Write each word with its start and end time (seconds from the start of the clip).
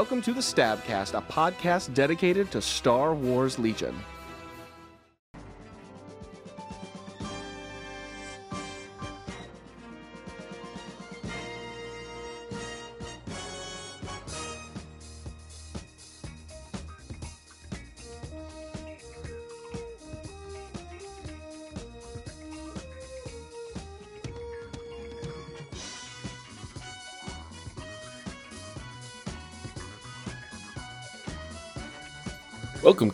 Welcome 0.00 0.22
to 0.22 0.32
the 0.32 0.40
Stabcast, 0.40 1.12
a 1.12 1.20
podcast 1.20 1.92
dedicated 1.92 2.50
to 2.52 2.62
Star 2.62 3.14
Wars 3.14 3.58
Legion. 3.58 3.94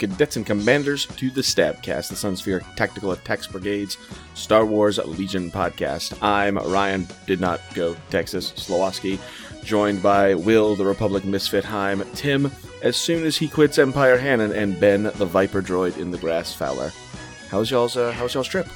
Cadets 0.06 0.36
and 0.36 0.46
commanders, 0.46 1.06
to 1.06 1.30
the 1.30 1.40
Stabcast, 1.40 2.08
the 2.08 2.14
Sunsphere 2.14 2.64
Tactical 2.76 3.12
Attacks 3.12 3.46
Brigade's 3.46 3.98
Star 4.34 4.64
Wars 4.64 4.98
Legion 4.98 5.50
podcast. 5.50 6.16
I'm 6.22 6.58
Ryan, 6.58 7.08
did 7.26 7.40
not 7.40 7.60
go 7.74 7.96
Texas, 8.10 8.52
Slowoski, 8.52 9.18
joined 9.64 10.02
by 10.02 10.34
Will, 10.34 10.76
the 10.76 10.84
Republic 10.86 11.24
Misfit 11.24 11.64
Heim, 11.64 12.04
Tim, 12.14 12.52
as 12.82 12.96
soon 12.96 13.24
as 13.24 13.36
he 13.36 13.48
quits 13.48 13.78
Empire 13.78 14.16
Hannon, 14.16 14.52
and 14.52 14.78
Ben, 14.78 15.04
the 15.04 15.26
Viper 15.26 15.60
droid 15.60 15.98
in 15.98 16.12
the 16.12 16.18
grass 16.18 16.54
fowler. 16.54 16.92
How's 17.48 17.70
y'all's, 17.70 17.96
uh, 17.96 18.12
how's 18.12 18.34
y'all's 18.34 18.48
trip? 18.48 18.68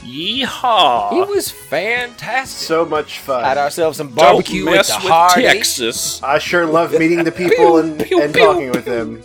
Yeehaw! 0.00 1.12
It 1.22 1.28
was 1.28 1.50
fantastic. 1.50 2.66
So 2.66 2.86
much 2.86 3.18
fun. 3.18 3.44
Had 3.44 3.58
ourselves 3.58 3.98
some 3.98 4.08
Don't 4.08 4.16
barbecue 4.16 4.64
with 4.64 4.76
mess 4.76 4.88
the 4.88 5.04
with 5.04 5.44
Texas. 5.44 6.22
I 6.22 6.38
sure 6.38 6.64
love 6.66 6.92
meeting 6.92 7.24
the 7.24 7.32
people 7.32 7.78
and, 7.78 8.02
pew, 8.02 8.22
and 8.22 8.32
pew. 8.32 8.42
talking 8.42 8.70
with 8.70 8.84
them. 8.84 9.22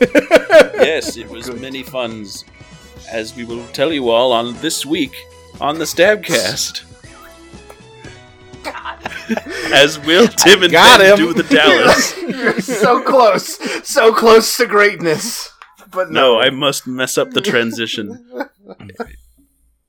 Yes, 0.00 1.16
it 1.16 1.28
was 1.28 1.50
many 1.60 1.82
funs, 1.82 2.44
as 3.10 3.34
we 3.36 3.44
will 3.44 3.66
tell 3.68 3.92
you 3.92 4.10
all 4.10 4.32
on 4.32 4.54
this 4.60 4.84
week 4.86 5.14
on 5.60 5.78
the 5.78 5.84
Stabcast. 5.84 6.82
As 9.72 9.98
Will, 10.00 10.28
Tim, 10.28 10.62
and 10.62 10.72
got 10.72 11.00
Ben 11.00 11.18
him. 11.18 11.26
do 11.26 11.34
the 11.34 11.42
Dallas. 11.44 12.16
You're 12.28 12.60
so 12.60 13.02
close, 13.02 13.58
so 13.86 14.12
close 14.14 14.56
to 14.58 14.66
greatness. 14.66 15.50
But 15.90 16.10
No, 16.10 16.34
no, 16.34 16.40
I 16.40 16.50
must 16.50 16.86
mess 16.86 17.16
up 17.18 17.30
the 17.30 17.40
transition. 17.40 18.26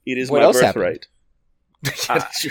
It 0.05 0.17
is 0.17 0.29
What 0.29 0.39
my 0.39 0.45
else 0.45 0.59
happened? 0.61 1.05
birthright. 1.83 2.31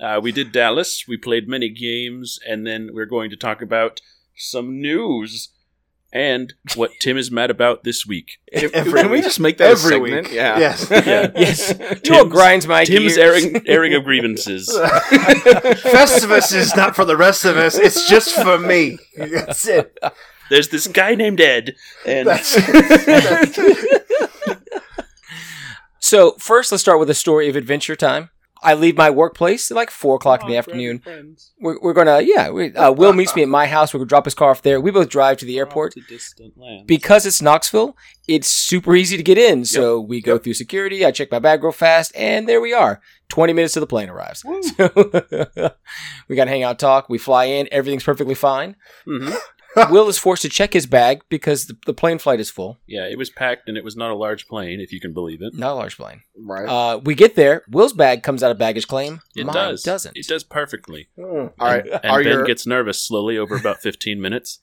Uh, 0.00 0.20
we 0.22 0.30
did 0.30 0.52
Dallas. 0.52 1.06
We 1.08 1.16
played 1.16 1.48
many 1.48 1.68
games, 1.70 2.38
and 2.48 2.64
then 2.64 2.90
we're 2.92 3.04
going 3.04 3.30
to 3.30 3.36
talk 3.36 3.60
about 3.60 4.00
some 4.36 4.80
news 4.80 5.48
and 6.12 6.54
what 6.74 6.90
Tim 7.00 7.16
is 7.18 7.30
mad 7.30 7.50
about 7.50 7.84
this 7.84 8.06
week. 8.06 8.38
Every 8.52 8.70
Can 9.02 9.10
we 9.10 9.20
just 9.20 9.38
make 9.40 9.58
that 9.58 9.66
a 9.68 9.70
Every 9.72 9.90
segment? 9.90 10.26
week. 10.28 10.34
Yeah. 10.34 10.58
Yes. 10.58 10.90
Yeah. 10.90 11.30
yes, 11.36 11.68
you 11.70 11.78
know 11.78 11.94
Tim's- 11.94 12.10
what 12.10 12.30
grinds 12.30 12.66
my 12.66 12.84
Tim's 12.84 13.16
gears? 13.16 13.18
airing 13.18 13.62
airing 13.68 13.94
of 13.94 14.04
grievances. 14.04 14.68
Festivus 14.78 16.54
is 16.54 16.74
not 16.76 16.96
for 16.96 17.04
the 17.04 17.16
rest 17.16 17.44
of 17.44 17.56
us. 17.56 17.76
It's 17.76 18.08
just 18.08 18.34
for 18.34 18.58
me. 18.58 18.98
That's 19.16 19.66
it. 19.66 19.98
There's 20.50 20.68
this 20.68 20.86
guy 20.86 21.14
named 21.14 21.40
Ed, 21.42 21.76
and 22.06 22.26
That's, 22.26 22.54
that's 22.54 23.58
So 26.00 26.32
first, 26.38 26.72
let's 26.72 26.80
start 26.80 26.98
with 26.98 27.10
a 27.10 27.14
story 27.14 27.48
of 27.50 27.56
adventure 27.56 27.96
time. 27.96 28.30
I 28.62 28.74
leave 28.74 28.96
my 28.96 29.10
workplace 29.10 29.70
at 29.70 29.76
like 29.76 29.90
four 29.90 30.16
o'clock 30.16 30.42
in 30.42 30.48
the 30.48 30.56
afternoon. 30.58 31.02
We're, 31.60 31.78
we're 31.80 31.92
gonna, 31.92 32.20
yeah. 32.22 32.50
We, 32.50 32.74
uh, 32.74 32.90
Will 32.92 33.12
meets 33.12 33.34
me 33.36 33.42
at 33.42 33.48
my 33.48 33.66
house. 33.66 33.92
We're 33.94 33.98
gonna 34.00 34.08
drop 34.08 34.24
his 34.24 34.34
car 34.34 34.50
off 34.50 34.62
there. 34.62 34.80
We 34.80 34.90
both 34.90 35.08
drive 35.08 35.36
to 35.38 35.44
the 35.44 35.58
airport. 35.58 35.94
because 36.86 37.24
it's 37.26 37.40
Knoxville, 37.42 37.96
it's 38.26 38.48
super 38.50 38.94
easy 38.96 39.16
to 39.16 39.22
get 39.22 39.38
in. 39.38 39.64
So 39.64 40.00
we 40.00 40.20
go 40.20 40.38
through 40.38 40.54
security. 40.54 41.04
I 41.04 41.10
check 41.10 41.30
my 41.30 41.38
bag 41.38 41.62
real 41.62 41.72
fast, 41.72 42.12
and 42.16 42.48
there 42.48 42.60
we 42.60 42.72
are. 42.72 43.00
Twenty 43.28 43.52
minutes 43.52 43.74
till 43.74 43.80
the 43.80 43.86
plane 43.86 44.08
arrives. 44.08 44.44
So 44.76 44.90
we 46.28 46.36
got 46.36 46.44
to 46.44 46.50
hang 46.50 46.62
out, 46.62 46.78
talk. 46.78 47.08
We 47.08 47.18
fly 47.18 47.44
in. 47.44 47.68
Everything's 47.70 48.04
perfectly 48.04 48.34
fine. 48.34 48.76
hmm 49.04 49.30
Will 49.90 50.08
is 50.08 50.18
forced 50.18 50.42
to 50.42 50.48
check 50.48 50.72
his 50.72 50.86
bag 50.86 51.22
because 51.28 51.66
the, 51.66 51.76
the 51.86 51.94
plane 51.94 52.18
flight 52.18 52.40
is 52.40 52.50
full. 52.50 52.78
Yeah, 52.86 53.06
it 53.06 53.16
was 53.18 53.30
packed, 53.30 53.68
and 53.68 53.76
it 53.76 53.84
was 53.84 53.96
not 53.96 54.10
a 54.10 54.14
large 54.14 54.46
plane, 54.48 54.80
if 54.80 54.92
you 54.92 55.00
can 55.00 55.12
believe 55.12 55.42
it. 55.42 55.54
Not 55.54 55.72
a 55.72 55.74
large 55.74 55.96
plane. 55.96 56.22
Right. 56.36 56.68
Uh, 56.68 56.98
we 56.98 57.14
get 57.14 57.34
there. 57.36 57.62
Will's 57.70 57.92
bag 57.92 58.22
comes 58.22 58.42
out 58.42 58.50
of 58.50 58.58
baggage 58.58 58.86
claim. 58.88 59.20
It 59.36 59.46
Mine 59.46 59.54
does. 59.54 59.82
Doesn't. 59.82 60.16
It 60.16 60.26
does 60.26 60.44
perfectly. 60.44 61.08
Mm. 61.18 61.52
All 61.58 61.66
right. 61.68 61.86
And 61.86 62.04
Are 62.12 62.22
Ben 62.22 62.32
your, 62.32 62.44
gets 62.44 62.66
nervous 62.66 63.00
slowly 63.00 63.36
over 63.38 63.56
about 63.56 63.78
15 63.82 64.20
minutes. 64.20 64.60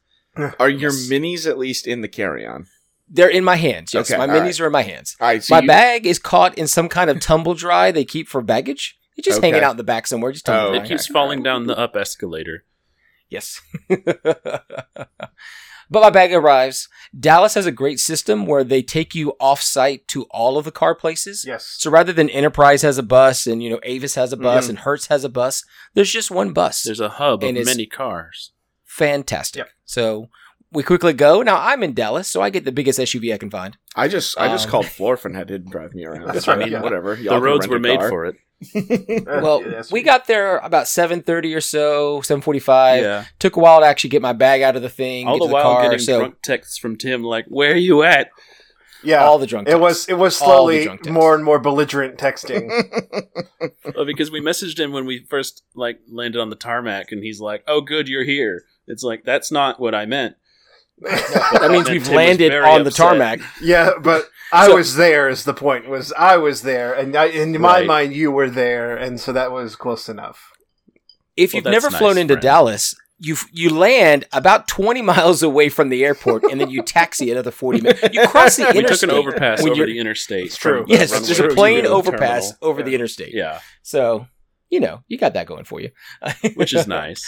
are 0.59 0.69
your 0.69 0.91
Yes. 0.91 1.07
minis 1.09 1.47
at 1.49 1.57
least 1.57 1.87
in 1.87 2.01
the 2.01 2.07
carry-on? 2.07 2.67
They're 3.07 3.29
in 3.29 3.43
my 3.43 3.55
hands. 3.57 3.93
Yes, 3.93 4.09
Okay, 4.09 4.17
my 4.17 4.33
all 4.33 4.41
minis 4.41 4.59
are 4.59 4.65
in 4.65 4.71
my 4.71 4.81
hands. 4.81 5.15
All 5.21 5.27
right. 5.27 5.43
So 5.43 5.53
my 5.55 5.61
you- 5.61 5.67
bag 5.67 6.05
is 6.05 6.17
caught 6.19 6.57
in 6.57 6.67
some 6.67 6.89
kind 6.89 7.09
of 7.09 7.19
tumble 7.19 7.53
dry 7.53 7.91
they 7.91 8.03
keep 8.05 8.27
for 8.27 8.41
baggage. 8.41 8.97
It's 9.15 9.25
just 9.25 9.37
Okay. 9.37 9.47
hanging 9.47 9.63
out 9.63 9.71
in 9.71 9.77
the 9.77 9.83
back 9.83 10.07
somewhere. 10.07 10.31
Just 10.31 10.45
tumble 10.45 10.71
Oh, 10.71 10.73
it 10.81 10.85
keeps 10.87 11.07
falling 11.07 11.41
down 11.43 11.67
the 11.67 11.77
up 11.77 11.95
escalator. 11.95 12.65
Yes. 13.35 13.61
but 15.89 16.01
my 16.01 16.09
bag 16.09 16.33
arrives. 16.33 16.87
Dallas 17.17 17.53
has 17.53 17.65
a 17.65 17.71
great 17.71 17.99
system 17.99 18.45
where 18.45 18.63
they 18.63 18.81
take 18.81 19.13
you 19.13 19.33
off 19.39 19.61
site 19.61 20.07
to 20.09 20.23
all 20.31 20.57
of 20.57 20.65
the 20.65 20.71
car 20.71 20.95
places. 20.95 21.45
Yes. 21.47 21.75
So 21.77 21.91
rather 21.91 22.11
than 22.13 22.29
Enterprise 22.29 22.81
has 22.81 22.97
a 22.97 23.03
bus 23.03 23.45
and 23.45 23.61
you 23.61 23.69
know 23.69 23.79
Avis 23.83 24.15
has 24.15 24.33
a 24.33 24.37
bus 24.37 24.65
Mhm. 24.65 24.69
and 24.69 24.79
Hertz 24.79 25.07
has 25.07 25.23
a 25.23 25.29
bus, 25.29 25.63
there's 25.93 26.11
just 26.11 26.31
one 26.31 26.53
bus. 26.53 26.83
There's 26.83 26.99
a 26.99 27.09
hub 27.09 27.43
of 27.43 27.49
And 27.49 27.57
it's- 27.57 27.73
many 27.75 27.85
cars. 27.85 28.51
Fantastic. 28.83 29.59
Yep. 29.59 29.69
So 29.85 30.29
we 30.71 30.81
quickly 30.83 31.13
go. 31.13 31.41
Now 31.41 31.57
I'm 31.59 31.83
in 31.83 31.93
Dallas, 31.93 32.27
so 32.27 32.41
I 32.41 32.49
get 32.49 32.65
the 32.65 32.71
biggest 32.71 32.99
SUV 32.99 33.33
I 33.33 33.37
can 33.37 33.49
find. 33.51 33.77
I 33.95 34.07
just 34.07 34.37
I 34.39 34.47
just 34.47 34.65
Um, 34.65 34.71
called 34.71 34.85
Florf 34.87 35.23
and 35.25 35.35
had 35.35 35.49
him 35.51 35.65
drive 35.69 35.93
me 35.93 36.05
around. 36.05 36.25
That's 36.33 36.47
I 36.47 36.51
right, 36.53 36.59
mean, 36.59 36.71
yeah. 36.71 36.81
whatever. 36.81 37.15
The 37.15 37.39
roads 37.39 37.67
were 37.67 37.79
made 37.79 37.99
for 37.99 38.25
it. 38.25 38.35
Well, 39.25 39.63
we 39.91 40.01
got 40.01 40.27
there 40.27 40.57
about 40.57 40.85
7:30 40.85 41.55
or 41.55 41.61
so, 41.61 42.21
7:45. 42.21 43.01
yeah. 43.01 43.25
Took 43.39 43.55
a 43.57 43.59
while 43.59 43.81
to 43.81 43.85
actually 43.85 44.11
get 44.11 44.21
my 44.21 44.33
bag 44.33 44.61
out 44.61 44.75
of 44.75 44.81
the 44.81 44.89
thing, 44.89 45.27
All 45.27 45.35
get 45.35 45.39
the 45.39 45.45
to 45.45 45.49
the 45.49 45.53
while 45.53 45.63
car. 45.75 45.83
getting 45.83 45.99
so 45.99 46.19
drunk 46.19 46.35
texts 46.43 46.77
from 46.77 46.97
Tim 46.97 47.23
like, 47.23 47.45
"Where 47.47 47.71
are 47.73 47.75
you 47.77 48.03
at?" 48.03 48.29
yeah. 49.03 49.23
all 49.23 49.37
the 49.37 49.45
drunk. 49.45 49.67
it 49.69 49.79
was 49.79 50.07
it 50.07 50.17
was 50.17 50.41
All 50.41 50.67
the 50.67 50.83
slowly 50.83 51.11
more 51.11 51.35
and 51.35 51.43
more 51.43 51.59
belligerent 51.59 52.17
texting. 52.17 52.69
Well, 53.95 54.05
because 54.05 54.29
we 54.31 54.41
messaged 54.41 54.79
him 54.79 54.91
when 54.91 55.05
we 55.05 55.25
first 55.29 55.63
like 55.75 55.99
landed 56.11 56.39
on 56.39 56.49
the 56.49 56.55
tarmac, 56.55 57.11
and 57.11 57.23
he's 57.23 57.39
like, 57.39 57.63
"Oh, 57.67 57.81
good, 57.81 58.07
you're 58.07 58.23
here." 58.23 58.63
It's 58.87 59.03
like 59.03 59.23
that's 59.23 59.51
not 59.51 59.79
what 59.79 59.95
I 59.95 60.05
meant. 60.05 60.35
that 60.99 61.69
means 61.71 61.89
we've 61.89 62.03
Tim 62.03 62.15
landed 62.15 62.51
very 62.51 62.65
on 62.65 62.83
the 62.83 62.91
tarmac. 62.91 63.39
yeah, 63.61 63.91
but 64.01 64.29
I 64.55 64.67
So- 64.67 64.75
was 64.75 64.95
there. 64.95 65.29
Is 65.29 65.43
the 65.43 65.53
point? 65.53 65.87
Was 65.89 66.13
I 66.17 66.37
was 66.37 66.61
there, 66.63 66.93
and 66.93 67.15
I, 67.15 67.25
in 67.25 67.59
my 67.61 67.79
Right. 67.79 67.87
mind, 67.87 68.13
you 68.13 68.31
were 68.31 68.49
there, 68.49 68.95
and 68.95 69.19
so 69.19 69.31
that 69.33 69.51
was 69.51 69.75
close 69.75 70.07
enough. 70.09 70.51
If 71.35 71.51
Well, 71.53 71.57
you've 71.57 71.63
that's 71.65 71.71
never 71.73 71.89
nice, 71.91 71.99
flown 71.99 72.17
into 72.17 72.35
friend. 72.35 72.41
Dallas, 72.43 72.95
you 73.19 73.35
you 73.51 73.69
land 73.69 74.25
about 74.31 74.67
20 74.67 75.01
miles 75.13 75.43
away 75.43 75.69
from 75.69 75.89
the 75.89 76.03
airport, 76.05 76.43
and 76.45 76.59
then 76.61 76.69
you 76.69 76.81
taxi 76.81 77.29
another 77.31 77.51
40 77.51 77.81
minutes. 77.81 78.01
You 78.13 78.27
cross 78.27 78.55
the 78.55 78.71
We 78.75 78.83
took 78.83 79.03
an 79.03 79.11
overpass 79.11 79.65
over 79.65 79.85
the 79.85 79.99
interstate. 79.99 80.45
It's 80.45 80.57
true. 80.57 80.79
from 80.81 80.87
the 80.89 80.93
Yes, 80.97 81.11
That's 81.11 81.25
there's 81.27 81.39
a 81.39 81.43
true. 81.47 81.55
plane 81.55 81.83
the 81.83 81.89
overpass 81.89 82.49
terminal. 82.51 82.57
over 82.69 82.83
the 82.83 82.95
interstate. 82.95 83.33
Yeah, 83.33 83.59
So, 83.83 84.27
you 84.69 84.79
know, 84.79 85.03
you 85.07 85.17
got 85.17 85.33
that 85.33 85.45
going 85.47 85.65
for 85.65 85.79
you. 85.81 85.91
which 86.55 86.73
is 86.73 86.87
nice. 87.01 87.23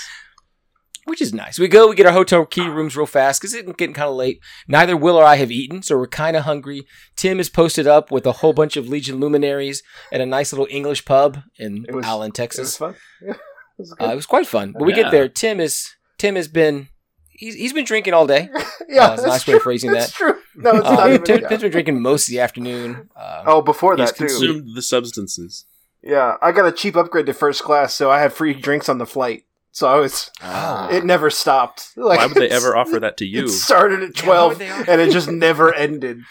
Which 1.08 1.22
is 1.22 1.34
nice. 1.34 1.58
We 1.58 1.70
go, 1.70 1.88
we 1.88 1.96
get 1.96 2.06
our 2.06 2.12
hotel 2.12 2.46
key 2.46 2.68
rooms 2.68 2.98
real 2.98 3.06
fast 3.06 3.40
because 3.42 3.54
it's 3.54 3.66
getting 3.78 3.94
kind 3.96 4.10
of 4.10 4.16
late. 4.16 4.42
Neither 4.68 4.98
Will 4.98 5.16
or 5.16 5.24
I 5.24 5.38
have 5.38 5.50
eaten, 5.52 5.82
so 5.82 5.98
we're 5.98 6.06
kind 6.08 6.36
of 6.36 6.44
hungry. 6.44 6.86
Tim 7.16 7.40
is 7.40 7.50
posted 7.50 7.88
up 7.88 8.12
with 8.12 8.26
a 8.26 8.34
whole 8.34 8.52
bunch 8.52 8.76
of 8.76 8.90
Legion 8.90 9.20
luminaries 9.20 9.82
at 10.12 10.20
a 10.20 10.26
nice 10.26 10.52
little 10.52 10.68
English 10.70 11.06
pub 11.06 11.40
in 11.58 11.86
It 11.88 11.96
was- 11.96 12.06
Allen, 12.06 12.28
It 12.28 12.32
was 12.32 12.36
Texas. 12.38 12.78
fun. 12.78 12.96
Yeah, 13.22 13.32
it 13.34 13.38
was 13.78 13.96
Uh, 14.02 14.06
it 14.12 14.16
was 14.16 14.26
quite 14.26 14.48
fun. 14.48 14.74
But 14.74 14.84
we 14.84 14.92
Yeah. 14.94 15.04
get 15.04 15.12
there. 15.12 15.30
Tim 15.30 15.60
is 15.62 15.88
Tim 16.18 16.36
has 16.36 16.50
been 16.50 16.90
he's, 17.32 17.56
he's 17.56 17.72
been 17.74 17.86
drinking 17.86 18.14
all 18.14 18.28
day. 18.28 18.50
yeah, 18.90 19.06
uh, 19.08 19.14
it's 19.14 19.24
a 19.24 19.28
nice 19.28 19.48
way 19.48 19.54
of 19.54 19.62
phrasing 19.62 19.96
It's 19.96 20.08
that. 20.08 20.14
true. 20.14 20.36
No, 20.58 20.72
it's 20.72 20.84
not 20.84 21.00
Um, 21.00 21.14
even. 21.14 21.24
Tim, 21.24 21.40
yeah. 21.42 21.48
Tim's 21.48 21.62
been 21.62 21.72
drinking 21.72 22.02
most 22.02 22.28
of 22.28 22.32
the 22.32 22.40
afternoon. 22.42 23.10
Uh, 23.16 23.44
Oh, 23.46 23.62
before 23.62 23.96
He's 23.96 24.10
that 24.10 24.18
too. 24.18 24.26
consumed 24.26 24.76
the 24.76 24.82
substances. 24.82 25.64
Yeah, 26.04 26.36
I 26.42 26.52
got 26.52 26.66
a 26.68 26.72
cheap 26.72 26.96
upgrade 26.98 27.26
to 27.28 27.34
first 27.34 27.64
class, 27.64 27.94
so 27.94 28.12
I 28.12 28.20
had 28.20 28.34
free 28.34 28.54
drinks 28.54 28.90
on 28.90 28.98
the 28.98 29.06
flight. 29.06 29.44
So 29.78 29.88
I 29.88 30.00
was. 30.00 30.32
Ah. 30.42 30.90
It 30.90 31.06
never 31.06 31.30
stopped. 31.30 31.92
Like, 31.96 32.18
Why 32.18 32.26
would 32.26 32.36
they 32.36 32.50
ever 32.50 32.76
offer 32.76 33.00
that 33.00 33.16
to 33.18 33.26
you? 33.28 33.44
It 33.44 33.50
started 33.50 34.02
at 34.02 34.16
twelve, 34.16 34.54
would 34.54 34.58
they 34.58 34.72
offer- 34.72 34.90
and 34.90 35.00
it 35.00 35.12
just 35.12 35.30
never 35.30 35.72
ended. 35.72 36.22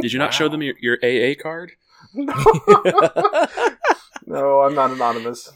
Did 0.00 0.14
you 0.14 0.18
not 0.18 0.32
show 0.32 0.48
them 0.48 0.62
your, 0.62 0.74
your 0.80 0.96
AA 1.04 1.34
card? 1.38 1.72
No, 2.14 2.32
no, 4.26 4.60
I'm 4.62 4.74
not 4.74 4.92
anonymous. 4.92 5.52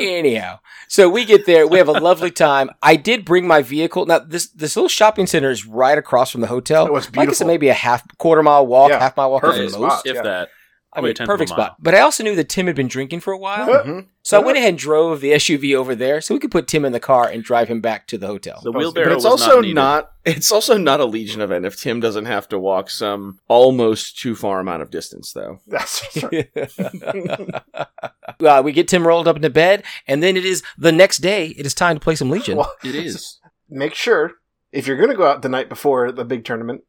Anyhow, 0.00 0.60
so 0.88 1.10
we 1.10 1.26
get 1.26 1.44
there. 1.44 1.66
We 1.68 1.76
have 1.76 1.88
a 1.88 1.92
lovely 1.92 2.30
time. 2.30 2.70
I 2.82 2.96
did 2.96 3.26
bring 3.26 3.46
my 3.46 3.60
vehicle. 3.60 4.06
Now 4.06 4.18
this 4.20 4.46
this 4.48 4.76
little 4.76 4.88
shopping 4.88 5.26
center 5.26 5.50
is 5.50 5.66
right 5.66 5.98
across 5.98 6.30
from 6.30 6.40
the 6.40 6.46
hotel. 6.46 6.86
It 6.86 6.92
was 6.92 7.04
Like 7.14 7.28
I 7.28 7.32
said, 7.32 7.44
beautiful. 7.44 7.46
maybe 7.48 7.68
a 7.68 7.74
half 7.74 8.02
quarter 8.16 8.42
mile 8.42 8.66
walk, 8.66 8.88
Yeah, 8.90 8.98
half 8.98 9.16
mile 9.18 9.30
walk 9.30 9.44
at 9.44 9.50
perfect 9.50 9.66
the 9.66 9.70
spot. 9.74 9.88
most. 9.88 10.06
If 10.06 10.14
Yeah. 10.16 10.22
that. 10.22 10.48
I 10.94 11.00
mean, 11.00 11.10
a 11.10 11.14
tenth 11.14 11.28
of 11.28 11.32
a 11.32 11.34
perfect 11.34 11.50
spot. 11.50 11.76
But 11.80 11.94
I 11.94 12.00
also 12.00 12.22
knew 12.22 12.34
that 12.36 12.48
Tim 12.48 12.66
had 12.66 12.76
been 12.76 12.88
drinking 12.88 13.20
for 13.20 13.32
a 13.32 13.38
while, 13.38 13.66
Mhm. 13.84 14.06
so 14.22 14.40
I 14.40 14.44
went 14.44 14.58
ahead 14.58 14.70
and 14.70 14.78
drove 14.78 15.20
the 15.20 15.32
SUV 15.32 15.74
over 15.74 15.94
there 15.94 16.20
so 16.20 16.34
we 16.34 16.38
could 16.40 16.50
put 16.50 16.66
Tim 16.68 16.84
in 16.84 16.92
the 16.92 17.00
car 17.00 17.28
and 17.28 17.42
drive 17.42 17.68
him 17.68 17.80
back 17.80 18.06
to 18.08 18.18
the 18.18 18.26
hotel. 18.26 18.60
The 18.62 18.70
But 18.72 18.78
wheelbarrow 18.78 19.06
it's 19.14 19.24
was 19.24 19.26
also 19.26 19.60
not, 19.60 19.74
not, 19.74 20.10
It's 20.24 20.50
also 20.52 20.76
not 20.78 21.00
a 21.00 21.04
Legion 21.04 21.40
event 21.40 21.66
if 21.66 21.78
Tim 21.80 22.00
doesn't 22.00 22.24
have 22.26 22.48
to 22.48 22.58
walk 22.58 22.88
some 22.90 23.38
almost 23.48 24.18
too 24.18 24.34
far 24.34 24.60
amount 24.60 24.82
of 24.82 24.90
distance, 24.90 25.32
though. 25.32 25.60
That's 25.66 26.22
right. 26.22 26.50
uh, 28.40 28.62
we 28.64 28.72
get 28.72 28.88
Tim 28.88 29.06
rolled 29.06 29.28
up 29.28 29.36
into 29.36 29.50
bed, 29.50 29.84
and 30.06 30.22
then 30.22 30.36
it 30.36 30.44
is 30.44 30.62
the 30.78 30.92
next 30.92 31.18
day. 31.18 31.48
It 31.48 31.66
is 31.66 31.74
time 31.74 31.96
to 31.96 32.00
play 32.00 32.14
some 32.14 32.30
Legion. 32.30 32.56
Well, 32.58 32.72
It 32.84 32.94
is. 32.94 33.38
make 33.68 33.94
sure 33.94 34.32
if 34.72 34.86
you're 34.86 34.96
going 34.96 35.10
to 35.10 35.16
go 35.16 35.26
out 35.26 35.42
the 35.42 35.48
night 35.48 35.68
before 35.68 36.12
the 36.12 36.24
big 36.24 36.44
tournament, 36.44 36.82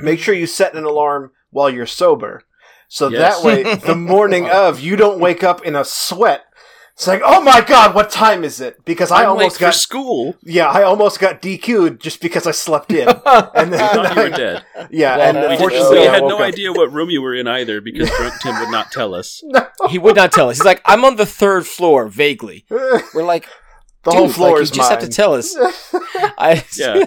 make 0.00 0.18
sure 0.18 0.34
you 0.34 0.46
set 0.46 0.74
an 0.74 0.84
alarm 0.84 1.30
while 1.50 1.70
you're 1.70 1.86
sober. 1.86 2.42
So 2.88 3.08
Yes. 3.08 3.36
that 3.40 3.44
way, 3.46 3.74
the 3.86 3.94
morning 3.96 4.48
of, 4.48 4.80
you 4.80 4.96
don't 4.96 5.18
wake 5.18 5.42
up 5.44 5.64
in 5.64 5.74
a 5.76 5.84
sweat. 5.84 6.42
It's 6.94 7.06
like, 7.06 7.20
oh 7.22 7.42
my 7.42 7.60
god, 7.60 7.94
what 7.94 8.08
time 8.10 8.42
is 8.42 8.58
it? 8.58 8.82
Because 8.86 9.10
I 9.10 9.24
I'm 9.24 9.30
almost 9.30 9.56
late 9.56 9.66
got 9.66 9.74
for 9.74 9.78
school. 9.78 10.34
yeah, 10.42 10.68
I 10.70 10.82
almost 10.82 11.20
got 11.20 11.42
DQ'd 11.42 12.00
just 12.00 12.22
because 12.22 12.46
I 12.46 12.52
slept 12.52 12.90
in. 12.90 13.06
And 13.54 13.70
then 13.70 13.80
I 13.82 13.88
thought 13.92 14.16
you 14.16 14.22
were 14.22 14.30
dead. 14.30 14.64
Yeah, 14.90 15.18
Well, 15.18 15.26
and 15.28 15.36
no, 15.36 15.46
we 15.48 15.52
unfortunately, 15.54 15.98
we 15.98 16.08
I 16.08 16.12
had 16.14 16.22
no 16.22 16.36
up. 16.36 16.40
idea 16.40 16.72
what 16.72 16.90
room 16.92 17.10
you 17.10 17.20
were 17.20 17.34
in 17.34 17.46
either 17.46 17.82
because 17.82 18.08
drunk 18.16 18.34
Tim 18.40 18.58
would 18.60 18.70
not 18.70 18.90
tell 18.92 19.14
us. 19.14 19.42
he 19.90 19.98
would 19.98 20.16
not 20.16 20.32
tell 20.32 20.48
us. 20.48 20.56
He's 20.56 20.64
like, 20.64 20.80
I'm 20.86 21.04
on 21.04 21.16
the 21.16 21.26
third 21.26 21.66
floor, 21.66 22.08
vaguely. 22.08 22.64
We're 22.70 23.24
like, 23.24 23.46
the 24.04 24.12
whole 24.12 24.30
floor 24.30 24.52
like, 24.54 24.62
is 24.62 24.70
you 24.70 24.76
just 24.76 24.90
have 24.90 25.00
to 25.00 25.08
tell 25.08 25.34
us. 25.34 25.54
I, 26.38 26.64
Yeah. 26.78 27.04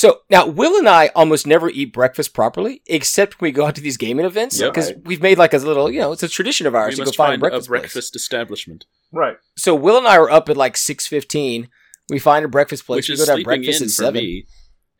So 0.00 0.20
now 0.30 0.46
Will 0.46 0.76
and 0.78 0.88
I 0.88 1.08
almost 1.14 1.46
never 1.46 1.68
eat 1.70 1.92
breakfast 1.92 2.32
properly, 2.34 2.82
except 2.86 3.40
when 3.40 3.48
we 3.48 3.52
go 3.52 3.66
out 3.66 3.74
to 3.74 3.80
these 3.80 3.96
gaming 3.96 4.24
events 4.26 4.60
Yep. 4.60 4.72
because 4.72 4.92
we've 5.04 5.20
made 5.22 5.38
like 5.38 5.52
a 5.54 5.58
little, 5.58 5.90
you 5.90 6.00
know, 6.00 6.12
it's 6.12 6.22
a 6.22 6.28
tradition 6.28 6.66
of 6.66 6.74
ours 6.74 6.92
We 6.92 6.96
to 6.96 7.02
go 7.02 7.04
must 7.06 7.16
find, 7.16 7.30
find 7.30 7.36
a 7.36 7.40
breakfast, 7.40 7.68
place. 7.68 7.80
breakfast 7.80 8.16
establishment, 8.16 8.84
right. 9.12 9.36
So 9.56 9.74
Will 9.74 9.98
and 9.98 10.06
I 10.06 10.16
are 10.16 10.30
up 10.30 10.48
at 10.48 10.56
like 10.56 10.76
six 10.76 11.06
fifteen. 11.06 11.68
We 12.08 12.18
find 12.18 12.44
a 12.44 12.48
breakfast 12.48 12.86
place. 12.86 12.96
which 12.98 13.08
we 13.08 13.14
is 13.14 13.20
go 13.20 13.26
to 13.26 13.32
have 13.38 13.44
breakfast 13.44 13.80
in 13.80 13.86
at 13.86 13.90
for 13.90 14.02
seven. 14.04 14.22
me. 14.22 14.46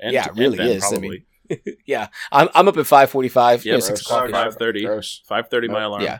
And 0.00 0.12
Yeah, 0.12 0.26
it 0.26 0.34
really 0.36 0.58
Ben, 0.58 0.68
is. 0.68 0.84
I 0.84 0.88
Probably. 0.90 1.24
Yeah, 1.86 2.08
I'm 2.30 2.48
I'm 2.54 2.68
up 2.68 2.76
at 2.76 2.86
five 2.86 3.08
forty 3.10 3.28
five. 3.30 3.64
Yeah, 3.64 3.78
six 3.78 4.02
o'clock. 4.02 4.30
Five 4.30 4.56
thirty. 4.56 4.84
Gross. 4.84 5.22
Five 5.26 5.48
thirty. 5.48 5.66
My 5.68 5.78
Yep. 5.80 5.86
alarm. 5.86 6.02
Yeah. 6.02 6.18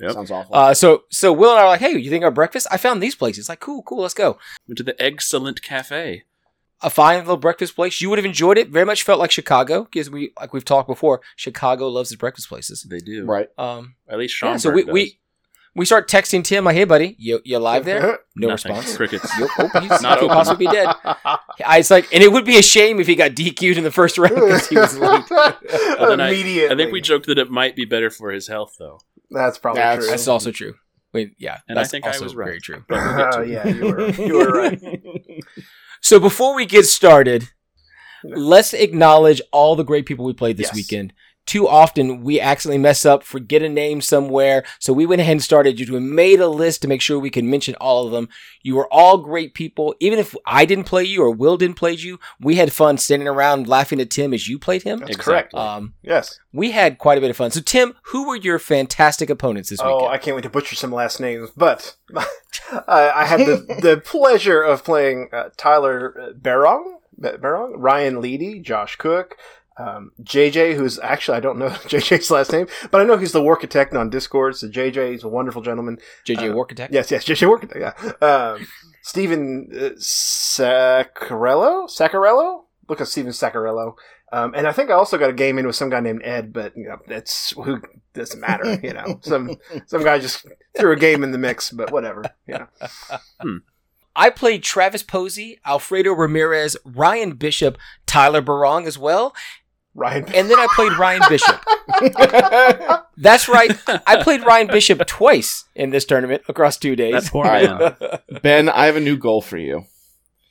Yep. 0.00 0.12
Sounds 0.12 0.30
awful. 0.30 0.54
Uh, 0.54 0.74
so 0.74 1.04
so 1.10 1.32
Will 1.32 1.50
and 1.50 1.58
I 1.60 1.62
are 1.62 1.68
like, 1.68 1.80
hey, 1.80 1.92
you 1.96 2.10
think 2.10 2.24
our 2.24 2.30
breakfast? 2.32 2.66
I 2.70 2.76
found 2.76 3.00
these 3.02 3.14
places. 3.14 3.48
Like, 3.48 3.60
cool, 3.60 3.82
cool, 3.84 4.02
let's 4.02 4.12
go. 4.12 4.38
Went 4.68 4.76
to 4.78 4.82
the 4.82 5.00
Excellent 5.02 5.62
Cafe. 5.62 6.24
A 6.82 6.90
fine 6.90 7.18
little 7.20 7.36
breakfast 7.36 7.74
place. 7.76 8.00
You 8.00 8.10
would 8.10 8.18
have 8.18 8.26
enjoyed 8.26 8.58
it. 8.58 8.68
Very 8.68 8.84
much 8.86 9.02
felt 9.02 9.18
like 9.18 9.30
Chicago 9.30 9.84
because 9.84 10.10
we, 10.10 10.32
like 10.38 10.52
we've 10.52 10.64
talked 10.64 10.88
before, 10.88 11.20
Chicago 11.36 11.88
loves 11.88 12.10
its 12.12 12.18
breakfast 12.20 12.48
places. 12.48 12.86
They 12.88 12.98
do. 12.98 13.24
right. 13.24 13.48
Um, 13.58 13.94
At 14.08 14.18
least 14.18 14.34
Sean. 14.34 14.52
yeah, 14.52 14.56
so 14.58 14.70
we, 14.70 14.84
we 14.84 15.18
we 15.74 15.84
start 15.84 16.08
texting 16.08 16.42
Tim, 16.42 16.64
like, 16.64 16.74
"Hey, 16.76 16.84
buddy, 16.84 17.16
you 17.18 17.40
you 17.44 17.56
alive 17.58 17.84
there?" 17.84 18.18
No 18.36 18.48
response. 18.50 18.94
Crickets. 18.96 19.30
Yep. 19.38 19.48
Oh, 19.58 19.80
he's 19.80 19.88
Not 19.90 20.02
not 20.02 20.18
could 20.18 20.24
open. 20.26 20.36
possibly 20.36 20.66
be 20.66 20.72
dead. 20.72 20.94
I 21.64 21.78
was 21.78 21.90
like, 21.90 22.12
and 22.12 22.22
it 22.22 22.30
would 22.30 22.44
be 22.44 22.58
a 22.58 22.62
shame 22.62 23.00
if 23.00 23.06
he 23.06 23.14
got 23.14 23.30
DQ'd 23.32 23.78
in 23.78 23.84
the 23.84 23.90
first 23.90 24.18
round 24.18 24.34
because 24.34 24.68
he 24.68 24.76
was 24.76 24.98
late. 24.98 25.24
Well, 25.30 26.10
then 26.10 26.20
I- 26.20 26.28
I 26.70 26.76
think 26.76 26.92
we 26.92 27.00
joked 27.00 27.26
that 27.26 27.38
it 27.38 27.50
might 27.50 27.74
be 27.76 27.86
better 27.86 28.10
for 28.10 28.30
his 28.30 28.48
health, 28.48 28.76
though. 28.78 29.00
That's 29.30 29.56
probably 29.58 29.80
That's- 29.80 30.00
true. 30.04 30.10
That's 30.10 30.28
also 30.28 30.50
true. 30.52 30.74
Wait, 31.14 31.34
yeah, 31.38 31.60
And 31.66 31.78
I 31.78 31.82
that's 31.82 31.90
think 31.90 32.04
I 32.04 32.08
also 32.08 32.24
was 32.24 32.34
right. 32.34 32.44
very 32.46 32.60
true. 32.60 32.84
But 32.86 32.98
we'll 32.98 33.16
get 33.16 33.32
to 33.32 33.38
Oh, 33.38 33.42
yeah, 33.42 33.66
you 33.66 33.84
were, 33.86 34.10
you 34.10 34.34
were 34.36 34.52
right. 34.52 34.95
So 36.06 36.20
before 36.20 36.54
we 36.54 36.66
get 36.66 36.86
started, 36.86 37.48
let's 38.22 38.72
acknowledge 38.72 39.42
all 39.50 39.74
the 39.74 39.82
great 39.82 40.06
people 40.06 40.24
we 40.24 40.34
played 40.34 40.56
this 40.56 40.68
Yes. 40.68 40.76
weekend. 40.76 41.12
Too 41.46 41.68
often 41.68 42.22
we 42.22 42.40
accidentally 42.40 42.78
mess 42.82 43.06
up, 43.06 43.22
forget 43.22 43.62
a 43.62 43.68
name 43.68 44.00
somewhere. 44.00 44.64
So 44.80 44.92
we 44.92 45.06
went 45.06 45.20
ahead 45.20 45.32
and 45.32 45.42
started. 45.42 45.78
We 45.88 46.00
made 46.00 46.40
a 46.40 46.48
list 46.48 46.82
to 46.82 46.88
make 46.88 47.00
sure 47.00 47.18
we 47.18 47.30
could 47.30 47.44
mention 47.44 47.76
all 47.76 48.04
of 48.04 48.12
them. 48.12 48.28
You 48.62 48.74
were 48.74 48.92
all 48.92 49.18
great 49.18 49.54
people. 49.54 49.94
Even 50.00 50.18
if 50.18 50.34
I 50.44 50.64
didn't 50.64 50.84
play 50.84 51.04
you 51.04 51.22
or 51.22 51.30
Will 51.30 51.56
didn't 51.56 51.76
play 51.76 51.92
you, 51.92 52.18
we 52.40 52.56
had 52.56 52.72
fun 52.72 52.98
standing 52.98 53.28
around 53.28 53.68
laughing 53.68 54.00
at 54.00 54.10
Tim 54.10 54.34
as 54.34 54.48
you 54.48 54.58
played 54.58 54.82
him. 54.82 54.98
That's 54.98 55.12
Exactly. 55.12 55.32
correct. 55.32 55.54
Um, 55.54 55.94
Yes. 56.02 56.38
we 56.52 56.72
had 56.72 56.98
quite 56.98 57.16
a 57.16 57.20
bit 57.20 57.30
of 57.30 57.36
fun. 57.36 57.50
So 57.52 57.60
Tim, 57.60 57.94
who 58.06 58.26
were 58.26 58.36
your 58.36 58.58
fantastic 58.58 59.30
opponents 59.30 59.70
this 59.70 59.80
Oh, 59.80 59.86
weekend? 59.86 60.02
Oh, 60.02 60.08
I 60.12 60.18
can't 60.18 60.34
wait 60.34 60.42
to 60.42 60.50
butcher 60.50 60.74
some 60.74 60.92
last 60.92 61.20
names, 61.20 61.50
but 61.56 61.94
I 62.88 63.12
I 63.14 63.24
had 63.24 63.40
the, 63.40 63.56
the 63.82 64.02
pleasure 64.04 64.62
of 64.62 64.82
playing 64.84 65.28
uh, 65.32 65.50
Tyler 65.56 66.14
uh, 66.20 66.32
Barong, 66.32 66.98
Barong, 67.18 67.74
Ryan 67.78 68.16
Leedy, 68.16 68.60
Josh 68.62 68.96
Cook, 68.96 69.36
um, 69.78 70.12
JJ, 70.22 70.74
who's 70.74 70.98
actually 71.00 71.36
I 71.36 71.40
don't 71.40 71.58
know 71.58 71.68
JJ's 71.70 72.30
last 72.30 72.52
name, 72.52 72.66
but 72.90 73.00
I 73.00 73.04
know 73.04 73.16
he's 73.16 73.32
the 73.32 73.40
Workitect 73.42 73.94
on 73.94 74.10
Discord. 74.10 74.56
So 74.56 74.68
JJ 74.68 75.16
is 75.16 75.24
a 75.24 75.28
wonderful 75.28 75.62
gentleman. 75.62 75.98
JJ 76.26 76.50
uh, 76.50 76.54
Warkitect? 76.54 76.88
Yes, 76.90 77.10
yes, 77.10 77.24
JJ 77.24 77.48
Workitect. 77.48 77.80
Yeah. 78.20 78.26
Um, 78.26 78.66
Stephen 79.02 79.68
uh, 79.72 79.90
Saccarello, 79.98 81.88
Saccarello. 81.88 82.64
Look 82.88 83.00
at 83.00 83.08
Steven 83.08 83.32
Saccarello. 83.32 83.94
Um, 84.32 84.54
and 84.56 84.66
I 84.66 84.72
think 84.72 84.90
I 84.90 84.94
also 84.94 85.18
got 85.18 85.30
a 85.30 85.34
game 85.34 85.58
in 85.58 85.66
with 85.66 85.76
some 85.76 85.90
guy 85.90 86.00
named 86.00 86.22
Ed, 86.24 86.52
but 86.52 86.76
you 86.76 86.88
know, 86.88 86.98
it's 87.06 87.52
who 87.52 87.80
doesn't 88.14 88.40
matter. 88.40 88.78
You 88.82 88.92
know, 88.92 89.18
some 89.22 89.56
some 89.86 90.02
guy 90.02 90.18
just 90.18 90.46
threw 90.76 90.92
a 90.92 90.96
game 90.96 91.22
in 91.22 91.30
the 91.30 91.38
mix, 91.38 91.70
but 91.70 91.92
whatever. 91.92 92.24
You 92.46 92.66
know, 93.40 93.60
I 94.16 94.30
played 94.30 94.62
Travis 94.62 95.02
Posey, 95.02 95.60
Alfredo 95.64 96.12
Ramirez, 96.12 96.76
Ryan 96.84 97.32
Bishop, 97.32 97.78
Tyler 98.06 98.40
Barong 98.40 98.86
as 98.86 98.98
well. 98.98 99.34
Ryan. 99.96 100.24
And 100.34 100.50
then 100.50 100.58
I 100.58 100.66
played 100.74 100.92
Ryan 100.98 101.22
Bishop. 101.28 101.60
That's 103.16 103.48
right. 103.48 103.72
I 104.06 104.22
played 104.22 104.44
Ryan 104.44 104.66
Bishop 104.66 105.04
twice 105.06 105.64
in 105.74 105.90
this 105.90 106.04
tournament 106.04 106.42
across 106.48 106.76
two 106.76 106.94
days. 106.94 107.24
That 107.24 107.30
poor 107.32 107.46
All 107.46 107.50
right. 107.50 108.00
man. 108.00 108.18
Ben, 108.42 108.68
I 108.68 108.86
have 108.86 108.96
a 108.96 109.00
new 109.00 109.16
goal 109.16 109.40
for 109.40 109.56
you. 109.56 109.84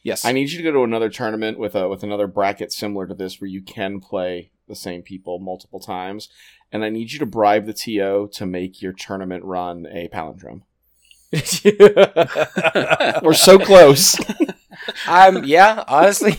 yes. 0.04 0.26
I 0.26 0.32
need 0.32 0.50
you 0.52 0.58
to 0.58 0.64
go 0.64 0.72
to 0.72 0.84
another 0.84 1.10
tournament 1.10 1.60
with 1.60 1.76
a 1.76 1.88
with 1.88 2.02
another 2.04 2.26
bracket 2.28 2.74
similar 2.74 3.06
to 3.08 3.14
this 3.14 3.40
where 3.40 3.48
you 3.50 3.62
can 3.62 4.00
play 4.00 4.52
the 4.68 4.76
same 4.76 5.04
people 5.04 5.38
multiple 5.40 5.80
times, 5.80 6.28
and 6.72 6.84
I 6.84 6.90
need 6.90 7.12
you 7.12 7.20
to 7.20 7.26
bribe 7.28 7.68
the 7.68 7.74
TO 7.74 8.30
to 8.34 8.46
make 8.48 8.82
your 8.82 8.94
tournament 8.94 9.44
run 9.44 9.86
a 9.86 10.10
palindrome. 10.10 10.64
We're 13.24 13.34
so 13.34 13.60
close. 13.60 14.16
I'm 15.08 15.44
yeah, 15.44 15.84
honestly. 15.88 16.36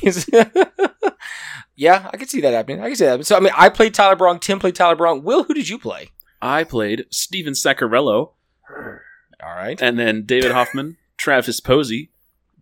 Yeah, 1.76 2.10
I 2.12 2.16
can 2.16 2.26
see 2.28 2.40
that 2.40 2.52
happening. 2.52 2.80
I 2.80 2.88
can 2.88 2.96
see 2.96 3.04
that. 3.04 3.24
So, 3.26 3.36
I 3.36 3.40
mean, 3.40 3.52
I 3.56 3.68
played 3.68 3.94
Tyler 3.94 4.16
Barong. 4.16 4.38
Tim 4.40 4.58
played 4.58 4.74
Tyler 4.74 4.96
Barong. 4.96 5.22
Will, 5.22 5.44
who 5.44 5.54
did 5.54 5.68
you 5.68 5.78
play? 5.78 6.10
I 6.42 6.64
played 6.64 7.06
Steven 7.10 7.52
Saccarello, 7.54 8.32
All 8.70 9.54
right. 9.54 9.80
and 9.80 9.98
then 9.98 10.24
David 10.24 10.52
Hoffman, 10.52 10.96
Travis 11.16 11.60
Posey, 11.60 12.10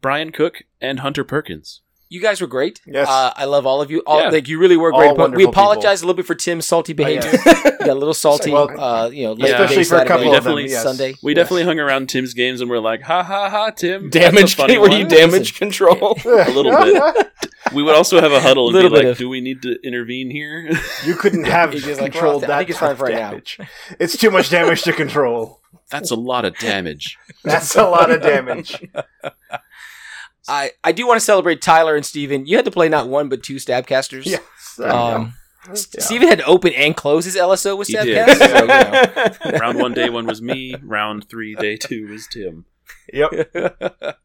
Brian 0.01 0.33
Cook, 0.33 0.63
and 0.81 1.01
Hunter 1.01 1.25
Perkins. 1.25 1.81
You 2.11 2.21
guys 2.21 2.41
were 2.41 2.47
great. 2.47 2.81
Yes. 2.87 3.09
Uh, 3.09 3.33
I 3.35 3.47
love 3.47 3.67
all 3.67 3.81
of 3.81 3.91
you. 3.91 4.03
All, 4.07 4.21
Yeah. 4.21 4.29
Like, 4.29 4.47
you 4.47 4.59
really 4.59 4.77
were 4.77 4.93
great. 4.93 5.17
But 5.17 5.33
we 5.33 5.45
wonderful 5.47 5.49
apologize 5.51 6.03
a 6.03 6.05
little 6.05 6.15
bit 6.17 6.27
for 6.27 6.35
Tim's 6.35 6.65
salty 6.67 6.93
behavior. 6.93 7.31
yeah. 7.47 7.63
Got 7.79 7.89
a 7.89 7.95
little 7.95 8.15
salty, 8.15 8.53
Well, 8.53 8.71
uh, 8.79 9.09
you 9.09 9.25
know, 9.25 9.33
late 9.33 9.49
Yeah. 9.51 9.63
Especially 9.63 9.77
day 9.83 9.89
for 9.89 9.97
a 9.97 10.05
couple 10.05 10.21
We 10.21 10.27
of 10.29 10.33
them. 10.33 10.33
definitely- 10.55 10.71
Yes. 10.71 10.83
Sunday. 10.83 11.15
We 11.23 11.33
Yes. 11.33 11.37
definitely 11.43 11.65
hung 11.65 11.81
around 11.81 12.09
Tim's 12.09 12.35
games 12.35 12.61
and 12.61 12.71
we're 12.71 12.79
like, 12.79 13.03
ha 13.03 13.23
ha 13.25 13.49
ha, 13.51 13.71
Tim. 13.71 14.11
damage. 14.11 14.57
Were 14.59 14.79
one." 14.79 14.93
you 14.93 15.07
damage 15.09 15.59
control? 15.59 16.17
A 16.25 16.51
little 16.51 16.71
bit. 16.85 17.31
We 17.73 17.83
would 17.83 17.95
also 17.97 18.21
have 18.21 18.33
a 18.33 18.41
huddle 18.41 18.69
and 18.77 18.91
be 18.91 18.97
like, 18.97 19.05
of- 19.07 19.19
do 19.19 19.29
we 19.29 19.41
need 19.41 19.63
to 19.63 19.77
intervene 19.83 20.31
here? 20.31 20.71
You 21.05 21.15
couldn't 21.17 21.45
have 21.49 21.73
He's 21.73 21.85
just 21.85 22.01
like, 22.01 22.13
controlled 22.13 22.43
well, 22.43 22.53
I 22.53 22.55
that 22.55 22.59
think 22.59 22.71
it's 22.71 22.79
fine 22.79 22.91
much 22.91 22.99
for 22.99 23.05
right 23.07 23.15
now. 23.15 23.31
damage. 23.31 23.59
It's 23.99 24.17
too 24.17 24.31
much 24.31 24.51
damage 24.51 24.83
to 24.83 24.93
control. 24.93 25.61
That's 25.91 26.11
a 26.11 26.17
lot 26.17 26.45
of 26.45 26.57
damage. 26.59 27.19
That's 27.43 27.75
a 27.77 27.85
lot 27.89 28.11
of 28.11 28.23
damage. 28.23 28.83
I, 30.49 30.73
I 30.83 30.93
do 30.93 31.07
want 31.07 31.19
to 31.19 31.25
celebrate 31.25 31.63
Tyler 31.63 31.97
and 31.97 32.05
Steven. 32.05 32.47
You 32.47 32.57
had 32.57 32.65
to 32.67 32.71
play 32.71 32.89
not 32.89 33.09
one, 33.09 33.29
but 33.29 33.43
two 33.43 33.57
Stabcasters. 33.57 34.27
Yes. 34.27 34.43
I. 34.83 34.89
Um, 34.89 35.35
S- 35.71 35.89
Steven 35.99 36.29
had 36.29 36.41
to 36.41 36.45
open 36.45 36.75
and 36.75 36.95
close 36.95 37.25
his 37.25 37.37
LSO 37.37 37.79
with 37.79 37.89
He 37.89 37.95
did. 37.95 38.29
Stabcast. 38.29 38.39
so, 38.39 39.47
you 39.47 39.53
know. 39.53 39.59
Round 39.59 39.79
one, 39.79 39.95
day 39.95 40.11
one 40.11 40.27
was 40.27 40.43
me. 40.43 40.75
Round 40.83 41.27
three, 41.29 41.55
day 41.55 41.77
two 41.79 42.07
was 42.09 42.27
Tim. 42.27 42.67
Yep. 43.13 43.51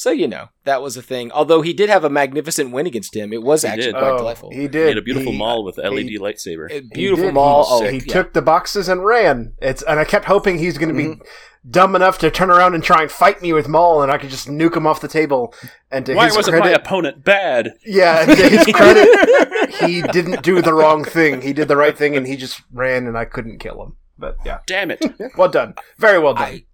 so 0.00 0.10
you 0.10 0.26
know 0.26 0.48
that 0.64 0.80
was 0.80 0.96
a 0.96 1.02
thing. 1.02 1.30
Although 1.32 1.60
he 1.62 1.72
did 1.74 1.90
have 1.90 2.04
a 2.04 2.10
magnificent 2.10 2.70
win 2.72 2.86
against 2.86 3.14
him, 3.14 3.32
it 3.32 3.42
was 3.42 3.62
He 3.62 3.68
actually 3.68 3.92
did. 3.92 3.94
quite 3.96 4.12
Oh, 4.12 4.18
delightful. 4.18 4.50
He 4.50 4.62
He 4.62 4.68
did. 4.68 4.88
had 4.88 4.98
a 4.98 5.02
beautiful 5.02 5.32
He- 5.32 5.38
Maul 5.38 5.62
with 5.64 5.76
LED 5.78 6.08
he- 6.08 6.18
lightsaber. 6.18 6.70
A 6.70 6.80
beautiful 6.80 7.26
did. 7.26 7.34
Maul. 7.34 7.64
He, 7.82 7.86
Oh, 7.86 7.90
he 7.90 7.98
yeah. 7.98 8.12
took 8.14 8.32
the 8.32 8.40
boxes 8.42 8.88
and 8.88 9.04
ran. 9.04 9.52
It's 9.60 9.82
and 9.82 10.00
I 10.00 10.04
kept 10.04 10.24
hoping 10.24 10.58
he's 10.58 10.78
going 10.78 10.88
to 10.88 10.94
be 10.94 11.04
Mm-hmm. 11.08 11.70
dumb 11.70 11.94
enough 11.94 12.16
to 12.20 12.30
turn 12.30 12.50
around 12.50 12.74
and 12.74 12.82
try 12.82 13.02
and 13.02 13.10
fight 13.10 13.42
me 13.42 13.52
with 13.52 13.68
Maul, 13.68 14.02
and 14.02 14.10
I 14.10 14.16
could 14.16 14.30
just 14.30 14.48
nuke 14.48 14.74
him 14.76 14.86
off 14.86 15.02
the 15.02 15.08
table. 15.08 15.52
And 15.90 16.06
to 16.06 16.14
Why 16.14 16.26
his 16.26 16.36
wasn't 16.36 16.58
my 16.60 16.70
opponent 16.70 17.22
bad? 17.22 17.74
yeah, 17.84 18.24
to 18.24 18.48
his 18.48 18.64
credit, 18.74 19.74
he 19.84 20.00
didn't 20.00 20.42
do 20.42 20.62
the 20.62 20.72
wrong 20.72 21.04
thing. 21.04 21.42
He 21.42 21.52
did 21.52 21.68
the 21.68 21.76
right 21.76 21.96
thing, 21.98 22.16
and 22.16 22.26
he 22.26 22.36
just 22.36 22.62
ran, 22.72 23.06
and 23.06 23.18
I 23.18 23.26
couldn't 23.26 23.58
kill 23.58 23.82
him. 23.82 23.96
But 24.18 24.36
yeah, 24.46 24.58
Damn 24.66 24.90
it. 24.90 25.04
well 25.36 25.50
done, 25.50 25.74
very 25.98 26.18
well 26.18 26.32
done. 26.34 26.44
I, 26.44 26.64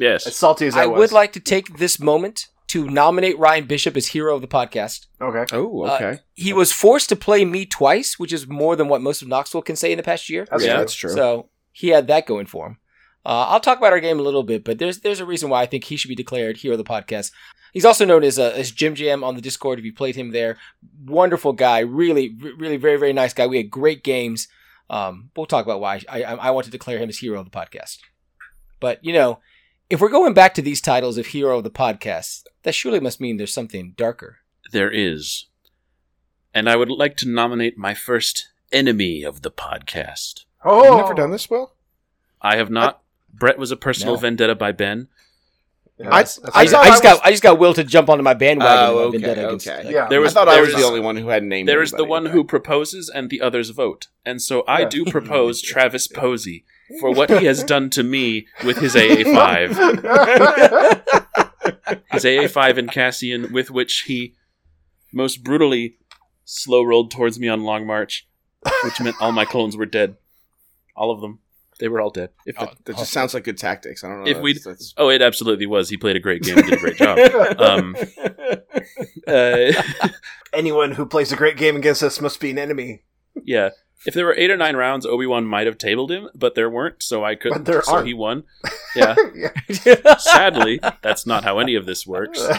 Yes. 0.00 0.28
as 0.28 0.36
salty 0.36 0.64
as 0.68 0.76
I, 0.76 0.86
was. 0.86 0.86
I 0.86 0.86
was. 0.92 0.98
would 1.10 1.14
like 1.16 1.32
to 1.32 1.40
take 1.40 1.78
this 1.78 1.98
moment 1.98 2.46
to 2.68 2.88
nominate 2.88 3.38
Ryan 3.38 3.66
Bishop 3.66 3.96
as 3.96 4.08
hero 4.08 4.34
of 4.34 4.42
the 4.42 4.48
podcast. 4.48 5.06
Okay. 5.20 5.44
Oh, 5.56 5.84
Uh, 5.86 5.94
okay. 5.94 6.18
He 6.34 6.52
was 6.52 6.70
forced 6.72 7.08
to 7.08 7.16
play 7.16 7.44
me 7.44 7.64
twice, 7.66 8.18
which 8.18 8.32
is 8.32 8.46
more 8.46 8.76
than 8.76 8.88
what 8.88 9.00
most 9.00 9.22
of 9.22 9.28
Knoxville 9.28 9.62
can 9.62 9.76
say 9.76 9.90
in 9.92 9.96
the 9.96 10.02
past 10.02 10.28
year. 10.28 10.46
That's 10.50 10.62
Yeah, 10.64 10.72
true. 10.74 10.78
that's 10.80 10.94
true. 10.94 11.10
So 11.10 11.48
he 11.72 11.88
had 11.88 12.06
that 12.08 12.26
going 12.26 12.46
for 12.46 12.66
him. 12.66 12.78
Uh, 13.26 13.46
I'll 13.48 13.60
talk 13.60 13.78
about 13.78 13.92
our 13.92 14.00
game 14.00 14.18
a 14.20 14.22
little 14.22 14.42
bit, 14.42 14.64
but 14.64 14.78
there's 14.78 15.00
there's 15.00 15.20
a 15.20 15.26
reason 15.26 15.50
why 15.50 15.60
I 15.62 15.66
think 15.66 15.84
he 15.84 15.96
should 15.96 16.08
be 16.08 16.14
declared 16.14 16.56
hero 16.58 16.74
of 16.74 16.78
the 16.78 16.84
podcast. 16.84 17.32
He's 17.74 17.84
also 17.84 18.04
known 18.06 18.22
as 18.24 18.38
uh, 18.38 18.52
as 18.54 18.70
Jim 18.70 18.94
Jam 18.94 19.22
on 19.24 19.34
the 19.34 19.42
Discord. 19.42 19.78
If 19.78 19.84
you 19.84 19.92
played 19.92 20.16
him 20.16 20.30
there, 20.30 20.56
wonderful 21.04 21.52
guy, 21.52 21.80
really, 21.80 22.34
really 22.56 22.76
very 22.78 22.96
very 22.96 23.12
nice 23.12 23.34
guy. 23.34 23.46
We 23.46 23.58
had 23.58 23.70
great 23.70 24.02
games. 24.04 24.48
Um, 24.88 25.30
we'll 25.36 25.44
talk 25.46 25.66
about 25.66 25.80
why 25.80 26.00
I, 26.08 26.22
I 26.22 26.34
I 26.34 26.50
want 26.52 26.64
to 26.66 26.70
declare 26.70 26.98
him 26.98 27.08
as 27.10 27.18
hero 27.18 27.38
of 27.40 27.44
the 27.44 27.50
podcast. 27.50 27.98
But 28.80 29.04
you 29.04 29.12
know, 29.12 29.40
if 29.90 30.00
we're 30.00 30.08
going 30.08 30.34
back 30.34 30.54
to 30.54 30.62
these 30.62 30.80
titles 30.80 31.18
of 31.18 31.26
hero 31.26 31.58
of 31.58 31.64
the 31.64 31.70
podcast, 31.70 32.44
that 32.62 32.74
surely 32.74 33.00
must 33.00 33.20
mean 33.20 33.36
there's 33.36 33.54
something 33.54 33.94
darker. 33.96 34.38
There 34.72 34.90
is. 34.90 35.46
And 36.54 36.68
I 36.68 36.76
would 36.76 36.90
like 36.90 37.16
to 37.18 37.28
nominate 37.28 37.78
my 37.78 37.94
first 37.94 38.48
enemy 38.72 39.22
of 39.22 39.42
the 39.42 39.50
podcast. 39.50 40.44
Oh, 40.64 40.82
Have 40.82 40.92
you 40.92 40.98
never 40.98 41.14
done 41.14 41.30
this, 41.30 41.48
Will? 41.48 41.72
I 42.42 42.56
have 42.56 42.70
not. 42.70 43.00
Brett 43.32 43.58
was 43.58 43.70
a 43.70 43.76
personal 43.76 44.14
No. 44.14 44.20
vendetta 44.20 44.54
by 44.54 44.72
Ben. 44.72 45.08
Yeah, 45.98 46.06
I- 46.08 46.10
that's- 46.10 46.36
that's 46.36 46.56
I, 46.56 46.64
just. 46.64 46.74
I 46.76 46.86
just 46.88 47.02
got 47.02 47.20
I 47.26 47.30
just 47.30 47.42
got 47.42 47.58
Will 47.58 47.74
to 47.74 47.82
jump 47.84 48.08
onto 48.08 48.22
my 48.22 48.34
bandwagon. 48.34 48.94
Oh, 48.94 48.98
of 48.98 49.08
okay, 49.08 49.18
Vendetta 49.18 49.46
against- 49.48 49.68
okay. 49.68 49.92
Yeah. 49.92 50.06
There 50.08 50.20
was- 50.20 50.32
I 50.32 50.34
thought 50.34 50.48
I 50.48 50.60
was 50.60 50.68
was- 50.72 50.76
the 50.82 50.86
only 50.86 51.00
one 51.00 51.16
who 51.16 51.28
had 51.28 51.42
named. 51.42 51.68
There 51.68 51.82
is 51.82 51.90
the 51.92 52.04
one 52.04 52.26
who 52.26 52.44
proposes 52.44 53.08
and 53.08 53.30
the 53.30 53.40
others 53.40 53.70
vote. 53.70 54.06
And 54.24 54.40
so 54.40 54.62
I 54.68 54.80
Yeah. 54.80 54.88
do 54.88 55.04
propose 55.06 55.60
Travis 55.62 56.06
Posey 56.06 56.64
for 57.00 57.10
what 57.12 57.30
he 57.30 57.44
has 57.46 57.62
done 57.64 57.90
to 57.90 58.02
me 58.02 58.46
with 58.64 58.78
his 58.78 58.94
AA5. 58.94 61.18
His 62.12 62.24
AA5 62.24 62.78
and 62.78 62.90
Cassian, 62.90 63.52
with 63.52 63.70
which 63.70 64.04
he 64.06 64.34
most 65.12 65.42
brutally 65.44 65.98
slow 66.44 66.82
rolled 66.82 67.10
towards 67.10 67.38
me 67.38 67.48
on 67.48 67.62
Long 67.62 67.86
March, 67.86 68.26
which 68.84 69.00
meant 69.00 69.16
all 69.20 69.32
my 69.32 69.44
clones 69.44 69.76
were 69.76 69.86
dead. 69.86 70.16
All 70.96 71.10
of 71.10 71.20
them. 71.20 71.40
They 71.78 71.88
were 71.88 72.00
all 72.00 72.10
dead. 72.10 72.30
If 72.44 72.56
That, 72.58 72.74
that 72.86 72.96
just 72.96 73.12
sounds 73.12 73.34
like 73.34 73.44
good 73.44 73.58
tactics. 73.58 74.02
I 74.02 74.08
don't 74.08 74.24
know. 74.24 74.30
If 74.30 74.38
we- 74.40 74.54
That's- 74.54 74.64
that's- 74.64 74.94
Oh, 74.96 75.10
it 75.10 75.22
absolutely 75.22 75.66
was. 75.66 75.88
He 75.90 75.96
played 75.96 76.16
a 76.16 76.20
great 76.20 76.42
game 76.42 76.58
and 76.58 76.66
did 76.68 76.78
a 76.78 76.80
great 76.80 76.96
job. 76.96 77.18
Um, 77.58 77.96
uh, 79.26 79.72
Anyone 80.52 80.92
who 80.92 81.06
plays 81.06 81.30
a 81.32 81.36
great 81.36 81.56
game 81.56 81.76
against 81.76 82.02
us 82.02 82.20
must 82.20 82.40
be 82.40 82.50
an 82.50 82.58
enemy. 82.58 83.02
yeah. 83.44 83.70
If 84.06 84.14
there 84.14 84.24
were 84.26 84.34
eight 84.36 84.50
or 84.50 84.56
nine 84.56 84.76
rounds, 84.76 85.04
Obi 85.04 85.26
Wan 85.26 85.44
might 85.44 85.66
have 85.66 85.76
tabled 85.78 86.10
him, 86.10 86.28
but 86.34 86.54
there 86.54 86.70
weren't, 86.70 87.02
so 87.02 87.24
I 87.24 87.34
couldn't. 87.34 87.64
But 87.64 87.72
there 87.72 87.82
so 87.82 87.94
aren't. 87.94 88.06
he 88.06 88.14
won. 88.14 88.44
Yeah. 88.96 89.14
yeah. 89.34 90.16
Sadly, 90.18 90.80
that's 91.02 91.26
not 91.26 91.44
how 91.44 91.58
any 91.58 91.74
of 91.74 91.84
this 91.86 92.06
works. 92.06 92.42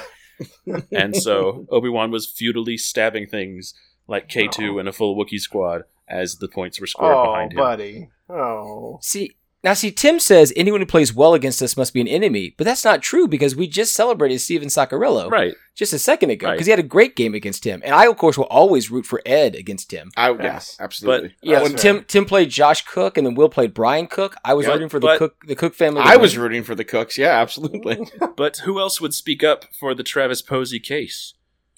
And 0.92 1.16
so 1.18 1.66
Obi 1.70 1.90
Wan 1.90 2.12
was 2.12 2.26
futilely 2.26 2.78
stabbing 2.78 3.28
things 3.28 3.74
like 4.08 4.30
K2 4.30 4.80
and 4.80 4.88
a 4.88 4.94
full 4.94 5.18
Wookiee 5.18 5.40
squad 5.40 5.84
as 6.08 6.36
the 6.38 6.48
points 6.48 6.80
were 6.80 6.88
scored 6.88 7.14
Oh, 7.14 7.24
behind 7.26 7.52
him. 7.52 7.58
buddy. 7.58 8.10
Oh. 8.30 9.00
See, 9.02 9.36
now 9.64 9.74
see, 9.74 9.92
Tim 9.92 10.20
says 10.20 10.54
anyone 10.56 10.80
who 10.82 10.86
plays 10.88 11.14
well 11.14 11.34
against 11.34 11.62
us 11.62 11.76
must 11.76 11.94
be 11.94 12.00
an 12.02 12.08
enemy, 12.08 12.56
but 12.58 12.64
that's 12.64 12.86
not 12.86 13.02
true 13.02 13.28
because 13.28 13.56
we 13.56 13.68
just 13.68 13.94
celebrated 13.94 14.40
Steven 14.40 14.70
Saccarello 14.70 15.30
Right. 15.30 15.54
just 15.76 15.92
a 15.92 16.00
second 16.00 16.30
ago 16.30 16.48
Right. 16.48 16.54
because 16.54 16.68
he 16.68 16.72
had 16.72 16.80
a 16.80 16.84
great 16.84 17.16
game 17.16 17.34
against 17.34 17.64
Tim, 17.64 17.82
and 17.84 17.94
I 17.94 18.06
of 18.08 18.16
course 18.18 18.38
will 18.38 18.46
always 18.46 18.90
root 18.90 19.06
for 19.06 19.22
Ed 19.26 19.56
against 19.56 19.90
Tim. 19.90 20.12
I, 20.16 20.30
Yes. 20.32 20.40
yes, 20.42 20.78
absolutely. 20.80 21.36
Yeah, 21.42 21.60
That's 21.60 21.64
when 21.64 21.78
fair. 21.78 21.94
Tim 21.94 22.04
Tim 22.06 22.26
played 22.26 22.50
Josh 22.50 22.86
Cook 22.86 23.18
and 23.18 23.28
then 23.28 23.36
Will 23.36 23.50
played 23.50 23.74
Brian 23.74 24.08
Cook, 24.08 24.36
I 24.46 24.54
was 24.54 24.66
Yep, 24.66 24.74
rooting 24.74 24.90
for 24.90 25.00
the 25.00 25.18
Cook 25.18 25.36
the 25.46 25.56
Cook 25.56 25.76
family. 25.76 26.02
to 26.04 26.08
I 26.08 26.16
was 26.16 26.38
rooting 26.38 26.64
for 26.64 26.76
the 26.76 26.86
cooks. 26.86 27.18
Yeah, 27.18 27.40
absolutely. 27.40 28.00
But 28.38 28.58
who 28.60 28.80
else 28.80 29.02
would 29.02 29.14
speak 29.14 29.44
up 29.44 29.66
for 29.78 29.94
the 29.94 30.04
Travis 30.04 30.42
Posey 30.42 30.80
case? 30.80 31.34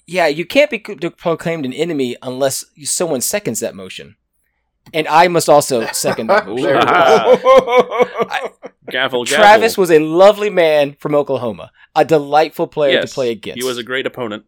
Yeah, 0.06 0.26
you 0.26 0.44
can't 0.44 0.70
be 0.70 0.78
proclaimed 0.78 1.64
an 1.64 1.72
enemy 1.72 2.16
unless 2.22 2.64
someone 2.84 3.20
seconds 3.20 3.60
that 3.60 3.74
motion, 3.74 4.16
and 4.94 5.06
I 5.08 5.28
must 5.28 5.48
also 5.48 5.86
second 5.92 6.26
that 6.28 6.46
motion. 6.46 6.64
There 6.64 6.76
we 6.76 6.82
Ah. 6.84 8.48
Gavel, 8.90 9.24
gavel. 9.24 9.26
Travis 9.26 9.78
was 9.78 9.90
a 9.90 9.98
lovely 10.00 10.50
man 10.50 10.96
from 10.98 11.14
Oklahoma, 11.14 11.70
a 11.94 12.04
delightful 12.04 12.66
player 12.66 12.94
yes, 12.94 13.10
to 13.10 13.14
play 13.14 13.30
against. 13.30 13.58
He 13.60 13.64
was 13.66 13.78
a 13.78 13.82
great 13.82 14.06
opponent. 14.06 14.44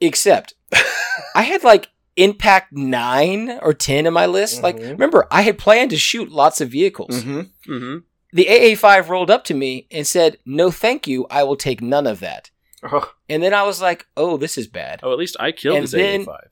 except 0.00 0.54
I 1.34 1.42
had 1.42 1.62
like 1.64 1.88
impact 2.16 2.72
nine 2.72 3.58
or 3.62 3.72
ten 3.74 4.06
in 4.06 4.12
my 4.12 4.26
list. 4.26 4.62
Like, 4.62 4.76
Mhm. 4.76 4.90
remember, 4.92 5.26
I 5.30 5.42
had 5.42 5.58
planned 5.58 5.90
to 5.90 5.96
shoot 5.96 6.30
lots 6.30 6.60
of 6.60 6.70
vehicles. 6.70 7.22
hmm 7.22 7.42
hmm 7.66 7.98
The 8.32 8.46
AA5 8.46 9.08
rolled 9.08 9.30
up 9.30 9.44
to 9.44 9.54
me 9.54 9.86
and 9.90 10.06
said, 10.06 10.38
"No, 10.46 10.70
thank 10.70 11.06
you. 11.08 11.26
I 11.30 11.42
will 11.42 11.56
take 11.56 11.80
none 11.82 12.06
of 12.06 12.20
that." 12.20 12.50
Oh, 12.82 13.12
And 13.28 13.42
then 13.42 13.52
I 13.52 13.64
was 13.64 13.82
like, 13.82 14.06
"Oh, 14.16 14.36
this 14.38 14.56
is 14.56 14.66
bad." 14.68 15.00
Oh, 15.02 15.12
at 15.12 15.18
least 15.18 15.36
I 15.40 15.52
killed 15.52 15.76
And 15.76 15.82
his 15.84 15.94
AA5. 15.94 16.48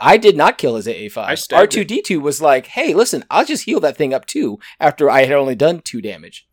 I 0.00 0.16
did 0.16 0.36
not 0.36 0.58
kill 0.58 0.76
his 0.76 0.86
AA5. 0.86 1.18
I 1.18 1.34
stabbed 1.34 1.72
R2D2 1.72 2.20
was 2.20 2.40
like, 2.40 2.66
"Hey, 2.66 2.94
listen, 2.94 3.24
I'll 3.30 3.44
just 3.44 3.64
heal 3.64 3.80
that 3.80 3.96
thing 3.96 4.14
up 4.14 4.26
too." 4.26 4.58
After 4.80 5.10
I 5.10 5.24
had 5.24 5.32
only 5.32 5.54
done 5.54 5.80
two 5.80 6.00
damage, 6.00 6.46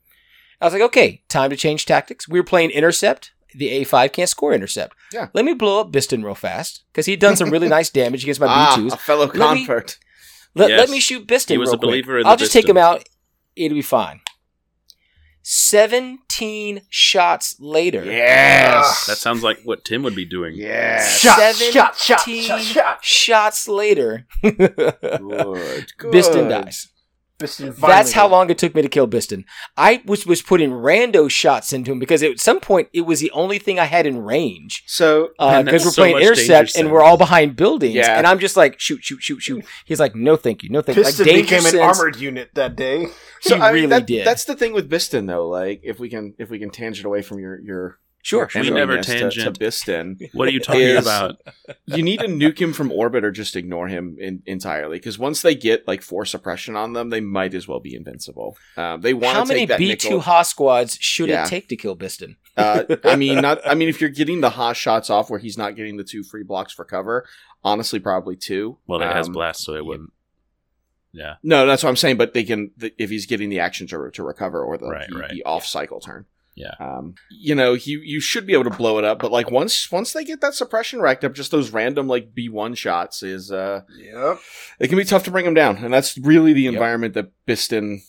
I 0.61 0.65
was 0.65 0.73
like, 0.73 0.81
"Okay, 0.83 1.23
time 1.29 1.49
to 1.49 1.55
change 1.55 1.85
tactics." 1.85 2.27
We 2.27 2.39
were 2.39 2.43
playing 2.45 2.71
intercept. 2.71 3.31
The 3.55 3.69
A5 3.69 4.11
can't 4.11 4.29
score 4.29 4.53
intercept. 4.53 4.95
Yeah. 5.13 5.29
Let 5.33 5.45
me 5.45 5.53
blow 5.53 5.79
up 5.79 5.91
Bistan 5.91 6.23
real 6.23 6.35
fast 6.35 6.83
because 6.91 7.05
he'd 7.05 7.19
done 7.19 7.35
some 7.37 7.49
really 7.49 7.69
nice 7.77 7.89
damage 7.89 8.23
against 8.23 8.39
my 8.41 8.47
ah, 8.47 8.75
B2s. 8.77 8.93
a 8.93 8.97
fellow 8.97 9.25
Let 9.25 9.33
me- 9.53 9.65
convert. 9.65 9.97
Let, 10.53 10.69
Yes. 10.69 10.79
let 10.79 10.89
me 10.89 10.99
shoot 10.99 11.27
Bistan. 11.27 11.49
He 11.51 11.57
was 11.57 11.71
a 11.71 11.77
believer 11.77 12.13
quick. 12.13 12.21
in 12.21 12.27
I'll 12.27 12.35
just 12.37 12.51
take 12.51 12.67
him 12.67 12.77
out. 12.77 13.07
It'll 13.55 13.75
be 13.75 13.81
fine. 13.81 14.21
Seventeen 15.49 16.81
shots 16.89 17.55
later. 17.57 18.03
Yes. 18.03 19.05
That 19.05 19.17
sounds 19.17 19.43
like 19.43 19.61
what 19.63 19.85
Tim 19.85 20.03
would 20.03 20.13
be 20.15 20.25
doing. 20.25 20.55
yes. 20.55 21.19
Shot, 21.21 21.39
Seventeen 21.39 21.71
shot, 21.71 21.95
shot, 21.97 22.19
shot, 22.29 22.61
shot. 22.61 23.05
shots 23.05 23.67
later, 23.69 24.27
Good. 24.41 24.65
Good. 24.67 26.13
Bistan 26.13 26.49
dies. 26.49 26.89
Bistan 27.39 27.67
That's 27.67 27.79
finally- 27.79 28.11
how 28.13 28.27
long 28.27 28.49
it 28.49 28.57
took 28.57 28.73
me 28.73 28.81
to 28.81 28.87
kill 28.89 29.07
Bistan. 29.07 29.43
I 29.77 30.01
was 30.05 30.25
was 30.25 30.41
putting 30.41 30.71
rando 30.71 31.29
shots 31.29 31.71
into 31.71 31.91
him 31.91 31.99
because 31.99 32.23
at 32.23 32.39
some 32.39 32.59
point 32.59 32.89
it 32.93 33.01
was 33.01 33.19
the 33.19 33.29
only 33.31 33.59
thing 33.59 33.77
I 33.79 33.85
had 33.85 34.07
in 34.07 34.23
range. 34.23 34.83
So 34.87 35.29
uh, 35.37 35.61
Because 35.63 35.83
that's 35.83 35.85
we're 35.85 35.91
so 35.91 36.01
playing 36.01 36.17
intercept 36.25 36.75
and 36.75 36.91
we're 36.91 37.03
all 37.03 37.17
behind 37.17 37.55
buildings, 37.55 37.93
Yeah. 37.93 38.17
and 38.17 38.25
I'm 38.25 38.39
just 38.39 38.57
like 38.57 38.79
shoot, 38.79 39.03
shoot, 39.03 39.21
shoot, 39.21 39.39
shoot. 39.41 39.63
He's 39.85 39.99
like, 39.99 40.15
no, 40.15 40.35
thank 40.35 40.63
you, 40.63 40.69
no, 40.69 40.81
thank 40.81 40.95
you. 40.97 41.03
Like, 41.03 41.09
Piston 41.11 41.25
danger 41.27 41.57
became 41.57 41.65
an 41.75 41.79
armored 41.79 42.15
unit 42.15 42.49
that 42.55 42.75
day. 42.75 43.05
He 43.43 43.49
So 43.49 43.55
I 43.57 43.67
mean, 43.71 43.73
really 43.73 43.87
that- 43.87 44.07
did. 44.07 44.25
That's 44.25 44.45
the 44.45 44.55
thing 44.55 44.73
with 44.73 44.89
Bistan, 44.89 45.27
though. 45.27 45.47
Like, 45.47 45.81
if 45.83 45.99
we 45.99 46.09
can, 46.09 46.33
if 46.39 46.49
we 46.49 46.57
can 46.57 46.71
tangent 46.71 47.05
away 47.05 47.21
from 47.21 47.37
your 47.39 47.59
your 47.61 47.99
sure, 48.27 48.49
We 48.55 48.61
never 48.69 48.75
eneminess 48.97 49.05
to- 49.05 49.19
tangent. 49.19 49.55
to 49.57 49.63
Bistan, 49.65 50.29
What 50.33 50.47
are 50.47 50.51
you 50.51 50.59
talking 50.59 50.81
Is- 50.81 51.05
about? 51.05 51.37
you 51.85 52.03
need 52.03 52.19
to 52.19 52.27
nuke 52.27 52.59
him 52.59 52.73
from 52.73 52.91
orbit 52.91 53.23
or 53.23 53.31
just 53.31 53.55
ignore 53.55 53.87
him 53.87 54.17
in, 54.19 54.43
entirely. 54.45 54.97
Because 54.97 55.17
once 55.17 55.41
they 55.41 55.55
get 55.55 55.87
like 55.87 56.01
force 56.01 56.31
suppression 56.31 56.75
on 56.75 56.93
them, 56.93 57.09
they 57.09 57.21
might 57.21 57.53
as 57.53 57.67
well 57.67 57.79
be 57.79 57.95
invincible. 57.95 58.57
Um, 58.75 59.01
they 59.01 59.13
want 59.13 59.37
How 59.37 59.43
to 59.45 59.47
many 59.53 59.65
B 59.65 59.95
two 59.95 60.19
Ha 60.19 60.41
squads 60.41 60.97
should 60.99 61.29
Yeah. 61.29 61.45
it 61.45 61.49
take 61.49 61.69
to 61.69 61.75
kill 61.77 61.95
Bistan? 61.95 62.35
uh, 62.57 62.83
I 63.05 63.15
mean, 63.15 63.39
not. 63.41 63.59
I 63.65 63.75
mean, 63.75 63.87
if 63.87 64.01
you're 64.01 64.09
getting 64.09 64.41
the 64.41 64.49
Ha 64.51 64.73
shots 64.73 65.09
off 65.09 65.29
where 65.29 65.39
he's 65.39 65.57
not 65.57 65.75
getting 65.75 65.95
the 65.97 66.03
two 66.03 66.23
free 66.23 66.43
blocks 66.43 66.73
for 66.73 66.83
cover, 66.85 67.25
honestly, 67.63 67.99
probably 67.99 68.35
two. 68.35 68.77
Well, 68.87 69.01
it 69.01 69.05
has 69.13 69.27
Um, 69.27 69.33
blast, 69.33 69.63
so 69.63 69.73
it 69.75 69.85
wouldn't. 69.85 70.11
Yeah. 71.13 71.35
No, 71.41 71.65
that's 71.65 71.81
what 71.83 71.89
I'm 71.89 71.95
saying. 71.95 72.17
But 72.17 72.33
they 72.33 72.43
can 72.43 72.71
th- 72.79 72.93
if 72.97 73.09
he's 73.09 73.25
getting 73.25 73.49
the 73.49 73.59
action 73.61 73.87
to, 73.87 74.09
to 74.11 74.23
recover 74.23 74.63
or 74.63 74.77
the, 74.77 74.87
Right, 74.87 75.07
the, 75.09 75.17
right. 75.17 75.31
the 75.31 75.43
off 75.45 75.65
cycle 75.65 75.99
turn. 75.99 76.25
Yeah. 76.57 76.73
Um, 76.79 77.13
you 77.29 77.53
know, 77.53 77.73
you 77.73 77.99
you 77.99 78.19
should 78.19 78.47
be 78.47 78.53
able 78.53 78.63
to 78.63 78.71
blow 78.75 78.97
it 78.97 79.05
up, 79.05 79.19
but 79.19 79.31
like 79.31 79.51
once 79.51 79.91
once 79.91 80.11
they 80.11 80.23
get 80.25 80.41
that 80.41 80.55
suppression 80.55 80.99
racked 80.99 81.23
up, 81.23 81.33
just 81.35 81.51
those 81.51 81.69
random 81.69 82.07
like 82.07 82.33
B 82.33 82.49
one 82.49 82.73
shots 82.73 83.21
is 83.21 83.51
uh, 83.51 83.81
Yep. 83.95 84.39
it 84.79 84.87
can 84.87 84.97
be 84.97 85.03
tough 85.03 85.23
to 85.25 85.31
bring 85.31 85.45
them 85.45 85.53
down, 85.53 85.77
and 85.77 85.93
that's 85.93 86.17
really 86.17 86.53
the 86.53 86.63
Yep. 86.63 86.73
environment 86.73 87.13
that 87.13 87.31
Bistan 87.47 87.99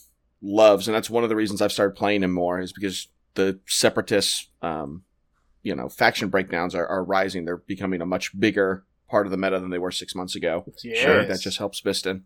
loves, 0.41 0.89
and 0.89 0.95
that's 0.95 1.11
one 1.11 1.25
of 1.25 1.29
the 1.29 1.37
reasons 1.37 1.61
I've 1.61 1.73
started 1.73 1.95
playing 1.95 2.23
him 2.23 2.33
more 2.33 2.59
is 2.59 2.73
because 2.73 3.09
the 3.35 3.61
separatists, 3.67 4.49
um, 4.63 5.03
you 5.63 5.75
know, 5.75 5.91
faction 5.91 6.31
breakdowns 6.31 6.75
are, 6.75 6.87
are 6.87 7.05
rising. 7.05 7.45
They're 7.45 7.59
becoming 7.59 8.01
a 8.01 8.07
much 8.07 8.31
bigger 8.41 8.87
part 9.11 9.27
of 9.27 9.31
the 9.31 9.37
meta 9.37 9.61
than 9.61 9.69
they 9.71 9.79
were 9.79 9.91
six 9.91 10.15
months 10.15 10.35
ago. 10.35 10.65
Yes. 10.83 10.99
Sure, 10.99 11.25
that 11.27 11.41
just 11.41 11.59
helps 11.59 11.83
Bistan. 11.83 12.23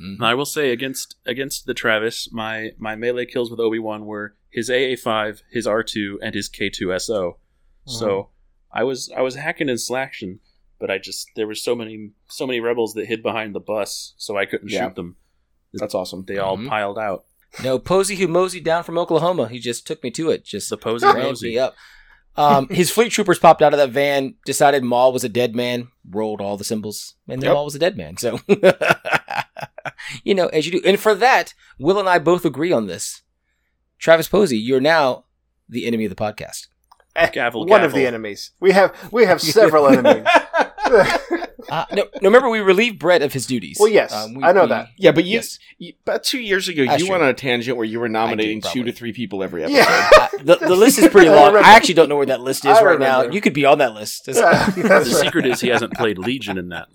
And 0.00 0.24
I 0.24 0.34
will 0.34 0.44
say 0.46 0.72
against 0.72 1.14
against 1.24 1.66
the 1.66 1.74
Travis, 1.74 2.28
my 2.32 2.72
my 2.76 2.96
melee 2.96 3.26
kills 3.26 3.52
with 3.52 3.60
Obi 3.60 3.78
Wan 3.78 4.04
were 4.04 4.34
his 4.54 4.70
AA 4.70 4.94
five, 4.96 5.42
his 5.50 5.66
R 5.66 5.82
two, 5.82 6.18
and 6.22 6.34
his 6.34 6.48
K 6.48 6.70
two 6.70 6.96
SO. 6.98 7.38
So 7.86 8.30
I 8.72 8.84
was 8.84 9.12
I 9.14 9.20
was 9.20 9.34
hacking 9.34 9.68
and 9.68 9.80
slashing, 9.80 10.38
but 10.80 10.90
I 10.90 10.98
just 10.98 11.28
there 11.36 11.46
were 11.46 11.54
so 11.54 11.74
many 11.74 12.12
so 12.28 12.46
many 12.46 12.60
rebels 12.60 12.94
that 12.94 13.06
hid 13.06 13.22
behind 13.22 13.54
the 13.54 13.60
bus, 13.60 14.14
so 14.16 14.36
I 14.38 14.46
couldn't 14.46 14.70
Yeah. 14.70 14.86
shoot 14.86 14.94
them. 14.94 15.16
That's 15.74 15.94
awesome. 15.94 16.24
They 16.26 16.38
all 16.38 16.56
Mhm. 16.56 16.68
piled 16.68 16.98
out. 16.98 17.24
No, 17.62 17.78
Posey 17.78 18.16
who 18.16 18.26
moseyed 18.28 18.64
down 18.64 18.84
from 18.84 18.96
Oklahoma. 18.98 19.48
He 19.48 19.58
just 19.58 19.86
took 19.86 20.02
me 20.02 20.10
to 20.12 20.30
it. 20.30 20.44
Just 20.44 20.70
The 20.70 20.76
Posey 20.76 21.06
ramped 21.06 21.42
me 21.42 21.58
up. 21.58 21.74
Um, 22.36 22.68
his 22.70 22.90
fleet 22.90 23.10
troopers 23.12 23.38
popped 23.38 23.62
out 23.62 23.72
of 23.74 23.78
that 23.78 23.90
van, 23.90 24.34
decided 24.44 24.82
Maul 24.82 25.12
was 25.12 25.22
a 25.24 25.28
dead 25.28 25.54
man, 25.54 25.88
rolled 26.08 26.40
all 26.40 26.56
the 26.56 26.64
symbols, 26.64 27.14
and 27.28 27.40
then 27.42 27.48
Yep. 27.48 27.54
Maul 27.54 27.64
was 27.64 27.74
a 27.76 27.78
dead 27.78 27.96
man. 27.96 28.16
So, 28.16 28.40
you 30.24 30.34
know, 30.34 30.46
as 30.48 30.66
you 30.66 30.72
do. 30.72 30.82
And 30.88 30.98
for 30.98 31.14
that, 31.14 31.54
Will 31.78 31.98
and 31.98 32.08
I 32.08 32.18
both 32.18 32.44
agree 32.44 32.72
on 32.72 32.86
this. 32.86 33.22
Travis 34.04 34.28
Posey, 34.28 34.58
you're 34.58 34.82
now 34.82 35.24
the 35.66 35.86
enemy 35.86 36.04
of 36.04 36.10
the 36.10 36.14
podcast. 36.14 36.68
Gavel, 37.32 37.64
One 37.64 37.82
of 37.82 37.94
the 37.94 38.06
enemies. 38.06 38.50
We 38.60 38.72
have 38.72 38.94
we 39.10 39.24
have 39.24 39.40
several 39.58 39.88
enemies. 39.88 40.26
Uh, 41.68 41.84
no, 41.92 42.02
no, 42.02 42.08
remember 42.22 42.48
we 42.48 42.60
relieved 42.60 42.98
Brett 42.98 43.22
of 43.22 43.32
his 43.32 43.46
duties. 43.46 43.76
Well, 43.80 43.88
yes, 43.90 44.12
Um, 44.12 44.34
we- 44.34 44.42
I 44.44 44.52
know 44.52 44.62
we- 44.62 44.68
that. 44.68 44.88
Yeah, 44.98 45.12
but 45.12 45.24
you, 45.24 45.34
Yes. 45.34 45.58
you 45.78 45.92
about 46.06 46.22
two 46.24 46.40
years 46.40 46.68
ago, 46.68 46.84
That's 46.86 47.00
you 47.00 47.06
true. 47.06 47.12
went 47.12 47.22
on 47.22 47.28
a 47.30 47.34
tangent 47.34 47.76
where 47.76 47.86
you 47.86 48.00
were 48.00 48.08
nominating 48.08 48.60
two 48.60 48.84
to 48.84 48.92
three 48.92 49.12
people 49.12 49.42
every 49.42 49.64
episode. 49.64 49.78
Yeah. 49.78 50.10
Uh, 50.20 50.28
the, 50.42 50.56
the 50.56 50.76
list 50.76 50.98
is 50.98 51.08
pretty 51.08 51.28
long. 51.30 51.48
remember. 51.48 51.66
I 51.66 51.72
actually 51.74 51.94
don't 51.94 52.08
know 52.08 52.16
where 52.16 52.26
that 52.26 52.40
list 52.40 52.64
is 52.64 52.76
I 52.78 52.82
right 52.84 52.98
now. 52.98 53.22
You 53.22 53.40
could 53.40 53.54
be 53.54 53.64
on 53.64 53.78
that 53.78 53.94
list. 53.94 54.28
Yeah, 54.28 54.70
The 54.76 54.82
right. 54.82 55.06
secret 55.06 55.46
is 55.46 55.60
he 55.60 55.68
hasn't 55.68 55.92
played 55.94 56.18
Legion 56.18 56.58
in 56.58 56.68
that. 56.70 56.88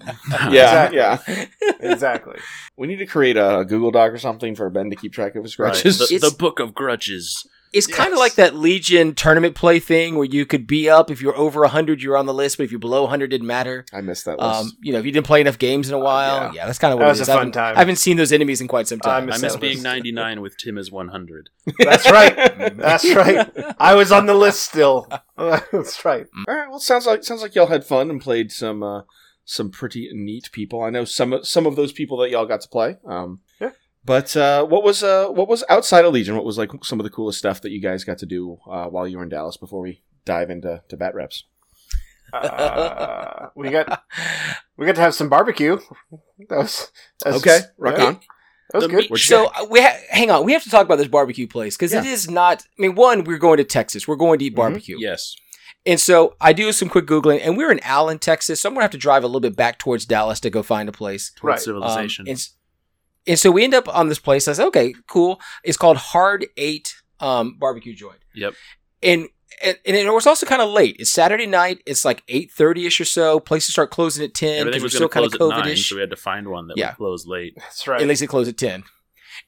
yeah, 0.51 0.85
Exactly. 0.87 0.97
yeah. 0.97 1.45
exactly. 1.79 2.39
We 2.77 2.87
need 2.87 2.97
to 2.97 3.05
create 3.05 3.37
a 3.37 3.65
Google 3.67 3.91
Doc 3.91 4.11
or 4.13 4.17
something 4.17 4.55
for 4.55 4.69
Ben 4.69 4.89
to 4.89 4.95
keep 4.95 5.13
track 5.13 5.35
of 5.35 5.43
his 5.43 5.57
Right. 5.59 5.73
grudges. 5.73 5.97
The, 6.09 6.17
the 6.17 6.35
Book 6.37 6.59
of 6.59 6.73
Grudges. 6.73 7.45
It's 7.71 7.85
kind 7.85 8.11
of 8.13 8.17
like 8.19 8.33
that 8.35 8.55
Legion 8.55 9.13
tournament 9.13 9.53
play 9.55 9.79
thing 9.79 10.15
where 10.15 10.25
you 10.25 10.45
could 10.45 10.65
be 10.65 10.89
up 10.89 11.11
if 11.11 11.21
you're 11.21 11.35
over 11.37 11.61
100, 11.61 12.01
you're 12.01 12.17
on 12.17 12.25
the 12.25 12.33
list, 12.33 12.57
but 12.57 12.63
if 12.63 12.71
you're 12.71 12.79
below 12.79 13.01
100, 13.03 13.29
didn't 13.29 13.45
matter. 13.45 13.85
I 13.93 14.01
missed 14.01 14.25
that 14.25 14.39
list. 14.39 14.59
Um, 14.61 14.71
you 14.81 14.91
know, 14.91 14.97
if 14.99 15.05
you 15.05 15.11
didn't 15.11 15.27
play 15.27 15.39
enough 15.41 15.59
games 15.59 15.87
in 15.87 15.93
a 15.93 15.99
while, 15.99 16.45
yeah. 16.45 16.51
yeah, 16.53 16.65
that's 16.65 16.79
kind 16.79 16.91
of 16.93 16.97
what 16.97 17.03
That 17.03 17.09
it 17.09 17.11
was 17.11 17.21
is. 17.21 17.29
a 17.29 17.31
I 17.31 17.35
fun 17.35 17.39
haven't- 17.41 17.51
time. 17.53 17.75
I 17.75 17.79
haven't 17.79 17.97
seen 17.97 18.17
those 18.17 18.31
enemies 18.31 18.59
in 18.61 18.67
quite 18.67 18.87
some 18.87 18.99
I 19.03 19.07
time. 19.07 19.25
miss 19.27 19.35
I 19.35 19.47
miss 19.47 19.55
being 19.57 19.73
list. 19.73 19.83
99 19.83 20.41
with 20.41 20.57
Tim 20.57 20.77
as 20.79 20.91
100. 20.91 21.49
That's 21.77 22.09
right. 22.09 22.35
That's 22.77 23.13
right. 23.15 23.49
I 23.79 23.93
was 23.93 24.11
on 24.11 24.25
the 24.25 24.33
list 24.33 24.61
still. 24.61 25.07
That's 25.37 26.03
right. 26.03 26.25
All 26.47 26.55
right. 26.55 26.69
Well, 26.69 26.79
sounds 26.79 27.05
like 27.05 27.23
sounds 27.23 27.41
like 27.43 27.53
y'all 27.55 27.67
had 27.67 27.85
fun 27.85 28.09
and 28.09 28.19
played 28.19 28.51
some 28.51 28.81
uh, 28.81 29.01
some 29.45 29.69
pretty 29.69 30.09
neat 30.11 30.49
people. 30.51 30.81
I 30.81 30.89
know 30.89 31.05
some 31.05 31.33
of- 31.33 31.47
some 31.47 31.65
of 31.67 31.75
those 31.75 31.91
people 31.91 32.17
that 32.17 32.29
y'all 32.31 32.45
got 32.45 32.61
to 32.61 32.69
play. 32.69 32.97
Um, 33.07 33.41
Yeah. 33.47 33.48
But 34.05 34.35
uh, 34.35 34.65
what 34.65 34.83
was 34.83 35.03
uh, 35.03 35.27
what 35.27 35.47
was 35.47 35.63
outside 35.69 36.05
of 36.05 36.13
Legion? 36.13 36.35
What 36.35 36.45
was 36.45 36.57
like 36.57 36.71
some 36.83 36.99
of 36.99 37.03
the 37.03 37.09
coolest 37.09 37.37
stuff 37.39 37.61
that 37.61 37.71
you 37.71 37.81
guys 37.81 38.03
got 38.03 38.17
to 38.19 38.25
do 38.25 38.57
uh, 38.69 38.85
while 38.87 39.07
you 39.07 39.17
were 39.17 39.23
in 39.23 39.29
Dallas? 39.29 39.57
Before 39.57 39.81
we 39.81 40.01
dive 40.25 40.49
into 40.49 40.81
to 40.89 40.97
bat 40.97 41.13
reps. 41.15 41.43
Uh, 42.33 43.47
we 43.55 43.69
got 43.69 44.03
we 44.77 44.85
got 44.85 44.95
to 44.95 45.01
have 45.01 45.15
some 45.15 45.29
barbecue. 45.29 45.77
That 46.49 46.57
was, 46.59 46.91
that 47.23 47.33
was 47.33 47.41
Okay, 47.41 47.59
rock 47.77 47.97
yeah, 47.97 48.05
on. 48.05 48.13
That 48.71 48.77
was 48.77 48.83
The 48.83 48.87
good. 48.89 48.97
meat- 48.97 49.11
What'd 49.11 49.29
you 49.29 49.35
So 49.35 49.45
uh, 49.47 49.65
we 49.69 49.81
ha- 49.81 49.97
hang 50.09 50.29
on. 50.31 50.45
We 50.45 50.53
have 50.53 50.63
to 50.63 50.69
talk 50.69 50.85
about 50.85 50.97
this 50.97 51.07
barbecue 51.07 51.47
place 51.47 51.75
because 51.75 51.91
it 51.93 52.05
Yeah. 52.05 52.11
is 52.11 52.29
not. 52.29 52.61
I 52.77 52.81
mean, 52.81 52.95
one, 52.95 53.23
we're 53.23 53.37
going 53.39 53.57
to 53.57 53.63
Texas. 53.63 54.07
We're 54.07 54.15
going 54.15 54.39
to 54.39 54.45
eat 54.45 54.53
Mhm. 54.53 54.57
barbecue. 54.57 54.97
Yes. 54.99 55.35
And 55.85 55.99
so 55.99 56.35
I 56.39 56.53
do 56.53 56.71
some 56.71 56.87
quick 56.89 57.05
googling, 57.07 57.39
and 57.43 57.57
we're 57.57 57.71
in 57.71 57.79
Allen, 57.83 58.19
Texas. 58.19 58.61
So 58.61 58.69
I'm 58.69 58.75
gonna 58.75 58.83
have 58.83 58.91
to 58.91 58.97
drive 58.97 59.23
a 59.23 59.27
little 59.27 59.39
bit 59.39 59.55
back 59.55 59.79
towards 59.79 60.05
Dallas 60.05 60.39
to 60.41 60.49
go 60.49 60.61
find 60.61 60.87
a 60.87 60.91
place. 60.91 61.31
Towards 61.35 61.43
Right. 61.43 61.53
Um, 61.55 61.63
civilization. 61.81 62.25
and, 62.27 62.35
s- 62.37 62.51
and 63.29 63.39
so 63.39 63.51
we 63.51 63.63
end 63.63 63.73
up 63.73 63.87
on 63.87 64.09
this 64.09 64.19
place. 64.19 64.47
I 64.47 64.53
said, 64.53 64.67
okay, 64.67 64.93
cool. 65.07 65.39
It's 65.63 65.77
called 65.77 65.97
Hard 65.97 66.47
Eight 66.57 66.95
um, 67.19 67.55
Barbecue 67.57 67.93
Joint. 67.95 68.19
Yep. 68.33 68.55
And 69.03 69.29
and, 69.63 69.77
and 69.85 69.95
it 69.95 70.11
was 70.13 70.25
also 70.27 70.45
kind 70.45 70.61
of 70.61 70.69
late. 70.69 70.95
It's 70.99 71.11
Saturday 71.11 71.45
night. 71.45 71.81
It's 71.85 72.03
like 72.03 72.23
eight 72.27 72.51
thirty 72.51 72.85
ish 72.85 72.99
or 72.99 73.05
so. 73.05 73.39
Places 73.39 73.73
start 73.73 73.91
closing 73.91 74.25
at 74.25 74.33
ten 74.33 74.61
Everything 74.61 74.65
because 74.67 74.81
we're 74.81 74.85
was 74.85 74.95
still 74.95 75.09
kind 75.09 75.25
of 75.25 75.31
close 75.33 75.51
at 75.53 75.57
9, 75.57 75.65
COVID-ish. 75.65 75.89
so 75.89 75.95
we 75.95 76.01
had 76.01 76.09
to 76.09 76.15
find 76.15 76.47
one 76.49 76.67
that 76.67 76.77
Yeah. 76.77 76.89
would 76.89 76.97
close 76.97 77.25
late. 77.27 77.53
That's 77.57 77.87
right. 77.87 78.01
At 78.01 78.07
least 78.07 78.21
it 78.21 78.27
closed 78.27 78.49
at 78.49 78.57
10. 78.57 78.83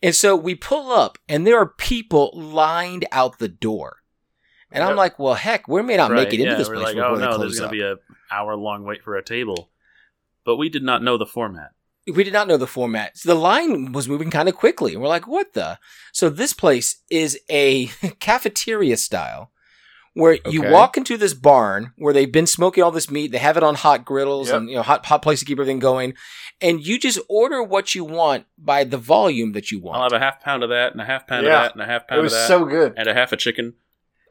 And 0.03 0.15
so 0.15 0.35
we 0.35 0.55
pull 0.55 0.91
up, 0.91 1.17
and 1.27 1.45
there 1.45 1.57
are 1.59 1.65
people 1.65 2.31
lined 2.33 3.05
out 3.11 3.39
the 3.39 3.47
door. 3.50 3.97
And 4.71 4.83
I'm 4.83 4.95
like, 4.95 5.19
well, 5.19 5.33
heck, 5.33 5.67
we 5.67 5.81
may 5.81 5.97
not 5.97 6.11
make 6.13 6.29
it 6.29 6.39
into 6.39 6.51
yeah, 6.53 6.57
this 6.57 6.69
we're 6.69 6.75
place 6.75 6.85
like, 6.85 6.95
before 6.95 7.09
oh 7.11 7.15
they 7.17 7.25
no, 7.25 7.35
close 7.35 7.39
there's 7.41 7.59
going 7.59 7.71
to 7.71 7.77
be 7.77 7.83
a 7.83 7.95
hour 8.33 8.55
long 8.55 8.85
wait 8.85 9.03
for 9.03 9.17
a 9.17 9.23
table. 9.23 9.69
But 10.45 10.55
we 10.55 10.69
did 10.69 10.81
not 10.83 11.03
know 11.03 11.17
the 11.17 11.25
format. 11.25 11.71
We 12.08 12.24
did 12.24 12.34
not 12.34 12.48
know 12.48 12.58
the 12.58 12.67
format. 12.67 13.17
So 13.17 13.29
the 13.29 13.39
line 13.39 13.91
was 13.91 14.08
moving 14.10 14.29
kind 14.31 14.50
of 14.50 14.55
quickly. 14.55 14.93
And 14.93 15.01
we're 15.01 15.08
like, 15.08 15.27
what 15.27 15.53
the? 15.53 15.77
So 16.13 16.29
this 16.29 16.53
place 16.53 17.01
is 17.10 17.39
a 17.50 17.86
cafeteria 18.20 18.98
style 18.98 19.51
where 20.13 20.39
you 20.49 20.62
walk 20.63 20.97
into 20.97 21.15
this 21.15 21.34
barn 21.34 21.93
where 21.95 22.13
they've 22.13 22.32
been 22.32 22.45
smoking 22.47 22.84
all 22.84 22.91
this 22.91 23.10
meat. 23.10 23.32
They 23.32 23.38
have 23.38 23.56
it 23.56 23.63
on 23.63 23.75
hot 23.75 24.04
griddles 24.04 24.47
Yep. 24.49 24.58
and, 24.58 24.69
you 24.69 24.75
know, 24.75 24.82
hot, 24.82 25.06
hot 25.06 25.21
place 25.21 25.39
to 25.39 25.45
keep 25.45 25.58
everything 25.58 25.80
going. 25.80 26.15
And 26.60 26.86
you 26.86 26.99
just 26.99 27.17
order 27.30 27.63
what 27.63 27.95
you 27.95 28.04
want 28.04 28.45
by 28.58 28.84
the 28.84 28.97
volume 28.97 29.54
that 29.54 29.71
you 29.71 29.80
want. 29.80 29.97
I'll 29.97 30.04
have 30.04 30.12
a 30.13 30.19
half 30.19 30.41
pound 30.41 30.63
of 30.63 30.69
that, 30.69 30.91
and 30.91 30.99
a 31.02 31.06
half 31.06 31.28
pound 31.28 31.45
Yeah. 31.45 31.54
of 31.54 31.63
that, 31.63 31.73
and 31.73 31.82
a 31.82 31.86
half 31.86 32.08
pound 32.08 32.25
of 32.25 32.30
that, 32.30 32.36
It 32.38 32.39
was 32.41 32.47
so 32.47 32.65
good. 32.65 32.93
and 32.97 33.08
a 33.08 33.13
half 33.13 33.32
a 33.32 33.38
chicken. 33.38 33.75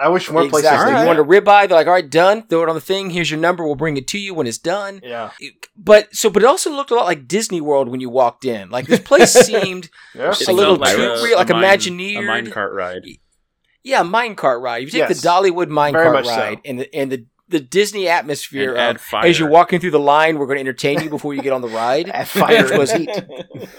I 0.00 0.08
wish 0.08 0.30
more 0.30 0.42
places 0.48 0.60
exactly. 0.70 0.92
You 0.92 0.98
that. 0.98 1.06
want 1.06 1.18
a 1.18 1.24
ribeye? 1.24 1.68
They're 1.68 1.76
like, 1.76 1.86
all 1.86 1.92
right, 1.92 2.08
done. 2.08 2.46
Throw 2.46 2.62
it 2.62 2.68
on 2.68 2.74
the 2.74 2.80
thing. 2.80 3.10
Here's 3.10 3.30
your 3.30 3.38
number. 3.40 3.64
We'll 3.64 3.74
bring 3.74 3.96
it 3.96 4.06
to 4.08 4.18
you 4.18 4.32
when 4.34 4.46
it's 4.46 4.58
done. 4.58 5.00
Yeah. 5.02 5.30
But 5.76 6.14
so, 6.14 6.30
but 6.30 6.42
it 6.42 6.46
also 6.46 6.70
looked 6.70 6.90
a 6.90 6.94
lot 6.94 7.04
like 7.06 7.28
Disney 7.28 7.60
World 7.60 7.88
when 7.88 8.00
you 8.00 8.08
walked 8.10 8.44
in. 8.44 8.70
Like 8.70 8.86
this 8.86 9.00
place 9.00 9.32
seemed, 9.46 9.90
Yeah. 10.14 10.34
A 10.48 10.52
little 10.52 10.76
felt 10.78 10.96
too 11.18 11.24
real, 11.24 11.36
like 11.36 11.48
mine- 11.50 11.62
Imagineered. 11.64 12.24
a 12.24 12.50
minecart 12.50 12.72
ride. 12.72 13.02
yeah, 13.82 14.02
minecart 14.02 14.60
ride. 14.62 14.78
You 14.84 14.86
take 14.88 15.08
Yes. 15.08 15.20
the 15.20 15.28
Dollywood 15.28 15.68
Very 15.72 15.92
minecart 15.92 16.12
much 16.12 16.26
so. 16.26 16.36
ride 16.36 16.60
and 16.64 16.80
the 16.80 16.94
and 16.94 17.12
the 17.12 17.26
the 17.48 17.58
Disney 17.60 18.06
atmosphere 18.06 18.70
And 18.70 18.78
add 18.78 18.96
of 18.96 19.02
fire. 19.02 19.26
as 19.26 19.36
you're 19.38 19.48
walking 19.48 19.80
through 19.80 19.90
the 19.90 19.98
line, 19.98 20.38
we're 20.38 20.46
going 20.46 20.58
to 20.58 20.60
entertain 20.60 21.00
you 21.00 21.10
before 21.10 21.34
you 21.34 21.42
get 21.42 21.52
on 21.52 21.62
the 21.62 21.68
ride, 21.82 22.08
At 22.08 22.28
fire 22.28 22.62
which 22.62 22.78
was 22.78 22.92
heat. 22.92 23.10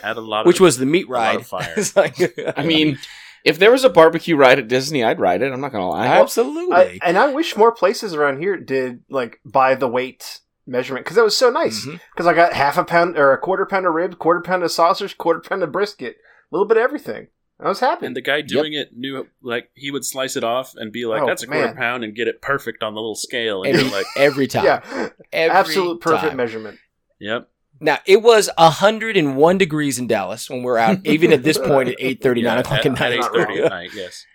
Add 0.04 0.18
a 0.18 0.20
lot. 0.22 0.46
which 0.46 0.58
of, 0.58 0.62
was 0.66 0.78
the 0.78 0.86
meat 0.86 1.08
a 1.08 1.12
lot 1.12 1.18
ride. 1.18 1.36
of 1.40 1.48
fire. 1.48 1.76
Like- 1.96 2.38
I 2.58 2.64
mean, 2.66 3.00
if 3.44 3.60
there 3.60 3.72
was 3.72 3.84
a 3.84 3.90
barbecue 3.90 4.36
ride 4.36 4.60
at 4.60 4.68
Disney, 4.68 5.04
I'd 5.04 5.20
ride 5.20 5.42
it. 5.42 5.52
I'm 5.52 5.62
not 5.62 5.72
gonna 5.72 5.90
lie. 5.90 6.08
absolutely. 6.08 6.76
I, 6.76 7.00
and 7.04 7.18
I 7.18 7.34
wish 7.34 7.56
more 7.58 7.72
places 7.72 8.14
around 8.14 8.40
here 8.40 8.58
did 8.58 9.04
like 9.10 9.40
by 9.46 9.76
the 9.76 9.88
weight 9.88 10.40
measurement 10.68 11.06
because 11.06 11.16
that 11.18 11.24
was 11.24 11.36
so 11.38 11.50
nice. 11.50 11.82
Mm-hmm. 11.86 11.98
Because 12.14 12.28
I 12.28 12.34
got 12.34 12.54
half 12.54 12.78
a 12.78 12.84
pound 12.84 13.18
or 13.18 13.34
a 13.34 13.38
quarter 13.38 13.66
pound 13.66 13.86
of 13.86 13.94
ribs, 13.94 14.16
quarter 14.16 14.42
pound 14.42 14.64
of 14.64 14.72
sausage, 14.72 15.18
quarter 15.18 15.40
pound 15.42 15.64
of 15.64 15.72
brisket, 15.72 16.16
a 16.18 16.56
little 16.56 16.68
bit 16.68 16.78
of 16.78 16.84
everything. 16.84 17.28
I 17.60 17.68
was 17.68 17.80
happy. 17.80 18.08
And 18.08 18.16
the 18.16 18.22
guy 18.22 18.42
doing 18.42 18.74
it 18.74 18.90
knew, 18.98 19.28
like, 19.44 19.70
he 19.76 19.92
would 19.92 20.04
slice 20.04 20.36
it 20.36 20.44
off 20.44 20.74
and 20.76 20.92
be 20.92 21.06
like, 21.06 21.22
Oh, 21.22 21.28
"That's 21.28 21.44
a 21.44 21.48
quarter 21.48 21.68
man. 21.68 21.76
pound," 21.76 22.04
and 22.04 22.16
get 22.16 22.28
it 22.28 22.42
perfect 22.42 22.82
on 22.82 22.96
the 22.96 23.00
little 23.00 23.14
scale, 23.14 23.62
and 23.62 23.74
every, 23.76 23.84
you're 23.88 23.92
like, 23.96 24.06
every 24.18 24.48
time. 24.48 24.66
yeah, 24.66 25.10
Every 25.32 25.56
absolute 25.56 26.02
perfect 26.02 26.30
time. 26.30 26.38
measurement. 26.38 26.80
"Yep." 27.20 27.51
Now 27.82 27.98
it 28.06 28.22
was 28.22 28.50
101 28.58 29.58
degrees 29.58 30.00
in 30.00 30.08
Dallas 30.08 30.50
when 30.50 30.64
we're 30.64 30.78
out, 30.78 31.00
even 31.06 31.34
at 31.34 31.44
this 31.44 31.58
point 31.58 31.90
at 31.90 31.98
8:30, 32.00 32.44
9 32.44 32.58
o'clock 32.60 32.80
at 32.80 32.86
at, 32.86 33.00
night. 33.00 33.14
eight 33.14 33.26
thirty 33.34 33.60
at 33.62 33.70
night. 33.70 33.90
Yes. 33.94 34.26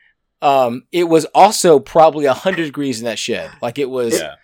Um, 0.42 0.82
it 0.92 1.04
was 1.04 1.24
also 1.26 1.78
probably 1.78 2.26
100 2.26 2.64
degrees 2.64 2.98
in 2.98 3.04
that 3.06 3.18
shed. 3.18 3.50
Like 3.62 3.78
it 3.78 3.88
was 3.88 4.20
Yeah. 4.20 4.34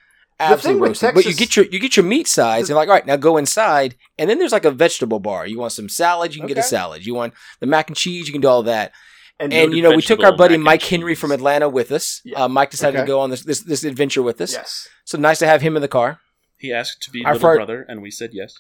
Absolutely 0.41 0.81
with 0.81 0.89
roasting. 0.91 1.15
But 1.15 1.25
you 1.27 1.35
get 1.35 1.55
your 1.57 1.67
you 1.67 1.79
get 1.79 1.97
your 1.97 2.05
meat 2.07 2.27
sides 2.27 2.69
and 2.71 2.77
like, 2.77 2.89
all 2.89 2.95
right, 2.95 3.07
now 3.07 3.17
go 3.17 3.37
inside. 3.37 3.95
And 4.19 4.29
then 4.29 4.39
there's 4.39 4.51
like 4.53 4.65
a 4.65 4.71
vegetable 4.73 5.21
bar. 5.21 5.47
You 5.47 5.59
want 5.59 5.73
some 5.73 5.89
salad, 5.89 6.35
you 6.35 6.41
can 6.41 6.49
get 6.49 6.59
a 6.59 6.63
salad. 6.65 7.05
You 7.07 7.15
want 7.15 7.35
the 7.61 7.67
mac 7.67 7.89
and 7.89 7.97
cheese, 7.97 8.27
you 8.27 8.33
can 8.33 8.41
do 8.41 8.49
all 8.49 8.63
that. 8.65 8.93
And, 9.39 9.53
And 9.53 9.73
you 9.75 9.83
know, 9.83 9.91
we 9.93 10.03
took 10.03 10.21
our 10.25 10.37
buddy 10.37 10.57
Mike 10.57 10.83
Henry 10.83 11.13
cheese. 11.13 11.21
from 11.21 11.31
Atlanta 11.33 11.69
with 11.69 11.93
us. 11.93 12.21
Yeah. 12.25 12.45
Uh, 12.45 12.49
Mike 12.49 12.71
decided 12.71 12.97
Okay. 12.99 13.07
to 13.07 13.13
go 13.13 13.21
on 13.21 13.31
this, 13.31 13.43
this 13.43 13.61
this 13.61 13.85
adventure 13.85 14.23
with 14.23 14.41
us. 14.41 14.53
yes, 14.53 14.89
So 15.05 15.17
nice 15.19 15.39
to 15.41 15.47
have 15.47 15.63
him 15.63 15.77
in 15.77 15.83
the 15.83 15.89
car. 15.89 16.21
He 16.59 16.73
asked 16.73 17.03
to 17.03 17.11
be 17.11 17.25
Our 17.25 17.35
little 17.35 17.49
fir- 17.49 17.57
brother, 17.57 17.87
and 17.89 18.03
we 18.03 18.11
said 18.11 18.31
yes. 18.33 18.55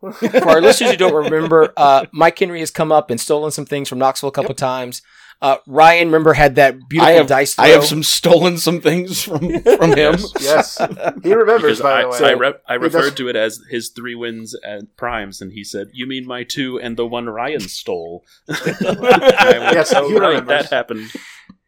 For 0.12 0.48
our 0.48 0.60
listeners 0.60 0.92
who 0.92 0.96
don't 0.96 1.14
remember, 1.24 1.72
uh, 1.76 2.06
Mike 2.12 2.38
Henry 2.38 2.60
has 2.60 2.70
come 2.70 2.92
up 2.92 3.10
and 3.10 3.20
stolen 3.20 3.50
some 3.50 3.66
things 3.66 3.88
from 3.88 3.98
Knoxville 3.98 4.28
a 4.28 4.32
couple 4.32 4.54
times. 4.54 5.02
Uh, 5.40 5.56
Ryan, 5.68 6.08
remember, 6.08 6.32
had 6.32 6.56
that 6.56 6.88
beautiful 6.88 7.08
I 7.12 7.16
have 7.16 7.28
dice 7.28 7.54
throw. 7.54 7.64
I 7.64 7.68
have 7.68 7.84
some 7.84 8.02
stolen 8.02 8.58
some 8.58 8.80
things 8.80 9.22
from 9.22 9.38
from 9.62 9.92
him. 9.96 10.16
yes, 10.40 10.78
he 11.22 11.32
remembers. 11.32 11.78
Because 11.78 11.80
By 11.80 12.00
I, 12.00 12.02
the 12.02 12.08
way, 12.24 12.30
I, 12.30 12.32
rep, 12.34 12.62
I 12.68 12.74
referred 12.74 13.02
does- 13.02 13.14
to 13.14 13.28
it 13.28 13.36
as 13.36 13.60
his 13.70 13.90
three 13.90 14.16
wins 14.16 14.56
at 14.64 14.96
primes, 14.96 15.40
and 15.40 15.52
he 15.52 15.62
said, 15.62 15.88
"You 15.92 16.08
mean 16.08 16.26
my 16.26 16.42
two 16.42 16.80
and 16.80 16.96
the 16.96 17.06
one 17.06 17.26
Ryan 17.28 17.60
stole?" 17.60 18.24
I 18.48 18.54
went, 18.98 19.22
Yes, 19.74 19.92
"Oh, 19.94 20.08
he 20.08 20.14
right, 20.18 20.28
remembers. 20.30 20.48
that 20.48 20.70
happened. 20.70 21.12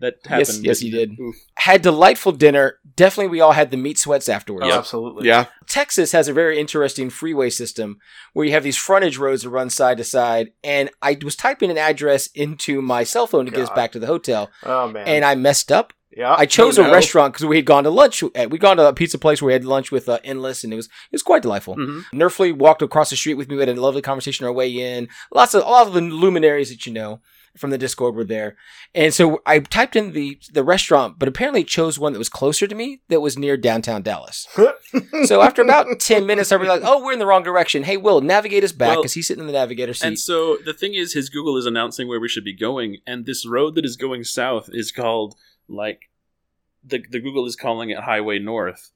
That 0.00 0.14
Yes, 0.28 0.48
happened. 0.48 0.64
yes, 0.66 0.78
he 0.80 0.90
did. 0.90 1.10
Oof. 1.20 1.36
Had 1.56 1.82
delightful 1.82 2.32
dinner. 2.32 2.78
Definitely, 2.96 3.30
we 3.30 3.40
all 3.40 3.52
had 3.52 3.70
the 3.70 3.76
meat 3.76 3.98
sweats 3.98 4.28
afterwards. 4.28 4.66
Oh, 4.68 4.78
absolutely. 4.78 5.28
Yeah, 5.28 5.46
Texas 5.66 6.12
has 6.12 6.26
a 6.28 6.32
very 6.32 6.58
interesting 6.58 7.10
freeway 7.10 7.50
system 7.50 7.98
where 8.32 8.46
you 8.46 8.52
have 8.52 8.64
these 8.64 8.76
frontage 8.78 9.18
roads 9.18 9.42
that 9.42 9.50
run 9.50 9.68
side 9.70 9.98
to 9.98 10.04
side. 10.04 10.52
And 10.64 10.90
I 11.02 11.18
was 11.22 11.36
typing 11.36 11.70
an 11.70 11.78
address 11.78 12.28
into 12.28 12.80
my 12.80 13.04
cell 13.04 13.26
phone 13.26 13.44
to 13.44 13.50
get 13.50 13.60
us 13.60 13.70
back 13.70 13.92
to 13.92 13.98
the 13.98 14.06
hotel, 14.06 14.50
Oh 14.64 14.88
man. 14.88 15.06
and 15.06 15.24
I 15.24 15.34
messed 15.34 15.70
up. 15.70 15.92
yeah. 16.16 16.34
I 16.36 16.46
chose 16.46 16.78
Oh, 16.78 16.84
a 16.84 16.90
restaurant 16.90 17.34
because 17.34 17.46
we 17.46 17.56
had 17.56 17.66
gone 17.66 17.84
to 17.84 17.90
lunch. 17.90 18.24
At, 18.34 18.50
we'd 18.50 18.60
gone 18.60 18.78
to 18.78 18.88
a 18.88 18.92
pizza 18.94 19.18
place 19.18 19.40
where 19.42 19.48
we 19.48 19.52
had 19.52 19.64
lunch 19.64 19.92
with 19.92 20.08
uh, 20.08 20.18
Endless, 20.24 20.64
and 20.64 20.72
it 20.72 20.76
was 20.76 20.86
it 20.86 21.12
was 21.12 21.22
quite 21.22 21.42
delightful. 21.42 21.76
Mhm. 21.76 22.04
Nerfly 22.14 22.52
walked 22.56 22.80
across 22.82 23.10
the 23.10 23.16
street 23.16 23.34
with 23.34 23.48
me. 23.48 23.56
We 23.56 23.60
had 23.60 23.68
a 23.68 23.80
lovely 23.80 24.02
conversation 24.02 24.44
on 24.44 24.48
our 24.48 24.54
way 24.54 24.70
in. 24.70 25.08
Lots 25.32 25.52
of 25.54 25.62
a 25.62 25.68
lot 25.68 25.86
of 25.86 25.92
the 25.92 26.00
luminaries 26.00 26.70
that 26.70 26.86
you 26.86 26.92
know 26.94 27.20
from 27.56 27.70
the 27.70 27.78
Discord 27.78 28.14
were 28.14 28.24
there, 28.24 28.56
and 28.94 29.12
so 29.12 29.42
I 29.44 29.58
typed 29.58 29.96
in 29.96 30.12
the 30.12 30.38
the 30.52 30.64
restaurant, 30.64 31.18
but 31.18 31.28
apparently 31.28 31.64
chose 31.64 31.98
one 31.98 32.12
that 32.12 32.18
was 32.18 32.28
closer 32.28 32.66
to 32.66 32.74
me 32.74 33.00
that 33.08 33.20
was 33.20 33.38
near 33.38 33.56
downtown 33.56 34.02
Dallas. 34.02 34.46
so 35.24 35.42
after 35.42 35.62
about 35.62 36.00
ten 36.00 36.26
minutes, 36.26 36.52
I 36.52 36.56
realized, 36.56 36.84
oh, 36.86 37.04
we're 37.04 37.12
in 37.12 37.18
the 37.18 37.26
wrong 37.26 37.42
direction. 37.42 37.82
Hey, 37.82 37.96
Will, 37.96 38.20
navigate 38.20 38.64
us 38.64 38.72
back 38.72 38.90
Well, 38.90 39.02
because 39.02 39.14
he's 39.14 39.26
sitting 39.26 39.42
in 39.42 39.46
the 39.46 39.52
navigator 39.52 39.94
seat. 39.94 40.06
And 40.06 40.18
so 40.18 40.58
the 40.64 40.74
thing 40.74 40.94
is, 40.94 41.12
his 41.12 41.28
Google 41.28 41.56
is 41.56 41.66
announcing 41.66 42.08
where 42.08 42.20
we 42.20 42.28
should 42.28 42.44
be 42.44 42.54
going, 42.54 42.98
and 43.06 43.26
this 43.26 43.46
road 43.46 43.74
that 43.74 43.84
is 43.84 43.96
going 43.96 44.24
south 44.24 44.68
is 44.72 44.92
called 44.92 45.34
like 45.68 46.10
the 46.84 47.04
the 47.10 47.20
Google 47.20 47.46
is 47.46 47.56
calling 47.56 47.90
it 47.90 48.00
Highway 48.00 48.38
North, 48.38 48.92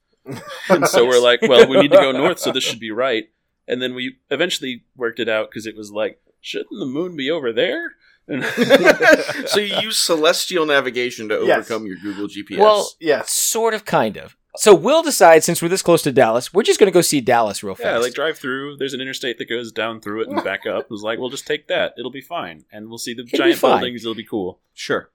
and 0.69 0.87
so 0.87 1.05
we're 1.05 1.21
like, 1.21 1.41
well, 1.41 1.67
we 1.67 1.79
need 1.79 1.91
to 1.91 1.97
go 1.97 2.11
north, 2.11 2.39
so 2.39 2.51
this 2.51 2.63
should 2.63 2.79
be 2.79 2.91
right. 2.91 3.29
And 3.67 3.81
then 3.81 3.95
we 3.95 4.17
eventually 4.29 4.83
worked 4.95 5.19
it 5.19 5.27
out 5.29 5.49
because 5.49 5.65
it 5.65 5.75
was 5.75 5.91
like, 5.91 6.21
shouldn't 6.39 6.79
the 6.79 6.85
moon 6.85 7.15
be 7.15 7.31
over 7.31 7.51
there? 7.51 7.93
And 8.27 8.43
so 9.47 9.59
you 9.59 9.79
use 9.81 9.97
celestial 9.97 10.65
navigation 10.65 11.29
to 11.29 11.43
Yes. 11.45 11.69
overcome 11.69 11.85
your 11.87 11.97
Google 11.97 12.27
GPS. 12.27 12.57
Well, 12.57 12.89
yes. 12.99 13.31
Sort 13.31 13.73
of, 13.73 13.85
kind 13.85 14.17
of. 14.17 14.35
So 14.57 14.73
we'll 14.73 15.03
decide 15.03 15.43
since 15.43 15.61
we're 15.61 15.67
this 15.67 15.81
close 15.81 16.01
to 16.03 16.11
Dallas, 16.13 16.53
we're 16.53 16.63
just 16.63 16.79
going 16.79 16.87
to 16.87 16.93
go 16.93 17.01
see 17.01 17.19
Dallas 17.19 17.61
real 17.61 17.75
fast. 17.75 17.85
Yeah, 17.85 17.97
like 17.97 18.13
drive 18.13 18.37
through. 18.37 18.77
There's 18.77 18.93
an 18.93 19.01
interstate 19.01 19.37
that 19.39 19.49
goes 19.49 19.71
down 19.71 19.99
through 19.99 20.21
it 20.21 20.27
and 20.29 20.41
back 20.43 20.65
up. 20.65 20.85
It 20.85 20.89
was 20.91 21.03
like, 21.03 21.19
we'll 21.19 21.29
just 21.29 21.45
take 21.45 21.67
that. 21.67 21.93
It'll 21.97 22.09
be 22.11 22.21
fine, 22.21 22.63
and 22.71 22.87
we'll 22.87 22.97
see 22.97 23.13
the 23.13 23.23
be 23.23 23.37
giant 23.37 23.59
buildings. 23.59 24.03
It'll 24.03 24.15
be 24.15 24.23
cool. 24.25 24.59
Sure. 24.73 25.09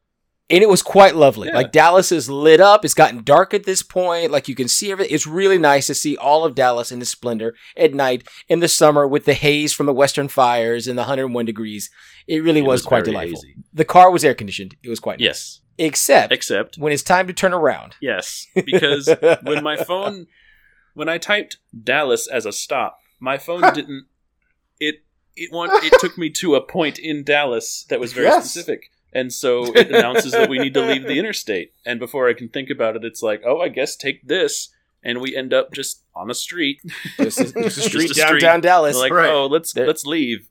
And 0.50 0.62
it 0.62 0.68
was 0.68 0.82
quite 0.82 1.14
lovely. 1.16 1.48
Yeah. 1.48 1.54
Like 1.56 1.72
Dallas 1.72 2.10
is 2.12 2.28
lit 2.28 2.60
up. 2.60 2.84
It's 2.84 2.94
gotten 2.94 3.22
dark 3.22 3.54
at 3.54 3.64
this 3.64 3.82
point. 3.82 4.30
Like 4.30 4.48
you 4.48 4.54
can 4.54 4.68
see 4.68 4.90
everything. 4.92 5.14
It's 5.14 5.26
really 5.26 5.58
nice 5.58 5.86
to 5.86 5.94
see 5.94 6.16
all 6.16 6.44
of 6.44 6.54
Dallas 6.54 6.90
in 6.92 7.00
its 7.00 7.10
splendor 7.10 7.54
at 7.76 7.94
night 7.94 8.26
in 8.48 8.60
the 8.60 8.68
summer 8.68 9.06
with 9.06 9.24
the 9.24 9.34
haze 9.34 9.72
from 9.72 9.86
the 9.86 9.92
western 9.94 10.28
fires 10.28 10.86
and 10.88 10.98
the 10.98 11.02
101 11.02 11.44
degrees. 11.44 11.90
It 12.26 12.42
really 12.42 12.60
It 12.60 12.62
was, 12.62 12.80
was 12.82 12.86
quite 12.86 13.04
delightful. 13.04 13.40
hazy. 13.42 13.54
The 13.72 13.84
car 13.84 14.10
was 14.10 14.24
air 14.24 14.34
conditioned. 14.34 14.76
It 14.82 14.88
was 14.88 15.00
quite 15.00 15.18
nice. 15.20 15.24
Yes, 15.26 15.60
Except 15.78 16.30
except 16.32 16.76
when 16.76 16.92
it's 16.92 17.02
time 17.02 17.26
to 17.26 17.32
turn 17.32 17.54
around. 17.54 17.94
yes, 18.02 18.46
because 18.54 19.08
when 19.42 19.62
my 19.62 19.76
phone, 19.76 20.26
when 20.94 21.08
I 21.08 21.16
typed 21.18 21.56
Dallas 21.84 22.26
as 22.28 22.44
a 22.44 22.52
stop, 22.52 22.98
my 23.18 23.38
phone 23.38 23.62
didn't. 23.74 24.06
It 24.78 24.96
it 25.36 25.50
want 25.52 25.72
it 25.84 25.92
took 26.00 26.18
me 26.18 26.28
to 26.30 26.54
a 26.54 26.60
point 26.66 26.98
in 26.98 27.24
Dallas 27.24 27.86
that 27.88 27.98
was 28.00 28.12
very 28.12 28.26
Yes. 28.26 28.44
specific. 28.50 28.90
And 29.12 29.32
so 29.32 29.64
it 29.74 29.90
announces 29.90 30.32
that 30.32 30.48
we 30.48 30.58
need 30.58 30.74
to 30.74 30.80
leave 30.82 31.02
the 31.04 31.18
interstate. 31.18 31.72
And 31.84 31.98
before 31.98 32.28
I 32.28 32.34
can 32.34 32.48
think 32.48 32.70
about 32.70 32.94
it, 32.96 33.04
it's 33.04 33.22
like, 33.22 33.42
oh, 33.44 33.60
I 33.60 33.68
guess 33.68 33.96
take 33.96 34.26
this. 34.26 34.68
And 35.02 35.20
we 35.20 35.34
end 35.34 35.54
up 35.54 35.72
just 35.72 36.04
on 36.14 36.30
a 36.30 36.34
street. 36.34 36.78
Just 37.16 37.40
a, 37.40 37.44
just 37.44 37.56
a 37.56 37.62
Just 37.62 37.82
street 37.88 38.10
a 38.10 38.14
street. 38.14 38.40
downtown 38.40 38.60
Dallas. 38.60 38.94
We're 38.96 39.00
like, 39.02 39.12
Right. 39.12 39.30
oh, 39.30 39.46
let's 39.46 39.74
let's 39.74 40.04
leave. 40.04 40.48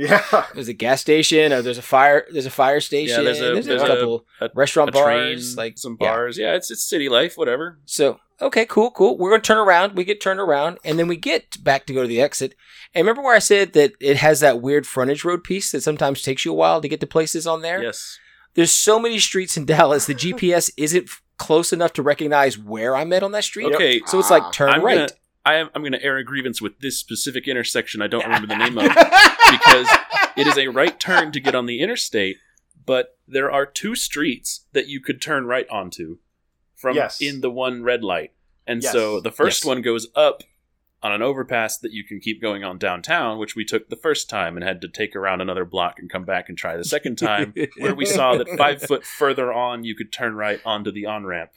Yeah. 0.00 0.46
there's 0.54 0.68
a 0.68 0.72
gas 0.72 1.00
station, 1.00 1.52
or 1.52 1.62
there's 1.62 1.78
a 1.78 1.82
fire. 1.82 2.26
There's 2.32 2.46
a 2.46 2.50
fire 2.50 2.80
station. 2.80 3.24
there's 3.24 3.40
a- 3.40 3.52
there's 3.54 3.66
there's 3.66 3.82
a- 3.82 3.86
couple 3.86 4.26
a- 4.40 4.50
restaurant 4.54 4.88
a 4.90 4.92
bars, 4.92 5.54
train, 5.54 5.56
like 5.56 5.78
some 5.78 5.96
bars. 5.96 6.38
Yeah. 6.38 6.54
it's 6.54 6.70
it's 6.70 6.82
city 6.84 7.08
life, 7.08 7.36
whatever. 7.36 7.78
So, 7.84 8.18
okay, 8.40 8.64
cool, 8.66 8.90
cool. 8.92 9.18
We're 9.18 9.30
going 9.30 9.42
to 9.42 9.46
turn 9.46 9.58
around. 9.58 9.94
We 9.96 10.04
get 10.04 10.20
turned 10.20 10.40
around, 10.40 10.78
and 10.84 10.98
then 10.98 11.06
we 11.08 11.16
get 11.16 11.62
back 11.62 11.86
to 11.86 11.92
go 11.94 12.02
to 12.02 12.08
the 12.08 12.20
exit. 12.20 12.54
And 12.94 13.04
remember 13.06 13.22
where 13.22 13.36
I 13.36 13.40
said 13.40 13.72
that 13.74 13.92
it 14.00 14.16
has 14.16 14.40
that 14.40 14.60
weird 14.62 14.86
frontage 14.86 15.24
road 15.24 15.44
piece 15.44 15.70
that 15.72 15.82
sometimes 15.82 16.22
takes 16.22 16.44
you 16.44 16.52
a 16.52 16.54
while 16.54 16.80
to 16.80 16.88
get 16.88 17.00
to 17.00 17.06
places 17.06 17.46
on 17.46 17.62
there? 17.62 17.82
Yes. 17.82 18.18
There's 18.54 18.72
so 18.72 18.98
many 18.98 19.18
streets 19.18 19.56
in 19.56 19.64
Dallas, 19.74 20.06
the 20.06 20.14
GPS 20.14 20.70
isn't 20.76 21.08
close 21.38 21.72
enough 21.72 21.92
to 21.94 22.02
recognize 22.02 22.58
where 22.58 22.96
I'm 22.96 23.12
at 23.12 23.22
on 23.22 23.32
that 23.32 23.44
street. 23.44 23.72
Okay. 23.74 24.00
So 24.06 24.18
it's 24.18 24.30
like 24.30 24.50
turn 24.52 24.70
I'm 24.70 24.82
right. 24.84 24.94
gonna 24.96 25.08
I 25.46 25.54
am 25.54 25.70
I'm 25.74 25.82
gonna 25.82 25.98
air 26.02 26.18
a 26.18 26.24
grievance 26.24 26.60
with 26.60 26.80
this 26.80 26.98
specific 26.98 27.48
intersection 27.48 28.02
I 28.02 28.08
don't 28.08 28.22
remember 28.26 28.46
the 28.48 28.56
name 28.58 28.76
of 28.76 28.84
because 29.50 29.88
it 30.36 30.46
is 30.46 30.56
a 30.58 30.68
right 30.68 30.98
turn 30.98 31.32
to 31.32 31.40
get 31.40 31.54
on 31.54 31.66
the 31.66 31.80
interstate, 31.80 32.36
but 32.86 33.18
there 33.26 33.50
are 33.50 33.66
two 33.66 33.94
streets 33.94 34.66
that 34.72 34.88
you 34.88 35.00
could 35.00 35.20
turn 35.20 35.46
right 35.46 35.68
onto 35.68 36.18
from 36.76 36.96
Yes. 36.96 37.20
in 37.20 37.40
the 37.40 37.50
one 37.50 37.82
red 37.82 38.02
light. 38.02 38.32
And 38.66 38.82
Yes. 38.82 38.92
so 38.92 39.20
the 39.20 39.30
first 39.32 39.62
Yes. 39.62 39.66
one 39.68 39.82
goes 39.82 40.08
up 40.14 40.42
on 41.02 41.12
an 41.12 41.22
overpass 41.22 41.78
that 41.78 41.92
you 41.92 42.04
can 42.04 42.20
keep 42.20 42.42
going 42.42 42.62
on 42.62 42.78
downtown, 42.78 43.38
which 43.38 43.56
we 43.56 43.64
took 43.64 43.88
the 43.88 43.96
first 43.96 44.28
time 44.28 44.56
and 44.56 44.64
had 44.64 44.80
to 44.82 44.88
take 44.88 45.16
around 45.16 45.40
another 45.40 45.64
block 45.64 45.98
and 45.98 46.10
come 46.10 46.24
back 46.24 46.48
and 46.48 46.58
try 46.58 46.76
the 46.76 46.84
second 46.84 47.16
time, 47.16 47.54
where 47.78 47.94
we 47.94 48.04
saw 48.04 48.36
that 48.36 48.48
five 48.58 48.82
foot 48.82 49.04
further 49.04 49.52
on 49.52 49.82
you 49.84 49.94
could 49.94 50.12
turn 50.12 50.34
right 50.34 50.60
onto 50.64 50.90
the 50.92 51.06
on 51.06 51.24
ramp. 51.24 51.50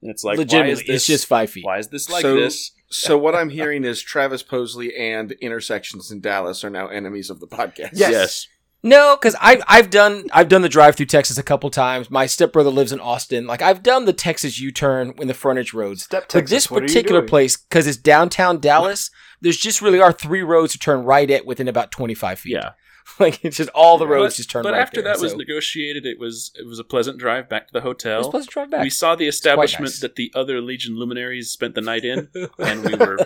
And 0.00 0.10
it's 0.10 0.24
like, 0.24 0.36
why 0.38 0.42
Legitimately, 0.42 0.72
is 0.72 0.78
this 0.86 0.96
it's 1.02 1.06
just 1.06 1.26
five 1.26 1.50
feet. 1.50 1.64
why 1.64 1.78
is 1.78 1.88
this 1.88 2.08
like 2.08 2.22
So- 2.22 2.36
this? 2.36 2.72
So 2.90 3.18
what 3.18 3.34
I'm 3.34 3.50
hearing 3.50 3.84
is 3.84 4.00
Travis 4.02 4.42
Posey 4.42 4.96
and 4.96 5.32
intersections 5.32 6.10
in 6.10 6.20
Dallas 6.20 6.64
are 6.64 6.70
now 6.70 6.88
enemies 6.88 7.30
of 7.30 7.40
the 7.40 7.46
podcast. 7.46 7.90
Yes. 7.92 8.46
No, 8.82 9.16
because 9.16 9.34
I've 9.40 9.60
I've 9.66 9.90
done 9.90 10.26
I've 10.32 10.48
done 10.48 10.62
the 10.62 10.68
drive 10.68 10.94
through 10.94 11.06
Texas 11.06 11.36
a 11.36 11.42
couple 11.42 11.68
times. 11.68 12.10
My 12.10 12.26
stepbrother 12.26 12.70
lives 12.70 12.92
in 12.92 13.00
Austin. 13.00 13.46
Like 13.46 13.60
I've 13.60 13.82
done 13.82 14.04
the 14.04 14.12
Texas 14.12 14.60
U 14.60 14.70
turn 14.70 15.14
in 15.18 15.26
the 15.26 15.34
frontage 15.34 15.74
roads. 15.74 16.04
Step 16.04 16.28
But 16.32 16.46
this 16.46 16.70
what 16.70 16.82
are 16.82 16.82
you 16.82 16.88
particular 16.88 17.20
doing? 17.20 17.28
place, 17.28 17.56
because 17.56 17.88
it's 17.88 17.96
downtown 17.96 18.60
Dallas, 18.60 19.10
there's 19.40 19.56
just 19.56 19.82
really 19.82 20.00
are 20.00 20.12
three 20.12 20.42
roads 20.42 20.72
to 20.74 20.78
turn 20.78 21.04
right 21.04 21.28
at 21.28 21.44
within 21.44 21.66
about 21.66 21.90
25 21.90 22.38
feet. 22.38 22.52
Yeah. 22.52 22.70
like 23.18 23.44
it's 23.44 23.56
just 23.56 23.70
all 23.70 23.98
the 23.98 24.04
But- 24.04 24.10
roads 24.12 24.36
just 24.36 24.50
turn 24.50 24.62
But 24.62 24.72
right. 24.72 24.80
after 24.82 25.02
there, 25.02 25.12
that 25.14 25.20
was 25.22 25.34
negotiated, 25.34 26.06
it 26.06 26.18
was 26.18 26.50
it 26.54 26.66
was 26.66 26.78
a 26.78 26.84
pleasant 26.84 27.18
drive 27.18 27.48
back 27.48 27.66
to 27.68 27.72
the 27.72 27.78
it 27.78 27.84
was 27.84 27.88
hotel. 27.90 28.24
supposed 28.24 28.48
to 28.48 28.52
drive 28.52 28.70
back. 28.70 28.82
We 28.82 28.90
saw 28.90 29.14
the 29.14 29.26
establishment 29.26 29.90
nice. 29.90 30.00
that 30.00 30.16
the 30.16 30.30
other 30.34 30.60
Legion 30.60 30.96
luminaries 30.96 31.50
spent 31.50 31.74
the 31.74 31.80
night 31.80 32.04
in, 32.04 32.28
and 32.58 32.84
we 32.84 32.94
were. 32.94 33.18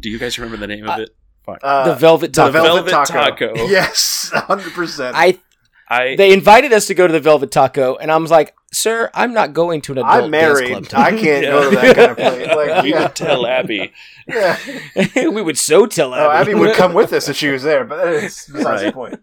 Do 0.00 0.08
you 0.10 0.18
guys 0.18 0.38
remember 0.38 0.56
the 0.56 0.66
name 0.66 0.88
of 0.88 0.98
it? 1.00 1.10
Fuck. 1.44 1.58
Uh, 1.62 1.88
the 1.88 1.94
Velvet 1.96 2.32
the 2.32 2.42
Taco. 2.42 2.52
Velvet, 2.52 2.90
Velvet 2.90 3.06
Taco. 3.08 3.48
Taco. 3.54 3.66
Yes, 3.68 4.30
hundred 4.32 4.72
percent. 4.72 5.16
I 5.16 5.40
I 5.92 6.16
they 6.16 6.32
invited 6.32 6.72
us 6.72 6.86
to 6.86 6.94
go 6.94 7.06
to 7.06 7.12
the 7.12 7.20
Velvet 7.20 7.50
Taco, 7.50 7.96
and 7.96 8.10
I 8.10 8.16
was 8.16 8.30
like, 8.30 8.54
"Sir, 8.72 9.10
I'm 9.14 9.32
not 9.32 9.52
going 9.52 9.80
to 9.82 9.92
an 9.92 9.98
adult 9.98 10.12
I'm 10.24 10.30
dance 10.30 10.60
married. 10.60 10.88
club 10.88 11.04
I 11.04 11.10
can't 11.10 11.44
Yeah. 11.44 11.50
go 11.50 11.70
to 11.70 11.76
that 11.76 11.96
kind 11.96 12.10
of 12.12 12.16
place. 12.16 12.48
Like, 12.56 12.82
we 12.82 12.90
yeah. 12.90 13.02
would 13.02 13.14
tell 13.16 13.46
Abby. 13.46 13.92
yeah. 14.28 14.56
we 15.28 15.42
would 15.42 15.58
so 15.58 15.86
tell 15.86 16.14
Oh, 16.14 16.30
Abby. 16.30 16.52
Abby 16.52 16.60
would 16.60 16.74
come 16.76 16.94
with 17.00 17.12
us 17.12 17.28
if 17.28 17.36
she 17.36 17.48
was 17.48 17.62
there, 17.62 17.84
but 17.84 18.04
that's 18.04 18.46
besides 18.48 18.80
the 18.82 18.86
Right. 18.86 18.94
point. 18.94 19.20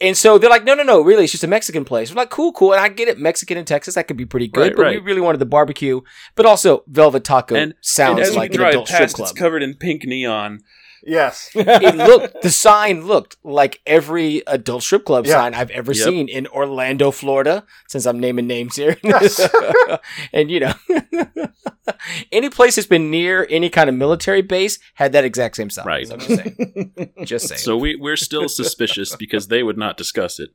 And 0.00 0.16
so 0.16 0.38
they're 0.38 0.50
like, 0.50 0.64
no, 0.64 0.74
no, 0.74 0.82
no, 0.82 1.00
really, 1.00 1.24
it's 1.24 1.32
just 1.32 1.44
a 1.44 1.48
Mexican 1.48 1.84
place. 1.84 2.10
We're 2.10 2.16
like, 2.22 2.30
cool, 2.30 2.52
cool. 2.52 2.72
And 2.72 2.80
I 2.80 2.88
get 2.88 3.08
it, 3.08 3.18
Mexican 3.18 3.56
in 3.58 3.64
Texas, 3.64 3.94
that 3.94 4.06
could 4.08 4.16
be 4.16 4.26
pretty 4.26 4.48
good. 4.48 4.76
Right, 4.76 4.76
but 4.76 4.86
we 4.90 4.98
really 4.98 5.20
wanted 5.20 5.38
the 5.38 5.46
barbecue. 5.46 6.00
But 6.34 6.46
also, 6.46 6.84
Velvet 6.86 7.24
Taco 7.24 7.54
And- 7.54 7.74
sounds 7.80 8.28
and 8.28 8.36
like 8.36 8.50
an 8.52 8.56
drive 8.58 8.70
adult 8.70 8.88
strip 8.88 9.10
club. 9.10 9.28
it's 9.30 9.38
covered 9.38 9.62
in 9.62 9.74
pink 9.74 10.04
neon. 10.04 10.60
Yes. 11.08 11.50
it 11.54 11.94
looked, 11.94 12.42
the 12.42 12.50
sign 12.50 13.06
looked 13.06 13.36
like 13.44 13.80
every 13.86 14.42
adult 14.46 14.82
strip 14.82 15.04
club 15.04 15.24
Yeah. 15.24 15.34
sign 15.34 15.54
I've 15.54 15.70
ever 15.70 15.92
Yep. 15.92 16.04
seen 16.04 16.28
in 16.28 16.46
Orlando, 16.48 17.10
Florida, 17.12 17.64
since 17.86 18.06
I'm 18.06 18.18
naming 18.18 18.46
names 18.48 18.74
here. 18.76 18.96
Yes. 19.04 19.48
and, 20.32 20.50
you 20.50 20.60
know, 20.60 20.74
any 22.32 22.50
place 22.50 22.74
that's 22.74 22.88
been 22.88 23.10
near 23.10 23.46
any 23.48 23.70
kind 23.70 23.88
of 23.88 23.94
military 23.94 24.42
base 24.42 24.78
had 24.94 25.12
that 25.12 25.24
exact 25.24 25.56
same 25.56 25.70
sign. 25.70 25.86
Right. 25.86 26.08
So 26.08 26.14
I'm 26.14 26.20
just 26.20 26.36
saying. 26.36 27.10
Just 27.24 27.48
saying. 27.48 27.60
So 27.60 27.76
we 27.76 27.94
we're 27.96 28.16
still 28.16 28.48
suspicious 28.48 29.14
because 29.14 29.46
they 29.48 29.62
would 29.62 29.78
not 29.78 29.96
discuss 29.96 30.40
it. 30.40 30.50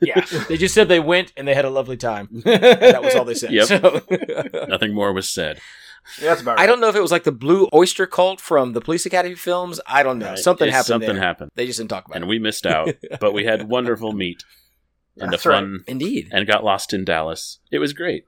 yeah. 0.00 0.24
They 0.48 0.56
just 0.56 0.74
said 0.74 0.88
they 0.88 1.00
went 1.00 1.32
and 1.36 1.46
they 1.46 1.54
had 1.54 1.64
a 1.64 1.70
lovely 1.70 1.96
time. 1.96 2.28
And 2.32 2.62
that 2.62 3.02
was 3.02 3.14
all 3.14 3.24
they 3.24 3.34
said. 3.34 3.52
Yep. 3.52 3.66
So- 3.66 4.00
Nothing 4.68 4.94
more 4.94 5.12
was 5.12 5.28
said. 5.28 5.60
Yeah, 6.20 6.28
that's 6.30 6.42
about 6.42 6.56
right. 6.56 6.62
I 6.64 6.66
don't 6.66 6.80
know 6.80 6.88
if 6.88 6.96
it 6.96 7.00
was 7.02 7.10
like 7.12 7.24
the 7.24 7.32
Blue 7.32 7.68
Oyster 7.74 8.06
Cult 8.06 8.40
from 8.40 8.72
the 8.72 8.80
Police 8.80 9.06
Academy 9.06 9.34
films. 9.34 9.80
I 9.86 10.02
don't 10.02 10.18
know. 10.18 10.30
Right. 10.30 10.38
Something 10.38 10.68
It's- 10.68 10.76
happened. 10.76 10.86
Something 11.02 11.16
there. 11.16 11.22
happened, 11.24 11.50
They 11.54 11.66
just 11.66 11.78
didn't 11.78 11.90
talk 11.90 12.06
about 12.06 12.16
and 12.16 12.24
it. 12.24 12.28
we 12.28 12.38
missed 12.38 12.66
out. 12.66 12.88
but 13.20 13.32
we 13.32 13.44
had 13.44 13.68
wonderful 13.68 14.12
meat 14.12 14.44
and 15.18 15.32
That's 15.32 15.44
a 15.46 15.50
fun, 15.50 15.84
Indeed. 15.86 16.28
and 16.32 16.46
got 16.46 16.62
lost 16.64 16.92
in 16.92 17.04
Dallas. 17.04 17.58
It 17.70 17.78
was 17.78 17.92
great. 17.92 18.24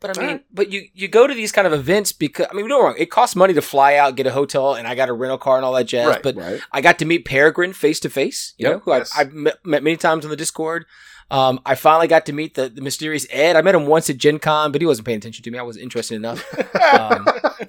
But 0.00 0.18
I 0.18 0.26
mean, 0.26 0.40
but 0.52 0.68
you 0.72 0.88
you 0.94 1.06
go 1.06 1.28
to 1.28 1.34
these 1.34 1.52
kind 1.52 1.64
of 1.64 1.72
events 1.72 2.10
because 2.10 2.46
I 2.50 2.54
mean, 2.54 2.66
don't 2.68 2.82
wrong. 2.82 2.96
It 2.98 3.08
costs 3.08 3.36
money 3.36 3.54
to 3.54 3.62
fly 3.62 3.94
out, 3.94 4.16
get 4.16 4.26
a 4.26 4.32
hotel, 4.32 4.74
and 4.74 4.88
I 4.88 4.96
got 4.96 5.08
a 5.08 5.12
rental 5.12 5.38
car 5.38 5.54
and 5.56 5.64
all 5.64 5.72
that 5.74 5.84
jazz. 5.84 6.08
Right, 6.08 6.22
but 6.24 6.34
Right. 6.34 6.60
I 6.72 6.80
got 6.80 6.98
to 6.98 7.04
meet 7.04 7.24
Peregrine 7.24 7.72
face 7.72 8.00
to 8.00 8.10
face. 8.10 8.52
You 8.58 8.64
Yep, 8.66 8.72
know, 8.72 8.78
who 8.80 8.90
yes. 8.94 9.12
I've, 9.16 9.28
I've 9.28 9.32
met, 9.32 9.54
met 9.64 9.82
many 9.84 9.96
times 9.96 10.24
on 10.24 10.30
the 10.32 10.36
Discord. 10.36 10.86
Um, 11.32 11.60
I 11.64 11.74
finally 11.76 12.08
got 12.08 12.26
to 12.26 12.32
meet 12.32 12.54
the, 12.54 12.68
the 12.68 12.82
mysterious 12.82 13.26
Ed. 13.30 13.56
I 13.56 13.62
met 13.62 13.74
him 13.74 13.86
once 13.86 14.10
at 14.10 14.18
Gen 14.18 14.38
Con, 14.38 14.70
but 14.70 14.80
he 14.82 14.86
wasn't 14.86 15.06
paying 15.06 15.16
attention 15.18 15.42
to 15.44 15.50
me. 15.50 15.58
I 15.58 15.62
wasn't 15.62 15.84
interested 15.84 16.14
enough. 16.16 16.44
Um, 16.92 17.26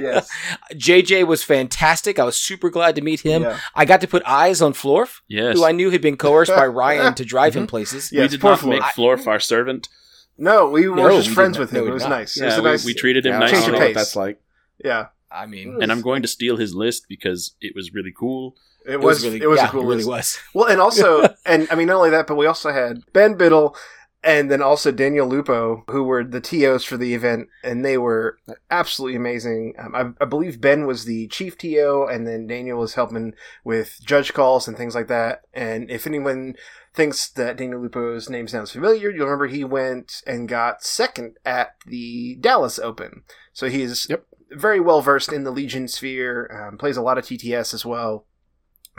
yes. 0.00 0.30
JJ 0.72 1.26
was 1.26 1.42
fantastic. 1.42 2.18
I 2.18 2.24
was 2.24 2.36
super 2.36 2.70
glad 2.70 2.94
to 2.96 3.02
meet 3.02 3.20
him. 3.20 3.42
Yeah. 3.42 3.58
I 3.74 3.84
got 3.84 4.00
to 4.02 4.06
put 4.08 4.22
eyes 4.26 4.62
on 4.62 4.72
Florf, 4.72 5.20
Yes, 5.28 5.56
who 5.56 5.64
I 5.64 5.72
knew 5.72 5.90
had 5.90 6.00
been 6.00 6.16
coerced 6.16 6.54
by 6.54 6.66
Ryan 6.82 7.14
to 7.14 7.24
drive 7.24 7.54
him 7.56 7.66
places. 7.66 8.12
Yes, 8.12 8.22
we 8.30 8.36
did 8.36 8.42
not 8.44 8.60
Flor. 8.60 8.70
make 8.74 8.82
Florf 8.82 9.26
our 9.26 9.40
servent. 9.40 9.88
No, 10.36 10.68
we 10.68 10.88
were 10.88 10.96
No, 10.96 11.10
just 11.10 11.28
we 11.30 11.34
friends 11.34 11.58
with 11.58 11.70
him. 11.72 11.84
No, 11.84 11.90
it 11.90 11.94
was 11.94 12.02
not. 12.04 12.10
nice. 12.10 12.36
it 12.36 12.42
Yeah, 12.42 12.46
was 12.46 12.58
a 12.58 12.62
we, 12.62 12.68
nice. 12.70 12.84
we 12.84 12.94
treated 12.94 13.26
him 13.26 13.32
Yeah, 13.32 13.38
I 13.46 13.50
Change 13.50 13.52
don't 13.52 13.62
your 13.62 13.72
know 13.72 13.78
nicely, 13.78 13.86
what 13.88 13.88
pace. 13.88 13.96
that's 13.96 14.16
like. 14.16 14.40
yeah, 14.84 15.06
I 15.30 15.46
mean, 15.46 15.82
and 15.82 15.90
I'm 15.90 16.00
going 16.02 16.22
to 16.22 16.28
steal 16.28 16.56
his 16.56 16.74
list 16.74 17.06
because 17.08 17.54
it 17.60 17.74
was 17.74 17.92
really 17.92 18.12
cool. 18.16 18.54
It, 18.88 18.94
it 18.94 19.00
was. 19.00 19.22
really, 19.24 19.40
it 19.42 19.48
was 19.48 19.58
yeah, 19.58 19.68
a 19.68 19.70
cool 19.70 19.82
it 19.82 19.86
really 19.86 20.04
list. 20.04 20.08
was. 20.08 20.38
Well, 20.54 20.68
and 20.68 20.80
also, 20.80 21.34
and 21.46 21.68
I 21.70 21.74
mean, 21.74 21.86
not 21.88 21.96
only 21.96 22.10
that, 22.10 22.26
but 22.26 22.36
we 22.36 22.46
also 22.46 22.72
had 22.72 23.02
Ben 23.12 23.34
Biddle 23.34 23.76
and 24.24 24.50
then 24.50 24.60
also 24.60 24.90
Daniel 24.90 25.28
Lupo, 25.28 25.84
who 25.88 26.02
were 26.02 26.24
the 26.24 26.40
TOs 26.40 26.84
for 26.84 26.96
the 26.96 27.14
event, 27.14 27.48
and 27.62 27.84
they 27.84 27.96
were 27.96 28.38
absolutely 28.68 29.14
amazing. 29.16 29.74
Um, 29.78 29.94
I, 29.94 30.24
I 30.24 30.26
believe 30.26 30.60
Ben 30.60 30.86
was 30.86 31.04
the 31.04 31.28
chief 31.28 31.56
TO, 31.56 32.06
and 32.10 32.26
then 32.26 32.48
Daniel 32.48 32.80
was 32.80 32.94
helping 32.94 33.34
with 33.62 34.00
judge 34.04 34.34
calls 34.34 34.66
and 34.66 34.76
things 34.76 34.94
like 34.96 35.06
that. 35.06 35.42
And 35.54 35.88
if 35.88 36.04
anyone 36.04 36.56
thinks 36.92 37.28
that 37.30 37.56
Daniel 37.58 37.80
Lupo's 37.80 38.28
name 38.28 38.48
sounds 38.48 38.72
familiar, 38.72 39.08
you'll 39.08 39.26
remember 39.26 39.46
he 39.46 39.62
went 39.62 40.20
and 40.26 40.48
got 40.48 40.82
second 40.82 41.36
at 41.44 41.76
the 41.86 42.36
Dallas 42.40 42.80
Open. 42.80 43.22
So 43.52 43.68
he's 43.68 44.08
Yep. 44.10 44.24
very 44.50 44.80
well 44.80 45.00
versed 45.00 45.32
in 45.32 45.44
the 45.44 45.52
Legion 45.52 45.86
sphere, 45.86 46.50
um, 46.68 46.76
plays 46.76 46.96
a 46.96 47.02
lot 47.02 47.18
of 47.18 47.24
TTS 47.24 47.72
as 47.72 47.86
well. 47.86 48.26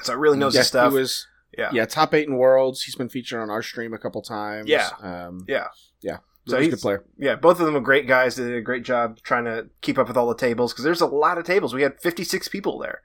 So 0.03 0.13
really 0.15 0.37
knows 0.37 0.53
yeah, 0.55 0.61
his 0.61 0.67
stuff. 0.67 0.91
He 0.91 0.97
was 0.99 1.27
yeah. 1.57 1.69
yeah 1.73 1.85
top 1.85 2.13
eight 2.13 2.27
in 2.27 2.35
worlds. 2.35 2.83
He's 2.83 2.95
been 2.95 3.09
featured 3.09 3.39
on 3.39 3.49
our 3.49 3.61
stream 3.61 3.93
a 3.93 3.97
couple 3.97 4.21
times. 4.21 4.67
Yeah. 4.69 4.89
Um, 5.01 5.45
Yeah. 5.47 5.67
Yeah. 6.01 6.17
So 6.47 6.55
So 6.55 6.59
he's 6.59 6.67
a 6.67 6.71
good 6.71 6.79
player. 6.81 7.05
Yeah, 7.17 7.35
both 7.35 7.59
of 7.59 7.65
them 7.65 7.75
are 7.75 7.79
great 7.81 8.07
guys. 8.07 8.35
They 8.35 8.43
did 8.45 8.55
a 8.55 8.61
great 8.61 8.83
job 8.83 9.19
trying 9.21 9.45
to 9.45 9.67
keep 9.81 9.97
up 9.99 10.07
with 10.07 10.17
all 10.17 10.27
the 10.27 10.35
tables 10.35 10.73
because 10.73 10.83
there's 10.83 11.01
a 11.01 11.05
lot 11.07 11.37
of 11.37 11.45
tables. 11.45 11.73
We 11.73 11.81
had 11.83 11.99
56 12.01 12.47
people 12.47 12.79
there, 12.79 13.01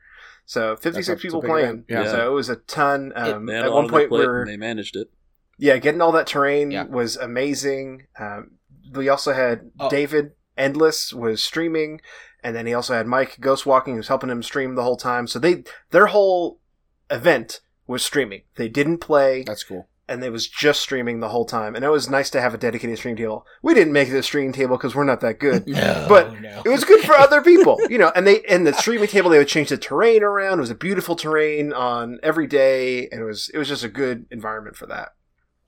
so 0.46 0.76
56 0.76 1.06
That's 1.06 1.20
people 1.22 1.40
it's 1.40 1.44
a 1.44 1.46
big 1.46 1.50
playing. 1.52 1.66
event. 1.66 1.84
Yeah. 1.88 2.10
So 2.10 2.26
it 2.30 2.32
was 2.34 2.48
a 2.48 2.56
ton. 2.56 3.12
Um, 3.16 3.48
at 3.50 3.70
one 3.72 3.88
point, 3.88 4.10
we 4.10 4.24
were 4.26 4.42
and 4.42 4.50
they 4.50 4.56
managed 4.56 4.96
it. 4.96 5.08
yeah 5.58 5.76
getting 5.78 6.00
all 6.00 6.12
that 6.12 6.26
terrain 6.26 6.70
Yeah. 6.70 6.84
was 6.84 7.16
amazing. 7.16 8.06
Um, 8.18 8.52
we 8.92 9.08
also 9.08 9.32
had 9.32 9.70
Oh. 9.80 9.90
David 9.90 10.32
Endless 10.56 11.12
was 11.12 11.42
streaming, 11.42 12.00
and 12.44 12.54
then 12.54 12.64
he 12.66 12.72
also 12.72 12.94
had 12.94 13.06
Mike 13.08 13.38
Ghost 13.40 13.66
Walking 13.66 13.96
who's 13.96 14.08
helping 14.08 14.30
him 14.30 14.42
stream 14.42 14.74
the 14.76 14.84
whole 14.84 14.96
time. 14.96 15.26
So 15.26 15.38
they 15.40 15.64
their 15.90 16.06
whole 16.06 16.60
event 17.10 17.60
was 17.86 18.04
streaming. 18.04 18.42
They 18.56 18.68
didn't 18.68 18.98
play, 18.98 19.42
That's 19.44 19.62
cool. 19.64 19.88
and 20.08 20.22
it 20.24 20.30
was 20.32 20.48
just 20.48 20.80
streaming 20.80 21.20
the 21.20 21.28
whole 21.28 21.44
time. 21.44 21.74
And 21.76 21.84
it 21.84 21.90
was 21.90 22.08
nice 22.08 22.30
to 22.30 22.40
have 22.40 22.54
a 22.54 22.58
dedicated 22.58 22.96
stream 22.98 23.16
table. 23.16 23.46
We 23.62 23.74
didn't 23.74 23.92
make 23.92 24.08
it 24.08 24.16
a 24.16 24.22
stream 24.22 24.52
table 24.52 24.76
because 24.76 24.94
we're 24.94 25.04
not 25.04 25.20
that 25.20 25.38
good. 25.38 25.66
No, 25.68 26.06
But 26.08 26.40
no. 26.40 26.62
It 26.64 26.68
was 26.68 26.84
good 26.84 27.00
for 27.02 27.14
other 27.14 27.42
people, 27.42 27.78
you 27.90 27.98
know. 27.98 28.10
And 28.16 28.26
they 28.26 28.40
and 28.48 28.66
the 28.66 28.72
streaming 28.72 29.08
table 29.08 29.30
they 29.30 29.38
would 29.38 29.48
change 29.48 29.68
the 29.68 29.76
terrain 29.76 30.22
around. 30.22 30.58
It 30.58 30.62
was 30.62 30.70
a 30.70 30.74
beautiful 30.74 31.14
terrain 31.16 31.72
on 31.72 32.18
every 32.22 32.46
day, 32.46 33.08
and 33.10 33.20
it 33.20 33.24
was 33.24 33.50
it 33.52 33.58
was 33.58 33.68
just 33.68 33.84
a 33.84 33.88
good 33.88 34.26
environment 34.30 34.76
for 34.76 34.86
that. 34.86 35.10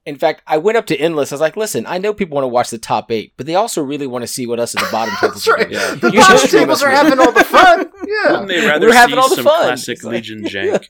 In 0.06 0.16
fact, 0.16 0.42
I 0.46 0.56
went 0.58 0.78
up 0.78 0.86
to 0.86 0.96
Endless. 0.96 1.32
I 1.32 1.34
was 1.34 1.40
like, 1.40 1.56
listen, 1.56 1.84
I 1.84 1.98
know 1.98 2.14
people 2.14 2.36
want 2.36 2.44
to 2.44 2.48
watch 2.48 2.70
the 2.70 2.78
top 2.78 3.10
eight, 3.10 3.32
but 3.36 3.44
they 3.46 3.56
also 3.56 3.82
really 3.82 4.06
want 4.06 4.22
to 4.22 4.28
see 4.28 4.46
what 4.46 4.60
us 4.60 4.74
at 4.76 4.82
the 4.84 4.88
bottom 4.92 5.12
tables 5.20 5.44
That's 5.44 5.48
right. 5.48 5.68
doing. 5.68 5.72
Yeah. 5.72 5.94
The 5.96 6.10
You 6.12 6.20
bottom 6.20 6.48
tables 6.48 6.82
are 6.84 6.90
having 6.90 7.18
all 7.18 7.32
the 7.32 7.44
fun. 7.44 7.90
Yeah, 8.06 8.30
Wouldn't 8.30 8.48
they 8.48 8.64
rather 8.64 8.86
We're 8.86 8.94
having 8.94 9.16
see 9.16 9.20
all 9.20 9.28
the 9.28 9.34
some 9.34 9.44
fun. 9.46 9.62
classic 9.64 10.04
like- 10.04 10.12
Legion 10.14 10.44
jank? 10.44 10.86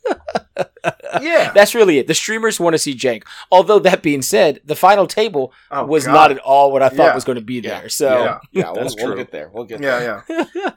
yeah. 1.22 1.50
That's 1.52 1.74
really 1.74 1.98
it. 1.98 2.06
The 2.08 2.14
streamers 2.14 2.60
want 2.60 2.74
to 2.74 2.78
see 2.78 2.94
Jank. 2.94 3.22
Although 3.50 3.78
that 3.80 4.02
being 4.02 4.20
said, 4.22 4.60
the 4.64 4.76
final 4.76 5.06
table 5.06 5.52
Oh, 5.70 5.86
was 5.86 6.04
God. 6.04 6.12
not 6.12 6.30
at 6.32 6.38
all 6.40 6.72
what 6.72 6.82
I 6.82 6.88
thought 6.90 7.06
Yeah. 7.06 7.14
was 7.14 7.24
going 7.24 7.36
to 7.36 7.44
be 7.44 7.60
there. 7.60 7.82
Yeah. 7.84 7.88
So 7.88 8.08
Yeah. 8.24 8.38
Yeah, 8.52 8.70
we'll, 8.72 8.94
we'll 8.98 9.16
get 9.16 9.32
there. 9.32 9.50
We'll 9.52 9.64
get 9.64 9.80
there. 9.80 10.22
Yeah, 10.28 10.44
yeah. 10.54 10.70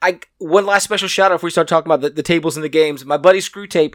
I 0.00 0.20
one 0.38 0.64
last 0.66 0.84
special 0.84 1.08
shout 1.08 1.30
out 1.30 1.36
before 1.36 1.48
we 1.48 1.52
start 1.52 1.68
talking 1.68 1.86
about 1.92 2.00
the, 2.00 2.10
the 2.10 2.22
tables 2.22 2.56
and 2.56 2.64
the 2.64 2.68
games. 2.70 3.04
My 3.04 3.18
buddy 3.18 3.40
Screw 3.42 3.66
Tape, 3.66 3.94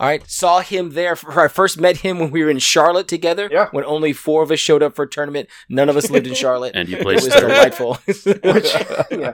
all 0.00 0.06
right, 0.08 0.28
saw 0.30 0.60
him 0.60 0.90
there. 0.90 1.16
For, 1.16 1.40
I 1.44 1.48
first 1.48 1.80
met 1.80 1.98
him 1.98 2.18
when 2.18 2.30
we 2.30 2.42
were 2.44 2.50
in 2.50 2.58
Charlotte 2.58 3.08
together. 3.08 3.48
Yeah. 3.50 3.68
When 3.70 3.84
only 3.84 4.12
four 4.12 4.42
of 4.42 4.50
us 4.50 4.58
showed 4.60 4.82
up 4.82 4.94
for 4.94 5.04
a 5.04 5.08
tournament. 5.08 5.48
None 5.68 5.88
of 5.88 5.96
us 5.96 6.10
lived 6.10 6.26
in 6.26 6.34
Charlotte. 6.44 6.72
And 6.74 6.88
you 6.88 6.96
played. 6.98 7.18
it 7.18 7.22
placed 7.22 7.26
was 7.26 7.34
third. 7.34 7.48
delightful. 7.48 7.94
Which, 8.52 8.74
yeah. 9.10 9.32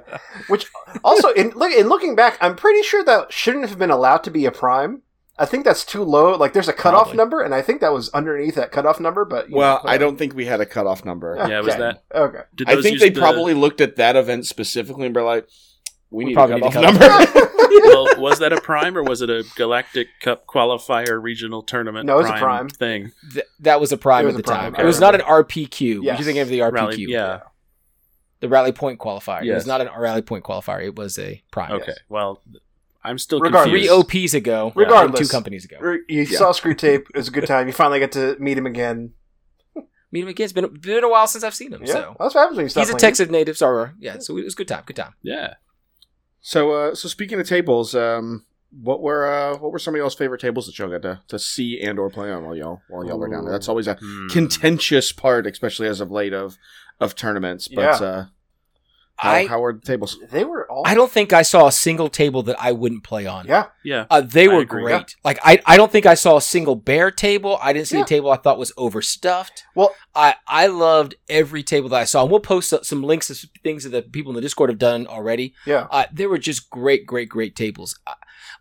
Which 0.48 0.66
also, 1.05 1.29
in, 1.31 1.50
look, 1.50 1.72
in 1.72 1.88
looking 1.88 2.14
back, 2.16 2.38
I'm 2.40 2.57
pretty 2.57 2.83
sure 2.83 3.05
that 3.05 3.33
shouldn't 3.33 3.68
have 3.68 3.79
been 3.79 3.90
allowed 3.90 4.24
to 4.24 4.31
be 4.31 4.46
a 4.46 4.50
prime. 4.53 5.03
I 5.37 5.46
think 5.46 5.64
that's 5.64 5.85
too 5.85 6.05
low. 6.05 6.37
Like, 6.37 6.53
there's 6.53 6.68
a 6.68 6.72
cutoff 6.72 7.07
Probably. 7.07 7.16
number, 7.16 7.40
and 7.42 7.53
I 7.53 7.61
think 7.61 7.81
that 7.81 7.92
was 7.92 8.09
underneath 8.11 8.55
that 8.55 8.70
cutoff 8.70 9.00
number. 9.00 9.24
But 9.24 9.50
you 9.50 9.57
Well, 9.57 9.81
know, 9.83 9.90
I 9.90 9.98
don't 9.98 10.16
think 10.16 10.33
we 10.35 10.46
had 10.46 10.61
a 10.61 10.66
cutoff 10.66 11.05
number. 11.05 11.35
Yeah, 11.48 11.59
was 11.61 11.74
that- 11.74 12.05
okay? 12.14 12.42
Did 12.55 12.68
I 12.70 12.81
think 12.81 13.00
they 13.00 13.09
the- 13.11 13.20
probably 13.20 13.53
looked 13.53 13.81
at 13.81 13.96
that 13.96 14.14
event 14.14 14.46
specifically 14.46 15.07
and 15.07 15.14
were 15.16 15.22
like, 15.24 15.48
"We, 16.14 16.24
We 16.24 16.29
need 16.31 16.35
probably 16.35 16.57
a 16.57 16.59
need 16.61 16.72
cutoff 16.72 16.92
to 16.94 16.98
cut 16.98 17.35
number." 17.35 17.50
well, 17.88 18.07
was 18.18 18.38
that 18.38 18.53
a 18.53 18.61
prime 18.61 18.96
or 18.96 19.03
was 19.03 19.20
it 19.22 19.31
a 19.31 19.44
Galactic 19.57 20.09
Cup 20.20 20.46
qualifier 20.46 21.20
regional 21.22 21.62
tournament? 21.62 22.07
No, 22.07 22.14
it 22.18 22.22
was 22.22 22.31
a 22.31 22.35
prime. 22.35 22.68
thing. 22.68 23.12
Th- 23.33 23.44
that 23.61 23.81
was 23.81 23.92
a 23.92 23.96
prime 23.96 24.27
It 24.27 24.31
at 24.31 24.37
the 24.37 24.42
prime, 24.42 24.72
time. 24.72 24.81
I 24.81 24.83
It 24.83 24.87
was 24.87 25.00
not 25.00 25.14
an 25.14 25.20
remember. 25.22 25.44
RPQ. 25.48 26.03
Yes. 26.03 26.18
You're 26.18 26.24
thinking 26.24 26.40
of 26.42 26.48
the 26.48 26.61
RPQ. 26.61 26.72
Rally, 26.72 27.05
yeah. 27.09 27.40
The 28.40 28.48
Rally 28.48 28.72
Point 28.72 29.00
qualifier. 29.00 29.44
It 29.44 29.53
was 29.55 29.66
not 29.66 29.81
an 29.81 29.88
Rally 29.96 30.22
Point 30.22 30.44
qualifier. 30.44 30.85
It 30.85 30.96
was 30.96 31.18
a 31.18 31.42
prime. 31.50 31.72
Okay. 31.72 31.94
Well, 32.09 32.42
I'm 33.03 33.18
still 33.18 33.40
Regardless. 33.40 33.70
confused. 33.72 34.11
Three 34.11 34.22
OPs 34.24 34.35
ago. 34.35 34.72
Regardless. 34.74 35.20
Two 35.20 35.29
companies 35.33 35.64
ago. 35.64 35.79
You 36.09 36.22
Yeah. 36.22 36.38
saw 36.38 36.53
Screw 36.53 36.74
Tape. 36.74 37.07
It 37.14 37.16
was 37.18 37.29
a 37.29 37.31
good 37.31 37.46
time. 37.46 37.66
You 37.66 37.72
finally 37.72 37.98
get 37.98 38.12
to 38.12 38.37
meet 38.38 38.57
him 38.59 38.66
again. 38.66 39.12
Meet 40.12 40.22
him 40.22 40.29
again. 40.29 40.44
It's 40.44 40.53
been, 40.53 40.72
been 40.81 41.03
a 41.05 41.09
while 41.09 41.27
since 41.27 41.42
I've 41.42 41.55
seen 41.55 41.72
him. 41.72 41.83
Yeah, 41.85 41.92
So 41.92 42.16
that's 42.20 42.35
what 42.35 42.40
happens 42.42 42.57
when 42.57 42.66
you 42.66 42.70
stop 42.70 42.87
he's 42.87 42.94
a. 42.94 42.98
Texas 42.98 43.29
native. 43.31 43.57
So 43.57 43.88
yeah. 43.98 44.18
So 44.20 44.37
it 44.38 44.44
was 44.44 44.53
a 44.55 44.57
good 44.57 44.68
time. 44.68 44.83
Good 44.87 44.96
time. 44.96 45.14
Yeah. 45.22 45.55
So, 46.46 46.72
uh, 46.72 46.94
so 46.94 47.09
speaking 47.09 47.40
of 47.40 47.48
tables, 47.48 47.94
um, 47.94 48.44
what 48.70 49.00
were 49.00 49.24
uh, 49.24 49.57
what 49.57 49.72
were 49.72 49.78
some 49.78 49.94
of 49.94 49.98
y'all's 49.98 50.14
favorite 50.14 50.42
tables 50.42 50.66
that 50.66 50.78
y'all 50.78 50.90
got 50.90 51.00
to, 51.00 51.22
to 51.28 51.38
see 51.38 51.80
and 51.80 51.98
or 51.98 52.11
play 52.11 52.30
on 52.30 52.44
while 52.44 52.54
y'all 52.54 52.83
while 52.87 53.02
y'all 53.02 53.18
were 53.18 53.28
down 53.30 53.44
there? 53.44 53.52
That's 53.52 53.68
always 53.68 53.87
a 53.87 53.94
Hmm. 53.94 54.28
contentious 54.28 55.11
part, 55.11 55.46
especially 55.46 55.88
as 55.88 56.00
of 56.02 56.11
late 56.11 56.35
of 56.35 56.59
of 57.00 57.14
tournaments. 57.14 57.66
But 57.66 57.80
Yeah. 58.00 58.07
uh, 58.07 58.24
how, 59.16 59.31
I 59.31 59.46
how 59.46 59.61
were 59.61 59.72
the 59.72 59.81
tables? 59.81 60.18
They 60.31 60.44
were 60.44 60.68
all. 60.70 60.83
I 60.85 60.94
don't 60.94 61.11
think 61.11 61.33
I 61.33 61.42
saw 61.42 61.66
a 61.68 61.72
single 61.72 62.09
table 62.09 62.42
that 62.44 62.57
I 62.61 62.72
wouldn't 62.72 63.05
play 63.05 63.27
on. 63.27 63.46
Yeah, 63.46 63.66
Yeah. 63.85 64.07
Uh, 64.11 64.20
they 64.20 64.44
I 64.48 64.55
were 64.55 64.61
agree. 64.61 64.83
great. 64.83 65.14
Like 65.24 65.38
I, 65.44 65.61
I 65.66 65.77
don't 65.77 65.92
think 65.92 66.05
I 66.05 66.14
saw 66.14 66.37
a 66.37 66.40
single 66.40 66.74
bear 66.74 67.11
table. 67.12 67.59
I 67.62 67.72
didn't 67.72 67.87
see 67.88 67.96
Yeah. 67.98 68.03
a 68.03 68.07
table 68.07 68.31
I 68.31 68.37
thought 68.37 68.59
was 68.59 68.72
overstuffed. 68.77 69.64
Well- 69.74 69.94
I, 70.16 70.35
I 70.46 70.68
loved 70.68 71.16
every 71.29 71.62
table 71.64 71.88
that 71.90 72.00
I 72.00 72.05
saw. 72.05 72.22
And 72.22 72.31
we'll 72.31 72.40
post 72.40 72.72
some 72.85 73.03
links 73.03 73.27
to 73.29 73.35
some 73.35 73.50
things 73.62 73.85
that 73.85 73.90
the 73.90 74.03
people 74.03 74.31
in 74.31 74.37
the 74.37 74.40
Discord 74.42 74.70
have 74.70 74.79
done 74.79 75.07
already. 75.07 75.55
yeah. 75.66 75.87
Uh, 75.90 76.05
they 76.12 76.27
were 76.27 76.38
just 76.38 76.70
great, 76.70 77.05
great, 77.07 77.29
great 77.29 77.57
tables. 77.57 77.98
Uh, 78.07 78.14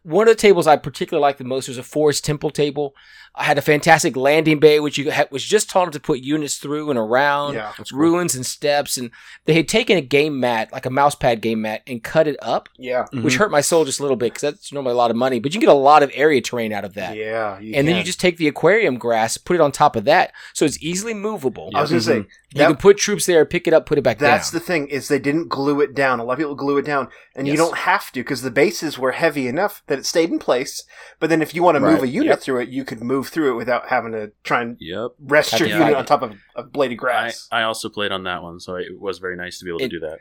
one 0.03 0.27
of 0.27 0.35
the 0.35 0.41
tables 0.41 0.67
I 0.67 0.75
particularly 0.77 1.21
liked 1.21 1.37
the 1.37 1.43
most 1.45 1.67
was 1.67 1.77
a 1.77 1.83
Forest 1.83 2.25
Temple 2.25 2.49
table. 2.49 2.93
I 3.35 3.45
had 3.45 3.57
a 3.57 3.61
fantastic 3.61 4.15
landing 4.15 4.59
bay, 4.59 4.79
which 4.79 4.97
you 4.97 5.09
had, 5.09 5.31
was 5.31 5.43
just 5.43 5.69
taught 5.69 5.83
enough 5.83 5.93
to 5.93 5.99
put 5.99 6.19
units 6.19 6.57
through 6.57 6.91
and 6.91 6.99
around 6.99 7.55
Yeah. 7.55 7.71
That's 7.77 7.89
cool. 7.91 7.99
ruins 7.99 8.35
and 8.35 8.45
steps. 8.45 8.95
And 8.95 9.09
they 9.45 9.53
had 9.55 9.67
taken 9.67 9.97
a 9.97 10.01
game 10.01 10.39
mat, 10.39 10.71
like 10.71 10.85
a 10.85 10.91
mouse 10.91 11.15
pad 11.15 11.41
game 11.41 11.61
mat, 11.61 11.81
and 11.87 12.03
cut 12.03 12.27
it 12.27 12.37
up, 12.43 12.69
Yeah. 12.77 13.05
which 13.11 13.33
mm-hmm. 13.33 13.39
hurt 13.39 13.51
my 13.51 13.61
soul 13.61 13.85
just 13.85 13.99
a 13.99 14.03
little 14.03 14.17
bit 14.17 14.33
because 14.33 14.41
that's 14.41 14.71
normally 14.71 14.93
a 14.93 14.97
lot 14.97 15.09
of 15.09 15.17
money. 15.17 15.39
But 15.39 15.53
you 15.53 15.59
can 15.59 15.67
get 15.67 15.73
a 15.73 15.77
lot 15.77 16.03
of 16.03 16.11
area 16.13 16.41
terrain 16.41 16.71
out 16.71 16.85
of 16.85 16.93
that. 16.93 17.15
Yeah. 17.17 17.59
you 17.59 17.73
and 17.75 17.87
then 17.87 17.95
you 17.95 18.03
just 18.03 18.19
take 18.19 18.37
the 18.37 18.47
aquarium 18.47 18.97
grass, 18.97 19.37
put 19.37 19.55
it 19.55 19.61
on 19.61 19.71
top 19.71 19.95
of 19.95 20.05
that, 20.05 20.31
so 20.53 20.63
it's 20.63 20.81
easily 20.83 21.15
movable. 21.15 21.71
I 21.73 21.81
was 21.81 21.89
gonna 21.89 22.01
say 22.01 22.19
mm-hmm. 22.19 22.29
You 22.53 22.59
that- 22.59 22.67
can 22.67 22.75
put 22.77 22.97
troops 22.97 23.25
there, 23.25 23.45
pick 23.45 23.67
it 23.67 23.73
up, 23.73 23.87
put 23.87 23.97
it 23.97 24.03
back 24.03 24.19
That's 24.19 24.51
down. 24.51 24.59
the 24.59 24.63
thing 24.65 24.87
is 24.87 25.07
they 25.07 25.17
didn't 25.17 25.49
glue 25.49 25.81
it 25.81 25.95
down. 25.95 26.19
A 26.19 26.23
lot 26.23 26.33
of 26.33 26.37
people 26.37 26.53
glue 26.53 26.77
it 26.77 26.85
down, 26.85 27.07
and 27.35 27.47
you 27.47 27.57
don't 27.57 27.79
have 27.79 28.11
to 28.11 28.19
because 28.19 28.43
the 28.43 28.51
bases 28.51 28.99
were 28.99 29.13
heavy 29.13 29.47
enough 29.47 29.81
that 29.87 29.97
it 29.97 30.05
stayed 30.05 30.29
in 30.29 30.37
place. 30.37 30.83
But 31.19 31.31
then 31.31 31.41
if 31.41 31.55
you 31.55 31.63
want 31.63 31.75
to 31.77 31.79
move 31.79 32.03
a 32.03 32.07
unit 32.07 32.29
Yep. 32.29 32.41
through 32.41 32.59
it, 32.59 32.69
you 32.69 32.85
could 32.85 33.01
move 33.01 33.22
through 33.23 33.51
it 33.51 33.55
without 33.55 33.87
having 33.89 34.11
to 34.13 34.31
try 34.43 34.61
and 34.61 34.77
Yep. 34.79 35.11
rest 35.19 35.51
Have 35.51 35.59
your 35.61 35.69
to 35.69 35.73
unit 35.75 35.87
fight 35.89 35.95
on 35.97 36.05
top 36.05 36.21
of 36.21 36.33
a 36.55 36.63
blade 36.63 36.91
of 36.91 36.97
grass. 36.97 37.47
I 37.51 37.63
also 37.63 37.89
played 37.89 38.11
on 38.11 38.23
that 38.23 38.43
one, 38.43 38.59
so 38.59 38.75
it 38.75 38.99
was 38.99 39.19
very 39.19 39.35
nice 39.35 39.59
to 39.59 39.65
be 39.65 39.71
able 39.71 39.79
to 39.79 39.87
do 39.87 39.99
that. 40.01 40.19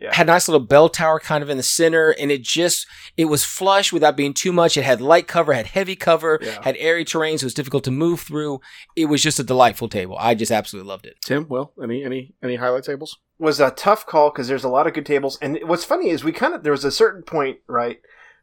Yeah. 0.00 0.14
had 0.14 0.28
a 0.28 0.32
nice 0.32 0.48
little 0.48 0.66
bell 0.66 0.88
tower 0.88 1.20
kind 1.20 1.42
of 1.42 1.50
in 1.50 1.58
the 1.58 1.62
center, 1.62 2.08
and 2.18 2.30
it 2.30 2.40
just 2.40 2.86
it 3.18 3.26
was 3.26 3.44
flush 3.44 3.92
without 3.92 4.16
being 4.16 4.32
too 4.32 4.50
much. 4.50 4.78
It 4.78 4.82
had 4.82 5.02
light 5.02 5.28
cover, 5.28 5.52
had 5.52 5.66
heavy 5.66 5.94
cover, 5.94 6.38
Yeah. 6.40 6.58
had 6.62 6.74
airy 6.78 7.04
terrain, 7.04 7.36
so 7.36 7.44
it 7.44 7.48
was 7.48 7.54
difficult 7.54 7.84
to 7.84 7.90
move 7.90 8.20
through. 8.20 8.62
It 8.96 9.06
was 9.06 9.22
just 9.22 9.38
a 9.38 9.42
delightful 9.42 9.90
table. 9.90 10.16
I 10.18 10.34
just 10.34 10.50
absolutely 10.50 10.88
loved 10.88 11.04
it. 11.04 11.16
Tim, 11.22 11.44
well, 11.50 11.74
any 11.82 12.02
any 12.02 12.32
any 12.42 12.56
highlight 12.56 12.84
tables? 12.84 13.18
was 13.38 13.60
a 13.60 13.70
tough 13.72 14.06
call 14.06 14.30
because 14.30 14.48
there's 14.48 14.64
a 14.64 14.68
lot 14.70 14.86
of 14.86 14.94
good 14.94 15.04
tables. 15.04 15.38
And 15.42 15.58
what's 15.64 15.84
funny 15.84 16.08
is 16.08 16.24
we 16.24 16.32
kind 16.32 16.54
of 16.54 16.62
there 16.62 16.72
was 16.72 16.84
a 16.86 16.90
certain 16.90 17.22
point 17.22 17.58
right 17.66 18.00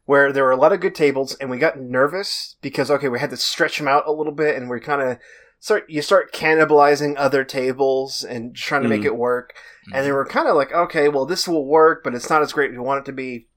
where 0.08 0.32
there 0.32 0.44
were 0.44 0.50
a 0.50 0.56
lot 0.56 0.72
of 0.72 0.80
good 0.80 0.94
tables, 0.94 1.34
and 1.34 1.50
we 1.50 1.58
got 1.58 1.78
nervous 1.78 2.56
because 2.62 2.90
okay, 2.90 3.08
we 3.08 3.20
had 3.20 3.28
to 3.28 3.36
stretch 3.36 3.76
them 3.76 3.86
out 3.86 4.06
a 4.06 4.10
little 4.10 4.32
bit, 4.32 4.56
and 4.56 4.70
we're 4.70 4.80
kind 4.80 5.02
of 5.02 5.18
start 5.60 5.84
you 5.90 6.00
start 6.00 6.32
cannibalizing 6.32 7.14
other 7.18 7.44
tables 7.44 8.24
and 8.24 8.56
trying 8.56 8.82
to 8.84 8.88
make 8.88 9.02
Mm. 9.02 9.06
it 9.12 9.16
work. 9.16 9.52
And 9.92 10.06
then 10.06 10.14
we're 10.14 10.24
kind 10.24 10.48
of 10.48 10.56
like, 10.56 10.72
okay, 10.72 11.08
well 11.10 11.26
this 11.26 11.46
will 11.46 11.66
work, 11.66 12.02
but 12.02 12.14
it's 12.14 12.30
not 12.30 12.40
as 12.40 12.54
great 12.54 12.70
as 12.70 12.76
we 12.78 12.82
want 12.82 13.00
it 13.00 13.04
to 13.04 13.12
be. 13.12 13.48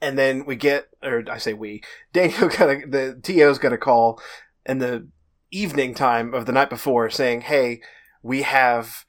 And 0.00 0.16
then 0.16 0.44
we 0.46 0.54
get, 0.54 0.86
or 1.02 1.24
I 1.28 1.38
say 1.38 1.54
we, 1.54 1.82
Daniel 2.12 2.48
got 2.48 2.70
a, 2.70 2.82
the 2.86 3.20
TO's 3.20 3.58
got 3.58 3.72
a 3.72 3.78
call 3.78 4.20
in 4.64 4.78
the 4.78 5.08
evening 5.50 5.92
time 5.94 6.34
of 6.34 6.46
the 6.46 6.52
night 6.52 6.70
before 6.70 7.10
saying, 7.10 7.40
hey, 7.40 7.80
we 8.22 8.42
have 8.42 9.04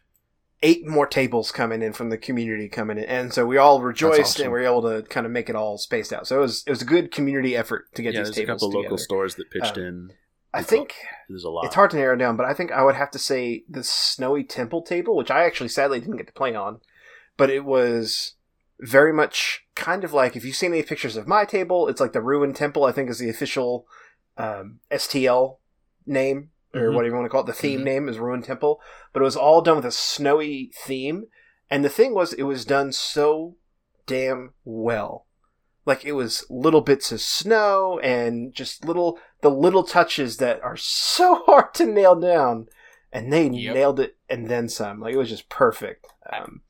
eight 0.63 0.87
more 0.87 1.05
tables 1.05 1.51
coming 1.51 1.81
in 1.81 1.93
from 1.93 2.09
the 2.09 2.17
community 2.17 2.67
coming 2.69 2.97
in, 2.97 3.03
and 3.05 3.33
so 3.33 3.45
we 3.45 3.57
all 3.57 3.81
rejoiced 3.81 4.19
awesome. 4.21 4.43
and 4.45 4.53
we 4.53 4.59
were 4.59 4.65
able 4.65 4.81
to 4.83 5.03
kind 5.09 5.25
of 5.25 5.31
make 5.31 5.49
it 5.49 5.55
all 5.55 5.77
spaced 5.77 6.11
out. 6.13 6.27
So 6.27 6.37
it 6.37 6.41
was 6.41 6.63
it 6.65 6.69
was 6.69 6.81
a 6.81 6.85
good 6.85 7.11
community 7.11 7.55
effort 7.55 7.93
to 7.95 8.01
get 8.01 8.13
yeah, 8.13 8.21
these 8.21 8.27
there's 8.29 8.37
a 8.37 8.41
tables 8.41 8.59
couple 8.61 8.71
together. 8.71 8.83
local 8.83 8.97
stores 8.97 9.35
that 9.35 9.49
pitched 9.51 9.77
Um, 9.77 9.83
in. 9.83 10.13
I 10.53 10.59
It's 10.59 10.69
think 10.69 10.93
There's 11.27 11.43
a 11.43 11.49
lot. 11.49 11.65
it's 11.65 11.75
hard 11.75 11.91
to 11.91 11.97
narrow 11.97 12.15
down, 12.15 12.37
but 12.37 12.45
I 12.45 12.53
think 12.53 12.71
I 12.71 12.83
would 12.83 12.95
have 12.95 13.11
to 13.11 13.19
say 13.19 13.65
the 13.69 13.83
Snowy 13.83 14.43
Temple 14.45 14.81
table, 14.83 15.17
which 15.17 15.29
I 15.29 15.43
actually 15.43 15.67
sadly 15.69 15.99
didn't 15.99 16.15
get 16.15 16.27
to 16.27 16.33
play 16.33 16.55
on, 16.55 16.79
but 17.35 17.49
it 17.49 17.65
was 17.65 18.35
very 18.79 19.11
much 19.11 19.65
kind 19.75 20.03
of 20.05 20.13
like 20.13 20.35
if 20.37 20.45
you've 20.45 20.55
seen 20.55 20.71
any 20.71 20.81
pictures 20.83 21.17
of 21.17 21.27
my 21.27 21.43
table, 21.43 21.89
it's 21.89 21.99
like 21.99 22.13
the 22.13 22.21
Ruined 22.21 22.55
Temple. 22.55 22.85
I 22.85 22.93
think 22.93 23.09
is 23.09 23.19
the 23.19 23.29
official 23.29 23.85
um, 24.37 24.79
STL 24.91 25.57
name 26.05 26.51
or 26.75 26.89
Mhm. 26.89 26.95
whatever 26.95 27.05
you 27.11 27.13
want 27.15 27.25
to 27.25 27.29
call 27.29 27.41
it. 27.41 27.47
The 27.47 27.53
theme 27.53 27.81
Mhm. 27.81 27.83
name 27.85 28.09
is 28.09 28.19
Ruined 28.19 28.43
Temple, 28.43 28.79
but 29.13 29.21
it 29.21 29.25
was 29.25 29.35
all 29.37 29.61
done 29.61 29.77
with 29.77 29.85
a 29.85 29.91
snowy 29.91 30.71
theme, 30.83 31.25
and 31.69 31.83
the 31.83 31.89
thing 31.89 32.13
was, 32.13 32.33
it 32.33 32.43
was 32.43 32.65
done 32.65 32.91
so 32.91 33.55
damn 34.05 34.53
well. 34.63 35.25
Like 35.85 36.03
it 36.05 36.13
was 36.13 36.45
little 36.49 36.81
bits 36.81 37.11
of 37.11 37.21
snow 37.21 37.99
and 38.03 38.53
just 38.53 38.85
little 38.85 39.19
the 39.41 39.49
little 39.51 39.83
touches 39.83 40.37
that 40.37 40.61
are 40.63 40.77
so 40.77 41.35
hard 41.45 41.73
to 41.75 41.85
nail 41.85 42.15
down, 42.15 42.67
and 43.11 43.31
they 43.31 43.47
Yep. 43.47 43.73
nailed 43.75 43.99
it 43.99 44.17
and 44.29 44.47
then 44.49 44.67
some. 44.67 44.99
Like 44.99 45.13
it 45.13 45.17
was 45.17 45.29
just 45.29 45.47
perfect. 45.49 46.05
Um, 46.33 46.61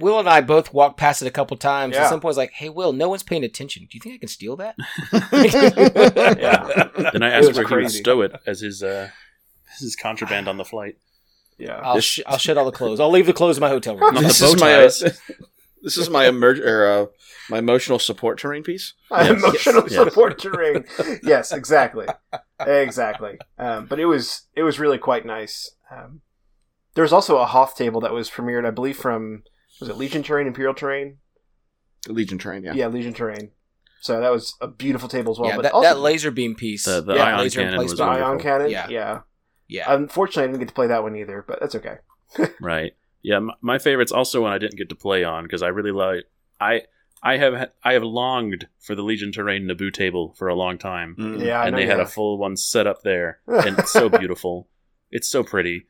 Will 0.00 0.18
and 0.18 0.28
I 0.28 0.40
both 0.40 0.74
walked 0.74 0.98
past 0.98 1.22
it 1.22 1.28
a 1.28 1.30
couple 1.30 1.56
times. 1.56 1.94
Yeah. 1.94 2.02
At 2.02 2.08
some 2.08 2.18
point, 2.20 2.30
I 2.30 2.34
was 2.34 2.36
like, 2.36 2.50
"Hey, 2.50 2.68
Will, 2.68 2.92
no 2.92 3.08
one's 3.08 3.22
paying 3.22 3.44
attention. 3.44 3.84
Do 3.88 3.96
you 3.96 4.00
think 4.00 4.16
I 4.16 4.18
can 4.18 4.28
steal 4.28 4.56
that?" 4.56 4.74
Yeah. 6.38 6.88
Then 7.12 7.22
I 7.22 7.30
asked 7.30 7.48
was 7.48 7.56
where 7.58 7.68
he 7.68 7.74
would 7.76 7.90
stow 7.90 8.22
it 8.22 8.32
as 8.46 8.60
his 8.60 8.82
uh, 8.82 9.10
his 9.78 9.96
contraband 9.96 10.48
on 10.48 10.56
the 10.56 10.64
flight. 10.64 10.96
yeah, 11.58 11.76
I'll 11.82 12.00
sh- 12.00 12.20
I'll 12.26 12.38
shed 12.38 12.56
all 12.56 12.64
the 12.64 12.72
clothes. 12.72 13.00
I'll 13.00 13.10
leave 13.10 13.26
the 13.26 13.32
clothes 13.32 13.56
in 13.58 13.60
my 13.60 13.68
hotel 13.68 13.96
room. 13.96 14.14
Not 14.14 14.22
the 14.22 14.28
this 14.28 14.40
bow 14.40 14.46
is 14.54 14.60
my 14.60 14.74
uh, 14.74 15.10
this 15.82 15.96
is 15.98 16.08
my 16.10 16.24
emerg- 16.26 16.64
or 16.64 16.86
uh, 16.86 17.06
my 17.50 17.58
emotional 17.58 17.98
support 17.98 18.38
terrain 18.38 18.62
piece. 18.62 18.94
Yes. 19.10 19.30
emotional 19.30 19.84
Yes. 19.88 19.92
support 20.04 20.38
terrain. 20.38 20.84
yes, 21.22 21.52
exactly, 21.52 22.06
exactly. 22.60 23.38
Um, 23.58 23.86
but 23.86 24.00
it 24.00 24.06
was 24.06 24.42
it 24.54 24.62
was 24.62 24.78
really 24.78 24.98
quite 24.98 25.24
nice. 25.26 25.70
Um, 25.90 26.20
There 26.94 27.02
was 27.02 27.12
also 27.12 27.38
a 27.38 27.44
Hoth 27.46 27.76
table 27.76 28.00
that 28.00 28.12
was 28.12 28.30
premiered, 28.30 28.66
I 28.66 28.70
believe, 28.70 28.96
from 28.96 29.42
was 29.80 29.88
it 29.88 29.96
Legion 29.96 30.22
Terrain, 30.22 30.46
Imperial 30.46 30.74
Terrain? 30.74 31.18
Legion 32.08 32.38
Terrain, 32.38 32.62
yeah. 32.64 32.74
Yeah, 32.74 32.86
Legion 32.88 33.12
Terrain. 33.14 33.50
So 34.00 34.20
that 34.20 34.30
was 34.30 34.54
a 34.60 34.68
beautiful 34.68 35.08
table 35.08 35.32
as 35.32 35.38
well. 35.38 35.48
yeah, 35.50 35.56
but 35.56 35.62
that, 35.62 35.72
also 35.72 35.88
that 35.88 35.98
laser 35.98 36.30
beam 36.30 36.54
piece. 36.54 36.84
The- 36.84 37.00
the 37.02 37.14
yeah, 37.14 37.24
ion 37.24 37.38
laser 37.40 37.60
cannon 37.62 37.78
was 37.78 37.96
the 37.96 38.04
ion 38.04 38.38
cannon. 38.38 38.70
Yeah. 38.70 38.88
Yeah. 38.88 39.20
Yeah. 39.74 39.92
Unfortunately, 39.92 40.44
I 40.44 40.46
didn't 40.48 40.58
get 40.60 40.68
to 40.68 40.74
play 40.74 40.86
that 40.88 41.02
one 41.02 41.16
either, 41.16 41.44
but 41.46 41.60
that's 41.60 41.74
okay. 41.74 41.96
Right. 42.60 42.92
Yeah, 43.22 43.36
m- 43.36 43.52
my 43.60 43.78
favorite's 43.78 44.12
also 44.12 44.42
one 44.42 44.52
I 44.52 44.58
didn't 44.58 44.76
get 44.76 44.88
to 44.90 44.94
play 44.94 45.24
on 45.24 45.44
because 45.44 45.62
I 45.62 45.68
really 45.68 45.92
like 45.92 46.24
I 46.60 46.82
I 47.22 47.38
have 47.38 47.70
I 47.82 47.92
have 47.94 48.02
longed 48.02 48.68
for 48.80 48.94
the 48.94 49.02
Legion 49.02 49.32
Terrain 49.32 49.66
Naboo 49.66 49.92
table 49.92 50.34
for 50.36 50.48
a 50.48 50.54
long 50.54 50.76
time, 50.78 51.16
Mm. 51.18 51.44
Yeah, 51.44 51.60
I 51.60 51.66
and 51.68 51.76
they 51.76 51.82
you 51.84 51.90
had 51.90 52.00
a 52.00 52.06
full 52.06 52.36
one 52.38 52.56
set 52.56 52.86
up 52.86 53.02
there, 53.02 53.40
and 53.46 53.78
it's 53.78 53.92
so 53.92 54.08
beautiful. 54.10 54.68
It's 55.10 55.28
so 55.28 55.42
pretty. 55.42 55.86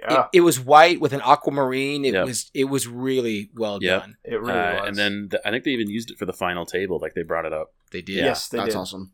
Yeah, 0.00 0.22
It, 0.32 0.38
it 0.38 0.40
was 0.40 0.58
white 0.58 1.00
with 1.00 1.12
an 1.12 1.20
aquamarine. 1.24 2.04
It 2.04 2.14
Yep. 2.14 2.26
was 2.26 2.50
it 2.54 2.64
was 2.64 2.88
really 2.88 3.50
well 3.54 3.78
Yep. 3.80 4.00
done. 4.00 4.16
it 4.24 4.40
really 4.40 4.52
Uh, 4.58 4.80
was. 4.80 4.88
and 4.88 4.96
then 4.96 5.28
th- 5.30 5.42
I 5.44 5.50
think 5.50 5.62
they 5.64 5.70
even 5.70 5.88
used 5.90 6.10
it 6.10 6.18
for 6.18 6.26
the 6.26 6.32
final 6.32 6.66
table. 6.66 6.98
Like 7.00 7.14
they 7.14 7.22
brought 7.22 7.44
it 7.44 7.52
up. 7.52 7.72
They 7.92 8.02
did. 8.02 8.16
yes, 8.16 8.48
they 8.48 8.58
That's 8.58 8.70
did. 8.74 8.78
awesome. 8.80 9.12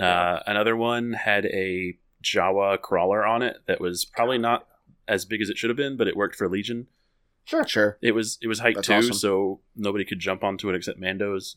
Uh, 0.00 0.38
another 0.46 0.74
one 0.76 1.12
had 1.12 1.44
a 1.46 1.98
Jawa 2.22 2.80
crawler 2.80 3.24
on 3.26 3.42
it 3.42 3.58
that 3.66 3.80
was 3.80 4.04
probably 4.04 4.38
not 4.38 4.66
as 5.08 5.24
big 5.24 5.42
as 5.42 5.50
it 5.50 5.58
should 5.58 5.70
have 5.70 5.76
been, 5.76 5.96
but 5.96 6.06
it 6.08 6.16
worked 6.16 6.36
for 6.36 6.48
Legion. 6.48 6.86
Sure. 7.44 7.66
Sure. 7.66 7.98
It 8.00 8.12
was 8.12 8.38
it 8.40 8.46
was 8.46 8.60
height 8.60 8.76
That's 8.76 8.86
two, 8.86 8.94
awesome. 8.94 9.12
so 9.14 9.60
nobody 9.74 10.04
could 10.04 10.20
jump 10.20 10.44
onto 10.44 10.68
it 10.70 10.76
except 10.76 11.00
Mandos. 11.00 11.56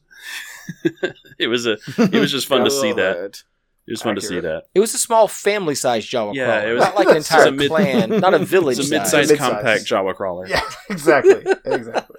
it 1.38 1.48
was 1.48 1.68
a 1.68 1.74
it 1.98 2.20
was 2.20 2.32
just 2.32 2.48
fun 2.48 2.64
to 2.66 2.72
see 2.72 2.92
that. 2.94 3.44
It 3.88 3.92
was 3.92 4.02
fun 4.02 4.16
to 4.16 4.22
see 4.22 4.40
that. 4.40 4.64
It 4.74 4.80
was 4.80 4.96
a 4.96 4.98
small 4.98 5.28
family 5.28 5.76
sized 5.76 6.10
Jawa 6.12 6.34
Yeah, 6.34 6.46
crawler. 6.62 6.70
it 6.72 6.74
was- 6.74 6.84
not 6.86 6.96
like 6.96 7.08
an 7.10 7.18
entire 7.18 7.52
mid- 7.52 7.70
clan, 7.70 8.10
not 8.20 8.34
a 8.34 8.40
village. 8.40 8.80
It's 8.80 8.88
a 8.90 8.90
size. 9.06 9.30
mid-sized 9.30 9.38
compact 9.38 9.84
Jawa 9.86 10.16
crawler. 10.16 10.48
Yeah, 10.48 10.62
exactly. 10.90 11.44
exactly. 11.66 12.16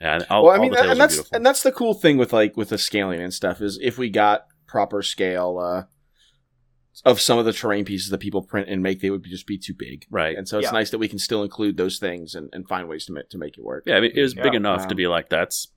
Yeah, 0.00 0.14
and 0.14 0.26
all, 0.30 0.44
well, 0.44 0.52
I 0.52 0.56
all 0.56 0.62
mean, 0.62 0.72
the 0.72 0.90
and 0.90 1.00
that's 1.00 1.16
beautiful. 1.16 1.36
and 1.36 1.44
that's 1.44 1.62
the 1.62 1.72
cool 1.72 1.94
thing 1.94 2.16
with 2.16 2.32
like 2.32 2.56
with 2.56 2.70
the 2.70 2.78
scaling 2.78 3.20
and 3.20 3.34
stuff 3.34 3.60
is 3.60 3.78
if 3.82 3.98
we 3.98 4.08
got 4.08 4.46
proper 4.66 5.02
scale 5.02 5.58
uh, 5.58 5.82
of 7.04 7.20
some 7.20 7.38
of 7.38 7.44
the 7.44 7.52
terrain 7.52 7.84
pieces 7.84 8.10
that 8.10 8.18
people 8.18 8.42
print 8.42 8.68
and 8.68 8.82
make, 8.82 9.00
they 9.00 9.10
would 9.10 9.24
just 9.24 9.46
be 9.46 9.56
too 9.58 9.74
big. 9.74 10.06
right. 10.10 10.36
And 10.36 10.46
so 10.48 10.58
it's 10.58 10.66
Yeah. 10.66 10.72
nice 10.72 10.90
that 10.90 10.98
we 10.98 11.08
can 11.08 11.18
still 11.18 11.42
include 11.42 11.76
those 11.76 11.98
things 11.98 12.34
and, 12.34 12.48
and 12.52 12.66
find 12.68 12.88
ways 12.88 13.06
to 13.06 13.12
make 13.12 13.28
to 13.30 13.38
make 13.38 13.56
it 13.56 13.64
work. 13.64 13.84
Yeah, 13.86 13.96
I 13.96 14.00
mean, 14.00 14.12
it 14.14 14.20
was 14.22 14.34
big 14.34 14.54
enough 14.54 14.80
Wow. 14.82 14.86
to 14.88 14.94
be 14.94 15.06
like 15.06 15.28
that's 15.28 15.68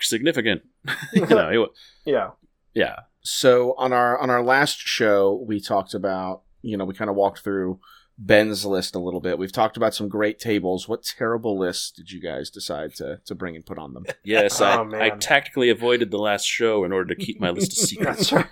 significant. 0.00 0.62
you 1.12 1.26
know, 1.26 1.48
it, 1.64 1.70
Yeah. 2.04 2.30
yeah, 2.74 2.96
So 3.22 3.74
on 3.78 3.92
our 3.92 4.18
on 4.18 4.30
our 4.30 4.42
last 4.42 4.78
show, 4.78 5.42
we 5.46 5.60
talked 5.60 5.94
about 5.94 6.42
you 6.62 6.76
know 6.76 6.84
we 6.84 6.94
kind 6.94 7.08
of 7.10 7.16
walked 7.16 7.40
through 7.40 7.80
Ben's 8.20 8.66
list 8.66 8.96
a 8.96 8.98
little 8.98 9.20
bit. 9.20 9.38
We've 9.38 9.52
talked 9.52 9.76
about 9.76 9.94
some 9.94 10.08
great 10.08 10.40
tables. 10.40 10.88
What 10.88 11.04
terrible 11.04 11.56
lists 11.56 11.92
did 11.92 12.10
you 12.10 12.20
guys 12.20 12.50
decide 12.50 12.94
to 12.96 13.20
to 13.24 13.34
bring 13.34 13.54
and 13.54 13.64
put 13.64 13.78
on 13.78 13.94
them? 13.94 14.06
yes. 14.24 14.60
Oh, 14.60 14.66
I, 14.66 14.82
man. 14.84 15.00
I 15.02 15.10
tactically 15.10 15.70
avoided 15.70 16.10
the 16.10 16.18
last 16.18 16.44
show 16.44 16.82
in 16.84 16.92
order 16.92 17.14
to 17.14 17.24
keep 17.24 17.40
my 17.40 17.50
list 17.50 17.72
a 17.72 17.86
secret. 17.86 18.04
That's 18.16 18.32
right. 18.32 18.46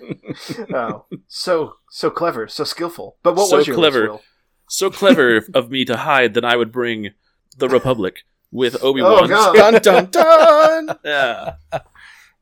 Oh, 0.73 1.07
so 1.27 1.75
so 1.91 2.11
clever, 2.11 2.47
so 2.47 2.63
skillful. 2.65 3.17
But 3.25 3.35
what 3.35 3.49
So 3.49 3.57
was 3.57 3.67
your 3.67 3.75
clever. 3.77 4.01
List, 4.03 4.11
Will? 4.13 4.23
so 4.69 4.91
clever 4.91 5.43
of 5.55 5.71
me 5.71 5.85
to 5.85 5.97
hide 5.97 6.35
that 6.35 6.45
I 6.45 6.57
would 6.57 6.71
bring 6.71 7.11
the 7.57 7.69
Republic 7.69 8.21
with 8.53 8.83
Obi 8.85 9.03
Wan. 9.03 9.25
Oh 9.25 9.27
god. 9.29 9.83
dun 9.83 10.09
dun 10.11 10.11
dun. 10.87 10.99
yeah. 11.05 11.55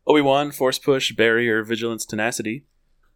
Obi 0.06 0.20
Wan, 0.20 0.50
Force 0.52 0.78
Push, 0.78 1.12
Barrier, 1.16 1.62
Vigilance, 1.64 2.04
Tenacity. 2.04 2.66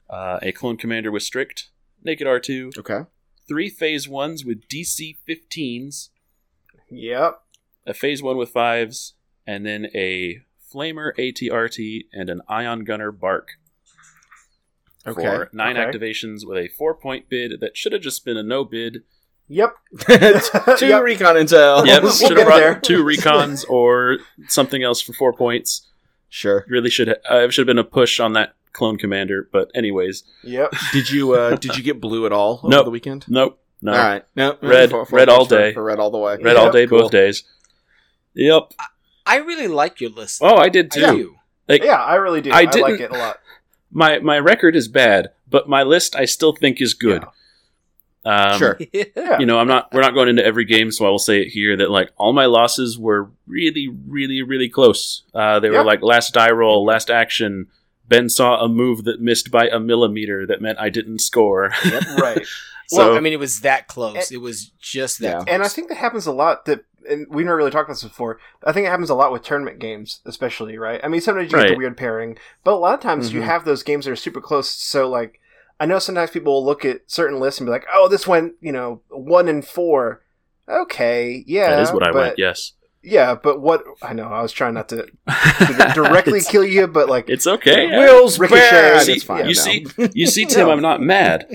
Uh, 0.08 0.38
a 0.40 0.52
Clone 0.52 0.78
Commander 0.78 1.10
with 1.12 1.22
Strict, 1.22 1.68
Naked 2.02 2.26
R2, 2.26 2.78
Okay. 2.78 3.00
Three 3.48 3.70
Phase 3.70 4.06
1s 4.06 4.44
with 4.44 4.68
DC 4.68 5.16
15s, 5.28 6.10
Yep. 6.90 7.40
a 7.86 7.94
Phase 7.94 8.22
1 8.22 8.36
with 8.36 8.52
5s, 8.52 9.14
and 9.46 9.64
then 9.64 9.86
a 9.94 10.42
Flamer 10.72 11.12
ATRT 11.18 12.06
and 12.12 12.28
an 12.28 12.42
Ion 12.48 12.84
Gunner 12.84 13.10
BARC. 13.10 13.52
Okay. 15.06 15.22
For 15.22 15.48
nine 15.52 15.76
Okay. 15.78 15.98
activations 15.98 16.46
with 16.46 16.58
a 16.58 16.68
four 16.68 16.94
point 16.94 17.28
bid 17.30 17.60
that 17.60 17.76
should 17.76 17.92
have 17.92 18.02
just 18.02 18.24
been 18.24 18.36
a 18.36 18.42
no 18.42 18.64
bid. 18.64 19.04
Yep. 19.48 19.74
Two 20.76 20.88
Yep. 20.88 21.02
recon 21.02 21.36
intel. 21.36 21.86
Yep, 21.86 22.02
we'll 22.02 22.12
should 22.12 22.28
get 22.28 22.38
have 22.38 22.46
brought 22.46 22.58
there. 22.58 22.80
two 22.80 23.02
recons 23.02 23.64
or 23.70 24.18
something 24.48 24.82
else 24.82 25.00
for 25.00 25.14
four 25.14 25.32
points. 25.32 25.86
Sure. 26.28 26.66
Really 26.68 26.90
should 26.90 27.08
have, 27.08 27.18
uh, 27.30 27.48
should 27.48 27.62
have 27.66 27.74
been 27.74 27.78
a 27.78 27.84
push 27.84 28.20
on 28.20 28.34
that 28.34 28.54
clone 28.72 28.96
commander. 28.98 29.48
But 29.52 29.70
anyways, 29.74 30.24
Yep. 30.44 30.72
Did 30.92 31.10
you 31.10 31.32
uh 31.34 31.56
did 31.56 31.76
you 31.76 31.82
get 31.82 32.00
blue 32.00 32.26
at 32.26 32.32
all 32.32 32.60
over 32.62 32.68
Nope. 32.68 32.84
the 32.84 32.90
weekend? 32.90 33.24
nope, 33.28 33.60
no, 33.82 33.92
All 33.92 33.98
right. 33.98 34.24
No. 34.36 34.56
Red- 34.62 34.90
For- 34.90 35.04
for- 35.06 35.16
red 35.16 35.28
all 35.28 35.44
for- 35.44 35.56
day. 35.56 35.72
For 35.74 35.82
red 35.82 35.98
all 35.98 36.10
the 36.10 36.18
way. 36.18 36.36
red 36.42 36.56
all 36.56 36.64
Yep, 36.66 36.72
day, 36.72 36.86
cool. 36.86 37.02
both 37.02 37.10
days. 37.10 37.44
Yep. 38.34 38.72
I 39.26 39.36
really 39.38 39.68
like 39.68 40.00
your 40.00 40.10
list. 40.10 40.40
Oh, 40.42 40.56
I 40.56 40.68
did 40.68 40.90
too. 40.90 41.04
I 41.04 41.10
do. 41.14 41.34
Like 41.68 41.82
Yeah, 41.84 42.02
I 42.02 42.14
really 42.16 42.40
do. 42.40 42.50
I 42.50 42.62
I, 42.62 42.78
like 42.78 43.00
it 43.00 43.10
a 43.10 43.18
lot. 43.18 43.36
my 43.92 44.18
my 44.20 44.38
record 44.38 44.74
is 44.76 44.88
bad, 44.88 45.30
but 45.48 45.68
my 45.68 45.82
list 45.82 46.14
I 46.16 46.24
still 46.24 46.52
think 46.52 46.80
is 46.80 46.94
good. 46.94 47.24
Um, 48.24 48.58
Sure. 48.58 48.78
Yeah. 48.92 49.38
You 49.38 49.46
know, 49.46 49.58
I'm 49.58 49.68
not. 49.68 49.92
We're 49.92 50.00
not 50.02 50.14
going 50.14 50.28
into 50.28 50.44
every 50.44 50.64
game, 50.64 50.90
so 50.90 51.06
I 51.06 51.10
will 51.10 51.18
say 51.18 51.40
it 51.42 51.48
here 51.48 51.76
that 51.76 51.90
like 51.90 52.10
all 52.16 52.32
my 52.32 52.46
losses 52.46 52.98
were 52.98 53.30
really, 53.46 53.88
really, 53.88 54.42
really 54.42 54.68
close. 54.68 55.22
Uh, 55.34 55.60
they 55.60 55.70
were 55.70 55.84
like 55.84 56.02
last 56.02 56.34
die 56.34 56.50
roll, 56.50 56.84
last 56.84 57.10
action. 57.10 57.66
Ben 58.08 58.28
saw 58.28 58.60
a 58.64 58.68
move 58.68 59.04
that 59.04 59.20
missed 59.20 59.50
by 59.50 59.68
a 59.68 59.78
millimeter 59.78 60.46
that 60.46 60.60
meant 60.62 60.78
I 60.78 60.88
didn't 60.88 61.20
score. 61.20 61.70
right. 62.18 62.46
so 62.88 62.96
well, 63.10 63.16
I 63.16 63.20
mean, 63.20 63.32
it 63.32 63.38
was 63.38 63.60
that 63.60 63.86
close. 63.86 64.32
It 64.32 64.40
was 64.40 64.70
just 64.80 65.20
that. 65.20 65.24
Yeah. 65.26 65.34
Close. 65.36 65.46
And 65.48 65.62
I 65.62 65.68
think 65.68 65.88
that 65.88 65.98
happens 65.98 66.26
a 66.26 66.32
lot. 66.32 66.64
That 66.64 66.84
and 67.08 67.26
we've 67.30 67.46
never 67.46 67.56
really 67.56 67.70
talked 67.70 67.88
about 67.88 67.94
this 67.94 68.04
before. 68.04 68.38
I 68.64 68.72
think 68.72 68.86
it 68.86 68.90
happens 68.90 69.08
a 69.10 69.14
lot 69.14 69.32
with 69.32 69.42
tournament 69.42 69.78
games, 69.78 70.20
especially. 70.26 70.76
Right. 70.78 71.00
I 71.02 71.08
mean, 71.08 71.20
sometimes 71.20 71.50
you 71.50 71.56
get 71.56 71.62
Right. 71.64 71.70
the 71.72 71.76
weird 71.78 71.96
pairing, 71.96 72.38
but 72.64 72.72
a 72.72 72.76
lot 72.76 72.94
of 72.94 73.00
times 73.00 73.32
you 73.32 73.40
Mhm. 73.40 73.44
have 73.44 73.64
those 73.64 73.82
games 73.82 74.04
that 74.04 74.10
are 74.12 74.16
super 74.16 74.40
close. 74.40 74.68
So 74.70 75.08
like, 75.08 75.40
I 75.80 75.86
know 75.86 75.98
sometimes 76.00 76.30
people 76.30 76.52
will 76.54 76.64
look 76.64 76.84
at 76.84 77.02
certain 77.06 77.38
lists 77.38 77.60
and 77.60 77.66
be 77.66 77.70
like, 77.70 77.86
"Oh, 77.94 78.08
this 78.08 78.26
went, 78.26 78.54
you 78.60 78.72
know, 78.72 79.00
one 79.10 79.48
and 79.48 79.64
four. 79.64 80.22
Okay, 80.68 81.44
yeah, 81.46 81.70
that 81.76 81.82
is 81.82 81.92
what 81.92 82.02
I 82.02 82.12
but, 82.12 82.14
went. 82.14 82.38
Yes, 82.38 82.72
Yeah, 83.02 83.36
but 83.36 83.60
what 83.60 83.84
I 84.02 84.12
know, 84.12 84.24
I 84.24 84.42
was 84.42 84.52
trying 84.52 84.74
not 84.74 84.88
to, 84.90 85.06
to 85.06 85.92
directly 85.94 86.40
kill 86.40 86.64
you, 86.64 86.86
but 86.88 87.08
like, 87.08 87.30
it's 87.30 87.46
okay. 87.46 87.86
Will's 87.96 88.38
Ricochet. 88.38 88.58
bad. 88.70 89.06
See, 89.06 89.12
It's 89.12 89.22
fine 89.24 89.48
you 89.48 89.54
now. 89.54 89.62
see, 89.62 89.86
you 90.14 90.26
see, 90.26 90.44
Tim, 90.44 90.60
No. 90.66 90.72
I'm 90.72 90.82
not 90.82 91.00
mad. 91.00 91.46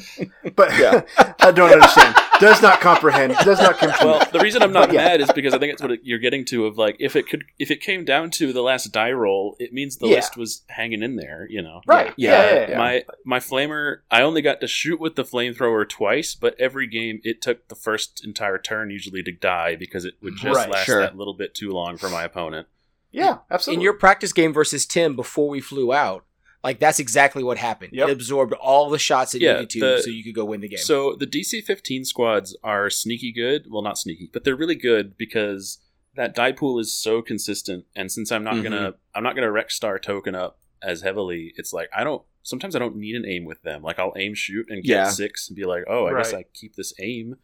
but 0.55 0.71
Yeah. 0.79 1.01
I 1.39 1.51
don't 1.51 1.71
understand. 1.71 2.15
Does 2.43 2.61
not 2.61 2.81
comprehend. 2.81 3.33
Does 3.43 3.59
not 3.59 3.77
compute. 3.79 4.03
Well, 4.03 4.27
the 4.31 4.39
reason 4.39 4.61
I'm 4.61 4.73
not 4.73 4.91
Yeah. 4.91 5.03
mad 5.05 5.21
is 5.21 5.31
because 5.31 5.53
I 5.53 5.59
think 5.59 5.73
it's 5.73 5.81
what 5.81 5.91
it, 5.91 6.01
you're 6.03 6.19
getting 6.19 6.43
to. 6.45 6.65
Of 6.65 6.77
like, 6.77 6.97
if 6.99 7.15
it 7.15 7.27
could, 7.29 7.45
if 7.57 7.71
it 7.71 7.81
came 7.81 8.03
down 8.05 8.29
to 8.31 8.51
the 8.53 8.61
last 8.61 8.91
die 8.91 9.11
roll, 9.11 9.55
it 9.59 9.71
means 9.73 9.97
the 9.97 10.07
Yeah. 10.07 10.15
list 10.17 10.35
was 10.37 10.63
hanging 10.67 11.01
in 11.03 11.15
there. 11.15 11.47
You 11.49 11.61
know, 11.61 11.81
right? 11.87 12.13
Yeah, 12.17 12.31
Yeah, 12.31 12.43
yeah, 12.53 12.59
yeah, 12.61 12.69
yeah. 12.71 12.77
my 12.77 13.03
my 13.25 13.39
flamer 13.39 13.97
i 14.11 14.21
only 14.21 14.41
got 14.41 14.59
to 14.61 14.67
shoot 14.67 14.99
with 14.99 15.15
the 15.15 15.23
flamethrower 15.23 15.87
twice 15.87 16.35
but 16.35 16.55
every 16.59 16.87
game 16.87 17.19
it 17.23 17.41
took 17.41 17.67
the 17.67 17.75
first 17.75 18.23
entire 18.25 18.57
turn 18.57 18.89
usually 18.89 19.23
to 19.23 19.31
die 19.31 19.75
because 19.75 20.05
it 20.05 20.15
would 20.21 20.35
just 20.35 20.55
Right, 20.57 20.69
last 20.69 20.85
sure. 20.85 20.99
that 21.01 21.15
little 21.17 21.33
bit 21.33 21.53
too 21.55 21.69
long 21.71 21.97
for 21.97 22.09
my 22.09 22.23
opponent 22.23 22.67
Yeah, 23.11 23.37
absolutely. 23.51 23.79
in 23.79 23.83
your 23.83 23.93
practice 23.93 24.33
game 24.33 24.53
versus 24.53 24.85
Tim 24.85 25.15
before 25.15 25.47
we 25.49 25.61
flew 25.61 25.93
out, 25.93 26.25
like 26.63 26.79
that's 26.79 26.99
exactly 26.99 27.43
what 27.43 27.57
happened. 27.57 27.91
Yep. 27.93 28.07
It 28.09 28.11
absorbed 28.13 28.53
all 28.53 28.89
the 28.89 28.99
shots 28.99 29.35
it 29.35 29.41
Yeah, 29.41 29.53
needed 29.53 29.69
to, 29.71 29.79
the- 29.79 30.01
so 30.01 30.09
you 30.09 30.23
could 30.23 30.35
go 30.35 30.45
win 30.45 30.61
the 30.61 30.69
game. 30.69 30.77
so 30.79 31.15
the 31.15 31.27
dc 31.27 31.63
15 31.63 32.05
squads 32.05 32.55
are 32.63 32.89
sneaky 32.89 33.31
good 33.31 33.65
well 33.69 33.81
not 33.81 33.97
sneaky 33.97 34.29
but 34.31 34.43
they're 34.43 34.55
really 34.55 34.75
good 34.75 35.17
because 35.17 35.79
that 36.15 36.35
die 36.35 36.51
pool 36.51 36.79
is 36.79 36.93
so 36.97 37.21
consistent 37.21 37.85
and 37.95 38.11
since 38.11 38.31
i'm 38.31 38.43
not 38.43 38.55
Mhm. 38.55 38.63
gonna 38.63 38.93
i'm 39.15 39.23
not 39.23 39.35
gonna 39.35 39.47
Rexstar 39.47 40.01
token 40.01 40.35
up 40.35 40.59
as 40.81 41.01
heavily 41.01 41.53
it's 41.57 41.73
like 41.73 41.89
i 41.95 42.03
don't 42.03 42.21
sometimes 42.43 42.75
i 42.75 42.79
don't 42.79 42.95
need 42.95 43.15
an 43.15 43.25
aim 43.25 43.45
with 43.45 43.61
them 43.63 43.81
like 43.81 43.97
i'll 43.99 44.13
aim 44.17 44.33
shoot 44.35 44.65
and 44.69 44.83
get 44.83 44.91
Yeah. 44.91 45.09
six 45.09 45.47
and 45.49 45.55
be 45.55 45.63
like 45.65 45.83
oh 45.87 46.07
i 46.07 46.13
guess 46.13 46.33
i 46.33 46.43
keep 46.53 46.75
this 46.75 46.93
aim 46.99 47.35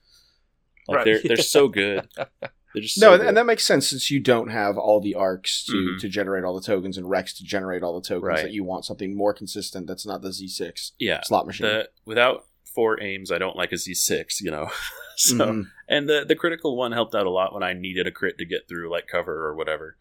like 0.88 0.97
Right. 0.97 1.05
they're 1.05 1.22
they're 1.24 1.38
so 1.38 1.67
good 1.82 2.07
No, 2.97 3.13
and- 3.13 3.22
good. 3.22 3.28
and 3.30 3.38
that 3.38 3.45
makes 3.45 3.65
sense 3.65 3.88
since 3.88 4.11
you 4.11 4.20
don't 4.20 4.49
have 4.49 4.78
all 4.78 4.99
the 5.01 5.15
arcs 5.15 5.63
to, 5.65 5.74
Mhm. 5.74 5.99
to 6.01 6.07
generate 6.09 6.43
all 6.43 6.53
the 6.53 6.65
tokens 6.65 6.97
and 6.97 7.09
Rex 7.09 7.34
to 7.39 7.43
generate 7.43 7.82
all 7.84 7.99
the 7.99 8.07
tokens 8.07 8.24
Right. 8.28 8.43
that 8.43 8.51
you 8.51 8.63
want 8.63 8.86
something 8.86 9.15
more 9.15 9.34
consistent 9.34 9.88
that's 9.88 10.05
not 10.05 10.22
the 10.22 10.30
Z6 10.30 10.91
yeah 10.99 11.22
slot 11.24 11.47
machine. 11.47 11.65
the 11.67 11.89
without 12.05 12.45
four 12.76 13.01
aims 13.01 13.32
i 13.32 13.39
don't 13.39 13.55
like 13.57 13.72
a 13.72 13.76
z6 13.76 14.39
you 14.41 14.51
know 14.51 14.70
so 15.15 15.36
Mhm. 15.38 15.63
and 15.88 16.07
the 16.07 16.24
the 16.24 16.36
critical 16.36 16.78
one 16.78 16.91
helped 16.91 17.15
out 17.15 17.26
a 17.26 17.30
lot 17.32 17.51
when 17.53 17.63
i 17.63 17.74
needed 17.74 18.05
a 18.05 18.11
crit 18.11 18.38
to 18.38 18.45
get 18.45 18.67
through 18.70 18.91
like 18.91 19.07
cover 19.07 19.47
or 19.47 19.55
whatever 19.55 19.97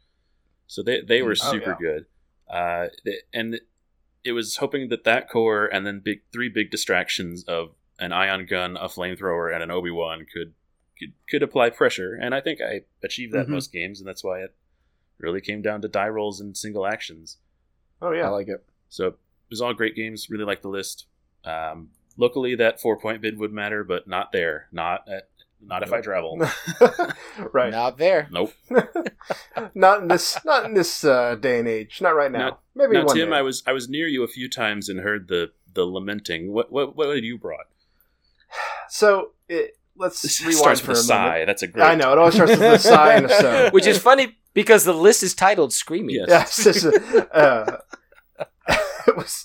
so 0.66 0.82
they 0.82 1.00
they 1.00 1.22
were 1.22 1.32
Oh, 1.42 1.50
super 1.52 1.70
yeah. 1.70 1.76
good 1.80 2.06
uh 2.48 2.88
th- 3.04 3.22
and 3.32 3.58
it 4.22 4.32
was 4.32 4.58
hoping 4.58 4.90
that 4.90 5.04
that 5.04 5.30
core 5.30 5.64
and 5.66 5.86
then 5.86 6.00
big 6.00 6.20
three 6.30 6.50
big 6.50 6.70
distractions 6.70 7.42
of 7.44 7.74
an 7.98 8.12
ion 8.12 8.44
gun 8.44 8.76
a 8.76 8.86
flamethrower 8.88 9.52
and 9.52 9.62
an 9.62 9.70
obi-wan 9.70 10.26
could 10.32 10.52
could, 10.98 11.12
could 11.30 11.42
apply 11.42 11.70
pressure 11.70 12.14
and 12.20 12.34
i 12.34 12.40
think 12.40 12.60
i 12.60 12.80
achieved 13.02 13.32
that 13.32 13.46
Mhm. 13.46 13.50
most 13.50 13.72
games 13.72 14.00
and 14.00 14.08
that's 14.08 14.24
why 14.24 14.40
it 14.40 14.54
really 15.18 15.40
came 15.40 15.62
down 15.62 15.80
to 15.82 15.88
die 15.88 16.08
rolls 16.08 16.40
and 16.40 16.56
single 16.56 16.86
actions 16.86 17.38
oh 18.00 18.12
yeah, 18.12 18.26
I 18.26 18.28
like 18.28 18.48
it. 18.48 18.64
so 18.88 19.06
it 19.08 19.16
was 19.50 19.60
all 19.60 19.72
great 19.74 19.96
games. 19.96 20.28
Really 20.30 20.44
like 20.44 20.60
the 20.62 20.68
list. 20.68 21.06
Um, 21.42 21.88
locally, 22.16 22.54
that 22.56 22.80
four 22.80 22.96
point 22.98 23.22
bid 23.22 23.38
would 23.38 23.50
matter, 23.52 23.82
but 23.82 24.06
not 24.06 24.30
there. 24.30 24.68
Not 24.70 25.08
at 25.08 25.28
Not 25.60 25.82
if 25.82 25.90
I 25.92 26.00
travel. 26.02 26.38
right. 27.52 27.72
Not 27.72 27.96
there. 27.98 28.28
Nope. 28.30 28.52
not 29.74 30.02
in 30.02 30.08
this. 30.08 30.38
Not 30.44 30.66
in 30.66 30.74
this 30.74 31.02
uh, 31.02 31.34
day 31.36 31.58
and 31.60 31.66
age. 31.66 32.00
Not 32.00 32.14
right 32.14 32.30
now. 32.30 32.38
Not- 32.38 32.60
Maybe 32.74 32.92
now, 32.92 33.06
one 33.06 33.16
Tim, 33.16 33.30
day. 33.30 33.36
I 33.36 33.42
was 33.42 33.62
I 33.66 33.72
was 33.72 33.88
near 33.88 34.06
you 34.06 34.22
a 34.22 34.28
few 34.28 34.48
times 34.48 34.88
and 34.90 35.00
heard 35.00 35.26
the 35.28 35.50
the 35.74 35.84
lamenting. 35.86 36.52
What 36.52 36.70
what 36.70 36.94
what 36.94 37.08
had 37.14 37.24
you 37.24 37.38
brought? 37.38 37.66
So 38.88 39.32
it, 39.48 39.76
let's 39.98 40.22
This 40.22 40.40
rewind 40.40 40.56
starts 40.58 40.80
for 40.80 40.88
with 40.92 40.98
a 40.98 41.00
a 41.00 41.04
sigh. 41.04 41.44
That's 41.44 41.62
a 41.62 41.66
great. 41.66 41.84
I 41.84 41.94
know 41.94 42.12
it 42.12 42.18
always 42.18 42.34
starts 42.34 42.52
with 42.52 42.62
a 42.62 42.78
sigh 42.78 43.14
and 43.14 43.26
a 43.26 43.28
so. 43.40 43.68
Which 43.72 43.86
is 43.86 43.98
funny 43.98 44.38
because 44.54 44.84
the 44.84 44.94
list 44.94 45.22
is 45.22 45.34
titled 45.34 45.72
"Screaming." 45.72 46.16
Yes. 46.26 46.28
Yeah, 46.28 46.42
it's 46.42 46.82
just, 46.82 46.86
uh, 47.32 47.78
it 49.06 49.16
was 49.16 49.44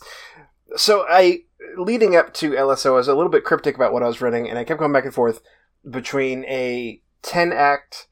so 0.75 1.05
I 1.09 1.41
leading 1.77 2.15
up 2.15 2.33
to 2.35 2.51
LSO, 2.51 2.87
I 2.87 2.91
was 2.91 3.07
a 3.07 3.15
little 3.15 3.31
bit 3.31 3.43
cryptic 3.43 3.75
about 3.75 3.93
what 3.93 4.03
I 4.03 4.07
was 4.07 4.21
running, 4.21 4.49
and 4.49 4.57
I 4.59 4.63
kept 4.63 4.79
going 4.79 4.93
back 4.93 5.05
and 5.05 5.13
forth 5.13 5.41
between 5.89 6.45
a 6.45 7.01
ten 7.21 7.51
act 7.51 8.07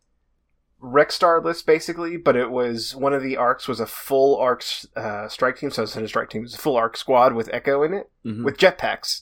Rexstar 0.82 1.44
list, 1.44 1.68
basically, 1.68 2.18
but 2.18 2.36
it 2.36 2.50
was 2.50 2.96
one 2.96 3.14
of 3.14 3.22
the 3.22 3.38
arcs 3.38 3.68
was 3.68 3.80
a 3.80 3.86
full 3.86 4.38
arc 4.38 4.64
uh, 4.96 5.28
strike 5.28 5.58
team, 5.60 5.70
so 5.70 5.84
it's 5.84 5.96
a 5.96 6.08
strike 6.08 6.30
team, 6.32 6.42
it 6.42 6.46
was 6.46 6.56
a 6.56 6.58
full 6.58 6.76
arc 6.76 6.98
squad 6.98 7.34
with 7.34 7.50
Echo 7.54 7.84
in 7.84 7.94
it 7.94 8.10
Mhm. 8.26 8.44
with 8.44 8.58
jetpacks. 8.58 9.22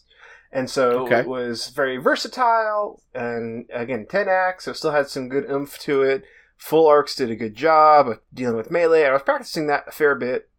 And 0.51 0.69
so 0.69 1.05
Okay. 1.05 1.19
it 1.19 1.27
was 1.27 1.67
very 1.69 1.97
versatile, 1.97 3.03
and 3.13 3.65
again, 3.71 4.07
10 4.09 4.27
acts, 4.27 4.65
so 4.65 4.71
it 4.71 4.75
still 4.77 4.91
had 4.91 5.07
some 5.07 5.29
good 5.29 5.49
oomph 5.49 5.77
to 5.79 6.01
it. 6.01 6.23
Full 6.57 6.87
arcs 6.87 7.15
did 7.15 7.29
a 7.29 7.35
good 7.35 7.55
job 7.55 8.07
of 8.07 8.19
dealing 8.33 8.57
with 8.57 8.71
melee. 8.71 9.05
I 9.05 9.13
was 9.13 9.21
practicing 9.21 9.67
that 9.67 9.85
a 9.87 9.91
fair 9.91 10.15
bit. 10.15 10.49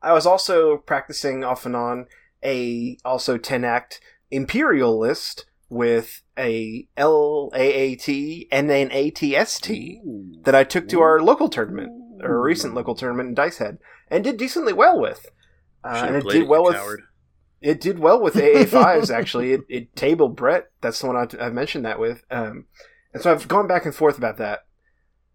I 0.00 0.12
was 0.12 0.26
also 0.26 0.78
practicing 0.78 1.44
off 1.44 1.66
and 1.66 1.76
on 1.76 2.06
a 2.44 2.96
also 3.04 3.36
10 3.36 3.64
act 3.64 4.00
Imperial 4.30 4.98
list 4.98 5.46
with 5.70 6.22
a 6.38 6.86
LAAT 6.96 8.48
and 8.50 8.70
an 8.70 8.88
ATST 8.90 10.00
that 10.44 10.54
I 10.54 10.64
took 10.64 10.88
to 10.88 11.00
our 11.00 11.20
local 11.20 11.48
tournament, 11.48 11.90
or 12.22 12.36
a 12.36 12.40
recent 12.40 12.74
local 12.74 12.94
tournament 12.94 13.30
in 13.30 13.34
Dicehead, 13.34 13.78
and 14.10 14.24
did 14.24 14.36
decently 14.36 14.72
well 14.72 14.98
with. 15.00 15.26
Uh, 15.84 16.04
and 16.06 16.16
it 16.16 16.28
did 16.28 16.48
well 16.48 16.64
with 16.64 16.74
coward. 16.76 17.02
It 17.60 17.80
did 17.80 17.98
well 17.98 18.20
with 18.20 18.36
AA 18.36 18.64
fives 18.64 19.10
actually. 19.18 19.52
It, 19.52 19.60
it 19.68 19.96
tabled 19.96 20.36
Brett. 20.36 20.70
That's 20.80 21.00
the 21.00 21.06
one 21.08 21.16
I, 21.16 21.26
I've 21.44 21.54
mentioned 21.54 21.84
that 21.84 21.98
with. 21.98 22.24
Um, 22.30 22.66
and 23.12 23.22
so 23.22 23.32
I've 23.32 23.48
gone 23.48 23.66
back 23.66 23.84
and 23.84 23.94
forth 23.94 24.18
about 24.18 24.36
that. 24.38 24.66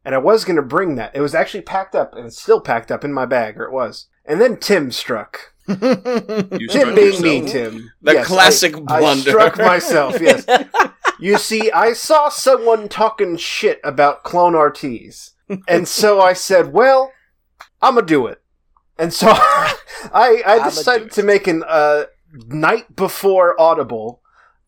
And 0.06 0.14
I 0.14 0.18
was 0.18 0.44
going 0.44 0.58
to 0.58 0.62
bring 0.62 0.96
that. 0.96 1.16
It 1.16 1.22
was 1.22 1.34
actually 1.34 1.62
packed 1.62 1.96
up 1.96 2.14
and 2.14 2.26
it's 2.26 2.42
still 2.42 2.60
packed 2.60 2.92
up 2.92 3.06
in 3.06 3.14
my 3.14 3.26
bag, 3.26 3.58
or 3.58 3.64
it 3.64 3.72
was. 3.72 4.08
And 4.26 4.40
then 4.42 4.58
Tim 4.58 4.92
struck. 4.92 5.54
You 5.68 5.76
Tim 5.76 6.68
struck 6.70 6.96
being 6.96 7.22
me. 7.46 7.50
Tim. 7.50 7.92
The 8.02 8.14
Yes, 8.16 8.28
classic 8.28 8.76
I, 8.76 8.96
I 8.96 9.00
blunder. 9.00 9.30
struck 9.30 9.58
myself. 9.58 10.20
Yes. 10.22 10.46
You 11.20 11.38
see, 11.38 11.72
I 11.72 11.94
saw 11.94 12.28
someone 12.28 12.90
talking 12.90 13.38
shit 13.38 13.80
about 13.84 14.24
clone 14.24 14.54
RTs. 14.54 15.32
And 15.70 15.88
so 15.88 16.20
I 16.20 16.34
said, 16.34 16.74
well, 16.74 17.14
I'm 17.82 17.94
going 17.94 18.06
to 18.06 18.14
do 18.14 18.28
it. 18.28 18.42
And 18.98 19.14
so 19.14 19.28
I, 20.14 20.42
I 20.46 20.64
decided 20.64 21.12
to 21.12 21.24
make 21.24 21.48
an 21.48 21.64
uh, 21.68 22.06
night 22.48 22.96
before 22.96 23.60
Audible 23.60 24.22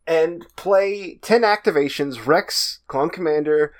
and 0.07 0.45
play 0.55 1.17
10 1.21 1.41
activations 1.41 2.25
Rex, 2.25 2.79
Clone 2.87 3.09
Commander, 3.09 3.73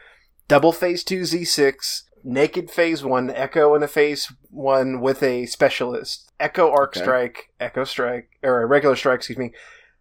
Double 0.48 0.72
Phase 0.72 1.04
2 1.04 1.22
Z6, 1.22 2.04
Naked 2.24 2.72
Phase 2.72 3.04
1, 3.04 3.30
Echo 3.30 3.76
and 3.76 3.84
a 3.84 3.88
Phase 3.88 4.32
1 4.50 5.00
with 5.00 5.22
a 5.22 5.46
specialist, 5.46 6.32
Echo 6.40 6.72
Arc 6.72 6.96
Okay. 6.96 7.02
Strike, 7.02 7.52
Echo 7.60 7.84
Strike, 7.84 8.30
or 8.44 8.62
a 8.62 8.66
regular 8.66 8.96
strike, 8.96 9.20
excuse 9.20 9.38
me, 9.38 9.54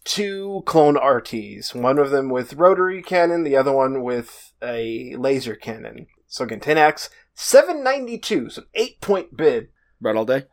two 0.04 0.62
clone 0.66 0.96
RTs, 0.96 1.74
one 1.74 1.98
of 1.98 2.10
them 2.10 2.30
with 2.30 2.54
rotary 2.54 3.02
cannon, 3.02 3.42
the 3.42 3.56
other 3.56 3.72
one 3.72 4.02
with 4.02 4.52
a 4.62 5.14
laser 5.16 5.54
cannon. 5.54 6.06
So 6.26 6.44
again, 6.44 6.60
10x, 6.60 7.10
792, 7.34 8.50
so 8.50 8.62
8 8.74 9.00
point 9.00 9.36
bid. 9.36 9.68
Right 10.00 10.16
all 10.16 10.24
day. 10.24 10.44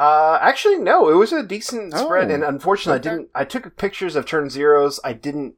Uh, 0.00 0.38
actually, 0.40 0.78
no, 0.78 1.10
it 1.10 1.14
was 1.14 1.30
a 1.30 1.42
decent 1.42 1.92
Oh, 1.94 2.06
spread, 2.06 2.30
and 2.30 2.42
unfortunately, 2.42 3.00
okay. 3.00 3.10
I 3.10 3.12
didn't. 3.12 3.30
I 3.34 3.44
took 3.44 3.76
pictures 3.76 4.16
of 4.16 4.24
turn 4.24 4.48
zeros. 4.48 4.98
I 5.04 5.12
didn't 5.12 5.56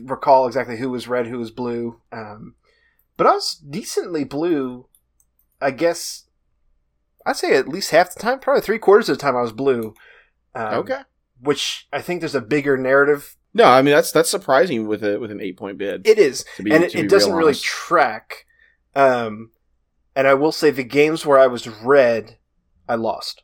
recall 0.00 0.46
exactly 0.46 0.76
who 0.76 0.90
was 0.90 1.08
red, 1.08 1.26
who 1.26 1.38
was 1.38 1.50
blue. 1.50 2.00
Um, 2.12 2.54
but 3.16 3.26
I 3.26 3.32
was 3.32 3.54
decently 3.56 4.22
blue. 4.22 4.86
I 5.60 5.72
guess 5.72 6.26
I'd 7.26 7.34
say 7.34 7.56
at 7.56 7.66
least 7.66 7.90
half 7.90 8.14
the 8.14 8.20
time, 8.20 8.38
probably 8.38 8.62
three 8.62 8.78
quarters 8.78 9.08
of 9.08 9.18
the 9.18 9.22
time, 9.22 9.36
I 9.36 9.42
was 9.42 9.52
blue. 9.52 9.94
Um, 10.54 10.74
okay. 10.74 11.00
which 11.40 11.88
I 11.92 12.00
think 12.00 12.20
there's 12.20 12.36
a 12.36 12.40
bigger 12.40 12.76
narrative. 12.76 13.36
No, 13.52 13.64
I 13.64 13.82
mean 13.82 13.92
that's 13.92 14.12
that's 14.12 14.30
surprising 14.30 14.86
with 14.86 15.02
a 15.02 15.18
with 15.18 15.32
an 15.32 15.40
eight 15.40 15.56
point 15.56 15.78
bid. 15.78 16.06
It 16.06 16.20
is, 16.20 16.44
to 16.58 16.62
be, 16.62 16.70
and 16.70 16.84
it, 16.84 16.94
it 16.94 17.08
doesn't 17.08 17.30
real 17.30 17.38
really 17.38 17.48
honest. 17.50 17.64
track. 17.64 18.46
Um, 18.94 19.50
and 20.14 20.28
I 20.28 20.34
will 20.34 20.52
say 20.52 20.70
the 20.70 20.84
games 20.84 21.26
where 21.26 21.40
I 21.40 21.48
was 21.48 21.66
red, 21.66 22.38
I 22.88 22.94
lost. 22.94 23.42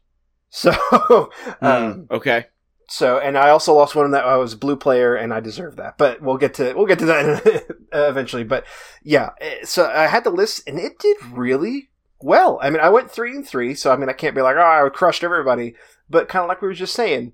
So, 0.50 0.70
um, 1.60 2.06
Hmm, 2.08 2.14
okay. 2.14 2.46
so 2.88 3.18
and 3.18 3.36
I 3.36 3.50
also 3.50 3.74
lost 3.74 3.94
one 3.94 4.10
that 4.12 4.24
I 4.24 4.36
was 4.36 4.54
blue 4.54 4.76
player, 4.76 5.14
and 5.14 5.32
I 5.34 5.40
deserve 5.40 5.76
that. 5.76 5.98
But 5.98 6.22
we'll 6.22 6.38
get 6.38 6.54
to 6.54 6.72
we'll 6.74 6.86
get 6.86 6.98
to 7.00 7.06
that 7.06 7.76
eventually. 7.92 8.44
But 8.44 8.64
yeah, 9.02 9.30
eh, 9.40 9.64
so 9.64 9.86
I 9.90 10.06
had 10.06 10.24
the 10.24 10.30
list, 10.30 10.62
and 10.66 10.78
it 10.78 10.98
did 10.98 11.16
really 11.32 11.90
well. 12.20 12.58
I 12.62 12.70
mean, 12.70 12.80
I 12.80 12.88
went 12.88 13.10
three 13.10 13.32
and 13.34 13.46
three, 13.46 13.74
so 13.74 13.92
I 13.92 13.96
mean, 13.96 14.08
I 14.08 14.12
can't 14.14 14.34
be 14.34 14.42
like, 14.42 14.56
oh, 14.56 14.86
I 14.86 14.88
crushed 14.88 15.24
everybody. 15.24 15.74
But 16.08 16.28
kind 16.28 16.42
of 16.42 16.48
like 16.48 16.62
we 16.62 16.68
were 16.68 16.74
just 16.74 16.94
saying, 16.94 17.32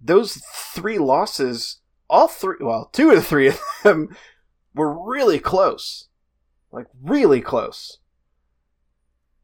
those 0.00 0.42
three 0.74 0.98
losses, 0.98 1.80
all 2.08 2.28
three, 2.28 2.56
well, 2.60 2.88
two 2.92 3.10
of 3.10 3.16
the 3.16 3.22
three 3.22 3.48
of 3.48 3.60
them 3.84 4.16
were 4.74 4.92
really 5.06 5.38
close, 5.38 6.08
like 6.72 6.86
really 7.02 7.40
close. 7.42 7.98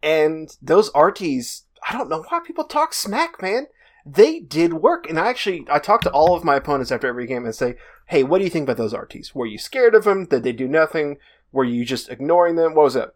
And 0.02 0.48
those 0.60 0.90
RTs, 0.92 1.62
I 1.88 1.92
don't 1.96 2.08
know 2.08 2.24
why 2.28 2.40
people 2.40 2.64
talk 2.64 2.94
smack, 2.94 3.42
man 3.42 3.66
they 4.04 4.40
did 4.40 4.74
work. 4.74 5.08
And 5.08 5.18
I 5.18 5.28
actually, 5.28 5.66
I 5.70 5.78
talked 5.78 6.04
to 6.04 6.10
all 6.10 6.34
of 6.34 6.44
my 6.44 6.56
opponents 6.56 6.90
after 6.90 7.06
every 7.06 7.26
game 7.26 7.44
and 7.44 7.54
say, 7.54 7.76
hey, 8.06 8.24
what 8.24 8.38
do 8.38 8.44
you 8.44 8.50
think 8.50 8.64
about 8.64 8.76
those 8.76 8.92
RTs? 8.92 9.34
Were 9.34 9.46
you 9.46 9.58
scared 9.58 9.94
of 9.94 10.04
them? 10.04 10.26
Did 10.26 10.42
they 10.42 10.52
do 10.52 10.68
nothing? 10.68 11.18
Were 11.52 11.64
you 11.64 11.84
just 11.84 12.08
ignoring 12.08 12.56
them? 12.56 12.74
What 12.74 12.84
was 12.84 12.96
it? 12.96 13.10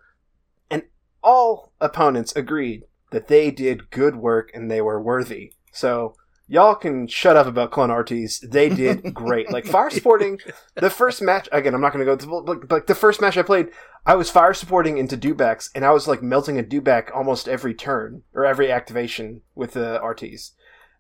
And 0.70 0.84
all 1.22 1.72
opponents 1.80 2.34
agreed 2.36 2.84
that 3.10 3.28
they 3.28 3.50
did 3.50 3.90
good 3.90 4.16
work 4.16 4.50
and 4.54 4.70
they 4.70 4.80
were 4.80 5.00
worthy. 5.00 5.52
So 5.72 6.14
y'all 6.48 6.74
can 6.74 7.06
shut 7.08 7.36
up 7.36 7.46
about 7.46 7.70
clone 7.70 7.90
RTs. 7.90 8.48
They 8.50 8.68
did 8.68 9.12
great. 9.14 9.50
like 9.50 9.66
fire 9.66 9.90
supporting 9.90 10.38
the 10.74 10.90
first 10.90 11.20
match 11.22 11.48
again. 11.52 11.74
I'm 11.74 11.80
not 11.80 11.92
going 11.92 12.04
to 12.04 12.10
go 12.10 12.16
to 12.16 12.42
but, 12.42 12.68
but 12.68 12.86
the 12.86 12.94
first 12.94 13.20
match 13.20 13.36
I 13.36 13.42
played, 13.42 13.68
I 14.04 14.14
was 14.14 14.30
fire 14.30 14.54
supporting 14.54 14.98
into 14.98 15.16
dewbacks 15.16 15.70
and 15.74 15.84
I 15.84 15.90
was 15.90 16.06
like 16.06 16.22
melting 16.22 16.58
a 16.58 16.62
dewback 16.62 17.14
almost 17.14 17.48
every 17.48 17.74
turn 17.74 18.22
or 18.34 18.44
every 18.44 18.70
activation 18.70 19.42
with 19.54 19.72
the 19.72 19.98
RTs 20.02 20.52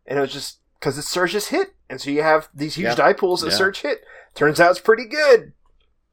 and 0.06 0.18
it 0.18 0.22
was 0.22 0.32
just 0.32 0.58
because 0.78 0.96
the 0.96 1.02
surges 1.02 1.48
hit, 1.48 1.74
and 1.88 2.00
so 2.00 2.10
you 2.10 2.22
have 2.22 2.48
these 2.54 2.74
huge 2.74 2.84
Yeah. 2.88 2.94
die 2.96 3.12
pools 3.14 3.40
that 3.40 3.50
Yeah. 3.50 3.56
surge 3.56 3.80
hit. 3.80 4.04
Turns 4.34 4.60
out 4.60 4.70
it's 4.72 4.78
pretty 4.80 5.06
good, 5.06 5.52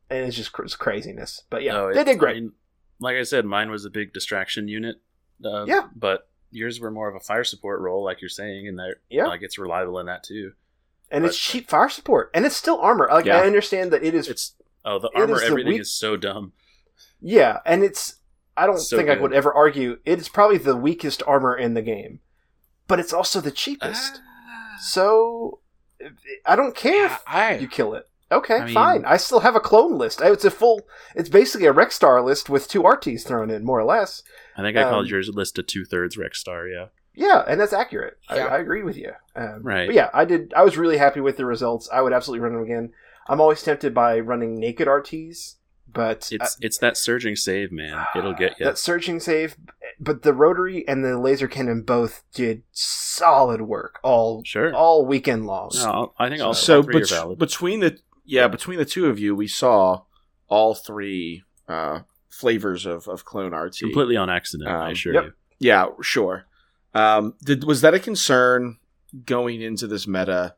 and 0.10 0.26
it's 0.26 0.38
just 0.38 0.54
cr- 0.54 0.64
it's 0.64 0.76
craziness. 0.78 1.44
But 1.50 1.64
yeah, 1.64 1.74
No, 1.74 1.88
it- 1.90 1.96
they 1.96 2.04
did 2.06 2.16
I 2.16 2.20
great. 2.20 2.36
mean, 2.38 2.54
like 3.00 3.18
I 3.18 3.24
said, 3.24 3.46
mine 3.46 3.70
was 3.70 3.84
a 3.84 3.90
big 3.90 4.14
distraction 4.14 4.68
unit. 4.70 4.96
Uh, 5.44 5.66
Yeah. 5.66 5.90
but 5.96 6.30
yours 6.54 6.80
were 6.80 6.92
more 6.92 7.10
of 7.10 7.16
a 7.16 7.20
fire 7.20 7.44
support 7.44 7.82
role, 7.82 8.04
like 8.04 8.22
you're 8.22 8.30
saying, 8.30 8.68
and 8.68 8.80
that 8.80 8.96
Yeah. 9.10 9.26
like 9.28 9.42
it's 9.42 9.58
reliable 9.58 10.00
in 10.00 10.06
that 10.08 10.24
too. 10.24 10.54
and 11.12 11.26
it's 11.26 11.38
cheap 11.38 11.70
fire 11.70 11.90
support, 11.90 12.32
and 12.34 12.44
it's 12.46 12.56
still 12.56 12.80
armor. 12.80 13.08
Like 13.12 13.26
Yeah. 13.26 13.38
I 13.38 13.46
understand 13.46 13.92
that 13.94 14.04
it 14.04 14.16
is, 14.16 14.28
It's 14.28 14.56
oh 14.84 14.98
the 15.00 15.10
armor, 15.16 15.36
is 15.36 15.42
the 15.42 15.46
everything 15.48 15.74
weak- 15.74 15.82
is 15.82 15.92
so 15.94 16.18
dumb. 16.18 16.54
yeah, 17.22 17.60
and 17.66 17.84
it's. 17.84 18.16
I 18.58 18.66
don't 18.68 18.80
So 18.80 18.98
think 18.98 19.10
I 19.10 19.18
would 19.20 19.34
ever 19.34 19.52
argue 19.54 19.98
it 20.06 20.20
is 20.20 20.30
probably 20.30 20.58
the 20.60 20.76
weakest 20.76 21.24
armor 21.26 21.56
in 21.56 21.74
the 21.74 21.82
game, 21.82 22.20
but 22.88 23.00
it's 23.00 23.12
also 23.14 23.42
the 23.42 23.52
cheapest. 23.52 24.22
Ah. 24.24 24.78
So 24.80 25.60
I 26.46 26.56
don't 26.56 26.76
care 26.76 27.06
if 27.08 27.20
I, 27.28 27.56
you 27.58 27.68
kill 27.68 27.94
it. 27.96 28.08
Okay, 28.34 28.58
I 28.58 28.66
mean- 28.66 28.74
fine. 28.74 29.06
I 29.06 29.18
still 29.18 29.40
have 29.42 29.56
a 29.56 29.60
clone 29.60 29.98
list. 29.98 30.22
It's 30.22 30.46
a 30.46 30.52
full. 30.52 30.82
It's 31.16 31.30
basically 31.30 31.68
a 31.68 31.74
Rexstar 31.74 32.24
list 32.24 32.50
with 32.50 32.68
two 32.68 32.84
RTs 32.84 33.24
thrown 33.26 33.50
in, 33.50 33.64
more 33.64 33.80
or 33.80 33.86
less. 33.86 34.24
I 34.58 34.62
think 34.62 34.78
I 34.78 34.84
Um, 34.84 34.90
called 34.90 35.08
yours 35.10 35.30
list 35.34 35.58
a 35.60 35.64
two 35.64 35.86
thirds 35.86 36.18
Rex 36.18 36.40
Star. 36.40 36.68
Yeah, 36.68 36.88
Yeah, 37.16 37.44
and 37.48 37.60
that's 37.62 37.74
accurate. 37.74 38.18
Yeah. 38.30 38.46
I, 38.48 38.56
I 38.56 38.58
agree 38.60 38.84
with 38.84 38.98
you. 38.98 39.12
Um, 39.36 39.62
Right. 39.64 39.88
But 39.88 39.96
yeah, 39.96 40.10
I 40.14 40.26
did. 40.26 40.54
I 40.56 40.64
was 40.64 40.78
really 40.78 40.98
happy 40.98 41.20
with 41.22 41.38
the 41.38 41.46
results. 41.46 41.88
I 41.94 42.02
would 42.02 42.14
absolutely 42.14 42.44
run 42.44 42.54
them 42.54 42.64
again. 42.64 42.92
I'm 43.28 43.40
always 43.40 43.62
tempted 43.64 43.94
by 43.94 44.20
running 44.20 44.60
naked 44.60 44.88
RTs, 44.88 45.56
but 45.92 46.30
it's 46.32 46.58
it's 46.60 46.78
that 46.80 46.98
surging 46.98 47.36
save, 47.36 47.72
man. 47.72 48.06
It'll 48.16 48.34
get 48.34 48.60
you. 48.60 48.66
that 48.66 48.78
searching 48.78 49.20
save. 49.20 49.56
But 50.00 50.24
the 50.24 50.34
rotary 50.34 50.86
and 50.88 51.06
the 51.06 51.18
laser 51.20 51.48
cannon 51.48 51.84
both 51.84 52.24
did 52.34 52.64
solid 52.72 53.62
work 53.62 54.00
all 54.04 54.42
Sure. 54.44 54.74
all 54.74 55.06
weekend 55.06 55.46
long. 55.46 55.70
No, 55.76 56.14
I 56.20 56.30
think 56.30 56.42
all, 56.42 56.54
so 56.56 56.78
all 56.78 56.84
bet- 56.84 57.10
valid. 57.10 57.40
between 57.40 57.80
the 57.80 57.98
yeah 58.26 58.48
between 58.48 58.78
the 58.78 58.86
two 58.86 59.08
of 59.08 59.20
you, 59.20 59.36
we 59.36 59.48
saw 59.48 60.04
all 60.48 60.76
three 60.76 61.44
uh, 61.68 62.00
flavors 62.30 62.86
of, 62.86 63.08
of 63.08 63.26
clone 63.26 63.54
RT. 63.54 63.78
Completely 63.80 64.18
on 64.18 64.30
accident, 64.30 64.70
I 64.70 64.86
Um, 64.88 64.92
assure 64.92 65.14
yep. 65.14 65.24
you. 65.26 65.34
Yeah, 65.60 65.88
sure. 66.02 66.46
Um, 66.94 67.34
did 67.44 67.64
was 67.64 67.82
that 67.82 67.94
a 67.94 68.00
concern 68.00 68.78
going 69.26 69.62
into 69.62 69.88
this 69.88 70.08
meta 70.08 70.56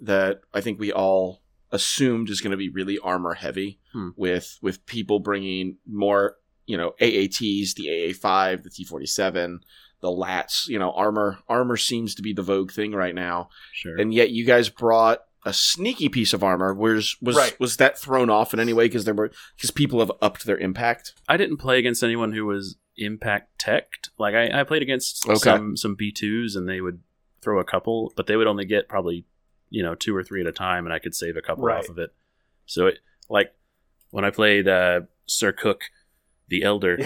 that 0.00 0.40
I 0.52 0.60
think 0.60 0.78
we 0.78 0.92
all 0.92 1.40
assumed 1.70 2.28
is 2.28 2.40
going 2.40 2.50
to 2.50 2.56
be 2.56 2.68
really 2.68 2.98
armor 2.98 3.34
heavy 3.34 3.78
Hmm. 3.92 4.10
with 4.16 4.58
with 4.62 4.84
people 4.86 5.20
bringing 5.20 5.76
more, 5.86 6.36
you 6.66 6.76
know, 6.76 6.92
AATs, 7.00 7.74
the 7.74 7.86
AA5, 7.88 8.62
the 8.62 8.70
T47, 8.70 9.58
the 10.00 10.08
lats, 10.08 10.68
you 10.68 10.78
know, 10.78 10.92
armor 10.92 11.38
armor 11.48 11.76
seems 11.76 12.14
to 12.16 12.22
be 12.22 12.32
the 12.32 12.42
vogue 12.42 12.72
thing 12.72 12.92
right 12.92 13.14
now. 13.14 13.48
Sure. 13.72 13.96
And 13.96 14.12
yet 14.12 14.30
you 14.30 14.44
guys 14.44 14.68
brought 14.68 15.20
a 15.44 15.52
sneaky 15.52 16.08
piece 16.08 16.32
of 16.32 16.42
armor. 16.44 16.72
Was 16.74 17.16
was 17.20 17.36
Right. 17.36 17.58
was 17.60 17.76
that 17.78 17.98
thrown 17.98 18.30
off 18.30 18.54
in 18.54 18.60
any 18.60 18.72
way 18.72 18.84
because 18.86 19.04
there 19.04 19.14
were 19.14 19.30
because 19.56 19.70
people 19.70 20.00
have 20.00 20.12
upped 20.20 20.44
their 20.46 20.58
impact? 20.58 21.14
I 21.28 21.36
didn't 21.36 21.56
play 21.58 21.78
against 21.78 22.02
anyone 22.02 22.32
who 22.32 22.46
was 22.46 22.76
impact 22.96 23.58
teched. 23.58 24.10
Like 24.18 24.34
I, 24.34 24.60
I 24.60 24.64
played 24.64 24.82
against 24.82 25.26
Okay. 25.28 25.38
some 25.38 25.76
some 25.76 25.94
B 25.94 26.12
twos, 26.12 26.54
and 26.56 26.68
they 26.68 26.80
would 26.80 27.00
throw 27.40 27.58
a 27.58 27.64
couple, 27.64 28.12
but 28.16 28.26
they 28.26 28.36
would 28.36 28.46
only 28.46 28.64
get 28.64 28.88
probably 28.88 29.24
you 29.70 29.82
know 29.82 29.94
two 29.94 30.14
or 30.14 30.22
three 30.22 30.40
at 30.40 30.46
a 30.46 30.52
time, 30.52 30.84
and 30.86 30.92
I 30.94 30.98
could 30.98 31.14
save 31.14 31.36
a 31.36 31.42
couple 31.42 31.64
Right. 31.64 31.78
off 31.78 31.88
of 31.88 31.98
it. 31.98 32.14
So 32.66 32.86
it 32.86 32.98
like 33.28 33.52
when 34.10 34.24
I 34.24 34.30
played 34.30 34.68
uh, 34.68 35.00
Sir 35.26 35.52
Cook, 35.52 35.82
the 36.52 36.62
Elder, 36.62 36.98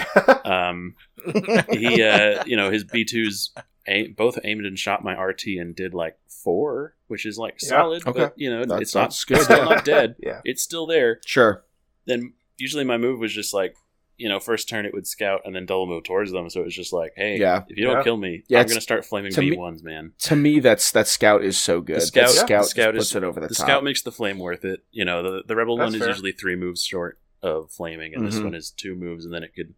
um, 0.45 0.95
he 1.71 2.03
uh, 2.03 2.45
you 2.45 2.57
know 2.57 2.71
his 2.71 2.85
B 2.85 3.05
twos 3.05 3.53
aim, 3.87 4.15
both 4.17 4.39
aimed 4.45 4.67
and 4.67 4.79
shot 4.79 5.03
my 5.05 5.15
RT 5.15 5.47
and 5.59 5.75
did 5.75 5.95
like 5.95 6.19
four, 6.29 6.95
which 7.07 7.25
is 7.25 7.39
like 7.39 7.55
Yeah. 7.63 7.69
solid. 7.69 8.07
Okay. 8.07 8.21
But 8.21 8.35
you 8.37 8.51
know 8.51 8.61
That's- 8.65 8.83
it's 8.83 8.95
not 8.95 9.17
good. 9.27 9.43
still 9.45 9.65
not 9.65 9.85
dead. 9.95 10.17
yeah. 10.19 10.41
It's 10.45 10.63
still 10.63 10.87
there 10.87 11.21
Sure. 11.25 11.65
then 12.07 12.35
usually 12.59 12.85
my 12.85 12.97
move 12.99 13.19
was 13.21 13.33
just 13.35 13.53
like, 13.53 13.77
you 14.17 14.29
know, 14.31 14.41
first 14.41 14.67
turn 14.69 14.87
it 14.87 14.95
would 14.95 15.07
scout 15.07 15.43
and 15.45 15.55
then 15.55 15.67
double 15.67 15.87
move 15.87 16.05
towards 16.05 16.33
them. 16.33 16.49
So 16.49 16.61
it 16.63 16.65
was 16.65 16.75
just 16.75 16.91
like, 16.93 17.13
hey, 17.17 17.39
Yeah. 17.39 17.65
if 17.69 17.77
you 17.77 17.85
don't 17.85 17.99
Yeah. 17.99 18.03
kill 18.03 18.17
me, 18.17 18.45
Yeah, 18.49 18.61
I'm 18.61 18.67
gonna 18.67 18.81
start 18.81 19.05
flaming 19.05 19.31
to 19.33 19.41
B 19.41 19.57
ones, 19.57 19.83
man. 19.83 20.13
To 20.21 20.37
me, 20.37 20.61
that's 20.61 20.91
that 20.93 21.07
scout 21.07 21.45
is 21.45 21.59
so 21.59 21.81
good. 21.83 21.97
The 21.97 22.01
scout- 22.01 22.23
Yeah. 22.35 22.41
scout, 22.45 22.63
the 22.65 22.69
scout 22.71 22.95
just 22.95 23.09
is- 23.09 23.13
puts 23.13 23.17
it 23.17 23.25
over 23.25 23.41
the, 23.41 23.49
The 23.49 23.55
top. 23.55 23.67
scout 23.67 23.85
makes 23.85 24.03
the 24.03 24.13
flame 24.13 24.39
worth 24.39 24.65
it. 24.65 24.81
You 24.91 25.05
know, 25.05 25.23
the 25.23 25.43
the 25.47 25.55
rebel 25.57 25.77
That's 25.77 25.89
one 25.89 25.95
is 25.97 26.01
fair. 26.01 26.09
usually 26.09 26.33
three 26.33 26.57
moves 26.57 26.83
short 26.83 27.19
of 27.47 27.71
flaming, 27.71 28.15
and 28.15 28.27
this 28.27 28.39
Mhm. 28.39 28.45
one 28.45 28.55
is 28.55 28.71
two 28.71 28.95
moves, 28.95 29.25
and 29.25 29.33
then 29.33 29.43
it 29.43 29.55
could 29.55 29.75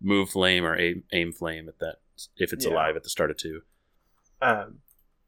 move 0.00 0.30
flame 0.30 0.64
or 0.64 0.76
aim, 0.78 1.04
aim 1.12 1.32
flame 1.32 1.68
at 1.68 1.78
that 1.78 1.96
if 2.36 2.52
it's 2.52 2.66
Yeah. 2.66 2.72
alive 2.72 2.96
at 2.96 3.02
the 3.04 3.08
start 3.08 3.30
of 3.30 3.36
two. 3.38 3.62
Um, 4.42 4.82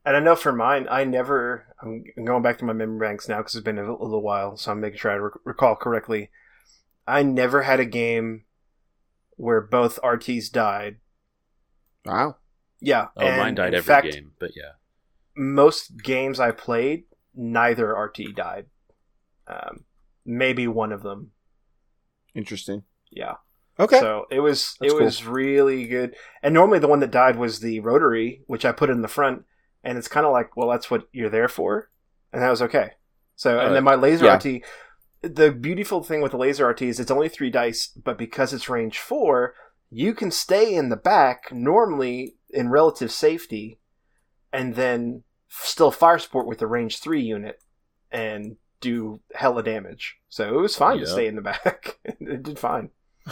and 0.04 0.16
I 0.16 0.20
know 0.20 0.36
for 0.36 0.52
mine, 0.52 0.86
I 0.90 1.04
never. 1.04 1.74
I'm 1.80 2.04
going 2.24 2.42
back 2.42 2.58
to 2.58 2.64
my 2.64 2.72
memory 2.72 2.98
banks 3.08 3.28
now 3.28 3.38
because 3.38 3.54
it's 3.54 3.64
been 3.64 3.78
a 3.78 3.90
little 3.96 4.22
while, 4.22 4.56
so 4.56 4.72
I'm 4.72 4.80
making 4.80 4.98
sure 4.98 5.10
I 5.12 5.16
rec- 5.16 5.40
recall 5.44 5.76
correctly. 5.76 6.30
I 7.06 7.22
never 7.22 7.62
had 7.62 7.80
a 7.80 7.84
game 7.86 8.44
where 9.36 9.60
both 9.60 9.98
RTs 10.02 10.50
died. 10.50 10.98
wow. 12.04 12.36
Yeah, 12.80 13.08
Oh, 13.16 13.26
and 13.26 13.38
mine 13.38 13.54
died 13.54 13.72
every 13.74 13.86
fact, 13.86 14.10
game, 14.12 14.34
but 14.38 14.54
yeah, 14.54 14.72
Most 15.34 16.02
games 16.02 16.38
I 16.40 16.50
played, 16.50 17.04
neither 17.34 17.94
RT 17.94 18.32
died. 18.32 18.66
Um, 19.46 19.84
maybe 20.24 20.66
one 20.68 20.92
of 20.92 21.02
them. 21.02 21.32
Interesting. 22.36 22.84
Yeah. 23.10 23.34
Okay. 23.78 23.98
So 23.98 24.26
it 24.30 24.40
was 24.40 24.76
That's 24.80 24.92
it 24.92 25.02
was 25.02 25.24
really 25.24 25.86
good. 25.86 26.14
And 26.42 26.54
normally 26.54 26.78
the 26.78 26.88
one 26.88 27.00
that 27.00 27.10
died 27.10 27.36
was 27.36 27.60
the 27.60 27.80
rotary, 27.80 28.42
which 28.46 28.64
I 28.64 28.72
put 28.72 28.90
in 28.90 29.02
the 29.02 29.08
front, 29.08 29.44
and 29.82 29.98
it's 29.98 30.08
kind 30.08 30.26
of 30.26 30.32
like, 30.32 30.56
well, 30.56 30.68
that's 30.70 30.90
what 30.90 31.08
you're 31.12 31.30
there 31.30 31.48
for, 31.48 31.90
and 32.32 32.42
that 32.42 32.50
was 32.50 32.62
okay. 32.62 32.92
So 33.34 33.58
and 33.58 33.70
Uh, 33.70 33.72
then 33.74 33.84
my 33.84 33.94
laser 33.94 34.26
yeah. 34.26 34.36
RT. 34.36 34.62
The 35.22 35.50
beautiful 35.50 36.02
thing 36.02 36.20
with 36.20 36.32
the 36.32 36.38
laser 36.38 36.68
RT 36.68 36.82
is 36.82 37.00
it's 37.00 37.10
only 37.10 37.28
three 37.28 37.50
dice, 37.50 37.88
but 37.88 38.16
because 38.16 38.52
it's 38.52 38.68
range 38.68 38.98
four, 38.98 39.54
you 39.90 40.14
can 40.14 40.30
stay 40.30 40.74
in 40.74 40.88
the 40.88 40.96
back 40.96 41.52
normally 41.52 42.36
in 42.50 42.70
relative 42.70 43.10
safety, 43.10 43.78
and 44.52 44.74
then 44.74 45.24
still 45.48 45.90
fire 45.90 46.18
support 46.18 46.46
with 46.46 46.58
the 46.58 46.66
range 46.66 46.98
three 46.98 47.22
unit 47.22 47.62
and 48.10 48.56
do 48.80 49.20
hella 49.34 49.62
damage. 49.62 50.16
So 50.28 50.58
it 50.58 50.60
was 50.60 50.76
fine 50.76 50.98
to 50.98 51.06
stay 51.06 51.26
in 51.26 51.36
the 51.36 51.42
back. 51.42 51.98
it 52.04 52.42
did 52.42 52.58
fine. 52.58 52.90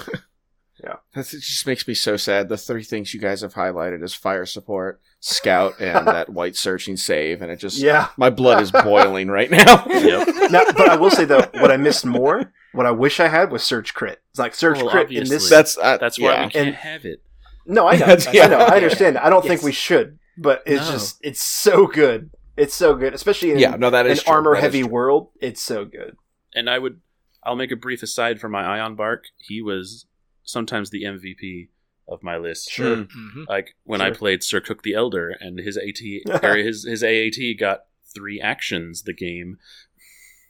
Yeah. 0.82 0.96
That's, 1.14 1.32
it 1.32 1.40
just 1.40 1.66
makes 1.66 1.86
me 1.88 1.94
so 1.94 2.16
sad. 2.18 2.48
The 2.48 2.58
three 2.58 2.82
things 2.82 3.14
you 3.14 3.20
guys 3.20 3.40
have 3.40 3.54
highlighted 3.54 4.02
is 4.02 4.12
fire 4.12 4.44
support, 4.44 5.00
scout, 5.20 5.80
and 5.80 6.06
that 6.08 6.28
white 6.32 6.56
searching 6.56 6.96
save, 6.96 7.40
and 7.40 7.50
it 7.50 7.56
just 7.60 7.78
Yeah. 7.78 8.08
my 8.18 8.28
blood 8.28 8.60
is 8.60 8.70
boiling 8.72 9.28
right 9.28 9.50
now. 9.50 9.86
Yep. 9.86 10.50
now, 10.50 10.64
but 10.76 10.88
I 10.90 10.96
will 10.96 11.10
say 11.12 11.24
though, 11.24 11.46
what 11.54 11.70
I 11.70 11.76
missed 11.78 12.04
more, 12.04 12.52
what 12.72 12.84
I 12.86 12.90
wish 12.90 13.18
I 13.20 13.28
had 13.28 13.50
was 13.52 13.62
surge 13.62 13.94
Crit. 13.94 14.20
It's 14.30 14.38
like 14.38 14.54
search 14.54 14.78
Well, 14.78 14.90
Crit 14.90 15.10
in 15.12 15.26
this. 15.28 15.48
That's 15.48 15.78
uh, 15.78 15.96
That's 15.98 16.18
why 16.18 16.32
yeah. 16.34 16.44
we 16.46 16.50
can't 16.50 16.66
And- 16.68 16.76
have 16.76 17.04
it. 17.06 17.22
no, 17.64 17.86
I 17.86 17.92
know, 17.92 18.06
That's- 18.06 18.26
I 18.26 18.46
know, 18.48 18.58
I 18.58 18.74
understand. 18.76 19.16
I 19.16 19.30
don't 19.30 19.46
think 19.46 19.62
we 19.62 19.72
should, 19.72 20.18
but 20.36 20.62
it's 20.66 20.84
No. 20.84 20.90
just 20.92 21.18
it's 21.22 21.40
so 21.40 21.86
good. 21.86 22.30
It's 22.56 22.74
so 22.74 22.94
good, 22.94 23.14
especially 23.14 23.52
in 23.52 23.58
yeah, 23.58 23.76
no, 23.76 23.90
that 23.90 24.06
an 24.06 24.18
armor 24.26 24.54
heavy 24.54 24.82
world. 24.84 25.30
It's 25.40 25.60
so 25.62 25.84
good. 25.84 26.16
and 26.54 26.68
I 26.70 26.78
would 26.78 27.00
I'll 27.42 27.56
make 27.56 27.72
a 27.72 27.76
brief 27.76 28.02
aside 28.02 28.40
for 28.40 28.48
my 28.48 28.62
Ion 28.64 28.94
BARC. 28.96 29.24
He 29.36 29.60
was 29.60 30.06
sometimes 30.44 30.90
the 30.90 31.02
MVP 31.04 31.68
of 32.08 32.22
my 32.22 32.36
list. 32.36 32.70
Sure. 32.70 32.96
Mm. 32.96 33.08
Mhm. 33.08 33.48
Like 33.48 33.74
when 33.84 34.00
I 34.00 34.10
played 34.10 34.42
Sir 34.44 34.60
Cook 34.60 34.82
the 34.82 34.94
Elder 34.94 35.30
and 35.40 35.58
his 35.58 35.76
AT 35.76 36.42
or 36.44 36.56
his 36.56 36.84
his 36.84 37.02
AAT 37.02 37.58
got 37.58 37.84
three 38.14 38.40
actions 38.40 39.02
the 39.02 39.12
game. 39.12 39.58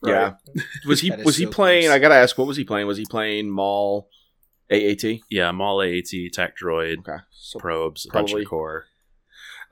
Yeah. 0.04 0.34
Was 0.86 1.00
he 1.00 1.08
That 1.10 1.20
is 1.20 1.24
was 1.24 1.36
he 1.38 1.46
playing? 1.46 1.84
close. 1.84 1.94
I 1.94 1.98
gotta 1.98 2.16
ask, 2.16 2.36
what 2.36 2.46
was 2.46 2.58
he 2.58 2.64
playing? 2.64 2.86
Was 2.86 2.98
he 2.98 3.06
playing 3.08 3.48
Maul, 3.50 4.10
AAT? 4.70 5.20
Yeah, 5.30 5.50
Maul 5.52 5.80
AAT, 5.80 6.12
Tac 6.34 6.58
Droid, 6.58 6.98
Okay, 6.98 7.22
so 7.32 7.58
probes, 7.58 8.06
probably- 8.10 8.32
Puncher 8.34 8.48
Core. 8.48 8.84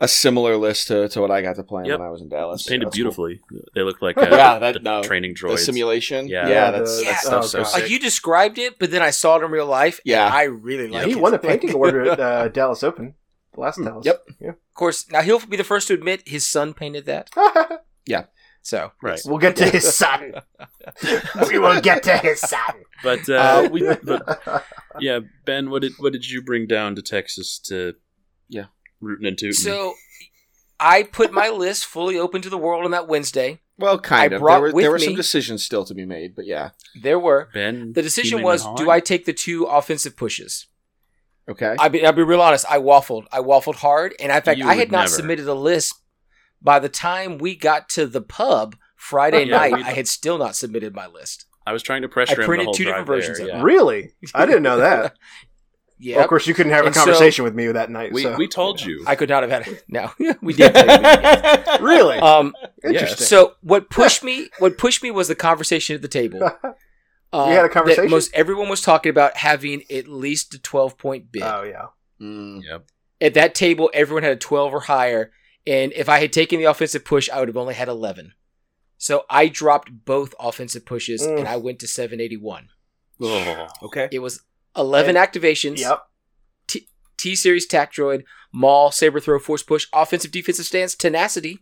A 0.02 0.08
similar 0.08 0.56
list 0.56 0.88
to, 0.88 1.08
to 1.08 1.20
what 1.20 1.30
I 1.30 1.40
got 1.42 1.56
to 1.56 1.62
play 1.62 1.84
Yep. 1.86 1.98
when 2.00 2.06
I 2.08 2.10
was 2.10 2.20
in 2.20 2.28
Dallas. 2.28 2.66
Painted 2.66 2.86
That's 2.88 2.96
cool. 2.96 3.02
beautifully. 3.04 3.40
They 3.74 3.82
look 3.82 4.02
like 4.02 4.18
uh, 4.18 4.26
Yeah, 4.30 4.58
that- 4.58 4.74
the 4.74 4.80
no. 4.80 5.02
training 5.02 5.32
The 5.34 5.40
droids. 5.48 5.60
simulation. 5.60 6.26
Yeah. 6.28 6.48
Yeah, 6.48 6.52
Yeah, 6.54 6.70
that's 6.72 6.98
the- 6.98 7.04
that 7.04 7.20
stuff's 7.20 7.46
oh, 7.46 7.48
so 7.48 7.58
God. 7.58 7.64
sick. 7.68 7.82
Like 7.82 7.90
you 7.90 7.98
described 7.98 8.58
it, 8.58 8.78
but 8.78 8.90
then 8.90 9.00
I 9.02 9.10
saw 9.10 9.36
it 9.38 9.44
in 9.44 9.50
real 9.50 9.66
life. 9.66 10.00
Yeah. 10.04 10.26
and 10.26 10.34
I 10.34 10.42
really 10.44 10.88
Yeah. 10.90 10.98
like 10.98 11.06
he 11.06 11.12
it. 11.12 11.20
won 11.20 11.32
a 11.34 11.38
painting 11.38 11.70
award 11.74 12.06
at 12.08 12.20
uh, 12.20 12.48
Dallas 12.48 12.82
Open, 12.82 13.14
the 13.54 13.60
last 13.60 13.76
Hmm, 13.76 13.84
Dallas. 13.84 14.04
yep. 14.06 14.22
Yeah. 14.40 14.50
Of 14.50 14.74
course, 14.74 15.10
now 15.10 15.22
he'll 15.22 15.38
be 15.46 15.56
the 15.56 15.64
first 15.64 15.88
to 15.88 15.94
admit 15.94 16.22
his 16.26 16.46
son 16.46 16.74
painted 16.74 17.06
that. 17.06 17.30
Yeah. 18.04 18.24
So 18.62 18.90
Right. 19.00 19.20
we'll 19.24 19.38
get 19.38 19.54
to 19.56 19.64
his 19.70 19.94
son. 19.94 20.34
we 21.48 21.58
will 21.58 21.80
get 21.80 22.02
to 22.04 22.16
his 22.18 22.40
son. 22.40 22.74
But 23.04 23.28
uh, 23.28 23.34
Uh, 23.34 23.68
we- 23.70 23.82
but 24.02 24.64
yeah, 25.00 25.20
Ben, 25.44 25.70
what 25.70 25.82
did 25.82 25.92
what 25.98 26.12
did 26.12 26.28
you 26.28 26.42
bring 26.42 26.66
down 26.66 26.96
to 26.96 27.02
Texas 27.02 27.60
to 27.66 27.94
Yeah. 28.48 28.66
Rooting 29.02 29.26
and 29.26 29.36
tooting? 29.36 29.52
So 29.52 29.94
I 30.80 31.02
put 31.02 31.32
my 31.32 31.48
list 31.48 31.86
fully 31.86 32.18
open 32.18 32.42
to 32.42 32.50
the 32.50 32.58
world 32.58 32.84
on 32.84 32.90
that 32.92 33.08
Wednesday. 33.08 33.60
Well, 33.78 33.98
kind 33.98 34.32
I 34.32 34.36
of. 34.36 34.40
brought 34.40 34.60
There 34.62 34.72
were, 34.72 34.82
there 34.82 34.90
were 34.90 34.98
some 34.98 35.14
decisions 35.14 35.64
still 35.64 35.84
to 35.84 35.94
be 35.94 36.04
made, 36.04 36.34
but 36.34 36.46
yeah. 36.46 36.70
There 37.02 37.18
were. 37.18 37.48
Ben, 37.52 37.92
The 37.92 38.02
decision 38.02 38.42
was 38.42 38.66
do 38.76 38.90
I 38.90 39.00
take 39.00 39.24
the 39.24 39.32
two 39.32 39.64
offensive 39.64 40.16
pushes? 40.16 40.66
Okay. 41.48 41.74
I'll 41.78 41.88
be, 41.88 42.04
I'll 42.06 42.12
be 42.12 42.22
real 42.22 42.40
honest. 42.40 42.64
I 42.70 42.78
waffled. 42.78 43.26
I 43.32 43.40
waffled 43.40 43.76
hard. 43.76 44.14
And 44.20 44.30
in 44.30 44.42
fact, 44.42 44.58
You 44.58 44.68
I 44.68 44.74
had 44.74 44.92
not 44.92 45.04
never. 45.04 45.08
submitted 45.08 45.48
a 45.48 45.54
list. 45.54 45.94
By 46.60 46.78
the 46.78 46.88
time 46.88 47.38
we 47.38 47.56
got 47.56 47.88
to 47.90 48.06
the 48.06 48.20
pub 48.20 48.76
Friday 48.94 49.38
oh, 49.38 49.46
Yeah, 49.46 49.56
night, 49.56 49.84
I 49.84 49.92
had 49.92 50.06
still 50.06 50.38
not 50.38 50.54
submitted 50.54 50.94
my 50.94 51.08
list. 51.08 51.46
I 51.66 51.72
was 51.72 51.82
trying 51.82 52.02
to 52.02 52.08
pressure 52.08 52.32
I 52.32 52.34
him 52.34 52.40
the 52.42 52.46
printed 52.46 52.64
whole 52.66 52.74
two 52.74 52.84
different 52.84 53.06
versions 53.06 53.38
there, 53.38 53.48
of 53.48 53.60
it. 53.60 53.62
really? 53.62 54.12
I 54.34 54.46
didn't 54.46 54.62
know 54.62 54.78
that. 54.78 55.16
Yeah. 56.04 56.16
Well, 56.16 56.24
of 56.24 56.28
course, 56.30 56.46
you 56.48 56.54
couldn't 56.54 56.72
have 56.72 56.82
a 56.82 56.86
And 56.86 56.94
so- 56.94 57.02
conversation 57.04 57.44
with 57.44 57.54
me 57.54 57.68
that 57.68 57.88
night. 57.90 58.12
We, 58.12 58.22
so. 58.24 58.34
we 58.36 58.48
told 58.48 58.80
you. 58.80 59.04
I 59.06 59.14
could 59.14 59.28
not 59.28 59.42
have 59.44 59.50
had 59.52 59.68
it. 59.68 59.84
No, 59.88 60.10
we 60.42 60.52
did. 60.52 60.74
really 61.80 62.18
um, 62.18 62.54
interesting. 62.84 63.26
so 63.26 63.54
what 63.62 63.88
pushed 63.90 64.24
me? 64.24 64.48
What 64.58 64.78
pushed 64.78 65.02
me 65.02 65.10
was 65.10 65.28
the 65.28 65.34
conversation 65.34 65.94
at 65.94 66.02
the 66.02 66.08
table. 66.08 66.42
Uh, 66.42 67.46
You 67.46 67.52
had 67.52 67.60
a 67.60 67.62
that 67.62 67.72
conversation? 67.72 68.10
most 68.10 68.34
everyone 68.34 68.68
was 68.68 68.80
talking 68.80 69.10
about 69.10 69.36
having 69.36 69.82
at 69.90 70.08
least 70.08 70.54
a 70.54 70.58
twelve 70.60 70.98
point 70.98 71.30
bid. 71.32 71.42
oh 71.42 71.62
yeah. 71.62 71.86
Mm. 72.20 72.62
Yep. 72.68 72.84
at 73.20 73.34
that 73.34 73.54
table, 73.54 73.90
everyone 73.94 74.22
had 74.22 74.32
a 74.32 74.36
12 74.36 74.74
or 74.74 74.80
higher. 74.80 75.32
And 75.66 75.92
if 75.92 76.08
I 76.08 76.18
had 76.20 76.32
taken 76.32 76.58
the 76.60 76.66
offensive 76.66 77.04
push, 77.04 77.28
I 77.30 77.38
would 77.40 77.48
have 77.48 77.56
only 77.56 77.74
had 77.74 77.88
11. 77.88 78.32
So 78.96 79.24
I 79.30 79.48
dropped 79.48 79.90
both 80.04 80.32
offensive 80.38 80.84
pushes 80.86 81.22
Mm. 81.22 81.38
and 81.40 81.48
I 81.48 81.56
went 81.56 81.78
to 81.80 81.88
781. 81.88 82.68
Oh, 83.20 83.66
Okay. 83.82 84.08
It 84.12 84.20
was 84.20 84.40
11 84.76 85.16
activations 85.16 85.78
Yep. 85.78 86.02
T 87.18 87.36
Series 87.36 87.66
Tac 87.66 87.92
Droid, 87.92 88.24
Maul, 88.52 88.90
Saber 88.90 89.20
Throw, 89.20 89.38
Force 89.38 89.62
Push, 89.62 89.86
Offensive 89.92 90.32
Defensive 90.32 90.66
Stance, 90.66 90.96
Tenacity, 90.96 91.60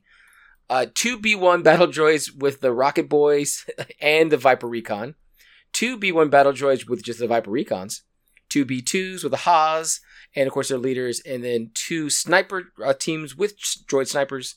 uh, 0.70 0.86
two 0.94 1.18
B1 1.18 1.62
Battle 1.62 1.86
Droids 1.86 2.34
with 2.34 2.60
the 2.62 2.72
Rocket 2.72 3.10
Boys 3.10 3.66
and 4.00 4.32
the 4.32 4.38
Viper 4.38 4.66
Recon, 4.66 5.16
two 5.72 5.98
B1 5.98 6.30
Battle 6.30 6.52
Droids 6.52 6.88
with 6.88 7.02
just 7.04 7.18
the 7.18 7.26
Viper 7.26 7.50
Recons, 7.50 8.00
two 8.48 8.64
B2s 8.64 9.22
with 9.22 9.32
the 9.32 9.38
Haas, 9.38 10.00
and 10.34 10.46
of 10.46 10.52
course 10.52 10.68
their 10.68 10.78
leaders, 10.78 11.20
and 11.20 11.44
then 11.44 11.72
two 11.74 12.08
sniper 12.08 12.72
uh, 12.82 12.94
teams 12.94 13.36
with 13.36 13.58
droid 13.58 14.08
snipers, 14.08 14.54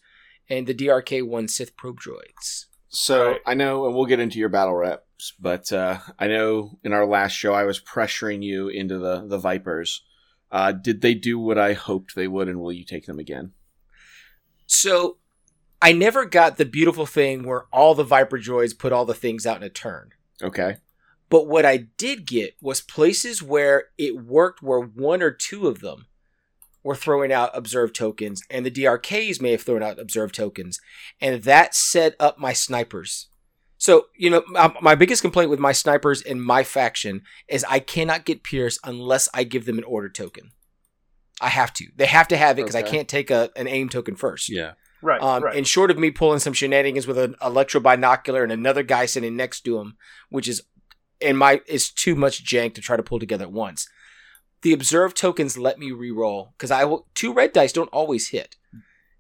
and 0.50 0.68
the 0.68 0.74
DRK 0.74 1.28
1 1.28 1.48
Sith 1.48 1.76
Probe 1.76 2.00
Droids. 2.00 2.66
So 2.90 3.32
Right. 3.32 3.42
I 3.46 3.54
know, 3.56 3.86
and 3.88 3.96
we'll 3.96 4.06
get 4.06 4.20
into 4.20 4.40
your 4.40 4.50
battle 4.50 4.76
reps, 5.24 5.34
but 5.40 5.72
uh, 5.72 6.00
I 6.20 6.28
know 6.28 6.78
in 6.84 6.94
our 6.94 7.06
last 7.06 7.34
show 7.34 7.54
I 7.54 7.64
was 7.64 7.80
pressuring 7.80 8.44
you 8.44 8.68
into 8.68 8.98
the 8.98 9.26
the 9.26 9.38
Vipers. 9.38 10.04
Uh, 10.52 10.72
did 10.72 11.02
they 11.02 11.16
do 11.16 11.40
what 11.40 11.58
I 11.58 11.74
hoped 11.74 12.16
they 12.16 12.28
would, 12.28 12.48
and 12.48 12.60
will 12.60 12.72
you 12.72 12.86
take 12.86 13.06
them 13.06 13.20
again? 13.20 13.54
So 14.68 15.18
I 15.82 15.92
never 15.92 16.26
got 16.26 16.58
the 16.58 16.66
beautiful 16.66 17.06
thing 17.06 17.44
where 17.44 17.66
all 17.72 17.96
the 17.96 18.04
Viper 18.04 18.38
droids 18.38 18.78
put 18.78 18.94
all 18.94 19.06
the 19.06 19.16
things 19.16 19.48
out 19.48 19.58
in 19.58 19.64
a 19.64 19.70
turn. 19.70 20.12
Okay. 20.42 20.78
But 21.30 21.48
what 21.48 21.66
I 21.66 21.88
did 21.98 22.28
get 22.28 22.56
was 22.62 22.82
places 22.82 23.42
where 23.42 23.86
it 23.98 24.24
worked 24.24 24.62
where 24.62 24.80
one 24.80 25.24
or 25.24 25.32
two 25.32 25.68
of 25.68 25.80
them 25.80 26.06
were 26.84 26.96
throwing 26.96 27.32
out 27.32 27.50
observed 27.58 27.96
tokens, 27.96 28.44
and 28.52 28.64
the 28.66 28.72
DRKs 28.72 29.42
may 29.42 29.52
have 29.52 29.64
thrown 29.64 29.82
out 29.82 30.00
observed 30.00 30.36
tokens, 30.36 30.80
and 31.20 31.42
that 31.44 31.74
set 31.74 32.16
up 32.20 32.38
my 32.38 32.54
snipers. 32.54 33.30
So, 33.84 34.06
you 34.16 34.30
know, 34.30 34.44
my, 34.48 34.74
my 34.80 34.96
biggest 34.96 35.22
complaint 35.22 35.50
with 35.50 35.60
my 35.60 35.74
snipers 35.74 36.22
in 36.22 36.40
my 36.40 36.64
faction 36.64 37.24
is 37.50 37.66
I 37.68 37.80
cannot 37.80 38.24
get 38.24 38.42
Pierce 38.42 38.80
unless 38.86 39.28
I 39.34 39.44
give 39.44 39.66
them 39.66 39.78
an 39.78 39.84
order 39.84 40.08
token. 40.08 40.52
I 41.42 41.50
have 41.50 41.74
to. 41.74 41.88
They 41.94 42.06
have 42.06 42.30
to 42.30 42.38
have 42.38 42.58
it 42.58 42.62
because 42.62 42.78
I 42.78 42.82
can't 42.82 43.10
take 43.10 43.30
a, 43.30 43.50
an 43.58 43.68
aim 43.68 43.90
token 43.90 44.16
first. 44.16 44.48
Yeah. 44.48 44.76
Right. 45.02 45.22
Um, 45.22 45.44
right. 45.44 45.58
And 45.58 45.68
short 45.68 45.92
of 45.92 46.00
me 46.00 46.12
pulling 46.12 46.40
some 46.40 46.54
shenanigans 46.54 47.08
with 47.08 47.18
an 47.18 47.36
electro 47.44 47.82
binocular 47.82 48.42
and 48.42 48.54
another 48.54 48.84
guy 48.84 49.06
sitting 49.06 49.36
next 49.36 49.66
to 49.66 49.78
him, 49.80 49.98
which 50.30 50.48
is 50.48 50.62
in 51.20 51.36
my 51.36 51.60
is 51.68 51.92
too 51.92 52.16
much 52.16 52.46
jank 52.46 52.76
to 52.76 52.82
try 52.82 52.96
to 52.96 53.04
pull 53.04 53.20
together 53.20 53.44
at 53.44 53.52
once. 53.52 53.90
The 54.62 54.72
observed 54.72 55.18
tokens 55.18 55.58
let 55.58 55.78
me 55.78 55.92
re-roll 55.92 56.54
because 56.58 56.72
I 56.72 56.86
will, 56.86 57.08
two 57.16 57.34
red 57.34 57.52
dice 57.52 57.74
don't 57.74 57.90
always 57.90 58.30
hit, 58.30 58.56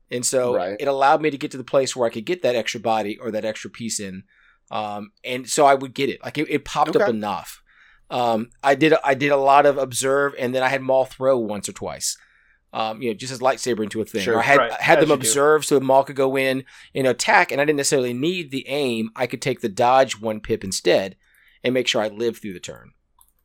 and 0.09 0.26
so 0.26 0.55
Right. 0.55 0.78
it 0.80 0.88
allowed 0.88 1.22
me 1.22 1.32
to 1.32 1.38
get 1.38 1.51
to 1.51 1.57
the 1.57 1.66
place 1.66 1.97
where 1.97 2.07
I 2.07 2.14
could 2.14 2.24
get 2.24 2.43
that 2.43 2.55
extra 2.55 2.80
body 2.80 3.18
or 3.18 3.30
that 3.32 3.43
extra 3.43 3.70
piece 3.70 3.99
in, 3.99 4.24
um, 4.72 5.11
and 5.24 5.47
so 5.49 5.66
I 5.66 5.76
would 5.76 5.93
get 5.93 6.09
it. 6.09 6.24
Like 6.24 6.38
it, 6.38 6.49
it 6.49 6.66
popped 6.66 6.95
up 6.95 7.09
enough. 7.09 7.61
Um, 8.09 8.49
I 8.64 8.76
did 8.76 8.93
I 9.03 9.14
did 9.14 9.32
a 9.32 9.38
lot 9.38 9.66
of 9.66 9.78
observe, 9.78 10.34
and 10.38 10.53
then 10.53 10.64
I 10.64 10.68
had 10.70 10.82
Maul 10.82 11.05
throw 11.05 11.38
once 11.38 11.68
or 11.70 11.74
twice. 11.74 12.18
Um, 12.74 13.01
you 13.03 13.09
know, 13.09 13.14
just 13.14 13.32
as 13.32 13.39
lightsaber 13.39 13.84
into 13.84 14.01
a 14.01 14.05
thing. 14.05 14.22
Sure. 14.22 14.36
or 14.36 14.39
I 14.39 14.43
had 14.43 14.57
Right, 14.57 14.72
I 14.72 14.82
had 14.82 14.97
as 14.97 15.03
them 15.03 15.09
you 15.11 15.16
do. 15.16 15.20
observe 15.20 15.64
so 15.64 15.80
Maul 15.80 16.03
could 16.03 16.16
go 16.16 16.36
in 16.36 16.64
and 16.95 17.05
attack, 17.07 17.51
and 17.51 17.61
I 17.61 17.66
didn't 17.66 17.78
necessarily 17.78 18.14
need 18.14 18.49
the 18.49 18.68
aim. 18.68 19.09
I 19.16 19.28
could 19.28 19.41
take 19.43 19.61
the 19.61 19.70
dodge 19.70 20.20
one 20.20 20.39
pip 20.39 20.64
instead, 20.64 21.16
and 21.64 21.74
make 21.74 21.88
sure 21.88 22.01
I 22.01 22.07
lived 22.07 22.41
through 22.41 22.53
the 22.53 22.59
turn. 22.59 22.93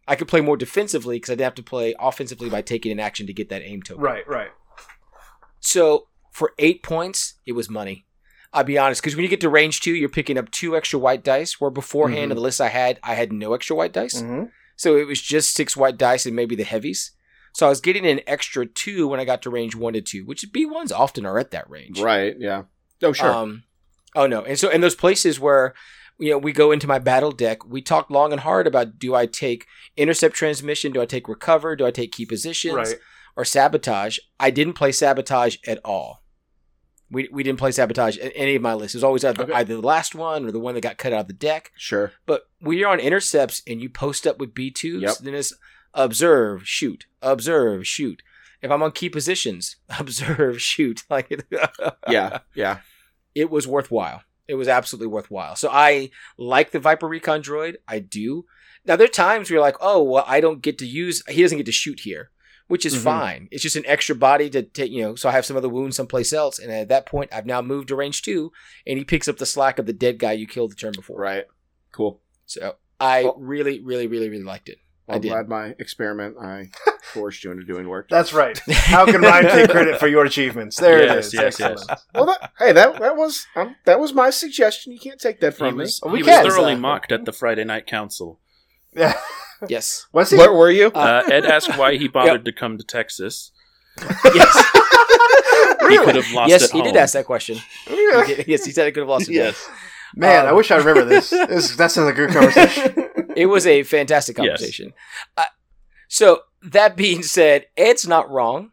I 0.07 0.17
could 0.17 0.29
play 0.29 0.41
more 0.41 0.57
defensively 0.57 1.17
because 1.17 1.29
I 1.29 1.35
didn't 1.35 1.45
have 1.45 1.55
to 1.57 1.63
play 1.63 1.95
offensively 2.01 2.49
by 2.49 2.63
taking 2.63 2.91
an 2.91 3.01
action 3.01 3.27
to 3.27 3.35
get 3.35 3.51
that 3.51 3.63
aim 3.63 3.83
token. 3.83 4.03
right. 4.03 4.27
Right. 4.27 4.49
So 5.61 6.09
for 6.33 6.53
eight 6.59 6.83
points, 6.83 7.35
it 7.45 7.53
was 7.53 7.69
money. 7.69 8.07
I'll 8.53 8.65
be 8.65 8.79
honest, 8.79 9.01
because 9.03 9.15
when 9.15 9.23
you 9.25 9.29
get 9.29 9.41
to 9.43 9.49
range 9.49 9.81
two, 9.81 9.95
you're 9.95 10.09
picking 10.09 10.39
up 10.39 10.51
two 10.51 10.77
extra 10.77 10.99
white 10.99 11.23
dice. 11.23 11.61
Where 11.61 11.71
beforehand 11.71 12.29
Mhm. 12.29 12.33
in 12.33 12.37
the 12.37 12.43
list 12.43 12.61
I 12.61 12.69
had, 12.69 12.99
I 13.03 13.15
had 13.15 13.33
no 13.33 13.53
extra 13.55 13.77
white 13.77 13.93
dice. 13.93 14.21
hmm 14.21 14.45
So 14.77 14.97
it 14.97 15.07
was 15.07 15.21
just 15.21 15.55
six 15.55 15.77
white 15.77 15.99
dice 15.99 16.25
and 16.25 16.35
maybe 16.37 16.55
the 16.57 16.65
heavies. 16.65 17.11
So 17.53 17.67
I 17.67 17.69
was 17.71 17.81
getting 17.81 18.07
an 18.07 18.21
extra 18.27 18.65
two 18.67 19.09
when 19.09 19.19
I 19.21 19.25
got 19.25 19.43
to 19.43 19.51
range 19.51 19.75
one 19.75 19.95
to 19.95 20.01
two, 20.01 20.25
which 20.25 20.45
B1s 20.53 20.93
often 20.93 21.27
are 21.27 21.39
at 21.39 21.51
that 21.51 21.69
range. 21.69 22.01
Right. 22.01 22.37
Yeah. 22.39 22.63
Oh, 23.03 23.13
sure. 23.13 23.33
Um, 23.33 23.65
oh 24.15 24.27
no, 24.27 24.43
and 24.43 24.59
so 24.59 24.69
in 24.71 24.81
those 24.81 24.95
places 24.95 25.39
where 25.41 25.75
you 26.19 26.31
know 26.31 26.39
we 26.39 26.53
go 26.53 26.71
into 26.73 26.87
my 26.87 26.99
battle 26.99 27.33
deck, 27.33 27.65
we 27.67 27.83
talked 27.83 28.11
long 28.11 28.33
and 28.33 28.41
hard 28.43 28.67
about 28.67 28.99
do 28.99 29.15
I 29.15 29.27
take 29.27 29.67
intercept 29.97 30.35
transmission, 30.37 30.93
do 30.93 31.01
I 31.03 31.07
take 31.07 31.29
recover, 31.29 31.75
do 31.77 31.85
I 31.87 31.91
take 31.91 32.13
key 32.13 32.25
positions, 32.27 32.75
Right. 32.75 32.97
or 33.37 33.45
sabotage? 33.45 34.19
I 34.41 34.51
didn't 34.51 34.75
play 34.75 34.93
sabotage 34.93 35.57
at 35.67 35.81
all. 35.85 36.23
We, 37.11 37.29
we 37.33 37.43
didn't 37.43 37.59
play 37.59 37.71
sabotage 37.73 38.19
in 38.19 38.31
any 38.33 38.55
of 38.55 38.63
my 38.63 38.75
lists. 38.75 38.95
It 38.95 38.99
was 38.99 39.05
always 39.05 39.25
either, 39.25 39.43
Okay. 39.45 39.53
either 39.53 39.75
the 39.77 39.81
last 39.87 40.15
one 40.15 40.45
or 40.45 40.53
the 40.53 40.61
one 40.61 40.75
that 40.75 40.83
got 40.83 40.99
cut 40.99 41.13
out 41.15 41.21
of 41.23 41.27
the 41.29 41.33
deck. 41.33 41.73
sure. 41.77 42.13
But 42.27 42.43
when 42.61 42.77
you're 42.77 42.91
on 42.91 43.01
intercepts 43.01 43.63
and 43.67 43.81
you 43.81 43.89
post 43.89 44.27
up 44.27 44.39
with 44.39 44.53
B2s, 44.55 45.01
Yep. 45.01 45.17
then 45.23 45.35
it's 45.35 45.55
observe, 45.95 46.69
shoot, 46.69 47.07
observe, 47.23 47.87
shoot. 47.87 48.23
If 48.61 48.71
I'm 48.71 48.83
on 48.83 48.93
key 48.93 49.09
positions, 49.09 49.77
observe, 49.99 50.61
shoot. 50.61 51.05
Like 51.11 51.31
Yeah. 52.09 52.41
Yeah. 52.55 52.79
it 53.35 53.51
was 53.51 53.67
worthwhile. 53.67 54.23
It 54.47 54.55
was 54.55 54.69
absolutely 54.69 55.09
worthwhile. 55.09 55.57
So 55.57 55.69
I 55.71 56.11
like 56.39 56.71
the 56.71 56.79
Viper 56.81 57.07
Recon 57.07 57.43
droid. 57.43 57.77
I 57.87 57.99
do. 57.99 58.47
Now 58.87 58.97
there 58.97 59.05
are 59.05 59.09
times 59.11 59.49
where 59.51 59.57
you're 59.57 59.63
like, 59.65 59.77
oh, 59.81 60.03
well, 60.03 60.25
I 60.27 60.41
don't 60.41 60.63
get 60.63 60.79
to 60.79 60.87
use. 60.87 61.23
He 61.29 61.43
doesn't 61.43 61.59
get 61.59 61.67
to 61.67 61.73
shoot 61.73 62.01
here, 62.01 62.31
which 62.69 62.87
is 62.87 62.95
Mhm. 62.95 63.03
fine. 63.03 63.49
It's 63.51 63.63
just 63.63 63.77
an 63.77 63.85
extra 63.87 64.15
body 64.15 64.49
to 64.51 64.63
take, 64.63 64.91
you 64.93 65.03
know. 65.03 65.15
So 65.17 65.29
I 65.29 65.33
have 65.33 65.45
some 65.45 65.57
other 65.57 65.69
wounds 65.69 65.97
someplace 65.97 66.33
else, 66.33 66.59
and 66.59 66.71
at 66.71 66.89
that 66.89 67.05
point, 67.07 67.31
I've 67.33 67.47
now 67.47 67.61
moved 67.61 67.89
to 67.89 67.97
range 67.97 68.23
two, 68.23 68.53
and 68.87 68.97
he 68.99 69.05
picks 69.05 69.27
up 69.29 69.39
the 69.39 69.47
slack 69.47 69.79
of 69.79 69.87
the 69.87 69.93
dead 69.93 70.19
guy 70.19 70.33
you 70.33 70.47
killed 70.47 70.71
the 70.71 70.77
turn 70.77 70.93
before. 70.95 71.19
Right. 71.21 71.45
Cool. 71.93 72.21
So 72.47 72.77
I 73.01 73.25
Well- 73.25 73.37
really, 73.39 73.81
really, 73.83 74.07
really, 74.07 74.29
really 74.29 74.45
liked 74.45 74.69
it. 74.69 74.79
I 75.11 75.15
I'm 75.15 75.21
did. 75.23 75.29
glad 75.31 75.49
my 75.49 75.75
experiment 75.79 76.37
I 76.39 76.69
forced 77.15 77.43
you 77.43 77.51
into 77.51 77.65
doing 77.65 77.89
work. 77.89 78.11
That's 78.11 78.35
right. 78.35 78.59
How 78.71 79.07
can 79.07 79.23
Ryan 79.23 79.47
take 79.47 79.71
credit 79.71 79.99
for 79.99 80.07
your 80.07 80.27
achievements? 80.27 80.77
There 80.77 81.03
Yes, 81.03 81.33
it 81.33 81.43
is. 81.43 81.59
yes, 81.59 81.59
yes. 81.61 81.87
Well, 82.15 82.27
that, 82.27 82.53
hey, 82.59 82.73
that 82.73 83.01
that 83.01 83.17
was 83.17 83.47
um, 83.57 83.75
that 83.87 83.99
was 84.01 84.13
my 84.13 84.29
suggestion. 84.29 84.93
You 84.93 84.99
can't 84.99 85.19
take 85.19 85.41
that 85.41 85.55
He 85.55 85.59
from 85.59 85.77
me. 85.79 85.85
was, 85.85 86.01
We 86.05 86.19
he 86.19 86.25
can, 86.25 86.45
was 86.45 86.53
thoroughly 86.55 86.75
so- 86.75 86.81
mocked 86.81 87.11
at 87.11 87.25
the 87.25 87.33
Friday 87.33 87.65
night 87.65 87.87
council. 87.87 88.39
Yeah. 88.99 89.15
Yes. 89.69 90.07
Was 90.13 90.31
he? 90.31 90.37
Where 90.37 90.53
were 90.53 90.71
you? 90.71 90.87
Uh, 90.93 91.25
Ed 91.29 91.45
asked 91.45 91.77
why 91.77 91.97
he 91.97 92.07
bothered 92.07 92.45
to 92.45 92.53
come 92.53 92.79
to 92.79 92.85
Texas. 92.85 93.51
yes. 94.35 94.65
He 95.89 95.97
could 95.99 96.17
have 96.17 96.31
lost 96.33 96.51
yes, 96.51 96.65
at 96.65 96.71
he 96.71 96.79
home. 96.79 96.87
did 96.89 96.97
ask 96.97 97.15
that 97.15 97.25
question. 97.25 97.57
He 97.87 97.95
yes, 98.47 98.65
he 98.65 98.73
said 98.73 98.87
he 98.87 98.93
could 98.93 99.01
have 99.01 99.09
lost 99.09 99.29
it. 99.29 99.33
Yes. 99.35 99.69
Man, 100.15 100.47
I 100.47 100.51
Um, 100.51 100.57
wish 100.57 100.71
I 100.71 100.77
remember 100.77 101.05
this. 101.05 101.31
this 101.31 101.77
that 101.77 101.91
sounds 101.91 102.07
like 102.07 102.15
a 102.15 102.27
good 102.27 102.31
conversation. 102.31 103.09
It 103.37 103.47
was 103.47 103.67
a 103.67 103.83
fantastic 103.85 104.37
Yes. 104.37 104.47
conversation. 104.47 104.93
Uh, 105.37 105.45
so 106.09 106.43
that 106.63 106.95
being 106.97 107.23
said, 107.23 107.67
Ed's 107.77 108.07
not 108.07 108.31
wrong 108.31 108.71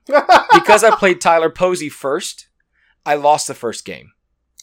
because 0.53 0.83
I 0.83 0.95
played 0.95 1.21
Tyler 1.21 1.49
Posey 1.49 1.89
first. 1.89 2.47
I 3.05 3.15
lost 3.15 3.47
the 3.47 3.53
first 3.53 3.85
game, 3.85 4.11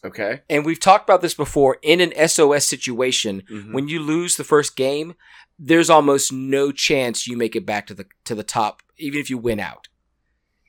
Okay. 0.04 0.40
and 0.50 0.64
we've 0.66 0.80
talked 0.80 1.08
about 1.08 1.20
this 1.22 1.34
before. 1.34 1.78
In 1.82 2.00
an 2.00 2.12
SOS 2.16 2.66
situation, 2.66 3.42
Mhm. 3.50 3.72
when 3.72 3.86
you 3.88 4.00
lose 4.00 4.36
the 4.36 4.44
first 4.44 4.74
game, 4.76 5.14
there's 5.58 5.88
almost 5.90 6.32
no 6.32 6.72
chance 6.72 7.26
you 7.28 7.36
make 7.36 7.54
it 7.54 7.64
back 7.64 7.86
to 7.86 7.94
the 7.94 8.06
to 8.24 8.34
the 8.34 8.42
top, 8.42 8.82
even 8.98 9.20
if 9.20 9.30
you 9.30 9.38
win 9.38 9.60
out. 9.60 9.88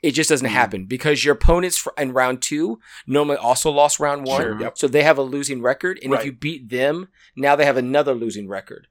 It 0.03 0.11
just 0.11 0.29
doesn't 0.29 0.47
Mm. 0.47 0.51
happen 0.51 0.85
because 0.85 1.23
your 1.23 1.33
opponents 1.33 1.87
in 1.97 2.11
round 2.13 2.41
two 2.41 2.79
normally 3.07 3.37
also 3.37 3.71
lost 3.71 3.99
round 3.99 4.25
one, 4.25 4.41
Sure, 4.41 4.59
yep. 4.61 4.77
so 4.77 4.87
they 4.87 5.01
have 5.03 5.17
a 5.17 5.21
losing 5.23 5.61
record. 5.61 5.97
And 6.03 6.13
if 6.13 6.25
you 6.25 6.31
beat 6.33 6.69
them, 6.69 7.07
now 7.35 7.55
they 7.55 7.65
have 7.65 7.77
another 7.77 8.13
losing 8.13 8.47
record. 8.47 8.87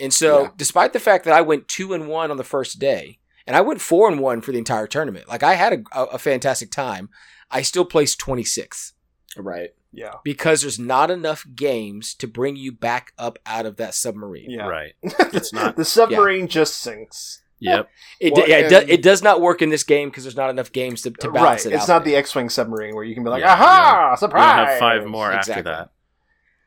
And 0.00 0.12
so, 0.14 0.44
Yeah. 0.44 0.50
despite 0.56 0.92
the 0.94 0.98
fact 1.00 1.24
that 1.26 1.34
I 1.34 1.42
went 1.42 1.68
two 1.68 1.92
and 1.92 2.08
one 2.08 2.30
on 2.30 2.38
the 2.38 2.44
first 2.44 2.78
day, 2.78 3.18
and 3.46 3.54
I 3.54 3.60
went 3.60 3.82
four 3.82 4.08
and 4.08 4.18
one 4.18 4.40
for 4.40 4.50
the 4.50 4.58
entire 4.58 4.86
tournament, 4.86 5.28
like 5.28 5.42
I 5.42 5.54
had 5.54 5.74
a, 5.74 5.82
a, 6.00 6.04
a 6.14 6.18
fantastic 6.18 6.70
time, 6.72 7.10
I 7.50 7.60
still 7.62 7.84
placed 7.84 8.18
26th 8.18 8.94
Right. 9.36 9.70
yeah. 9.92 10.14
because 10.24 10.62
there's 10.62 10.78
not 10.78 11.10
enough 11.10 11.46
games 11.54 12.14
to 12.14 12.26
bring 12.26 12.56
you 12.56 12.72
back 12.72 13.12
up 13.18 13.38
out 13.46 13.64
of 13.66 13.76
that 13.76 13.94
submarine. 13.94 14.50
Yeah. 14.50 14.66
Right. 14.66 14.92
It's 15.32 15.52
not. 15.52 15.76
the 15.76 15.84
submarine 15.84 16.48
just 16.48 16.74
sinks. 16.80 17.42
Yep. 17.60 17.88
It, 18.20 18.32
Well, 18.34 18.48
yeah, 18.48 18.56
it, 18.58 18.68
do, 18.70 18.76
it 18.92 19.02
does 19.02 19.22
not 19.22 19.40
work 19.40 19.60
in 19.62 19.68
this 19.68 19.84
game 19.84 20.08
because 20.08 20.24
there's 20.24 20.36
not 20.36 20.48
enough 20.50 20.72
games 20.72 21.02
to, 21.02 21.10
to 21.10 21.30
balance 21.30 21.64
right. 21.66 21.72
it 21.72 21.76
It's 21.76 21.84
out 21.84 21.88
not 21.98 22.04
there. 22.04 22.12
the 22.14 22.16
X-wing 22.18 22.48
submarine 22.48 22.94
where 22.94 23.04
you 23.04 23.14
can 23.14 23.22
be 23.22 23.28
like, 23.30 23.42
Yeah, 23.42 23.52
"Aha! 23.52 24.06
We'll 24.10 24.16
Surprise!" 24.16 24.68
have 24.70 24.78
five 24.78 25.06
more 25.06 25.30
Exactly. 25.32 25.52
after 25.52 25.62
that. 25.64 25.90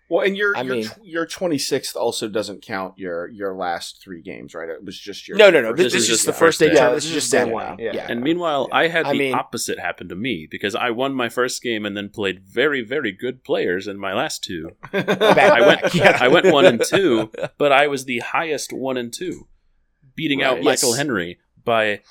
Well, 0.09 0.25
and 0.25 0.35
your 0.37 0.55
I 0.55 0.61
your 0.61 0.75
mean- 0.75 0.89
your 1.01 1.25
twenty 1.25 1.57
sixth 1.57 1.95
also 1.95 2.27
doesn't 2.27 2.61
count 2.61 2.99
your 2.99 3.27
your 3.29 3.55
last 3.55 4.01
three 4.03 4.21
games, 4.21 4.53
right? 4.53 4.69
It 4.69 4.83
was 4.83 4.99
just 4.99 5.27
your 5.27 5.37
No, 5.37 5.49
no, 5.49 5.61
no. 5.61 5.73
This, 5.73 5.85
This 5.85 5.93
this 5.93 6.03
is 6.03 6.09
is 6.09 6.15
just 6.15 6.25
the 6.25 6.31
the 6.33 6.37
first 6.37 6.39
first 6.39 6.59
day. 6.59 6.67
day. 6.69 6.75
Yeah, 6.75 6.89
this 6.91 7.05
is 7.05 7.11
just 7.13 7.31
day 7.31 7.45
day 7.45 7.51
one. 7.51 7.65
one. 7.69 7.79
Yeah. 7.79 8.05
And 8.09 8.21
meanwhile, 8.21 8.67
I 8.71 8.87
had 8.89 9.05
the 9.05 9.09
I 9.09 9.13
mean- 9.13 9.33
opposite 9.33 9.79
happen 9.79 10.09
to 10.09 10.15
me 10.15 10.47
because 10.51 10.75
I 10.75 10.89
won 10.91 11.13
my 11.15 11.29
first 11.29 11.63
game 11.63 11.85
and 11.85 11.95
then 11.97 12.09
played 12.09 12.41
very, 12.43 12.81
very 12.83 13.11
good 13.11 13.43
players 13.43 13.87
in 13.87 13.97
my 13.97 14.13
last 14.13 14.43
two. 14.43 14.71
Back- 14.91 15.09
I 15.39 15.65
went, 15.65 15.93
yeah. 15.95 16.17
I 16.19 16.27
went 16.27 16.45
one 16.47 16.65
and 16.65 16.81
two, 16.85 17.31
but 17.57 17.71
I 17.71 17.87
was 17.87 18.05
the 18.05 18.19
highest 18.19 18.71
one 18.73 18.97
and 18.97 19.11
two, 19.11 19.47
beating 20.15 20.43
out 20.43 20.55
Right. 20.55 20.63
Michael 20.65 20.89
Yes. 20.89 20.97
Henry 20.97 21.39
by 21.63 22.01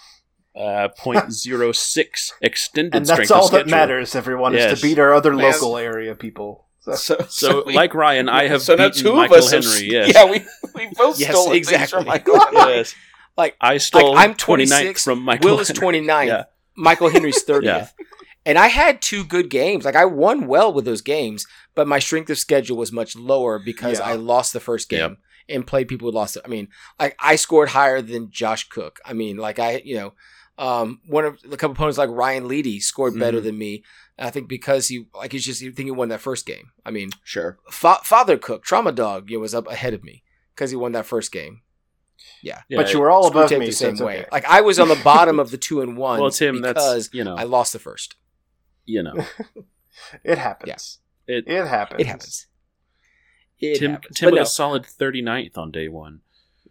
uh, 0.57 0.89
0.06 0.99 2.33
extended 2.41 2.95
and 2.95 3.07
that's 3.07 3.31
of 3.31 3.37
all 3.37 3.49
that 3.51 3.69
matters, 3.69 4.15
everyone, 4.15 4.55
is 4.55 4.79
to 4.81 4.87
beat 4.87 4.99
our 4.99 5.13
other 5.15 5.33
Man. 5.35 5.53
local 5.53 5.77
area 5.77 6.15
people. 6.15 6.69
So, 6.83 6.95
So, 6.97 7.17
So, 7.29 7.65
we- 7.67 7.75
like 7.75 7.95
Ryan, 7.95 8.29
I 8.29 8.49
have 8.49 8.63
so 8.63 8.77
beaten 8.77 8.93
two 8.93 9.11
of 9.11 9.17
Michael 9.17 9.37
us 9.39 9.51
have- 9.51 9.65
Henry. 9.65 9.89
Yes. 9.91 10.13
Yeah, 10.15 10.25
we 10.25 10.45
we 10.75 10.91
both 10.95 11.19
Yes, 11.21 11.31
stole 11.31 11.53
exactly. 11.53 11.87
from 11.99 12.07
Michael. 12.07 12.39
yes. 12.53 12.95
Like, 13.37 13.57
I 13.61 13.79
stole 13.79 14.17
I'm 14.17 14.35
29th 14.35 14.39
26, 14.69 15.05
from 15.05 15.23
Michael 15.23 15.51
Will 15.53 15.61
is 15.61 15.69
Henry. 15.69 16.01
29th. 16.01 16.27
Yeah. 16.27 16.45
Michael 16.77 17.09
Henry's 17.11 17.45
30th. 17.45 17.63
Yeah. 17.65 17.87
And 18.45 18.59
I 18.59 18.67
had 18.67 19.01
two 19.01 19.23
good 19.23 19.51
games. 19.51 19.85
Like 19.85 19.95
I 19.95 20.05
won 20.05 20.49
well 20.49 20.73
with 20.73 20.85
those 20.85 21.01
games, 21.01 21.47
but 21.77 21.87
my 21.87 22.01
strength 22.01 22.29
of 22.29 22.39
schedule 22.39 22.77
was 22.77 22.91
much 22.91 23.15
lower 23.15 23.61
because 23.61 24.01
Yeah. 24.01 24.05
I 24.07 24.15
lost 24.15 24.53
the 24.53 24.59
first 24.59 24.89
game 24.89 24.99
Yep. 24.99 25.19
and 25.49 25.67
played 25.67 25.87
people 25.87 26.11
who 26.11 26.17
lost 26.17 26.37
it. 26.37 26.43
I 26.45 26.49
mean, 26.49 26.67
like 26.99 27.15
I 27.21 27.37
scored 27.37 27.69
higher 27.69 28.03
than 28.03 28.33
Josh 28.33 28.69
Cook. 28.69 28.99
I 29.05 29.13
mean, 29.13 29.37
like 29.37 29.61
I, 29.61 29.81
you 29.85 29.95
know, 29.95 30.15
um, 30.59 31.01
one 31.07 31.25
of 31.25 31.41
the 31.43 31.57
couple 31.57 31.75
opponents 31.75 31.99
like 31.99 32.11
Ryan 32.11 32.49
Leedy 32.49 32.83
scored 32.83 33.17
better 33.17 33.39
Mhm. 33.41 33.45
than 33.45 33.59
me. 33.59 33.85
I 34.19 34.31
think 34.31 34.49
because 34.49 34.89
he, 34.89 35.07
like, 35.15 35.33
he's 35.33 35.45
just, 35.45 35.61
you 35.63 35.73
think 35.73 35.87
he 35.87 35.91
won 35.91 36.09
that 36.11 36.21
first 36.21 36.47
game. 36.47 36.71
I 36.85 36.91
mean, 36.91 37.11
Sure. 37.25 37.59
Fa- 37.71 38.01
Father 38.05 38.37
Cook, 38.39 38.63
Trauma 38.65 38.93
Dog, 38.93 39.31
you 39.31 39.39
know, 39.39 39.41
was 39.43 39.55
up 39.55 39.67
ahead 39.69 39.95
of 39.95 40.05
me 40.05 40.23
because 40.55 40.71
he 40.71 40.77
won 40.77 40.93
that 40.93 41.07
first 41.07 41.33
game. 41.33 41.63
Yeah, 42.41 42.61
but 42.71 42.93
you 42.93 43.01
were 43.01 43.11
all 43.11 43.29
Screw 43.29 43.41
above 43.41 43.59
me, 43.59 43.67
the 43.67 43.73
same 43.73 43.93
it's 43.93 44.01
way. 44.01 44.21
okay. 44.21 44.29
Like 44.31 44.45
I 44.45 44.61
was 44.61 44.79
on 44.79 44.89
the 44.89 44.95
bottom 45.05 45.41
of 45.41 45.51
the 45.51 45.57
two 45.59 45.81
and 45.81 45.97
one. 45.97 46.21
Well, 46.21 46.31
Tim, 46.31 46.61
because 46.63 47.05
that's 47.07 47.15
you 47.15 47.25
know, 47.25 47.35
I 47.35 47.43
lost 47.45 47.73
the 47.73 47.79
first. 47.81 48.15
you 48.85 49.03
know, 49.03 49.15
It 50.25 50.39
happens. 50.39 50.99
It, 51.27 51.45
It 51.49 51.67
happens. 51.67 52.01
It 52.01 52.07
happens. 52.07 52.47
It 53.59 53.79
Tim 53.79 53.93
happens. 53.93 54.17
Tim 54.19 54.27
But 54.29 54.33
with 54.35 54.39
no. 54.39 54.43
a 54.43 54.47
solid 54.47 54.83
39th 54.85 55.57
on 55.59 55.71
day 55.73 55.89
one. 55.89 56.21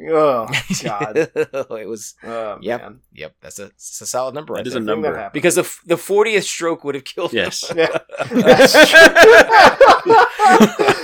Oh 0.09 0.47
God. 0.83 1.17
it 1.17 1.87
was. 1.87 2.15
Oh, 2.23 2.57
Yep. 2.61 2.81
man. 2.81 2.99
Yep, 3.13 3.35
that's 3.41 3.59
a, 3.59 3.63
that's 3.63 4.01
a 4.01 4.05
solid 4.05 4.33
number. 4.33 4.53
That 4.53 4.59
right 4.61 4.67
is 4.67 4.73
there. 4.73 4.81
a 4.81 4.85
number. 4.85 5.29
because 5.33 5.55
the 5.55 5.71
the 5.85 5.97
fortieth 5.97 6.45
stroke 6.45 6.83
would 6.83 6.95
have 6.95 7.03
killed. 7.03 7.31
him. 7.31 7.37
Yes. 7.45 7.71
Yeah. 7.75 7.87
That's 8.29 8.73
true. 8.89 8.99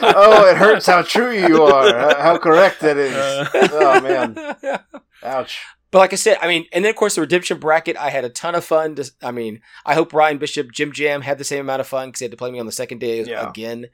oh, 0.04 0.48
it 0.50 0.58
hurts 0.58 0.86
how 0.86 1.02
true 1.02 1.32
you 1.38 1.64
are. 1.64 1.98
How- 1.98 2.22
How 2.22 2.38
correct 2.38 2.82
that 2.82 2.98
is. 2.98 3.14
Uh. 3.14 3.68
oh 3.72 4.02
man. 4.02 4.80
Ouch. 5.24 5.60
But 5.90 6.00
like 6.00 6.14
I 6.14 6.18
said, 6.18 6.38
I 6.42 6.48
mean, 6.48 6.66
and 6.74 6.84
then 6.84 6.90
of 6.90 6.96
course 6.96 7.16
the 7.16 7.22
redemption 7.22 7.60
bracket, 7.60 7.96
I 7.98 8.10
had 8.10 8.26
a 8.26 8.30
ton 8.30 8.56
of 8.56 8.66
fun. 8.66 8.96
To, 8.96 9.10
I 9.22 9.32
mean, 9.32 9.62
I 9.86 9.94
hope 9.94 10.14
Ryan 10.14 10.38
Bishop, 10.38 10.72
Jim 10.72 10.92
Jam 10.92 11.22
had 11.22 11.38
the 11.38 11.44
same 11.44 11.62
amount 11.62 11.80
of 11.82 11.88
fun 11.88 12.10
because 12.10 12.20
they 12.20 12.26
had 12.26 12.32
to 12.32 12.38
play 12.38 12.52
me 12.52 12.60
on 12.60 12.66
the 12.66 12.72
second 12.72 13.00
day 13.00 13.24
Yeah. 13.24 13.50
again. 13.50 13.88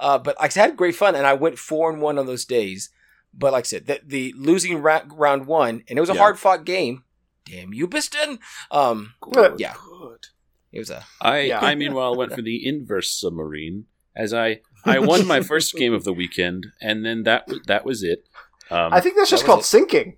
Uh, 0.00 0.18
but 0.18 0.36
like 0.40 0.46
I 0.46 0.48
said, 0.48 0.62
I 0.64 0.66
had 0.68 0.76
great 0.76 0.96
fun, 0.96 1.14
and 1.14 1.26
I 1.26 1.34
went 1.34 1.58
four 1.58 1.90
and 1.90 2.00
one 2.00 2.18
on 2.18 2.26
those 2.26 2.44
days. 2.44 2.90
But 3.36 3.52
like 3.52 3.64
I 3.64 3.66
said, 3.66 3.86
the, 3.86 4.00
the 4.04 4.32
losing 4.36 4.80
ra- 4.80 5.02
round 5.12 5.46
one, 5.46 5.82
and 5.88 5.98
it 5.98 6.00
was 6.00 6.10
a 6.10 6.14
Yeah. 6.14 6.20
hard 6.20 6.38
fought 6.38 6.64
game. 6.64 7.04
Damn 7.44 7.74
you, 7.74 7.86
Bistan! 7.88 8.38
Um, 8.70 9.14
Good. 9.20 9.58
yeah, 9.58 9.74
Good. 9.98 10.26
it 10.72 10.78
was 10.78 10.90
a 10.90 11.04
I 11.20 11.40
Yeah. 11.40 11.60
I 11.60 11.74
meanwhile 11.74 12.16
went 12.16 12.32
for 12.32 12.40
the 12.42 12.66
inverse 12.66 13.10
submarine 13.10 13.84
as 14.16 14.32
I 14.32 14.60
I 14.84 14.98
won 15.00 15.26
my 15.26 15.40
first 15.50 15.74
game 15.74 15.92
of 15.92 16.04
the 16.04 16.12
weekend 16.12 16.68
and 16.80 17.04
then 17.04 17.24
that 17.24 17.48
that 17.66 17.84
was 17.84 18.02
it. 18.02 18.26
Um, 18.70 18.94
I 18.94 19.00
think 19.00 19.16
that's 19.16 19.28
just 19.30 19.42
was 19.42 19.46
called 19.46 19.60
it. 19.60 19.64
sinking. 19.66 20.16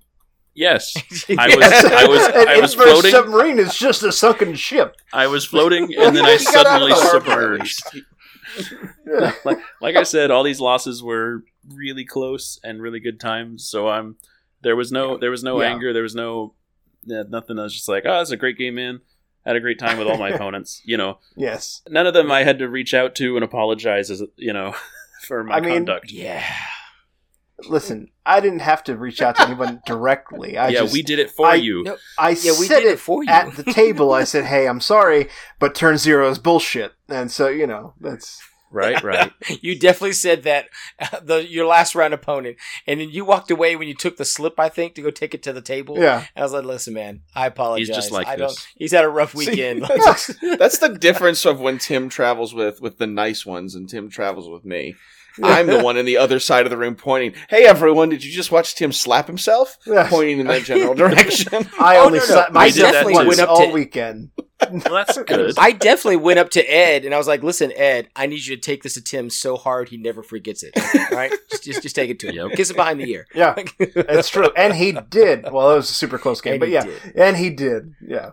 yes, 0.54 0.94
I 0.96 1.48
Yes. 1.48 1.82
was 1.82 1.92
I 1.92 2.06
was 2.06 2.26
An 2.34 2.48
I 2.48 2.60
was 2.60 2.74
inverse 2.74 2.90
floating. 2.90 3.10
submarine 3.10 3.58
is 3.58 3.74
just 3.76 4.02
a 4.04 4.12
sunken 4.12 4.54
ship. 4.54 4.94
I 5.12 5.26
was 5.26 5.44
floating 5.44 5.92
and 5.98 6.14
then 6.14 6.24
I 6.32 6.36
He 6.36 6.44
got 6.44 6.64
out 6.66 6.82
of 6.82 6.88
suddenly 6.88 6.92
the 6.92 6.96
harbor 7.00 7.54
at 7.60 7.66
submerged. 7.66 8.04
Yeah. 9.06 9.32
like 9.44 9.58
like 9.80 9.96
I 9.96 10.04
said, 10.04 10.30
all 10.30 10.42
these 10.44 10.60
losses 10.60 11.02
were 11.02 11.42
really 11.74 12.04
close 12.04 12.58
and 12.64 12.80
really 12.82 13.00
good 13.00 13.18
times. 13.20 13.66
So 13.68 13.88
I'm 13.88 14.16
there 14.62 14.76
was 14.76 14.90
no 14.92 15.16
there 15.16 15.30
was 15.30 15.42
no 15.42 15.60
Yeah. 15.60 15.68
anger. 15.68 15.92
There 15.92 16.02
was 16.02 16.14
no 16.14 16.54
yeah, 17.04 17.22
nothing. 17.28 17.58
I 17.58 17.62
was 17.62 17.74
just 17.74 17.88
like, 17.88 18.04
oh, 18.06 18.20
it's 18.20 18.30
a 18.32 18.36
great 18.36 18.58
game, 18.58 18.74
man. 18.74 19.00
Had 19.44 19.54
a 19.56 19.60
great 19.60 19.78
time 19.78 19.96
with 19.98 20.08
all 20.08 20.18
my 20.18 20.30
opponents. 20.34 20.82
You 20.84 20.96
know, 20.96 21.18
Yes. 21.36 21.82
none 21.88 22.06
of 22.06 22.14
them 22.14 22.30
I 22.32 22.42
had 22.44 22.58
to 22.58 22.68
reach 22.68 22.94
out 22.94 23.14
to 23.16 23.36
and 23.36 23.44
apologize 23.44 24.10
as 24.10 24.22
you 24.36 24.52
know 24.52 24.74
for 25.26 25.44
my 25.44 25.56
I 25.56 25.60
mean, 25.60 25.72
conduct. 25.74 26.10
yeah. 26.10 26.44
Listen, 27.68 28.10
I 28.26 28.40
didn't 28.40 28.58
have 28.58 28.84
to 28.84 28.96
reach 28.96 29.22
out 29.22 29.36
to 29.36 29.42
anyone 29.44 29.80
directly. 29.86 30.58
I 30.58 30.68
yeah, 30.68 30.80
just, 30.80 30.92
we 30.92 31.00
did 31.00 31.18
it 31.18 31.30
for 31.30 31.46
I- 31.46 31.54
you. 31.54 31.84
No, 31.84 31.96
I 32.18 32.30
Yeah, 32.30 32.52
we 32.60 32.66
said 32.66 32.80
did 32.80 32.88
it 32.88 32.92
it 32.94 32.98
for 33.00 33.24
you. 33.24 33.30
at 33.30 33.56
the 33.56 33.64
table. 33.64 34.12
I 34.12 34.24
said, 34.24 34.44
"Hey, 34.44 34.68
I'm 34.68 34.80
sorry, 34.80 35.28
but 35.58 35.74
turn 35.74 35.96
zero 35.96 36.28
is 36.28 36.38
bullshit." 36.38 36.92
And 37.08 37.30
so, 37.32 37.48
you 37.48 37.66
know, 37.66 37.94
that's 37.98 38.42
Right, 38.76 39.02
right. 39.02 39.32
you 39.62 39.78
definitely 39.78 40.12
said 40.12 40.42
that 40.42 40.66
uh, 41.00 41.20
the 41.20 41.48
your 41.48 41.66
last 41.66 41.94
round 41.94 42.12
opponent, 42.12 42.58
and 42.86 43.00
then 43.00 43.10
you 43.10 43.24
walked 43.24 43.50
away 43.50 43.74
when 43.74 43.88
you 43.88 43.94
took 43.94 44.18
the 44.18 44.24
slip, 44.24 44.60
I 44.60 44.68
think, 44.68 44.94
to 44.96 45.02
go 45.02 45.10
take 45.10 45.34
it 45.34 45.42
to 45.44 45.52
the 45.52 45.62
table. 45.62 45.98
yeah. 45.98 46.26
And 46.34 46.42
I 46.42 46.42
was 46.42 46.52
like, 46.52 46.64
"Listen, 46.64 46.94
man, 46.94 47.22
I 47.34 47.46
apologize. 47.46 47.88
He's 47.88 47.96
just 47.96 48.12
like 48.12 48.26
I 48.26 48.36
don't. 48.36 48.48
this. 48.48 48.66
He's 48.76 48.92
had 48.92 49.04
a 49.04 49.08
rough 49.08 49.32
See, 49.32 49.46
weekend. 49.50 49.82
that's, 49.82 50.26
that's 50.58 50.78
the 50.78 50.90
difference 50.90 51.44
of 51.46 51.60
when 51.60 51.78
Tim 51.78 52.08
travels 52.08 52.54
with 52.54 52.80
with 52.80 52.98
the 52.98 53.06
nice 53.06 53.46
ones 53.46 53.74
and 53.74 53.88
Tim 53.88 54.10
travels 54.10 54.48
with 54.48 54.64
me. 54.64 54.94
I'm 55.42 55.66
the 55.66 55.82
one 55.82 55.96
in 55.96 56.06
the 56.06 56.16
other 56.16 56.40
side 56.40 56.66
of 56.66 56.70
the 56.70 56.76
room 56.76 56.94
pointing. 56.94 57.34
Hey, 57.48 57.64
everyone! 57.66 58.08
Did 58.08 58.24
you 58.24 58.32
just 58.32 58.50
watch 58.52 58.74
Tim 58.74 58.92
slap 58.92 59.26
himself? 59.26 59.76
Yeah. 59.86 60.08
Pointing 60.08 60.40
in 60.40 60.46
that 60.46 60.62
general 60.64 60.94
direction. 60.94 61.52
I 61.78 61.96
Oh, 61.98 62.06
only 62.06 62.18
no, 62.18 62.24
no. 62.24 62.30
slapped 62.32 62.50
I 62.50 62.54
my 62.54 62.70
did 62.70 62.82
that 62.84 62.92
definitely 62.92 63.14
went 63.14 63.28
up 63.28 63.28
Went 63.28 63.40
up 63.40 63.48
all 63.50 63.66
to- 63.66 63.72
weekend. 63.72 64.30
Well, 64.70 64.80
that's 65.04 65.18
good. 65.24 65.52
I 65.58 65.72
definitely 65.72 66.16
went 66.16 66.38
up 66.38 66.48
to 66.52 66.62
Ed 66.62 67.04
and 67.04 67.14
I 67.14 67.18
was 67.18 67.28
like, 67.28 67.42
"Listen, 67.42 67.72
Ed, 67.76 68.08
I 68.16 68.24
need 68.26 68.46
you 68.46 68.56
to 68.56 68.60
take 68.60 68.82
this 68.82 68.94
to 68.94 69.02
Tim 69.02 69.28
so 69.28 69.56
hard 69.58 69.90
he 69.90 69.98
never 69.98 70.22
forgets 70.22 70.62
it. 70.62 70.72
All 70.78 71.16
right, 71.16 71.30
just, 71.50 71.64
just 71.64 71.82
just 71.82 71.94
take 71.94 72.08
it 72.08 72.18
to 72.20 72.28
him. 72.28 72.48
Yep. 72.48 72.52
Kiss 72.56 72.70
him 72.70 72.76
behind 72.76 72.98
the 72.98 73.10
ear. 73.10 73.26
Yeah, 73.34 73.54
it's 73.78 74.30
true, 74.30 74.48
and 74.56 74.72
he 74.74 74.92
did. 74.92 75.42
Well, 75.52 75.72
it 75.72 75.76
was 75.76 75.90
a 75.90 75.94
super 75.94 76.16
close 76.16 76.40
game, 76.40 76.54
And 76.54 76.60
but 76.60 76.68
yeah, 76.70 76.84
did. 76.86 77.16
and 77.16 77.36
he 77.36 77.50
did. 77.50 77.92
Yeah, 78.00 78.30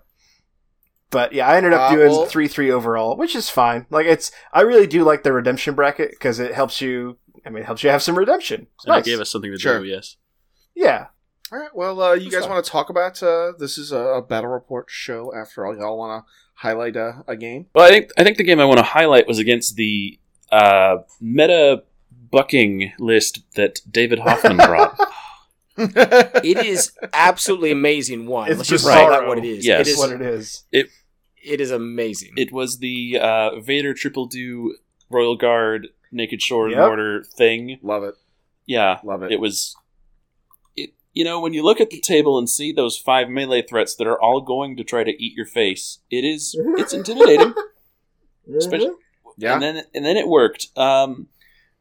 but 1.13 1.31
yeah, 1.31 1.47
I 1.47 1.55
ended 1.55 1.71
up 1.71 1.89
Uh, 1.91 1.95
doing 1.95 2.11
well- 2.11 2.25
three 2.25 2.49
three 2.49 2.69
overall, 2.71 3.15
which 3.15 3.35
is 3.35 3.49
fine. 3.49 3.85
Like 3.89 4.05
it's, 4.05 4.31
I 4.51 4.61
really 4.61 4.87
do 4.87 5.03
like 5.05 5.23
the 5.23 5.31
redemption 5.31 5.73
bracket 5.75 6.11
because 6.11 6.39
it 6.41 6.53
helps 6.53 6.81
you. 6.81 7.17
I 7.45 7.49
mean, 7.49 7.63
it 7.63 7.65
helps 7.65 7.83
you 7.83 7.89
have 7.89 8.01
some 8.03 8.17
redemption. 8.17 8.67
It's 8.75 8.85
and 8.85 8.91
nice. 8.93 9.07
it 9.07 9.09
gave 9.11 9.19
us 9.21 9.29
something 9.31 9.51
to 9.51 9.57
Sure. 9.59 9.79
do. 9.79 9.85
Yes. 9.85 10.17
yeah, 10.75 11.07
All 11.51 11.59
right. 11.59 11.69
Well, 11.73 12.01
uh, 12.01 12.13
you 12.13 12.29
That's 12.31 12.43
guys 12.45 12.49
want 12.49 12.65
to 12.65 12.69
talk 12.71 12.89
about? 12.89 13.21
Uh, 13.23 13.53
this 13.57 13.77
is 13.77 13.91
a, 13.93 13.97
a 13.99 14.21
battle 14.21 14.49
report 14.49 14.87
show. 14.89 15.31
After 15.33 15.65
all, 15.65 15.75
y'all 15.77 15.97
want 15.97 16.25
to 16.25 16.31
highlight 16.55 16.95
a, 16.95 17.23
a 17.27 17.35
game? 17.37 17.67
Well, 17.75 17.85
I 17.85 17.89
think 17.89 18.09
I 18.17 18.23
think 18.23 18.37
the 18.37 18.43
game 18.43 18.59
I 18.59 18.65
want 18.65 18.77
to 18.79 18.83
highlight 18.83 19.27
was 19.27 19.39
against 19.39 19.75
the 19.75 20.19
uh, 20.51 20.97
meta 21.21 21.83
bucking 22.31 22.93
list 22.97 23.43
that 23.55 23.79
David 23.89 24.19
Hoffman 24.19 24.57
brought. 24.65 24.97
It 25.75 26.57
is 26.65 26.91
absolutely 27.13 27.71
amazing. 27.71 28.27
One, 28.27 28.47
It's 28.49 28.57
let's 28.57 28.69
just 28.69 28.85
bizarre. 28.85 29.01
call 29.01 29.09
that 29.09 29.27
what 29.27 29.37
it 29.39 29.45
is. 29.45 29.65
Yes. 29.65 29.87
it 29.87 29.91
is. 29.91 29.97
what 29.97 30.11
it 30.11 30.21
is. 30.21 30.63
It 30.71 30.87
is 31.61 31.71
amazing. 31.71 32.33
it 32.37 32.51
was 32.51 32.79
the 32.79 33.19
uh, 33.21 33.59
Vader 33.59 33.93
Triple 33.93 34.25
Dew 34.27 34.75
Royal 35.09 35.35
Guard 35.35 35.89
Naked 36.11 36.41
Shore 36.41 36.69
Yep. 36.69 36.77
Mortar 36.77 37.23
thing. 37.23 37.79
Love 37.81 38.03
it. 38.03 38.15
Yeah, 38.65 38.99
Love 39.03 39.23
it. 39.23 39.31
it 39.31 39.39
was. 39.39 39.75
It 40.75 40.91
you 41.13 41.23
know 41.23 41.39
when 41.41 41.53
you 41.53 41.63
look 41.63 41.81
at 41.81 41.89
the 41.89 41.99
table 41.99 42.37
and 42.37 42.49
see 42.49 42.71
those 42.71 42.97
five 42.97 43.29
melee 43.29 43.61
threats 43.61 43.95
that 43.95 44.07
are 44.07 44.19
all 44.21 44.41
going 44.41 44.77
to 44.77 44.83
try 44.83 45.03
to 45.03 45.11
eat 45.23 45.33
your 45.35 45.45
face, 45.45 45.99
it 46.09 46.23
is 46.23 46.55
it's 46.77 46.93
intimidating. 46.93 47.53
Especially, 48.57 48.91
Yeah. 49.37 49.53
and 49.53 49.61
then 49.63 49.83
and 49.93 50.05
then 50.05 50.17
it 50.17 50.27
worked. 50.27 50.67
Um, 50.77 51.27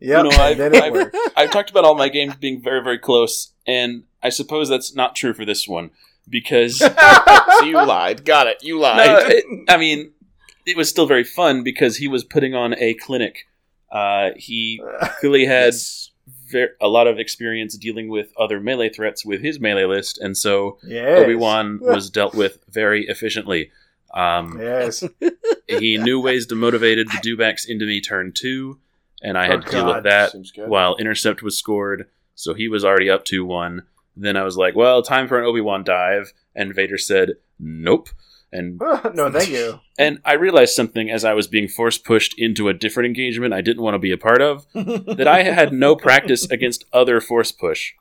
Yep. 0.05 0.25
You 0.25 0.31
know, 0.31 0.37
I've- 0.43 0.59
then 0.59 0.75
it 0.75 0.83
I've- 0.83 0.91
worked. 0.99 1.17
I've 1.37 1.51
talked 1.53 1.71
about 1.71 1.85
all 1.85 1.95
my 1.95 2.09
games 2.09 2.35
being 2.35 2.61
very, 2.61 2.83
very 2.83 2.99
close, 2.99 3.53
and 3.69 4.03
I 4.21 4.31
suppose 4.31 4.69
that's 4.69 4.97
not 4.97 5.15
true 5.15 5.33
for 5.33 5.45
this 5.45 5.69
one 5.69 5.91
because 6.29 6.79
so 6.79 7.65
you 7.65 7.75
lied. 7.75 8.25
Got 8.25 8.47
it. 8.47 8.63
You 8.63 8.79
lied. 8.79 9.07
No, 9.07 9.17
it- 9.27 9.45
I 9.69 9.77
mean, 9.77 10.13
it 10.67 10.77
was 10.77 10.89
still 10.89 11.07
very 11.07 11.25
fun 11.25 11.63
because 11.63 11.97
he 11.97 12.09
was 12.09 12.25
putting 12.25 12.55
on 12.55 12.75
a 12.79 12.95
clinic. 12.95 13.47
Uh, 13.91 14.31
he 14.37 14.83
clearly 15.21 15.45
had 15.45 15.75
Yes. 15.75 16.11
ver- 16.51 16.75
a 16.81 16.89
lot 16.89 17.07
of 17.07 17.19
experience 17.19 17.77
dealing 17.77 18.09
with 18.09 18.33
other 18.39 18.61
melee 18.61 18.89
threats 18.89 19.25
with 19.25 19.43
his 19.43 19.61
melee 19.61 19.85
list, 19.85 20.19
and 20.19 20.37
so 20.37 20.79
yes. 20.83 21.21
Obi 21.21 21.35
Wan 21.35 21.79
was 21.83 22.09
dealt 22.11 22.35
with 22.35 22.59
very 22.71 23.07
efficiently. 23.07 23.71
Um, 24.15 24.59
Yes. 24.61 25.03
he 25.69 25.97
knew 25.99 26.21
ways 26.21 26.47
to 26.49 26.55
motivate 26.55 26.99
the 26.99 27.19
dewbacks 27.23 27.67
into 27.69 27.87
me 27.87 28.01
turn 28.01 28.33
two, 28.33 28.79
and 29.23 29.37
I 29.39 29.47
had 29.47 29.59
Oh, 29.61 29.63
to 29.63 29.71
deal 29.71 29.87
with 29.95 30.05
that 30.05 30.35
while 30.57 30.97
intercept 30.97 31.43
was 31.43 31.57
scored. 31.59 32.09
So 32.35 32.55
he 32.55 32.69
was 32.69 32.85
already 32.85 33.09
up 33.11 33.25
to 33.27 33.45
one. 33.45 33.83
Then 34.17 34.37
I 34.37 34.43
was 34.43 34.57
like, 34.57 34.75
"Well, 34.77 35.03
time 35.03 35.27
for 35.29 35.39
an 35.39 35.45
Obi 35.47 35.61
Wan 35.61 35.85
dive," 35.85 36.33
and 36.55 36.75
Vader 36.75 36.99
said, 36.99 37.31
"Nope." 37.59 38.09
And 38.55 38.79
no, 39.15 39.31
thank 39.31 39.49
you. 39.49 39.81
and 39.99 40.19
I 40.27 40.35
realized 40.35 40.75
something 40.75 41.11
as 41.11 41.25
I 41.25 41.33
was 41.33 41.47
being 41.47 41.69
force 41.69 41.97
pushed 41.97 42.35
into 42.39 42.69
a 42.69 42.75
different 42.75 43.07
engagement 43.07 43.55
I 43.55 43.63
didn't 43.63 43.83
want 43.83 43.95
to 43.95 43.99
be 43.99 44.13
a 44.13 44.19
part 44.19 44.43
of 44.43 44.67
that 44.75 45.27
I 45.27 45.43
had 45.45 45.73
no 45.73 45.97
practice 45.97 46.45
against 46.51 46.85
other 46.93 47.19
force 47.23 47.51
push. 47.51 47.93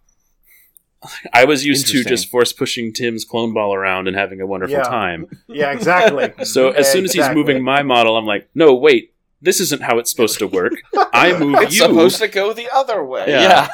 I 1.34 1.46
was 1.46 1.66
used 1.66 1.88
to 1.88 2.04
just 2.04 2.28
force 2.30 2.54
pushing 2.54 2.94
Tim's 2.94 3.26
clone 3.26 3.54
ball 3.54 3.74
around 3.74 4.08
and 4.08 4.16
having 4.16 4.40
a 4.40 4.46
wonderful 4.46 4.76
Yeah. 4.78 4.84
time. 4.84 5.26
Yeah, 5.48 5.72
exactly. 5.72 6.32
So 6.46 6.70
as 6.70 6.92
soon 6.92 7.06
as 7.06 7.14
he's 7.14 7.30
moving 7.30 7.64
my 7.64 7.82
model, 7.82 8.18
I'm 8.18 8.26
like, 8.26 8.50
no, 8.54 8.76
wait, 8.76 9.14
this 9.42 9.60
isn't 9.62 9.82
how 9.82 9.98
it's 9.98 10.12
supposed 10.12 10.38
to 10.40 10.48
work. 10.48 10.74
I 11.14 11.36
move 11.40 11.56
it's 11.62 11.74
you. 11.80 11.86
supposed 11.88 12.20
to 12.20 12.28
go 12.28 12.54
the 12.54 12.70
other 12.72 13.04
way. 13.04 13.26
Yeah. 13.30 13.70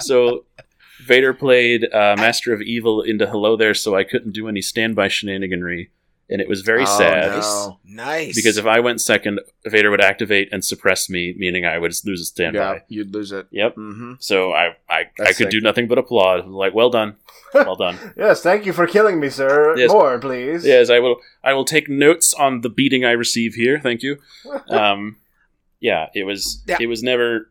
So 0.00 0.44
Vader 1.04 1.32
played 1.34 1.84
uh, 1.92 2.14
Master 2.18 2.52
of 2.52 2.60
Evil 2.62 3.02
into 3.02 3.26
Hello 3.26 3.56
There, 3.56 3.74
so 3.74 3.94
I 3.96 4.04
couldn't 4.04 4.32
do 4.32 4.48
any 4.48 4.60
standby 4.60 5.08
shenaniganry, 5.08 5.88
and 6.28 6.40
it 6.40 6.48
was 6.48 6.62
very 6.62 6.82
Oh, 6.82 6.98
sad. 6.98 7.30
no. 7.30 7.36
Nice. 7.36 7.68
Nice. 7.84 8.34
Because 8.36 8.56
if 8.58 8.66
I 8.66 8.80
went 8.80 9.00
second, 9.00 9.40
Vader 9.66 9.90
would 9.90 10.00
activate 10.00 10.48
and 10.52 10.64
suppress 10.64 11.08
me, 11.10 11.34
meaning 11.36 11.64
I 11.64 11.78
would 11.78 11.92
lose 12.04 12.20
a 12.20 12.24
standby. 12.24 12.58
Yeah, 12.74 12.80
you'd 12.88 13.12
lose 13.14 13.32
it. 13.32 13.46
Yep. 13.50 13.76
Mm-hmm. 13.76 14.12
So 14.20 14.52
I 14.52 14.76
I, 14.88 15.04
I 15.20 15.26
could 15.28 15.36
sick. 15.36 15.50
do 15.50 15.60
nothing 15.60 15.88
but 15.88 15.98
applaud. 15.98 16.40
I'm 16.40 16.52
like, 16.52 16.74
well 16.74 16.90
done, 16.90 17.16
well 17.54 17.74
done. 17.76 17.98
Yes, 18.16 18.42
thank 18.42 18.66
you 18.66 18.72
for 18.72 18.86
killing 18.86 19.18
me, 19.18 19.30
sir. 19.30 19.76
Yes. 19.76 19.90
More, 19.90 20.18
please. 20.18 20.64
yes, 20.64 20.90
I 20.90 20.98
will. 21.00 21.16
I 21.42 21.54
will 21.54 21.64
take 21.64 21.88
notes 21.88 22.32
on 22.34 22.60
the 22.60 22.68
beating 22.68 23.04
I 23.04 23.12
receive 23.12 23.54
here. 23.54 23.78
Thank 23.80 24.02
you. 24.02 24.18
Um, 24.70 25.16
yeah, 25.80 26.08
it 26.14 26.24
was. 26.24 26.62
Yeah. 26.66 26.76
It 26.80 26.86
was 26.86 27.02
never. 27.02 27.50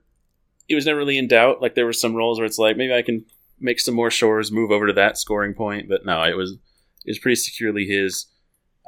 It 0.69 0.75
was 0.75 0.85
never 0.85 0.97
really 0.99 1.17
in 1.17 1.27
doubt. 1.27 1.61
Like 1.61 1.75
there 1.75 1.85
were 1.85 1.93
some 1.93 2.13
rolls 2.15 2.39
where 2.39 2.45
it's 2.45 2.59
like 2.59 2.75
maybe 2.77 2.93
I 2.93 3.01
can 3.01 3.25
make 3.59 3.79
some 3.79 3.95
more 3.95 4.11
shores, 4.11 4.51
move 4.51 4.71
over 4.71 4.87
to 4.87 4.93
that 4.93 5.17
scoring 5.17 5.53
point. 5.53 5.87
But 5.89 6.05
no, 6.05 6.23
it 6.23 6.35
was. 6.37 6.53
It 7.05 7.11
was 7.11 7.19
pretty 7.19 7.35
securely 7.35 7.85
his. 7.85 8.27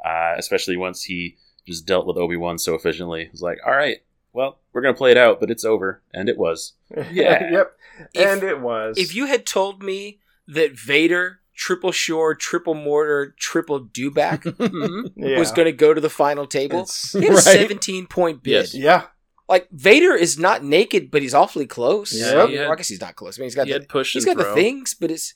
Uh, 0.04 0.34
especially 0.38 0.76
once 0.76 1.04
he 1.04 1.36
just 1.66 1.86
dealt 1.86 2.06
with 2.06 2.16
Obi 2.16 2.36
Wan 2.36 2.58
so 2.58 2.74
efficiently. 2.74 3.22
It 3.22 3.32
was 3.32 3.42
like, 3.42 3.58
all 3.66 3.72
right, 3.72 3.98
well, 4.32 4.58
we're 4.72 4.80
gonna 4.80 4.94
play 4.94 5.10
it 5.10 5.16
out, 5.18 5.40
but 5.40 5.50
it's 5.50 5.64
over, 5.64 6.02
and 6.14 6.28
it 6.28 6.38
was. 6.38 6.72
Yeah. 7.12 7.50
yep. 7.52 7.72
If- 8.14 8.26
and 8.26 8.42
it 8.42 8.60
was. 8.60 8.96
if 8.98 9.14
you 9.14 9.26
had 9.26 9.44
told 9.46 9.82
me 9.82 10.20
that 10.48 10.72
Vader 10.72 11.40
triple 11.54 11.92
shore, 11.92 12.34
triple 12.34 12.72
mortar, 12.74 13.34
triple 13.38 13.78
dewback 13.84 14.42
Mhm. 14.56 15.12
Yeah. 15.16 15.38
was 15.38 15.52
going 15.52 15.66
to 15.66 15.72
go 15.72 15.92
to 15.92 16.00
the 16.00 16.08
final 16.08 16.46
table. 16.46 16.80
It's- 16.80 17.12
He 17.12 17.26
had 17.26 17.34
a 17.36 17.40
17 17.42 18.06
point 18.06 18.42
bid. 18.42 18.50
Yes. 18.52 18.74
yeah. 18.74 19.02
Like 19.50 19.68
Vader 19.70 20.14
is 20.14 20.38
not 20.38 20.64
naked, 20.64 21.10
but 21.10 21.20
he's 21.22 21.34
awfully 21.34 21.66
close. 21.66 22.12
Yeah. 22.18 22.46
he 22.46 22.54
had- 22.54 22.68
I 22.68 22.74
guess 22.76 22.88
he's 22.88 23.00
not 23.00 23.16
close. 23.16 23.38
I 23.38 23.40
mean, 23.40 23.46
he's 23.46 23.54
got 23.56 23.66
he 23.66 23.72
the, 23.74 23.80
had 23.80 23.88
push 23.88 24.12
he's 24.14 24.24
and 24.24 24.36
got 24.36 24.42
throw. 24.44 24.54
the 24.54 24.60
things, 24.62 24.94
but 24.94 25.10
it's 25.10 25.34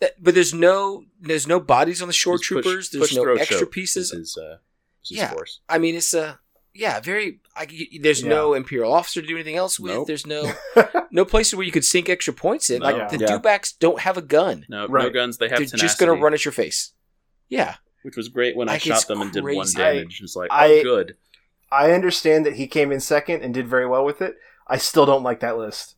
that, 0.00 0.14
but 0.22 0.34
there's 0.34 0.54
no 0.54 1.04
there's 1.20 1.46
no 1.46 1.60
bodies 1.60 2.00
on 2.02 2.08
the 2.08 2.14
shore 2.14 2.34
His 2.34 2.40
push- 2.40 2.46
troopers. 2.48 2.90
there's 2.90 3.08
push, 3.10 3.16
no 3.16 3.34
extra 3.34 3.58
choke 3.60 3.70
pieces. 3.72 4.12
is 4.12 4.36
uh, 4.36 4.56
is 5.04 5.10
Yeah. 5.12 5.30
force. 5.30 5.60
I 5.68 5.78
mean, 5.78 5.94
it's 5.94 6.14
a 6.14 6.40
yeah, 6.72 7.00
very. 7.00 7.40
I, 7.56 7.66
y- 7.70 7.98
there's 8.00 8.22
Yeah. 8.22 8.28
no 8.30 8.54
imperial 8.54 8.92
officer 8.92 9.20
to 9.20 9.26
do 9.26 9.34
anything 9.34 9.56
else 9.56 9.78
with. 9.78 9.92
Nope. 9.92 10.06
There's 10.06 10.26
no 10.26 10.52
no 11.10 11.24
places 11.24 11.54
where 11.54 11.66
you 11.66 11.72
could 11.72 11.84
sink 11.84 12.08
extra 12.08 12.32
points 12.32 12.70
in. 12.70 12.80
No. 12.80 12.86
Like 12.90 13.10
the 13.10 13.18
Yeah. 13.18 13.26
dewbacks 13.38 13.74
don't 13.78 14.00
have 14.00 14.16
a 14.16 14.22
gun. 14.22 14.64
No, 14.70 14.86
no 14.86 15.10
guns. 15.10 15.36
They 15.38 15.46
have 15.48 15.58
They're 15.58 15.66
tenacity, 15.66 15.80
just 15.82 15.98
going 15.98 16.16
to 16.16 16.22
run 16.22 16.32
at 16.32 16.44
your 16.44 16.52
face. 16.52 16.92
Yeah, 17.50 17.74
which 18.02 18.16
was 18.16 18.28
great 18.28 18.56
when 18.56 18.68
I 18.68 18.74
Like, 18.74 18.86
it's 18.86 19.00
shot 19.00 19.08
them 19.08 19.20
and 19.20 19.32
did 19.32 19.42
one 19.44 19.66
damage. 19.74 20.20
it's 20.22 20.36
like, 20.36 20.48
oh, 20.52 20.56
I- 20.56 20.82
good. 20.82 21.16
I 21.72 21.92
understand 21.92 22.44
that 22.46 22.54
he 22.54 22.66
came 22.66 22.90
in 22.92 23.00
second 23.00 23.42
and 23.42 23.54
did 23.54 23.66
very 23.68 23.86
well 23.86 24.04
with 24.04 24.20
it. 24.22 24.36
I 24.66 24.76
still 24.78 25.06
don't 25.06 25.22
like 25.22 25.40
that 25.40 25.56
list, 25.58 25.96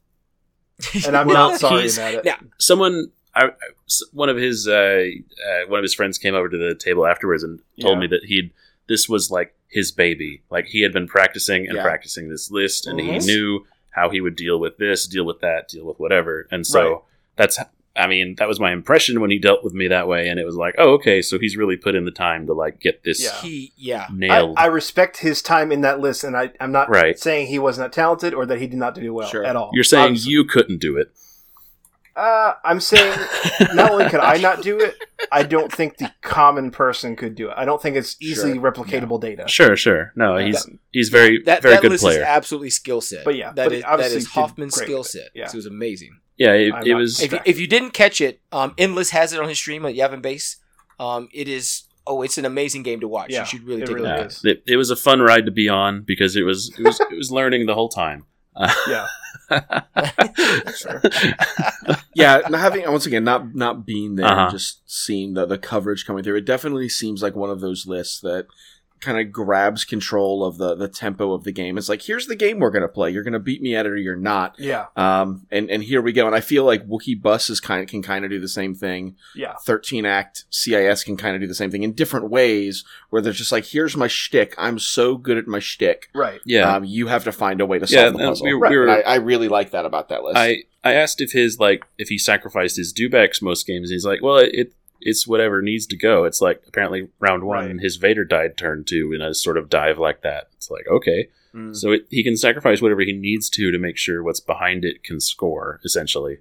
and 1.07 1.17
I'm 1.17 1.27
Well, 1.29 1.51
not 1.51 1.61
sorry 1.61 1.89
about 1.91 2.15
it. 2.15 2.25
Now, 2.25 2.37
Someone, 2.59 3.11
I, 3.35 3.47
I- 3.47 3.51
s- 3.87 4.03
one 4.13 4.29
of 4.29 4.37
his, 4.37 4.67
uh, 4.69 4.73
uh, 4.73 5.69
one 5.69 5.79
of 5.79 5.83
his 5.83 5.95
friends 5.95 6.19
came 6.19 6.35
over 6.35 6.49
to 6.49 6.57
the 6.59 6.75
table 6.75 7.07
afterwards 7.07 7.43
and 7.43 7.61
told 7.81 7.95
Yeah. 7.97 8.01
me 8.01 8.07
that 8.09 8.25
he'd. 8.25 8.53
This 8.89 9.09
was 9.09 9.31
like 9.31 9.55
his 9.69 9.93
baby. 9.93 10.43
Like 10.51 10.67
he 10.67 10.83
had 10.83 10.93
been 10.93 11.07
practicing 11.07 11.67
and 11.67 11.77
Yeah. 11.77 11.83
practicing 11.83 12.29
this 12.29 12.51
list, 12.51 12.87
and 12.87 12.99
Mhm. 12.99 13.13
he 13.13 13.19
knew 13.27 13.67
how 13.91 14.09
he 14.11 14.21
would 14.21 14.37
deal 14.37 14.59
with 14.59 14.77
this, 14.79 15.07
deal 15.07 15.25
with 15.25 15.41
that, 15.41 15.69
deal 15.69 15.85
with 15.87 15.99
whatever. 15.99 16.47
And 16.51 16.67
so 16.67 16.91
Right. 16.91 17.01
that's. 17.37 17.59
I 17.95 18.07
mean, 18.07 18.37
that 18.39 18.49
was 18.49 18.59
my 18.59 18.73
impression 18.73 19.21
when 19.21 19.31
he 19.31 19.39
dealt 19.39 19.63
with 19.63 19.75
me 19.75 19.89
that 19.89 20.09
way, 20.09 20.29
and 20.29 20.41
it 20.41 20.47
was 20.47 20.57
like, 20.57 20.75
oh, 20.79 20.93
okay, 20.95 21.21
so 21.21 21.39
he's 21.39 21.57
really 21.59 21.77
put 21.77 21.95
in 21.95 22.07
the 22.07 22.11
time 22.11 22.47
to 22.47 22.55
like 22.55 22.81
get 22.81 23.05
this 23.05 23.23
Yeah. 23.23 23.41
he 23.43 23.73
yeah. 23.77 24.07
nailed. 24.11 24.57
I, 24.57 24.63
I 24.63 24.67
respect 24.67 25.19
his 25.19 25.43
time 25.43 25.71
in 25.71 25.83
that 25.83 26.01
list, 26.01 26.25
and 26.25 26.35
I, 26.37 26.53
I'm 26.59 26.73
not 26.73 26.89
Right. 26.89 27.19
saying 27.19 27.49
he 27.49 27.59
was 27.59 27.79
not 27.79 27.93
talented 27.93 28.33
or 28.33 28.47
that 28.47 28.59
he 28.61 28.67
did 28.67 28.79
not 28.79 28.95
do 28.95 29.13
well 29.13 29.29
Sure. 29.29 29.45
at 29.45 29.57
all. 29.57 29.71
You're 29.75 29.85
saying 29.85 30.05
Obviously. 30.05 30.33
you 30.33 30.45
couldn't 30.45 30.79
do 30.81 30.97
it. 30.97 31.13
Uh, 32.15 32.53
I'm 32.63 32.79
saying 32.81 33.19
not 33.75 33.91
only 33.91 34.09
could 34.11 34.21
I 34.21 34.37
not 34.37 34.61
do 34.63 34.79
it, 34.79 34.97
I 35.31 35.43
don't 35.45 35.73
think 35.73 35.97
the 35.97 36.13
common 36.21 36.71
person 36.71 37.17
could 37.17 37.35
do 37.35 37.49
it. 37.49 37.55
I 37.57 37.65
don't 37.65 37.81
think 37.81 37.97
it's 37.97 38.17
easily 38.21 38.55
Sure. 38.55 38.71
replicatable 38.71 39.19
data. 39.21 39.49
Sure, 39.49 39.77
sure. 39.77 40.13
No, 40.15 40.37
Yeah. 40.37 40.47
he's 40.47 40.67
he's 40.93 41.09
very 41.09 41.43
That 41.45 41.63
very 41.63 41.77
that 41.77 41.83
good 41.83 41.91
list 41.93 42.05
player. 42.05 42.19
is 42.21 42.25
absolutely 42.27 42.69
skill 42.71 43.01
set. 43.01 43.25
But 43.25 43.37
yeah, 43.37 43.53
that 43.55 43.65
but 43.65 43.73
is 43.73 43.79
it 43.79 43.83
that 43.83 43.89
obviously 43.93 44.17
is 44.19 44.25
did 44.25 44.31
Hoffman's 44.33 44.75
great 44.75 44.85
skill 44.87 44.99
with 44.99 45.07
it. 45.09 45.11
set. 45.11 45.29
Yeah. 45.35 45.47
it 45.47 45.55
was 45.55 45.65
amazing. 45.67 46.19
Yeah, 46.37 46.53
it, 46.55 46.69
it 46.87 46.91
not- 46.93 46.99
was. 46.99 47.21
If 47.23 47.33
you, 47.33 47.39
if 47.45 47.59
you 47.61 47.67
didn't 47.67 47.91
catch 47.93 48.21
it, 48.21 48.41
um, 48.53 48.75
Endless 48.79 49.11
has 49.11 49.33
it 49.33 49.41
on 49.41 49.49
his 49.49 49.59
stream 49.59 49.85
at 49.87 49.95
Yavin 49.95 50.23
Base. 50.23 50.57
Um, 51.01 51.29
it 51.33 51.49
is 51.49 51.85
oh, 52.07 52.23
it's 52.23 52.37
an 52.39 52.45
amazing 52.45 52.83
game 52.83 53.01
to 53.01 53.09
watch. 53.09 53.31
Yeah, 53.31 53.41
you 53.41 53.47
should 53.47 53.63
really 53.65 53.83
it 53.83 53.87
take 53.87 53.97
really 53.97 54.11
a 54.11 54.17
look. 54.19 54.27
is. 54.27 54.45
it, 54.45 54.63
it 54.67 54.77
was 54.77 54.91
a 54.91 54.97
fun 54.97 55.21
ride 55.21 55.47
to 55.47 55.53
be 55.53 55.69
on 55.69 56.03
because 56.03 56.35
it 56.37 56.43
was 56.43 56.75
it 56.79 56.83
was 56.85 57.01
it 57.01 57.17
was 57.17 57.31
learning 57.31 57.67
the 57.67 57.75
whole 57.75 57.89
time. 57.89 58.27
Yeah. 58.89 59.07
yeah, 62.15 62.41
not 62.49 62.61
having 62.61 62.91
once 62.91 63.07
again 63.07 63.25
not 63.25 63.55
not 63.55 63.85
being 63.87 64.17
there, 64.17 64.27
Uh-huh. 64.27 64.51
just 64.51 64.83
seeing 64.91 65.35
the 65.35 65.47
the 65.47 65.59
coverage 65.59 66.07
coming 66.07 66.23
through. 66.25 66.37
It 66.37 66.45
definitely 66.47 66.89
seems 66.89 67.23
like 67.23 67.35
one 67.37 67.51
of 67.51 67.61
those 67.61 67.87
lists 67.87 68.21
that 68.21 68.47
kind 69.03 69.19
of 69.21 69.31
grabs 69.33 69.85
control 69.85 70.45
of 70.45 70.57
the 70.57 70.75
the 70.75 70.89
tempo 70.89 71.33
of 71.35 71.45
the 71.45 71.53
game. 71.53 71.77
It's 71.77 71.89
like 71.91 72.01
here's 72.03 72.27
the 72.29 72.37
game 72.37 72.59
we're 72.61 72.71
gonna 72.71 72.89
play. 72.89 73.11
You're 73.11 73.25
gonna 73.25 73.39
beat 73.39 73.61
me 73.61 73.77
at 73.77 73.85
it 73.85 73.93
or 73.93 73.97
you're 73.99 74.17
not. 74.17 74.55
Yeah. 74.59 74.87
Um, 74.97 75.47
and 75.51 75.69
and 75.71 75.83
here 75.83 76.01
we 76.01 76.13
go. 76.13 76.27
And 76.27 76.35
I 76.35 76.41
feel 76.41 76.65
like 76.65 76.87
Wookiee 76.89 77.21
Bus 77.21 77.51
is 77.51 77.61
kind 77.61 77.83
of 77.83 77.89
can 77.89 78.01
kind 78.01 78.25
of 78.25 78.31
do 78.31 78.41
the 78.41 78.49
same 78.49 78.75
thing. 78.75 79.17
Yeah. 79.35 79.55
13 79.65 80.07
Act 80.07 80.45
CIS 80.51 81.05
can 81.05 81.17
kind 81.19 81.35
of 81.35 81.43
do 81.43 81.47
the 81.49 81.55
same 81.55 81.71
thing 81.71 81.83
in 81.83 81.93
different 81.93 82.31
ways, 82.31 82.85
where 83.11 83.21
they're 83.21 83.33
just 83.33 83.53
like, 83.53 83.67
here's 83.67 83.97
my 83.97 84.07
shtick. 84.07 84.55
I'm 84.57 84.79
so 84.79 85.17
good 85.17 85.37
at 85.37 85.47
my 85.47 85.59
shtick. 85.59 86.09
Right. 86.15 86.41
yeah, 86.47 86.75
Um, 86.77 86.85
you 86.85 87.09
have 87.09 87.25
to 87.25 87.33
find 87.33 87.61
a 87.61 87.67
way 87.67 87.79
to 87.79 87.87
Yeah, 87.87 88.05
solve 88.05 88.13
the 88.15 88.19
puzzle. 88.21 88.47
we- 88.47 88.55
we 88.55 88.77
were- 88.79 88.89
I, 88.89 89.01
I 89.01 89.15
really 89.17 89.49
like 89.49 89.73
that 89.73 89.85
about 89.85 90.09
that 90.11 90.23
list. 90.23 90.37
I 90.39 90.63
I 90.85 90.95
asked 90.95 91.21
if 91.21 91.33
his 91.33 91.59
like 91.61 91.85
if 91.99 92.09
he 92.09 92.19
sacrificed 92.19 92.77
his 92.77 92.93
dewbacks 92.93 93.41
most 93.43 93.67
games. 93.67 93.91
And 93.91 93.95
he's 93.95 94.05
like, 94.07 94.23
well, 94.23 94.39
it 94.39 94.73
it's 95.05 95.27
whatever 95.27 95.63
needs 95.63 95.87
to 95.89 95.97
go. 95.97 96.25
It's 96.25 96.41
like 96.41 96.63
apparently 96.67 97.09
round 97.21 97.45
one, 97.45 97.67
Right. 97.77 97.81
his 97.81 97.97
Vader 97.97 98.25
died 98.25 98.57
turn 98.57 98.85
two 98.85 99.13
in 99.13 99.21
a 99.21 99.35
sort 99.35 99.57
of 99.59 99.69
dive 99.71 99.99
like 99.99 100.23
that. 100.23 100.49
It's 100.55 100.71
like 100.71 100.87
okay, 100.89 101.29
Mm. 101.55 101.77
so 101.77 101.93
it, 101.93 102.07
he 102.11 102.25
can 102.25 102.37
sacrifice 102.37 102.81
whatever 102.81 103.03
he 103.03 103.13
needs 103.13 103.51
to 103.51 103.71
to 103.71 103.79
make 103.79 103.99
sure 103.99 104.23
what's 104.23 104.41
behind 104.41 104.85
it 104.87 105.03
can 105.05 105.21
score. 105.21 105.81
Essentially, 105.85 106.39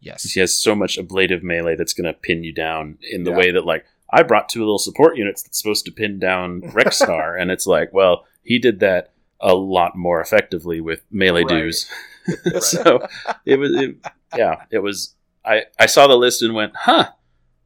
Yes. 0.00 0.24
he 0.32 0.40
has 0.40 0.56
so 0.60 0.74
much 0.74 0.98
ablative 0.98 1.42
melee 1.44 1.76
that's 1.76 1.92
going 1.92 2.12
to 2.12 2.18
pin 2.18 2.42
you 2.42 2.52
down 2.52 2.98
in 3.10 3.22
the 3.24 3.30
Yeah. 3.30 3.36
way 3.36 3.50
that 3.52 3.64
like 3.64 3.84
I 4.10 4.22
brought 4.24 4.48
two 4.48 4.58
little 4.60 4.78
support 4.78 5.16
units 5.16 5.42
that's 5.42 5.56
supposed 5.58 5.84
to 5.86 5.92
pin 5.92 6.18
down 6.18 6.60
Rex 6.74 6.96
Star, 6.98 7.36
and 7.36 7.50
it's 7.50 7.66
like, 7.66 7.92
well, 7.92 8.26
he 8.42 8.58
did 8.58 8.80
that 8.80 9.12
a 9.40 9.54
lot 9.54 9.96
more 9.96 10.20
effectively 10.20 10.80
with 10.80 11.02
melee 11.10 11.44
Right. 11.44 11.48
dues. 11.62 11.88
so 12.60 13.06
it 13.46 13.58
was, 13.58 13.70
it, 13.74 13.96
yeah, 14.36 14.64
it 14.70 14.78
was. 14.80 15.14
I 15.44 15.64
I 15.78 15.86
saw 15.86 16.06
the 16.06 16.16
list 16.16 16.42
and 16.42 16.54
went, 16.54 16.72
huh, 16.76 17.08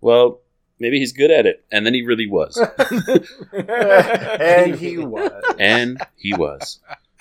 well, 0.06 0.40
maybe 0.78 0.98
he's 1.00 1.12
good 1.12 1.30
at 1.32 1.46
it, 1.46 1.64
and 1.72 1.84
then 1.84 1.92
he 1.94 2.02
really 2.02 2.28
was, 2.28 2.56
and 3.52 4.76
he 4.76 4.96
was. 4.98 5.32
and 5.58 5.98
he 6.16 6.32
was. 6.34 6.78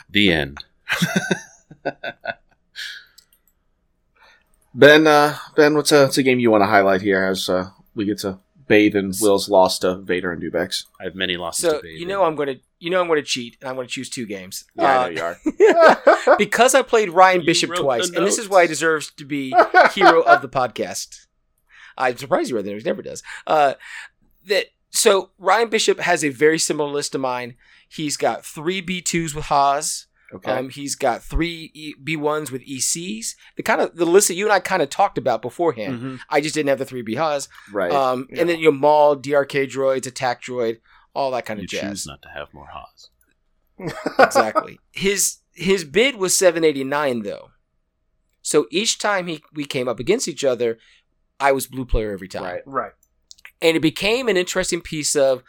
The 0.10 0.32
end. 0.32 0.64
Ben, 4.74 5.08
uh, 5.08 5.38
Ben, 5.56 5.74
what's 5.76 5.92
a, 5.92 6.04
what's 6.04 6.18
a 6.18 6.24
game 6.24 6.40
you 6.40 6.52
want 6.52 6.62
to 6.62 6.68
highlight 6.68 7.02
here 7.02 7.24
as 7.24 7.50
uh, 7.50 7.70
we 7.96 8.06
get 8.06 8.18
to 8.20 8.40
bathe 8.68 8.96
in 8.96 9.14
Will's 9.22 9.48
loss 9.50 9.80
to 9.80 9.96
Vader 9.96 10.32
and 10.34 10.42
Dewbacks? 10.42 10.86
I 11.00 11.06
have 11.06 11.16
many 11.16 11.38
losses 11.38 11.64
So 11.64 11.78
to 11.78 11.80
pay. 11.84 11.90
you 11.92 12.06
know 12.06 12.24
I'm 12.26 12.36
gonna 12.36 12.56
you 12.80 12.90
know 12.90 13.00
I'm 13.02 13.08
gonna 13.08 13.22
cheat 13.22 13.56
and 13.62 13.70
I'm 13.70 13.76
gonna 13.78 13.88
choose 13.88 14.10
two 14.10 14.26
games. 14.26 14.66
Yeah, 14.76 14.84
I 14.84 15.06
Uh, 15.06 15.10
know 15.10 15.52
you 15.60 15.68
are. 16.28 16.38
because 16.38 16.76
I 16.76 16.82
played 16.82 17.10
Ryan 17.10 17.42
You 17.42 17.46
Bishop 17.46 17.74
twice, 17.76 18.10
and 18.10 18.26
this 18.26 18.38
is 18.38 18.50
why 18.50 18.64
he 18.64 18.68
deserves 18.68 19.12
to 19.14 19.24
be 19.26 19.54
hero 19.94 20.22
of 20.24 20.42
the 20.42 20.50
podcast. 20.50 21.25
I'm 21.98 22.18
surprised 22.18 22.50
you 22.50 22.56
read 22.56 22.66
the 22.66 22.72
notes. 22.72 22.84
He 22.84 22.90
never 22.90 23.02
does. 23.02 23.24
Uh, 23.48 23.74
that 24.48 24.68
so 24.92 25.32
Ryan 25.38 25.70
Bishop 25.70 26.00
has 26.00 26.24
a 26.24 26.30
very 26.30 26.60
similar 26.60 26.90
list 26.92 27.12
to 27.14 27.18
mine. 27.18 27.56
He's 27.90 28.18
got 28.18 28.46
three 28.46 28.82
B 28.82 29.02
twos 29.02 29.34
with 29.36 29.46
Haas. 29.46 30.08
Okay. 30.34 30.52
Um, 30.52 30.70
he's 30.70 30.96
got 30.96 31.24
three 31.24 31.72
e- 31.74 31.94
B 32.04 32.18
ones 32.18 32.52
with 32.52 32.66
ECs. 32.66 33.36
The 33.58 33.64
kind 33.64 33.80
of 33.80 33.96
the 33.96 34.06
list 34.06 34.28
that 34.28 34.34
you 34.34 34.46
and 34.46 34.52
I 34.54 34.60
kind 34.60 34.82
of 34.82 34.90
talked 34.90 35.18
about 35.18 35.42
beforehand. 35.42 36.02
Mhm. 36.02 36.20
I 36.30 36.42
just 36.42 36.56
didn't 36.56 36.70
have 36.70 36.80
the 36.80 36.86
three 36.86 37.04
B 37.04 37.16
Haas. 37.16 37.48
Right. 37.72 37.92
Um, 37.92 38.28
Yeah. 38.32 38.42
and 38.42 38.50
then 38.50 38.60
your 38.60 38.72
Maul, 38.72 39.16
DRK 39.16 39.66
droids, 39.68 40.08
attack 40.08 40.42
droid, 40.44 40.80
all 41.14 41.32
that 41.32 41.46
kind 41.46 41.60
you 41.60 41.66
of 41.66 41.70
jazz. 41.70 41.82
choose 41.82 42.08
not 42.08 42.22
to 42.24 42.30
have 42.30 42.54
more 42.54 42.68
Haas. 42.74 43.10
exactly. 44.20 44.80
His 44.92 45.38
his 45.54 45.84
bid 45.84 46.16
was 46.16 46.38
789 46.38 47.22
though. 47.24 47.52
So 48.42 48.68
each 48.72 48.98
time 49.00 49.28
he 49.28 49.44
we 49.54 49.66
came 49.66 49.88
up 49.88 50.00
against 50.00 50.28
each 50.28 50.44
other, 50.44 50.78
I 51.40 51.52
was 51.52 51.68
blue 51.68 51.86
player 51.86 52.12
every 52.12 52.28
time. 52.28 52.44
Right. 52.44 52.62
right. 52.66 52.92
And 53.62 53.76
it 53.76 53.82
became 53.82 54.28
an 54.28 54.38
interesting 54.38 54.82
piece 54.82 55.16
of 55.16 55.44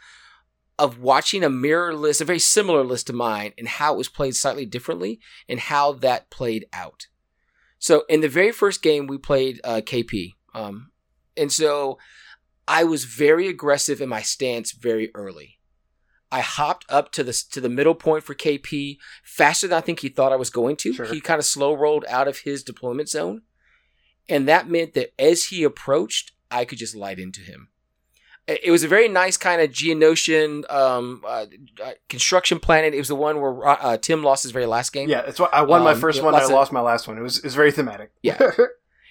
of 0.79 0.99
watching 0.99 1.43
a 1.43 1.49
mirror 1.49 1.95
list, 1.95 2.21
a 2.21 2.25
very 2.25 2.39
similar 2.39 2.83
list 2.83 3.07
to 3.07 3.13
mine, 3.13 3.51
and 3.57 3.67
how 3.67 3.95
it 3.95 3.97
was 3.97 4.09
played 4.09 4.35
slightly 4.35 4.65
differently 4.65 5.19
and 5.49 5.59
how 5.59 5.91
that 5.91 6.29
played 6.29 6.65
out. 6.71 7.07
So 7.79 8.03
in 8.07 8.21
the 8.21 8.29
very 8.29 8.51
first 8.51 8.83
game 8.83 9.07
we 9.07 9.17
played 9.17 9.59
uh, 9.63 9.81
KP. 9.81 10.33
Um, 10.53 10.91
and 11.35 11.51
so 11.51 11.97
I 12.67 12.83
was 12.83 13.05
very 13.05 13.47
aggressive 13.47 14.01
in 14.01 14.09
my 14.09 14.21
stance 14.21 14.71
very 14.71 15.11
early. 15.15 15.57
I 16.31 16.41
hopped 16.41 16.85
up 16.89 17.11
to 17.13 17.23
the 17.23 17.33
to 17.51 17.61
the 17.61 17.69
middle 17.69 17.95
point 17.95 18.23
for 18.23 18.35
KP 18.35 18.97
faster 19.23 19.67
than 19.67 19.77
I 19.77 19.81
think 19.81 20.01
he 20.01 20.09
thought 20.09 20.33
I 20.33 20.37
was 20.37 20.49
going 20.49 20.75
to. 20.77 20.93
Sure. 20.93 21.05
He 21.05 21.21
kind 21.21 21.39
of 21.39 21.45
slow 21.45 21.73
rolled 21.73 22.03
out 22.09 22.27
of 22.27 22.39
his 22.39 22.63
deployment 22.63 23.07
zone, 23.07 23.43
and 24.29 24.47
that 24.47 24.69
meant 24.69 24.93
that 24.93 25.13
as 25.19 25.45
he 25.45 25.63
approached, 25.63 26.31
I 26.51 26.65
could 26.65 26.77
just 26.77 26.95
light 26.95 27.19
into 27.19 27.41
him. 27.41 27.69
It 28.47 28.71
was 28.71 28.83
a 28.83 28.87
very 28.87 29.09
nice 29.09 29.35
kind 29.35 29.61
of 29.61 29.71
Geonosian 29.71 30.63
um, 30.71 31.21
uh, 31.27 31.47
uh, 31.83 31.91
construction 32.07 32.59
planet. 32.61 32.93
It 32.93 32.97
was 32.99 33.09
the 33.09 33.15
one 33.15 33.41
where 33.41 33.67
uh, 33.67 33.97
Tim 33.97 34.23
lost 34.23 34.43
his 34.43 34.53
very 34.53 34.65
last 34.65 34.93
game. 34.93 35.09
Yeah, 35.09 35.23
it's 35.27 35.37
what 35.39 35.53
I 35.53 35.63
won 35.63 35.83
my 35.83 35.91
Um, 35.91 35.99
first 35.99 36.23
one. 36.23 36.33
I 36.33 36.37
lots 36.37 36.49
of- 36.49 36.55
lost 36.55 36.71
my 36.71 36.79
last 36.79 37.07
one. 37.09 37.17
It 37.17 37.21
was 37.21 37.39
it 37.39 37.43
was 37.43 37.55
very 37.55 37.71
thematic. 37.71 38.11
Yeah. 38.21 38.39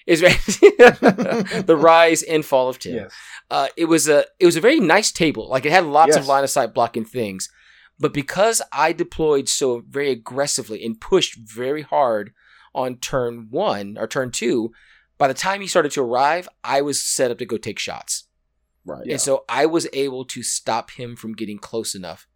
It's 0.09 0.21
very 0.21 0.35
the 1.63 1.77
rise 1.77 2.23
and 2.23 2.45
fall 2.45 2.69
of 2.69 2.79
Tim. 2.79 2.95
yes. 2.95 3.13
uh, 3.51 3.67
it 3.77 3.87
was 3.87 4.09
a 4.09 4.25
it 4.39 4.47
was 4.47 4.55
a 4.57 4.61
very 4.61 4.79
nice 4.79 5.11
table. 5.11 5.49
Like 5.49 5.67
it 5.67 5.73
had 5.73 5.85
lots 5.85 6.15
of 6.17 6.29
line 6.29 6.45
of 6.45 6.51
sight 6.51 6.73
blocking 6.73 7.05
things, 7.05 7.49
but 7.99 8.13
because 8.15 8.63
I 8.73 8.93
deployed 8.93 9.49
so 9.49 9.83
very 9.89 10.11
aggressively 10.13 10.85
and 10.87 11.01
pushed 11.01 11.35
very 11.37 11.83
hard 11.83 12.33
on 12.73 12.99
turn 12.99 13.49
one 13.51 13.97
or 13.99 14.07
turn 14.07 14.31
two, 14.31 14.71
by 15.19 15.29
the 15.29 15.35
time 15.35 15.61
he 15.61 15.67
started 15.67 15.93
to 15.93 16.03
arrive, 16.03 16.49
I 16.63 16.83
was 16.83 17.03
set 17.03 17.31
up 17.31 17.39
to 17.39 17.47
go 17.47 17.57
take 17.57 17.79
shots, 17.79 18.29
right. 18.85 19.07
and 19.09 19.21
so 19.21 19.45
I 19.49 19.67
was 19.67 19.89
able 19.93 20.25
to 20.27 20.43
stop 20.43 20.93
him 20.93 21.17
from 21.17 21.35
getting 21.35 21.59
close 21.59 21.95
enough 21.95 22.27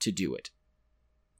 to 0.00 0.10
do 0.12 0.34
it. 0.34 0.50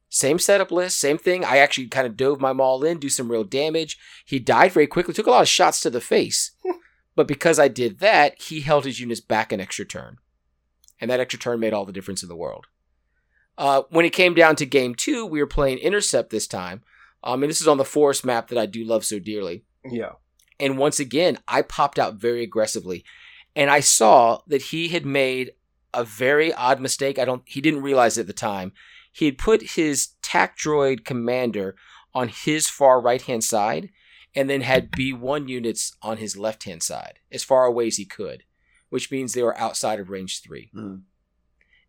Same 0.09 0.39
setup 0.39 0.73
list, 0.73 0.99
same 0.99 1.19
thing. 1.19 1.45
I 1.45 1.59
actually 1.59 1.87
kind 1.87 2.07
of 2.07 2.17
dove 2.17 2.41
my 2.41 2.53
maul 2.53 2.85
in, 2.85 2.99
do 2.99 3.09
some 3.09 3.31
real 3.31 3.45
damage. 3.45 3.97
He 4.27 4.41
died 4.41 4.73
very 4.73 4.89
quickly, 4.89 5.15
took 5.15 5.29
a 5.29 5.31
lot 5.31 5.43
of 5.43 5.49
shots 5.49 5.81
to 5.81 5.91
the 5.91 6.01
face, 6.01 6.51
But 7.17 7.27
because 7.27 7.59
I 7.59 7.69
did 7.69 7.99
that, 7.99 8.41
he 8.41 8.61
held 8.61 8.85
his 8.85 9.01
units 9.01 9.21
back 9.21 9.53
an 9.53 9.61
extra 9.61 9.85
turn. 9.85 10.17
And 11.01 11.11
that 11.11 11.21
extra 11.21 11.39
turn 11.39 11.61
made 11.61 11.73
all 11.73 11.85
the 11.85 11.93
difference 11.93 12.23
in 12.23 12.29
the 12.29 12.37
world. 12.37 12.67
Uh, 13.59 13.83
when 13.91 14.05
it 14.05 14.15
came 14.15 14.35
down 14.35 14.57
to 14.57 14.67
game 14.67 14.95
two, 14.95 15.27
we 15.27 15.41
were 15.41 15.47
playing 15.47 15.79
Intercept 15.79 16.31
this 16.31 16.47
time. 16.47 16.83
Um, 17.23 17.43
and 17.43 17.51
this 17.51 17.61
is 17.61 17.69
on 17.69 17.77
the 17.77 17.85
forest 17.85 18.25
map 18.25 18.49
that 18.49 18.59
I 18.59 18.67
do 18.67 18.85
love 18.85 19.05
so 19.05 19.19
dearly. 19.19 19.65
Yeah. 19.85 20.13
And 20.61 20.79
once 20.79 21.01
again, 21.01 21.39
I 21.49 21.63
popped 21.63 21.99
out 21.99 22.15
very 22.15 22.43
aggressively. 22.43 23.05
And 23.57 23.71
I 23.71 23.81
saw 23.81 24.41
that 24.47 24.63
he 24.63 24.89
had 24.89 25.05
made 25.05 25.53
a 25.93 26.05
very 26.05 26.53
odd 26.53 26.81
mistake. 26.81 27.19
I 27.19 27.25
don't 27.25 27.43
he 27.47 27.61
didn't 27.61 27.83
realize 27.83 28.17
it 28.17 28.23
at 28.23 28.27
the 28.29 28.33
time. 28.33 28.73
He 29.13 29.25
had 29.25 29.39
put 29.39 29.73
his 29.75 30.11
tac 30.23 30.57
droid 30.57 31.05
commander 31.05 31.75
on 32.15 32.29
his 32.29 32.69
far 32.69 33.01
right 33.01 33.23
hand 33.23 33.43
side 33.43 33.91
and 34.35 34.49
then 34.49 34.61
had 34.61 34.93
B1 34.93 35.49
units 35.49 35.97
on 36.03 36.19
his 36.19 36.37
left 36.37 36.65
hand 36.65 36.83
side, 36.83 37.19
as 37.33 37.43
far 37.43 37.65
away 37.65 37.89
as 37.89 37.97
he 37.97 38.05
could, 38.05 38.45
which 38.89 39.11
means 39.11 39.33
they 39.33 39.43
were 39.43 39.59
outside 39.59 39.99
of 39.99 40.11
range 40.11 40.43
three. 40.43 40.71
Mm. 40.75 41.03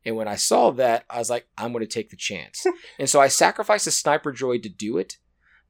And 0.03 0.15
when 0.15 0.27
I 0.27 0.35
saw 0.35 0.71
that, 0.71 1.05
I 1.09 1.19
was 1.19 1.29
like, 1.29 1.47
I'm 1.57 1.71
going 1.71 1.85
to 1.85 1.91
take 1.91 2.09
the 2.09 2.15
chance. 2.15 2.65
and 2.99 3.07
so 3.07 3.21
I 3.21 3.27
sacrificed 3.27 3.85
a 3.85 3.91
sniper 3.91 4.33
droid 4.33 4.63
to 4.63 4.69
do 4.69 4.97
it, 4.97 5.17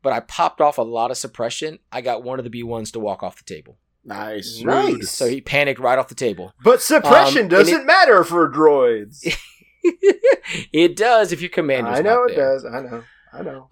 but 0.04 0.14
I 0.14 0.20
popped 0.22 0.62
off 0.62 0.78
a 0.78 0.82
lot 0.84 1.12
of 1.12 1.18
suppression. 1.18 1.80
I 1.92 2.02
got 2.02 2.24
one 2.24 2.40
of 2.40 2.50
the 2.50 2.52
B1s 2.64 2.92
to 2.94 3.00
walk 3.00 3.24
off 3.24 3.38
the 3.38 3.44
table. 3.54 3.78
Nice. 4.04 4.62
Nice. 4.64 5.12
So 5.12 5.28
he 5.28 5.42
panicked 5.42 5.80
right 5.80 6.00
off 6.00 6.08
the 6.08 6.16
table. 6.16 6.54
But 6.64 6.82
suppression 6.82 7.44
Um, 7.44 7.48
doesn't 7.50 7.82
it- 7.82 7.86
matter 7.86 8.24
for 8.24 8.50
droids. 8.52 9.20
it 10.74 10.96
does 10.96 11.32
if 11.32 11.42
your 11.42 11.50
commander's 11.50 12.00
I 12.00 12.02
know 12.02 12.24
it 12.24 12.36
there. 12.36 12.54
does. 12.54 12.66
I 12.66 12.80
know. 12.82 13.04
I 13.34 13.42
know. 13.44 13.68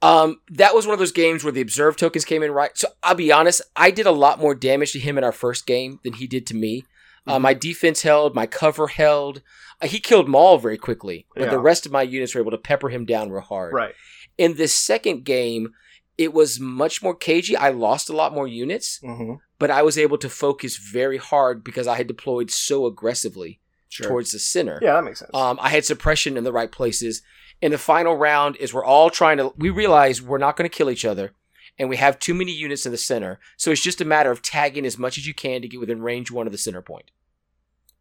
Um, 0.00 0.40
that 0.50 0.74
was 0.74 0.86
one 0.86 0.94
of 0.94 0.98
those 0.98 1.12
games 1.12 1.44
where 1.44 1.52
the 1.52 1.60
observe 1.60 1.96
tokens 1.96 2.24
came 2.24 2.42
in 2.42 2.50
right. 2.50 2.76
So 2.76 2.88
I'll 3.02 3.14
be 3.14 3.30
honest, 3.30 3.62
I 3.76 3.90
did 3.90 4.06
a 4.06 4.10
lot 4.12 4.40
more 4.40 4.54
damage 4.54 4.92
to 4.92 4.98
him 4.98 5.16
in 5.18 5.24
our 5.24 5.32
first 5.32 5.66
game 5.66 6.00
than 6.02 6.14
he 6.14 6.26
did 6.26 6.46
to 6.48 6.54
me. 6.56 6.84
Uh, 7.24 7.34
Mm-hmm. 7.34 7.42
my 7.42 7.54
defense 7.54 8.02
held, 8.02 8.34
my 8.34 8.46
cover 8.46 8.88
held. 8.88 9.42
Uh, 9.80 9.86
he 9.86 10.00
killed 10.00 10.28
Maul 10.28 10.58
very 10.58 10.76
quickly, 10.76 11.26
but 11.36 11.44
Yeah. 11.44 11.50
the 11.50 11.58
rest 11.60 11.86
of 11.86 11.92
my 11.92 12.02
units 12.02 12.34
were 12.34 12.40
able 12.40 12.50
to 12.50 12.58
pepper 12.58 12.88
him 12.88 13.04
down 13.04 13.30
real 13.30 13.42
hard. 13.42 13.72
Right. 13.72 13.94
In 14.38 14.54
this 14.56 14.74
second 14.74 15.24
game, 15.24 15.72
it 16.18 16.32
was 16.32 16.60
much 16.60 17.02
more 17.02 17.14
cagey. 17.14 17.56
I 17.56 17.70
lost 17.70 18.08
a 18.10 18.16
lot 18.16 18.34
more 18.34 18.46
units, 18.48 18.98
hmm 19.02 19.34
but 19.58 19.70
I 19.70 19.82
was 19.82 19.96
able 19.96 20.18
to 20.18 20.28
focus 20.28 20.76
very 20.76 21.18
hard 21.18 21.62
because 21.62 21.86
I 21.86 21.96
had 21.96 22.08
deployed 22.08 22.50
so 22.50 22.84
aggressively 22.86 23.60
Sure. 23.88 24.08
towards 24.08 24.32
the 24.32 24.40
center. 24.40 24.80
Yeah, 24.82 24.94
that 24.94 25.04
makes 25.04 25.20
sense. 25.20 25.30
Um, 25.34 25.56
I 25.62 25.68
had 25.68 25.84
suppression 25.84 26.36
in 26.36 26.42
the 26.44 26.50
right 26.52 26.72
places. 26.72 27.22
In 27.60 27.70
the 27.70 27.78
final 27.78 28.16
round, 28.16 28.56
is 28.56 28.74
we're 28.74 28.84
all 28.84 29.08
trying 29.10 29.36
to. 29.36 29.52
We 29.56 29.70
realize 29.70 30.20
we're 30.20 30.38
not 30.38 30.56
going 30.56 30.68
to 30.68 30.74
kill 30.76 30.90
each 30.90 31.04
other, 31.04 31.32
and 31.78 31.88
we 31.88 31.96
have 31.98 32.18
too 32.18 32.34
many 32.34 32.50
units 32.50 32.86
in 32.86 32.90
the 32.92 32.98
center. 32.98 33.38
So 33.56 33.70
it's 33.70 33.82
just 33.82 34.00
a 34.00 34.04
matter 34.04 34.32
of 34.32 34.42
tagging 34.42 34.84
as 34.86 34.98
much 34.98 35.16
as 35.18 35.26
you 35.28 35.34
can 35.34 35.62
to 35.62 35.68
get 35.68 35.78
within 35.78 36.02
range 36.02 36.30
one 36.32 36.46
of 36.46 36.52
the 36.52 36.58
center 36.58 36.82
point. 36.82 37.10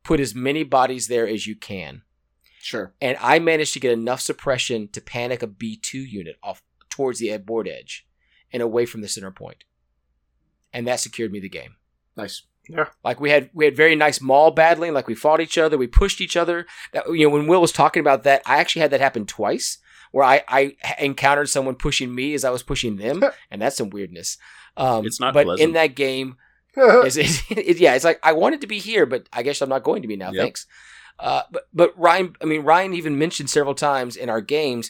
Put 0.04 0.20
as 0.20 0.34
many 0.34 0.64
bodies 0.64 1.08
there 1.08 1.28
as 1.28 1.46
you 1.46 1.56
can, 1.56 2.02
Sure. 2.62 2.94
and 3.02 3.18
I 3.20 3.40
managed 3.40 3.74
to 3.74 3.80
get 3.80 3.92
enough 3.92 4.22
suppression 4.22 4.88
to 4.90 5.02
panic 5.02 5.42
a 5.42 5.48
B 5.48 5.78
two 5.82 6.00
unit 6.00 6.38
off 6.44 6.62
towards 6.90 7.20
the 7.20 7.36
board 7.38 7.68
edge, 7.68 8.06
and 8.54 8.62
away 8.62 8.86
from 8.86 9.02
the 9.02 9.08
center 9.08 9.32
point, 9.32 9.64
and 10.74 10.88
that 10.88 11.00
secured 11.00 11.32
me 11.32 11.40
the 11.40 11.50
game. 11.50 11.76
Nice. 12.16 12.44
Yeah. 12.70 12.90
Like 13.04 13.20
we 13.20 13.32
had 13.32 13.50
we 13.54 13.66
had 13.66 13.76
very 13.76 13.96
nice 13.96 14.22
Maul 14.22 14.52
battling. 14.52 14.94
Like 14.94 15.08
we 15.08 15.16
fought 15.16 15.42
each 15.42 15.58
other, 15.58 15.78
we 15.78 15.88
pushed 15.88 16.22
each 16.22 16.38
other. 16.38 16.66
That 16.94 17.06
you 17.12 17.26
know 17.28 17.34
when 17.34 17.48
Will 17.48 17.62
was 17.62 17.72
talking 17.72 18.02
about 18.02 18.24
that, 18.24 18.42
I 18.46 18.58
actually 18.60 18.82
had 18.84 18.92
that 18.92 19.02
happen 19.02 19.26
twice, 19.26 19.80
where 20.12 20.24
I 20.24 20.44
I 20.48 20.76
encountered 21.00 21.50
someone 21.50 21.76
pushing 21.76 22.14
me 22.14 22.34
as 22.34 22.46
I 22.46 22.52
was 22.52 22.64
pushing 22.64 22.98
them, 22.98 23.24
and 23.52 23.62
that's 23.62 23.78
some 23.78 23.90
weirdness. 23.90 24.38
Um, 24.78 25.06
It's 25.06 25.20
not 25.20 25.34
but 25.34 25.46
pleasant. 25.46 25.70
in 25.70 25.74
that 25.74 25.96
game, 25.96 26.38
it's, 26.76 27.18
it's, 27.18 27.42
it, 27.50 27.78
yeah, 27.80 27.96
it's 27.96 28.06
like 28.06 28.20
I 28.24 28.34
wanted 28.34 28.62
to 28.62 28.68
be 28.68 28.78
here, 28.80 29.06
but 29.06 29.28
I 29.34 29.42
guess 29.44 29.62
I'm 29.62 29.70
not 29.70 29.84
going 29.84 30.04
to 30.04 30.08
be 30.08 30.16
now. 30.16 30.32
Yep. 30.32 30.44
Thanks. 30.44 30.68
Uh, 31.22 31.44
but 31.52 31.68
but 31.74 31.98
Ryan, 31.98 32.36
I 32.42 32.46
mean 32.46 32.64
Ryan 32.64 32.94
even 32.94 33.18
mentioned 33.18 33.50
several 33.50 33.76
times 33.76 34.16
in 34.16 34.30
our 34.30 34.42
games, 34.42 34.90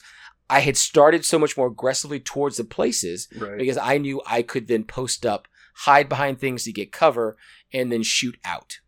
I 0.50 0.60
had 0.60 0.78
started 0.78 1.26
so 1.26 1.38
much 1.38 1.58
more 1.58 1.68
aggressively 1.68 2.20
towards 2.20 2.58
the 2.58 2.64
places 2.64 3.28
right. 3.38 3.58
because 3.58 3.78
I 3.78 3.98
knew 3.98 4.22
I 4.26 4.42
could 4.42 4.68
then 4.68 4.86
post 4.86 5.26
up, 5.26 5.48
hide 5.76 6.10
behind 6.10 6.40
things 6.40 6.64
to 6.64 6.72
get 6.72 6.92
cover, 6.92 7.38
and 7.74 7.92
then 7.92 8.04
shoot 8.04 8.38
out. 8.46 8.80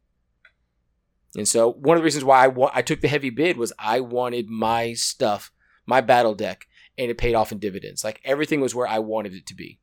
And 1.36 1.48
so 1.48 1.72
one 1.72 1.98
of 1.98 2.02
the 2.02 2.06
reasons 2.06 2.24
why 2.24 2.44
I 2.44 2.48
wa- 2.48 2.72
I 2.74 2.82
took 2.82 3.02
the 3.02 3.08
heavy 3.08 3.30
bid 3.30 3.58
was 3.58 3.74
I 3.80 4.00
wanted 4.00 4.50
my 4.50 4.94
stuff, 4.94 5.52
my 5.86 6.00
battle 6.00 6.36
deck, 6.36 6.68
and 6.98 7.10
it 7.10 7.18
paid 7.18 7.34
off 7.34 7.52
in 7.52 7.60
dividends. 7.60 8.04
Like 8.04 8.22
everything 8.24 8.62
was 8.62 8.76
where 8.76 8.88
I 8.88 9.00
wanted 9.00 9.34
it 9.34 9.46
to 9.48 9.56
be. 9.56 9.80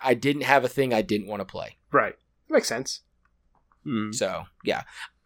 I 0.00 0.14
didn't 0.14 0.42
have 0.42 0.64
a 0.64 0.68
thing 0.68 0.92
I 0.92 1.02
didn't 1.02 1.28
want 1.28 1.40
to 1.40 1.44
play. 1.44 1.76
Right. 1.92 2.16
Makes 2.48 2.68
sense. 2.68 3.00
Hmm. 3.84 4.12
So 4.12 4.44
yeah. 4.64 4.82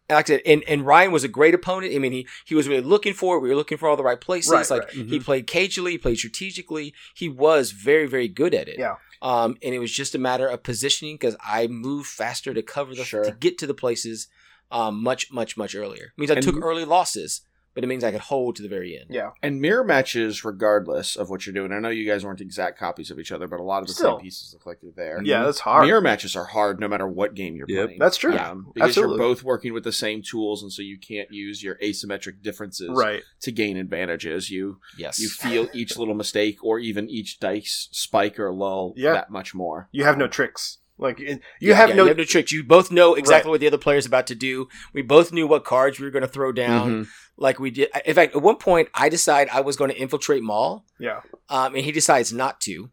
And 0.09 0.15
Like 0.15 0.25
I 0.25 0.33
said, 0.33 0.41
and, 0.45 0.63
and 0.67 0.85
Ryan 0.85 1.11
was 1.11 1.23
a 1.23 1.27
great 1.27 1.53
opponent. 1.53 1.93
I 1.95 1.99
mean, 1.99 2.11
he, 2.11 2.27
he 2.45 2.55
was 2.55 2.67
really 2.67 2.81
looking 2.81 3.13
for 3.13 3.37
it. 3.37 3.39
We 3.41 3.49
were 3.49 3.55
looking 3.55 3.77
for 3.77 3.87
all 3.87 3.95
the 3.95 4.03
right 4.03 4.19
places. 4.19 4.51
Right, 4.51 4.69
like 4.69 4.83
right. 4.83 4.91
he 5.07 5.19
played 5.19 5.47
cagely, 5.47 5.91
he 5.93 5.97
played 5.97 6.17
strategically. 6.17 6.93
He 7.15 7.29
was 7.29 7.71
very, 7.71 8.07
very 8.07 8.27
good 8.27 8.53
at 8.53 8.67
it. 8.67 8.79
Yeah. 8.79 8.95
Um, 9.21 9.57
and 9.61 9.75
it 9.75 9.79
was 9.79 9.91
just 9.91 10.15
a 10.15 10.17
matter 10.17 10.47
of 10.47 10.63
positioning 10.63 11.15
because 11.15 11.35
I 11.45 11.67
moved 11.67 12.07
faster 12.07 12.53
to 12.53 12.61
cover 12.61 12.95
the 12.95 13.03
Sure. 13.03 13.23
to 13.23 13.31
get 13.31 13.57
to 13.59 13.67
the 13.67 13.73
places 13.73 14.27
um, 14.71 15.01
much, 15.03 15.31
much, 15.31 15.57
much 15.57 15.75
earlier. 15.75 16.05
It 16.05 16.11
means 16.17 16.31
I 16.31 16.35
And- 16.35 16.43
took 16.43 16.61
early 16.63 16.85
losses, 16.85 17.41
but 17.79 17.85
it 17.85 17.87
means 17.87 18.03
I 18.03 18.11
could 18.11 18.19
hold 18.19 18.57
to 18.57 18.61
the 18.61 18.67
very 18.67 18.97
end. 18.99 19.05
Yeah. 19.09 19.29
And 19.41 19.61
mirror 19.61 19.85
matches, 19.85 20.43
regardless 20.43 21.15
of 21.15 21.29
what 21.29 21.45
you're 21.45 21.53
doing. 21.53 21.71
I 21.71 21.79
know 21.79 21.87
you 21.89 22.05
guys 22.05 22.25
weren't 22.25 22.41
exact 22.41 22.77
copies 22.77 23.09
of 23.09 23.19
each 23.19 23.31
other, 23.31 23.47
but 23.47 23.61
a 23.61 23.63
lot 23.63 23.81
of 23.81 23.87
the 23.87 23.93
Still. 23.93 24.17
same 24.17 24.21
pieces 24.25 24.51
look 24.53 24.65
like 24.65 24.79
they're 24.81 24.91
there. 24.93 25.21
Yeah, 25.23 25.43
that's 25.45 25.59
hard. 25.61 25.85
Mirror 25.87 26.01
matches 26.01 26.35
are 26.35 26.43
hard 26.43 26.79
no 26.81 26.89
matter 26.89 27.07
what 27.07 27.35
game 27.35 27.55
you're 27.55 27.67
Yep. 27.69 27.85
playing. 27.85 27.99
That's 27.99 28.17
true. 28.17 28.35
Um, 28.37 28.71
because 28.73 28.89
Absolutely. 28.89 29.15
you're 29.17 29.27
both 29.35 29.43
working 29.43 29.73
with 29.73 29.85
the 29.85 29.93
same 29.93 30.21
tools, 30.21 30.61
and 30.61 30.73
so 30.73 30.81
you 30.81 30.97
can't 30.99 31.31
use 31.31 31.63
your 31.63 31.75
asymmetric 31.75 32.41
differences 32.41 32.89
Right. 32.91 33.23
to 33.41 33.51
gain 33.53 33.77
advantages. 33.77 34.49
You 34.51 34.79
Yes. 34.97 35.19
you 35.19 35.29
feel 35.29 35.69
each 35.73 35.97
little 35.97 36.15
mistake 36.15 36.57
or 36.61 36.79
even 36.79 37.09
each 37.09 37.39
dice 37.39 37.87
spike 37.93 38.37
or 38.39 38.51
lull 38.51 38.93
Yeah. 38.97 39.13
that 39.13 39.29
much 39.31 39.55
more. 39.55 39.87
You 39.93 40.03
have 40.03 40.17
no 40.17 40.27
tricks. 40.27 40.79
Like 41.01 41.17
you 41.19 41.39
Yeah, 41.61 41.75
have 41.75 41.89
yeah, 41.89 41.95
no. 41.95 42.03
you 42.03 42.07
have 42.09 42.17
no 42.17 42.25
tricks. 42.25 42.51
You 42.51 42.61
both 42.61 42.91
know 42.91 43.15
exactly 43.15 43.47
Right. 43.47 43.51
what 43.53 43.61
the 43.61 43.67
other 43.67 43.77
player's 43.77 44.05
about 44.05 44.27
to 44.27 44.35
do. 44.35 44.67
We 44.93 45.01
both 45.01 45.31
knew 45.31 45.47
what 45.47 45.63
cards 45.63 45.97
we 45.97 46.03
were 46.05 46.11
going 46.11 46.23
to 46.23 46.27
throw 46.27 46.51
down. 46.51 47.05
Mhm. 47.05 47.09
Like 47.41 47.57
we 47.59 47.71
did. 47.71 47.89
In 48.05 48.13
fact, 48.15 48.35
at 48.35 48.41
one 48.41 48.57
point, 48.57 48.89
I 48.93 49.07
decided 49.09 49.49
I 49.53 49.61
was 49.61 49.75
going 49.77 49.89
to 49.91 49.97
infiltrate 49.97 50.43
Maul. 50.43 50.83
yeah. 50.99 51.21
um, 51.49 51.73
and 51.75 51.83
he 51.85 51.91
decides 51.91 52.33
not 52.33 52.59
to. 52.61 52.89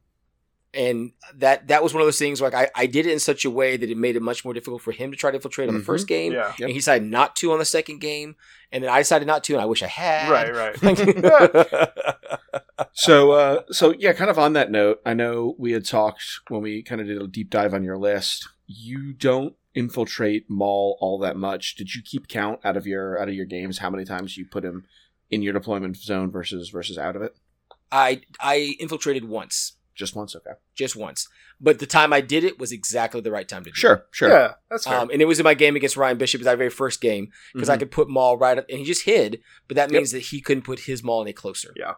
And 0.75 1.13
that 1.37 1.69
that 1.69 1.83
was 1.83 1.95
one 1.95 2.03
of 2.03 2.07
those 2.07 2.19
things 2.19 2.41
like 2.41 2.53
I, 2.53 2.69
I 2.75 2.85
did 2.87 3.07
it 3.07 3.13
in 3.13 3.19
such 3.19 3.47
a 3.47 3.51
way 3.51 3.79
that 3.79 3.89
it 3.91 3.97
made 3.97 4.15
it 4.15 4.21
much 4.21 4.45
more 4.45 4.53
difficult 4.53 4.83
for 4.83 4.93
him 4.93 5.11
to 5.11 5.17
try 5.17 5.31
to 5.31 5.37
infiltrate 5.37 5.69
on 5.69 5.75
the 5.75 5.81
Mhm. 5.81 5.85
first 5.87 6.07
game. 6.07 6.33
Yeah. 6.35 6.49
Yep. 6.49 6.61
And 6.61 6.69
he 6.69 6.75
decided 6.75 7.09
not 7.09 7.35
to 7.37 7.51
on 7.53 7.59
the 7.59 7.65
second 7.65 8.01
game. 8.01 8.37
And 8.71 8.85
then 8.85 8.91
I 8.91 8.99
decided 8.99 9.27
not 9.27 9.43
to, 9.45 9.55
and 9.55 9.63
I 9.63 9.65
wish 9.65 9.83
I 9.83 9.87
had. 9.87 10.29
Right. 10.31 10.55
Right. 10.55 11.91
So, 12.93 13.33
uh, 13.33 13.63
so 13.71 13.95
yeah, 13.99 14.13
kind 14.13 14.31
of 14.31 14.39
on 14.39 14.53
that 14.55 14.71
note, 14.71 15.01
I 15.07 15.15
know 15.15 15.55
we 15.59 15.73
had 15.73 15.85
talked 15.87 16.23
when 16.49 16.63
we 16.63 16.83
kind 16.83 17.01
of 17.01 17.07
did 17.07 17.21
a 17.21 17.27
deep 17.27 17.51
dive 17.51 17.73
on 17.75 17.85
your 17.85 17.97
list. 17.99 18.49
You 18.67 19.13
don't 19.13 19.55
infiltrate 19.77 20.49
Maul 20.49 20.97
all 21.01 21.19
that 21.21 21.37
much. 21.37 21.77
Did 21.77 21.95
you 21.95 22.03
keep 22.03 22.27
count 22.29 22.61
out 22.65 22.77
of 22.77 22.87
your 22.87 23.21
out 23.21 23.29
of 23.29 23.35
your 23.35 23.45
games? 23.47 23.79
How 23.79 23.91
many 23.91 24.05
times 24.05 24.37
you 24.37 24.47
put 24.47 24.65
him 24.65 24.87
in 25.31 25.43
your 25.43 25.53
deployment 25.53 25.97
zone 25.97 26.31
versus 26.33 26.71
versus 26.71 26.99
out 26.99 27.15
of 27.15 27.23
it? 27.23 27.37
I 27.93 28.23
I 28.41 28.75
infiltrated 28.81 29.25
once, 29.29 29.75
Just 29.95 30.17
once, 30.17 30.35
okay. 30.35 30.53
just 30.75 30.97
once. 30.97 31.29
But 31.61 31.79
the 31.79 31.87
time 31.87 32.13
I 32.13 32.21
did 32.21 32.45
it 32.45 32.59
was 32.59 32.73
exactly 32.73 33.21
the 33.21 33.31
right 33.31 33.49
time 33.49 33.63
to 33.65 33.71
do 33.71 33.75
it. 33.75 33.77
Sure, 33.77 34.05
sure. 34.11 34.29
Yeah. 34.29 34.53
That's 34.71 34.85
fair. 34.85 34.99
Um, 34.99 35.11
and 35.11 35.23
it 35.23 35.27
was 35.27 35.39
in 35.41 35.45
my 35.45 35.55
game 35.55 35.75
against 35.77 35.97
Ryan 35.97 36.19
Bishop. 36.19 36.41
It 36.41 36.43
was 36.43 36.49
our 36.49 36.57
very 36.57 36.69
first 36.71 37.01
game 37.01 37.31
because 37.55 37.71
I 37.71 37.77
Mhm. 37.77 37.81
could 37.81 37.91
put 37.93 38.09
Maul 38.09 38.37
right 38.37 38.59
up, 38.59 38.67
and 38.69 38.79
he 38.79 38.85
just 38.85 39.05
hid. 39.05 39.41
But 39.69 39.77
that 39.77 39.91
Yep. 39.91 39.99
means 39.99 40.13
that 40.13 40.19
he 40.21 40.41
couldn't 40.41 40.65
put 40.65 40.81
his 40.81 41.03
Maul 41.03 41.23
any 41.23 41.33
closer. 41.33 41.73
Yeah. 41.77 41.95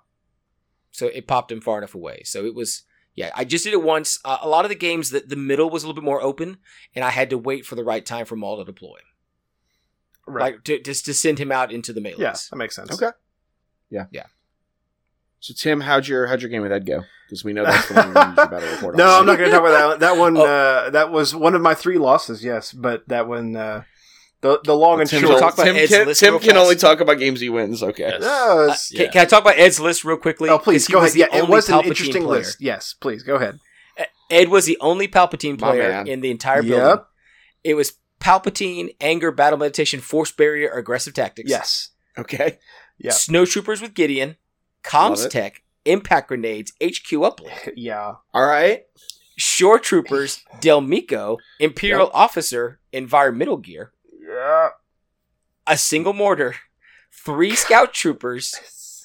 So 0.92 1.06
it 1.08 1.26
popped 1.26 1.50
him 1.52 1.60
far 1.60 1.78
enough 1.78 1.94
away. 1.94 2.22
So 2.24 2.44
it 2.44 2.54
was, 2.54 2.82
yeah. 3.18 3.30
I 3.34 3.44
just 3.44 3.64
did 3.64 3.72
it 3.72 3.82
once. 3.82 4.18
Uh, 4.24 4.38
a 4.40 4.48
lot 4.48 4.64
of 4.64 4.68
the 4.68 4.74
games 4.74 5.10
that 5.10 5.28
the 5.28 5.36
middle 5.36 5.70
was 5.70 5.82
a 5.82 5.86
little 5.86 6.00
bit 6.00 6.04
more 6.04 6.22
open, 6.22 6.58
and 6.94 7.04
I 7.04 7.10
had 7.10 7.30
to 7.30 7.38
wait 7.38 7.66
for 7.66 7.74
the 7.74 7.84
right 7.84 8.04
time 8.04 8.26
for 8.26 8.36
Maul 8.36 8.58
to 8.58 8.64
deploy, 8.64 8.98
right. 10.26 10.54
like 10.54 10.64
to 10.64 10.80
just 10.80 11.04
to 11.06 11.14
send 11.14 11.38
him 11.38 11.50
out 11.50 11.72
into 11.72 11.92
the 11.92 12.00
melees. 12.00 12.18
yeah. 12.18 12.36
That 12.50 12.56
makes 12.56 12.76
sense. 12.76 12.92
Okay. 12.92 13.10
Yeah. 13.90 14.06
Yeah. 14.10 14.26
So 15.40 15.54
Tim, 15.56 15.80
how'd 15.80 16.08
your 16.08 16.26
how'd 16.26 16.42
your 16.42 16.50
game 16.50 16.62
with 16.62 16.72
Ed 16.72 16.86
go? 16.86 17.04
Because 17.26 17.44
we 17.44 17.52
know 17.52 17.64
that's 17.66 17.88
the 17.88 17.94
one 17.94 18.08
we 18.08 18.20
usually 18.20 18.34
battle 18.34 18.70
report 18.70 18.94
on. 18.94 18.98
No, 18.98 19.18
I'm 19.18 19.26
not 19.26 19.38
going 19.38 19.50
to 19.50 19.56
talk 19.56 19.66
about 19.66 20.00
that. 20.00 20.00
That 20.00 20.18
one. 20.18 20.36
Oh. 20.36 20.44
Uh, 20.44 20.90
that 20.90 21.10
was 21.12 21.34
one 21.34 21.54
of 21.54 21.62
my 21.62 21.74
three 21.74 21.98
losses. 21.98 22.44
Yes, 22.44 22.72
but 22.72 23.06
that 23.08 23.28
one. 23.28 23.56
Uh, 23.56 23.82
the 24.40 24.60
the 24.64 24.74
long 24.74 25.00
and 25.00 25.08
Tim, 25.10 25.20
Should 25.20 25.26
we 25.28 25.32
short. 25.32 25.40
talk 25.42 25.54
about 25.54 25.64
Tim 25.64 25.76
Ed's 25.76 25.90
can, 25.92 26.06
list 26.06 26.20
Tim 26.20 26.38
can 26.38 26.56
only 26.56 26.76
talk 26.76 27.00
about 27.00 27.14
games 27.18 27.40
he 27.40 27.48
wins. 27.48 27.82
Okay. 27.82 28.04
Yes. 28.04 28.18
Yes. 28.22 28.30
Uh, 28.30 28.76
can, 28.96 29.04
Yeah. 29.06 29.10
can 29.10 29.20
I 29.22 29.24
talk 29.24 29.40
about 29.42 29.58
Ed's 29.58 29.80
list 29.80 30.04
real 30.04 30.16
quickly? 30.16 30.48
oh, 30.48 30.58
please 30.58 30.86
go 30.86 30.98
ahead. 30.98 31.14
Yeah, 31.16 31.26
it 31.26 31.42
only 31.42 31.50
was 31.50 31.68
an 31.68 31.74
Palpatine 31.76 31.86
interesting 31.86 32.22
player. 32.24 32.38
list. 32.40 32.60
Yes, 32.60 32.94
please 33.00 33.22
go 33.22 33.34
ahead. 33.36 33.58
Ed 34.30 34.48
was 34.50 34.66
the 34.66 34.76
only 34.80 35.08
Palpatine 35.08 35.58
player 35.58 36.04
in 36.06 36.20
the 36.20 36.30
entire 36.30 36.62
building. 36.62 36.86
Yep. 36.86 37.06
It 37.64 37.74
was 37.74 37.94
Palpatine, 38.20 38.94
anger, 39.00 39.30
battle 39.32 39.58
meditation, 39.58 40.00
force 40.00 40.30
barrier, 40.30 40.70
aggressive 40.70 41.14
tactics. 41.14 41.48
Yes. 41.50 41.90
Okay. 42.18 42.58
Yeah. 42.98 43.12
Snowtroopers 43.12 43.80
with 43.80 43.94
Gideon, 43.94 44.36
comms 44.84 45.28
tech, 45.30 45.62
impact 45.84 46.28
grenades, 46.28 46.72
HQ 46.82 47.08
uplink. 47.12 47.72
Yeah. 47.76 48.14
All 48.34 48.44
right. 48.46 48.84
Shore 49.36 49.78
Troopers, 49.78 50.44
Del 50.60 50.82
Meeko, 50.82 51.38
Imperial 51.60 52.10
Officer, 52.12 52.80
Environmental 52.92 53.56
Gear, 53.56 53.92
Yeah. 54.28 54.68
a 55.66 55.76
single 55.78 56.12
mortar, 56.12 56.56
three 57.12 57.54
Scout 57.56 57.92
Troopers 57.94 58.54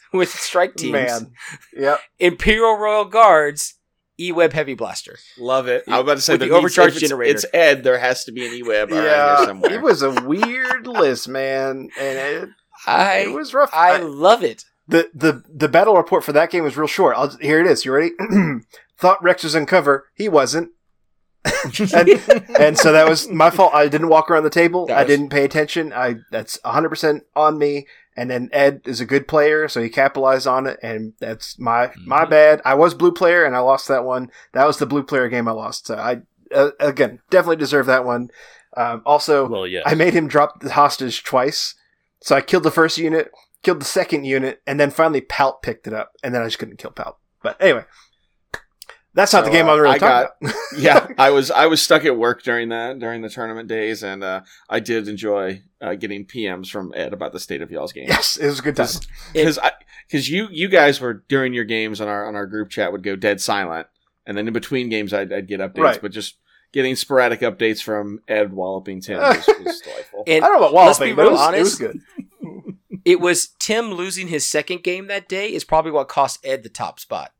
with 0.13 0.29
strike 0.29 0.75
teams, 0.75 0.91
Man. 0.93 1.31
Yep. 1.75 1.99
Imperial 2.19 2.77
Royal 2.77 3.05
Guards, 3.05 3.75
E-Web 4.19 4.53
Heavy 4.53 4.73
Blaster. 4.75 5.17
Love 5.39 5.67
it. 5.67 5.83
I 5.87 5.93
was 5.97 6.01
about 6.03 6.15
to 6.15 6.21
say 6.21 6.33
With 6.33 6.41
that 6.41 6.49
the 6.49 6.53
overcharge 6.55 6.91
it's, 6.93 6.99
generator. 7.01 7.31
It's 7.33 7.45
Ed. 7.53 7.83
There 7.83 7.97
has 7.97 8.23
to 8.25 8.31
be 8.31 8.45
an 8.45 8.53
E-web 8.53 8.91
around 8.91 9.01
here 9.01 9.09
Yeah. 9.11 9.45
somewhere. 9.45 9.73
It 9.73 9.81
was 9.81 10.01
a 10.03 10.11
weird 10.11 10.85
list, 10.87 11.27
man. 11.27 11.89
And 11.99 12.17
it, 12.19 12.49
I 12.85 13.19
it 13.19 13.31
was 13.33 13.53
rough. 13.53 13.71
I 13.73 13.93
I- 13.95 13.97
love 13.99 14.43
it. 14.43 14.65
the, 14.87 15.09
the, 15.15 15.43
the 15.49 15.67
battle 15.69 15.95
report 15.95 16.23
for 16.23 16.33
that 16.33 16.51
game 16.51 16.63
was 16.63 16.77
real 16.77 16.87
short. 16.87 17.15
I'll, 17.17 17.29
here 17.37 17.59
it 17.59 17.67
is. 17.67 17.85
You 17.85 17.93
ready? 17.93 18.11
Thought 18.97 19.23
Rex 19.23 19.43
was 19.43 19.55
in 19.55 19.65
cover. 19.65 20.07
He 20.13 20.29
wasn't. 20.29 20.71
and, 21.93 22.09
and 22.59 22.77
so 22.77 22.91
that 22.93 23.07
was 23.07 23.29
my 23.29 23.49
fault. 23.49 23.73
I 23.73 23.87
didn't 23.87 24.09
walk 24.09 24.29
around 24.31 24.43
the 24.43 24.49
table. 24.49 24.85
I 24.85 25.01
Gosh. 25.01 25.07
didn't 25.07 25.29
pay 25.29 25.43
attention. 25.43 25.91
I 25.93 26.17
that's 26.31 26.57
100% 26.65 27.21
on 27.35 27.57
me. 27.57 27.87
And 28.15 28.29
then 28.29 28.49
Ed 28.53 28.81
is 28.85 29.01
a 29.01 29.05
good 29.07 29.27
player, 29.27 29.67
so 29.67 29.81
he 29.81 29.89
capitalized 29.89 30.45
on 30.45 30.67
it, 30.67 30.79
and 30.83 31.13
that's 31.19 31.57
my 31.57 31.91
my 32.05 32.25
Mhm. 32.25 32.29
bad. 32.29 32.61
I 32.63 32.75
was 32.75 32.93
blue 32.93 33.11
player, 33.11 33.43
and 33.43 33.55
I 33.55 33.59
lost 33.59 33.87
that 33.87 34.03
one. 34.05 34.29
That 34.53 34.65
was 34.67 34.77
the 34.77 34.85
blue 34.85 35.01
player 35.03 35.27
game 35.29 35.47
I 35.47 35.51
lost. 35.51 35.87
So 35.87 35.95
I 35.95 36.21
uh, 36.53 36.69
again 36.79 37.21
definitely 37.31 37.55
deserve 37.55 37.87
that 37.87 38.05
one. 38.05 38.29
Um, 38.77 39.01
also, 39.05 39.47
Well, 39.47 39.65
yeah. 39.67 39.81
I 39.85 39.95
made 39.95 40.13
him 40.13 40.27
drop 40.27 40.59
the 40.61 40.73
hostage 40.73 41.23
twice. 41.23 41.73
So 42.21 42.35
I 42.35 42.41
killed 42.41 42.63
the 42.63 42.71
first 42.71 42.97
unit, 42.99 43.31
killed 43.63 43.81
the 43.81 43.85
second 43.85 44.25
unit, 44.25 44.61
and 44.67 44.79
then 44.79 44.91
finally 44.91 45.21
Pout 45.21 45.63
picked 45.63 45.87
it 45.87 45.93
up, 45.93 46.11
and 46.23 46.33
then 46.35 46.41
I 46.43 46.45
just 46.45 46.59
couldn't 46.59 46.77
kill 46.77 46.91
Pout. 46.91 47.17
But 47.41 47.57
anyway, 47.59 47.85
that's 49.13 49.33
not 49.33 49.45
the 49.45 49.51
game 49.51 49.67
uh, 49.67 49.73
I'm 49.73 49.79
really 49.79 49.95
I 49.95 49.97
talking 49.99 50.29
got- 50.41 50.51
about. 50.51 50.55
yeah, 50.77 51.07
I 51.17 51.29
was 51.29 51.51
I 51.51 51.67
was 51.67 51.81
stuck 51.81 52.03
at 52.05 52.17
work 52.17 52.43
during 52.43 52.69
that 52.69 52.99
during 52.99 53.21
the 53.21 53.29
tournament 53.29 53.67
days, 53.69 54.03
and 54.03 54.23
uh, 54.23 54.41
I 54.69 54.79
did 54.79 55.07
enjoy 55.07 55.61
uh, 55.81 55.95
getting 55.95 56.25
PMs 56.25 56.69
from 56.69 56.91
Ed 56.95 57.13
about 57.13 57.31
the 57.33 57.39
state 57.39 57.61
of 57.61 57.69
y'all's 57.71 57.93
game. 57.93 58.05
yes, 58.07 58.37
it 58.37 58.47
was 58.47 58.59
a 58.59 58.61
good 58.63 58.75
time. 58.75 58.87
because 59.33 59.59
because 60.07 60.29
you 60.29 60.47
you 60.51 60.67
guys 60.67 60.99
were 60.99 61.23
during 61.29 61.53
your 61.53 61.65
games 61.65 62.01
on 62.01 62.07
our 62.07 62.27
on 62.27 62.35
our 62.35 62.45
group 62.47 62.69
chat 62.69 62.91
would 62.91 63.03
go 63.03 63.15
dead 63.15 63.39
silent, 63.39 63.87
and 64.25 64.37
then 64.37 64.47
in 64.47 64.53
between 64.53 64.89
games 64.89 65.13
I'd, 65.13 65.31
I'd 65.31 65.47
get 65.47 65.59
updates, 65.59 65.77
Right. 65.77 66.01
but 66.01 66.11
just 66.11 66.37
getting 66.71 66.95
sporadic 66.95 67.41
updates 67.41 67.83
from 67.83 68.19
Ed 68.27 68.51
walloping 68.53 68.99
Tim 68.99 69.19
was, 69.21 69.45
was 69.47 69.79
delightful. 69.81 70.23
And 70.25 70.43
I 70.43 70.47
don't 70.47 70.59
know 70.59 70.65
about 70.67 70.73
walloping, 70.73 71.15
but 71.15 71.27
it 71.27 71.29
real 71.29 71.33
was, 71.37 71.53
it 71.53 71.59
was 71.59 71.75
good. 71.75 71.99
It 73.05 73.19
was 73.19 73.49
Tim 73.59 73.91
losing 73.91 74.27
his 74.29 74.47
second 74.47 74.81
game 74.83 75.07
that 75.07 75.27
day 75.29 75.53
is 75.53 75.63
probably 75.63 75.91
what 75.91 76.07
cost 76.07 76.39
Ed 76.45 76.63
the 76.63 76.69
top 76.69 76.99
spot. 76.99 77.31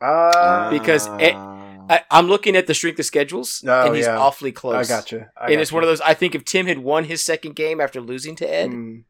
Uh, 0.00 0.70
because 0.70 1.08
Ah. 1.08 1.54
I, 1.90 2.02
I'm 2.10 2.26
looking 2.28 2.54
at 2.56 2.66
the 2.66 2.74
strength 2.74 2.98
of 2.98 3.06
schedules, 3.06 3.64
Oh, 3.66 3.86
and 3.86 3.96
he's 3.96 4.04
yeah. 4.06 4.18
awfully 4.18 4.52
close. 4.52 4.90
I 4.90 4.94
got 4.96 5.10
you. 5.10 5.24
I 5.36 5.46
and 5.46 5.54
got 5.54 5.60
it's 5.62 5.72
one 5.72 5.82
of 5.82 5.88
those. 5.88 6.00
I 6.02 6.14
think 6.14 6.34
if 6.34 6.44
Tim 6.44 6.66
had 6.66 6.78
won 6.78 7.04
his 7.04 7.24
second 7.24 7.56
game 7.56 7.80
after 7.80 8.00
losing 8.00 8.36
to 8.36 8.46
Ed, 8.46 8.70
Mm, 8.70 9.04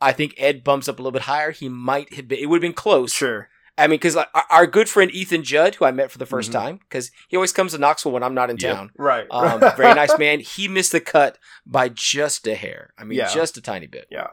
I 0.00 0.12
think 0.12 0.34
Ed 0.36 0.64
bumps 0.64 0.88
up 0.88 0.98
a 0.98 1.02
little 1.02 1.12
bit 1.12 1.22
higher. 1.22 1.52
He 1.52 1.68
might 1.68 2.12
have 2.14 2.26
been. 2.28 2.38
It 2.40 2.46
would 2.46 2.56
have 2.56 2.62
been 2.62 2.72
close. 2.72 3.12
sure. 3.12 3.48
I 3.78 3.86
mean, 3.86 3.94
because 3.98 4.16
like, 4.16 4.28
our, 4.50 4.66
good 4.66 4.88
friend 4.88 5.10
Ethan 5.12 5.44
Judd, 5.44 5.76
who 5.76 5.86
I 5.86 5.92
met 5.92 6.10
for 6.10 6.18
the 6.18 6.26
1st 6.26 6.50
Mhm. 6.50 6.52
time, 6.52 6.80
because 6.88 7.10
he 7.28 7.36
always 7.38 7.52
comes 7.52 7.72
to 7.72 7.78
Knoxville 7.78 8.12
when 8.12 8.22
I'm 8.22 8.34
not 8.34 8.50
in 8.50 8.58
Yep. 8.58 8.74
town. 8.76 8.90
Right. 8.98 9.26
Um, 9.30 9.60
very 9.78 9.94
nice 9.94 10.16
man. 10.18 10.40
He 10.40 10.68
missed 10.68 10.92
the 10.92 11.00
cut 11.00 11.38
by 11.64 11.88
just 11.88 12.46
a 12.46 12.54
hair. 12.54 12.92
I 12.98 13.04
mean, 13.04 13.18
Yeah. 13.18 13.32
just 13.32 13.56
a 13.56 13.62
tiny 13.62 13.86
bit. 13.86 14.08
Yeah. 14.10 14.26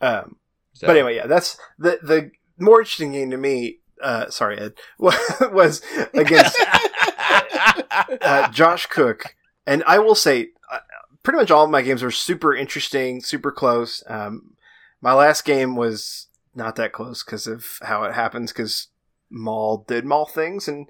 Um, 0.00 0.36
So- 0.72 0.86
But 0.88 0.96
anyway, 0.96 1.16
yeah, 1.16 1.26
that's 1.26 1.56
the 1.78 1.98
the 2.02 2.30
more 2.58 2.80
interesting 2.80 3.12
game 3.12 3.30
to 3.30 3.36
me. 3.36 3.80
Uh, 4.02 4.30
sorry, 4.30 4.58
Ed 4.58 4.74
was 4.98 5.82
against 6.14 6.56
uh, 8.20 8.50
Josh 8.50 8.86
Cook, 8.86 9.36
and 9.66 9.82
I 9.86 9.98
will 9.98 10.14
say, 10.14 10.50
uh, 10.70 10.78
pretty 11.22 11.38
much 11.38 11.50
all 11.50 11.64
of 11.64 11.70
my 11.70 11.82
games 11.82 12.02
were 12.02 12.10
super 12.10 12.54
interesting, 12.54 13.20
super 13.20 13.50
close. 13.50 14.02
Um, 14.06 14.54
my 15.00 15.12
last 15.12 15.44
game 15.44 15.76
was 15.76 16.26
not 16.54 16.76
that 16.76 16.92
close 16.92 17.22
because 17.22 17.46
of 17.46 17.78
how 17.82 18.04
it 18.04 18.14
happens. 18.14 18.52
Because 18.52 18.88
Maul 19.30 19.84
did 19.88 20.04
Maul 20.04 20.26
things, 20.26 20.68
and 20.68 20.86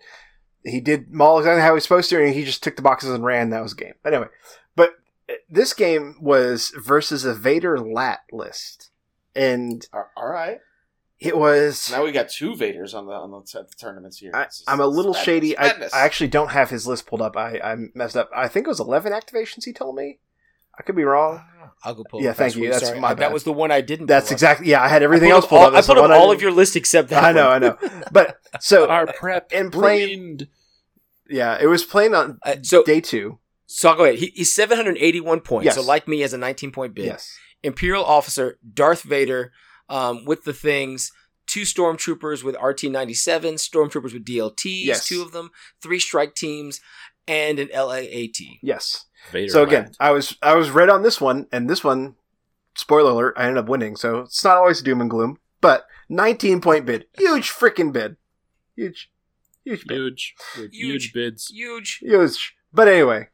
he 0.64 0.80
did 0.80 1.12
Maul 1.12 1.38
exactly 1.38 1.62
how 1.62 1.68
he 1.68 1.74
was 1.74 1.84
supposed 1.84 2.10
to, 2.10 2.22
and 2.22 2.34
he 2.34 2.44
just 2.44 2.62
took 2.62 2.76
the 2.76 2.82
boxes 2.82 3.10
and 3.10 3.24
ran. 3.24 3.50
That 3.50 3.62
was 3.62 3.74
game. 3.74 3.94
Anyway, 4.04 4.26
but 4.74 4.90
uh, 5.28 5.34
this 5.48 5.72
game 5.72 6.16
was 6.20 6.72
versus 6.76 7.24
a 7.24 7.34
Vader 7.34 7.78
lat 7.78 8.20
list, 8.32 8.90
and 9.34 9.86
all 9.92 10.28
right. 10.28 10.60
It 11.20 11.36
was. 11.36 11.90
Now 11.90 12.04
we 12.04 12.12
got 12.12 12.28
two 12.28 12.52
Vaders 12.52 12.94
on 12.94 13.06
the 13.06 13.12
on 13.12 13.30
the, 13.30 13.40
t- 13.42 13.58
the 13.58 13.74
tournaments 13.76 14.18
here. 14.18 14.30
I, 14.34 14.44
is, 14.44 14.62
I'm 14.68 14.80
a 14.80 14.86
little 14.86 15.12
this 15.12 15.22
shady. 15.22 15.56
I. 15.58 15.68
I 15.92 16.00
actually 16.04 16.28
don't 16.28 16.50
have 16.50 16.70
his 16.70 16.86
list 16.86 17.06
pulled 17.06 17.22
up. 17.22 17.36
I, 17.36 17.58
I 17.62 17.76
messed 17.94 18.16
up. 18.16 18.30
I 18.34 18.48
think 18.48 18.66
it 18.66 18.70
was 18.70 18.80
11 18.80 19.12
activations. 19.12 19.64
He 19.64 19.72
told 19.72 19.96
me. 19.96 20.18
I 20.78 20.84
could 20.84 20.94
be 20.94 21.02
wrong. 21.02 21.42
I'll 21.82 21.94
go 21.94 22.04
pull. 22.08 22.22
Yeah, 22.22 22.32
thank 22.34 22.54
you. 22.54 22.66
for 22.66 22.70
That's 22.72 22.86
Sorry. 22.86 23.00
my 23.00 23.08
bad. 23.08 23.18
That 23.18 23.32
was 23.32 23.42
the 23.42 23.52
one 23.52 23.72
I 23.72 23.80
didn't. 23.80 24.06
That's 24.06 24.26
pull 24.26 24.34
up. 24.34 24.36
exactly. 24.36 24.68
Yeah, 24.68 24.80
I 24.80 24.86
had 24.86 25.02
everything 25.02 25.30
I 25.32 25.34
else 25.34 25.44
put 25.44 25.48
pulled 25.50 25.60
all, 25.62 25.66
up. 25.66 25.72
I 25.72 25.76
That's 25.78 25.86
the 25.88 25.94
put 25.94 26.04
up 26.04 26.10
all 26.12 26.26
didn't- 26.28 26.36
of 26.36 26.42
your 26.42 26.52
list 26.52 26.76
except 26.76 27.08
that. 27.08 27.24
I 27.24 27.32
know. 27.32 27.48
one. 27.48 27.64
I 27.64 27.66
know. 27.66 28.02
But 28.12 28.38
so 28.60 28.88
Our 28.88 29.06
prep 29.12 29.50
and 29.52 29.72
playing- 29.72 30.46
yeah, 31.28 31.58
it 31.60 31.66
was 31.66 31.84
playing 31.84 32.14
on 32.14 32.38
Uh, 32.44 32.56
so, 32.62 32.84
day 32.84 33.00
two. 33.00 33.38
so 33.66 33.90
I'll 33.90 33.96
go 33.96 34.04
ahead. 34.04 34.20
He, 34.20 34.32
he's 34.36 34.52
781 34.54 35.40
points. 35.40 35.64
Yes. 35.64 35.74
So, 35.74 35.82
like 35.82 36.06
me, 36.06 36.20
has 36.20 36.32
a 36.32 36.38
19 36.38 36.70
point 36.70 36.94
bid. 36.94 37.06
Yes. 37.06 37.36
Imperial 37.64 38.04
officer 38.04 38.56
Darth 38.72 39.02
Vader 39.02 39.52
um, 39.88 40.24
with 40.24 40.44
the 40.44 40.52
things. 40.52 41.12
Two 41.46 41.62
stormtroopers 41.62 42.44
with 42.44 42.56
RT-97, 42.62 43.54
stormtroopers 43.54 44.12
with 44.12 44.24
DLTs, 44.24 44.84
Yes. 44.84 45.06
two 45.06 45.22
of 45.22 45.32
them, 45.32 45.50
three 45.82 45.98
strike 45.98 46.34
teams, 46.34 46.80
and 47.26 47.58
an 47.58 47.68
LAAT. 47.74 48.58
Yes. 48.62 49.06
Vader 49.32 49.48
so 49.50 49.62
again, 49.62 49.84
laughed. 49.84 49.96
I 50.00 50.10
was 50.10 50.36
I 50.42 50.54
was 50.54 50.70
right 50.70 50.88
on 50.90 51.02
this 51.02 51.20
one, 51.22 51.46
and 51.50 51.68
this 51.68 51.82
one, 51.82 52.16
spoiler 52.76 53.10
alert, 53.12 53.34
I 53.38 53.44
ended 53.46 53.64
up 53.64 53.68
winning. 53.68 53.96
So 53.96 54.20
it's 54.20 54.44
not 54.44 54.58
always 54.58 54.82
doom 54.82 55.00
and 55.00 55.08
gloom. 55.10 55.38
But 55.62 55.86
19 56.10 56.60
point 56.60 56.84
bid, 56.86 57.06
huge 57.16 57.50
freaking 57.50 57.92
bid, 57.94 58.16
huge, 58.76 59.10
huge 59.64 59.86
bid. 59.86 59.96
huge, 59.96 60.34
Huge. 60.54 60.76
huge 60.76 61.12
bids. 61.14 61.48
Huge. 61.48 61.98
Huge. 62.02 62.54
But 62.72 62.88
anyway, 62.88 63.28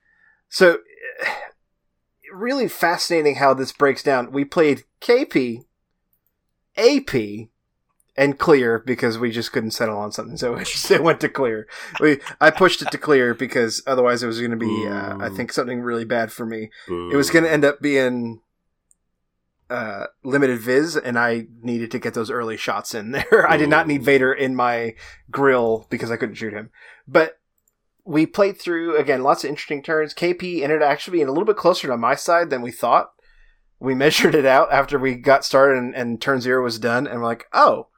so 0.48 0.78
really 2.32 2.68
fascinating 2.68 3.36
how 3.36 3.54
this 3.54 3.72
breaks 3.72 4.02
down. 4.02 4.32
We 4.32 4.44
played 4.44 4.84
KP, 5.00 5.64
AP, 6.76 7.48
and 8.16 8.38
clear 8.38 8.78
because 8.78 9.18
we 9.18 9.30
just 9.30 9.52
couldn't 9.52 9.72
settle 9.72 9.98
on 9.98 10.12
something. 10.12 10.36
So 10.36 10.56
it 10.90 11.02
went 11.02 11.20
to 11.20 11.28
clear. 11.28 11.66
We 12.00 12.20
I 12.40 12.50
pushed 12.50 12.82
it 12.82 12.90
to 12.90 12.98
clear 12.98 13.34
because 13.34 13.82
otherwise 13.86 14.22
it 14.22 14.26
was 14.26 14.38
going 14.38 14.52
to 14.52 14.56
be 14.56 14.86
uh, 14.86 15.18
I 15.18 15.28
think 15.28 15.52
something 15.52 15.80
really 15.80 16.04
bad 16.04 16.32
for 16.32 16.46
me. 16.46 16.70
It 17.12 17.16
was 17.16 17.30
going 17.30 17.44
to 17.44 17.50
end 17.50 17.64
up 17.64 17.80
being 17.80 18.40
uh, 19.70 20.06
limited 20.22 20.60
viz, 20.60 20.96
and 20.96 21.18
I 21.18 21.46
needed 21.62 21.90
to 21.92 21.98
get 21.98 22.14
those 22.14 22.30
early 22.30 22.56
shots 22.56 22.94
in 22.94 23.12
there. 23.12 23.46
I 23.50 23.56
did 23.56 23.68
not 23.68 23.88
need 23.88 24.02
Vader 24.02 24.32
in 24.32 24.54
my 24.54 24.94
grill 25.30 25.86
because 25.90 26.10
I 26.10 26.16
couldn't 26.16 26.36
shoot 26.36 26.52
him. 26.52 26.70
But 27.08 27.38
we 28.04 28.26
played 28.26 28.60
through 28.60 28.96
again, 28.96 29.22
lots 29.22 29.44
of 29.44 29.50
interesting 29.50 29.82
turns. 29.82 30.14
KP 30.14 30.62
ended 30.62 30.82
up 30.82 30.88
actually 30.88 31.18
being 31.18 31.28
a 31.28 31.32
little 31.32 31.46
bit 31.46 31.56
closer 31.56 31.88
to 31.88 31.96
my 31.96 32.14
side 32.14 32.50
than 32.50 32.62
we 32.62 32.70
thought. 32.70 33.12
We 33.84 33.94
measured 33.94 34.34
it 34.34 34.46
out 34.46 34.72
after 34.72 34.98
we 34.98 35.14
got 35.14 35.44
started, 35.44 35.78
and, 35.78 35.94
and 35.94 36.20
turn 36.20 36.40
zero 36.40 36.62
was 36.64 36.78
done, 36.78 37.06
and 37.06 37.20
we're 37.20 37.26
like, 37.26 37.46
oh. 37.52 37.88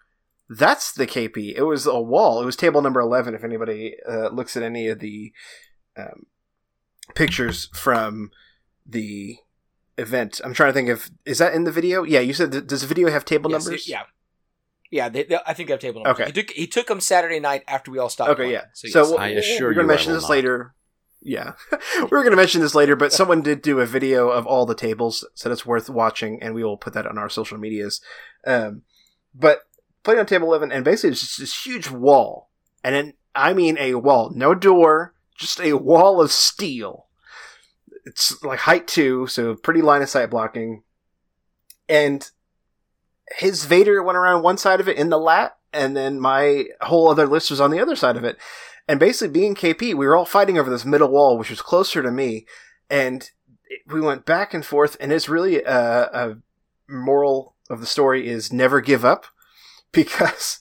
That's 0.49 0.93
the 0.93 1.09
KP. 1.09 1.55
It 1.57 1.65
was 1.65 1.87
a 1.87 1.99
wall. 2.01 2.41
It 2.41 2.45
was 2.47 2.55
table 2.55 2.81
number 2.81 3.01
11 3.01 3.35
if 3.35 3.43
anybody 3.43 3.97
uh, 4.09 4.29
looks 4.29 4.57
at 4.57 4.63
any 4.63 4.87
of 4.87 5.01
the 5.01 5.33
um, 5.97 6.27
pictures 7.17 7.69
from 7.75 8.31
the 8.87 9.39
event. 9.99 10.41
I'm 10.45 10.55
trying 10.55 10.69
to 10.71 10.73
think 10.73 10.89
if, 10.89 11.11
is 11.25 11.39
that 11.39 11.53
in 11.53 11.65
the 11.65 11.73
video? 11.73 12.05
Yeah, 12.05 12.21
you 12.21 12.33
said 12.33 12.53
th- 12.53 12.67
does 12.69 12.83
the 12.83 12.87
video 12.87 13.11
have 13.11 13.25
table 13.25 13.51
Yes, 13.51 13.65
numbers? 13.65 13.89
Yeah. 13.89 14.03
Yeah, 14.93 15.09
they, 15.09 15.25
they- 15.25 15.39
I 15.45 15.53
think 15.53 15.67
they 15.69 15.73
have 15.73 15.81
table 15.81 16.05
numbers. 16.05 16.21
Okay. 16.21 16.27
He 16.27 16.33
took, 16.43 16.51
he 16.53 16.67
took 16.69 16.87
them 16.87 17.01
Saturday 17.01 17.41
night 17.41 17.65
after 17.67 17.91
we 17.91 17.99
all 17.99 18.09
stopped. 18.09 18.31
Okay, 18.31 18.37
playing. 18.43 18.53
yeah. 18.53 18.65
So, 18.73 18.87
So, 18.89 19.01
yes. 19.01 19.11
we'll- 19.11 19.19
I 19.19 19.29
we'll- 19.31 19.39
assure 19.39 19.69
we're 19.69 19.75
going 19.75 19.87
you 19.87 19.91
to 19.91 19.97
mention 19.97 20.13
this 20.13 20.23
not. 20.23 20.31
later. 20.31 20.75
Yeah, 21.21 21.53
we 21.73 22.09
were 22.11 22.23
going 22.23 22.31
to 22.31 22.37
mention 22.37 22.61
this 22.61 22.75
later, 22.75 22.97
but 22.97 23.13
someone 23.13 23.43
did 23.43 23.63
do 23.63 23.81
a 23.81 23.87
video 23.87 24.29
of 24.29 24.47
all 24.47 24.67
the 24.67 24.75
tables, 24.75 25.27
so 25.35 25.51
it's 25.51 25.67
worth 25.67 25.91
watching, 25.91 26.43
and 26.43 26.55
we 26.55 26.65
will 26.65 26.77
put 26.77 26.93
that 26.95 27.07
on 27.07 27.19
our 27.19 27.29
social 27.29 27.59
medias. 27.59 28.01
Um, 28.47 28.83
but 29.35 29.63
played 30.03 30.19
on 30.19 30.27
table 30.27 30.49
eleven, 30.49 30.73
and 30.73 30.85
basically 30.85 31.11
it's 31.11 31.21
just 31.21 31.39
this 31.39 31.65
huge 31.65 31.91
wall, 31.91 32.51
and 32.85 32.95
then 32.95 33.15
I 33.35 33.55
mean 33.55 33.77
a 33.79 33.95
wall, 33.95 34.31
no 34.35 34.55
door, 34.55 35.15
just 35.37 35.61
a 35.61 35.75
wall 35.75 36.21
of 36.21 36.33
steel. 36.33 37.07
It's 38.05 38.43
like 38.45 38.61
height 38.61 38.87
two, 38.87 39.27
so 39.27 39.57
pretty 39.57 39.83
line 39.83 40.03
of 40.03 40.09
sight 40.09 40.31
blocking, 40.31 40.85
and 41.89 42.29
his 43.37 43.65
Vader 43.65 44.03
went 44.03 44.17
around 44.19 44.43
one 44.43 44.59
side 44.59 44.81
of 44.81 44.89
it 44.89 44.97
in 44.97 45.11
the 45.11 45.19
lat, 45.19 45.57
and 45.73 45.97
then 45.97 46.21
my 46.21 46.67
whole 46.83 47.09
other 47.09 47.27
list 47.27 47.51
was 47.51 47.61
on 47.61 47.71
the 47.71 47.81
other 47.81 47.97
side 47.97 48.17
of 48.17 48.25
it. 48.25 48.39
And 48.89 49.01
basically, 49.01 49.33
being 49.33 49.55
KP, 49.55 49.95
we 49.95 50.07
were 50.07 50.17
all 50.17 50.25
fighting 50.25 50.59
over 50.59 50.71
this 50.71 50.85
middle 50.85 51.09
wall, 51.11 51.37
which 51.39 51.51
was 51.51 51.61
closer 51.63 52.03
to 52.03 52.11
me, 52.11 52.47
and 52.89 53.31
it- 53.69 53.83
we 53.89 54.01
went 54.01 54.25
back 54.25 54.55
and 54.55 54.65
forth. 54.65 54.97
And 55.01 55.13
it's 55.13 55.29
really 55.29 55.63
a, 55.63 56.05
a 56.13 56.37
moral 56.89 57.55
of 57.69 57.81
the 57.81 57.87
story 57.87 58.29
is 58.29 58.53
never 58.53 58.81
give 58.81 59.05
up, 59.05 59.27
because 59.93 60.59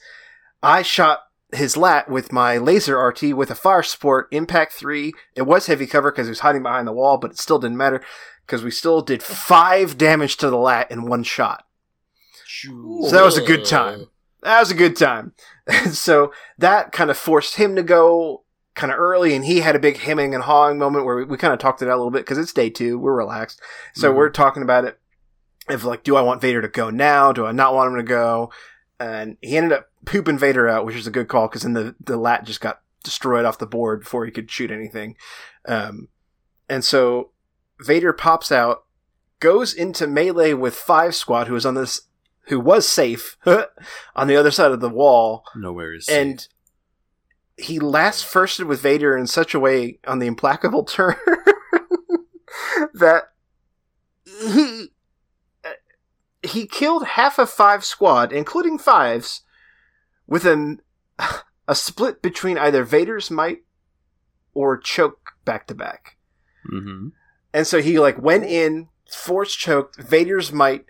I 0.64 0.82
shot 0.82 1.20
his 1.54 1.78
lat 1.78 2.10
with 2.10 2.32
my 2.32 2.58
laser 2.58 2.98
RT 3.00 3.22
with 3.36 3.52
a 3.52 3.56
fire 3.56 3.84
support, 3.84 4.28
impact 4.32 4.74
three. 4.74 5.14
It 5.36 5.44
was 5.44 5.68
heavy 5.68 5.86
cover 5.86 6.12
because 6.12 6.28
he 6.28 6.32
was 6.32 6.40
hiding 6.40 6.64
behind 6.64 6.88
the 6.88 6.92
wall, 6.94 7.18
but 7.18 7.32
it 7.32 7.38
still 7.40 7.60
didn't 7.60 7.78
matter 7.78 8.02
because 8.46 8.64
we 8.64 8.72
still 8.72 9.02
did 9.02 9.22
five 9.24 9.98
damage 9.98 10.38
to 10.38 10.50
the 10.50 10.58
lat 10.58 10.90
in 10.92 11.06
one 11.06 11.24
shot. 11.24 11.66
So 13.10 13.16
that 13.16 13.24
was 13.24 13.38
a 13.38 13.42
good 13.46 13.66
time. 13.66 14.08
That 14.42 14.60
was 14.60 14.72
a 14.72 14.76
good 14.76 14.96
time. 14.98 15.34
And 15.68 15.94
so 15.96 16.32
that 16.58 16.92
kind 16.92 17.10
of 17.10 17.18
forced 17.18 17.56
him 17.56 17.76
to 17.76 17.84
go 17.84 18.44
kind 18.76 18.92
of 18.92 19.00
early, 19.00 19.34
and 19.36 19.46
he 19.46 19.62
had 19.62 19.76
a 19.76 19.80
big 19.80 19.98
hemming 19.98 20.34
and 20.36 20.44
hawing 20.44 20.78
moment 20.78 21.06
where 21.06 21.16
we, 21.16 21.24
we 21.24 21.38
kind 21.38 21.54
of 21.54 21.60
talked 21.60 21.82
it 21.82 21.88
out 21.88 21.96
a 21.96 21.98
little 21.98 22.12
bit 22.12 22.20
because 22.26 22.38
it's 22.38 22.52
day 22.54 22.70
two. 22.70 23.00
We're 23.00 23.16
relaxed. 23.16 23.62
So 23.94 24.12
Mhm. 24.12 24.16
we're 24.18 24.30
talking 24.30 24.64
about 24.64 24.84
it. 24.86 25.00
If 25.70 25.84
like, 25.84 26.04
do 26.04 26.16
I 26.16 26.22
want 26.22 26.42
Vader 26.42 26.62
to 26.62 26.68
go 26.68 26.90
now? 26.90 27.32
Do 27.32 27.46
I 27.46 27.52
not 27.52 27.74
want 27.74 27.92
him 27.92 27.98
to 27.98 28.04
go? 28.04 28.52
And 29.00 29.38
he 29.42 29.58
ended 29.58 29.72
up 29.72 29.88
pooping 30.06 30.38
Vader 30.38 30.68
out, 30.70 30.86
which 30.86 30.96
is 30.96 31.08
a 31.08 31.12
good 31.12 31.28
call 31.28 31.48
because 31.48 31.64
then 31.64 31.74
the 31.74 31.96
the 32.00 32.18
lat 32.18 32.44
just 32.46 32.62
got 32.62 32.82
destroyed 33.04 33.46
off 33.46 33.58
the 33.58 33.66
board 33.66 34.02
before 34.02 34.26
he 34.26 34.32
could 34.32 34.50
shoot 34.52 34.72
anything. 34.72 35.16
Um, 35.68 36.10
and 36.70 36.84
so 36.84 37.32
Vader 37.80 38.14
pops 38.14 38.52
out, 38.52 38.84
goes 39.40 39.74
into 39.74 40.06
melee 40.08 40.54
with 40.54 40.76
Five 40.76 41.16
Squad, 41.16 41.48
who 41.48 41.54
was 41.54 41.66
on 41.66 41.76
this, 41.76 42.02
who 42.48 42.60
was 42.60 42.88
safe 42.88 43.38
on 44.16 44.28
the 44.28 44.36
other 44.36 44.52
side 44.52 44.72
of 44.72 44.80
the 44.80 44.90
wall, 44.90 45.44
Nowhere 45.56 45.94
is 45.94 46.08
and 46.10 46.48
he 47.58 47.80
last 47.80 48.26
firsted 48.26 48.66
with 48.66 48.82
Vader 48.82 49.18
in 49.18 49.28
such 49.28 49.54
a 49.54 49.60
way 49.60 50.00
on 50.06 50.20
the 50.20 50.28
implacable 50.28 50.84
turn 50.84 51.16
that 52.94 53.32
he 54.42 54.90
he 56.44 56.68
killed 56.68 57.06
half 57.06 57.40
of 57.40 57.50
five 57.50 57.84
squad, 57.84 58.32
including 58.32 58.78
fives, 58.78 59.42
with 60.28 60.46
an 60.46 60.82
a 61.68 61.76
split 61.76 62.22
between 62.22 62.58
either 62.58 62.84
Vader's 62.84 63.32
might 63.32 63.64
or 64.54 64.78
choke 64.78 65.32
back 65.44 65.68
to 65.68 65.76
back. 65.76 66.18
hmm 66.68 67.10
And 67.54 67.66
so 67.66 67.82
he 67.82 68.00
like 68.00 68.22
went 68.22 68.46
in, 68.46 68.90
force 69.10 69.54
choked 69.54 69.98
Vader's 69.98 70.52
might, 70.52 70.86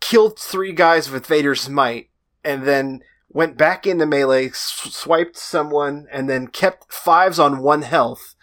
killed 0.00 0.38
three 0.38 0.72
guys 0.72 1.10
with 1.10 1.26
Vader's 1.26 1.68
might, 1.68 2.10
and 2.44 2.64
then 2.64 3.00
went 3.28 3.56
back 3.58 3.86
into 3.86 4.06
melee, 4.06 4.48
s- 4.48 4.88
swiped 4.90 5.36
someone, 5.36 6.06
and 6.12 6.28
then 6.28 6.46
kept 6.48 6.92
fives 6.92 7.38
on 7.38 7.58
one 7.62 7.82
health, 7.82 8.34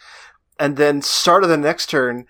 and 0.59 0.77
then 0.77 1.01
started 1.01 1.47
the 1.47 1.57
next 1.57 1.89
turn, 1.89 2.25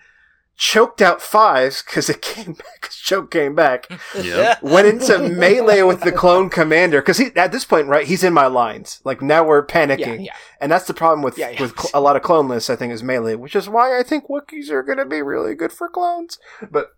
choked 0.56 1.02
out 1.02 1.20
fives 1.20 1.82
because 1.82 2.08
it 2.08 2.22
came 2.22 2.52
back, 2.52 2.80
'cause 2.82 2.94
choke 2.94 3.30
came 3.30 3.54
back, 3.56 3.88
Yep. 4.14 4.62
went 4.62 4.86
into 4.86 5.18
melee 5.28 5.82
with 5.82 6.02
the 6.02 6.12
clone 6.12 6.48
commander 6.48 7.00
because 7.02 7.18
he 7.18 7.26
at 7.36 7.50
this 7.50 7.64
point 7.64 7.88
right 7.88 8.06
he's 8.06 8.22
in 8.22 8.32
my 8.32 8.46
lines 8.46 9.00
like 9.04 9.20
now 9.20 9.42
we're 9.44 9.66
panicking 9.66 9.98
Yeah, 10.18 10.26
yeah. 10.26 10.34
and 10.60 10.70
that's 10.70 10.86
the 10.86 10.94
problem 10.94 11.22
with 11.22 11.36
Yeah, 11.36 11.50
yeah. 11.50 11.60
with 11.60 11.76
cl- 11.78 11.90
a 11.92 12.00
lot 12.00 12.14
of 12.14 12.22
clone 12.22 12.46
lists 12.48 12.70
I 12.70 12.76
think 12.76 12.92
is 12.92 13.02
melee 13.02 13.34
which 13.34 13.56
is 13.56 13.68
why 13.68 13.98
I 13.98 14.04
think 14.04 14.28
Wookiees 14.28 14.70
are 14.70 14.84
going 14.84 14.98
to 14.98 15.04
be 15.04 15.22
really 15.22 15.54
good 15.56 15.72
for 15.72 15.88
clones 15.88 16.38
but 16.70 16.90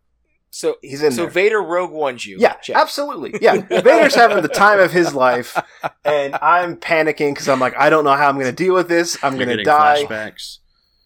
So 0.57 0.77
he's 0.81 1.03
in 1.03 1.13
so 1.13 1.23
there 1.23 1.31
Vader 1.31 1.63
Rogue 1.63 1.91
ones 1.91 2.25
you. 2.25 2.39
yeah 2.41 2.55
Check. 2.55 2.77
absolutely 2.77 3.35
yeah 3.43 3.61
Vader's 3.69 4.15
having 4.15 4.41
the 4.43 4.49
time 4.49 4.81
of 4.81 4.91
his 4.91 5.13
life 5.15 5.61
and 6.03 6.35
I'm 6.43 6.77
panicking 6.77 7.33
because 7.35 7.47
I'm 7.49 7.61
like 7.61 7.77
I 7.77 7.91
don't 7.91 8.05
know 8.05 8.15
how 8.15 8.29
I'm 8.31 8.37
going 8.37 8.47
to 8.47 8.65
deal 8.65 8.73
with 8.75 8.89
this 8.89 9.19
I'm 9.23 9.37
going 9.37 9.49
to 9.55 9.63
die 9.63 10.05
flashbacks. 10.05 10.59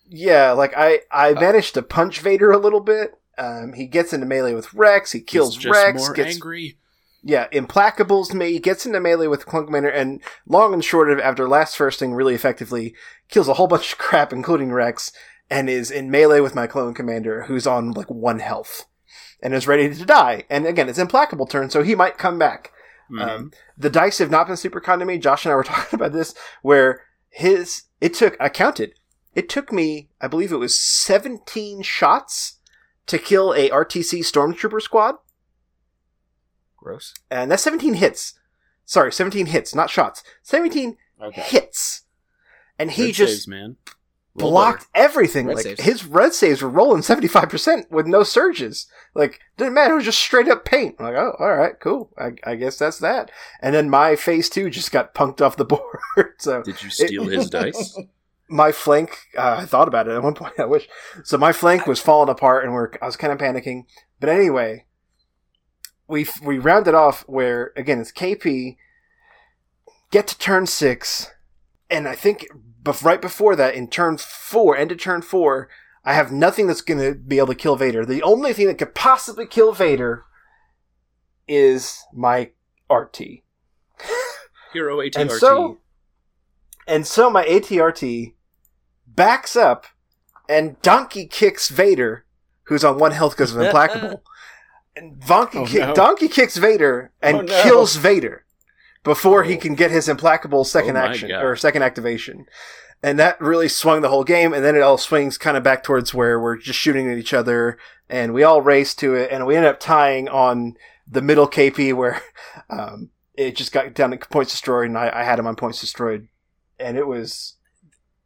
yeah 0.09 0.53
like 0.53 0.73
I 0.77 1.01
I 1.11 1.33
managed 1.33 1.75
to 1.75 1.83
punch 1.83 2.21
Vader 2.21 2.53
a 2.53 2.59
little 2.59 2.81
bit 2.81 3.15
um, 3.39 3.73
he 3.73 3.87
gets 3.87 4.13
into 4.13 4.25
melee 4.27 4.55
with 4.55 4.73
Rex 4.73 5.11
he 5.13 5.21
kills 5.21 5.55
He's 5.57 5.65
just 5.65 5.75
Rex 5.85 5.99
more 6.03 6.13
gets 6.15 6.35
angry. 6.35 6.77
yeah, 7.23 7.49
implacables 7.49 8.33
me, 8.33 8.59
gets 8.61 8.87
into 8.87 9.01
melee 9.01 9.27
with 9.27 9.47
Clone 9.47 9.67
Commander, 9.67 9.89
and 9.91 10.21
long 10.47 10.73
and 10.75 10.85
short 10.85 11.11
of 11.11 11.19
after 11.19 11.49
last 11.49 11.77
firsting 11.77 12.13
really 12.15 12.35
effectively, 12.35 12.95
kills 13.29 13.49
a 13.49 13.55
whole 13.55 13.67
bunch 13.75 13.93
of 13.93 13.99
crap, 13.99 14.33
including 14.33 14.73
Rex, 14.73 15.11
and 15.51 15.69
is 15.69 15.91
in 15.91 16.11
melee 16.11 16.41
with 16.41 16.55
my 16.55 16.67
Clone 16.67 16.95
Commander, 16.95 17.43
who's 17.45 17.67
on 17.67 17.91
like 17.93 18.09
one 18.11 18.39
health, 18.39 18.87
and 19.43 19.55
is 19.55 19.67
ready 19.67 19.93
to 19.95 20.05
die. 20.05 20.45
And 20.51 20.67
again, 20.67 20.89
it's 20.89 20.99
implacable 20.99 21.47
turn, 21.47 21.71
so 21.71 21.83
he 21.83 21.95
might 21.95 22.19
come 22.19 22.39
back. 22.39 22.73
Mhm. 23.11 23.21
Um, 23.29 23.53
the 23.77 23.91
dice 23.91 24.19
have 24.19 24.31
not 24.31 24.47
been 24.47 24.57
super 24.57 24.81
kind 24.81 25.01
to 25.01 25.07
me. 25.07 25.19
Josh 25.19 25.45
and 25.45 25.53
I 25.53 25.57
were 25.57 25.65
talking 25.73 25.99
about 25.99 26.13
this, 26.13 26.35
where 26.63 27.03
his 27.29 27.83
it 28.01 28.15
took 28.15 28.37
I 28.41 28.49
counted, 28.49 28.95
it 29.35 29.49
took 29.49 29.73
me 29.73 30.09
I 30.21 30.27
believe 30.29 30.53
it 30.53 30.57
was 30.59 30.79
seventeen 30.79 31.83
shots 31.83 32.59
to 33.07 33.19
kill 33.19 33.53
a 33.55 33.69
RTC 33.71 34.21
Stormtrooper 34.21 34.81
squad 34.81 35.17
Gross. 36.77 37.15
and 37.31 37.51
that's 37.51 37.63
17 37.65 37.95
hits. 37.95 38.35
Sorry, 38.85 39.13
17 39.13 39.47
hits, 39.47 39.75
not 39.75 39.91
shots. 39.91 40.23
17 40.43 40.97
Okay. 41.23 41.41
hits. 41.43 42.03
And 42.79 42.91
he 42.93 43.07
Red 43.07 43.15
just 43.15 43.33
saves, 43.33 43.49
man. 43.49 43.77
Roll 44.35 44.51
blocked 44.51 44.87
everything. 44.95 45.47
Red 45.47 45.57
like 45.57 45.65
saves. 45.65 45.81
his 45.81 46.05
red 46.05 46.33
saves 46.35 46.63
were 46.63 46.69
rolling 46.69 47.03
75% 47.03 47.91
with 47.91 48.07
no 48.07 48.23
surges. 48.23 48.87
Like, 49.15 49.41
didn't 49.57 49.75
matter. 49.75 49.95
It 49.95 49.97
was 49.97 50.05
just 50.05 50.21
straight 50.21 50.49
up 50.49 50.65
paint. 50.65 50.97
I'm 50.99 51.07
like, 51.07 51.17
oh, 51.17 51.35
all 51.39 51.57
right, 51.57 51.73
cool. 51.81 52.13
I, 52.17 52.33
I 52.45 52.55
guess 52.55 52.79
that's 52.79 52.99
that. 53.01 53.31
And 53.61 53.75
then 53.75 53.91
my 53.91 54.15
phase 54.15 54.49
two 54.49 54.71
just 54.71 54.93
got 54.93 55.15
punked 55.15 55.41
off 55.41 55.57
the 55.57 55.65
board. 56.17 56.35
so 56.39 56.63
Did 56.63 56.83
you 56.83 56.91
steal 56.91 57.25
his 57.25 57.51
dice? 57.51 57.99
my 58.49 58.73
flank, 58.73 59.17
uh, 59.39 59.59
I 59.61 59.65
thought 59.65 59.89
about 59.89 60.09
it 60.09 60.15
at 60.15 60.23
one 60.23 60.35
point. 60.37 60.59
I 60.59 60.65
wish. 60.65 60.89
So 61.25 61.39
my 61.39 61.53
flank 61.53 61.87
was 61.87 62.01
falling 62.01 62.29
apart, 62.29 62.65
and 62.65 62.73
we're, 62.75 62.91
I 63.01 63.07
was 63.07 63.17
kind 63.17 63.33
of 63.33 63.39
panicking. 63.39 63.85
But 64.19 64.29
anyway, 64.29 64.85
we 66.07 66.27
we 66.43 66.59
rounded 66.59 66.95
off 66.95 67.23
where 67.29 67.73
again 67.77 68.01
it's 68.01 68.13
KP. 68.13 68.77
Get 70.11 70.27
to 70.27 70.39
turn 70.39 70.67
six, 70.67 71.31
and 71.89 72.09
I 72.09 72.17
think 72.17 72.49
bef- 72.83 73.05
right 73.05 73.21
before 73.21 73.57
that, 73.57 73.75
in 73.75 73.89
turn 73.89 74.17
four, 74.19 74.77
end 74.77 74.93
of 74.93 74.99
turn 74.99 75.23
four, 75.23 75.69
I 76.05 76.15
have 76.15 76.33
nothing 76.33 76.67
that's 76.67 76.81
going 76.81 77.01
to 77.01 77.15
be 77.19 77.39
able 77.39 77.49
to 77.49 77.55
kill 77.55 77.77
Vader. 77.77 78.05
The 78.07 78.23
only 78.23 78.53
thing 78.53 78.67
that 78.69 78.79
could 78.79 78.95
possibly 78.95 79.47
kill 79.47 79.73
Vader 79.73 80.25
is 81.47 81.99
my 82.13 82.51
RT. 82.91 83.19
Hero 84.73 84.99
ATRT. 84.99 85.17
And 85.17 85.31
so, 85.33 85.79
and 86.87 87.07
so 87.07 87.29
my 87.31 87.45
ATRT 87.45 88.35
backs 89.07 89.57
up 89.57 89.87
and 90.49 90.81
donkey 90.83 91.27
kicks 91.27 91.69
Vader, 91.69 92.25
who's 92.65 92.85
on 92.85 92.99
one 92.99 93.13
health 93.13 93.33
because 93.37 93.55
of 93.55 93.61
implacable. 93.63 94.23
and 94.97 95.21
donkey, 95.21 95.59
Oh, 95.59 95.67
kick, 95.67 95.81
no. 95.81 95.95
donkey 95.95 96.29
kicks 96.29 96.57
Vader 96.57 97.13
and 97.21 97.39
Oh, 97.39 97.43
no. 97.43 97.63
kills 97.63 97.97
Vader 97.97 98.45
before 99.05 99.45
he 99.45 99.57
Oh. 99.57 99.61
can 99.61 99.75
get 99.75 99.91
his 99.91 100.09
implacable 100.09 100.65
second 100.65 100.97
Oh, 100.97 101.01
action 101.01 101.29
God. 101.29 101.43
or 101.45 101.57
second 101.57 101.83
activation. 101.83 102.47
And 103.03 103.19
that 103.19 103.41
really 103.41 103.69
swung 103.69 104.03
the 104.03 104.11
whole 104.11 104.25
game, 104.25 104.53
and 104.53 104.63
then 104.65 104.77
it 104.77 104.83
all 104.83 104.99
swings 104.99 105.39
kind 105.39 105.57
of 105.57 105.63
back 105.63 105.83
towards 105.83 106.13
where 106.13 106.39
we're 106.39 106.57
just 106.59 106.79
shooting 106.79 107.11
at 107.11 107.17
each 107.17 107.33
other, 107.33 107.79
and 108.11 108.35
we 108.35 108.43
all 108.43 108.61
race 108.61 108.95
to 108.97 109.15
it, 109.15 109.31
and 109.33 109.47
we 109.47 109.57
end 109.57 109.65
up 109.65 109.81
tying 109.81 110.29
on 110.29 110.75
the 111.11 111.23
middle 111.23 111.49
KP 111.49 111.95
where 111.95 112.21
um, 112.71 113.09
it 113.35 113.57
just 113.57 113.73
got 113.73 113.95
down 113.95 114.11
to 114.11 114.19
points 114.19 114.51
destroyed, 114.51 114.89
and 114.89 114.99
I, 114.99 115.11
I 115.15 115.25
had 115.25 115.39
him 115.39 115.47
on 115.47 115.57
points 115.57 115.81
destroyed, 115.81 116.29
and 116.79 116.99
it 116.99 117.07
was 117.07 117.55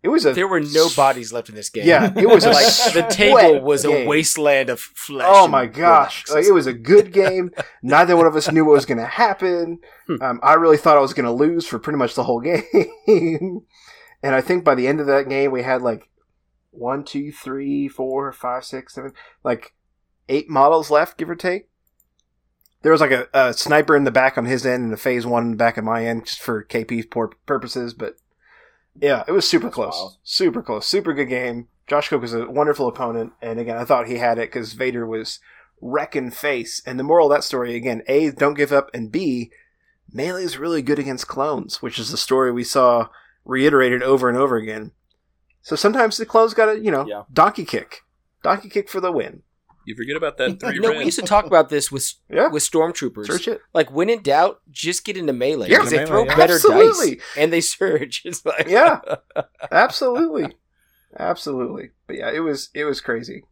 it 0.05 0.09
was 0.09 0.27
a 0.27 0.35
There 0.35 0.47
were 0.47 0.61
no 0.61 0.89
bodies 0.95 1.33
left 1.33 1.49
in 1.49 1.55
this 1.55 1.71
game. 1.71 1.87
yeah, 1.87 2.13
it 2.15 2.29
was 2.29 2.45
like 2.47 2.67
the 2.93 3.07
table 3.11 3.63
was 3.63 3.87
a 3.87 4.05
wasteland 4.07 4.69
of 4.69 4.79
flesh. 4.79 5.27
Oh 5.27 5.49
my 5.49 5.65
gosh! 5.65 6.29
Like, 6.29 6.45
it 6.45 6.53
was 6.53 6.67
a 6.67 6.75
good 6.75 7.11
game. 7.11 7.51
Neither 7.83 8.15
one 8.15 8.27
of 8.27 8.37
us 8.37 8.53
knew 8.53 8.67
what 8.67 8.73
was 8.73 8.85
going 8.85 8.99
to 8.99 9.07
happen. 9.07 9.79
Hmm. 10.07 10.17
Um, 10.21 10.41
I 10.43 10.55
really 10.55 10.77
thought 10.77 10.99
I 10.99 11.01
was 11.01 11.15
going 11.15 11.25
to 11.25 11.33
lose 11.33 11.67
for 11.67 11.79
pretty 11.79 11.97
much 11.97 12.15
the 12.15 12.25
whole 12.25 12.41
game. 12.43 13.63
and 14.23 14.35
I 14.35 14.43
think 14.43 14.63
by 14.63 14.75
the 14.75 14.87
end 14.87 15.01
of 15.01 15.07
that 15.07 15.27
game, 15.27 15.51
we 15.51 15.63
had 15.63 15.81
like 15.81 16.11
one, 16.71 17.03
two, 17.03 17.33
three, 17.33 17.89
four, 17.89 18.31
five, 18.31 18.67
six, 18.67 18.95
seven, 18.95 19.13
like 19.43 19.73
eight 20.29 20.51
models 20.51 20.91
left, 20.91 21.17
give 21.17 21.31
or 21.31 21.35
take. 21.35 21.71
There 22.83 22.93
was 22.93 23.01
like 23.01 23.11
a, 23.11 23.27
a 23.33 23.55
sniper 23.55 23.97
in 23.97 24.05
the 24.05 24.11
back 24.11 24.37
on 24.37 24.45
his 24.45 24.67
end 24.67 24.85
and 24.85 24.93
a 24.93 24.99
phase 24.99 25.25
one 25.25 25.45
in 25.45 25.51
the 25.53 25.57
back 25.57 25.79
of 25.79 25.85
my 25.85 26.05
end, 26.05 26.27
just 26.27 26.43
for 26.43 26.63
KP 26.63 27.11
purposes. 27.47 27.95
But 27.95 28.17
yeah, 29.01 29.25
it 29.27 29.33
was 29.33 29.49
super 29.49 29.71
close, 29.71 30.19
super 30.23 30.62
close, 30.62 30.87
super 30.87 31.12
good 31.15 31.29
game. 31.29 31.69
Josh 31.87 32.09
Cook 32.09 32.23
was 32.23 32.33
a 32.35 32.49
wonderful 32.51 32.89
opponent, 32.89 33.33
and 33.43 33.59
again, 33.61 33.77
I 33.77 33.85
thought 33.85 34.07
he 34.09 34.16
had 34.16 34.39
it 34.39 34.51
because 34.51 34.73
Vader 34.73 35.07
was 35.07 35.39
wrecking 35.81 36.31
face. 36.31 36.81
And 36.87 36.99
the 36.99 37.03
moral 37.05 37.31
of 37.31 37.37
that 37.37 37.45
story, 37.45 37.75
again, 37.75 38.03
A, 38.09 38.31
don't 38.31 38.55
give 38.55 38.73
up, 38.73 38.91
and 38.95 39.12
B, 39.12 39.51
Melee 40.12 40.45
is 40.45 40.57
really 40.59 40.81
good 40.81 40.99
against 40.99 41.29
clones, 41.29 41.83
which 41.83 41.99
is 41.99 42.11
the 42.11 42.16
story 42.16 42.53
we 42.53 42.65
saw 42.65 43.09
reiterated 43.45 44.03
over 44.03 44.29
and 44.29 44.39
over 44.39 44.57
again. 44.57 44.93
So 45.62 45.77
sometimes 45.77 46.16
the 46.16 46.27
clones 46.27 46.55
got 46.55 46.66
to, 46.66 46.79
you 46.81 46.91
know, 46.91 47.07
Yeah. 47.07 47.23
donkey 47.33 47.65
kick. 47.65 48.03
Donkey 48.43 48.69
kick 48.69 48.89
for 48.89 49.01
the 49.01 49.12
win. 49.12 49.43
You 49.86 49.94
forget 49.94 50.16
about 50.16 50.36
that 50.39 50.61
three 50.61 50.74
You 50.74 50.81
know, 50.81 50.93
we 50.93 51.05
used 51.05 51.19
to 51.20 51.27
talk 51.27 51.44
about 51.47 51.69
this 51.69 51.90
with 51.93 52.12
Yeah. 52.31 52.48
with 52.48 52.62
stormtroopers. 52.62 53.27
Search 53.27 53.48
it. 53.48 53.61
Like 53.73 53.90
when 53.90 54.09
in 54.11 54.23
doubt, 54.23 54.61
just 54.70 55.05
get 55.05 55.16
into 55.16 55.32
melee 55.32 55.69
Yeah, 55.70 55.78
because 55.78 55.90
they 55.90 55.97
melee, 55.98 56.09
throw 56.09 56.24
yeah. 56.24 56.36
better 56.36 56.55
Absolutely. 56.55 57.15
dice 57.16 57.24
and 57.36 57.52
they 57.52 57.61
surge. 57.61 58.23
It's 58.27 58.44
like 58.44 58.69
Yeah. 58.69 59.01
Absolutely. 59.70 60.55
Absolutely. 61.19 61.90
But 62.06 62.16
yeah, 62.16 62.31
it 62.32 62.40
was 62.40 62.70
it 62.74 62.85
was 62.85 63.01
crazy. 63.01 63.44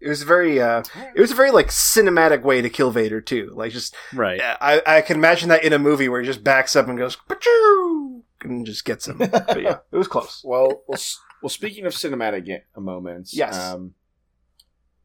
It 0.00 0.08
was 0.08 0.24
very, 0.24 0.60
uh, 0.60 0.82
it 1.14 1.20
was 1.20 1.30
a 1.30 1.34
very 1.36 1.52
like 1.52 1.68
cinematic 1.68 2.42
way 2.42 2.60
to 2.60 2.68
kill 2.68 2.90
Vader 2.90 3.20
too. 3.20 3.52
Like 3.54 3.70
just, 3.70 3.94
Right. 4.12 4.40
I, 4.42 4.82
I 4.84 5.00
can 5.00 5.16
imagine 5.16 5.48
that 5.50 5.62
in 5.62 5.72
a 5.72 5.78
movie 5.78 6.08
where 6.08 6.20
he 6.20 6.26
just 6.26 6.42
backs 6.42 6.74
up 6.74 6.88
and 6.88 6.98
goes, 6.98 7.16
"Pachoo!" 7.28 8.22
and 8.42 8.66
just 8.66 8.84
gets 8.84 9.06
him. 9.06 9.18
but 9.18 9.62
yeah, 9.62 9.78
it 9.92 9.96
was 9.96 10.08
close. 10.08 10.42
Well, 10.44 10.82
well, 10.88 10.98
well. 11.40 11.48
Speaking 11.50 11.86
of 11.86 11.92
cinematic 11.92 12.48
moments, 12.76 13.32
Yes. 13.32 13.56
Um, 13.56 13.94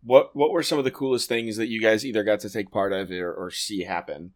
what 0.08 0.36
what 0.36 0.52
were 0.52 0.64
some 0.64 0.78
of 0.80 0.86
the 0.86 0.92
coolest 0.92 1.28
things 1.30 1.58
that 1.58 1.68
you 1.68 1.82
guys 1.82 2.06
either 2.06 2.24
got 2.24 2.40
to 2.42 2.50
take 2.50 2.72
part 2.72 2.94
of 2.94 3.12
or, 3.12 3.34
or 3.34 3.52
see 3.52 3.84
happen 3.84 4.32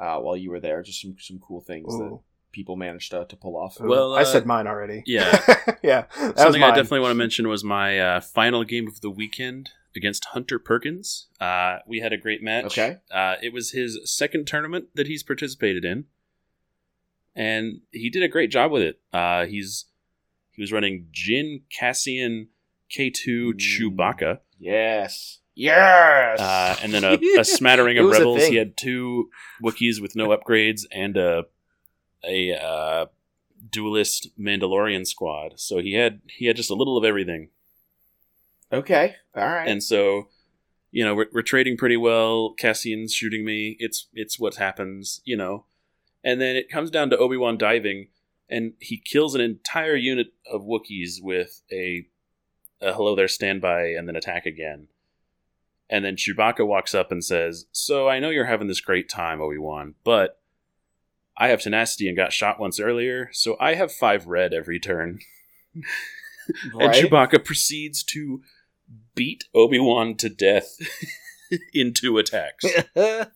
uh, 0.00 0.18
while 0.18 0.36
you 0.36 0.50
were 0.50 0.60
there? 0.60 0.82
Just 0.82 1.02
some 1.02 1.16
some 1.18 1.38
cool 1.38 1.60
things 1.60 1.96
that 1.98 2.18
people 2.52 2.76
managed 2.76 3.10
to, 3.10 3.26
to 3.26 3.36
pull 3.36 3.56
off. 3.56 3.80
Ooh. 3.80 3.88
Well, 3.88 4.14
I 4.14 4.22
uh, 4.22 4.24
said 4.24 4.46
mine 4.46 4.66
already. 4.66 5.02
yeah. 5.04 5.30
yeah. 5.82 6.04
That 6.18 6.34
was 6.34 6.42
Something 6.42 6.62
I 6.62 6.68
definitely 6.68 7.00
want 7.00 7.10
to 7.10 7.16
mention 7.16 7.48
was 7.48 7.62
my 7.62 7.98
uh, 7.98 8.20
final 8.20 8.64
game 8.64 8.86
of 8.88 9.00
the 9.02 9.10
weekend 9.10 9.70
against 9.94 10.26
Hunter 10.26 10.58
Perkins. 10.58 11.26
Uh, 11.40 11.78
we 11.86 12.00
had 12.00 12.12
a 12.12 12.16
great 12.16 12.42
match. 12.42 12.66
Okay. 12.66 12.98
Uh, 13.10 13.34
it 13.42 13.52
was 13.52 13.72
his 13.72 13.98
second 14.04 14.46
tournament 14.46 14.86
that 14.94 15.06
he's 15.06 15.22
participated 15.22 15.84
in, 15.84 16.04
and 17.34 17.80
he 17.90 18.08
did 18.10 18.22
a 18.22 18.28
great 18.28 18.50
job 18.50 18.70
with 18.70 18.82
it. 18.82 19.00
Uh, 19.12 19.46
he's 19.46 19.86
he 20.52 20.62
was 20.62 20.72
running 20.72 21.08
Jyn 21.12 21.62
Cassian 21.70 22.48
K2 22.96 23.26
Mm. 23.26 23.58
Chewbacca, 23.58 24.38
Yes. 24.58 25.40
Yes. 25.54 26.38
uh, 26.38 26.76
and 26.82 26.92
then 26.92 27.04
a, 27.04 27.18
a 27.38 27.44
smattering 27.44 27.98
of 27.98 28.10
rebels. 28.10 28.44
He 28.44 28.56
had 28.56 28.76
two 28.76 29.30
Wookiees 29.62 30.00
with 30.00 30.14
no 30.14 30.28
upgrades 30.28 30.82
and 30.92 31.16
a 31.16 31.44
a 32.24 32.52
uh, 32.52 33.06
duelist 33.70 34.28
Mandalorian 34.38 35.06
squad. 35.06 35.54
So 35.60 35.78
he 35.78 35.94
had 35.94 36.20
he 36.26 36.46
had 36.46 36.56
just 36.56 36.70
a 36.70 36.74
little 36.74 36.96
of 36.98 37.04
everything. 37.04 37.50
okay. 38.72 39.14
All 39.34 39.46
right. 39.46 39.68
and 39.68 39.82
so 39.82 40.28
you 40.90 41.04
know 41.04 41.14
we're, 41.14 41.26
we're 41.32 41.42
trading 41.42 41.76
pretty 41.76 41.96
well 41.96 42.54
cassian's 42.58 43.12
shooting 43.12 43.44
me 43.44 43.76
it's 43.78 44.08
it's 44.14 44.38
what 44.38 44.54
happens 44.54 45.20
you 45.24 45.36
know 45.36 45.66
and 46.24 46.40
then 46.40 46.56
it 46.56 46.70
comes 46.70 46.90
down 46.90 47.10
to 47.10 47.18
obi-wan 47.18 47.58
diving 47.58 48.08
and 48.48 48.72
he 48.80 48.96
kills 48.96 49.34
an 49.34 49.40
entire 49.40 49.96
unit 49.96 50.28
of 50.50 50.62
wookiees 50.62 51.16
with 51.20 51.62
a, 51.72 52.06
a 52.80 52.92
hello 52.92 53.14
there 53.16 53.28
standby 53.28 53.86
and 53.86 54.06
then 54.08 54.16
attack 54.16 54.46
again 54.46 54.88
and 55.88 56.04
then 56.04 56.16
chewbacca 56.16 56.66
walks 56.66 56.94
up 56.94 57.10
and 57.12 57.24
says 57.24 57.66
so 57.72 58.08
i 58.08 58.18
know 58.18 58.30
you're 58.30 58.46
having 58.46 58.68
this 58.68 58.80
great 58.80 59.08
time 59.08 59.40
obi-wan 59.40 59.94
but 60.04 60.40
i 61.36 61.48
have 61.48 61.60
tenacity 61.60 62.08
and 62.08 62.16
got 62.16 62.32
shot 62.32 62.60
once 62.60 62.78
earlier 62.80 63.28
so 63.32 63.56
i 63.60 63.74
have 63.74 63.92
five 63.92 64.26
red 64.26 64.52
every 64.52 64.78
turn 64.78 65.20
and 65.74 65.84
Right. 66.74 67.04
Chewbacca 67.04 67.44
proceeds 67.44 68.02
to 68.04 68.42
beat 69.14 69.44
Obi 69.54 69.78
Wan 69.78 70.14
to 70.16 70.28
death 70.28 70.76
in 71.72 71.92
two 71.92 72.18
attacks. 72.18 72.64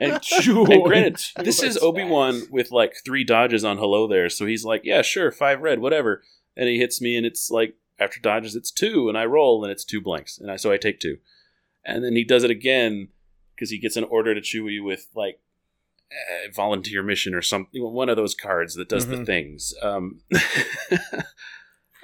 And, 0.00 0.18
and 0.30 0.82
granted, 0.82 1.20
this 1.36 1.62
is 1.62 1.76
Obi 1.76 2.04
Wan 2.04 2.44
with 2.50 2.70
like 2.70 2.94
three 3.04 3.22
dodges 3.22 3.64
on 3.64 3.76
Hello 3.76 4.06
There, 4.08 4.30
so 4.30 4.46
he's 4.46 4.64
like, 4.64 4.80
"Yeah, 4.82 5.02
sure, 5.02 5.30
five 5.30 5.60
red, 5.60 5.78
whatever." 5.78 6.22
And 6.56 6.70
he 6.70 6.78
hits 6.78 7.02
me, 7.02 7.18
and 7.18 7.26
it's 7.26 7.50
like 7.50 7.74
after 7.98 8.20
dodges, 8.20 8.54
it's 8.56 8.70
two, 8.70 9.08
and 9.08 9.16
I 9.16 9.24
roll, 9.24 9.62
and 9.64 9.72
it's 9.72 9.84
two 9.84 10.00
blanks, 10.00 10.38
and 10.38 10.50
I 10.50 10.56
so 10.56 10.70
I 10.72 10.76
take 10.76 11.00
two, 11.00 11.18
and 11.84 12.04
then 12.04 12.14
he 12.16 12.24
does 12.24 12.44
it 12.44 12.50
again 12.50 13.08
because 13.54 13.70
he 13.70 13.78
gets 13.78 13.96
an 13.96 14.04
order 14.04 14.34
to 14.34 14.40
Chewie 14.40 14.82
with 14.84 15.08
like 15.14 15.40
uh, 16.12 16.50
volunteer 16.54 17.02
mission 17.02 17.34
or 17.34 17.42
something, 17.42 17.82
one 17.82 18.08
of 18.08 18.16
those 18.16 18.34
cards 18.34 18.74
that 18.74 18.88
does 18.88 19.06
the 19.08 19.16
Mhm. 19.16 19.26
things. 19.26 19.74
Um, 19.82 20.20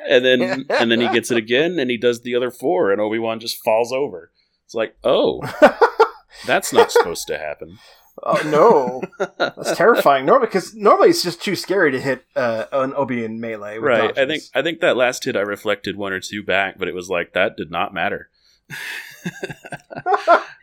and 0.09 0.25
then 0.25 0.65
and 0.71 0.91
then 0.91 1.01
he 1.01 1.09
gets 1.09 1.31
it 1.31 1.37
again, 1.37 1.79
and 1.79 1.91
he 1.91 1.97
does 1.97 2.23
the 2.23 2.35
other 2.35 2.51
four, 2.51 2.91
and 2.91 3.01
Obi 3.01 3.19
Wan 3.19 3.39
just 3.41 3.63
falls 3.63 3.93
over. 3.93 4.33
It's 4.65 4.75
like, 4.75 4.97
oh, 5.05 5.41
that's 6.47 6.73
not 6.73 6.91
supposed 6.91 7.27
to 7.29 7.39
happen. 7.39 7.79
Oh 8.23 8.43
no, 8.47 9.03
that's 9.39 9.73
terrifying. 9.77 10.27
Normally, 10.27 10.47
because 10.47 10.75
normally 10.75 11.11
it's 11.11 11.23
just 11.23 11.43
too 11.43 11.57
scary 11.57 11.91
to 11.93 12.01
hit 12.01 12.25
uh, 12.37 12.65
an 12.73 12.95
Obi 12.95 13.25
in 13.25 13.41
melee. 13.41 13.79
With 13.79 13.85
right. 13.85 14.19
I 14.19 14.27
think 14.27 14.43
I 14.55 14.63
think 14.63 14.81
that 14.81 14.97
last 14.97 15.25
hit 15.25 15.37
I 15.37 15.41
reflected 15.41 15.97
one 15.97 16.13
or 16.13 16.21
two 16.21 16.43
back, 16.43 16.79
but 16.79 16.89
it 16.89 16.95
was 16.95 17.09
like 17.09 17.33
that 17.33 17.57
did 17.57 17.71
not 17.71 17.95
matter. 17.95 18.29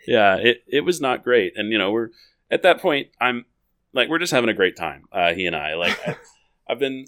yeah, 0.07 0.37
it 0.37 0.63
it 0.67 0.81
was 0.81 1.01
not 1.01 1.23
great, 1.23 1.53
and 1.55 1.71
you 1.71 1.77
know 1.77 1.91
we're 1.91 2.09
at 2.49 2.63
that 2.63 2.81
point. 2.81 3.07
I'm 3.19 3.45
like 3.93 4.09
we're 4.09 4.19
just 4.19 4.33
having 4.33 4.49
a 4.49 4.53
great 4.53 4.75
time. 4.75 5.05
Uh, 5.11 5.33
he 5.33 5.45
and 5.45 5.55
I 5.55 5.75
like 5.75 5.99
I, 6.07 6.17
I've 6.69 6.79
been, 6.79 7.05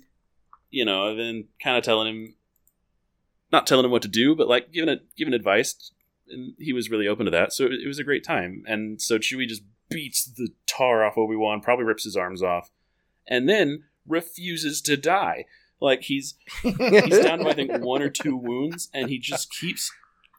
you 0.69 0.85
know, 0.85 1.09
I've 1.09 1.17
been 1.17 1.45
kind 1.63 1.77
of 1.77 1.83
telling 1.83 2.07
him, 2.07 2.35
not 3.51 3.67
telling 3.67 3.85
him 3.85 3.91
what 3.91 4.01
to 4.01 4.07
do, 4.07 4.35
but 4.35 4.47
like 4.47 4.71
giving 4.71 4.89
it 4.89 5.05
giving 5.15 5.33
advice, 5.33 5.91
and 6.29 6.53
he 6.57 6.73
was 6.73 6.89
really 6.89 7.07
open 7.07 7.25
to 7.25 7.31
that. 7.31 7.53
So 7.53 7.65
it, 7.65 7.73
it 7.83 7.87
was 7.87 7.99
a 7.99 8.03
great 8.03 8.23
time, 8.23 8.63
and 8.67 9.01
so 9.01 9.17
Chewie 9.17 9.47
just 9.47 9.63
beats 9.91 10.25
the 10.25 10.49
tar 10.65 11.03
off 11.05 11.17
Obi 11.17 11.35
Wan, 11.35 11.61
probably 11.61 11.85
rips 11.85 12.03
his 12.05 12.15
arms 12.15 12.41
off, 12.41 12.71
and 13.27 13.47
then 13.47 13.83
refuses 14.07 14.81
to 14.81 14.97
die. 14.97 15.45
Like 15.79 16.03
he's 16.03 16.35
he's 16.61 17.19
down 17.23 17.39
to 17.39 17.49
I 17.49 17.53
think 17.53 17.71
one 17.83 18.01
or 18.01 18.09
two 18.09 18.35
wounds, 18.35 18.89
and 18.93 19.09
he 19.09 19.17
just 19.19 19.51
keeps 19.51 19.91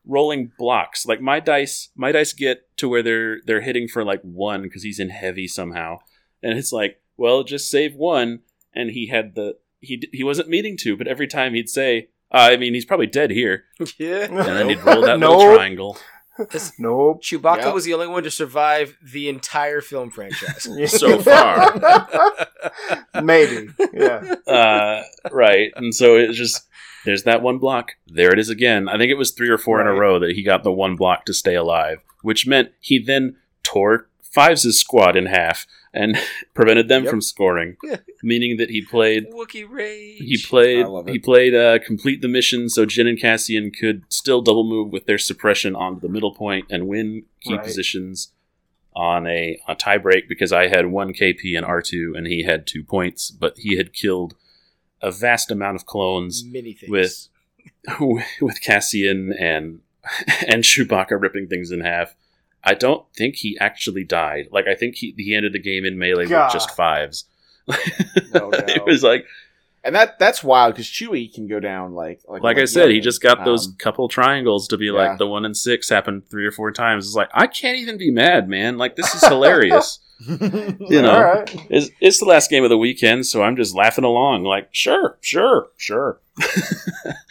rolling 0.07 0.53
blocks. 0.59 1.05
Like 1.07 1.21
my 1.21 1.41
dice, 1.41 1.91
my 1.97 2.13
dice 2.13 2.33
get 2.33 2.77
to 2.79 2.89
where 2.89 3.03
they're 3.03 3.39
they're 3.45 3.61
hitting 3.61 3.89
for 3.89 4.05
like 4.05 4.23
one 4.23 4.63
because 4.63 4.83
he's 4.83 4.99
in 5.01 5.11
heavy 5.11 5.49
somehow, 5.49 5.99
and 6.43 6.59
it's 6.59 6.73
like, 6.73 7.01
well, 7.17 7.43
just 7.45 7.71
save 7.71 7.95
one. 7.95 8.41
And 8.75 8.91
he 8.93 9.09
had 9.09 9.35
the 9.35 9.57
he 9.81 10.03
he 10.13 10.23
wasn't 10.25 10.49
meaning 10.49 10.77
to, 10.79 10.97
but 10.97 11.07
every 11.09 11.27
time 11.27 11.55
he'd 11.55 11.69
say, 11.69 12.09
uh, 12.31 12.49
I 12.53 12.57
mean, 12.57 12.73
he's 12.73 12.85
probably 12.87 13.07
dead 13.09 13.31
here, 13.31 13.65
yeah. 13.99 14.25
and 14.31 14.39
then 14.39 14.69
he'd 14.69 14.81
roll 14.85 15.03
that 15.03 15.19
Nope. 15.19 15.39
little 15.39 15.55
triangle. 15.57 15.99
Nope. 16.79 17.23
Chewbacca 17.23 17.65
Yep. 17.65 17.75
was 17.75 17.85
the 17.85 17.95
only 17.95 18.07
one 18.07 18.23
to 18.23 18.31
survive 18.31 18.97
the 19.03 19.29
entire 19.29 19.81
film 19.81 20.11
franchise. 20.11 20.67
So 20.99 21.19
far. 21.21 21.79
Maybe. 23.23 23.69
Yeah. 23.93 24.35
uh, 24.47 25.03
right. 25.31 25.71
And 25.77 25.95
so 25.95 26.17
it's 26.17 26.37
just 26.39 26.67
there's 27.05 27.25
that 27.25 27.43
one 27.43 27.59
block. 27.59 27.93
There 28.07 28.33
it 28.33 28.39
is 28.39 28.49
again. 28.49 28.89
I 28.89 28.97
think 28.99 29.11
it 29.11 29.19
was 29.19 29.33
three 29.33 29.49
or 29.49 29.59
four 29.59 29.81
in 29.81 29.87
a 29.87 29.93
row 29.93 30.19
that 30.21 30.33
he 30.33 30.43
got 30.43 30.63
the 30.65 30.73
one 30.73 30.97
block 30.97 31.25
to 31.27 31.35
stay 31.35 31.55
alive, 31.55 31.99
which 32.23 32.47
meant 32.47 32.71
he 32.81 32.99
then 32.99 33.37
tore 33.63 34.09
Fives' 34.33 34.79
squad 34.79 35.15
in 35.17 35.27
half 35.27 35.67
and 35.93 36.17
prevented 36.55 36.89
them 36.89 37.03
Yep. 37.05 37.11
from 37.11 37.21
scoring, 37.21 37.77
meaning 38.23 38.57
that 38.57 38.71
he 38.71 38.83
played. 38.85 39.27
Wookiee 39.31 39.69
rage. 39.69 40.19
He 40.19 40.39
played. 40.43 40.85
I 40.85 40.89
love 40.89 41.07
it. 41.09 41.13
He 41.13 41.19
played 41.19 41.55
uh, 41.55 41.79
complete 41.85 42.23
the 42.23 42.29
mission, 42.29 42.69
so 42.71 42.87
Jyn 42.87 43.09
and 43.09 43.21
Cassian 43.21 43.71
could 43.71 44.05
still 44.09 44.41
double 44.41 44.65
move 44.65 44.91
with 44.91 45.07
their 45.07 45.19
suppression 45.19 45.77
onto 45.77 46.01
the 46.01 46.09
middle 46.09 46.35
point 46.35 46.67
and 46.71 46.89
win 46.89 47.25
key 47.43 47.55
Right. 47.55 47.63
positions 47.65 48.33
on 48.95 49.27
a, 49.27 49.59
a 49.69 49.75
tie 49.75 49.97
break 49.99 50.29
because 50.29 50.53
I 50.53 50.69
had 50.69 50.87
one 50.87 51.13
KP 51.15 51.57
and 51.57 51.65
R 51.65 51.81
two 51.83 52.15
and 52.17 52.27
he 52.27 52.43
had 52.45 52.67
two 52.67 52.83
points, 52.85 53.31
but 53.31 53.55
he 53.59 53.77
had 53.77 53.93
killed 53.93 54.35
a 55.03 55.11
vast 55.11 55.51
amount 55.51 55.77
of 55.77 55.85
clones 55.87 56.45
many 56.45 56.73
things. 56.75 56.91
with 56.91 57.29
with 58.41 58.61
Cassian 58.63 59.33
and 59.39 59.81
and 60.47 60.63
Chewbacca 60.65 61.21
ripping 61.21 61.49
things 61.49 61.71
in 61.71 61.81
half. 61.81 62.15
I 62.65 62.75
don't 62.75 63.05
think 63.17 63.37
he 63.37 63.59
actually 63.61 64.05
died. 64.05 64.49
Like 64.53 64.67
I 64.67 64.75
think 64.75 64.97
he 64.97 65.15
he 65.17 65.35
ended 65.35 65.53
the 65.53 65.59
game 65.61 65.85
in 65.85 65.99
melee 65.99 66.27
God. 66.27 66.47
with 66.47 66.53
just 66.53 66.71
fives. 66.77 67.25
No, 67.69 67.75
no. 68.35 68.51
it 68.53 68.85
was 68.85 69.03
like 69.03 69.25
and 69.85 69.95
that 69.97 70.19
that's 70.19 70.45
wild 70.45 70.75
because 70.75 70.87
Chewie 70.87 71.33
can 71.33 71.49
go 71.49 71.59
down 71.59 71.93
like 71.95 72.21
like, 72.29 72.43
like 72.43 72.59
I 72.59 72.67
said, 72.67 72.91
he 72.91 73.01
just 73.01 73.21
got 73.23 73.45
those 73.45 73.67
Um, 73.67 73.75
couple 73.79 74.09
triangles 74.09 74.69
to 74.69 74.77
be 74.77 74.87
yeah. 74.87 74.93
like 74.93 75.19
the 75.19 75.27
one 75.27 75.45
and 75.45 75.57
six 75.57 75.89
happened 75.89 76.29
three 76.31 76.47
or 76.47 76.53
four 76.53 76.71
times. 76.71 77.07
It's 77.07 77.17
like 77.17 77.31
I 77.35 77.47
can't 77.49 77.79
even 77.79 77.99
be 77.99 78.11
mad, 78.13 78.49
man. 78.49 78.79
Like 78.79 78.95
this 78.97 79.13
is 79.15 79.25
hilarious. 79.27 79.99
you 80.29 81.03
know, 81.03 81.11
All 81.17 81.25
right. 81.25 81.67
it's, 81.69 81.91
it's 82.01 82.19
the 82.21 82.27
last 82.27 82.49
game 82.49 82.63
of 82.63 82.71
the 82.71 82.79
weekend, 82.79 83.27
so 83.27 83.43
I'm 83.43 83.57
just 83.57 83.75
laughing 83.75 84.05
along. 84.05 84.45
Like 84.45 84.69
sure, 84.71 85.19
sure, 85.21 85.71
sure. 85.77 86.21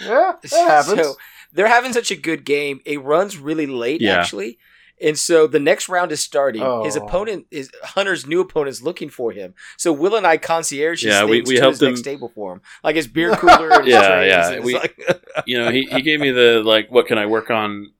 Yeah, 0.01 0.33
that 0.41 0.51
happens. 0.51 0.99
So 0.99 1.15
they're 1.53 1.67
having 1.67 1.93
such 1.93 2.11
a 2.11 2.15
good 2.15 2.43
game. 2.43 2.81
It 2.85 3.01
runs 3.01 3.37
really 3.37 3.67
late, 3.67 4.01
Yeah. 4.01 4.17
actually. 4.19 4.57
And 5.03 5.17
so 5.17 5.47
the 5.47 5.59
next 5.59 5.89
round 5.89 6.11
is 6.11 6.19
starting. 6.21 6.61
His 6.83 6.95
Oh. 6.97 7.05
opponent 7.05 7.47
is 7.51 7.71
Hunter's 7.83 8.25
new 8.27 8.39
opponent 8.41 8.69
is 8.69 8.81
looking 8.83 9.09
for 9.09 9.31
him. 9.31 9.53
So 9.77 9.91
Will 9.91 10.15
and 10.15 10.27
I 10.27 10.37
concierge 10.37 11.03
his 11.03 11.11
Yeah, 11.13 11.23
we- 11.25 11.37
things 11.37 11.49
we 11.49 11.55
to 11.55 11.61
helped 11.61 11.73
his 11.79 11.81
next 11.81 11.99
him- 11.99 12.03
table 12.03 12.31
for 12.35 12.53
him, 12.53 12.61
like 12.83 12.95
his 12.95 13.07
beer 13.07 13.35
cooler. 13.35 13.69
And 13.71 13.87
Yeah, 13.87 14.21
yeah, 14.23 14.49
It's 14.51 14.65
we- 14.65 14.75
like- 14.75 14.97
you 15.45 15.57
know, 15.57 15.71
he, 15.71 15.83
he 15.85 16.01
gave 16.01 16.19
me 16.19 16.31
the 16.31 16.61
like, 16.63 16.91
what 16.91 17.07
can 17.07 17.17
I 17.17 17.25
work 17.25 17.49
on 17.49 17.91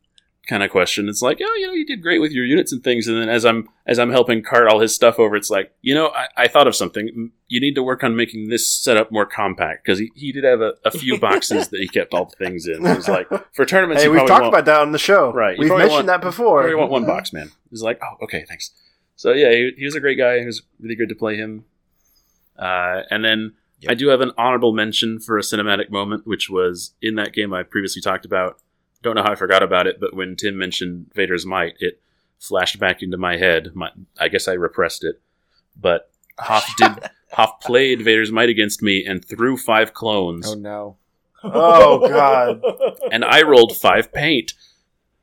kind 0.51 0.61
of 0.63 0.69
question. 0.69 1.09
It's 1.09 1.21
like, 1.21 1.39
oh, 1.41 1.55
you 1.55 1.65
know, 1.67 1.73
you 1.73 1.85
did 1.85 2.01
great 2.01 2.19
with 2.19 2.31
your 2.31 2.45
units 2.45 2.71
and 2.71 2.83
things. 2.83 3.07
And 3.07 3.19
then 3.19 3.29
as 3.29 3.45
I'm 3.45 3.69
as 3.87 3.97
I'm 3.97 4.11
helping 4.11 4.43
cart 4.43 4.67
all 4.67 4.79
his 4.79 4.93
stuff 4.93 5.17
over, 5.17 5.35
it's 5.35 5.49
like, 5.49 5.73
you 5.81 5.95
know, 5.95 6.09
I, 6.09 6.27
I 6.37 6.47
thought 6.47 6.67
of 6.67 6.75
something. 6.75 7.31
You 7.47 7.59
need 7.61 7.73
to 7.75 7.83
work 7.83 8.03
on 8.03 8.15
making 8.15 8.49
this 8.49 8.67
setup 8.67 9.11
more 9.11 9.25
compact 9.25 9.83
because 9.85 9.97
he, 9.99 10.11
he 10.13 10.31
did 10.31 10.43
have 10.43 10.61
a, 10.61 10.73
a 10.85 10.91
few 10.91 11.19
boxes 11.27 11.69
that 11.69 11.79
he 11.79 11.87
kept 11.87 12.13
all 12.13 12.25
the 12.25 12.35
things 12.35 12.67
in. 12.67 12.85
It 12.85 12.97
was 12.97 13.07
like 13.07 13.27
for 13.55 13.65
tournaments, 13.65 14.03
hey, 14.03 14.09
we've 14.09 14.27
talked 14.27 14.45
about 14.45 14.65
that 14.65 14.81
on 14.81 14.91
the 14.91 14.99
show. 14.99 15.31
Right, 15.33 15.57
We've 15.57 15.69
mentioned 15.69 15.91
want- 15.91 16.07
that 16.07 16.21
before. 16.21 16.69
I 16.69 16.75
want 16.75 16.91
one 16.91 17.05
box, 17.05 17.33
man. 17.33 17.49
He's 17.69 17.81
like, 17.81 17.99
oh, 18.03 18.23
okay, 18.25 18.45
thanks. 18.47 18.71
So 19.15 19.31
yeah, 19.31 19.51
he, 19.51 19.71
he 19.77 19.85
was 19.85 19.95
a 19.95 19.99
great 19.99 20.17
guy. 20.17 20.35
It 20.35 20.45
was 20.45 20.61
really 20.79 20.95
good 20.95 21.09
to 21.09 21.15
play 21.15 21.37
him. 21.37 21.65
Uh, 22.59 23.01
and 23.09 23.23
then 23.25 23.53
Yep. 23.81 23.91
I 23.91 23.95
do 23.95 24.09
have 24.09 24.21
an 24.21 24.31
honorable 24.37 24.73
mention 24.73 25.19
for 25.19 25.39
a 25.39 25.41
cinematic 25.41 25.89
moment, 25.89 26.27
which 26.27 26.51
was 26.51 26.93
in 27.01 27.15
that 27.15 27.33
game 27.33 27.51
I 27.51 27.63
previously 27.63 27.99
talked 27.99 28.25
about. 28.25 28.59
Don't 29.01 29.15
know 29.15 29.23
how 29.23 29.31
I 29.31 29.35
forgot 29.35 29.63
about 29.63 29.87
it, 29.87 29.99
but 29.99 30.15
when 30.15 30.35
Tim 30.35 30.57
mentioned 30.57 31.11
Vader's 31.13 31.45
might, 31.45 31.73
it 31.79 32.01
flashed 32.39 32.79
back 32.79 33.01
into 33.03 33.17
my 33.17 33.37
head. 33.37 33.71
My, 33.73 33.89
I 34.19 34.27
guess 34.27 34.47
I 34.47 34.53
repressed 34.53 35.03
it, 35.03 35.21
but 35.79 36.11
Hoff 36.39 36.67
did. 36.77 37.09
Hoff 37.33 37.59
played 37.61 38.01
Vader's 38.01 38.31
might 38.31 38.49
against 38.49 38.81
me 38.81 39.05
and 39.05 39.23
threw 39.23 39.55
five 39.57 39.93
clones, 39.93 40.47
Oh 40.49 40.55
no. 40.55 40.97
Oh 41.43 42.07
god. 42.09 42.61
and 43.11 43.23
I 43.25 43.41
rolled 43.43 43.75
five 43.77 44.11
paint. 44.13 44.53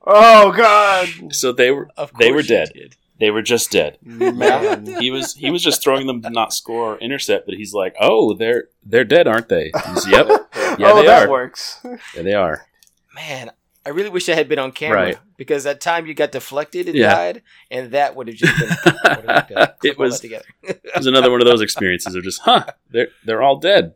Oh 0.06 0.52
god. 0.52 1.34
So 1.34 1.52
they 1.52 1.70
were 1.70 1.88
Of 1.96 2.12
They 2.18 2.32
were 2.32 2.42
dead. 2.42 2.70
did. 2.74 2.96
they 3.20 3.30
were 3.30 3.42
just 3.42 3.70
dead. 3.70 3.98
Man. 4.02 4.86
He 5.00 5.10
was 5.10 5.34
he 5.34 5.50
was 5.50 5.62
just 5.62 5.82
throwing 5.82 6.06
them 6.06 6.22
to 6.22 6.30
not 6.30 6.52
score 6.55 6.94
or 6.94 6.98
intercept, 6.98 7.46
but 7.46 7.55
he's 7.56 7.72
like, 7.74 7.94
"Oh, 8.00 8.32
they're 8.34 8.68
they're 8.84 9.05
dead, 9.05 9.28
aren't 9.28 9.48
they?" 9.48 9.70
He's, 9.88 10.09
yep, 10.09 10.26
Yeah, 10.28 10.76
oh, 10.92 10.96
they 10.96 11.06
that 11.06 11.26
are. 11.26 11.30
works. 11.30 11.78
yeah, 12.16 12.22
they 12.22 12.34
are. 12.34 12.66
Man, 13.14 13.50
I 13.86 13.90
really 13.90 14.10
wish 14.10 14.28
I 14.28 14.34
had 14.34 14.48
been 14.48 14.59
on 14.59 14.72
camera 14.72 15.02
Right. 15.02 15.18
because 15.38 15.64
that 15.64 15.80
time 15.80 16.06
you 16.06 16.12
got 16.14 16.30
deflected 16.32 16.88
and 16.88 16.96
Yeah. 16.96 17.14
died, 17.14 17.42
and 17.70 17.92
that 17.92 18.14
would 18.16 18.28
have 18.28 18.36
just 18.36 18.59
been. 18.59 18.68
would've 19.05 19.24
looked 19.24 19.48
good. 19.48 19.70
It 19.90 19.98
was- 19.98 20.20
together. 20.20 20.44
It 20.62 20.80
was 20.96 21.06
another 21.06 21.30
one 21.30 21.40
of 21.40 21.46
those 21.46 21.62
experiences 21.62 22.14
of 22.14 22.22
just, 22.22 22.40
huh? 22.42 22.66
They're 22.90 23.09
they're 23.24 23.42
all 23.42 23.56
dead. 23.56 23.94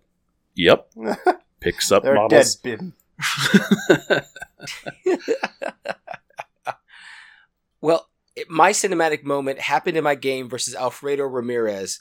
Yep. 0.55 0.91
Picks 1.61 1.93
up 1.93 2.03
They're 2.03 2.15
models. 2.15 2.57
dead, 2.57 2.79
Bim. 2.79 2.95
Well, 7.81 8.09
it, 8.37 8.49
my 8.49 8.71
cinematic 8.71 9.25
moment 9.25 9.59
happened 9.61 9.97
in 9.97 10.05
my 10.05 10.15
game 10.15 10.49
versus 10.49 10.75
Alfredo 10.75 11.25
Ramirez. 11.25 12.01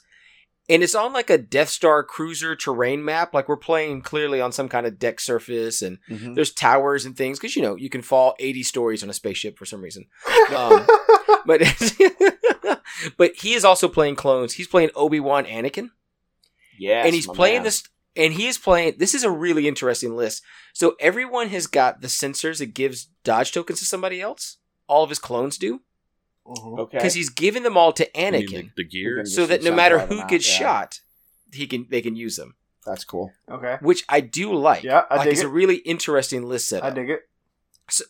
And 0.72 0.82
it's 0.82 0.94
on 0.94 1.12
like 1.12 1.28
a 1.30 1.36
Death 1.38 1.68
Star 1.68 2.02
cruiser 2.02 2.56
terrain 2.56 3.04
map. 3.04 3.34
Like 3.34 3.48
we're 3.48 3.56
playing 3.56 4.00
clearly 4.02 4.40
on 4.40 4.52
some 4.52 4.68
kind 4.68 4.86
of 4.86 4.98
deck 4.98 5.20
surface 5.20 5.82
and 5.82 5.98
Mhm. 6.10 6.34
there's 6.34 6.52
towers 6.52 7.04
and 7.04 7.16
things 7.16 7.38
because 7.38 7.54
you 7.56 7.62
know 7.62 7.76
you 7.76 7.90
can 7.90 8.00
fall 8.02 8.34
80 8.38 8.62
stories 8.62 9.02
on 9.02 9.10
a 9.10 9.12
spaceship 9.12 9.58
for 9.58 9.66
some 9.66 9.82
reason. 9.82 10.06
Um, 10.56 10.86
but 11.46 11.60
but 13.16 13.32
he 13.36 13.54
is 13.54 13.64
also 13.64 13.88
playing 13.88 14.16
clones. 14.16 14.54
He's 14.54 14.68
playing 14.68 14.90
Obi 14.94 15.20
Wan 15.20 15.44
Anakin. 15.44 15.90
Yes, 16.78 17.04
and 17.06 17.14
he's 17.14 17.26
playing 17.26 17.58
man. 17.58 17.64
this 17.64 17.82
and 18.16 18.32
he 18.34 18.46
is 18.46 18.58
playing 18.58 18.94
this 18.98 19.14
is 19.14 19.24
a 19.24 19.30
really 19.30 19.68
interesting 19.68 20.16
list 20.16 20.42
so 20.72 20.96
everyone 21.00 21.48
has 21.48 21.66
got 21.66 22.00
the 22.00 22.08
sensors 22.08 22.58
that 22.58 22.74
gives 22.74 23.08
dodge 23.24 23.52
tokens 23.52 23.78
to 23.78 23.84
somebody 23.84 24.20
else 24.20 24.56
all 24.88 25.02
of 25.04 25.10
his 25.10 25.18
clones 25.18 25.56
do 25.58 25.80
Mhm. 26.46 26.78
Okay. 26.80 26.98
because 26.98 27.14
he's 27.14 27.28
giving 27.30 27.62
them 27.62 27.76
all 27.76 27.92
to 27.92 28.04
I 28.18 28.30
mean, 28.30 28.42
anakin 28.42 28.74
the, 28.74 28.82
the 28.82 28.84
gear. 28.84 29.24
So 29.24 29.46
that 29.46 29.62
no 29.62 29.72
matter 29.74 29.96
drive 29.96 30.08
them 30.08 30.18
who 30.18 30.24
out, 30.24 30.28
gets 30.30 30.48
yeah. 30.50 30.58
shot 30.58 31.00
he 31.52 31.66
can 31.66 31.86
they 31.90 32.00
can 32.02 32.16
use 32.16 32.36
them 32.36 32.56
That's 32.84 33.04
cool. 33.04 33.32
Okay. 33.50 33.76
which 33.80 34.04
i 34.08 34.20
do 34.20 34.52
like 34.54 34.82
Yeah, 34.82 35.04
I 35.10 35.16
like 35.16 35.24
dig 35.26 35.32
it's 35.34 35.42
it. 35.42 35.46
a 35.46 35.48
really 35.50 35.76
interesting 35.76 36.42
list 36.48 36.68
setup 36.68 36.90
I 36.90 36.94
dig 36.94 37.10
it. 37.10 37.20
So 37.88 38.04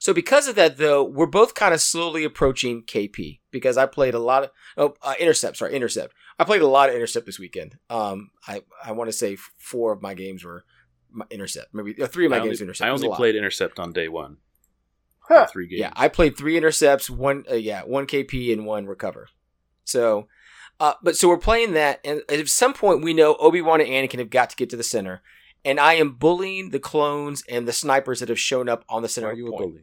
so 0.00 0.12
because 0.12 0.48
of 0.48 0.54
that, 0.56 0.76
though, 0.76 1.02
we're 1.02 1.24
both 1.24 1.54
kind 1.54 1.72
of 1.72 1.80
slowly 1.80 2.24
approaching 2.24 2.82
KP 2.82 3.40
because 3.50 3.78
I 3.78 3.86
played 3.86 4.12
a 4.12 4.18
lot 4.18 4.44
of 4.44 4.50
oh 4.76 4.94
uh, 5.00 5.14
intercept. 5.18 5.56
Sorry, 5.56 5.74
intercept. 5.74 6.12
I 6.38 6.44
played 6.44 6.60
a 6.60 6.66
lot 6.66 6.90
of 6.90 6.94
intercept 6.94 7.24
this 7.24 7.38
weekend. 7.38 7.78
Um, 7.88 8.30
I 8.46 8.62
I 8.84 8.92
want 8.92 9.08
to 9.08 9.12
say 9.16 9.36
four 9.56 9.92
of 9.92 10.02
my 10.02 10.12
games 10.12 10.44
were 10.44 10.64
my 11.10 11.24
intercept. 11.30 11.72
Maybe 11.72 12.02
uh, 12.02 12.06
three 12.06 12.26
of 12.26 12.30
my 12.32 12.36
I 12.36 12.40
only, 12.40 12.50
games 12.50 12.60
were 12.60 12.64
intercept. 12.64 12.86
I 12.86 12.90
It 12.90 12.92
was 12.92 13.02
a 13.02 13.06
only 13.06 13.16
played 13.16 13.34
intercept 13.36 13.78
on 13.78 13.92
day 13.94 14.08
one. 14.08 14.36
Huh. 15.28 15.46
Three 15.46 15.68
games. 15.68 15.80
Yeah, 15.80 15.92
I 15.96 16.08
played 16.08 16.36
three 16.36 16.56
intercepts, 16.56 17.08
one 17.08 17.44
uh, 17.50 17.54
yeah, 17.54 17.82
one 17.82 18.06
KP 18.06 18.52
and 18.52 18.66
one 18.66 18.86
recover. 18.86 19.28
So, 19.84 20.28
uh, 20.78 20.94
but 21.02 21.16
so 21.16 21.28
we're 21.28 21.38
playing 21.38 21.72
that, 21.72 22.00
and 22.04 22.22
at 22.28 22.46
some 22.48 22.74
point 22.74 23.02
we 23.02 23.14
know 23.14 23.36
Obi 23.36 23.62
Wan 23.62 23.80
and 23.80 23.88
Anakin 23.88 24.18
have 24.18 24.30
got 24.30 24.50
to 24.50 24.56
get 24.56 24.68
to 24.70 24.76
the 24.76 24.82
center, 24.82 25.22
and 25.64 25.80
I 25.80 25.94
am 25.94 26.12
bullying 26.12 26.70
the 26.70 26.78
clones 26.78 27.42
and 27.48 27.66
the 27.66 27.72
snipers 27.72 28.20
that 28.20 28.28
have 28.28 28.38
shown 28.38 28.68
up 28.68 28.84
on 28.88 29.02
the 29.02 29.08
center 29.08 29.28
are 29.28 29.34
you 29.34 29.48
a 29.48 29.56
bully? 29.56 29.82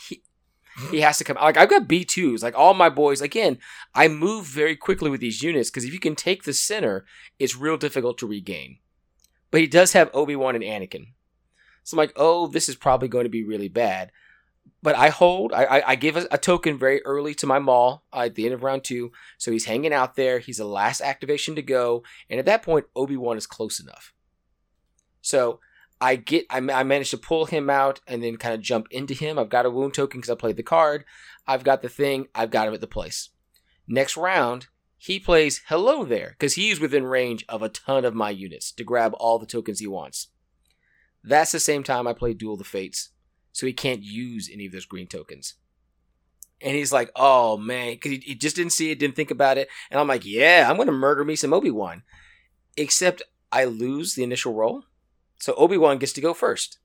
he, 0.00 0.22
he 0.90 1.00
has 1.00 1.18
to 1.18 1.24
come. 1.24 1.36
Like 1.36 1.56
I've 1.56 1.70
got 1.70 1.88
B 1.88 2.04
twos. 2.04 2.42
Like 2.42 2.58
all 2.58 2.74
my 2.74 2.88
boys. 2.88 3.20
Again, 3.20 3.58
I 3.94 4.08
move 4.08 4.46
very 4.46 4.74
quickly 4.74 5.10
with 5.10 5.20
these 5.20 5.42
units 5.42 5.70
because 5.70 5.84
if 5.84 5.92
you 5.92 6.00
can 6.00 6.16
take 6.16 6.42
the 6.42 6.52
center, 6.52 7.06
it's 7.38 7.56
real 7.56 7.76
difficult 7.76 8.18
to 8.18 8.26
regain. 8.26 8.78
But 9.52 9.60
he 9.60 9.68
does 9.68 9.92
have 9.92 10.10
Obi 10.12 10.34
Wan 10.34 10.56
and 10.56 10.64
Anakin, 10.64 11.12
so 11.84 11.94
I'm 11.94 11.98
like, 11.98 12.12
oh, 12.16 12.48
this 12.48 12.68
is 12.68 12.74
probably 12.74 13.06
going 13.06 13.24
to 13.24 13.30
be 13.30 13.44
really 13.44 13.68
bad. 13.68 14.10
But 14.82 14.96
I 14.96 15.08
hold. 15.08 15.52
I 15.52 15.82
I, 15.86 15.94
give 15.96 16.16
a, 16.16 16.26
a 16.30 16.38
token 16.38 16.78
very 16.78 17.04
early 17.04 17.34
to 17.36 17.46
my 17.46 17.58
Maul 17.58 18.04
uh, 18.12 18.20
at 18.20 18.34
the 18.34 18.44
end 18.44 18.54
of 18.54 18.62
round 18.62 18.84
two, 18.84 19.10
so 19.36 19.50
he's 19.50 19.64
hanging 19.64 19.92
out 19.92 20.14
there. 20.14 20.38
He's 20.38 20.58
the 20.58 20.64
last 20.64 21.00
activation 21.00 21.56
to 21.56 21.62
go, 21.62 22.04
and 22.30 22.38
at 22.38 22.46
that 22.46 22.62
point, 22.62 22.86
Obi 22.94 23.16
Wan 23.16 23.36
is 23.36 23.46
close 23.46 23.80
enough. 23.80 24.12
So 25.22 25.60
I 26.00 26.16
get 26.16 26.46
I, 26.50 26.58
I 26.58 26.82
managed 26.84 27.10
to 27.12 27.18
pull 27.18 27.46
him 27.46 27.68
out 27.70 28.00
and 28.06 28.22
then 28.22 28.36
kind 28.36 28.54
of 28.54 28.60
jump 28.60 28.86
into 28.90 29.14
him. 29.14 29.38
I've 29.38 29.48
got 29.48 29.66
a 29.66 29.70
wound 29.70 29.94
token 29.94 30.20
because 30.20 30.30
I 30.30 30.36
played 30.36 30.56
the 30.56 30.62
card. 30.62 31.04
I've 31.46 31.64
got 31.64 31.82
the 31.82 31.88
thing. 31.88 32.28
I've 32.34 32.50
got 32.50 32.68
him 32.68 32.74
at 32.74 32.80
the 32.80 32.86
place. 32.86 33.30
Next 33.88 34.16
round, 34.16 34.66
he 34.98 35.18
plays 35.18 35.62
hello 35.68 36.04
there 36.04 36.34
because 36.38 36.54
he's 36.54 36.80
within 36.80 37.04
range 37.04 37.44
of 37.48 37.62
a 37.62 37.68
ton 37.68 38.04
of 38.04 38.14
my 38.14 38.30
units 38.30 38.72
to 38.72 38.84
grab 38.84 39.14
all 39.14 39.38
the 39.38 39.46
tokens 39.46 39.80
he 39.80 39.86
wants. 39.86 40.28
That's 41.22 41.52
the 41.52 41.60
same 41.60 41.82
time 41.82 42.06
I 42.06 42.12
play 42.12 42.34
Duel 42.34 42.56
the 42.56 42.64
Fates, 42.64 43.10
so 43.56 43.66
he 43.66 43.72
can't 43.72 44.02
use 44.02 44.50
any 44.52 44.66
of 44.66 44.72
those 44.72 44.84
green 44.84 45.06
tokens. 45.06 45.54
And 46.60 46.76
he's 46.76 46.92
like, 46.92 47.10
"Oh 47.16 47.56
man," 47.56 47.94
because 47.94 48.12
he, 48.12 48.18
he 48.18 48.34
just 48.34 48.54
didn't 48.54 48.72
see 48.72 48.90
it, 48.90 48.98
didn't 48.98 49.16
think 49.16 49.30
about 49.30 49.56
it. 49.56 49.68
And 49.90 49.98
I'm 49.98 50.08
like, 50.08 50.26
"Yeah, 50.26 50.66
I'm 50.68 50.76
gonna 50.76 50.92
murder 50.92 51.24
me 51.24 51.36
some 51.36 51.54
Obi 51.54 51.70
Wan," 51.70 52.02
except 52.76 53.22
I 53.50 53.64
lose 53.64 54.14
the 54.14 54.22
initial 54.24 54.52
roll. 54.52 54.84
So 55.38 55.54
Obi 55.54 55.78
Wan 55.78 55.96
gets 55.98 56.12
to 56.14 56.20
go 56.20 56.34
first. 56.34 56.78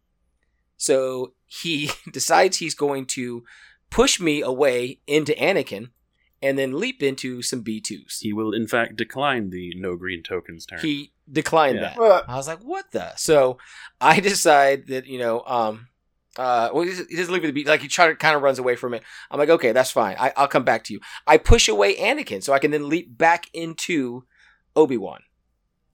So 0.77 1.33
he 1.45 1.91
decides 2.11 2.57
he's 2.57 2.75
going 2.75 3.05
to 3.07 3.43
push 3.89 4.19
me 4.21 4.41
away 4.41 4.99
into 5.07 5.33
Anakin 5.33 5.89
and 6.41 6.57
then 6.57 6.79
leap 6.79 7.03
into 7.03 7.41
some 7.41 7.63
B2s. 7.63 8.19
He 8.21 8.31
will, 8.33 8.53
in 8.53 8.65
fact, 8.67 8.95
decline 8.95 9.49
the 9.51 9.73
no 9.75 9.95
green 9.97 10.23
tokens 10.23 10.65
turn. 10.65 10.79
He 10.79 11.11
declined 11.31 11.75
Yeah. 11.79 11.93
that. 11.97 12.29
I 12.29 12.35
was 12.35 12.47
like, 12.47 12.61
what 12.63 12.91
the? 12.91 13.15
So 13.15 13.57
I 13.99 14.19
decide 14.31 14.87
that, 14.87 15.05
you 15.05 15.19
know, 15.19 15.43
um, 15.45 15.87
uh, 16.37 16.69
well, 16.73 16.83
he 16.83 16.89
doesn't- 16.89 17.09
he 17.09 17.15
doesn't 17.17 17.33
leave 17.33 17.43
the 17.43 17.51
beat. 17.51 17.67
Like 17.67 17.81
he 17.81 17.87
try 17.87 18.07
to 18.07 18.15
kind 18.15 18.35
of 18.35 18.41
runs 18.41 18.59
away 18.59 18.75
from 18.75 18.93
it. 18.93 19.03
I'm 19.29 19.39
like, 19.39 19.49
okay, 19.49 19.71
that's 19.71 19.91
fine. 19.91 20.15
I, 20.19 20.31
I'll 20.37 20.47
come 20.47 20.63
back 20.63 20.83
to 20.85 20.93
you. 20.93 20.99
I 21.27 21.37
push 21.37 21.67
away 21.67 21.95
Anakin 21.95 22.41
so 22.43 22.53
I 22.53 22.59
can 22.59 22.71
then 22.71 22.87
leap 22.89 23.17
back 23.17 23.47
into 23.53 24.25
Obi 24.75 24.97
Wan. 24.97 25.21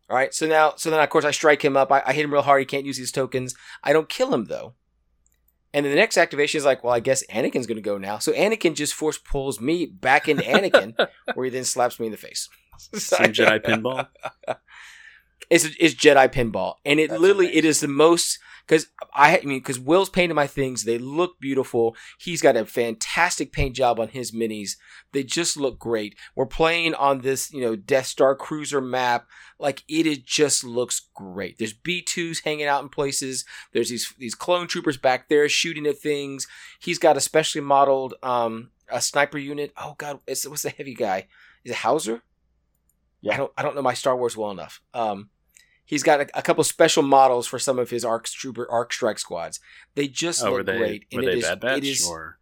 All 0.09 0.15
right. 0.15 0.33
So 0.33 0.45
now, 0.47 0.73
so 0.77 0.89
then 0.89 0.99
of 0.99 1.09
course 1.09 1.25
I 1.25 1.31
strike 1.31 1.63
him 1.65 1.75
up. 1.75 1.91
I, 1.91 2.01
I 2.05 2.13
hit 2.13 2.23
him 2.23 2.31
real 2.31 2.43
hard. 2.43 2.61
He 2.61 2.65
can't 2.65 2.85
use 2.85 2.97
these 2.97 3.11
tokens. 3.11 3.55
I 3.83 3.93
don't 3.93 4.07
kill 4.09 4.33
him 4.33 4.45
though. 4.45 4.75
And 5.73 5.85
then 5.85 5.91
the 5.91 5.99
next 5.99 6.17
activation 6.17 6.57
is 6.59 6.65
like, 6.65 6.83
well, 6.83 6.93
I 6.93 7.01
guess 7.01 7.25
Anakin's 7.27 7.67
going 7.67 7.75
to 7.75 7.81
go 7.81 7.97
now. 7.97 8.19
So 8.19 8.31
Anakin 8.31 8.73
just 8.73 8.93
force 8.93 9.17
pulls 9.17 9.59
me 9.59 9.85
back 9.85 10.29
into 10.29 10.43
Anakin, 10.43 10.95
where 11.33 11.43
he 11.43 11.49
then 11.51 11.65
slaps 11.65 11.99
me 11.99 12.05
in 12.07 12.11
the 12.13 12.17
face. 12.17 12.47
Some 12.93 13.25
Jedi 13.33 13.59
pinball. 13.59 14.07
It's 15.49 15.65
it's 15.79 15.93
Jedi 15.95 16.27
pinball, 16.33 16.75
and 16.85 16.99
it 16.99 17.09
That's 17.09 17.21
literally 17.21 17.47
it 17.47 17.51
amazing. 17.51 17.69
is 17.69 17.79
the 17.81 17.87
most 17.87 18.39
because 18.67 18.87
I, 19.13 19.37
I 19.37 19.45
mean 19.45 19.59
because 19.59 19.79
Will's 19.79 20.09
painted 20.09 20.33
my 20.33 20.47
things. 20.47 20.83
They 20.83 20.97
look 20.97 21.39
beautiful. 21.39 21.95
He's 22.19 22.41
got 22.41 22.57
a 22.57 22.65
fantastic 22.65 23.51
paint 23.51 23.75
job 23.75 23.99
on 23.99 24.09
his 24.09 24.31
minis. 24.31 24.71
They 25.13 25.23
just 25.23 25.57
look 25.57 25.79
great. 25.79 26.15
We're 26.35 26.45
playing 26.45 26.93
on 26.95 27.21
this 27.21 27.51
you 27.51 27.61
know 27.61 27.75
Death 27.75 28.07
Star 28.07 28.35
cruiser 28.35 28.81
map. 28.81 29.27
Like 29.59 29.83
it, 29.87 30.05
it 30.05 30.25
just 30.25 30.63
looks 30.63 31.07
great. 31.13 31.57
There's 31.57 31.73
B 31.73 32.01
twos 32.01 32.41
hanging 32.41 32.65
out 32.65 32.83
in 32.83 32.89
places. 32.89 33.45
There's 33.73 33.89
these 33.89 34.13
these 34.17 34.35
clone 34.35 34.67
troopers 34.67 34.97
back 34.97 35.29
there 35.29 35.47
shooting 35.49 35.87
at 35.87 35.97
things. 35.97 36.47
He's 36.79 36.99
got 36.99 37.17
a 37.17 37.21
specially 37.21 37.61
modeled 37.61 38.15
um 38.21 38.71
a 38.89 39.01
sniper 39.01 39.37
unit. 39.37 39.73
Oh 39.77 39.95
God, 39.97 40.19
it's, 40.27 40.47
what's 40.47 40.63
the 40.63 40.69
heavy 40.69 40.93
guy? 40.93 41.27
Is 41.63 41.71
it 41.71 41.77
Hauser? 41.77 42.23
Yeah. 43.21 43.33
I 43.33 43.37
don't 43.37 43.51
I 43.57 43.61
don't 43.61 43.75
know 43.75 43.81
my 43.81 43.93
Star 43.93 44.15
Wars 44.15 44.37
well 44.37 44.51
enough. 44.51 44.81
Um, 44.93 45.29
he's 45.87 46.03
got 46.03 46.21
a, 46.21 46.37
a 46.37 46.41
couple 46.43 46.63
special 46.63 47.01
models 47.01 47.47
for 47.47 47.57
some 47.57 47.79
of 47.79 47.89
his 47.89 48.05
arc 48.05 48.25
trooper 48.25 48.69
arc 48.69 48.93
strike 48.93 49.17
squads. 49.17 49.59
They 49.95 50.07
just 50.07 50.43
Oh, 50.43 50.51
look 50.57 50.67
they 50.67 50.77
great. 50.77 51.05
were 51.11 51.23
it 51.23 51.25
they 51.25 51.37
is- 51.39 51.43
Bad 51.45 51.59
Batch 51.61 51.77
it 51.79 51.83
is- 51.85 52.07
or 52.07 52.37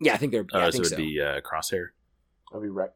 yeah, 0.00 0.14
I 0.14 0.16
think 0.18 0.32
they're. 0.32 0.46
oh, 0.52 0.58
Yeah, 0.58 0.66
I 0.66 0.70
so 0.70 0.72
think 0.72 0.84
it 0.86 0.88
so. 0.90 0.96
be 0.96 1.20
uh, 1.20 1.40
Crosshair? 1.40 1.88
I'll 2.52 2.60
be 2.60 2.68
right. 2.68 2.90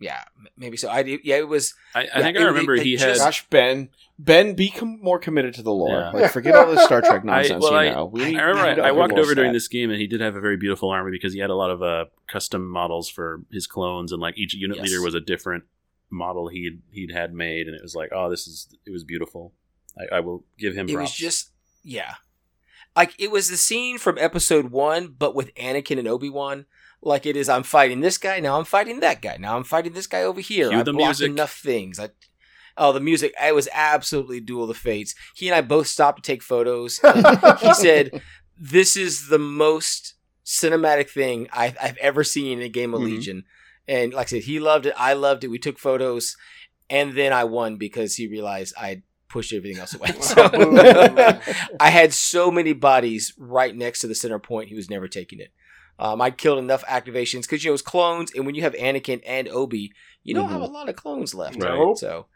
Yeah, 0.00 0.22
maybe 0.56 0.76
so. 0.76 0.90
I 0.90 1.04
do- 1.04 1.20
yeah, 1.22 1.36
it 1.36 1.48
was. 1.48 1.72
I, 1.94 2.00
I 2.00 2.02
Yeah, 2.04 2.22
think 2.22 2.36
it- 2.36 2.42
I 2.42 2.46
remember 2.46 2.76
they 2.76 2.82
he 2.84 2.96
just- 2.96 3.20
had. 3.20 3.24
Gosh, 3.24 3.46
Ben, 3.48 3.88
Ben, 4.18 4.54
become 4.54 4.98
more 5.00 5.20
committed 5.20 5.54
to 5.54 5.62
the 5.62 5.70
lore. 5.72 6.00
Yeah. 6.00 6.10
Like, 6.10 6.32
forget 6.32 6.56
all 6.56 6.66
this 6.66 6.84
Star 6.84 7.00
Trek 7.00 7.22
I, 7.22 7.26
nonsense. 7.26 7.62
well, 7.62 7.74
I, 7.74 7.84
you 7.84 7.90
know, 7.92 8.04
We 8.06 8.36
I 8.36 8.42
remember 8.42 8.82
we 8.82 8.82
I, 8.82 8.88
I 8.88 8.92
walked 8.92 9.14
over 9.14 9.34
during 9.36 9.52
this 9.52 9.68
game 9.68 9.90
and 9.90 10.00
he 10.00 10.08
did 10.08 10.20
have 10.20 10.34
a 10.34 10.40
very 10.40 10.56
beautiful 10.56 10.90
army 10.90 11.12
because 11.12 11.32
he 11.32 11.38
had 11.38 11.50
a 11.50 11.54
lot 11.54 11.70
of 11.70 11.82
uh, 11.82 12.06
custom 12.26 12.68
models 12.68 13.08
for 13.08 13.42
his 13.52 13.68
clones 13.68 14.10
and 14.10 14.20
like 14.20 14.36
each 14.36 14.52
unit 14.54 14.78
Yes. 14.78 14.86
leader 14.88 15.00
was 15.02 15.14
a 15.14 15.20
different 15.20 15.64
model 16.14 16.48
he'd 16.48 16.80
he'd 16.92 17.10
had 17.12 17.32
made 17.34 17.66
and 17.66 17.74
it 17.76 17.82
was 17.82 17.94
like 17.94 18.10
oh 18.14 18.30
this 18.30 18.46
is 18.46 18.68
it 18.86 18.90
was 18.90 19.04
beautiful. 19.04 19.52
I, 19.98 20.16
I 20.16 20.20
will 20.20 20.44
give 20.58 20.74
him 20.74 20.88
It 20.88 20.96
was 20.96 21.12
just 21.12 21.50
yeah, 21.82 22.14
like 22.96 23.14
it 23.18 23.30
was 23.30 23.50
the 23.50 23.56
scene 23.56 23.98
from 23.98 24.16
Episode 24.18 24.70
One, 24.70 25.08
but 25.18 25.34
with 25.34 25.54
Anakin 25.56 25.98
and 25.98 26.08
Obi 26.08 26.30
Wan. 26.30 26.66
Like 27.02 27.26
it 27.26 27.36
is, 27.36 27.50
I'm 27.50 27.64
fighting 27.64 28.00
this 28.00 28.16
guy 28.16 28.40
now. 28.40 28.58
I'm 28.58 28.64
fighting 28.64 29.00
that 29.00 29.20
guy 29.20 29.36
now. 29.38 29.56
I'm 29.58 29.64
fighting 29.64 29.92
this 29.92 30.06
guy 30.06 30.22
over 30.22 30.40
here. 30.40 30.70
Cue 30.70 30.78
I 30.78 30.82
the 30.82 30.92
blocked 30.92 31.20
music. 31.20 31.30
enough 31.30 31.52
things. 31.58 32.00
I, 32.00 32.08
Oh, 32.76 32.92
the 32.92 32.98
music! 33.00 33.32
It 33.40 33.54
was 33.54 33.68
absolutely 33.72 34.40
Duel 34.40 34.62
of 34.64 34.68
the 34.68 34.74
Fates. 34.74 35.14
He 35.36 35.46
and 35.46 35.54
I 35.54 35.60
both 35.60 35.86
stopped 35.86 36.24
to 36.24 36.26
take 36.32 36.42
photos. 36.42 36.98
he 37.60 37.74
said, 37.74 38.20
"This 38.58 38.96
is 38.96 39.28
the 39.28 39.38
most 39.38 40.14
cinematic 40.44 41.08
thing 41.08 41.46
I've, 41.52 41.76
I've 41.80 41.96
ever 41.98 42.24
seen 42.24 42.58
in 42.58 42.64
a 42.64 42.68
game 42.68 42.92
of 42.94 43.00
Mhm. 43.00 43.04
Legion." 43.04 43.44
And 43.86 44.12
like 44.14 44.28
I 44.28 44.30
said, 44.30 44.42
he 44.44 44.60
loved 44.60 44.86
it. 44.86 44.94
I 44.96 45.12
loved 45.14 45.44
it. 45.44 45.48
We 45.48 45.58
took 45.58 45.78
photos, 45.78 46.36
and 46.88 47.14
then 47.14 47.32
I 47.32 47.44
won 47.44 47.76
because 47.76 48.16
he 48.16 48.26
realized 48.26 48.74
I 48.78 49.02
pushed 49.28 49.52
everything 49.52 49.80
else 49.80 49.94
away. 49.94 50.10
So 50.20 50.42
I 51.80 51.90
had 51.90 52.12
so 52.12 52.50
many 52.50 52.72
bodies 52.72 53.34
right 53.38 53.74
next 53.76 54.00
to 54.00 54.06
the 54.06 54.14
center 54.14 54.38
point. 54.38 54.68
He 54.68 54.74
was 54.74 54.88
never 54.90 55.08
taking 55.08 55.40
it. 55.40 55.52
Um, 55.98 56.20
I 56.20 56.30
killed 56.30 56.58
enough 56.58 56.84
activations 56.86 57.42
because 57.42 57.62
you 57.62 57.68
know 57.68 57.72
it 57.72 57.74
was 57.74 57.82
clones, 57.82 58.32
and 58.34 58.46
when 58.46 58.54
you 58.54 58.62
have 58.62 58.74
Anakin 58.74 59.20
and 59.26 59.48
Obi, 59.48 59.92
you 60.24 60.34
don't 60.34 60.48
Mhm. 60.48 60.52
have 60.52 60.60
a 60.62 60.66
lot 60.66 60.88
of 60.88 60.96
clones 60.96 61.34
left. 61.34 61.62
Right. 61.62 61.78
Nope. 61.78 61.98
So 61.98 62.26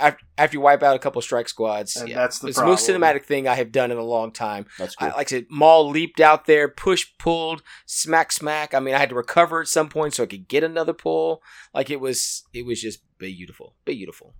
after, 0.00 0.24
after 0.36 0.56
you 0.56 0.60
wipe 0.60 0.82
out 0.82 0.96
a 0.96 0.98
couple 0.98 1.18
of 1.18 1.24
strike 1.24 1.48
squads, 1.48 1.96
And 1.96 2.08
yeah, 2.08 2.16
that's 2.16 2.38
the 2.38 2.48
it's 2.48 2.58
the 2.58 2.64
most 2.64 2.88
cinematic 2.88 3.24
thing 3.24 3.48
I 3.48 3.54
have 3.54 3.72
done 3.72 3.90
in 3.90 3.98
a 3.98 4.02
long 4.02 4.32
time. 4.32 4.66
That's 4.78 4.94
I, 4.98 5.06
like 5.08 5.28
I 5.28 5.30
said, 5.30 5.46
Maul 5.50 5.88
leaped 5.90 6.20
out 6.20 6.46
there, 6.46 6.68
push, 6.68 7.06
pulled, 7.18 7.62
smack, 7.86 8.32
smack. 8.32 8.74
I 8.74 8.80
mean, 8.80 8.94
I 8.94 8.98
had 8.98 9.08
to 9.10 9.14
recover 9.14 9.62
at 9.62 9.68
some 9.68 9.88
point 9.88 10.14
so 10.14 10.22
I 10.22 10.26
could 10.26 10.48
get 10.48 10.64
another 10.64 10.92
pull. 10.92 11.42
Like 11.74 11.90
it 11.90 12.00
was, 12.00 12.44
it 12.52 12.64
was 12.64 12.80
just 12.80 13.00
beautiful, 13.18 13.74
beautiful. 13.84 14.34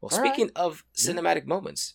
Well, 0.00 0.10
All 0.12 0.18
right. 0.20 0.34
speaking 0.34 0.50
of 0.56 0.84
cinematic 0.96 1.46
moments, 1.46 1.94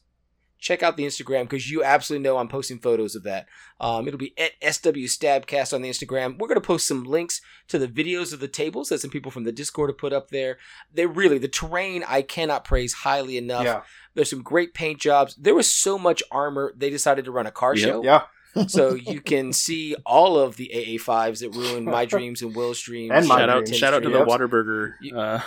check 0.65 0.81
out 0.81 0.97
the 0.97 1.05
Instagram 1.05 1.43
because 1.43 1.69
you 1.69 1.83
absolutely 1.83 2.23
know 2.23 2.37
I'm 2.37 2.47
posting 2.47 2.79
photos 2.79 3.13
of 3.15 3.21
that. 3.21 3.45
Um, 3.79 4.07
it'll 4.07 4.17
be 4.17 4.33
at 4.35 4.53
SW 4.73 5.05
Stabcast 5.05 5.73
on 5.75 5.83
the 5.83 5.89
Instagram. 5.91 6.39
We're 6.39 6.47
going 6.47 6.59
to 6.59 6.65
post 6.65 6.87
some 6.87 7.03
links 7.03 7.39
to 7.67 7.77
the 7.77 7.87
videos 7.87 8.33
of 8.33 8.39
the 8.39 8.47
tables 8.47 8.89
that 8.89 8.99
some 8.99 9.11
people 9.11 9.29
from 9.29 9.43
the 9.43 9.51
Discord 9.51 9.91
have 9.91 9.99
put 9.99 10.11
up 10.11 10.31
there. 10.31 10.57
They're 10.91 11.07
really, 11.07 11.37
the 11.37 11.47
terrain 11.47 12.03
I 12.07 12.23
cannot 12.23 12.63
praise 12.63 12.93
highly 12.93 13.37
enough. 13.37 13.63
Yeah, 13.63 13.81
There's 14.15 14.31
some 14.31 14.41
great 14.41 14.73
paint 14.73 14.99
jobs. 14.99 15.35
There 15.35 15.53
was 15.53 15.71
so 15.71 15.99
much 15.99 16.23
armor, 16.31 16.73
they 16.75 16.89
decided 16.89 17.25
to 17.25 17.31
run 17.31 17.45
a 17.45 17.51
car 17.51 17.75
Yep. 17.75 17.87
show. 17.87 18.03
yeah, 18.03 18.21
So 18.67 18.95
you 18.95 19.21
can 19.21 19.53
see 19.53 19.95
all 20.03 20.39
of 20.39 20.55
the 20.57 20.71
AA5s 20.73 21.41
that 21.41 21.51
ruined 21.51 21.85
my 21.85 22.05
dreams 22.13 22.41
and 22.41 22.55
Will's 22.55 22.81
dreams. 22.81 23.11
And 23.13 23.27
my 23.27 23.37
shout 23.37 23.49
out, 23.51 23.67
shout 23.67 23.93
out 23.93 24.01
to 24.01 24.09
the 24.09 24.17
Yep. 24.17 24.27
Whataburger. 24.27 24.93
Uh, 25.15 25.41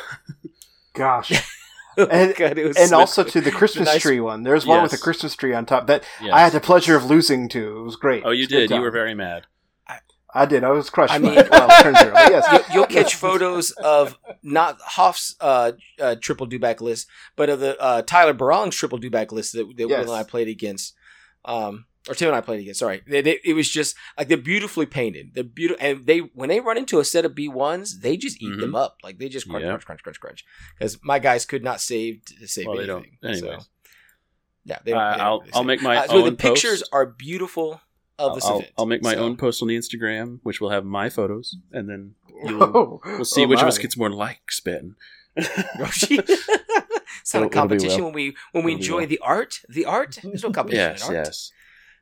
gosh. 0.95 1.33
and, 1.99 2.11
And- 2.13 2.35
God, 2.37 2.59
it 2.59 2.67
was 2.67 2.77
and 2.77 2.89
so- 2.89 2.99
also 3.01 3.25
to 3.25 3.41
the 3.41 3.51
Christmas 3.51 3.87
nice- 3.87 4.03
tree 4.03 4.21
one. 4.21 4.43
There's 4.43 4.65
one 4.67 4.83
with 4.83 4.93
a 4.93 4.99
Christmas 4.99 5.35
tree 5.37 5.55
on 5.55 5.67
top 5.67 5.87
that 5.89 6.05
yes. 6.23 6.33
I 6.33 6.41
had 6.41 6.53
the 6.53 6.61
pleasure 6.61 6.97
of 6.97 7.05
losing 7.05 7.49
to. 7.51 7.79
It 7.79 7.83
was 7.83 7.97
great. 7.97 8.23
oh, 8.25 8.31
you 8.31 8.45
It's 8.45 8.53
a 8.53 8.57
good 8.57 8.67
did. 8.69 8.75
You 8.77 8.81
were 8.81 8.91
very 8.91 9.15
mad. 9.15 9.47
I 10.35 10.45
did. 10.45 10.63
I 10.63 10.69
was 10.71 10.91
crushed. 10.91 11.13
I 11.13 11.17
I 11.17 11.19
mean- 11.21 11.35
mean, 11.37 11.45
well, 11.51 11.83
turn 11.83 11.95
zero. 11.97 12.13
Yes, 12.15 12.47
You- 12.69 12.75
You'll 12.75 12.87
catch 12.87 13.15
photos 13.15 13.71
of 13.71 14.19
not 14.43 14.79
Hoff's 14.83 15.35
uh, 15.41 15.73
uh, 15.99 16.17
triple 16.21 16.47
dewback 16.47 16.83
list, 16.83 17.09
but 17.35 17.49
of 17.49 17.61
the 17.61 17.81
uh, 17.81 18.03
Tyler 18.03 18.35
Barong's 18.35 18.77
triple 18.77 18.99
dewback 19.01 19.33
list 19.33 19.55
that, 19.55 19.67
that 19.79 19.89
Yes. 19.89 20.05
Will 20.07 20.13
and 20.15 20.21
I 20.21 20.29
played 20.29 20.49
against. 20.49 20.95
Um, 21.47 21.87
or 22.09 22.15
Tim 22.15 22.29
and 22.29 22.37
I 22.37 22.41
played 22.41 22.61
against. 22.61 22.81
Sorry, 22.81 23.03
they, 23.07 23.21
they, 23.21 23.39
it 23.45 23.55
was 23.55 23.69
just 23.69 23.95
like 24.17 24.29
they're 24.29 24.37
beautifully 24.37 24.87
painted. 24.87 25.33
They're 25.35 25.45
beautiful, 25.45 25.85
and 25.85 26.07
they 26.07 26.19
when 26.19 26.49
they 26.49 26.61
run 26.61 26.79
into 26.79 26.99
a 27.01 27.05
set 27.05 27.25
of 27.25 27.35
B 27.35 27.49
ones, 27.49 28.01
they 28.01 28.17
just 28.17 28.41
eat 28.43 28.53
Mhm. 28.53 28.61
them 28.61 28.75
up. 28.75 28.97
Like 29.03 29.19
they 29.19 29.29
just 29.29 29.49
crunch, 29.49 29.63
Yeah. 29.65 29.71
crunch, 29.71 29.85
crunch, 29.87 30.03
crunch, 30.03 30.21
crunch. 30.21 30.45
Because 30.79 30.99
my 31.03 31.19
guys 31.19 31.45
could 31.45 31.63
not 31.63 31.81
save 31.81 32.21
save 32.47 32.67
Well, 32.67 32.79
anything. 32.81 33.19
So, 33.35 33.59
yeah, 34.65 34.79
they 34.85 34.93
Uh, 34.93 34.99
I'll 34.99 35.41
really 35.41 35.53
I'll 35.55 35.65
make 35.65 35.83
my 35.83 35.97
Uh, 35.99 36.03
own 36.03 36.09
so 36.09 36.31
the 36.31 36.37
pictures 36.37 36.81
post. 36.81 36.91
are 36.93 37.07
beautiful 37.07 37.81
of 38.19 38.35
this 38.35 38.45
I'll, 38.45 38.59
event. 38.59 38.73
I'll 38.79 38.87
make 38.87 39.03
my 39.03 39.15
So- 39.15 39.21
own 39.21 39.37
post 39.37 39.63
on 39.63 39.69
the 39.69 39.77
Instagram, 39.77 40.41
which 40.43 40.61
will 40.61 40.71
have 40.71 40.85
my 40.85 41.09
photos, 41.09 41.57
and 41.73 41.89
then 41.89 42.15
Oh, 42.45 43.01
we'll 43.05 43.25
see 43.25 43.45
oh 43.45 43.49
which 43.49 43.61
of 43.61 43.67
us 43.69 43.79
gets 43.79 43.97
more 43.97 44.11
likes. 44.11 44.61
Ben. 44.61 44.97
it's 45.37 47.35
not 47.35 47.41
It'll- 47.41 47.47
a 47.47 47.51
competition 47.51 47.99
well. 47.99 48.07
when 48.07 48.15
we 48.15 48.37
when 48.53 48.65
we 48.65 48.73
It'll 48.73 48.81
enjoy 48.83 48.99
well. 48.99 49.07
the 49.07 49.19
art. 49.21 49.61
The 49.69 49.85
art. 49.85 50.19
There's 50.23 50.43
no 50.43 50.51
competition 50.59 50.91
yes, 50.93 51.09
in 51.09 51.17
art. 51.17 51.27
yes. 51.27 51.53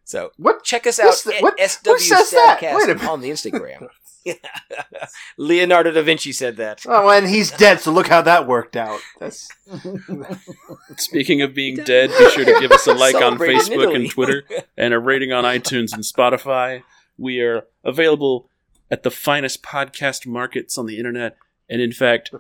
So 0.06 0.30
What? 0.36 0.62
check 0.64 0.86
us 0.86 0.98
out 1.00 1.14
the- 1.24 1.36
at 1.36 1.42
what- 1.42 1.58
SW 1.60 1.86
what 1.90 2.00
says 2.00 2.30
that? 2.30 2.60
Wait 2.62 2.70
a 2.70 2.74
Stabcast 2.74 2.86
minute. 2.86 3.04
on 3.08 3.20
the 3.20 3.30
Instagram. 3.30 3.88
Leonardo 5.36 5.92
da 5.92 6.02
Vinci 6.02 6.32
said 6.32 6.56
that. 6.56 6.82
Oh, 6.86 7.08
and 7.10 7.28
he's 7.28 7.52
dead. 7.52 7.80
So 7.80 7.92
look 7.92 8.08
how 8.08 8.22
that 8.22 8.46
worked 8.48 8.76
out. 8.76 8.98
That's 9.20 9.48
Speaking 10.96 11.42
of 11.42 11.54
being 11.54 11.76
dead, 11.76 12.10
be 12.18 12.30
sure 12.30 12.44
to 12.44 12.58
give 12.60 12.72
us 12.72 12.86
a 12.86 12.92
like 12.94 13.14
on 13.14 13.38
Facebook 13.38 13.94
and 13.94 14.10
Twitter, 14.10 14.42
and 14.76 14.92
a 14.94 14.98
rating 14.98 15.32
on 15.32 15.44
iTunes 15.44 15.92
and 15.92 16.02
Spotify. 16.02 16.82
We 17.16 17.40
are 17.40 17.66
available 17.84 18.48
at 18.90 19.02
the 19.04 19.10
finest 19.10 19.62
podcast 19.62 20.26
markets 20.26 20.76
on 20.76 20.86
the 20.86 20.98
internet, 20.98 21.36
and 21.68 21.80
in 21.80 21.92
fact, 21.92 22.30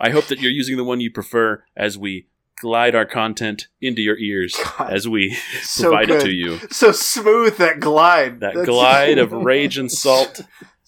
I 0.00 0.10
hope 0.10 0.26
that 0.26 0.40
you're 0.40 0.50
using 0.50 0.76
the 0.76 0.84
one 0.84 1.00
you 1.00 1.10
prefer 1.10 1.62
as 1.76 1.96
we 1.96 2.26
glide 2.60 2.94
our 2.94 3.06
content 3.06 3.68
into 3.80 4.02
your 4.02 4.18
ears 4.18 4.56
God, 4.78 4.92
as 4.92 5.08
we 5.08 5.36
so 5.62 5.84
provide 5.90 6.08
good. 6.08 6.22
it 6.22 6.24
to 6.24 6.30
you. 6.32 6.58
so 6.70 6.92
smooth 6.92 7.56
that 7.58 7.80
glide. 7.80 8.40
That 8.40 8.54
That's- 8.54 8.66
glide 8.66 9.18
of 9.18 9.32
rage 9.50 9.78
and 9.78 9.90
salt. 9.90 10.40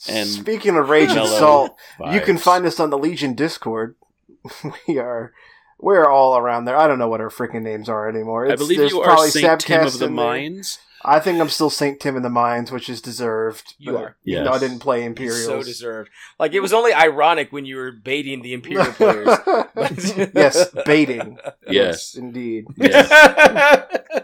and 0.09 0.29
speaking 0.29 0.77
of 0.77 0.89
rage 0.89 1.11
and 1.11 1.29
salt, 1.29 1.77
you 2.13 2.21
can 2.21 2.39
find 2.39 2.65
us 2.67 2.81
on 2.81 2.91
the 2.91 2.99
Legion 2.99 3.35
Discord. 3.35 3.97
We 4.89 4.99
are. 4.99 5.33
We're 5.79 6.09
all 6.11 6.37
around 6.37 6.65
there. 6.67 6.77
I 6.77 6.87
don't 6.87 6.99
know 6.99 7.09
what 7.09 7.21
our 7.21 7.31
freaking 7.31 7.63
names 7.63 7.89
are 7.89 8.09
anymore. 8.09 8.51
I 8.51 8.57
believe 8.57 8.79
you 8.91 9.01
are 9.01 9.05
probably 9.05 9.31
Saint 9.31 9.61
Tim 9.61 9.87
of 9.87 9.99
the 9.99 10.11
Mines. 10.11 10.77
there. 10.77 10.85
Mines. 11.05 11.17
I 11.17 11.21
think 11.23 11.41
I'm 11.41 11.49
still 11.49 11.71
Saint 11.71 12.01
Tim 12.01 12.17
in 12.17 12.23
the 12.23 12.31
Mines, 12.31 12.71
which 12.71 12.89
is 12.89 13.01
deserved. 13.01 13.75
You 13.79 13.93
but 13.93 14.03
are. 14.03 14.17
Even 14.25 14.45
though 14.45 14.53
I 14.53 14.59
didn't 14.59 14.79
play 14.81 15.01
It's 15.01 15.07
Imperials. 15.09 15.45
so 15.45 15.63
deserved. 15.63 16.11
Like 16.39 16.53
it 16.53 16.61
was 16.61 16.73
only 16.73 16.93
ironic 16.93 17.53
when 17.53 17.65
you 17.67 17.77
were 17.77 17.93
baiting 17.93 18.43
the 18.43 18.53
Imperial 18.55 18.93
players. 18.93 19.29
yes, 20.35 20.69
baiting. 20.85 21.39
Yes. 21.71 22.15
indeed. 22.17 22.67
Yes. 22.77 23.09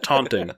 Taunting. 0.03 0.51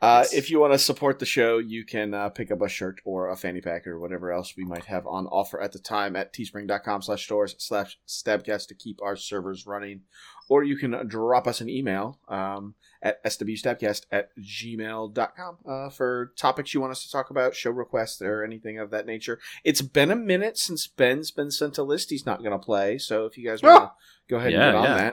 Uh, 0.00 0.24
if 0.32 0.48
you 0.48 0.60
want 0.60 0.72
to 0.72 0.78
support 0.78 1.18
the 1.18 1.26
show, 1.26 1.58
you 1.58 1.84
can 1.84 2.14
uh, 2.14 2.28
pick 2.28 2.52
up 2.52 2.62
a 2.62 2.68
shirt 2.68 3.00
or 3.04 3.28
a 3.30 3.36
fanny 3.36 3.60
pack 3.60 3.84
or 3.86 3.98
whatever 3.98 4.32
else 4.32 4.54
we 4.56 4.64
might 4.64 4.84
have 4.84 5.06
on 5.08 5.26
offer 5.26 5.60
at 5.60 5.72
the 5.72 5.78
time 5.78 6.14
at 6.14 6.32
teespring.com 6.32 7.02
slash 7.02 7.24
stores 7.24 7.56
slash 7.58 7.98
stabcast 8.06 8.68
to 8.68 8.74
keep 8.76 9.00
our 9.02 9.16
servers 9.16 9.66
running. 9.66 10.02
Or 10.48 10.62
you 10.62 10.76
can 10.76 11.08
drop 11.08 11.48
us 11.48 11.60
an 11.60 11.68
email 11.68 12.20
um, 12.28 12.74
at 13.02 13.22
swstabcast 13.24 14.02
at 14.10 14.30
gmail.com 14.38 15.58
uh, 15.68 15.88
for 15.90 16.32
topics 16.36 16.74
you 16.74 16.80
want 16.80 16.90
us 16.92 17.04
to 17.04 17.10
talk 17.10 17.30
about, 17.30 17.54
show 17.54 17.70
requests, 17.70 18.20
or 18.20 18.42
anything 18.44 18.78
of 18.78 18.90
that 18.90 19.06
nature. 19.06 19.38
It's 19.64 19.82
been 19.82 20.10
a 20.10 20.16
minute 20.16 20.58
since 20.58 20.86
Ben's 20.86 21.30
been 21.30 21.50
sent 21.50 21.78
a 21.78 21.82
list 21.82 22.10
he's 22.10 22.26
not 22.26 22.40
going 22.40 22.52
to 22.52 22.58
play, 22.58 22.98
so 22.98 23.26
if 23.26 23.36
you 23.38 23.48
guys 23.48 23.62
want 23.62 23.84
to 23.84 23.90
go 24.28 24.36
ahead 24.36 24.52
Yeah, 24.52 24.68
and 24.68 24.72
get 24.72 24.74
on 24.76 24.84
yeah. 24.98 25.10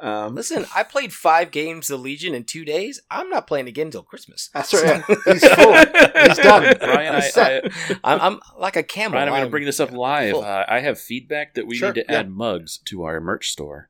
that. 0.00 0.06
Um, 0.06 0.34
Listen, 0.34 0.66
I 0.74 0.82
played 0.82 1.12
five 1.12 1.50
games 1.50 1.90
of 1.90 2.00
Legion 2.00 2.34
in 2.34 2.44
two 2.44 2.64
days. 2.64 3.00
I'm 3.10 3.28
not 3.30 3.46
playing 3.46 3.68
again 3.68 3.88
until 3.88 4.02
Christmas. 4.02 4.50
That's 4.52 4.74
right. 4.74 5.04
He's 5.24 5.46
full. 5.46 5.72
He's 5.74 6.38
done. 6.38 6.76
Ryan, 6.82 7.14
I, 7.14 7.20
He's 7.20 7.32
set. 7.32 7.64
I, 7.64 7.98
I'm, 8.04 8.20
I'm 8.20 8.40
like 8.58 8.76
a 8.76 8.82
camel. 8.82 9.16
Ryan, 9.18 9.28
I'm 9.28 9.34
going 9.34 9.44
to 9.44 9.50
bring 9.50 9.64
this 9.64 9.78
up 9.80 9.92
live. 9.92 10.34
Uh, 10.34 10.64
I 10.66 10.80
have 10.80 10.98
feedback 10.98 11.54
that 11.54 11.66
we 11.66 11.76
Sure, 11.76 11.92
need 11.92 12.06
to 12.06 12.12
yeah. 12.12 12.20
add 12.20 12.30
mugs 12.30 12.78
to 12.86 13.04
our 13.04 13.20
merch 13.20 13.50
store. 13.50 13.88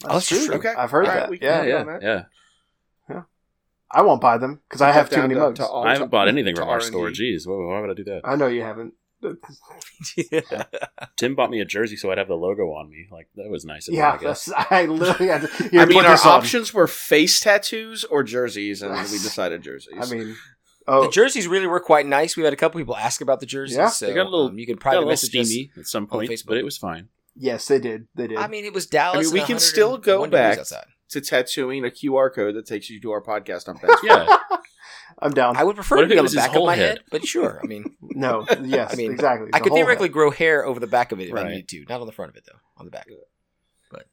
That's 0.00 0.26
true. 0.28 0.46
true. 0.46 0.54
Okay. 0.56 0.74
I've 0.76 0.90
heard 0.90 1.06
All 1.06 1.12
right, 1.12 1.20
that. 1.20 1.30
we 1.30 1.38
can 1.38 1.48
yeah. 1.48 1.64
get 1.64 1.68
yeah, 1.68 1.92
on 1.94 2.00
yeah. 2.02 2.22
I 3.92 4.02
won't 4.02 4.20
buy 4.20 4.38
them 4.38 4.60
because 4.68 4.80
I 4.82 4.90
have 4.92 5.10
too 5.10 5.20
many 5.22 5.34
to- 5.34 5.40
mugs. 5.40 5.58
to 5.58 5.66
all- 5.66 5.84
I 5.84 5.92
haven't 5.92 6.10
bought 6.10 6.28
anything 6.28 6.54
from 6.56 6.64
our 6.68 6.74
R&D. 6.80 6.86
store. 6.86 7.08
Jeez, 7.10 7.46
why, 7.46 7.54
why 7.74 7.80
would 7.80 7.90
I 7.90 7.94
do 7.94 8.04
that? 8.04 8.22
I 8.24 8.36
know 8.36 8.46
you 8.46 8.62
haven't. 8.62 8.94
yeah. 10.16 10.64
Tim 11.16 11.34
bought 11.34 11.50
me 11.50 11.60
a 11.60 11.64
jersey 11.64 11.96
so 11.96 12.10
I'd 12.10 12.18
have 12.18 12.28
the 12.28 12.34
logo 12.34 12.72
on 12.72 12.90
me. 12.90 13.06
Like 13.10 13.28
that 13.36 13.48
was 13.48 13.64
nice. 13.64 13.86
Of 13.88 13.94
him, 13.94 13.98
Yeah, 14.00 14.12
I 14.12 14.16
guess. 14.18 14.50
I 14.56 14.86
literally 14.86 15.28
had 15.30 15.42
to. 15.42 15.48
I 15.80 15.86
mean, 15.86 16.04
our 16.04 16.10
this 16.12 16.26
on. 16.26 16.32
options 16.32 16.74
were 16.74 16.86
face 16.88 17.38
tattoos 17.40 18.04
or 18.04 18.22
jerseys, 18.24 18.82
and 18.82 18.92
we 18.94 19.18
decided 19.18 19.62
jerseys. 19.62 19.94
I 20.00 20.12
mean, 20.12 20.34
oh, 20.88 21.04
The 21.04 21.10
jerseys 21.10 21.46
really 21.46 21.66
were 21.68 21.78
quite 21.80 22.06
nice. 22.06 22.36
We 22.36 22.42
had 22.42 22.52
a 22.52 22.56
couple 22.56 22.80
people 22.80 22.96
ask 22.96 23.20
about 23.20 23.38
the 23.40 23.46
jerseys. 23.46 23.76
Yeah. 23.76 23.88
so, 23.90 24.06
They 24.06 24.14
got 24.14 24.22
a 24.26 24.30
little- 24.30 24.48
um, 24.48 24.58
you 24.58 24.66
can 24.66 24.76
probably 24.76 24.96
a 24.96 25.00
private 25.02 25.06
little 25.06 25.12
message 25.44 25.70
us. 25.76 25.78
at 25.78 25.86
some 25.86 26.06
point, 26.08 26.42
but 26.46 26.56
it 26.56 26.64
was 26.64 26.76
fine. 26.78 27.08
yes, 27.36 27.66
they 27.68 27.78
did. 27.78 28.08
They 28.16 28.26
did. 28.26 28.38
I 28.38 28.48
mean, 28.48 28.64
it 28.64 28.72
was 28.72 28.86
Dallas. 28.86 29.18
I 29.18 29.22
mean, 29.22 29.32
we 29.32 29.46
can 29.46 29.58
still 29.60 29.98
go 29.98 30.24
degrees 30.26 30.56
back. 30.56 30.58
Outside. 31.16 31.22
to 31.24 31.30
tattooing 31.44 31.84
a 31.84 31.88
QR 31.88 32.32
code 32.34 32.54
that 32.56 32.66
takes 32.66 32.88
you 32.90 33.00
to 33.00 33.10
our 33.12 33.22
podcast 33.22 33.68
on 33.68 33.78
Facebook. 33.78 33.96
Yeah, 34.02 34.26
I'm 35.20 35.32
down. 35.32 35.56
I 35.56 35.64
would 35.64 35.76
prefer 35.76 35.96
What 35.96 36.00
to 36.02 36.04
if 36.06 36.10
be 36.10 36.14
it 36.16 36.18
on 36.18 36.22
was 36.24 36.32
the 36.32 36.40
his 36.40 36.46
back 36.46 36.50
of 36.50 36.56
whole 36.58 36.66
my 36.66 36.76
head? 36.76 36.88
head, 36.98 37.04
but 37.10 37.26
sure. 37.26 37.60
I 37.62 37.66
mean, 37.66 37.96
no, 38.02 38.46
yes, 38.62 38.92
I 38.92 38.96
mean, 38.96 39.12
exactly. 39.12 39.50
I 39.52 39.58
The 39.58 39.62
could 39.64 39.68
whole 39.70 39.78
theoretically 39.78 40.08
head. 40.08 40.12
grow 40.14 40.30
hair 40.30 40.64
over 40.66 40.80
the 40.80 40.86
back 40.86 41.12
of 41.12 41.20
it 41.20 41.28
if 41.28 41.32
I 41.34 41.42
Right. 41.42 41.48
needed 41.50 41.68
to, 41.68 41.84
not 41.88 42.00
on 42.00 42.06
the 42.06 42.12
front 42.12 42.30
of 42.30 42.36
it 42.36 42.44
though. 42.46 42.58
On 42.78 42.84
the 42.86 42.90
back. 42.90 43.06
But 43.90 44.06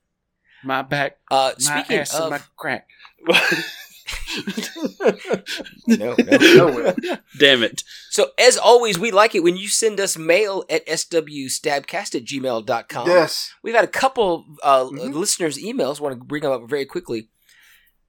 my 0.63 0.81
back, 0.81 1.17
Uh, 1.31 1.53
my 1.59 1.81
speaking 1.81 1.97
ass, 1.99 2.13
and 2.13 2.23
of, 2.25 2.29
my 2.31 2.39
crack. 2.57 2.87
no, 5.87 6.15
no. 6.17 6.37
Nowhere. 6.55 6.95
Damn 7.37 7.63
it! 7.63 7.83
So 8.09 8.31
as 8.37 8.57
always, 8.57 8.97
we 8.99 9.11
like 9.11 9.35
it 9.35 9.43
when 9.43 9.57
you 9.57 9.67
send 9.67 9.99
us 9.99 10.17
mail 10.17 10.63
at 10.69 10.85
swstabcast 10.87 12.15
at 12.15 12.25
gmail.com. 12.25 13.07
Yes. 13.07 13.53
We've 13.63 13.75
had 13.75 13.83
a 13.83 13.87
couple 13.87 14.45
uh, 14.63 14.85
Mhm. 14.85 15.13
listeners' 15.13 15.57
emails. 15.57 15.99
want 15.99 16.17
to 16.17 16.23
bring 16.23 16.43
them 16.43 16.51
up 16.51 16.69
very 16.69 16.85
quickly. 16.85 17.29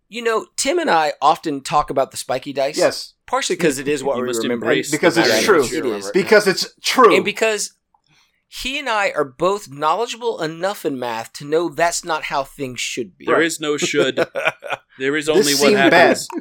You 0.09 0.22
know, 0.22 0.47
Tim 0.56 0.78
and 0.78 0.90
I 0.90 1.12
often 1.22 1.60
talk 1.60 1.89
about 1.90 2.10
the 2.10 2.16
spiky 2.16 2.52
dice. 2.52 2.77
Yes. 2.77 3.14
Partially 3.27 3.55
because 3.56 3.78
it 3.78 3.86
is 3.86 4.02
what 4.02 4.16
You 4.16 4.22
we 4.22 4.27
must 4.28 4.43
remember. 4.43 4.66
embrace 4.66 4.90
Because 4.90 5.16
it's 5.16 5.44
true. 5.44 5.62
It 5.64 5.86
is. 5.86 6.10
Because 6.10 6.48
it's 6.48 6.66
true. 6.82 7.14
And 7.14 7.24
because 7.24 7.74
he 8.52 8.78
and 8.81 8.89
I 8.89 9.10
are 9.12 9.24
both 9.24 9.70
knowledgeable 9.70 10.43
enough 10.43 10.85
in 10.85 10.98
math 10.98 11.32
to 11.35 11.44
know 11.44 11.68
that's 11.68 12.05
not 12.05 12.24
how 12.24 12.43
things 12.44 12.81
should 12.81 13.16
be. 13.16 13.24
There 13.27 13.40
is 13.40 13.60
no 13.60 13.77
should. 13.77 14.18
There 14.98 15.16
is 15.16 15.28
only 15.31 15.43
This 15.44 15.60
what 15.62 15.68
seemed 15.68 15.78
happens. 15.78 16.28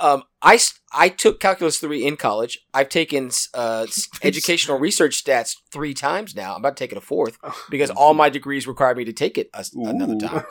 Um, 0.00 0.22
I, 0.40 0.54
s- 0.54 0.78
I 0.92 1.08
took 1.08 1.40
calculus 1.40 1.80
three 1.80 2.06
in 2.06 2.16
college. 2.16 2.60
I've 2.72 2.88
taken 2.88 3.30
uh, 3.54 3.86
educational 4.22 4.78
research 4.78 5.24
stats 5.24 5.56
three 5.72 5.94
times 5.94 6.36
now. 6.36 6.52
I'm 6.54 6.60
about 6.60 6.76
to 6.76 6.84
take 6.84 6.92
it 6.92 6.98
a 6.98 7.00
fourth 7.00 7.36
because 7.70 7.90
all 7.90 8.14
my 8.14 8.28
degrees 8.28 8.68
require 8.68 8.94
me 8.94 9.04
to 9.06 9.12
take 9.12 9.36
it 9.36 9.50
a 9.52 9.58
s 9.60 9.72
another 9.74 10.14
time. 10.16 10.44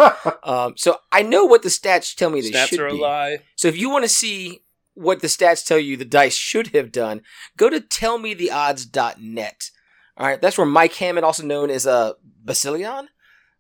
Um, 0.44 0.74
so 0.76 0.98
I 1.12 1.22
know 1.24 1.46
what 1.46 1.62
the 1.64 1.70
stats 1.70 2.14
tell 2.14 2.30
me 2.32 2.42
they 2.42 2.52
Stats 2.52 2.68
should 2.68 2.80
are 2.82 2.88
a 2.88 2.92
be. 2.94 3.00
lie. 3.00 3.38
So 3.56 3.68
if 3.70 3.78
you 3.78 3.90
want 3.90 4.04
to 4.04 4.10
see 4.10 4.64
what 4.94 5.22
the 5.22 5.28
stats 5.28 5.66
tell 5.66 5.80
you 5.80 5.96
the 5.96 6.04
dice 6.04 6.36
should 6.36 6.68
have 6.76 6.92
done, 6.92 7.22
go 7.56 7.70
to 7.70 7.80
tellmetheodds.net. 7.80 9.72
All 10.20 10.28
right, 10.28 10.42
that's 10.42 10.58
where 10.58 10.68
Mike 10.68 10.94
Hammond, 10.96 11.26
also 11.26 11.44
known 11.46 11.70
as 11.70 11.88
uh, 11.88 12.14
Basilion, 12.44 13.08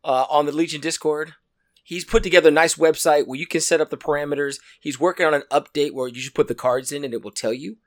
uh, 0.03 0.25
on 0.29 0.45
the 0.45 0.51
Legion 0.51 0.81
Discord. 0.81 1.33
He's 1.83 2.05
put 2.05 2.21
together 2.21 2.49
a 2.49 2.51
nice 2.51 2.75
website 2.75 3.25
where 3.25 3.39
you 3.39 3.47
can 3.47 3.61
set 3.61 3.81
up 3.81 3.89
the 3.89 3.97
parameters. 3.97 4.57
He's 4.79 4.99
working 4.99 5.25
on 5.25 5.33
an 5.33 5.43
update 5.51 5.93
where 5.93 6.07
you 6.07 6.19
should 6.19 6.35
put 6.35 6.47
the 6.47 6.53
cards 6.55 6.91
in 6.91 7.03
and 7.03 7.13
it 7.13 7.23
will 7.23 7.31
tell 7.31 7.53
you. 7.53 7.77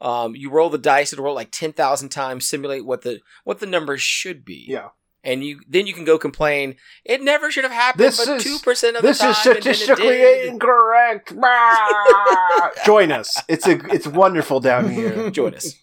Um, 0.00 0.34
you 0.34 0.50
roll 0.50 0.68
the 0.68 0.78
dice; 0.78 1.12
it'll 1.12 1.24
roll 1.26 1.34
like 1.36 1.52
ten 1.52 1.72
thousand 1.72 2.08
times, 2.08 2.48
simulate 2.48 2.84
what 2.84 3.02
the 3.02 3.20
what 3.44 3.60
the 3.60 3.66
numbers 3.66 4.02
should 4.02 4.44
be. 4.44 4.66
yeah. 4.68 4.88
and 5.22 5.44
you 5.44 5.60
then 5.68 5.86
you 5.86 5.92
can 5.92 6.04
go 6.04 6.18
complain. 6.18 6.74
It 7.04 7.22
never 7.22 7.52
should 7.52 7.62
have 7.62 7.72
happened, 7.72 8.02
This 8.06 8.26
but 8.26 8.40
two 8.40 8.58
percent 8.64 8.96
of 8.96 9.02
the 9.02 9.08
This 9.08 9.18
time. 9.20 9.30
is 9.30 9.46
and 9.46 9.62
statistically 9.62 10.48
incorrect. 10.48 11.32
Join 12.84 13.12
us. 13.12 13.40
It's 13.48 13.68
a 13.68 13.78
it's 13.94 14.08
wonderful 14.08 14.58
down 14.58 14.90
here. 14.90 15.30
Join 15.30 15.54
us. 15.54 15.74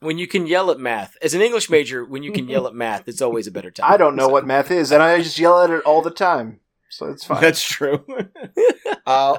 When 0.00 0.18
you 0.18 0.28
can 0.28 0.46
yell 0.46 0.70
at 0.70 0.78
math, 0.78 1.16
as 1.22 1.34
an 1.34 1.42
English 1.42 1.68
major, 1.68 2.04
when 2.04 2.22
you 2.22 2.30
can 2.30 2.48
yell 2.48 2.66
at 2.68 2.74
math, 2.74 3.08
it's 3.08 3.20
always 3.22 3.46
a 3.46 3.50
better 3.50 3.70
time. 3.72 3.92
I 3.92 3.96
don't 3.96 4.14
know 4.16 4.26
So- 4.26 4.32
what 4.32 4.46
math 4.46 4.70
is, 4.70 4.92
and 4.92 5.02
I 5.02 5.18
just 5.22 5.38
yell 5.38 5.60
at 5.62 5.70
it 5.70 5.82
all 5.84 6.02
the 6.02 6.10
time. 6.10 6.60
So 6.90 7.06
it's 7.06 7.24
fine. 7.24 7.40
That's 7.40 7.62
true. 7.62 8.04
uh, 9.06 9.38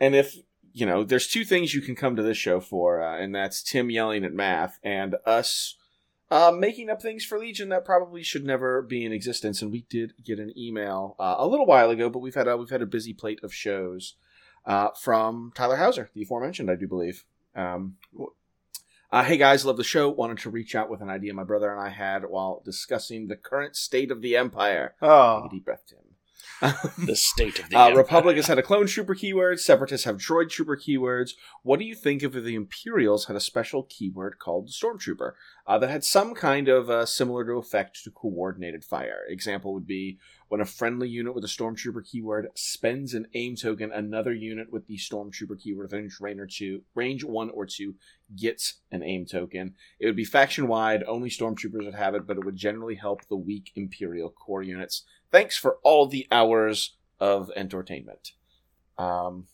and 0.00 0.14
if 0.14 0.36
you 0.72 0.86
know, 0.86 1.02
there's 1.04 1.26
two 1.26 1.44
things 1.44 1.74
you 1.74 1.80
can 1.80 1.96
come 1.96 2.14
to 2.16 2.22
this 2.22 2.36
show 2.36 2.60
for, 2.60 3.02
uh, 3.02 3.18
and 3.18 3.34
that's 3.34 3.62
Tim 3.62 3.90
yelling 3.90 4.24
at 4.24 4.32
math 4.32 4.78
and 4.82 5.16
us 5.26 5.74
uh, 6.30 6.52
making 6.56 6.88
up 6.90 7.02
things 7.02 7.24
for 7.24 7.38
Legion 7.38 7.68
that 7.70 7.84
probably 7.84 8.22
should 8.22 8.44
never 8.44 8.82
be 8.82 9.04
in 9.04 9.12
existence. 9.12 9.60
And 9.60 9.72
we 9.72 9.86
did 9.90 10.12
get 10.24 10.38
an 10.38 10.52
email 10.56 11.16
uh, 11.18 11.36
a 11.38 11.46
little 11.48 11.66
while 11.66 11.90
ago, 11.90 12.08
but 12.10 12.20
we've 12.20 12.34
had 12.34 12.46
a, 12.46 12.56
we've 12.56 12.70
had 12.70 12.82
a 12.82 12.86
busy 12.86 13.12
plate 13.12 13.40
of 13.42 13.52
shows 13.52 14.14
uh, 14.66 14.88
from 15.00 15.52
Tyler 15.54 15.76
Hauser, 15.76 16.10
the 16.14 16.22
aforementioned, 16.22 16.70
I 16.70 16.76
do 16.76 16.86
believe. 16.86 17.24
Um, 17.56 17.96
uh, 19.10 19.24
hey 19.24 19.36
guys, 19.36 19.64
love 19.64 19.76
the 19.76 19.84
show. 19.84 20.08
Wanted 20.10 20.38
to 20.38 20.50
reach 20.50 20.74
out 20.74 20.90
with 20.90 21.00
an 21.00 21.08
idea 21.08 21.32
my 21.32 21.44
brother 21.44 21.72
and 21.72 21.80
I 21.80 21.88
had 21.90 22.24
while 22.24 22.62
discussing 22.64 23.26
the 23.28 23.36
current 23.36 23.74
state 23.76 24.10
of 24.10 24.20
the 24.20 24.36
Empire. 24.36 24.94
Take 25.00 25.08
oh, 25.08 25.44
a 25.46 25.48
deep 25.50 25.64
breath, 25.64 25.84
Tim. 25.88 25.98
The 27.06 27.14
state 27.16 27.58
of 27.60 27.70
the 27.70 27.76
Uh, 27.76 27.86
empire. 27.86 27.96
Republic 27.96 28.36
has 28.36 28.48
had 28.48 28.58
a 28.58 28.62
clone 28.62 28.86
trooper 28.86 29.14
keyword. 29.14 29.60
Separatists 29.60 30.04
have 30.04 30.16
droid 30.16 30.50
trooper 30.50 30.76
keywords. 30.76 31.30
What 31.62 31.78
do 31.78 31.84
you 31.84 31.94
think 31.94 32.22
if 32.22 32.32
the 32.32 32.54
Imperials 32.54 33.26
had 33.26 33.36
a 33.36 33.40
special 33.40 33.84
keyword 33.84 34.38
called 34.38 34.68
stormtrooper 34.68 35.32
uh, 35.66 35.78
that 35.78 35.90
had 35.90 36.04
some 36.04 36.34
kind 36.34 36.68
of 36.68 36.90
uh, 36.90 37.06
similar 37.06 37.44
to 37.44 37.52
effect 37.52 38.02
to 38.04 38.10
coordinated 38.10 38.84
fire? 38.84 39.20
Example 39.28 39.72
would 39.72 39.86
be 39.86 40.18
when 40.48 40.60
a 40.60 40.66
friendly 40.66 41.08
unit 41.08 41.34
with 41.34 41.44
a 41.44 41.48
stormtrooper 41.48 42.04
keyword 42.04 42.48
spends 42.54 43.14
an 43.14 43.26
aim 43.34 43.54
token, 43.56 43.92
another 43.92 44.32
unit 44.32 44.72
with 44.72 44.86
the 44.86 44.96
stormtrooper 44.96 45.60
keyword 45.60 45.92
range 45.92 46.18
range 46.20 46.40
or 46.40 46.46
two, 46.46 46.82
range 46.94 47.24
one 47.24 47.50
or 47.50 47.66
two 47.66 47.94
gets 48.34 48.80
an 48.90 49.02
aim 49.02 49.26
token. 49.26 49.74
It 50.00 50.06
would 50.06 50.16
be 50.16 50.24
faction 50.24 50.66
wide. 50.68 51.04
Only 51.04 51.28
stormtroopers 51.28 51.84
would 51.84 51.94
have 51.94 52.14
it, 52.14 52.26
but 52.26 52.38
it 52.38 52.44
would 52.44 52.56
generally 52.56 52.96
help 52.96 53.26
the 53.26 53.36
weak 53.36 53.72
Imperial 53.74 54.30
core 54.30 54.62
units. 54.62 55.04
Thanks 55.30 55.56
for 55.56 55.78
all 55.82 56.06
the 56.06 56.26
hours 56.30 56.96
of 57.20 57.50
entertainment. 57.54 58.32
Um, 58.96 59.46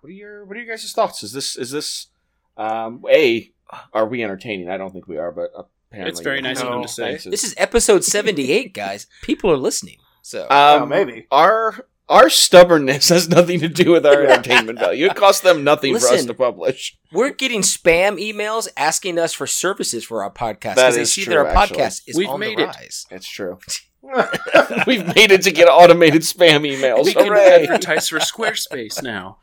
what 0.00 0.10
are 0.10 0.12
your 0.12 0.44
what 0.44 0.56
are 0.56 0.60
your 0.60 0.68
guys' 0.68 0.92
thoughts? 0.92 1.22
Is 1.22 1.32
this 1.32 1.56
is 1.56 1.70
this 1.70 2.08
um, 2.56 3.02
a 3.10 3.50
are 3.92 4.06
we 4.06 4.22
entertaining? 4.22 4.68
I 4.68 4.76
don't 4.76 4.92
think 4.92 5.08
we 5.08 5.18
are, 5.18 5.32
but 5.32 5.50
apparently 5.94 6.10
It's 6.10 6.20
very 6.20 6.40
nice 6.42 6.60
of 6.60 6.68
them 6.68 6.82
to 6.82 6.88
say. 6.88 7.10
thanks. 7.10 7.24
This 7.24 7.44
is 7.44 7.54
episode 7.56 8.04
seventy-eight, 8.04 8.74
guys. 8.74 9.06
People 9.22 9.50
are 9.50 9.56
listening. 9.56 9.98
So 10.22 10.42
um, 10.44 10.82
oh, 10.82 10.86
maybe. 10.86 11.26
our 11.30 11.86
our 12.08 12.28
stubbornness 12.28 13.08
has 13.14 13.28
nothing 13.28 13.60
to 13.60 13.68
do 13.68 13.92
with 13.92 14.04
our 14.04 14.22
entertainment 14.24 14.78
value. 14.78 15.06
It 15.06 15.14
costs 15.16 15.40
them 15.42 15.64
nothing 15.64 15.98
for 15.98 16.06
us 16.08 16.24
to 16.26 16.34
publish. 16.34 16.96
we're 17.12 17.30
getting 17.30 17.62
spam 17.62 18.20
emails 18.20 18.68
asking 18.76 19.18
us 19.18 19.32
for 19.32 19.46
services 19.46 20.04
for 20.04 20.22
our 20.22 20.30
podcast 20.30 20.74
because 20.76 20.96
they 20.96 21.04
see 21.04 21.24
true, 21.24 21.34
that 21.34 21.40
our 21.40 21.46
actually. 21.46 21.78
podcast 21.78 22.02
is 22.06 22.16
We've 22.16 22.28
on 22.28 22.40
made 22.40 22.58
the 22.58 22.64
it. 22.64 22.66
rise. 22.66 23.06
It's 23.10 23.26
true. 23.28 23.58
We've 24.86 25.06
made 25.14 25.32
it 25.32 25.42
to 25.42 25.50
get 25.50 25.64
automated 25.66 26.22
spam 26.22 26.60
emails. 26.70 27.04
we 27.06 27.14
can 27.14 27.32
advertise 27.32 28.08
for 28.08 28.18
Squarespace 28.18 29.02
now. 29.02 29.38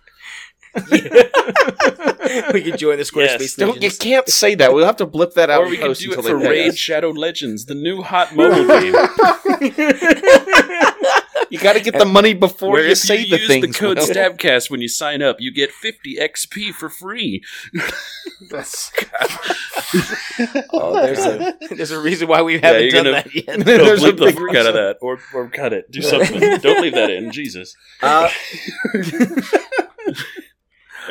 we 2.53 2.61
can 2.61 2.77
join 2.77 2.97
the 2.97 3.03
Squarespace. 3.03 3.39
Yes, 3.39 3.55
Don't, 3.55 3.81
you 3.81 3.91
can't 3.91 4.27
say 4.29 4.55
that. 4.55 4.73
We'll 4.73 4.85
have 4.85 4.95
to 4.97 5.05
blip 5.05 5.33
that 5.33 5.49
out. 5.49 5.63
Or 5.63 5.69
we 5.69 5.75
in 5.75 5.81
can 5.81 5.93
do 5.93 6.13
it 6.13 6.23
for 6.23 6.37
Raid. 6.37 6.77
Shadow 6.77 7.09
Legends, 7.09 7.65
the 7.65 7.75
new 7.75 8.01
hot 8.01 8.33
mobile 8.35 8.67
game. 8.67 8.95
You 11.49 11.59
got 11.59 11.73
to 11.73 11.81
get 11.81 11.97
the 11.97 12.05
money 12.05 12.33
before 12.33 12.71
where 12.71 12.85
you 12.85 12.91
if 12.91 12.97
say 12.97 13.17
you 13.23 13.29
the 13.29 13.39
use 13.39 13.47
things. 13.49 13.67
the 13.67 13.73
code 13.73 13.97
Will. 13.97 14.07
Stabcast 14.07 14.69
when 14.71 14.79
you 14.79 14.87
sign 14.87 15.21
up, 15.21 15.41
you 15.41 15.51
get 15.51 15.69
50 15.71 16.15
XP 16.15 16.71
for 16.71 16.87
free. 16.87 17.43
That's, 18.49 18.89
Oh, 20.71 20.93
there's 20.93 21.19
a 21.25 21.53
there's 21.75 21.91
a 21.91 21.99
reason 21.99 22.29
why 22.29 22.41
we 22.41 22.57
haven't 22.57 22.83
you're 22.83 22.91
done 22.91 23.03
gonna- 23.03 23.23
that 23.23 23.35
yet. 23.35 23.57
No, 23.59 23.63
There's 23.65 24.01
a 24.01 24.13
bleep 24.13 24.17
the 24.19 24.25
big 24.27 24.35
fuck 24.35 24.55
out 24.55 24.65
of 24.67 24.73
that, 24.75 24.97
or 25.01 25.19
or 25.33 25.49
cut 25.49 25.73
it. 25.73 25.91
Do 25.91 26.01
something. 26.01 26.39
Don't 26.61 26.81
leave 26.81 26.93
that 26.93 27.09
in. 27.09 27.31
Jesus. 27.33 27.75
Uh, 28.01 28.29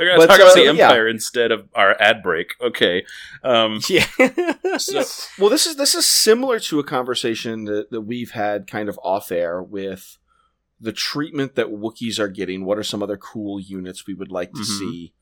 We're 0.00 0.06
gonna 0.16 0.18
But, 0.18 0.26
talk 0.28 0.40
about 0.40 0.52
uh, 0.52 0.54
the 0.54 0.62
yeah. 0.74 0.84
Empire 0.86 1.06
instead 1.08 1.52
of 1.52 1.68
our 1.74 1.94
ad 2.00 2.22
break. 2.22 2.54
Okay. 2.60 3.04
Um, 3.44 3.80
Yeah. 3.88 4.06
so, 4.78 5.04
well, 5.38 5.50
this 5.50 5.66
is 5.66 5.76
this 5.76 5.94
is 5.94 6.06
similar 6.06 6.58
to 6.60 6.78
a 6.80 6.84
conversation 6.84 7.64
that, 7.64 7.90
that 7.90 8.00
we've 8.02 8.30
had 8.32 8.66
kind 8.66 8.88
of 8.88 8.98
off 9.04 9.30
air 9.30 9.62
with 9.62 10.16
the 10.80 10.92
treatment 10.92 11.54
that 11.56 11.66
Wookiees 11.66 12.18
are 12.18 12.28
getting. 12.28 12.64
What 12.64 12.78
are 12.78 12.82
some 12.82 13.02
other 13.02 13.16
cool 13.18 13.60
units 13.60 14.06
we 14.06 14.14
would 14.14 14.32
like 14.32 14.52
to 14.54 14.60
Mhm. 14.60 14.78
see 14.78 15.12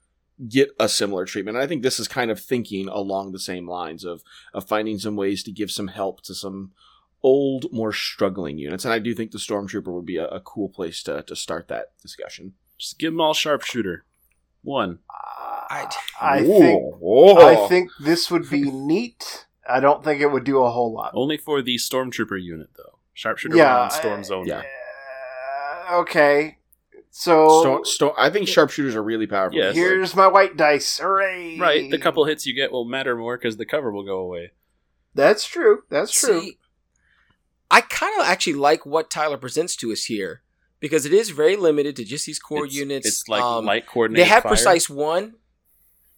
get 0.48 0.70
a 0.78 0.88
similar 0.88 1.24
treatment? 1.24 1.56
And 1.56 1.64
I 1.64 1.66
think 1.66 1.82
this 1.82 1.98
is 1.98 2.06
kind 2.06 2.30
of 2.30 2.38
thinking 2.40 2.88
along 2.88 3.32
the 3.32 3.40
same 3.40 3.68
lines 3.68 4.04
of 4.04 4.22
of 4.54 4.68
finding 4.68 4.98
some 4.98 5.16
ways 5.16 5.42
to 5.42 5.50
give 5.52 5.70
some 5.72 5.88
help 5.88 6.22
to 6.22 6.34
some 6.34 6.70
old, 7.20 7.66
more 7.72 7.92
struggling 7.92 8.58
units. 8.58 8.84
And 8.84 8.94
I 8.94 9.00
do 9.00 9.12
think 9.12 9.32
the 9.32 9.38
Stormtrooper 9.38 9.92
would 9.92 10.06
be 10.06 10.18
a, 10.18 10.28
a 10.28 10.38
cool 10.40 10.68
place 10.68 11.02
to 11.02 11.22
to 11.22 11.34
start 11.34 11.66
that 11.66 11.86
discussion. 12.00 12.52
just 12.78 13.00
give 13.00 13.12
them 13.12 13.20
all 13.20 13.34
sharpshooter. 13.34 14.04
One. 14.62 14.98
I, 15.70 15.90
I 16.20 16.38
think 16.44 16.82
whoa. 17.00 17.36
I 17.36 17.68
think 17.68 17.90
this 18.00 18.30
would 18.30 18.48
be 18.48 18.70
neat. 18.70 19.46
I 19.68 19.80
don't 19.80 20.02
think 20.02 20.20
it 20.22 20.28
would 20.32 20.44
do 20.44 20.62
a 20.62 20.70
whole 20.70 20.92
lot. 20.92 21.12
Only 21.14 21.36
for 21.36 21.60
the 21.62 21.76
stormtrooper 21.76 22.42
unit, 22.42 22.70
though. 22.76 22.98
Sharpshooter 23.12 23.56
Yeah, 23.56 23.82
on 23.82 23.90
storms 23.90 24.30
only. 24.30 24.48
yeah. 24.48 24.62
Uh, 25.90 25.98
okay. 26.00 26.58
So 27.10 27.60
Storm, 27.60 27.84
storm, 27.84 28.12
I 28.16 28.30
think 28.30 28.48
sharpshooters 28.48 28.94
are 28.94 29.02
really 29.02 29.26
powerful. 29.26 29.58
Yes. 29.58 29.74
here's 29.74 30.14
my 30.14 30.26
white 30.28 30.56
dice. 30.56 30.98
Hooray! 30.98 31.58
Right. 31.58 31.90
The 31.90 31.98
couple 31.98 32.24
hits 32.26 32.46
you 32.46 32.54
get 32.54 32.70
will 32.70 32.84
matter 32.84 33.16
more 33.16 33.36
because 33.36 33.56
the 33.56 33.66
cover 33.66 33.90
will 33.90 34.04
go 34.04 34.18
away. 34.18 34.52
That's 35.14 35.46
true. 35.46 35.82
That's 35.90 36.12
true. 36.18 36.40
See, 36.42 36.58
I 37.70 37.80
kind 37.80 38.18
of 38.20 38.26
actually 38.26 38.54
like 38.54 38.86
what 38.86 39.10
Tyler 39.10 39.36
presents 39.38 39.74
to 39.76 39.90
us 39.92 40.04
here 40.04 40.42
because 40.80 41.06
it 41.06 41.12
is 41.12 41.30
very 41.30 41.56
limited 41.56 41.96
to 41.96 42.04
just 42.04 42.26
these 42.26 42.38
core 42.38 42.66
it's, 42.66 42.74
units. 42.74 43.06
It's 43.06 43.28
like 43.28 43.42
Um, 43.42 43.64
light 43.64 43.86
coordinated. 43.86 44.26
They 44.26 44.28
have 44.28 44.42
fire. 44.42 44.50
precise 44.50 44.88
one. 44.88 45.34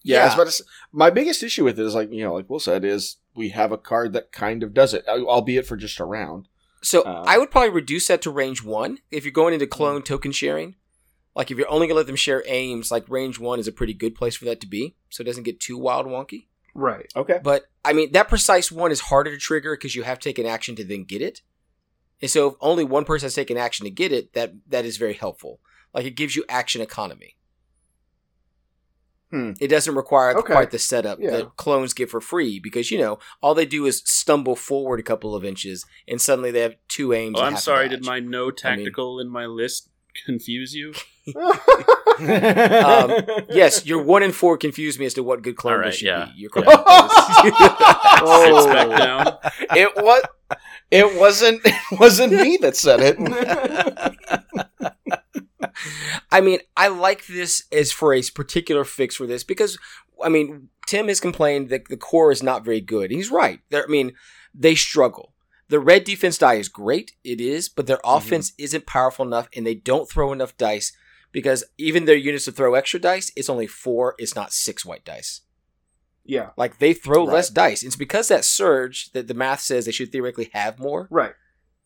Yeah, 0.03 0.23
I 0.23 0.25
was 0.27 0.35
about 0.35 0.47
to 0.47 0.53
say- 0.53 0.65
my 0.93 1.11
biggest 1.11 1.43
issue 1.43 1.65
with 1.65 1.79
it 1.79 1.85
is 1.85 1.95
like 1.95 2.11
you 2.13 2.25
know, 2.25 2.35
like 2.35 2.49
Will 2.49 2.61
said, 2.61 2.85
is 2.85 3.17
we 3.35 3.51
have 3.51 3.73
a 3.73 3.79
card 3.79 4.13
that 4.15 4.33
kind 4.33 4.63
of 4.63 4.73
does 4.73 4.95
it, 4.95 5.07
albeit 5.07 5.67
for 5.67 5.77
just 5.77 6.01
a 6.01 6.05
round. 6.05 6.49
So 6.83 7.05
Um, 7.05 7.25
I 7.27 7.37
would 7.37 7.51
probably 7.51 7.71
reduce 7.71 8.09
that 8.09 8.23
to 8.23 8.31
range 8.31 8.65
one 8.65 8.99
if 9.11 9.25
you're 9.25 9.33
going 9.33 9.53
into 9.53 9.67
clone 9.67 10.03
token 10.03 10.33
sharing. 10.33 10.77
Like 11.37 11.51
if 11.51 11.59
you're 11.59 11.71
only 11.71 11.87
gonna 11.87 11.99
let 11.99 12.07
them 12.07 12.17
share 12.17 12.43
aims, 12.47 12.91
like 12.91 13.09
range 13.09 13.39
one 13.39 13.61
is 13.61 13.69
a 13.69 13.73
pretty 13.73 13.95
good 13.95 14.15
place 14.15 14.37
for 14.37 14.47
that 14.47 14.61
to 14.63 14.67
be, 14.67 14.97
so 15.11 15.23
it 15.23 15.27
doesn't 15.27 15.45
get 15.45 15.61
too 15.61 15.77
wild 15.77 16.07
wonky. 16.07 16.47
Right. 16.75 17.13
Okay. 17.15 17.41
But 17.43 17.67
I 17.85 17.93
mean, 17.93 18.13
that 18.13 18.29
precise 18.29 18.73
one 18.73 18.91
is 18.91 19.01
harder 19.01 19.31
to 19.31 19.39
trigger 19.39 19.77
because 19.77 19.95
you 19.95 20.03
have 20.03 20.19
to 20.19 20.29
take 20.29 20.39
an 20.39 20.47
action 20.47 20.75
to 20.77 20.85
then 20.85 21.05
get 21.05 21.21
it. 21.23 21.43
And 22.23 22.31
so 22.31 22.49
if 22.49 22.55
only 22.61 22.85
one 22.85 23.05
person 23.05 23.27
has 23.27 23.35
taken 23.35 23.57
action 23.57 23.85
to 23.85 23.91
get 23.91 24.13
it, 24.13 24.33
that 24.35 24.53
that 24.69 24.85
is 24.85 24.97
very 24.97 25.15
helpful. 25.15 25.61
Like 25.95 26.05
it 26.07 26.17
gives 26.17 26.37
you 26.37 26.45
action 26.49 26.81
economy. 26.83 27.37
Hmm. 29.31 29.53
It 29.61 29.69
doesn't 29.69 29.95
require 29.95 30.37
Okay. 30.37 30.53
quite 30.53 30.73
the 30.73 30.79
setup 30.79 31.21
Yeah. 31.21 31.31
that 31.31 31.57
clones 31.57 31.95
get 31.95 32.11
for 32.11 32.21
free 32.21 32.59
because 32.59 32.91
you 32.91 32.99
know 32.99 33.21
all 33.41 33.55
they 33.55 33.65
do 33.67 33.87
is 33.87 34.03
stumble 34.05 34.57
forward 34.57 34.99
a 34.99 35.05
couple 35.05 35.37
of 35.37 35.45
inches 35.45 35.87
and 36.09 36.21
suddenly 36.21 36.51
they 36.51 36.61
have 36.61 36.75
two 36.89 37.13
aims. 37.13 37.37
Oh, 37.39 37.43
and 37.45 37.55
I'm 37.55 37.61
sorry. 37.61 37.89
Did 37.89 38.05
my 38.05 38.19
no 38.19 38.51
tactical 38.51 39.21
in 39.21 39.29
my 39.29 39.47
list 39.47 39.90
confuse 40.27 40.75
you? 40.75 40.93
Um, 41.35 41.53
yes, 43.51 43.87
your 43.87 44.03
one 44.03 44.23
in 44.23 44.33
four 44.33 44.57
confused 44.57 44.99
me 44.99 45.07
as 45.07 45.15
to 45.15 45.23
what 45.23 45.43
good 45.43 45.57
clone 45.57 45.81
right, 45.81 45.95
should 45.95 46.07
yeah. 46.07 46.27
be. 46.27 46.41
You're 46.41 46.51
correct. 46.51 46.71
Sits 46.71 46.87
back 48.67 48.89
oh. 48.89 48.97
down. 48.97 49.39
it 49.77 49.97
was. 49.97 50.23
It 50.91 51.19
wasn't. 51.19 51.61
It 51.93 51.99
wasn't 51.99 52.33
me 52.33 52.57
that 52.61 52.77
said 52.77 53.01
it. 53.01 53.17
I 56.31 56.41
mean, 56.41 56.61
I 56.77 56.89
like 56.89 57.27
this 57.27 57.65
as 57.73 57.91
for 57.91 58.15
a 58.15 58.23
particular 58.23 58.85
fix 58.85 59.17
for 59.17 59.27
this 59.27 59.43
because, 59.43 59.77
I 60.23 60.29
mean, 60.29 60.69
Tim 60.87 61.09
has 61.09 61.19
complained 61.19 61.69
that 61.71 61.89
the 61.89 61.97
core 61.97 62.31
is 62.31 62.45
not 62.45 62.65
very 62.65 62.81
good. 62.81 63.11
He's 63.11 63.31
right. 63.31 63.59
They're, 63.71 63.85
I 63.85 63.89
mean, 63.89 64.13
they 64.55 64.77
struggle. 64.77 65.33
The 65.71 65.81
red 65.81 66.05
defense 66.05 66.37
die 66.37 66.55
is 66.55 66.69
great. 66.69 67.13
It 67.25 67.41
is, 67.41 67.69
but 67.69 67.87
their 67.87 68.01
offense 68.05 68.53
isn't 68.59 68.87
powerful 68.87 69.25
enough 69.25 69.49
and 69.57 69.65
they 69.67 69.75
don't 69.77 70.11
throw 70.11 70.33
enough 70.33 70.57
dice 70.59 70.93
because 71.33 71.65
even 71.79 72.05
their 72.05 72.17
units 72.17 72.45
to 72.47 72.53
throw 72.53 72.75
extra 72.75 72.99
dice, 73.01 73.31
it's 73.37 73.49
only 73.49 73.69
four, 73.69 74.15
it's 74.19 74.35
not 74.35 74.53
six 74.53 74.85
white 74.85 75.05
dice. 75.05 75.43
yeah. 76.25 76.51
Like 76.57 76.79
they 76.79 76.93
throw 76.93 77.25
Right. 77.25 77.35
less 77.35 77.51
dice. 77.51 77.83
It's 77.83 77.97
because 77.97 78.29
that 78.29 78.45
surge 78.45 79.13
that 79.13 79.27
the 79.29 79.35
math 79.35 79.61
says 79.61 79.85
they 79.87 79.93
should 79.93 80.13
theoretically 80.13 80.51
have 80.53 80.79
more. 80.79 81.07
Right. 81.11 81.35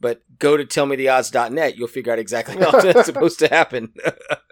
But 0.01 0.23
go 0.39 0.57
to 0.57 0.65
tellmetheodds.net, 0.65 1.77
you'll 1.77 1.89
figure 1.89 2.13
out 2.13 2.19
exactly 2.19 2.57
how 2.57 2.71
that's 2.81 3.07
supposed 3.07 3.39
to 3.41 3.49
happen. 3.49 3.93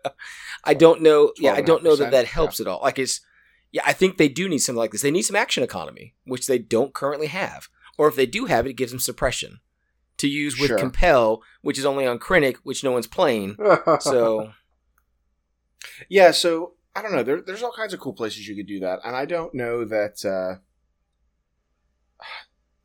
I 0.64 0.74
don't 0.74 1.02
know. 1.02 1.32
Yeah, 1.38 1.54
I 1.54 1.62
don't 1.62 1.82
know 1.82 1.96
that 1.96 2.10
that 2.10 2.26
12.5%, 2.26 2.28
helps 2.28 2.60
at 2.60 2.66
all. 2.66 2.80
Like 2.82 2.98
it's, 2.98 3.20
yeah, 3.70 3.82
I 3.86 3.92
think 3.94 4.16
they 4.18 4.28
do 4.28 4.48
need 4.48 4.58
something 4.58 4.78
like 4.78 4.92
this. 4.92 5.02
They 5.02 5.10
need 5.10 5.22
some 5.22 5.36
action 5.36 5.62
economy, 5.64 6.14
which 6.24 6.46
they 6.46 6.58
don't 6.58 6.92
currently 6.94 7.28
have. 7.28 7.68
Or 7.98 8.08
if 8.08 8.16
they 8.16 8.26
do 8.26 8.46
have 8.46 8.66
it, 8.66 8.70
it 8.70 8.76
gives 8.76 8.92
them 8.92 8.98
suppression 9.00 9.60
to 10.18 10.28
use 10.28 10.58
with 10.58 10.68
Sure. 10.68 10.78
compel, 10.78 11.42
which 11.62 11.78
is 11.78 11.84
only 11.84 12.06
on 12.06 12.18
Krennic, 12.18 12.56
which 12.62 12.84
no 12.84 12.92
one's 12.92 13.06
playing. 13.06 13.56
So 14.00 14.52
Yeah, 16.08 16.30
so 16.30 16.74
I 16.94 17.02
don't 17.02 17.12
know. 17.12 17.22
There, 17.22 17.40
there's 17.40 17.62
all 17.62 17.72
kinds 17.72 17.92
of 17.94 18.00
cool 18.00 18.12
places 18.12 18.46
you 18.46 18.54
could 18.56 18.66
do 18.66 18.80
that, 18.80 19.00
and 19.04 19.16
I 19.16 19.24
don't 19.24 19.54
know 19.54 19.84
that. 19.84 20.24
Uh, 20.24 20.60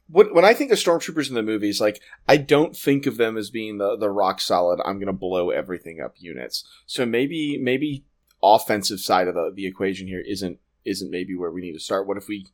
when, 0.09 0.33
when 0.33 0.45
I 0.45 0.53
think 0.53 0.71
of 0.71 0.77
stormtroopers 0.77 1.27
in 1.29 1.35
the 1.35 1.43
movies, 1.43 1.81
like 1.81 2.01
I 2.27 2.37
don't 2.37 2.75
think 2.75 3.05
of 3.05 3.17
them 3.17 3.37
as 3.37 3.49
being 3.49 3.77
the 3.77 3.97
the 3.97 4.09
rock 4.09 4.39
solid. 4.39 4.79
I'm 4.85 4.97
going 4.97 5.07
to 5.07 5.13
blow 5.13 5.49
everything 5.49 5.99
up 6.01 6.15
units. 6.17 6.63
So 6.85 7.05
maybe 7.05 7.57
maybe 7.61 8.05
offensive 8.41 8.99
side 8.99 9.27
of 9.27 9.35
the 9.35 9.51
the 9.53 9.65
equation 9.67 10.07
here 10.07 10.23
isn't 10.25 10.59
isn't 10.85 11.11
maybe 11.11 11.35
where 11.35 11.51
we 11.51 11.61
need 11.61 11.73
to 11.73 11.79
start. 11.79 12.07
What 12.07 12.17
if 12.17 12.27
we 12.29 12.47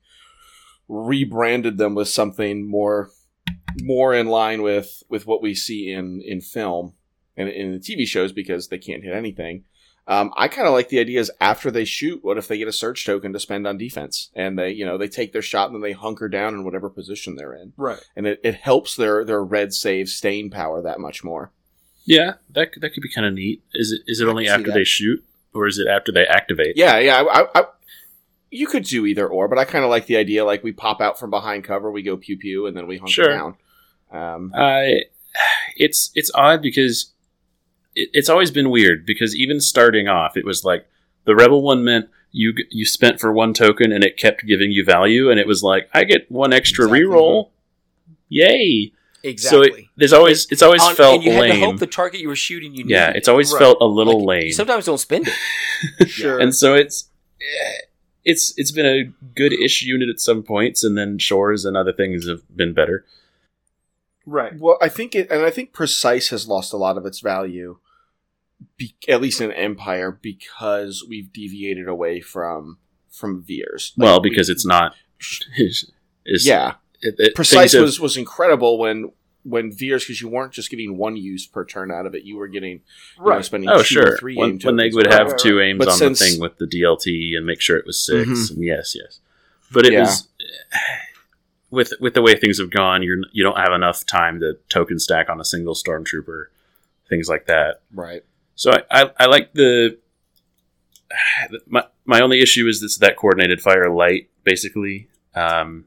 rebranded 0.87 1.77
them 1.77 1.95
with 1.95 2.07
something 2.07 2.69
more 2.69 3.09
more 3.81 4.13
in 4.13 4.27
line 4.27 4.61
with 4.61 5.03
with 5.09 5.25
what 5.25 5.41
we 5.41 5.55
see 5.55 5.91
in 5.91 6.21
in 6.21 6.41
film 6.41 6.93
and 7.35 7.49
in 7.49 7.71
the 7.71 7.79
TV 7.79 8.07
shows 8.07 8.31
because 8.31 8.67
they 8.67 8.77
can't 8.77 9.03
hit 9.03 9.13
anything. 9.13 9.63
Um, 10.05 10.33
I 10.35 10.49
kind 10.49 10.67
of 10.67 10.73
like 10.73 10.89
the 10.89 10.99
ideas 10.99 11.31
after 11.39 11.71
they 11.71 11.85
shoot. 11.85 12.23
What 12.23 12.37
if 12.37 12.47
they 12.47 12.57
get 12.57 12.67
a 12.67 12.73
surge 12.73 13.05
token 13.05 13.31
to 13.31 13.39
spend 13.39 13.65
on 13.65 13.77
defense, 13.77 14.31
and 14.35 14.59
they, 14.59 14.71
you 14.71 14.85
know, 14.85 14.97
they 14.97 15.07
take 15.07 15.31
their 15.31 15.41
shot 15.41 15.67
and 15.67 15.75
then 15.75 15.81
they 15.81 15.93
hunker 15.93 16.27
down 16.27 16.53
in 16.53 16.65
whatever 16.65 16.89
position 16.89 17.35
they're 17.35 17.53
in, 17.53 17.71
right. 17.77 18.03
and 18.15 18.27
it, 18.27 18.41
it 18.43 18.55
helps 18.55 18.95
their 18.97 19.23
their 19.23 19.43
red 19.43 19.73
save 19.73 20.09
staying 20.09 20.51
power 20.51 20.81
that 20.81 20.99
much 20.99 21.23
more. 21.23 21.51
Yeah, 22.05 22.33
that 22.49 22.71
that 22.81 22.93
could 22.93 23.01
be 23.01 23.09
kind 23.09 23.25
of 23.25 23.33
neat. 23.33 23.63
Is 23.73 23.93
it 23.93 24.01
is 24.05 24.19
it 24.19 24.25
I 24.25 24.29
only 24.29 24.47
after 24.49 24.73
they 24.73 24.83
shoot, 24.83 25.23
or 25.53 25.67
is 25.67 25.79
it 25.79 25.87
after 25.87 26.11
they 26.11 26.25
activate? 26.25 26.75
Yeah, 26.75 26.99
yeah. 26.99 27.21
I, 27.21 27.41
I, 27.41 27.47
I, 27.55 27.63
you 28.53 28.67
could 28.67 28.83
do 28.83 29.05
either 29.05 29.27
or, 29.27 29.47
but 29.47 29.57
I 29.57 29.65
kind 29.65 29.83
of 29.83 29.89
like 29.89 30.05
the 30.05 30.17
idea. 30.17 30.45
Like 30.45 30.63
we 30.63 30.71
pop 30.71 31.01
out 31.01 31.19
from 31.19 31.29
behind 31.29 31.63
cover, 31.63 31.91
we 31.91 32.01
go 32.03 32.15
pew 32.17 32.37
pew, 32.37 32.65
and 32.67 32.75
then 32.77 32.87
we 32.87 32.97
hunker 32.97 33.11
Sure. 33.11 33.27
down. 33.29 33.55
Um, 34.11 34.51
I 34.55 35.03
it's 35.75 36.11
it's 36.15 36.31
odd 36.35 36.61
because 36.61 37.11
it, 37.95 38.09
it's 38.13 38.29
always 38.29 38.51
been 38.51 38.69
weird 38.69 39.05
because 39.05 39.35
even 39.35 39.59
starting 39.59 40.07
off, 40.07 40.37
it 40.37 40.45
was 40.45 40.63
like 40.63 40.85
the 41.25 41.35
rebel 41.35 41.61
one 41.63 41.83
meant 41.83 42.09
you 42.31 42.53
you 42.69 42.85
spent 42.85 43.19
for 43.19 43.31
one 43.33 43.53
token 43.53 43.91
and 43.91 44.03
it 44.03 44.17
kept 44.17 44.45
giving 44.45 44.71
you 44.71 44.85
value, 44.85 45.29
and 45.31 45.39
it 45.39 45.47
was 45.47 45.63
like 45.63 45.89
I 45.93 46.03
get 46.03 46.29
one 46.31 46.53
extra 46.53 46.85
Exactly. 46.85 47.05
reroll, 47.05 47.49
yay! 48.29 48.91
exactly. 49.23 49.69
So 49.71 49.77
it, 49.77 49.85
there's 49.95 50.13
always 50.13 50.47
it's 50.51 50.61
always 50.61 50.81
On- 50.83 50.95
felt 50.95 51.15
and 51.15 51.23
you 51.23 51.31
had 51.31 51.47
to 51.53 51.59
hope 51.59 51.77
the 51.79 51.87
target 51.87 52.19
you 52.21 52.27
were 52.27 52.35
shooting 52.35 52.75
you 52.75 52.83
yeah, 52.87 53.07
needed. 53.07 53.17
it's 53.19 53.27
always 53.27 53.51
Right. 53.51 53.59
felt 53.59 53.77
a 53.81 53.85
little 53.85 54.19
Like, 54.25 54.27
lame. 54.39 54.47
You 54.47 54.53
sometimes 54.53 54.85
don't 54.85 54.97
spend 54.99 55.27
it. 55.27 56.07
Sure. 56.07 56.39
and 56.39 56.53
so 56.55 56.75
it's 56.75 57.09
eh, 57.41 57.81
it's 58.25 58.53
it's 58.57 58.71
been 58.71 58.85
a 58.85 59.03
good 59.35 59.53
ish 59.53 59.81
unit 59.83 60.09
at 60.09 60.19
some 60.19 60.43
points, 60.43 60.83
and 60.83 60.97
then 60.97 61.17
shores 61.19 61.65
and 61.65 61.75
other 61.77 61.93
things 61.93 62.27
have 62.27 62.41
been 62.55 62.73
better. 62.73 63.05
right. 64.25 64.57
Well, 64.57 64.77
I 64.81 64.89
think 64.89 65.15
it, 65.15 65.29
and 65.31 65.41
I 65.43 65.49
think 65.49 65.73
precise 65.73 66.29
has 66.29 66.47
lost 66.47 66.73
a 66.73 66.77
lot 66.77 66.97
of 66.97 67.05
its 67.05 67.19
value, 67.19 67.77
be, 68.77 68.95
at 69.07 69.21
least 69.21 69.41
in 69.41 69.51
Empire, 69.51 70.11
because 70.11 71.05
we've 71.07 71.31
deviated 71.33 71.87
away 71.87 72.21
from 72.21 72.77
from 73.11 73.43
Veers. 73.43 73.93
Like, 73.97 74.05
well, 74.05 74.21
we- 74.21 74.29
because 74.29 74.49
it's 74.49 74.65
not. 74.65 74.95
It's, 75.57 75.83
it's- 76.25 76.45
yeah, 76.45 76.75
it, 77.01 77.15
it, 77.17 77.35
precise 77.35 77.71
things 77.71 77.73
have- 77.73 77.81
was 77.83 77.99
was 77.99 78.17
incredible 78.17 78.77
when 78.79 79.11
when 79.43 79.71
Veers 79.71 80.03
because 80.05 80.21
you 80.21 80.29
weren't 80.29 80.53
just 80.53 80.69
getting 80.69 80.97
one 80.97 81.17
use 81.17 81.45
per 81.45 81.65
turn 81.65 81.91
out 81.91 82.05
of 82.05 82.15
it, 82.15 82.23
you 82.23 82.37
were 82.37 82.47
getting 82.47 82.71
you 82.71 82.79
know, 83.19 83.23
Right. 83.25 83.43
spending 83.45 83.69
Oh 83.69 83.75
two 83.77 83.79
or 83.79 83.83
sure, 83.83 84.17
three 84.17 84.35
when, 84.35 84.51
aim 84.51 84.59
when 84.63 84.75
they 84.77 84.89
would 84.89 85.07
have 85.07 85.31
right, 85.31 85.37
two 85.39 85.59
aims 85.59 85.79
But 85.79 85.89
on 85.89 85.97
since- 85.97 86.19
the 86.19 86.25
thing 86.25 86.39
with 86.39 86.57
the 86.57 86.65
DLT 86.65 87.35
and 87.35 87.45
make 87.45 87.59
sure 87.61 87.75
it 87.77 87.85
was 87.85 88.03
6 88.05 88.27
Mhm. 88.29 88.51
and 88.55 88.63
yes, 88.63 88.95
yes. 88.95 89.19
But 89.71 89.85
it 89.85 89.93
Yeah. 89.93 90.01
was 90.01 90.27
with 91.71 91.93
with 91.99 92.13
the 92.13 92.21
way 92.21 92.35
things 92.35 92.59
have 92.59 92.69
gone, 92.69 93.01
you're 93.03 93.17
you 93.31 93.43
don't 93.43 93.57
have 93.57 93.73
enough 93.73 94.05
time 94.05 94.39
to 94.41 94.57
token 94.69 94.99
stack 94.99 95.29
on 95.29 95.39
a 95.41 95.45
single 95.45 95.73
stormtrooper, 95.73 96.45
things 97.09 97.27
like 97.27 97.45
that. 97.47 97.81
right. 97.93 98.23
So 98.55 98.71
I, 98.71 98.83
I, 98.91 99.11
I 99.21 99.25
like 99.25 99.53
the 99.53 99.97
my 101.67 101.85
my 102.05 102.21
only 102.21 102.39
issue 102.41 102.67
is 102.67 102.81
this 102.81 102.97
that 102.97 103.17
coordinated 103.17 103.61
fire 103.61 103.89
light 103.89 104.29
basically. 104.43 105.07
Um, 105.35 105.85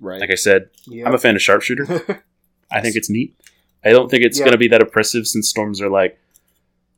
Right. 0.00 0.20
like 0.20 0.30
I 0.30 0.34
said, 0.34 0.68
Yeah. 0.86 1.06
I'm 1.06 1.14
a 1.14 1.18
fan 1.18 1.36
of 1.36 1.42
sharpshooter. 1.42 2.22
I 2.72 2.80
think 2.80 2.96
it's 2.96 3.10
neat. 3.10 3.36
I 3.84 3.90
don't 3.90 4.10
think 4.10 4.24
it's 4.24 4.38
Yeah. 4.38 4.44
going 4.44 4.52
to 4.52 4.58
be 4.58 4.68
that 4.68 4.80
oppressive 4.82 5.26
since 5.26 5.48
storms 5.48 5.80
are 5.80 5.88
like 5.90 6.18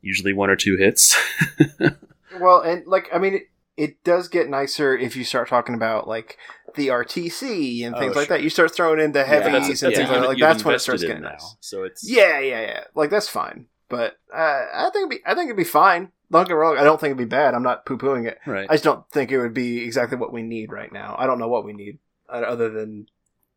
usually 0.03 0.33
one 0.33 0.51
or 0.51 0.57
two 0.57 0.77
hits. 0.77 1.17
well, 2.41 2.61
and 2.61 2.87
like 2.87 3.09
I 3.13 3.19
mean, 3.19 3.35
it, 3.35 3.43
it 3.77 4.05
does 4.05 4.29
get 4.29 4.49
nicer 4.49 4.97
if 4.97 5.17
you 5.17 5.25
start 5.25 5.49
talking 5.49 5.75
about 5.75 6.07
like 6.09 6.39
the 6.77 6.89
RTC 6.89 7.85
and 7.87 7.95
Oh, 7.95 7.99
things 8.01 8.17
like 8.17 8.29
sure. 8.29 8.37
that. 8.37 8.43
You 8.43 8.51
start 8.51 8.75
throwing 8.75 9.01
in 9.01 9.13
the 9.13 9.21
Yeah, 9.21 9.25
heavies 9.27 9.53
that's- 9.53 9.83
and 9.83 9.91
that's 9.93 9.99
things 9.99 10.11
a 10.11 10.13
like 10.13 10.21
that. 10.23 10.29
Like 10.29 10.39
that's 10.39 10.65
when 10.65 10.75
it 10.75 10.79
starts 10.81 11.03
getting 11.03 11.23
now. 11.23 11.31
nice. 11.31 11.57
So 11.61 11.85
it's 11.85 12.09
Yeah, 12.09 12.39
yeah, 12.41 12.61
yeah. 12.61 12.85
Like 12.95 13.11
that's 13.11 13.29
fine. 13.29 13.67
But 13.89 14.17
uh, 14.35 14.37
I 14.75 14.91
think 14.93 14.97
it'd 15.07 15.11
be, 15.11 15.19
I 15.27 15.35
think 15.35 15.47
it'd 15.47 15.57
be 15.57 15.65
fine. 15.65 16.11
Don't 16.33 16.49
get 16.49 16.55
wrong. 16.55 16.79
I 16.79 16.85
don't 16.85 16.99
think 17.01 17.11
it'd 17.13 17.19
be 17.19 17.25
bad. 17.27 17.55
I'm 17.55 17.63
not 17.63 17.87
poo 17.87 17.97
pooing 17.99 18.27
it. 18.27 18.39
right. 18.47 18.67
I 18.69 18.75
just 18.75 18.83
don't 18.85 19.09
think 19.11 19.31
it 19.31 19.39
would 19.39 19.55
be 19.55 19.85
exactly 19.85 20.19
what 20.19 20.33
we 20.33 20.43
need 20.43 20.73
right 20.73 20.93
now. 20.93 21.15
I 21.19 21.27
don't 21.27 21.39
know 21.39 21.49
what 21.49 21.65
we 21.65 21.73
need 21.75 21.99
uh, 22.29 22.39
other 22.39 22.71
than 22.71 23.07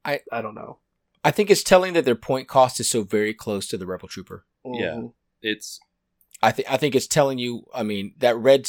I- 0.05 0.19
I 0.31 0.41
don't 0.41 0.53
know. 0.55 0.77
I 1.27 1.31
think 1.31 1.49
it's 1.51 1.61
telling 1.61 1.91
that 1.91 2.05
their 2.05 2.15
point 2.15 2.47
cost 2.47 2.79
is 2.79 2.89
so 2.89 3.03
very 3.03 3.33
close 3.33 3.67
to 3.67 3.77
the 3.77 3.85
Rebel 3.85 4.07
Trooper. 4.07 4.45
Yeah. 4.63 4.95
Mhm. 4.95 5.13
it's 5.41 5.79
I 6.41 6.51
think 6.51 6.71
I 6.71 6.77
think 6.77 6.95
it's 6.95 7.05
telling 7.07 7.37
you. 7.37 7.65
I 7.73 7.83
mean, 7.83 8.13
that 8.19 8.37
red 8.37 8.65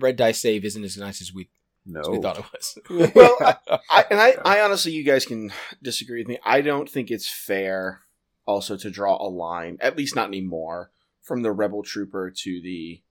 red 0.00 0.14
die 0.14 0.30
save 0.30 0.64
isn't 0.64 0.84
as 0.84 0.96
nice 0.96 1.20
as 1.20 1.32
we, 1.34 1.48
no. 1.84 2.00
as 2.00 2.08
we 2.08 2.20
thought 2.20 2.38
it 2.38 2.44
was. 2.52 2.78
Well, 3.14 3.36
I, 3.40 3.56
I, 3.90 4.04
and 4.10 4.20
I, 4.20 4.36
I 4.44 4.60
honestly, 4.60 4.92
you 4.92 5.02
guys 5.02 5.26
can 5.26 5.50
disagree 5.82 6.20
with 6.20 6.28
me. 6.28 6.38
I 6.44 6.60
don't 6.60 6.88
think 6.88 7.10
it's 7.10 7.28
fair 7.28 8.02
also 8.46 8.76
to 8.76 8.88
draw 8.88 9.16
a 9.16 9.26
line, 9.28 9.76
at 9.80 9.96
least 9.96 10.14
not 10.14 10.28
anymore, 10.28 10.92
from 11.22 11.42
the 11.42 11.50
rebel 11.50 11.82
trooper 11.82 12.30
to 12.30 12.60
the 12.62 13.02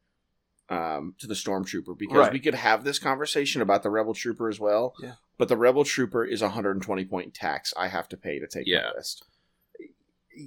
um 0.70 1.16
to 1.20 1.28
the 1.28 1.34
stormtrooper 1.34 1.98
because 1.98 2.18
Right. 2.18 2.32
we 2.34 2.40
could 2.40 2.56
have 2.56 2.86
this 2.86 2.98
conversation 2.98 3.62
about 3.62 3.84
the 3.84 3.90
rebel 3.90 4.14
trooper 4.14 4.48
as 4.48 4.60
well. 4.60 4.94
Yeah. 5.02 5.16
But 5.38 5.48
the 5.50 5.58
rebel 5.58 5.84
trooper 5.84 6.24
is 6.24 6.42
a 6.42 6.46
120 6.46 7.06
point 7.06 7.34
tax 7.34 7.74
I 7.76 7.88
have 7.90 8.08
to 8.10 8.18
pay 8.18 8.40
to 8.40 8.48
take 8.48 8.68
Yeah. 8.68 8.90
my 8.90 8.98
list. 8.98 9.26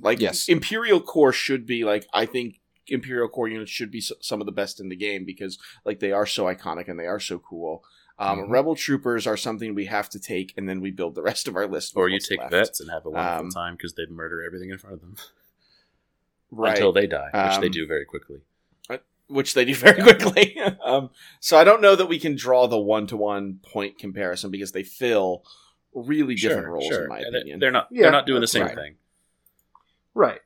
Like 0.00 0.20
Yes. 0.20 0.48
Imperial 0.48 1.00
Core 1.00 1.32
should 1.32 1.66
be 1.66 1.84
like 1.84 2.06
I 2.12 2.26
think 2.26 2.60
Imperial 2.86 3.28
Core 3.28 3.48
units 3.48 3.70
should 3.70 3.90
be 3.90 4.00
some 4.00 4.40
of 4.40 4.46
the 4.46 4.52
best 4.52 4.80
in 4.80 4.88
the 4.88 4.96
game 4.96 5.24
because 5.24 5.58
like 5.84 6.00
they 6.00 6.12
are 6.12 6.26
so 6.26 6.44
iconic 6.44 6.88
and 6.88 6.98
they 6.98 7.06
are 7.06 7.20
so 7.20 7.38
cool. 7.38 7.84
Um, 8.18 8.38
Mhm. 8.40 8.50
Rebel 8.50 8.74
troopers 8.74 9.26
are 9.26 9.36
something 9.36 9.74
we 9.76 9.84
have 9.84 10.08
to 10.10 10.18
take, 10.18 10.52
and 10.56 10.68
then 10.68 10.80
we 10.80 10.90
build 10.90 11.14
the 11.14 11.22
rest 11.30 11.46
of 11.46 11.54
our 11.54 11.68
list. 11.68 11.92
or 11.96 12.08
you 12.08 12.18
take 12.18 12.40
left. 12.40 12.50
vets 12.50 12.80
and 12.80 12.90
have 12.90 13.06
a 13.06 13.10
wonderful 13.10 13.44
Um, 13.46 13.50
time 13.50 13.74
because 13.76 13.94
they 13.94 14.06
murder 14.06 14.42
everything 14.42 14.70
in 14.70 14.78
front 14.78 14.94
of 14.94 15.00
them 15.00 15.16
right? 16.50 16.70
until 16.76 16.92
they 16.92 17.06
die, 17.06 17.26
which 17.32 17.60
they 17.60 17.66
Um, 17.66 17.72
do 17.72 17.86
very 17.86 18.04
quickly. 18.04 18.40
Which 19.28 19.54
they 19.54 19.64
do 19.64 19.74
very 19.86 20.02
quickly. 20.02 20.56
um, 20.84 21.10
so 21.40 21.56
I 21.58 21.64
don't 21.64 21.80
know 21.80 21.94
that 21.96 22.06
we 22.06 22.18
can 22.18 22.34
draw 22.36 22.66
the 22.66 22.78
one-to-one 22.78 23.60
point 23.62 23.98
comparison 23.98 24.50
because 24.50 24.72
they 24.72 24.82
fill 24.82 25.44
really 25.94 26.34
different 26.34 26.66
roles, 26.68 26.94
in 26.94 27.08
my 27.08 27.18
Yeah, 27.18 27.24
they- 27.30 27.38
opinion. 27.38 27.60
They're 27.60 27.70
not. 27.70 27.88
Yeah, 27.90 28.02
they're 28.02 28.12
not 28.12 28.26
doing 28.26 28.40
the 28.40 28.46
same 28.46 28.64
right. 28.64 28.74
thing, 28.74 28.94
Right. 30.14 30.40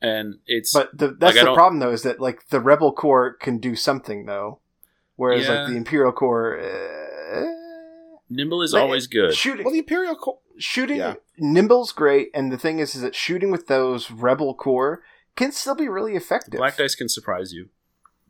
and 0.00 0.36
it's. 0.46 0.72
But 0.72 0.96
the, 0.96 1.08
that's 1.08 1.36
Like, 1.36 1.44
the 1.46 1.54
problem, 1.54 1.80
though, 1.80 1.90
is 1.92 2.02
that 2.02 2.20
like 2.20 2.48
the 2.48 2.60
Rebel 2.60 2.92
Core 2.92 3.34
can 3.34 3.58
do 3.58 3.74
something 3.76 4.26
though, 4.26 4.60
whereas 5.16 5.46
Yeah. 5.46 5.60
like 5.62 5.70
the 5.70 5.76
Imperial 5.76 6.12
Core, 6.12 6.58
uh, 6.60 7.44
nimble 8.28 8.62
is 8.62 8.72
like, 8.72 8.82
always 8.82 9.06
good. 9.06 9.34
Shooting, 9.34 9.64
well, 9.64 9.72
the 9.72 9.78
Imperial 9.80 10.14
Core. 10.16 10.38
shooting, 10.58 10.98
yeah. 10.98 11.14
Nimble's 11.38 11.92
great, 11.92 12.30
and 12.34 12.50
the 12.52 12.58
thing 12.58 12.78
is, 12.78 12.94
is 12.94 13.02
that 13.02 13.14
shooting 13.14 13.50
with 13.50 13.66
those 13.66 14.10
Rebel 14.10 14.54
Core 14.54 15.02
can 15.36 15.52
still 15.52 15.74
be 15.74 15.88
really 15.88 16.16
effective. 16.16 16.58
Black 16.58 16.76
dice 16.76 16.94
can 16.94 17.08
surprise 17.08 17.52
you. 17.52 17.68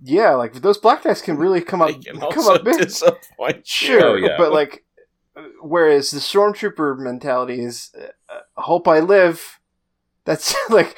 Yeah, 0.03 0.35
like 0.35 0.53
those 0.55 0.79
black 0.79 1.03
dice 1.03 1.21
can 1.23 1.37
really 1.37 1.61
come 1.61 1.83
up 1.83 1.89
They 1.89 1.95
can 1.99 2.21
come 2.21 2.47
up 2.49 2.65
big. 2.65 2.79
disappoint 2.79 3.57
you. 3.59 3.63
Sure, 3.65 4.05
Oh, 4.05 4.15
yeah. 4.15 4.37
but 4.39 4.53
like, 4.53 4.85
whereas 5.61 6.11
the 6.11 6.21
stormtrooper 6.21 6.99
mentality 6.99 7.61
is, 7.63 7.91
uh, 8.29 8.41
hope 8.61 8.87
I 8.89 9.01
live. 9.01 9.59
That's 10.25 10.55
like, 10.71 10.95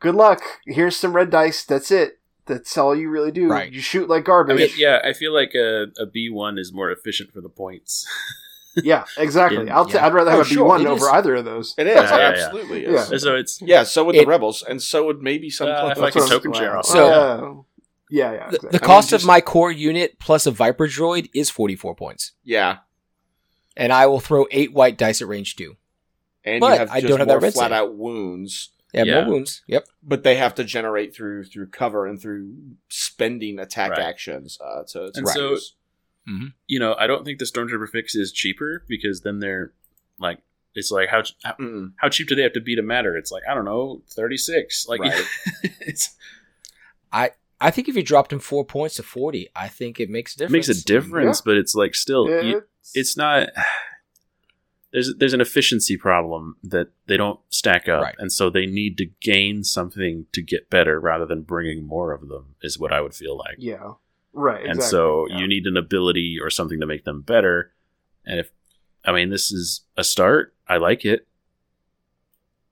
good 0.00 0.14
luck. 0.14 0.40
Here's 0.66 0.96
some 0.96 1.14
red 1.14 1.30
dice. 1.30 1.64
That's 1.64 1.90
it. 1.90 2.20
That's 2.46 2.78
all 2.78 2.94
you 2.96 3.10
really 3.10 3.30
do. 3.32 3.48
Right. 3.50 3.70
You 3.72 3.80
shoot 3.80 4.08
like 4.08 4.22
I 4.22 4.26
garbage. 4.26 4.56
mean, 4.56 4.68
yeah, 4.76 5.00
I 5.04 5.12
feel 5.12 5.34
like 5.34 5.54
a, 5.54 5.86
a 5.98 6.06
B 6.06 6.30
one 6.30 6.58
is 6.58 6.72
more 6.72 6.90
efficient 6.90 7.32
for 7.32 7.40
the 7.42 7.48
points. 7.50 8.06
yeah, 8.76 9.04
exactly. 9.18 9.66
Yeah. 9.66 9.76
I'll 9.76 9.84
t- 9.84 9.94
Yeah. 9.94 10.06
I'd 10.06 10.14
rather 10.14 10.30
have 10.30 10.40
Oh, 10.40 10.42
a 10.42 10.48
B 10.48 10.56
one 10.58 10.80
it 10.82 10.86
over 10.86 11.06
is. 11.06 11.12
either 11.12 11.34
of 11.36 11.44
those. 11.44 11.74
It 11.76 11.86
is. 11.88 11.94
Yeah, 11.96 12.02
it 12.02 12.18
yeah, 12.18 12.28
absolutely 12.44 12.82
yeah. 12.84 13.10
is. 13.12 13.22
so 13.22 13.34
it's 13.36 13.60
Yeah, 13.60 13.82
so 13.82 14.04
would 14.04 14.14
It- 14.16 14.20
the 14.20 14.26
rebels, 14.26 14.62
and 14.62 14.80
so 14.80 15.04
would 15.06 15.20
maybe 15.22 15.50
some. 15.50 15.68
Uh, 15.68 15.88
if 15.88 15.98
I 15.98 16.00
That's 16.10 16.12
can 16.14 16.22
what 16.22 16.32
I'm- 16.32 16.40
token 16.40 16.52
share 16.54 16.78
off. 16.78 16.86
So- 16.86 17.66
Yeah, 18.10 18.32
yeah. 18.32 18.38
The, 18.50 18.56
exactly. 18.56 18.70
the 18.70 18.78
I 18.78 18.80
mean, 18.80 18.86
cost 18.86 19.10
just- 19.10 19.24
of 19.24 19.26
my 19.26 19.40
core 19.40 19.70
unit 19.72 20.18
plus 20.18 20.46
a 20.46 20.50
Viper 20.50 20.86
droid 20.88 21.30
is 21.34 21.50
44 21.50 21.94
points. 21.94 22.32
yeah, 22.44 22.78
And 23.76 23.92
I 23.92 24.06
will 24.06 24.20
throw 24.20 24.46
eight 24.50 24.72
white 24.72 24.96
dice 24.98 25.20
at 25.22 25.28
range 25.28 25.56
two. 25.56 25.76
and 26.44 26.60
But 26.60 26.72
you 26.72 26.78
have 26.78 26.90
I 26.90 27.00
just 27.00 27.08
don't 27.08 27.18
have 27.18 27.28
that 27.28 27.34
more 27.34 27.40
red 27.40 27.52
flat 27.54 27.70
save. 27.70 27.72
out 27.78 27.94
wounds, 27.96 28.70
Yeah, 28.94 29.04
Yeah. 29.04 29.20
more 29.24 29.34
wounds. 29.34 29.62
Yep. 29.66 29.86
but 30.02 30.22
they 30.22 30.36
have 30.36 30.54
to 30.56 30.64
generate 30.64 31.14
through 31.14 31.44
through 31.44 31.66
cover 31.68 32.06
and 32.06 32.20
through 32.20 32.54
spending 32.88 33.58
attack 33.58 33.90
Right. 33.90 34.00
actions. 34.00 34.58
Uh, 34.64 34.82
to, 34.84 35.10
to 35.12 35.18
And 35.18 35.28
so- 35.28 35.50
use. 35.50 35.74
you 36.66 36.78
know, 36.78 36.94
I 36.98 37.06
don't 37.06 37.24
think 37.24 37.38
the 37.38 37.44
Stormtrooper 37.46 37.88
fix 37.88 38.14
is 38.14 38.32
cheaper 38.32 38.84
because 38.88 39.20
then 39.22 39.38
they're 39.40 39.72
like, 40.18 40.38
it's 40.74 40.90
like 40.90 41.08
how 41.08 41.22
how, 41.42 41.52
Mm, 41.60 41.92
how 41.96 42.08
cheap 42.08 42.28
do 42.28 42.34
they 42.34 42.42
have 42.42 42.52
to 42.54 42.60
be 42.60 42.76
to 42.76 42.82
matter? 42.82 43.16
It's 43.16 43.30
like 43.32 43.42
I 43.50 43.54
don't 43.54 43.64
know, 43.64 44.02
thirty 44.08 44.36
six. 44.36 44.86
Like 44.88 45.00
Right. 45.00 45.24
it's 45.80 46.16
I 47.12 47.30
think 47.70 47.88
if 47.88 47.96
you 47.96 48.02
dropped 48.02 48.32
him 48.32 48.38
four 48.38 48.64
points 48.64 48.96
to 48.96 49.02
40, 49.02 49.48
I 49.56 49.68
think 49.68 49.98
it 50.00 50.08
makes 50.08 50.32
a 50.32 50.36
it 50.36 50.38
difference. 50.46 50.68
makes 50.68 50.80
a 50.80 50.84
difference, 50.84 51.40
but 51.40 51.56
it's 51.56 51.74
like 51.74 51.94
still, 51.94 52.28
Yeah, 52.28 52.40
you- 52.40 52.56
it's- 52.58 52.92
it's 52.94 53.16
not. 53.16 53.48
There's 54.90 55.14
there's 55.18 55.34
an 55.34 55.42
efficiency 55.42 55.98
problem 55.98 56.56
that 56.62 56.88
they 57.06 57.18
don't 57.18 57.38
stack 57.50 57.90
up, 57.90 58.02
Right. 58.04 58.14
and 58.18 58.32
so 58.32 58.48
they 58.48 58.64
need 58.64 58.96
to 58.96 59.04
gain 59.20 59.62
something 59.62 60.24
to 60.32 60.40
get 60.40 60.70
better 60.70 60.98
rather 60.98 61.26
than 61.26 61.42
bringing 61.42 61.84
more 61.86 62.12
of 62.14 62.26
them. 62.28 62.54
Is 62.62 62.78
what 62.78 62.90
I 62.90 63.02
would 63.02 63.12
feel 63.14 63.36
like. 63.36 63.56
yeah, 63.58 63.92
right. 64.32 64.62
and 64.64 64.76
exactly, 64.76 64.90
so 64.90 65.26
yeah. 65.28 65.38
you 65.40 65.46
need 65.46 65.66
an 65.66 65.76
ability 65.76 66.38
or 66.40 66.48
something 66.48 66.80
to 66.80 66.86
make 66.86 67.04
them 67.04 67.20
better. 67.20 67.74
And 68.24 68.40
if 68.40 68.50
I 69.04 69.12
mean 69.12 69.28
this 69.28 69.52
is 69.52 69.82
a 69.98 70.04
start, 70.04 70.54
I 70.66 70.78
like 70.78 71.04
it. 71.04 71.28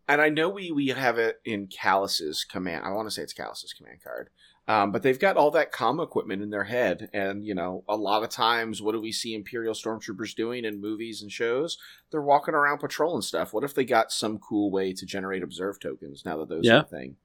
And 0.08 0.22
I 0.22 0.30
know 0.30 0.48
we 0.48 0.70
we 0.70 0.88
have 0.88 1.18
it 1.18 1.40
in 1.44 1.66
Kallus's 1.66 2.44
command. 2.44 2.86
I 2.86 2.92
want 2.92 3.08
to 3.08 3.10
say 3.10 3.20
it's 3.24 3.34
Kallus's 3.34 3.74
command 3.76 3.98
card. 4.02 4.30
Um, 4.68 4.90
but 4.90 5.02
they've 5.04 5.18
got 5.18 5.36
all 5.36 5.52
that 5.52 5.72
comm 5.72 6.02
equipment 6.02 6.42
in 6.42 6.50
their 6.50 6.64
head, 6.64 7.08
and 7.12 7.46
you 7.46 7.54
know, 7.54 7.84
a 7.88 7.96
lot 7.96 8.24
of 8.24 8.30
times, 8.30 8.82
what 8.82 8.92
do 8.92 9.00
we 9.00 9.12
see 9.12 9.32
Imperial 9.34 9.74
stormtroopers 9.74 10.34
doing 10.34 10.64
in 10.64 10.80
movies 10.80 11.22
and 11.22 11.30
shows? 11.30 11.78
They're 12.10 12.20
walking 12.20 12.54
around 12.54 12.78
patrolling 12.78 13.22
stuff. 13.22 13.52
What 13.52 13.62
if 13.62 13.74
they 13.74 13.84
got 13.84 14.10
some 14.10 14.38
cool 14.38 14.72
way 14.72 14.92
to 14.92 15.06
generate 15.06 15.44
observe 15.44 15.78
tokens 15.78 16.24
now 16.24 16.38
that 16.38 16.48
those 16.48 16.64
Yeah. 16.64 16.78
are 16.78 16.80
a 16.80 16.84
thing? 16.84 17.16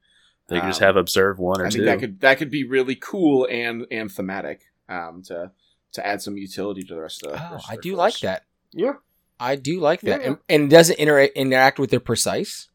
They 0.49 0.59
can 0.59 0.69
just 0.69 0.81
Um, 0.83 0.87
have 0.87 0.97
observe 0.97 1.39
one 1.39 1.61
or 1.61 1.65
I 1.65 1.69
two. 1.69 1.79
think 1.79 1.85
that 1.85 1.99
could 1.99 2.19
that 2.19 2.37
could 2.37 2.51
be 2.51 2.63
really 2.63 2.95
cool 2.95 3.47
and 3.49 3.87
and 3.89 4.11
thematic 4.11 4.65
um, 4.87 5.23
to 5.23 5.51
to 5.93 6.05
add 6.05 6.21
some 6.21 6.37
utility 6.37 6.83
to 6.83 6.93
the 6.93 7.01
rest 7.01 7.25
of 7.25 7.31
the. 7.31 7.37
Oh, 7.49 7.53
rest 7.53 7.65
I 7.71 7.75
do 7.77 7.91
force. 7.91 7.97
like 7.97 8.19
that. 8.19 8.43
yeah, 8.71 8.93
I 9.39 9.55
do 9.55 9.79
like 9.79 10.01
that. 10.01 10.21
Yeah. 10.21 10.27
And, 10.27 10.37
and 10.47 10.69
does 10.69 10.89
it 10.91 10.99
intera- 10.99 11.33
interact 11.33 11.79
with 11.79 11.89
their 11.89 11.99
precise? 11.99 12.67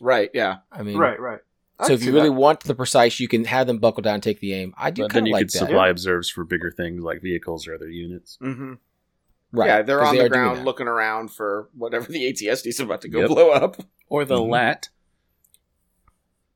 Right? 0.00 0.30
Yeah. 0.32 0.58
I 0.72 0.82
mean, 0.82 0.96
right, 0.96 1.20
right. 1.20 1.40
I 1.78 1.86
So 1.88 1.92
if 1.92 2.02
you 2.04 2.12
really 2.12 2.28
that. 2.30 2.32
want 2.34 2.60
the 2.60 2.74
precise, 2.74 3.20
you 3.20 3.28
can 3.28 3.44
have 3.44 3.66
them 3.66 3.78
buckle 3.78 4.02
down 4.02 4.14
and 4.14 4.22
take 4.22 4.40
the 4.40 4.54
aim. 4.54 4.72
I 4.78 4.90
do 4.90 5.02
but 5.02 5.10
kind 5.10 5.18
then 5.18 5.26
you 5.26 5.32
like 5.34 5.40
could 5.42 5.50
that. 5.52 5.58
supply 5.58 5.88
observes 5.88 6.30
for 6.30 6.44
bigger 6.44 6.70
things 6.70 7.02
like 7.02 7.20
vehicles 7.22 7.66
or 7.68 7.74
other 7.74 7.90
units. 7.90 8.38
Mm-hmm. 8.42 8.74
Right. 9.52 9.66
yeah, 9.68 9.82
they're 9.82 10.02
on 10.02 10.16
they 10.16 10.22
the 10.24 10.28
ground 10.28 10.64
looking 10.64 10.88
around 10.88 11.28
for 11.32 11.68
whatever 11.76 12.10
the 12.10 12.26
AT-ST 12.28 12.66
is 12.66 12.80
about 12.80 13.02
to 13.02 13.08
go 13.08 13.20
Yep. 13.20 13.28
blow 13.28 13.50
up. 13.50 13.76
Or 14.08 14.24
the 14.24 14.36
Mhm. 14.38 14.50
lat, 14.50 14.88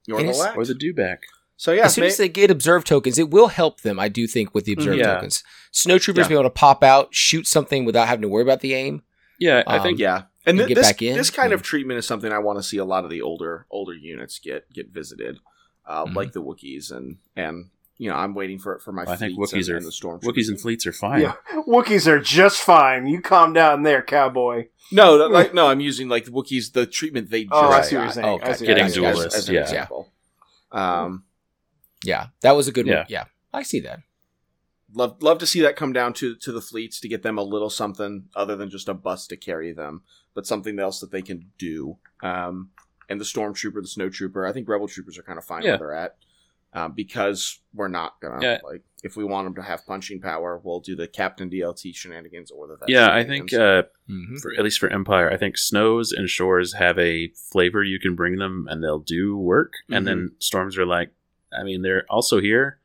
You're 0.06 0.18
the 0.18 0.24
it's- 0.24 0.38
lax. 0.38 0.56
or 0.56 0.64
the 0.64 0.74
dewback. 0.74 1.18
So 1.56 1.72
yeah, 1.72 1.84
as 1.86 1.94
soon 1.94 2.02
may- 2.02 2.08
as 2.08 2.16
they 2.16 2.28
get 2.28 2.50
observe 2.50 2.84
tokens, 2.84 3.18
it 3.18 3.30
will 3.30 3.48
help 3.48 3.82
them, 3.82 4.00
I 4.00 4.08
do 4.08 4.26
think, 4.26 4.54
with 4.54 4.64
the 4.64 4.72
observe 4.72 4.96
Yeah. 4.96 5.14
tokens. 5.14 5.44
Snowtroopers 5.72 6.16
Yeah. 6.22 6.28
be 6.28 6.34
able 6.34 6.44
to 6.44 6.50
pop 6.50 6.82
out, 6.82 7.14
shoot 7.14 7.46
something 7.46 7.84
without 7.84 8.08
having 8.08 8.22
to 8.22 8.28
worry 8.28 8.42
about 8.42 8.60
the 8.60 8.72
aim. 8.74 9.02
Yeah, 9.38 9.62
I 9.66 9.76
Um, 9.76 9.82
think 9.82 9.98
yeah, 9.98 10.22
and 10.46 10.58
you 10.58 10.64
th- 10.66 10.68
get 10.68 10.74
this 10.76 10.88
back 10.88 11.02
in, 11.02 11.16
this 11.16 11.30
kind 11.30 11.52
of 11.52 11.62
treatment 11.62 11.98
is 11.98 12.06
something 12.06 12.32
I 12.32 12.38
want 12.38 12.58
to 12.58 12.62
see 12.62 12.78
a 12.78 12.84
lot 12.84 13.04
of 13.04 13.10
the 13.10 13.22
older 13.22 13.66
older 13.70 13.94
units 13.94 14.38
get 14.38 14.70
get 14.72 14.88
visited, 14.90 15.38
uh, 15.86 16.04
Mhm. 16.06 16.14
like 16.14 16.32
the 16.32 16.42
Wookiees 16.42 16.90
and 16.90 17.18
and 17.36 17.70
you 17.98 18.08
know 18.08 18.16
I'm 18.16 18.34
waiting 18.34 18.58
for 18.58 18.74
it 18.74 18.80
for 18.82 18.92
my. 18.92 19.02
I 19.02 19.16
think 19.16 19.34
fleets 19.36 19.52
Wookiees 19.52 19.58
and, 19.66 19.68
are 19.70 19.76
and 19.76 19.86
the 19.86 19.90
stormtroopers. 19.90 20.22
Wookiees 20.22 20.48
and 20.48 20.60
fleets 20.60 20.86
are 20.86 20.92
fine. 20.92 21.20
Yeah, 21.22 21.34
Wookiees 21.68 22.06
are 22.06 22.18
just 22.20 22.60
fine. 22.62 23.06
You 23.06 23.20
calm 23.20 23.52
down 23.52 23.82
there, 23.82 24.02
cowboy. 24.02 24.68
No, 24.90 25.18
that, 25.18 25.30
like 25.32 25.52
no, 25.54 25.66
I'm 25.66 25.80
using 25.80 26.08
like 26.08 26.24
the 26.24 26.30
Wookiees 26.30 26.72
the 26.72 26.86
treatment 26.86 27.30
they. 27.30 27.42
Just 27.44 27.52
oh, 27.54 27.68
I 27.68 27.82
see 27.82 27.96
what 27.96 28.02
you're 28.04 28.12
saying. 28.12 28.26
Oh, 28.26 28.34
okay. 28.36 28.50
I 28.50 28.52
see 28.54 28.66
Getting 28.66 28.84
what 29.02 29.16
as, 29.18 29.24
as, 29.26 29.34
as 29.34 29.48
an 29.48 29.54
yeah. 29.56 29.60
example. 29.62 30.08
Um, 30.72 31.24
Yeah, 32.04 32.28
that 32.40 32.52
was 32.56 32.68
a 32.68 32.72
good 32.72 32.86
Yeah. 32.86 32.96
one. 32.98 33.06
Yeah, 33.10 33.24
I 33.52 33.62
see 33.62 33.80
that. 33.80 34.00
Love 34.94 35.22
love 35.22 35.38
to 35.38 35.46
see 35.46 35.60
that 35.60 35.76
come 35.76 35.92
down 35.92 36.12
to 36.14 36.34
to 36.36 36.52
the 36.52 36.60
fleets 36.60 37.00
to 37.00 37.08
get 37.08 37.22
them 37.22 37.38
a 37.38 37.42
little 37.42 37.70
something 37.70 38.24
other 38.34 38.56
than 38.56 38.70
just 38.70 38.88
a 38.88 38.94
bus 38.94 39.26
to 39.28 39.36
carry 39.36 39.72
them, 39.72 40.02
but 40.34 40.46
something 40.46 40.78
else 40.78 41.00
that 41.00 41.10
they 41.10 41.22
can 41.22 41.50
do. 41.58 41.96
Um, 42.22 42.70
and 43.08 43.20
the 43.20 43.24
stormtrooper, 43.24 43.82
the 43.82 43.88
snow 43.88 44.08
trooper, 44.08 44.46
I 44.46 44.52
think 44.52 44.68
rebel 44.68 44.88
troopers 44.88 45.18
are 45.18 45.22
kind 45.22 45.38
of 45.38 45.44
fine 45.44 45.62
Yeah. 45.62 45.70
where 45.70 45.78
they're 45.78 45.94
at. 45.94 46.16
Um, 46.72 46.92
because 46.92 47.58
we're 47.74 47.88
not 47.88 48.20
gonna 48.22 48.40
Yeah. 48.42 48.58
like 48.62 48.82
if 49.02 49.16
we 49.16 49.24
want 49.24 49.46
them 49.46 49.56
to 49.56 49.62
have 49.62 49.84
punching 49.86 50.20
power, 50.20 50.60
we'll 50.62 50.78
do 50.80 50.94
the 50.94 51.08
Captain 51.08 51.50
DLT 51.50 51.92
shenanigans 51.92 52.50
or 52.52 52.68
the 52.68 52.76
that 52.76 52.88
Yeah, 52.88 53.12
I 53.12 53.24
think 53.24 53.50
shenanigans. 53.50 53.88
uh, 53.88 54.12
hmm 54.12 54.36
for 54.36 54.52
at 54.56 54.62
least 54.62 54.78
for 54.78 54.88
Empire, 54.88 55.28
I 55.32 55.36
think 55.36 55.56
snows 55.58 56.12
and 56.12 56.28
shores 56.28 56.74
have 56.74 56.96
a 56.98 57.28
flavor 57.50 57.82
you 57.82 57.98
can 57.98 58.14
bring 58.14 58.36
them, 58.36 58.66
and 58.70 58.82
they'll 58.84 59.00
do 59.00 59.36
work. 59.36 59.72
And 59.90 60.06
then 60.06 60.30
storms 60.38 60.78
are 60.78 60.86
like, 60.86 61.10
I 61.52 61.64
mean, 61.64 61.82
they're 61.82 62.04
also 62.08 62.40
here 62.40 62.79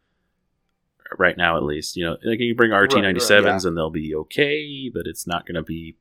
right 1.18 1.38
now, 1.38 1.58
at 1.58 1.64
least. 1.64 1.96
You 1.96 2.06
know, 2.06 2.18
like 2.24 2.40
you 2.40 2.56
bring 2.56 2.72
RT 2.72 2.96
ninety 2.96 3.20
sevens, 3.20 3.66
and 3.66 3.76
they'll 3.78 3.90
be 3.90 4.14
okay, 4.16 4.90
but 4.94 5.04
it's 5.06 5.26
not 5.28 5.46
going 5.46 5.56
to 5.56 5.64
be 5.64 5.96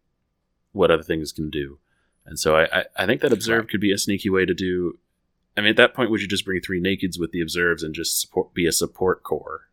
what 0.73 0.91
other 0.91 1.03
things 1.03 1.33
can 1.33 1.51
do. 1.51 1.79
And 2.27 2.39
so 2.39 2.57
I, 2.57 2.81
I, 2.81 2.85
I 2.97 3.07
think 3.07 3.21
that 3.21 3.33
observe 3.33 3.69
could 3.69 3.81
be 3.81 3.93
a 3.93 3.99
sneaky 3.99 4.31
way 4.31 4.45
to 4.47 4.55
do. 4.55 4.99
I 5.57 5.61
mean, 5.61 5.71
at 5.71 5.77
that 5.77 5.95
point, 5.95 6.11
would 6.11 6.21
you 6.23 6.27
just 6.27 6.45
bring 6.45 6.61
three 6.61 6.81
nakeds 6.83 7.19
with 7.21 7.31
the 7.33 7.41
observes 7.41 7.83
and 7.83 7.95
just 7.95 8.21
support 8.21 8.55
be 8.55 8.67
a 8.67 8.73
support 8.73 9.23
core? 9.23 9.69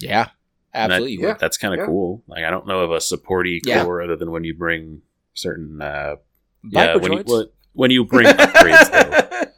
Yeah, 0.00 0.28
And 0.72 0.90
that- 0.92 0.96
absolutely. 0.96 1.26
Yeah. 1.26 1.34
That's 1.38 1.56
kind 1.58 1.74
of 1.74 1.80
Yeah. 1.80 1.86
cool. 1.86 2.22
Like 2.28 2.44
I 2.44 2.50
don't 2.50 2.66
know 2.66 2.80
of 2.80 2.92
a 2.92 2.96
supporty 2.98 3.60
Yeah. 3.64 3.82
core 3.84 4.00
other 4.00 4.16
than 4.16 4.30
when 4.30 4.44
you 4.44 4.54
bring 4.54 5.02
certain 5.34 5.82
uh, 5.82 6.16
Viper 6.64 6.98
when 7.00 7.12
you, 7.12 7.24
well, 7.26 7.46
when 7.72 7.90
you 7.90 8.04
bring 8.04 8.26
upgrades 8.26 8.90
though. 8.90 9.44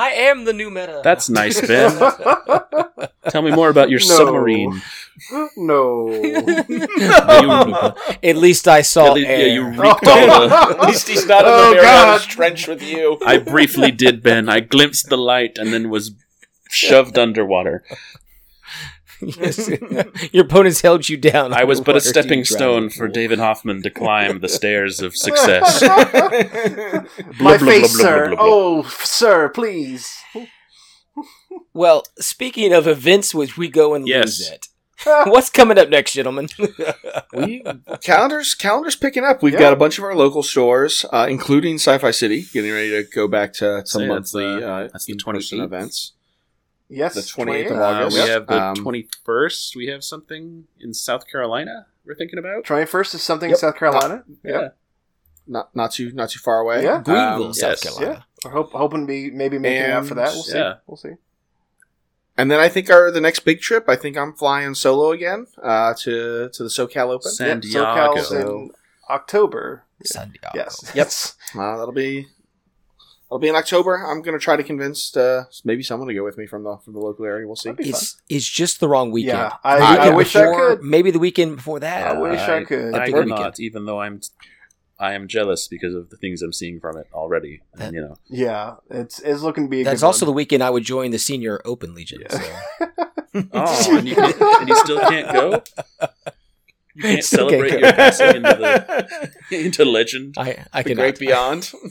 I 0.00 0.12
am 0.12 0.44
the 0.44 0.52
new 0.54 0.70
meta. 0.70 1.02
That's 1.04 1.28
nice, 1.28 1.60
Ben. 1.60 1.90
Tell 3.28 3.42
me 3.42 3.50
more 3.50 3.68
about 3.68 3.90
your 3.90 4.00
No. 4.00 4.06
submarine. 4.06 4.80
no. 5.56 6.10
At 8.22 8.36
least 8.36 8.66
I 8.66 8.80
saw 8.82 9.08
At 9.08 9.12
least- 9.14 9.28
yeah, 9.28 9.38
you 9.46 9.66
reeked 9.68 10.06
all 10.06 10.48
the- 10.48 10.54
At 10.80 10.86
least 10.88 11.08
he's 11.08 11.26
not 11.26 11.44
in 11.44 11.50
Oh, 11.52 11.70
the 11.70 11.76
Marianas 11.76 12.24
Trench 12.26 12.66
with 12.66 12.82
you. 12.82 13.18
I 13.26 13.36
briefly 13.38 13.90
did, 13.90 14.22
Ben. 14.22 14.48
I 14.48 14.60
glimpsed 14.60 15.08
the 15.10 15.18
light 15.18 15.58
and 15.58 15.72
then 15.72 15.90
was 15.90 16.12
shoved 16.70 17.18
underwater. 17.18 17.84
Yes. 19.40 19.68
Your 20.32 20.44
opponents 20.44 20.80
held 20.80 21.08
you 21.08 21.16
down. 21.16 21.52
I 21.52 21.64
was 21.64 21.80
but 21.80 21.96
a 21.96 21.98
underwater, 21.98 22.00
so 22.00 22.06
you 22.08 22.12
stepping 22.22 22.44
stone 22.44 22.82
in 22.84 22.90
for 22.90 23.06
pool. 23.06 23.12
David 23.14 23.38
Hoffman 23.38 23.82
to 23.82 23.90
climb 23.90 24.40
the 24.40 24.48
stairs 24.48 25.00
of 25.00 25.16
success. 25.26 25.82
My 25.82 25.98
Blah, 27.38 27.58
blah, 27.58 27.58
face, 27.58 27.58
blah, 27.58 27.58
blah, 27.58 27.86
sir. 27.86 28.26
blah, 28.28 28.36
blah. 28.36 28.38
Oh, 28.40 28.82
sir, 29.02 29.48
please. 29.50 30.16
Well, 31.74 32.04
speaking 32.18 32.72
of 32.72 32.86
events 32.86 33.34
which 33.34 33.56
we 33.58 33.68
go 33.68 33.94
and 33.94 34.06
Yes. 34.08 34.38
lose 34.40 34.50
at, 34.50 35.28
what's 35.28 35.50
coming 35.50 35.78
up 35.78 35.88
next, 35.88 36.12
gentlemen? 36.14 36.48
we 37.32 37.62
calendars 38.00 38.54
calendars 38.54 38.96
picking 38.96 39.24
up. 39.24 39.42
We've 39.42 39.52
Yeah. 39.54 39.60
got 39.60 39.72
a 39.72 39.76
bunch 39.76 39.98
of 39.98 40.04
our 40.04 40.14
local 40.14 40.42
stores, 40.42 41.04
uh, 41.12 41.26
including 41.28 41.76
Sci-Fi 41.76 42.10
City, 42.10 42.46
getting 42.52 42.72
ready 42.72 42.90
to 42.90 43.02
go 43.14 43.28
back 43.28 43.52
to 43.54 43.82
some 43.86 44.02
Say 44.02 44.08
that's, 44.08 44.34
monthly 44.34 44.44
uh, 44.46 44.66
uh, 44.68 44.88
that's 44.92 45.04
the 45.06 45.12
in-person 45.12 45.58
28th. 45.58 45.64
events. 45.64 46.12
Yes, 46.90 47.14
The 47.14 47.20
28th 47.22 47.70
of 47.70 47.76
28th. 47.76 47.78
Uh, 47.78 47.82
August. 47.84 48.14
we 48.16 48.20
Yep. 48.22 48.28
have 48.28 48.46
the 48.48 48.62
Um, 48.62 48.74
21st. 48.76 49.76
We 49.76 49.86
have 49.86 50.02
something 50.04 50.64
in 50.80 50.92
South 50.92 51.26
Carolina 51.30 51.86
we're 52.04 52.14
thinking 52.16 52.38
about. 52.38 52.64
21st 52.64 53.14
is 53.14 53.22
something 53.22 53.48
Yep. 53.50 53.56
in 53.56 53.60
South 53.60 53.76
Carolina. 53.76 54.24
Yeah. 54.44 54.68
Not 55.46 55.74
not 55.74 55.92
too 55.92 56.12
not 56.12 56.30
too 56.30 56.38
far 56.40 56.58
away. 56.60 56.82
Yeah. 56.84 57.00
Greenville, 57.02 57.46
Um, 57.46 57.54
South 57.54 57.78
yes. 57.82 57.96
Carolina. 57.98 58.26
We're 58.44 58.50
hope, 58.52 58.72
hoping 58.72 59.00
to 59.02 59.06
be 59.06 59.30
maybe 59.30 59.58
making 59.58 59.90
out 59.90 60.06
for 60.06 60.14
that. 60.14 60.32
We'll 60.32 60.42
see. 60.42 60.58
Yeah. 60.58 60.74
We'll 60.86 60.96
see. 60.96 61.14
And 62.36 62.50
then 62.50 62.58
I 62.60 62.68
think 62.68 62.88
our 62.90 63.10
the 63.10 63.20
next 63.20 63.40
big 63.40 63.60
trip. 63.60 63.84
I 63.88 63.96
think 63.96 64.16
I'm 64.16 64.32
flying 64.32 64.74
solo 64.74 65.12
again 65.12 65.46
uh, 65.62 65.94
to 66.00 66.48
to 66.50 66.62
the 66.62 66.68
SoCal 66.70 67.08
Open. 67.10 67.30
San 67.30 67.48
Yep, 67.48 67.60
Diego. 67.62 67.80
SoCal's 67.84 68.32
in 68.32 68.70
October. 69.08 69.84
Santiago. 70.04 70.48
Yes. 70.54 70.90
Yep. 70.94 71.10
Uh, 71.60 71.76
that'll 71.76 71.92
be 71.92 72.28
I'll 73.32 73.38
be 73.38 73.48
in 73.48 73.54
October. 73.54 73.94
I'm 73.96 74.22
gonna 74.22 74.38
try 74.38 74.56
to 74.56 74.64
convince 74.64 75.16
uh, 75.16 75.44
maybe 75.64 75.82
someone 75.82 76.08
to 76.08 76.14
go 76.14 76.24
with 76.24 76.36
me 76.36 76.46
from 76.46 76.64
the 76.64 76.76
from 76.84 76.94
the 76.94 76.98
local 76.98 77.24
area. 77.24 77.46
We'll 77.46 77.56
see. 77.56 77.70
That'd 77.70 77.86
It's 77.86 78.20
it's 78.28 78.48
just 78.48 78.80
the 78.80 78.88
wrong 78.88 79.12
weekend. 79.12 79.38
Yeah, 79.38 79.56
I, 79.62 79.78
The 79.78 79.84
I 79.84 79.90
weekend 79.92 80.16
wish 80.16 80.36
I 80.36 80.54
could. 80.54 80.82
Maybe 80.82 81.10
the 81.12 81.18
weekend 81.20 81.56
before 81.56 81.80
that. 81.80 82.06
I 82.16 82.18
wish 82.18 82.40
I 82.40 82.64
could. 82.64 82.94
I 82.94 83.02
Epic 83.02 83.14
cannot, 83.14 83.38
weekend. 83.38 83.60
even 83.60 83.84
though 83.84 84.00
I'm, 84.00 84.20
I 84.98 85.14
am 85.14 85.28
jealous 85.28 85.68
because 85.68 85.94
of 85.94 86.10
the 86.10 86.16
things 86.16 86.42
I'm 86.42 86.52
seeing 86.52 86.80
from 86.80 86.96
it 86.96 87.06
already. 87.14 87.62
And, 87.78 87.94
you 87.94 88.00
know, 88.00 88.16
Yeah, 88.28 88.76
it's 88.90 89.20
it's 89.20 89.42
looking 89.42 89.64
to 89.64 89.70
be. 89.70 89.82
A 89.82 89.84
That's 89.84 90.00
good 90.00 90.06
also 90.06 90.26
the 90.26 90.32
weekend 90.32 90.62
I 90.64 90.70
would 90.70 90.84
join 90.84 91.12
the 91.12 91.18
Senior 91.18 91.60
Open 91.64 91.94
Legion. 91.94 92.22
Yeah. 92.22 92.38
So. 92.38 92.88
oh, 93.52 93.96
and 93.96 94.08
you, 94.08 94.16
and 94.18 94.68
you 94.68 94.76
still 94.76 95.00
can't 95.08 95.32
go. 95.32 95.62
You 97.00 97.14
can't 97.14 97.24
celebrate 97.24 97.80
your 97.80 97.92
passing 97.94 98.36
into 98.36 98.42
the 98.42 99.30
into 99.50 99.84
legend. 99.86 100.34
I, 100.36 100.66
I 100.70 100.82
the 100.82 100.90
can 100.90 100.98
great 100.98 101.18
beyond. 101.18 101.72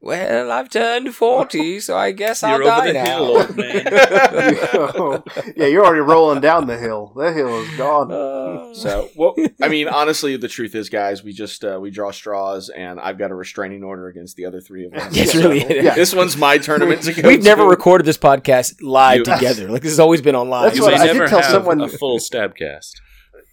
well, 0.00 0.52
I've 0.52 0.68
turned 0.70 1.14
40, 1.14 1.80
so 1.80 1.96
I 1.96 2.12
guess 2.12 2.42
I'll 2.42 2.60
You're 2.60 2.70
over 2.70 2.80
die 2.82 2.86
the 2.88 2.92
now. 2.92 3.04
hill, 3.04 3.36
old 3.38 3.56
man. 3.56 3.86
Yo, 4.72 5.24
yeah, 5.56 5.66
you're 5.66 5.84
already 5.84 6.00
rolling 6.02 6.40
down 6.40 6.66
the 6.66 6.76
hill. 6.78 7.12
That 7.16 7.34
hill 7.34 7.60
is 7.62 7.76
gone. 7.76 8.12
Uh, 8.12 8.74
So, 8.74 9.08
well, 9.16 9.34
I 9.62 9.68
mean, 9.68 9.88
honestly, 9.88 10.36
the 10.36 10.48
truth 10.48 10.74
is, 10.74 10.88
guys, 10.90 11.24
we 11.24 11.32
just 11.32 11.64
uh, 11.64 11.78
we 11.80 11.90
draw 11.90 12.10
straws, 12.10 12.68
and 12.68 13.00
I've 13.00 13.18
got 13.18 13.30
a 13.30 13.34
restraining 13.34 13.82
order 13.84 14.08
against 14.08 14.36
the 14.36 14.44
other 14.44 14.60
three 14.60 14.84
of 14.86 14.92
us. 14.94 15.16
It's 15.16 15.32
So, 15.32 15.48
really- 15.48 15.82
Yeah. 15.84 15.94
This 15.94 16.14
one's 16.14 16.36
my 16.36 16.58
tournament 16.58 17.02
to 17.02 17.12
go 17.22 17.26
We've 17.28 17.42
never 17.42 17.62
to. 17.62 17.68
recorded 17.68 18.04
this 18.06 18.18
podcast 18.18 18.76
live 18.82 19.18
You- 19.18 19.24
together. 19.24 19.68
Like 19.70 19.82
this 19.82 19.92
has 19.92 20.00
always 20.00 20.20
been 20.20 20.36
online. 20.36 20.64
That's 20.64 20.76
You 20.76 20.82
what 20.84 20.94
may 20.94 21.00
I 21.00 21.06
did 21.06 21.14
never 21.14 21.26
tell 21.26 21.40
have 21.40 21.50
someone- 21.50 21.80
a 21.80 21.88
full 21.88 22.18
stabcast. 22.18 22.92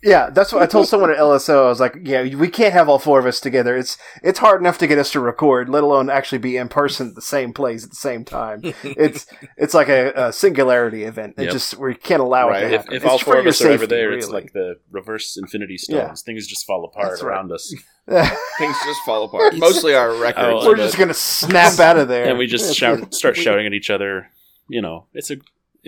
Yeah, 0.03 0.29
that's 0.31 0.51
what 0.51 0.61
I 0.61 0.65
told 0.65 0.87
someone 0.87 1.11
at 1.11 1.17
LSO. 1.17 1.65
I 1.65 1.69
was 1.69 1.79
like, 1.79 1.95
"Yeah, 2.03 2.23
we 2.35 2.49
can't 2.49 2.73
have 2.73 2.89
all 2.89 2.99
four 2.99 3.19
of 3.19 3.25
us 3.25 3.39
together. 3.39 3.77
It's 3.77 3.97
it's 4.21 4.39
hard 4.39 4.59
enough 4.59 4.77
to 4.79 4.87
get 4.87 4.97
us 4.97 5.11
to 5.13 5.21
record, 5.21 5.69
let 5.69 5.81
alone 5.83 6.09
actually 6.09 6.39
be 6.39 6.57
in 6.57 6.67
person 6.67 7.09
at 7.09 7.15
the 7.15 7.21
same 7.21 7.53
place 7.53 7.83
at 7.85 7.89
the 7.91 7.95
same 7.95 8.25
time. 8.25 8.61
It's 8.83 9.25
it's 9.57 9.73
like 9.73 9.87
a, 9.87 10.11
a 10.15 10.33
singularity 10.33 11.03
event. 11.05 11.35
It 11.37 11.43
Yep. 11.43 11.51
just 11.53 11.77
we 11.77 11.95
can't 11.95 12.21
allow 12.21 12.49
Right. 12.49 12.63
it 12.63 12.69
to 12.71 12.77
happen. 12.79 12.93
if 12.93 13.03
It's 13.03 13.11
all 13.11 13.17
four 13.17 13.37
of 13.37 13.45
your 13.45 13.49
us 13.51 13.61
are 13.61 13.67
ever 13.69 13.77
safety, 13.79 13.95
there, 13.95 14.11
it's 14.11 14.29
like 14.29 14.51
the 14.51 14.75
reverse 14.91 15.37
Infinity 15.37 15.77
Stones. 15.77 15.97
Yeah. 15.97 16.13
Things 16.25 16.47
just 16.47 16.65
fall 16.67 16.83
apart 16.83 17.09
That's 17.11 17.23
right. 17.23 17.29
around 17.31 17.51
us, 17.53 17.73
Things 18.07 18.75
just 18.85 18.99
fall 19.05 19.23
apart. 19.23 19.55
Mostly 19.55 19.95
our 19.95 20.13
records. 20.15 20.63
Oh, 20.63 20.67
we're 20.67 20.75
but- 20.75 20.83
just 20.83 20.97
gonna 20.97 21.13
snap 21.13 21.79
out 21.79 21.97
of 21.97 22.07
there, 22.09 22.25
and 22.25 22.37
we 22.37 22.47
just 22.47 22.75
shout, 22.75 23.13
start 23.21 23.37
shouting 23.37 23.65
at 23.65 23.73
each 23.73 23.89
other. 23.89 24.27
You 24.67 24.81
know, 24.81 25.07
it's 25.13 25.31
a 25.31 25.37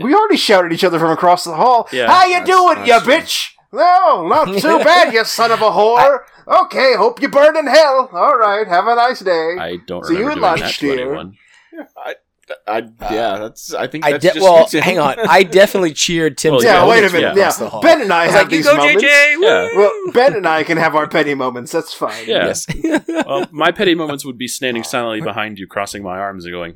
We 0.02 0.14
already 0.14 0.38
shouted 0.38 0.68
at 0.68 0.74
each 0.74 0.84
other 0.86 1.00
from 1.00 1.12
across 1.12 1.44
the 1.44 1.56
hall. 1.56 1.90
Yeah, 1.92 2.08
How 2.08 2.26
you 2.26 2.40
that's- 2.40 2.48
doing, 2.48 2.86
you 2.88 3.00
true. 3.02 3.14
bitch? 3.14 3.50
No, 3.76 4.28
not 4.28 4.46
too 4.60 4.80
bad, 4.84 5.14
you 5.14 5.24
son 5.26 5.52
of 5.52 5.62
a 5.62 5.70
whore. 5.70 6.20
Okay, 6.48 6.96
hope 6.96 7.22
you 7.22 7.28
burn 7.30 7.58
in 7.58 7.68
hell. 7.68 8.10
All 8.14 8.38
right, 8.38 8.68
have 8.68 8.88
a 8.88 8.96
nice 8.96 9.20
day. 9.20 9.56
I 9.60 9.78
don't 9.86 10.06
See 10.06 10.14
you 10.14 10.20
remember 10.28 10.46
at 10.48 10.56
doing 10.56 10.62
lunch, 10.62 10.62
that 10.62 10.74
to 10.88 10.96
dear. 10.96 11.06
anyone. 11.08 11.38
I, 12.68 12.84
yeah, 13.12 13.38
that's. 13.40 13.74
I 13.74 13.88
think 13.88 14.06
I 14.06 14.12
that's 14.14 14.22
de- 14.24 14.34
just 14.34 14.44
well, 14.44 14.68
me 14.72 14.80
hang 14.80 15.00
on. 15.00 15.16
I 15.28 15.42
definitely 15.42 15.94
cheered 15.94 16.38
Tim. 16.38 16.52
Well, 16.54 16.64
yeah, 16.64 16.84
yeah, 16.84 16.88
wait 16.90 17.04
a 17.04 17.12
minute. 17.12 17.36
across 17.36 17.60
Yeah. 17.60 17.80
Ben 17.82 18.02
and 18.04 18.14
I, 18.14 18.24
I 18.24 18.28
have 18.28 18.34
like, 18.44 18.52
"You 18.52 18.58
these 18.58 18.66
go, 18.68 18.78
moments. 18.78 19.04
JJ!" 19.04 19.36
Yeah. 19.42 19.70
Well, 19.76 19.92
Ben 20.14 20.36
and 20.36 20.48
I 20.48 20.64
can 20.64 20.78
have 20.78 20.96
our 20.96 21.08
petty 21.08 21.34
moments. 21.34 21.72
That's 21.72 21.92
fine. 21.94 22.28
Yeah. 22.28 22.46
Yes. 22.46 22.68
Well, 23.26 23.48
my 23.52 23.72
petty 23.72 23.96
moments 23.96 24.24
would 24.26 24.38
be 24.38 24.48
standing 24.48 24.84
silently 24.84 25.20
behind 25.22 25.58
you, 25.58 25.66
crossing 25.66 26.04
my 26.04 26.20
arms, 26.20 26.46
and 26.46 26.54
going, 26.54 26.76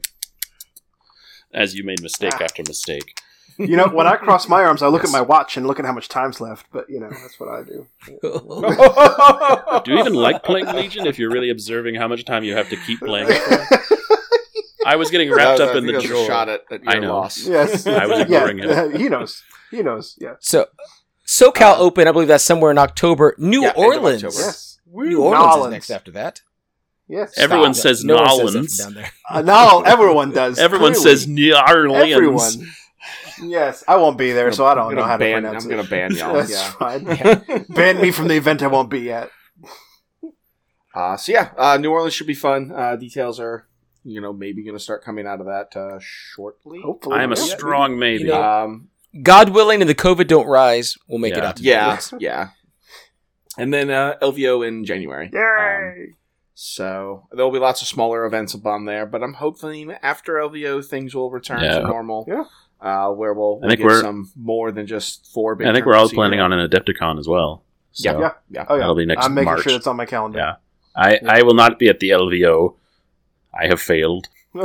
as 1.54 1.76
you 1.76 1.84
made 1.84 2.02
mistake 2.02 2.32
Ah. 2.36 2.44
after 2.46 2.64
mistake. 2.68 3.20
You 3.60 3.76
know, 3.76 3.88
when 3.90 4.08
I 4.08 4.16
cross 4.16 4.48
my 4.48 4.64
arms, 4.64 4.82
I 4.82 4.88
look 4.88 5.04
Yes. 5.04 5.14
at 5.14 5.18
my 5.18 5.22
watch 5.22 5.58
and 5.58 5.68
look 5.68 5.80
at 5.80 5.86
how 5.86 5.92
much 5.92 6.08
time's 6.08 6.40
left. 6.40 6.66
But 6.72 6.90
you 6.90 7.00
know, 7.00 7.10
that's 7.10 7.38
what 7.40 7.50
I 7.50 7.64
do. 7.64 7.88
Do 9.86 9.92
you 9.92 10.00
even 10.00 10.14
like 10.14 10.44
playing 10.44 10.68
Legion 10.68 11.06
if 11.06 11.20
you're 11.20 11.30
really 11.32 11.50
observing 11.50 11.96
how 11.96 12.08
much 12.08 12.24
time 12.26 12.44
you 12.44 12.56
have 12.56 12.70
to 12.70 12.78
keep 12.78 13.00
playing? 13.00 13.28
I 14.86 14.96
was 14.96 15.12
getting 15.12 15.30
wrapped 15.30 15.58
That 15.60 15.66
was- 15.66 15.70
up 15.72 15.76
I 15.76 15.78
in 15.80 15.86
the 15.88 15.92
that 15.94 16.02
was 16.02 16.10
joy. 16.10 16.26
shot 16.28 16.50
at, 16.50 16.62
at 16.72 16.84
your 16.84 16.94
I 16.94 17.00
know. 17.00 17.14
loss. 17.14 17.46
yes, 17.46 17.86
I 17.88 18.06
was 18.06 18.18
yeah, 18.20 18.24
ignoring 18.24 18.58
him. 18.60 18.96
he 18.98 19.10
knows. 19.10 19.44
He 19.72 19.82
knows. 19.84 20.16
Yeah. 20.20 20.36
so, 20.40 20.66
SoCal 21.28 21.74
Uh, 21.74 21.80
Open, 21.80 22.08
I 22.08 22.12
believe 22.12 22.28
that's 22.30 22.44
somewhere 22.44 22.72
in 22.72 22.78
October. 22.78 23.36
New 23.38 23.62
Yeah, 23.64 23.74
Orleans. 23.76 24.24
October. 24.24 24.46
Yes. 24.46 24.80
New 24.92 25.22
Orleans 25.22 25.44
Nolans. 25.46 25.66
is 25.68 25.72
next 25.72 25.90
after 25.92 26.12
that. 26.12 26.42
Yes. 27.08 27.38
Everyone 27.38 27.74
Stop. 27.74 27.84
says 27.84 28.04
No 28.06 28.16
one 28.16 28.28
says 28.30 28.38
Nolans. 28.54 28.78
that 28.78 28.84
down 28.86 28.94
there. 28.96 29.12
Uh, 29.30 29.42
no, 29.42 29.82
everyone 29.86 30.32
does. 30.32 30.58
Everyone 30.60 30.94
clearly. 30.94 31.10
says 31.18 31.28
New 31.28 31.56
Orleans. 31.56 32.14
Everyone. 32.14 32.72
Yes, 33.42 33.84
I 33.88 33.96
won't 33.96 34.18
be 34.18 34.32
there, 34.34 34.52
so 34.52 34.66
I 34.66 34.76
don't 34.76 34.90
know 34.92 34.96
gonna 35.02 35.08
how 35.08 35.18
to 35.18 35.24
ban- 35.24 35.44
pronounce 35.44 35.66
I'm 35.66 35.72
it. 35.72 35.76
gonna 35.76 35.88
ban 35.88 36.16
y'all, 36.16 36.34
That's 36.34 36.52
yeah. 36.52 36.72
fine. 36.72 37.66
ban 37.70 38.02
me 38.02 38.12
from 38.12 38.28
the 38.28 38.36
event 38.36 38.62
I 38.62 38.68
won't 38.68 38.90
be 38.90 39.12
at. 39.12 39.30
Uh, 40.94 41.16
so 41.18 41.32
yeah, 41.32 41.52
uh, 41.58 41.78
New 41.78 41.92
Orleans 41.92 42.14
should 42.14 42.28
be 42.28 42.34
fun. 42.34 42.72
Uh, 42.76 42.96
details 42.96 43.40
are, 43.40 43.68
you 44.04 44.20
know, 44.20 44.34
maybe 44.34 44.64
going 44.64 44.76
to 44.76 44.84
start 44.84 45.04
coming 45.04 45.28
out 45.28 45.40
of 45.40 45.46
that 45.46 45.76
uh, 45.78 46.00
shortly. 46.02 46.82
Hopefully, 46.82 47.18
I 47.18 47.24
am 47.24 47.32
a 47.32 47.36
yeah. 47.38 47.42
strong 47.44 47.98
maybe. 48.00 48.24
You 48.24 48.30
know- 48.30 48.44
Um, 48.44 48.90
God 49.24 49.50
willing, 49.50 49.82
and 49.82 49.90
the 49.90 49.96
COVID 49.96 50.28
don't 50.28 50.48
rise, 50.48 50.96
we'll 51.08 51.20
make 51.20 51.36
it 51.36 51.44
out 51.44 51.56
to 51.58 51.64
yeah, 51.64 51.86
Dallas. 51.86 52.14
yeah. 52.20 52.50
And 53.58 53.74
then 53.74 53.90
uh, 53.90 54.18
LVO 54.22 54.68
in 54.68 54.86
January. 54.86 55.28
Um, 55.28 55.34
Yay! 55.34 56.14
so 56.54 57.28
there'll 57.32 57.52
be 57.52 57.58
lots 57.60 57.82
of 57.82 57.88
smaller 57.88 58.26
events 58.26 58.54
up 58.54 58.66
on 58.68 58.86
there, 58.86 59.06
but 59.08 59.24
I'm 59.24 59.34
hoping 59.34 59.92
after 60.04 60.34
LVO 60.34 60.86
things 60.86 61.16
will 61.16 61.32
return 61.32 61.62
Yeah. 61.64 61.80
to 61.80 61.88
normal. 61.88 62.26
Yeah. 62.28 62.44
Uh, 62.82 63.12
where 63.12 63.34
we'll, 63.34 63.58
I 63.58 63.60
we'll 63.60 63.70
think 63.70 63.80
get 63.80 63.86
we're- 63.88 64.02
some 64.02 64.32
more 64.38 64.72
than 64.72 64.88
just 64.88 65.28
four. 65.34 65.56
Big 65.56 65.68
I 65.68 65.74
think 65.74 65.86
we're 65.86 65.96
all 65.96 66.08
planning 66.10 66.40
on 66.40 66.54
an 66.54 66.68
Adepticon 66.70 67.20
as 67.20 67.28
well. 67.28 67.64
So 67.92 68.10
Yeah, 68.12 68.20
Yeah. 68.20 68.32
yeah. 68.50 68.66
Oh 68.70 68.76
yeah, 68.76 68.80
That'll 68.80 68.96
be 68.96 69.06
next 69.06 69.26
I'm 69.26 69.34
making 69.34 69.46
March. 69.46 69.64
sure 69.64 69.74
that's 69.74 69.88
on 69.88 69.98
my 69.98 70.06
calendar. 70.06 70.40
Yeah. 70.40 70.56
I, 70.96 71.20
I 71.28 71.42
will 71.44 71.54
not 71.56 71.78
be 71.80 71.88
at 71.90 72.00
the 72.00 72.10
LVO. 72.10 72.76
I 73.54 73.68
have 73.68 73.82
failed. 73.82 74.28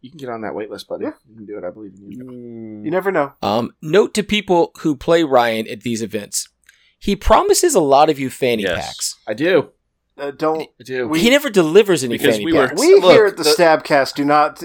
You 0.00 0.10
can 0.10 0.18
get 0.18 0.28
on 0.28 0.42
that 0.42 0.54
wait 0.54 0.70
list, 0.70 0.86
buddy. 0.86 1.04
Yeah. 1.04 1.12
You 1.30 1.34
can 1.34 1.46
do 1.46 1.56
it. 1.56 1.64
I 1.64 1.70
believe 1.70 1.94
in 1.94 2.10
you. 2.12 2.82
you 2.84 2.90
never 2.90 3.10
know. 3.10 3.32
Um, 3.40 3.72
note 3.80 4.12
to 4.12 4.22
people 4.22 4.72
who 4.80 4.96
play 4.96 5.24
Ryan 5.24 5.66
at 5.66 5.80
these 5.80 6.02
events, 6.02 6.50
he 6.98 7.16
promises 7.16 7.74
a 7.74 7.80
lot 7.80 8.10
of 8.10 8.18
you 8.18 8.28
fanny 8.28 8.64
Yes. 8.64 8.84
packs. 8.86 9.16
I 9.26 9.32
do. 9.32 9.70
Uh, 10.18 10.30
don't 10.30 10.68
I 10.78 10.84
do. 10.84 11.08
We- 11.08 11.20
he 11.20 11.30
never 11.30 11.48
delivers 11.48 12.04
any 12.04 12.18
Because 12.18 12.34
fanny 12.34 12.44
we 12.44 12.52
were- 12.52 12.68
packs. 12.68 12.78
we 12.82 12.94
Look, 13.00 13.12
here 13.12 13.24
at 13.24 13.38
the, 13.38 13.44
the- 13.44 13.48
Stabcast 13.48 14.14
do 14.14 14.26
not 14.26 14.62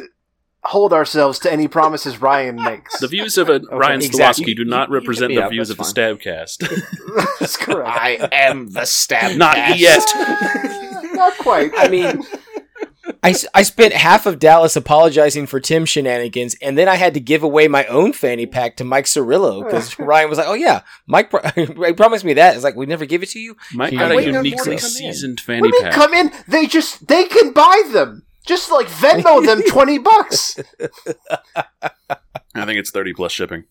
hold 0.64 0.92
ourselves 0.94 1.40
to 1.40 1.52
any 1.52 1.68
promises 1.68 2.22
Ryan 2.22 2.56
makes. 2.64 3.00
The 3.00 3.08
views 3.08 3.38
of 3.38 3.50
uh, 3.50 3.60
a 3.72 3.78
Ryan 3.78 4.02
exactly. 4.02 4.46
Slawski 4.46 4.56
do 4.58 4.66
not 4.66 4.90
You- 4.90 4.96
you 4.96 5.00
represent 5.00 5.34
the 5.34 5.44
up, 5.44 5.52
views 5.52 5.70
of 5.70 5.78
the 5.78 5.84
Stabcast. 5.84 6.68
that's 7.40 7.58
correct. 7.58 7.90
I 7.90 8.30
am 8.32 8.70
the 8.72 8.86
stab. 8.86 9.38
Not 9.38 9.78
yet. 9.80 10.04
not 11.14 11.38
quite. 11.40 11.72
I 11.78 11.88
mean, 11.88 12.24
I, 13.24 13.34
I 13.56 13.64
spent 13.64 13.94
half 13.94 14.26
of 14.26 14.38
Dallas 14.40 14.76
apologizing 14.76 15.48
for 15.48 15.60
Tim 15.60 15.86
shenanigans, 15.86 16.56
and 16.62 16.78
then 16.78 16.88
I 16.88 16.96
had 16.96 17.14
to 17.16 17.20
give 17.20 17.42
away 17.44 17.68
my 17.68 17.86
own 17.86 18.14
fanny 18.14 18.46
pack 18.46 18.78
to 18.78 18.84
Mike 18.84 19.06
Cirillo 19.06 19.64
because 19.66 19.98
Ryan 19.98 20.30
was 20.30 20.38
like, 20.38 20.48
"Oh 20.48 20.54
yeah, 20.54 20.82
Mike, 21.08 21.30
pro- 21.32 21.42
he 21.56 21.94
promised 21.94 22.24
me 22.24 22.34
that." 22.34 22.56
It's 22.56 22.64
like 22.64 22.76
we 22.76 22.86
never 22.86 23.06
give 23.06 23.24
it 23.24 23.30
to 23.30 23.40
you. 23.40 23.56
Mike 23.74 23.94
I'm 23.94 24.00
got 24.00 24.12
a 24.12 24.16
waiting 24.16 24.36
on 24.36 24.44
more 24.44 24.44
to 24.44 24.50
uniquely 24.50 24.76
come 24.78 24.86
in. 24.86 24.90
seasoned 24.92 25.40
what 25.40 25.46
fanny 25.46 25.62
do 25.62 25.68
you 25.68 25.74
mean 25.74 25.84
pack. 25.84 25.94
come 25.94 26.14
in? 26.14 26.32
They 26.48 26.68
just 26.68 27.08
they 27.08 27.24
can 27.26 27.52
buy 27.52 27.84
them. 27.92 28.24
Just 28.50 28.72
like 28.72 28.88
Venmo 28.88 29.46
them 29.46 29.62
twenty 29.68 30.00
bucks. 30.00 30.60
I 32.56 32.66
think 32.66 32.80
it's 32.80 32.90
30 32.92 33.14
plus 33.14 33.32
shipping. 33.32 33.66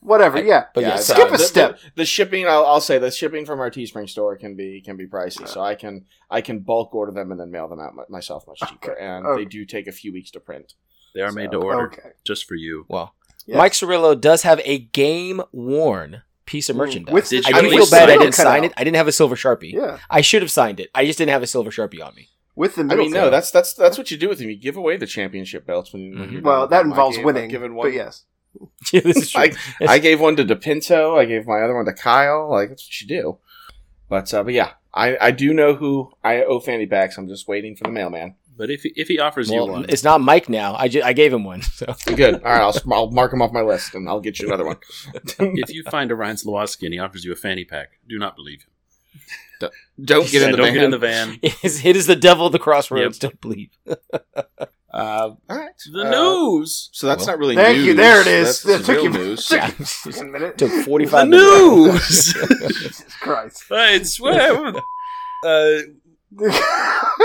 Whatever. 0.00 0.42
Yeah. 0.42 0.64
But 0.74 0.84
yeah, 0.84 0.96
skip 0.96 1.28
the- 1.28 1.34
a 1.34 1.38
step. 1.38 1.78
The, 1.78 1.90
the 1.96 2.04
shipping, 2.06 2.46
I'll, 2.46 2.64
I'll 2.64 2.80
say, 2.80 2.98
the 2.98 3.10
shipping 3.10 3.44
from 3.44 3.60
our 3.60 3.70
Teespring 3.70 4.08
store 4.08 4.34
can 4.38 4.56
be 4.56 4.80
can 4.82 4.96
be 4.96 5.06
pricey. 5.06 5.46
So 5.46 5.60
I 5.60 5.74
can 5.74 6.06
I 6.30 6.40
can 6.40 6.60
bulk 6.60 6.94
order 6.94 7.12
them 7.12 7.30
and 7.30 7.38
then 7.38 7.50
mail 7.50 7.68
them 7.68 7.78
out 7.78 7.94
my- 7.94 8.04
myself 8.08 8.46
much 8.48 8.60
cheaper, 8.60 8.92
Okay. 8.92 9.04
and 9.06 9.26
Okay. 9.26 9.44
they 9.44 9.48
do 9.48 9.66
take 9.66 9.86
a 9.86 9.92
few 9.92 10.12
weeks 10.14 10.30
to 10.30 10.40
print. 10.40 10.72
They 11.14 11.20
are 11.20 11.32
made 11.32 11.50
to 11.50 11.58
order 11.58 11.88
Okay. 11.88 12.10
just 12.24 12.46
for 12.46 12.54
you. 12.54 12.86
Well, 12.88 13.14
Yes. 13.46 13.58
Mike 13.58 13.72
Cirillo 13.72 14.18
does 14.18 14.42
have 14.42 14.60
a 14.64 14.78
game 14.78 15.42
worn 15.52 16.22
piece 16.46 16.70
of 16.70 16.76
merchandise. 16.76 17.12
with 17.12 17.28
Did 17.28 17.44
I 17.46 17.60
do 17.60 17.68
feel 17.70 17.90
bad 17.90 18.08
I 18.08 18.16
didn't 18.16 18.34
sign 18.34 18.64
it. 18.64 18.72
I 18.78 18.84
didn't 18.84 18.96
have 18.96 19.08
a 19.08 19.12
silver 19.12 19.36
sharpie. 19.36 19.72
Yeah. 19.74 19.98
I 20.08 20.22
should 20.22 20.40
have 20.40 20.50
signed 20.50 20.80
it. 20.80 20.88
I 20.94 21.04
just 21.04 21.18
didn't 21.18 21.32
have 21.32 21.42
a 21.42 21.46
silver 21.46 21.70
sharpie 21.70 22.02
on 22.04 22.14
me. 22.14 22.28
With 22.56 22.74
the 22.74 22.82
I 22.82 22.96
mean, 22.96 23.12
no, 23.12 23.30
that's 23.30 23.50
that's 23.50 23.72
that's 23.74 23.96
what 23.96 24.10
you 24.10 24.16
do 24.16 24.28
with 24.28 24.38
them. 24.38 24.50
You 24.50 24.56
give 24.56 24.76
away 24.76 24.96
the 24.96 25.06
championship 25.06 25.66
belts 25.66 25.92
when, 25.92 26.18
when 26.18 26.28
Mhm. 26.28 26.32
you're 26.32 26.42
well, 26.42 26.66
that 26.66 26.84
involves 26.84 27.16
gave- 27.16 27.24
winning. 27.24 27.44
I've 27.44 27.50
given 27.50 27.74
one. 27.74 27.88
But 27.88 27.94
yes. 27.94 28.24
Yeah, 28.92 29.00
this 29.02 29.16
is 29.18 29.30
true. 29.30 29.42
I, 29.80 29.94
I 29.94 29.98
gave 30.00 30.20
one 30.20 30.34
to 30.36 30.44
DePinto. 30.44 31.16
I 31.18 31.24
gave 31.24 31.46
my 31.46 31.60
other 31.62 31.74
one 31.76 31.84
to 31.86 31.92
Kyle. 31.92 32.50
Like 32.50 32.70
that's 32.70 32.84
what 32.86 33.00
you 33.00 33.06
do. 33.06 33.38
But 34.08 34.34
uh, 34.34 34.42
but 34.42 34.52
yeah, 34.52 34.72
I, 34.92 35.16
I 35.20 35.30
do 35.30 35.54
know 35.54 35.74
who 35.74 36.10
I 36.24 36.42
owe 36.42 36.58
fanny 36.58 36.86
packs. 36.86 37.16
I'm 37.16 37.28
just 37.28 37.46
waiting 37.46 37.76
for 37.76 37.84
the 37.84 37.92
mailman. 37.92 38.34
But 38.56 38.68
if 38.70 38.82
he, 38.82 38.92
if 38.96 39.08
he 39.08 39.18
offers 39.20 39.48
well, 39.48 39.66
you 39.66 39.72
one, 39.72 39.86
it's 39.88 40.02
not 40.04 40.20
Mike 40.20 40.48
now. 40.50 40.74
I, 40.74 40.88
ju- 40.88 41.00
I 41.02 41.14
gave 41.14 41.32
him 41.32 41.44
one. 41.44 41.62
So 41.72 41.94
Good. 42.14 42.34
All 42.34 42.40
right, 42.40 42.60
I'll, 42.60 42.92
I'll 42.92 43.10
mark 43.10 43.32
him 43.32 43.40
off 43.40 43.52
my 43.52 43.62
list 43.62 43.94
and 43.94 44.06
I'll 44.06 44.20
get 44.20 44.38
you 44.38 44.48
another 44.48 44.66
one. 44.66 44.76
if 45.38 45.72
you 45.72 45.82
find 45.84 46.10
a 46.10 46.14
Ryan 46.14 46.36
Slawski 46.36 46.82
and 46.82 46.92
he 46.92 46.98
offers 46.98 47.24
you 47.24 47.32
a 47.32 47.36
fanny 47.36 47.64
pack, 47.64 47.92
do 48.06 48.18
not 48.18 48.36
believe 48.36 48.62
him. 48.64 49.20
Don't 50.02 50.24
get 50.30 50.32
Yeah, 50.40 50.46
in 50.46 50.50
the 50.52 50.56
don't 50.56 50.66
van. 50.66 50.74
get 50.74 50.82
in 50.84 50.90
the 50.90 50.98
van. 50.98 51.38
it 51.42 51.54
is, 51.62 51.84
it 51.84 51.96
is 51.96 52.06
the 52.06 52.16
devil 52.16 52.46
of 52.46 52.52
the 52.52 52.58
crossroads. 52.58 53.18
Don't 53.18 53.40
believe. 53.40 53.70
Uh, 54.92 55.36
all 55.48 55.56
right. 55.56 55.70
The 55.92 56.00
Uh, 56.00 56.10
news. 56.10 56.90
So 56.92 57.06
that's 57.06 57.20
Well, 57.24 57.34
not 57.36 57.38
really 57.38 57.54
Thank 57.54 57.76
news. 57.76 57.86
you. 57.86 57.94
There 57.94 58.20
it 58.20 58.26
is. 58.26 58.60
That's 58.64 58.84
That 58.84 58.92
took 58.92 59.04
real 59.04 59.04
you- 59.04 59.10
news. 59.24 59.46
took 59.46 59.58
Yeah. 59.60 59.70
One 60.16 60.32
minute. 60.32 60.58
Took 60.58 60.72
forty 60.84 61.04
The 61.04 61.26
minutes. 61.26 62.34
news. 62.34 62.34
Jesus 62.68 63.14
Christ. 63.20 63.62
I 63.70 64.02
swear. 64.02 64.72
Uh, 65.46 65.78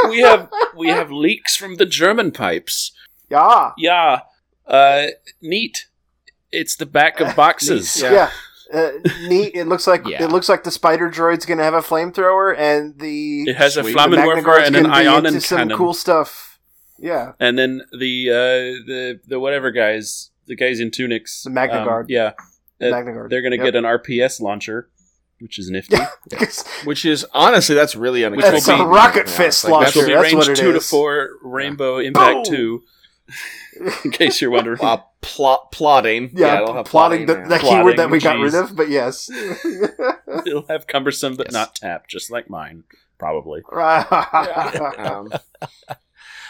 we 0.10 0.20
have 0.20 0.50
we 0.78 0.90
have 0.90 1.10
leaks 1.12 1.56
from 1.56 1.78
the 1.78 1.88
German 1.88 2.32
pipes. 2.32 2.92
yeah. 3.32 3.72
Yeah, 3.80 4.20
uh, 4.68 5.08
neat. 5.42 5.88
It's 6.52 6.76
the 6.76 6.86
back 6.86 7.20
of 7.20 7.36
boxes. 7.36 8.00
Yeah. 8.00 8.12
Yeah. 8.14 8.30
Uh, 8.74 8.92
neat. 9.28 9.54
It 9.56 9.68
looks 9.68 9.86
like 9.88 10.08
Yeah. 10.08 10.24
it 10.24 10.32
looks 10.32 10.50
like 10.50 10.64
the 10.64 10.72
spider 10.72 11.10
droid's 11.10 11.46
gonna 11.46 11.64
have 11.64 11.74
a 11.74 11.82
flamethrower, 11.82 12.56
and 12.58 12.98
the 13.00 13.44
It 13.50 13.56
has 13.58 13.78
a 13.78 13.84
Sweet. 13.84 13.94
the 13.94 14.00
Flammenwerfer 14.00 14.42
MagnaGuard's 14.44 14.68
and 14.68 14.76
an 14.78 14.84
gonna 14.86 15.04
be 15.04 15.06
Ionen 15.10 15.28
into 15.28 15.42
some 15.42 15.58
cannon, 15.60 15.78
cool 15.78 15.94
stuff. 15.94 16.60
Yeah, 16.98 17.34
and 17.40 17.58
then 17.60 17.82
the 17.98 18.30
uh, 18.32 18.86
the 18.88 19.20
the 19.28 19.40
whatever 19.40 19.70
guys, 19.72 20.32
the 20.48 20.56
guys 20.56 20.80
in 20.80 20.92
tunics, 20.92 21.44
The 21.44 21.50
MagnaGuard. 21.52 22.02
um, 22.02 22.06
yeah, 22.10 22.32
Uh, 22.82 22.86
MagnaGuard. 22.86 23.30
they're 23.30 23.42
gonna 23.42 23.58
Yep. 23.58 23.66
get 23.66 23.76
an 23.76 23.84
RPS 23.86 24.40
launcher, 24.42 24.90
which 25.40 25.60
is 25.60 25.70
nifty. 25.70 25.98
Which 26.86 27.06
is 27.06 27.26
honestly, 27.34 27.76
that's 27.76 27.96
really 27.96 28.22
Which 28.24 28.32
unexpected. 28.44 28.56
That's 28.56 28.68
will 28.68 28.86
a 28.86 28.90
be- 28.90 28.96
rocket 28.96 29.28
Yeah, 29.28 29.34
fist 29.34 29.64
it's 29.64 29.70
like, 29.72 29.86
Which 29.88 29.96
will 29.96 30.02
launcher. 30.04 30.08
be 30.08 30.14
That's 30.14 30.34
what 30.34 30.48
range 30.48 30.60
it 30.60 30.62
two 30.62 30.72
to 30.74 30.80
four 30.80 31.30
Rainbow 31.44 31.98
Impact 32.00 32.34
Boom! 32.36 32.44
two. 32.46 32.84
in 34.06 34.12
case 34.12 34.42
you're 34.42 34.52
wondering. 34.52 34.80
Uh, 34.82 34.98
plot 35.22 35.72
plotting. 35.72 36.32
Yeah, 36.34 36.62
it'll 36.62 36.74
have 36.76 36.86
plotting, 36.86 37.26
the, 37.26 37.36
the 37.36 37.42
Plotting, 37.60 37.68
keyword 37.70 37.98
that 37.98 38.10
we 38.10 38.20
got 38.20 38.40
rid 38.40 38.54
of, 38.56 38.76
but 38.76 38.90
yes. 38.90 39.30
It'll 40.46 40.66
have 40.70 40.88
cumbersome 40.88 41.36
but 41.36 41.48
Yes. 41.48 41.54
not 41.54 41.76
tap, 41.76 42.08
just 42.08 42.30
like 42.32 42.50
mine, 42.50 42.84
probably. 43.18 43.62
right. 43.72 44.06
Um, 45.00 45.32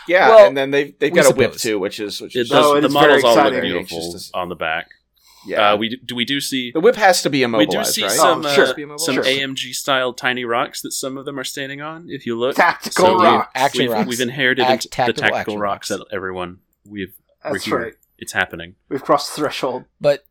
yeah, 0.08 0.30
Well, 0.30 0.48
and 0.48 0.56
then 0.58 0.72
they've 0.72 0.98
they've 1.00 1.12
we 1.12 1.20
got 1.22 1.32
a 1.32 1.36
whip 1.36 1.54
too, 1.54 1.80
which 1.80 2.00
is 2.00 2.22
which 2.22 2.36
It 2.36 2.42
is 2.42 2.50
does. 2.50 2.66
Oh, 2.66 2.80
the 2.80 2.88
is 2.88 2.94
models 2.94 3.24
all 3.24 3.36
look 3.36 3.62
beautiful 3.62 3.98
Anxious 3.98 4.32
on 4.34 4.50
the 4.50 4.56
back. 4.56 4.90
yeah. 5.48 5.72
Uh, 5.72 5.78
we 5.78 5.90
do, 5.90 5.98
do 5.98 6.16
we 6.16 6.26
do 6.26 6.40
see 6.40 6.72
the 6.72 6.80
whip 6.80 6.96
has 6.96 7.22
to 7.24 7.30
be 7.30 7.42
immobilized. 7.42 7.70
we 7.72 7.84
do 7.84 7.84
see 7.92 8.04
right? 8.04 8.12
some 8.12 8.46
Oh, 8.46 8.94
uh, 8.94 8.98
some 9.00 9.16
Sure. 9.16 9.24
AMG 9.24 9.74
style 9.74 10.14
tiny 10.14 10.46
rocks 10.46 10.82
that 10.82 10.92
some 10.92 11.18
of 11.18 11.26
them 11.26 11.40
are 11.40 11.44
standing 11.44 11.82
on. 11.82 12.08
If 12.10 12.26
you 12.28 12.38
look, 12.38 12.56
Tactical 12.56 13.06
So 13.06 13.18
we- 13.18 13.24
rocks. 13.26 13.52
Action 13.56 13.82
we've, 13.84 13.92
rocks. 13.92 14.08
we've 14.10 14.22
inherited 14.22 14.64
Act- 14.64 14.72
into 14.72 14.88
the 14.90 14.96
tactical 14.96 15.30
tactical 15.30 15.58
rocks 15.58 15.90
rocks. 15.90 16.02
that 16.08 16.16
everyone 16.16 16.60
we've 16.88 17.14
That's 17.44 17.68
we're 17.68 17.78
here. 17.80 17.86
right. 17.88 17.94
It's 18.18 18.34
happening. 18.34 18.76
We've 18.90 19.04
crossed 19.04 19.36
the 19.36 19.42
threshold. 19.42 19.86
But 20.00 20.26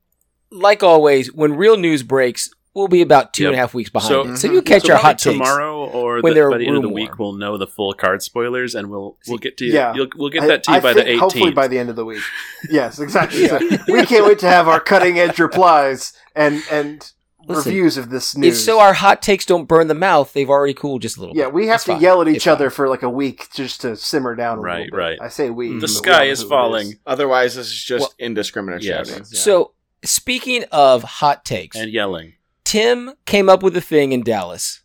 like 0.51 0.83
always, 0.83 1.33
when 1.33 1.55
real 1.55 1.77
news 1.77 2.03
breaks, 2.03 2.49
we'll 2.75 2.89
be 2.89 3.03
about 3.03 3.33
two 3.35 3.47
and 3.47 3.55
a 3.55 3.59
half 3.59 3.75
weeks 3.75 3.91
behind 3.91 4.09
So- 4.09 4.23
it. 4.33 4.37
So 4.39 4.51
you'll 4.51 4.63
mhm. 4.63 4.67
catch 4.67 4.87
So 4.87 4.95
our 4.95 4.99
probably 4.99 5.03
hot 5.13 5.19
takes. 5.19 5.35
tomorrow 5.35 5.85
or 5.87 6.21
when 6.23 6.31
the, 6.33 6.35
they're 6.35 6.51
by 6.51 6.59
the 6.59 6.67
end 6.67 6.77
of 6.77 6.83
the 6.83 6.89
rumor. 6.89 6.95
week, 7.01 7.19
we'll 7.19 7.33
know 7.35 7.57
the 7.59 7.67
full 7.67 7.93
card 7.95 8.23
spoilers, 8.23 8.75
and 8.75 8.89
we'll 8.91 9.19
we'll 9.29 9.39
get 9.39 9.57
to 9.59 9.65
you. 9.67 9.75
Yeah. 9.75 9.95
You'll, 9.95 10.09
we'll 10.17 10.31
get 10.31 10.43
that 10.49 10.65
to 10.65 10.71
you 10.73 10.77
I 10.79 10.81
by 10.81 10.95
think 10.95 11.07
the 11.07 11.17
Hopefully 11.19 11.53
by 11.53 11.69
the 11.69 11.79
end 11.79 11.91
of 11.91 11.97
the 11.97 12.05
week. 12.05 12.23
Yes, 12.71 12.99
exactly. 12.99 13.47
So 13.49 13.59
we 13.89 14.05
can't 14.07 14.25
wait 14.27 14.39
to 14.41 14.49
have 14.49 14.67
our 14.69 14.81
cutting 14.81 15.19
edge 15.19 15.39
replies 15.39 16.13
and 16.35 16.63
and 16.71 17.13
Listen, 17.47 17.71
reviews 17.73 17.97
of 17.97 18.11
this 18.11 18.35
If 18.35 18.39
news. 18.41 18.65
so 18.65 18.81
our 18.81 18.93
hot 18.95 19.21
takes 19.23 19.45
don't 19.45 19.67
burn 19.67 19.89
the 19.89 19.95
mouth, 19.95 20.33
they've 20.33 20.49
already 20.49 20.75
cooled 20.75 21.03
just 21.03 21.17
a 21.17 21.21
little 21.21 21.37
yeah, 21.37 21.45
bit. 21.45 21.55
we 21.55 21.67
have 21.67 21.77
It's 21.77 21.85
to 21.85 21.93
fine. 21.93 22.01
yell 22.03 22.23
at 22.23 22.29
each 22.29 22.37
It's 22.37 22.47
other 22.47 22.71
fine. 22.71 22.77
for 22.77 22.89
like 22.89 23.03
a 23.03 23.11
week 23.11 23.49
just 23.55 23.81
to 23.83 23.97
simmer 23.97 24.35
down 24.35 24.59
a 24.59 24.61
Right, 24.61 24.75
little 24.85 24.91
bit. 24.93 24.97
right. 24.97 25.19
I 25.21 25.29
say 25.29 25.51
we. 25.51 25.69
The 25.69 25.75
but 25.75 25.81
we 25.83 25.87
sky 25.89 26.13
all 26.13 26.19
know 26.25 26.31
is 26.31 26.43
falling. 26.43 26.93
Otherwise, 27.07 27.55
this 27.57 27.67
is 27.67 27.83
just 27.85 28.01
Well- 28.03 28.15
indiscriminate 28.19 28.83
Yes. 28.83 29.09
shouting. 29.09 29.25
Yeah. 29.31 29.39
So 29.41 29.73
speaking 30.05 30.65
of 30.73 31.03
hot 31.03 31.45
takes, 31.45 31.77
and 31.77 31.91
yelling. 31.93 32.35
Tim 32.65 33.13
came 33.27 33.49
up 33.49 33.63
with 33.63 33.77
a 33.77 33.81
thing 33.81 34.13
in 34.13 34.23
Dallas, 34.23 34.81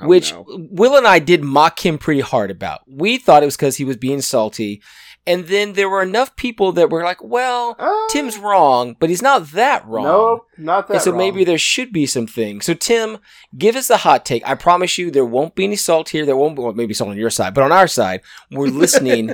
Oh, 0.00 0.06
which 0.06 0.32
no. 0.32 0.44
Will 0.70 0.96
and 0.96 1.06
I 1.06 1.18
did 1.18 1.42
mock 1.42 1.84
him 1.84 1.96
pretty 1.98 2.20
hard 2.20 2.50
about. 2.50 2.80
We 2.86 3.16
thought 3.18 3.42
it 3.42 3.46
was 3.46 3.56
because 3.56 3.76
he 3.76 3.84
was 3.84 3.96
being 3.96 4.20
salty. 4.20 4.82
And 5.24 5.46
then 5.46 5.74
there 5.74 5.88
were 5.88 6.02
enough 6.02 6.34
people 6.34 6.72
that 6.72 6.90
were 6.90 7.04
like, 7.04 7.22
well, 7.22 7.76
Uh, 7.78 7.94
Tim's 8.10 8.36
wrong, 8.38 8.96
but 8.98 9.08
he's 9.08 9.22
not 9.22 9.52
that 9.52 9.86
wrong. 9.86 10.04
Nope, 10.04 10.46
not 10.58 10.88
that. 10.88 10.94
and 10.94 11.02
so 11.02 11.10
wrong. 11.12 11.18
maybe 11.18 11.44
there 11.44 11.58
should 11.58 11.92
be 11.92 12.06
some 12.06 12.26
things. 12.26 12.66
So 12.66 12.74
Tim, 12.74 13.18
give 13.56 13.76
us 13.76 13.88
a 13.88 13.98
hot 13.98 14.24
take. 14.24 14.42
I 14.48 14.56
promise 14.56 14.98
you, 14.98 15.10
there 15.12 15.24
won't 15.24 15.54
be 15.54 15.62
any 15.64 15.76
salt 15.76 16.08
here. 16.08 16.26
There 16.26 16.36
won't 16.36 16.56
be 16.56 16.62
well, 16.62 16.72
maybe 16.72 16.92
salt 16.92 17.10
on 17.10 17.16
your 17.16 17.30
side, 17.30 17.54
but 17.54 17.62
on 17.62 17.70
our 17.70 17.86
side, 17.86 18.20
we're 18.50 18.66
listening. 18.84 19.32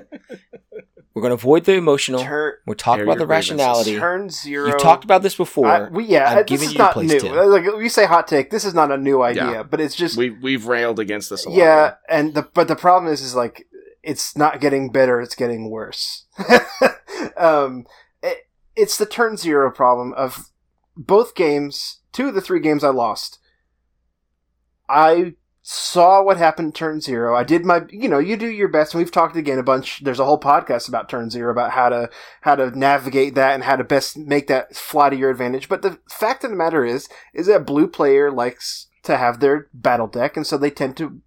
we're 1.15 1.23
going 1.23 1.31
to 1.31 1.35
avoid 1.35 1.65
the 1.65 1.73
emotional. 1.75 2.21
turn 2.23 2.53
We're 2.67 2.75
talking 2.75 3.05
about 3.05 3.19
the 3.19 3.27
rationality. 3.27 3.97
turn 3.99 4.31
zero. 4.31 4.69
You've 4.69 4.79
talked 4.79 5.05
about 5.05 5.23
this 5.23 5.35
before. 5.35 5.67
I, 5.69 5.89
we, 5.89 6.05
yeah, 6.05 6.31
I'm 6.31 6.37
this 6.37 6.45
giving 6.47 6.67
is 6.67 6.73
you 6.75 6.79
your 6.79 6.85
not 6.87 6.93
place, 6.93 7.11
new. 7.11 7.21
Tim. 7.21 7.35
Like 7.35 7.65
we 7.77 7.89
say, 7.89 8.05
hot 8.07 8.29
take. 8.29 8.51
This 8.51 8.65
is 8.65 8.75
not 8.75 8.93
a 8.93 8.97
new 8.99 9.23
idea, 9.23 9.51
Yeah. 9.51 9.63
but 9.63 9.81
it's 9.81 9.97
just 9.97 10.17
we 10.17 10.31
we've 10.31 10.67
railed 10.67 11.01
against 11.01 11.31
this 11.31 11.47
a 11.47 11.49
lot. 11.49 11.57
yeah. 11.59 11.95
And 12.09 12.35
the 12.35 12.43
but 12.43 12.69
the 12.69 12.77
problem 12.77 13.11
is, 13.13 13.21
is 13.23 13.35
like 13.35 13.67
it's 14.09 14.37
not 14.37 14.61
getting 14.61 14.91
better; 14.91 15.21
it's 15.21 15.35
getting 15.35 15.71
worse. 15.71 16.25
um, 17.37 17.85
it, 18.23 18.49
it's 18.75 18.97
the 18.97 19.07
turn 19.07 19.37
zero 19.37 19.71
problem 19.71 20.15
of 20.15 20.51
both 20.97 21.35
games. 21.35 22.01
Two 22.13 22.29
of 22.29 22.35
the 22.35 22.41
three 22.41 22.61
games 22.61 22.83
I 22.83 22.89
lost. 22.89 23.39
I 24.89 25.35
saw 25.71 26.23
what 26.23 26.39
happened 26.39 26.75
turn 26.75 27.03
zero. 27.03 27.37
I 27.37 27.45
did 27.45 27.67
my, 27.67 27.83
you 27.91 28.09
know, 28.09 28.19
you 28.19 28.39
do 28.39 28.49
your 28.49 28.69
best. 28.69 28.95
And 28.95 29.03
we've 29.03 29.13
talked 29.13 29.37
again 29.37 29.59
a 29.59 29.63
bunch. 29.63 30.03
There's 30.03 30.19
a 30.19 30.25
whole 30.25 30.41
podcast 30.41 30.89
about 30.89 31.11
turn 31.11 31.29
zero 31.29 31.53
about 31.53 31.73
how 31.73 31.91
to 31.91 32.09
how 32.41 32.55
to 32.55 32.71
navigate 32.77 33.35
that 33.35 33.55
and 33.55 33.63
how 33.63 33.77
to 33.77 33.85
best 33.85 34.17
make 34.17 34.47
that 34.47 34.75
fly 34.75 35.11
to 35.11 35.17
your 35.17 35.29
advantage. 35.29 35.69
But 35.69 35.83
the 35.83 35.99
fact 36.11 36.43
of 36.43 36.51
the 36.51 36.57
matter 36.57 36.87
is, 36.87 37.11
is 37.35 37.49
that 37.49 37.67
blue 37.67 37.87
player 37.87 38.31
likes 38.31 38.87
to 39.03 39.19
have 39.19 39.41
their 39.41 39.69
battle 39.75 40.07
deck, 40.07 40.39
and 40.39 40.47
so 40.47 40.57
they 40.57 40.71
tend 40.71 40.97
to 40.97 41.21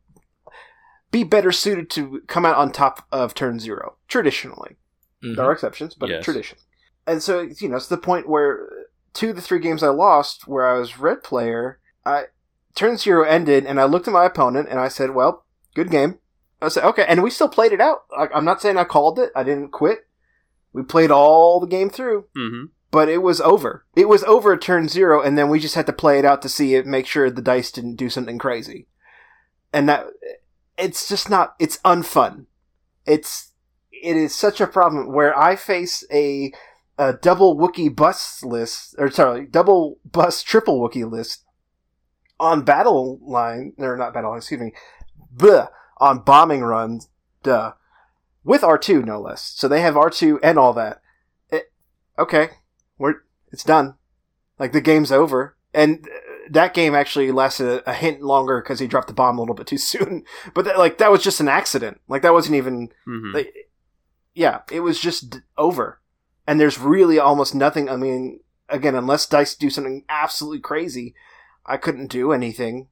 be 1.12 1.24
better 1.24 1.52
suited 1.52 1.90
to 1.92 2.22
come 2.28 2.46
out 2.46 2.56
on 2.58 2.72
top 2.72 3.06
of 3.12 3.34
turn 3.34 3.60
zero 3.60 3.98
traditionally. 4.08 4.78
Mhm. 5.24 5.36
There 5.36 5.46
are 5.46 5.52
exceptions, 5.52 5.94
but 5.94 6.10
Yes. 6.10 6.24
tradition. 6.26 6.58
And 7.06 7.22
so 7.22 7.42
you 7.42 7.70
know, 7.70 7.76
it's 7.78 7.88
the 7.88 7.98
point 7.98 8.28
where 8.30 8.68
two 9.14 9.32
of 9.32 9.36
the 9.36 9.42
three 9.42 9.60
games 9.60 9.84
I 9.84 9.90
lost, 9.90 10.48
where 10.48 10.66
I 10.68 10.78
was 10.80 10.98
red 11.00 11.24
player, 11.24 11.80
I 12.06 12.26
turn 12.76 12.98
zero 12.98 13.24
ended, 13.24 13.66
and 13.66 13.80
I 13.80 13.84
looked 13.86 14.08
at 14.08 14.14
my 14.14 14.26
opponent 14.26 14.70
and 14.70 14.80
I 14.80 14.88
said, 14.88 15.12
"Well, 15.14 15.46
good 15.76 15.92
game." 15.92 16.20
I 16.62 16.70
said, 16.70 16.84
"Okay," 16.86 17.06
and 17.08 17.22
we 17.24 17.30
still 17.30 17.50
played 17.50 17.74
it 17.74 17.82
out. 17.82 18.04
Like, 18.18 18.32
I'm 18.34 18.46
not 18.46 18.62
saying 18.62 18.78
I 18.78 18.84
called 18.84 19.20
it. 19.20 19.32
I 19.36 19.44
didn't 19.44 19.70
quit. 19.72 20.08
We 20.74 20.84
played 20.84 21.12
all 21.12 21.60
the 21.60 21.68
game 21.68 21.90
through, 21.90 22.26
hmm 22.36 22.66
but 22.92 23.08
it 23.08 23.20
was 23.22 23.40
over. 23.40 23.86
It 23.96 24.10
was 24.10 24.22
over 24.26 24.52
at 24.54 24.62
turn 24.62 24.90
zero, 24.90 25.22
and 25.22 25.38
then 25.38 25.48
we 25.50 25.60
just 25.60 25.76
had 25.76 25.86
to 25.86 25.94
play 25.94 26.20
it 26.20 26.26
out 26.26 26.42
to 26.42 26.50
see 26.50 26.76
it, 26.76 26.86
make 26.86 27.06
sure 27.06 27.30
the 27.30 27.42
dice 27.42 27.72
didn't 27.72 27.96
do 27.96 28.10
something 28.10 28.38
crazy. 28.38 28.88
And 29.72 29.88
that 29.88 30.08
it's 30.82 31.08
just 31.08 31.30
not. 31.30 31.56
It's 31.60 31.78
unfun. 31.80 32.46
It's 33.06 33.52
it 33.92 34.18
is 34.18 34.34
such 34.34 34.60
a 34.60 34.68
problem 34.68 35.14
where 35.14 35.38
I 35.38 35.56
face 35.56 36.04
a 36.12 36.52
a 36.98 37.14
double 37.14 37.56
Wookiee 37.58 37.96
bus 37.96 38.44
list, 38.44 38.96
or 38.98 39.10
sorry, 39.10 39.46
double 39.46 40.00
bus 40.04 40.44
triple 40.44 40.82
Wookie 40.82 41.10
list 41.10 41.46
on 42.40 42.64
battle 42.64 43.20
line, 43.22 43.74
or 43.78 43.96
not 43.98 44.14
battle 44.14 44.32
line, 44.32 44.40
excuse 44.40 44.60
me, 44.60 44.74
bleh, 45.36 45.68
on 45.98 46.20
bombing 46.20 46.62
runs, 46.62 47.10
duh, 47.44 47.74
with 48.44 48.64
R 48.64 48.78
two 48.78 49.04
no 49.04 49.22
less. 49.22 49.54
So 49.56 49.68
they 49.68 49.82
have 49.82 49.96
R 49.96 50.10
two 50.10 50.40
and 50.44 50.58
all 50.58 50.74
that. 50.74 51.02
It, 51.50 51.72
okay, 52.18 52.50
we're 52.98 53.22
it's 53.52 53.64
done. 53.64 53.96
Like 54.60 54.74
the 54.74 54.82
game's 54.82 55.12
over, 55.12 55.58
and 55.74 56.08
that 56.50 56.74
game 56.74 56.96
actually 56.96 57.32
lasted 57.32 57.84
a, 57.86 57.94
hint 57.94 58.22
longer 58.22 58.62
because 58.62 58.80
he 58.80 58.88
dropped 58.88 59.08
the 59.08 59.14
bomb 59.14 59.38
a 59.38 59.42
little 59.42 59.56
bit 59.56 59.68
too 59.68 59.78
soon. 59.78 60.24
But 60.54 60.66
that, 60.66 60.78
like 60.78 60.98
that 60.98 61.12
was 61.12 61.24
just 61.24 61.40
an 61.40 61.48
accident. 61.48 62.02
Like 62.08 62.22
that 62.22 62.34
wasn't 62.34 62.56
even 62.56 62.90
hmm 63.06 63.34
like, 63.34 63.54
yeah, 64.34 64.62
it 64.72 64.80
was 64.80 65.00
just 65.00 65.30
d- 65.30 65.40
over. 65.58 66.00
And 66.48 66.60
there's 66.60 66.80
really 66.80 67.20
almost 67.20 67.54
nothing. 67.54 67.90
I 67.90 67.96
mean, 67.96 68.40
again, 68.70 68.96
unless 68.96 69.26
dice 69.26 69.56
do 69.56 69.70
something 69.70 70.04
absolutely 70.10 70.60
crazy, 70.60 71.14
I 71.66 71.78
couldn't 71.78 72.08
do 72.08 72.32
anything. 72.32 72.88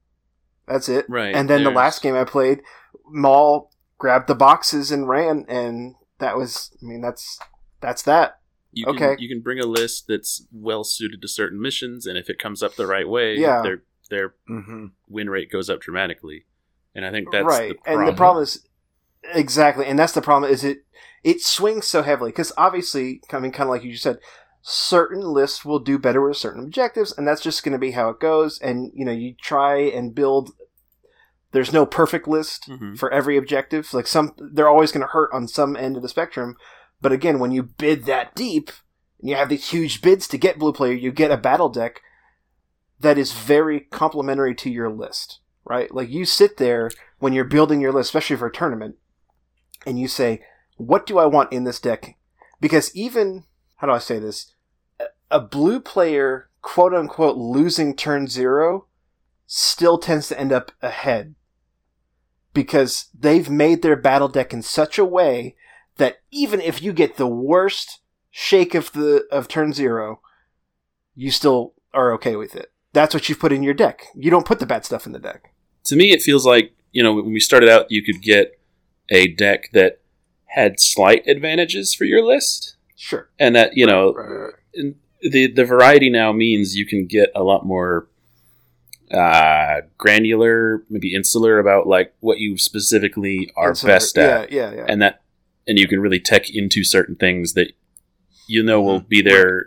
That's 0.66 0.88
it. 0.88 1.06
Right. 1.08 1.34
And 1.34 1.50
then 1.50 1.64
the 1.64 1.70
last 1.70 2.00
game 2.02 2.14
I 2.14 2.24
played, 2.24 2.62
Maul 3.06 3.72
grabbed 3.98 4.28
the 4.28 4.34
boxes 4.34 4.92
and 4.92 5.08
ran, 5.08 5.44
and 5.48 5.96
that 6.18 6.36
was. 6.36 6.70
I 6.80 6.86
mean, 6.86 7.00
that's 7.00 7.40
that's 7.80 8.02
that. 8.02 8.39
You 8.72 8.86
can, 8.86 8.94
Okay. 8.96 9.16
You 9.22 9.28
can 9.28 9.40
bring 9.40 9.58
a 9.58 9.66
list 9.66 10.06
that's 10.08 10.46
well 10.52 10.84
suited 10.84 11.20
to 11.22 11.28
certain 11.28 11.60
missions, 11.60 12.06
and 12.06 12.16
if 12.16 12.30
it 12.30 12.38
comes 12.38 12.62
up 12.62 12.76
the 12.76 12.86
right 12.86 13.08
way, 13.08 13.36
Yeah. 13.36 13.62
their 13.62 13.82
their 14.10 14.34
Mm-hmm. 14.48 14.86
win 15.08 15.30
rate 15.30 15.50
goes 15.50 15.70
up 15.70 15.80
dramatically. 15.80 16.46
And 16.94 17.04
I 17.06 17.10
think 17.12 17.30
that's 17.30 17.44
right. 17.46 17.68
the 17.68 17.74
problem. 17.76 17.98
And 18.00 18.08
the 18.08 18.16
problem 18.16 18.42
is 18.42 18.66
exactly, 19.34 19.86
and 19.86 19.98
that's 19.98 20.12
the 20.12 20.22
problem 20.22 20.50
is 20.50 20.64
it 20.64 20.78
it 21.22 21.40
swings 21.42 21.86
so 21.86 22.02
heavily 22.02 22.30
because 22.30 22.52
obviously, 22.56 23.20
I 23.32 23.38
mean, 23.38 23.52
kind 23.52 23.68
of 23.68 23.70
like 23.74 23.84
you 23.84 23.92
just 23.92 24.02
said, 24.02 24.18
certain 24.62 25.20
lists 25.20 25.64
will 25.64 25.78
do 25.78 25.98
better 25.98 26.20
with 26.26 26.36
certain 26.36 26.64
objectives, 26.64 27.12
and 27.16 27.26
that's 27.28 27.42
just 27.42 27.62
going 27.62 27.72
to 27.72 27.78
be 27.78 27.92
how 27.92 28.08
it 28.08 28.18
goes. 28.20 28.58
And 28.60 28.90
you 28.94 29.04
know, 29.04 29.12
you 29.12 29.34
try 29.40 29.76
and 29.78 30.14
build. 30.14 30.50
There's 31.52 31.72
no 31.72 31.84
perfect 31.84 32.28
list 32.28 32.68
Mhm. 32.68 32.96
for 32.98 33.10
every 33.12 33.36
objective. 33.36 33.92
Like 33.92 34.06
some, 34.06 34.34
they're 34.38 34.68
always 34.68 34.92
going 34.92 35.00
to 35.00 35.12
hurt 35.12 35.30
on 35.32 35.48
some 35.48 35.74
end 35.76 35.96
of 35.96 36.02
the 36.02 36.08
spectrum. 36.08 36.56
But 37.00 37.12
again, 37.12 37.38
when 37.38 37.50
you 37.50 37.62
bid 37.62 38.04
that 38.04 38.34
deep, 38.34 38.70
and 39.20 39.28
you 39.28 39.36
have 39.36 39.48
these 39.48 39.70
huge 39.70 40.02
bids 40.02 40.26
to 40.28 40.38
get 40.38 40.58
blue 40.58 40.72
player, 40.72 40.92
you 40.92 41.12
get 41.12 41.30
a 41.30 41.36
battle 41.36 41.68
deck 41.68 42.00
that 43.00 43.18
is 43.18 43.32
very 43.32 43.80
complementary 43.80 44.54
to 44.56 44.70
your 44.70 44.90
list, 44.90 45.40
right? 45.64 45.92
Like 45.94 46.10
you 46.10 46.24
sit 46.24 46.58
there 46.58 46.90
when 47.18 47.32
you're 47.32 47.44
building 47.44 47.80
your 47.80 47.92
list, 47.92 48.08
especially 48.08 48.36
for 48.36 48.46
a 48.46 48.52
tournament, 48.52 48.96
and 49.86 49.98
you 49.98 50.08
say, 50.08 50.42
"What 50.76 51.06
do 51.06 51.18
I 51.18 51.26
want 51.26 51.52
in 51.52 51.64
this 51.64 51.80
deck?" 51.80 52.16
Because 52.60 52.94
even 52.94 53.44
how 53.76 53.86
do 53.86 53.92
I 53.94 53.98
say 53.98 54.18
this? 54.18 54.54
A- 55.30 55.40
blue 55.40 55.80
player, 55.80 56.50
quote 56.60 56.92
unquote, 56.92 57.36
losing 57.36 57.96
turn 57.96 58.26
zero, 58.26 58.86
still 59.46 59.96
tends 59.96 60.28
to 60.28 60.38
end 60.38 60.52
up 60.52 60.72
ahead. 60.82 61.34
because 62.52 63.08
they've 63.16 63.48
made 63.48 63.80
their 63.80 63.94
battle 63.94 64.26
deck 64.26 64.52
in 64.52 64.60
such 64.60 64.98
a 64.98 65.04
way 65.04 65.54
that 65.96 66.18
even 66.30 66.60
if 66.60 66.82
you 66.82 66.92
get 66.92 67.16
the 67.16 67.26
worst 67.26 68.00
shake 68.30 68.74
of 68.74 68.92
the 68.92 69.24
of 69.30 69.48
turn 69.48 69.72
zero, 69.72 70.20
you 71.14 71.30
still 71.30 71.74
are 71.92 72.12
okay 72.14 72.36
with 72.36 72.54
it. 72.54 72.72
That's 72.92 73.14
what 73.14 73.28
you 73.28 73.34
put 73.36 73.52
in 73.52 73.62
your 73.62 73.74
deck. 73.74 74.06
You 74.14 74.30
don't 74.30 74.46
put 74.46 74.58
the 74.58 74.66
bad 74.66 74.84
stuff 74.84 75.06
in 75.06 75.12
the 75.12 75.18
deck. 75.18 75.52
To 75.84 75.96
me, 75.96 76.12
it 76.12 76.22
feels 76.22 76.44
like 76.46 76.72
you 76.92 77.02
know 77.02 77.14
when 77.14 77.32
we 77.32 77.40
started 77.40 77.68
out, 77.68 77.90
you 77.90 78.02
could 78.02 78.22
get 78.22 78.58
a 79.08 79.28
deck 79.28 79.70
that 79.72 80.00
had 80.46 80.80
slight 80.80 81.26
advantages 81.26 81.94
for 81.94 82.04
your 82.04 82.24
list, 82.24 82.76
Sure. 82.96 83.28
and 83.38 83.54
that 83.56 83.76
you 83.76 83.86
know 83.86 84.12
Right. 84.14 84.94
the 85.22 85.46
the 85.52 85.64
variety 85.64 86.10
now 86.10 86.32
means 86.32 86.76
you 86.76 86.86
can 86.86 87.06
get 87.06 87.30
a 87.34 87.42
lot 87.42 87.64
more 87.66 88.08
uh, 89.10 89.80
granular, 89.98 90.84
maybe 90.88 91.14
insular 91.14 91.58
about 91.58 91.86
like 91.86 92.14
what 92.20 92.38
you 92.38 92.56
specifically 92.56 93.50
are 93.56 93.74
so- 93.74 93.86
best 93.88 94.16
at, 94.16 94.52
Yeah, 94.52 94.70
yeah, 94.70 94.76
yeah. 94.76 94.84
and 94.88 95.02
that 95.02 95.22
and 95.66 95.78
you 95.78 95.86
can 95.88 96.00
really 96.00 96.20
tech 96.20 96.50
into 96.50 96.82
certain 96.84 97.16
things 97.16 97.54
that 97.54 97.72
you 98.46 98.62
know 98.62 98.80
will 98.82 99.00
be 99.00 99.22
there 99.22 99.64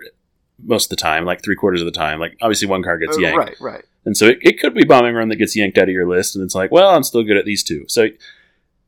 most 0.64 0.86
of 0.86 0.90
the 0.90 0.96
time, 1.02 1.26
like 1.26 1.42
three 1.44 1.56
quarters 1.56 1.82
of 1.82 1.86
the 1.86 1.92
time. 1.92 2.20
Like 2.20 2.38
obviously 2.42 2.68
one 2.68 2.84
card 2.84 3.02
gets 3.02 3.18
Uh, 3.18 3.22
yanked, 3.22 3.38
right, 3.38 3.56
right. 3.62 3.86
and 4.06 4.16
so 4.18 4.28
it, 4.28 4.40
it 4.42 4.60
could 4.60 4.74
be 4.74 4.84
bombing 4.84 5.16
run 5.16 5.30
that 5.30 5.38
gets 5.38 5.56
yanked 5.56 5.78
out 5.78 5.84
of 5.90 5.94
your 5.94 6.08
list, 6.08 6.36
and 6.36 6.44
it's 6.44 6.56
like, 6.56 6.72
well, 6.72 6.90
I'm 6.96 7.04
still 7.04 7.24
good 7.24 7.38
at 7.38 7.46
these 7.46 7.64
two. 7.64 7.86
So 7.88 8.08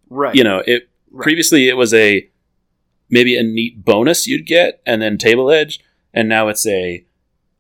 Right. 0.10 0.36
you 0.36 0.44
know, 0.44 0.64
it 0.66 0.90
Right. 1.12 1.24
previously 1.24 1.68
it 1.70 1.78
was 1.78 1.94
a 1.94 2.30
maybe 3.10 3.38
a 3.38 3.44
neat 3.44 3.86
bonus 3.86 4.28
you'd 4.28 4.46
get, 4.46 4.82
and 4.86 5.02
then 5.02 5.18
table 5.18 5.50
edge, 5.52 5.80
and 6.14 6.28
now 6.28 6.48
it's 6.50 6.66
a 6.68 7.06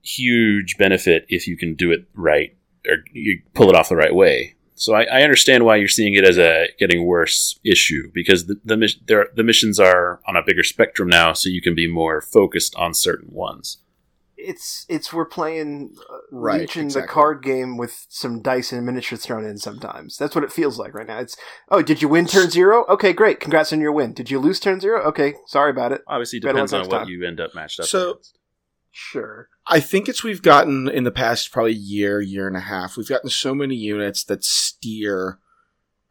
huge 0.02 0.78
benefit 0.78 1.26
if 1.30 1.48
you 1.48 1.58
can 1.58 1.74
do 1.74 1.92
it 1.92 2.06
right 2.14 2.56
or 2.88 2.98
you 3.12 3.42
pull 3.56 3.70
it 3.70 3.76
off 3.76 3.90
the 3.90 3.96
right 3.96 4.14
way. 4.14 4.54
So 4.78 4.94
I, 4.94 5.04
I 5.06 5.22
understand 5.24 5.64
why 5.64 5.78
you're 5.78 5.88
seeing 5.88 6.14
it 6.16 6.26
as 6.26 6.38
a 6.38 6.68
getting 6.78 7.06
worse 7.06 7.58
issue 7.64 8.12
because 8.14 8.46
the 8.48 8.56
the, 8.66 9.26
the 9.36 9.44
missions 9.44 9.80
are 9.80 10.20
on 10.28 10.36
a 10.36 10.44
bigger 10.46 10.64
spectrum 10.64 11.08
now, 11.10 11.34
so 11.34 11.50
you 11.50 11.62
can 11.62 11.76
be 11.76 11.88
more 11.92 12.22
focused 12.22 12.76
on 12.76 12.94
certain 12.94 13.30
ones. 13.32 13.78
it's 14.38 14.86
it's 14.90 15.14
we're 15.14 15.26
playing 15.26 15.96
uh, 16.12 16.18
Right, 16.30 16.62
Legion, 16.62 16.84
exactly. 16.86 17.08
the 17.08 17.14
card 17.14 17.42
game 17.42 17.78
with 17.78 18.06
some 18.10 18.42
dice 18.42 18.74
and 18.74 18.86
miniatures 18.86 19.22
thrown 19.26 19.46
in. 19.46 19.58
Sometimes 19.58 20.18
that's 20.18 20.36
what 20.36 20.44
it 20.44 20.52
feels 20.52 20.78
like 20.78 20.94
right 20.94 21.08
now. 21.08 21.20
It's 21.20 21.38
oh, 21.70 21.82
did 21.82 22.02
you 22.02 22.10
win 22.10 22.26
turn 22.28 22.50
zero? 22.50 22.86
Okay, 22.90 23.14
great, 23.14 23.40
congrats 23.40 23.72
on 23.72 23.80
your 23.80 23.94
win. 23.94 24.14
Did 24.14 24.30
you 24.30 24.40
lose 24.40 24.60
turn 24.60 24.80
zero? 24.82 25.02
Okay, 25.04 25.36
sorry 25.48 25.72
about 25.72 25.94
it. 25.94 26.02
Obviously, 26.08 26.38
it 26.40 26.42
depends 26.44 26.74
on 26.74 26.82
what 26.90 27.00
time. 27.00 27.08
you 27.10 27.26
end 27.26 27.40
up 27.40 27.56
matched 27.56 27.80
up 27.80 27.86
So- 27.86 28.12
against. 28.12 28.38
Sure. 28.98 29.50
I 29.68 29.82
think 29.82 30.08
it's 30.08 30.24
we've 30.24 30.42
gotten 30.42 30.88
in 30.88 31.04
the 31.04 31.12
past 31.12 31.52
probably 31.52 31.74
year, 31.74 32.22
year 32.22 32.48
and 32.48 32.56
a 32.56 32.62
half. 32.62 32.96
We've 32.96 33.10
gotten 33.10 33.30
so 33.30 33.54
many 33.54 33.76
units 33.76 34.24
that 34.24 34.46
steer 34.46 35.38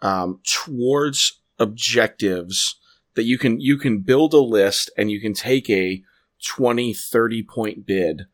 um, 0.02 0.40
towards 0.46 1.40
objectives 1.58 2.78
that 3.14 3.22
you 3.22 3.38
can 3.38 3.58
you 3.58 3.78
can 3.78 4.00
build 4.00 4.34
a 4.34 4.38
list 4.38 4.90
and 4.98 5.10
you 5.10 5.18
can 5.18 5.32
take 5.32 5.70
a 5.70 6.02
20 6.44 6.92
30 6.92 7.42
point 7.44 7.86
bid 7.86 8.26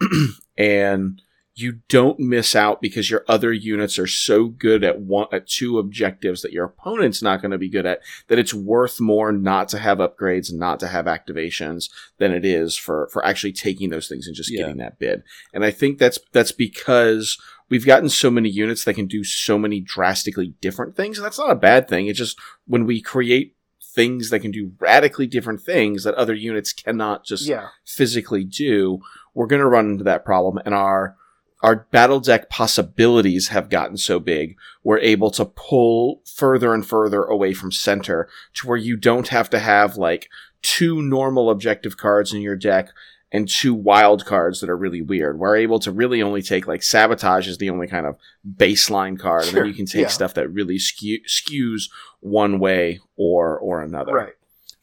and 0.58 1.22
you 1.54 1.80
don't 1.88 2.18
miss 2.18 2.56
out 2.56 2.80
because 2.80 3.10
your 3.10 3.24
other 3.28 3.52
units 3.52 3.98
are 3.98 4.06
so 4.06 4.46
good 4.46 4.82
at 4.82 5.00
one 5.00 5.26
at 5.32 5.46
two 5.46 5.78
objectives 5.78 6.40
that 6.40 6.52
your 6.52 6.64
opponent's 6.64 7.22
not 7.22 7.42
going 7.42 7.50
to 7.50 7.58
be 7.58 7.68
good 7.68 7.84
at 7.84 8.00
that 8.28 8.38
it's 8.38 8.54
worth 8.54 9.00
more 9.00 9.30
not 9.32 9.68
to 9.68 9.78
have 9.78 9.98
upgrades 9.98 10.48
and 10.50 10.58
not 10.58 10.80
to 10.80 10.86
have 10.86 11.04
activations 11.04 11.90
than 12.18 12.32
it 12.32 12.44
is 12.44 12.76
for 12.76 13.06
for 13.12 13.24
actually 13.24 13.52
taking 13.52 13.90
those 13.90 14.08
things 14.08 14.26
and 14.26 14.34
just 14.34 14.50
Yeah. 14.50 14.62
getting 14.62 14.78
that 14.78 14.98
bid. 14.98 15.22
And 15.52 15.64
I 15.64 15.70
think 15.70 15.98
that's 15.98 16.18
that's 16.32 16.52
because 16.52 17.36
we've 17.68 17.86
gotten 17.86 18.08
so 18.08 18.30
many 18.30 18.48
units 18.48 18.84
that 18.84 18.94
can 18.94 19.06
do 19.06 19.22
so 19.22 19.58
many 19.58 19.80
drastically 19.80 20.54
different 20.62 20.96
things, 20.96 21.18
and 21.18 21.24
that's 21.24 21.38
not 21.38 21.50
a 21.50 21.54
bad 21.54 21.86
thing. 21.88 22.06
It's 22.06 22.18
just 22.18 22.38
when 22.66 22.86
we 22.86 23.00
create 23.02 23.56
things 23.94 24.30
that 24.30 24.40
can 24.40 24.50
do 24.50 24.72
radically 24.80 25.26
different 25.26 25.60
things 25.60 26.04
that 26.04 26.14
other 26.14 26.32
units 26.34 26.72
cannot 26.72 27.26
just 27.26 27.46
Yeah. 27.46 27.68
physically 27.84 28.42
do, 28.42 29.00
we're 29.34 29.46
going 29.46 29.60
to 29.60 29.68
run 29.68 29.90
into 29.90 30.04
that 30.04 30.24
problem. 30.24 30.58
And 30.64 30.74
our 30.74 31.16
our 31.62 31.86
battle 31.90 32.20
deck 32.20 32.50
possibilities 32.50 33.48
have 33.48 33.70
gotten 33.70 33.96
so 33.96 34.18
big, 34.18 34.56
we're 34.82 34.98
able 34.98 35.30
to 35.30 35.44
pull 35.44 36.20
further 36.24 36.74
and 36.74 36.84
further 36.84 37.22
away 37.22 37.54
from 37.54 37.70
center 37.70 38.28
to 38.54 38.66
where 38.66 38.76
you 38.76 38.96
don't 38.96 39.28
have 39.28 39.48
to 39.50 39.58
have 39.58 39.96
like 39.96 40.28
two 40.60 41.00
normal 41.00 41.50
objective 41.50 41.96
cards 41.96 42.32
in 42.32 42.40
your 42.40 42.56
deck 42.56 42.88
and 43.30 43.48
two 43.48 43.72
wild 43.72 44.26
cards 44.26 44.60
that 44.60 44.68
are 44.68 44.76
really 44.76 45.00
weird. 45.00 45.38
We're 45.38 45.56
able 45.56 45.78
to 45.80 45.90
really 45.90 46.20
only 46.20 46.42
take 46.42 46.66
like 46.66 46.82
sabotage 46.82 47.48
is 47.48 47.58
the 47.58 47.70
only 47.70 47.86
kind 47.86 48.06
of 48.06 48.16
baseline 48.56 49.18
card, 49.18 49.46
and 49.46 49.56
then 49.56 49.66
you 49.66 49.74
can 49.74 49.86
take 49.86 50.02
yeah. 50.02 50.08
stuff 50.08 50.34
that 50.34 50.48
really 50.48 50.78
skew, 50.78 51.20
skews 51.26 51.84
one 52.20 52.58
way 52.58 53.00
or 53.16 53.58
or 53.58 53.82
another. 53.82 54.12
Right. 54.12 54.34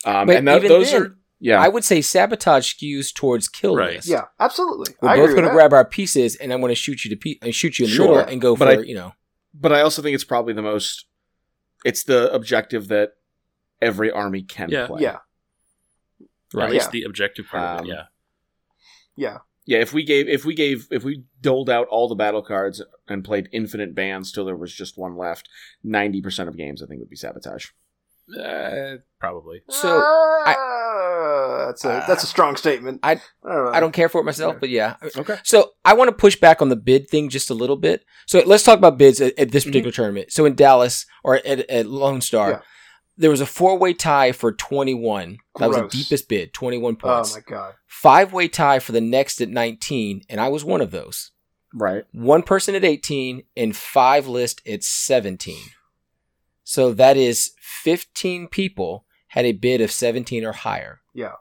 Um, 0.05 0.27
But 0.27 0.37
and 0.37 0.47
that, 0.47 0.63
even 0.63 0.69
those 0.69 0.91
then, 0.91 1.01
are 1.01 1.17
yeah. 1.39 1.61
I 1.61 1.67
would 1.67 1.83
say 1.83 2.01
sabotage 2.01 2.73
skews 2.73 3.13
towards 3.13 3.47
kill 3.47 3.75
Right. 3.75 3.95
list. 3.95 4.07
Yeah. 4.07 4.25
Absolutely. 4.39 4.93
We're 5.01 5.09
I 5.09 5.15
both 5.17 5.31
going 5.31 5.43
to 5.45 5.51
grab 5.51 5.73
our 5.73 5.85
pieces, 5.85 6.35
and 6.35 6.51
I'm 6.53 6.59
going 6.61 6.71
to 6.71 6.75
shoot 6.75 7.03
you 7.05 7.09
to 7.11 7.15
pe- 7.15 7.47
uh, 7.47 7.51
shoot 7.51 7.79
you 7.79 7.85
in 7.85 7.91
the 7.91 7.95
Sure, 7.95 8.07
middle 8.17 8.31
and 8.31 8.41
go 8.41 8.55
for 8.55 8.67
I- 8.67 8.79
you 8.79 8.95
know. 8.95 9.13
but 9.53 9.71
I 9.73 9.81
also 9.81 10.01
think 10.01 10.15
it's 10.15 10.23
probably 10.23 10.53
the 10.53 10.61
most. 10.61 11.05
It's 11.85 12.03
the 12.03 12.31
objective 12.33 12.87
that 12.89 13.11
every 13.81 14.11
army 14.11 14.41
can 14.43 14.69
Yeah. 14.69 14.87
play. 14.87 15.01
Yeah. 15.03 15.17
Right. 16.53 16.65
At 16.65 16.71
least 16.71 16.87
Yeah. 16.87 16.91
the 16.91 17.03
objective 17.03 17.45
part 17.47 17.63
of 17.63 17.85
Um, 17.85 17.85
it, 17.85 17.93
yeah. 17.93 18.03
Yeah. 19.15 19.37
Yeah, 19.65 19.77
if 19.79 19.93
we 19.93 20.03
gave 20.03 20.27
if 20.27 20.45
we 20.45 20.55
gave 20.55 20.87
if 20.89 21.03
we 21.03 21.23
doled 21.41 21.69
out 21.69 21.87
all 21.89 22.07
the 22.07 22.15
battle 22.15 22.41
cards 22.41 22.81
and 23.07 23.23
played 23.23 23.47
infinite 23.51 23.93
bans 23.93 24.31
till 24.31 24.43
there 24.45 24.55
was 24.57 24.73
just 24.73 24.97
one 24.97 25.15
left, 25.15 25.47
ninety 25.83 26.21
percent 26.21 26.49
of 26.49 26.57
games 26.57 26.81
I 26.81 26.87
think 26.87 26.99
would 27.01 27.09
be 27.09 27.15
sabotage. 27.15 27.67
Uh, 28.37 28.97
probably. 29.19 29.61
So, 29.69 29.99
Uh, 30.45 31.65
that's 31.67 31.85
a 31.85 32.03
that's 32.07 32.23
a 32.23 32.27
strong 32.27 32.55
statement. 32.55 32.99
I- 33.03 33.21
don't. 33.43 33.75
I 33.75 33.79
don't 33.79 33.91
care 33.91 34.09
for 34.09 34.21
it 34.21 34.23
myself, 34.25 34.57
but 34.59 34.69
yeah. 34.69 34.95
Okay. 35.17 35.37
So 35.43 35.71
I 35.85 35.93
want 35.93 36.09
to 36.09 36.15
push 36.15 36.35
back 36.35 36.61
on 36.61 36.69
the 36.69 36.75
bid 36.75 37.09
thing 37.09 37.29
just 37.29 37.49
a 37.49 37.53
little 37.53 37.75
bit. 37.75 38.03
So 38.27 38.41
let's 38.45 38.63
talk 38.63 38.77
about 38.77 38.97
bids 38.97 39.21
at, 39.21 39.37
at 39.39 39.51
this 39.51 39.65
particular 39.65 39.91
tournament. 39.91 40.31
So 40.31 40.45
in 40.45 40.55
Dallas 40.55 41.05
or 41.23 41.35
at, 41.35 41.69
at 41.69 41.85
Lone 41.87 42.21
Star, 42.21 42.49
Yeah. 42.51 42.59
there 43.17 43.29
was 43.29 43.41
a 43.41 43.45
four 43.45 43.77
way 43.77 43.93
tie 43.93 44.31
for 44.31 44.51
21. 44.51 45.37
That 45.59 45.69
was 45.69 45.77
the 45.77 45.87
deepest 45.87 46.27
bid, 46.29 46.53
21 46.53 46.95
points. 46.95 47.33
Oh 47.35 47.37
my 47.39 47.41
god. 47.55 47.73
Five 47.87 48.33
way 48.33 48.47
tie 48.47 48.79
for 48.79 48.91
the 48.91 49.01
next 49.01 49.41
at 49.41 49.49
19, 49.49 50.21
and 50.29 50.39
I 50.39 50.47
was 50.49 50.63
one 50.63 50.81
of 50.81 50.91
those. 50.91 51.31
Right. 51.73 52.03
One 52.11 52.41
person 52.43 52.73
at 52.75 52.83
18 52.85 53.43
and 53.55 53.75
five 53.75 54.27
list 54.27 54.61
at 54.67 54.83
17. 54.83 55.55
So 56.69 56.93
that 56.93 57.17
is 57.17 57.49
15 57.61 58.47
people 58.47 59.07
had 59.29 59.43
a 59.43 59.53
bid 59.53 59.81
of 59.81 59.91
17 59.91 60.45
or 60.45 60.51
higher. 60.51 61.01
Yeah. 61.15 61.31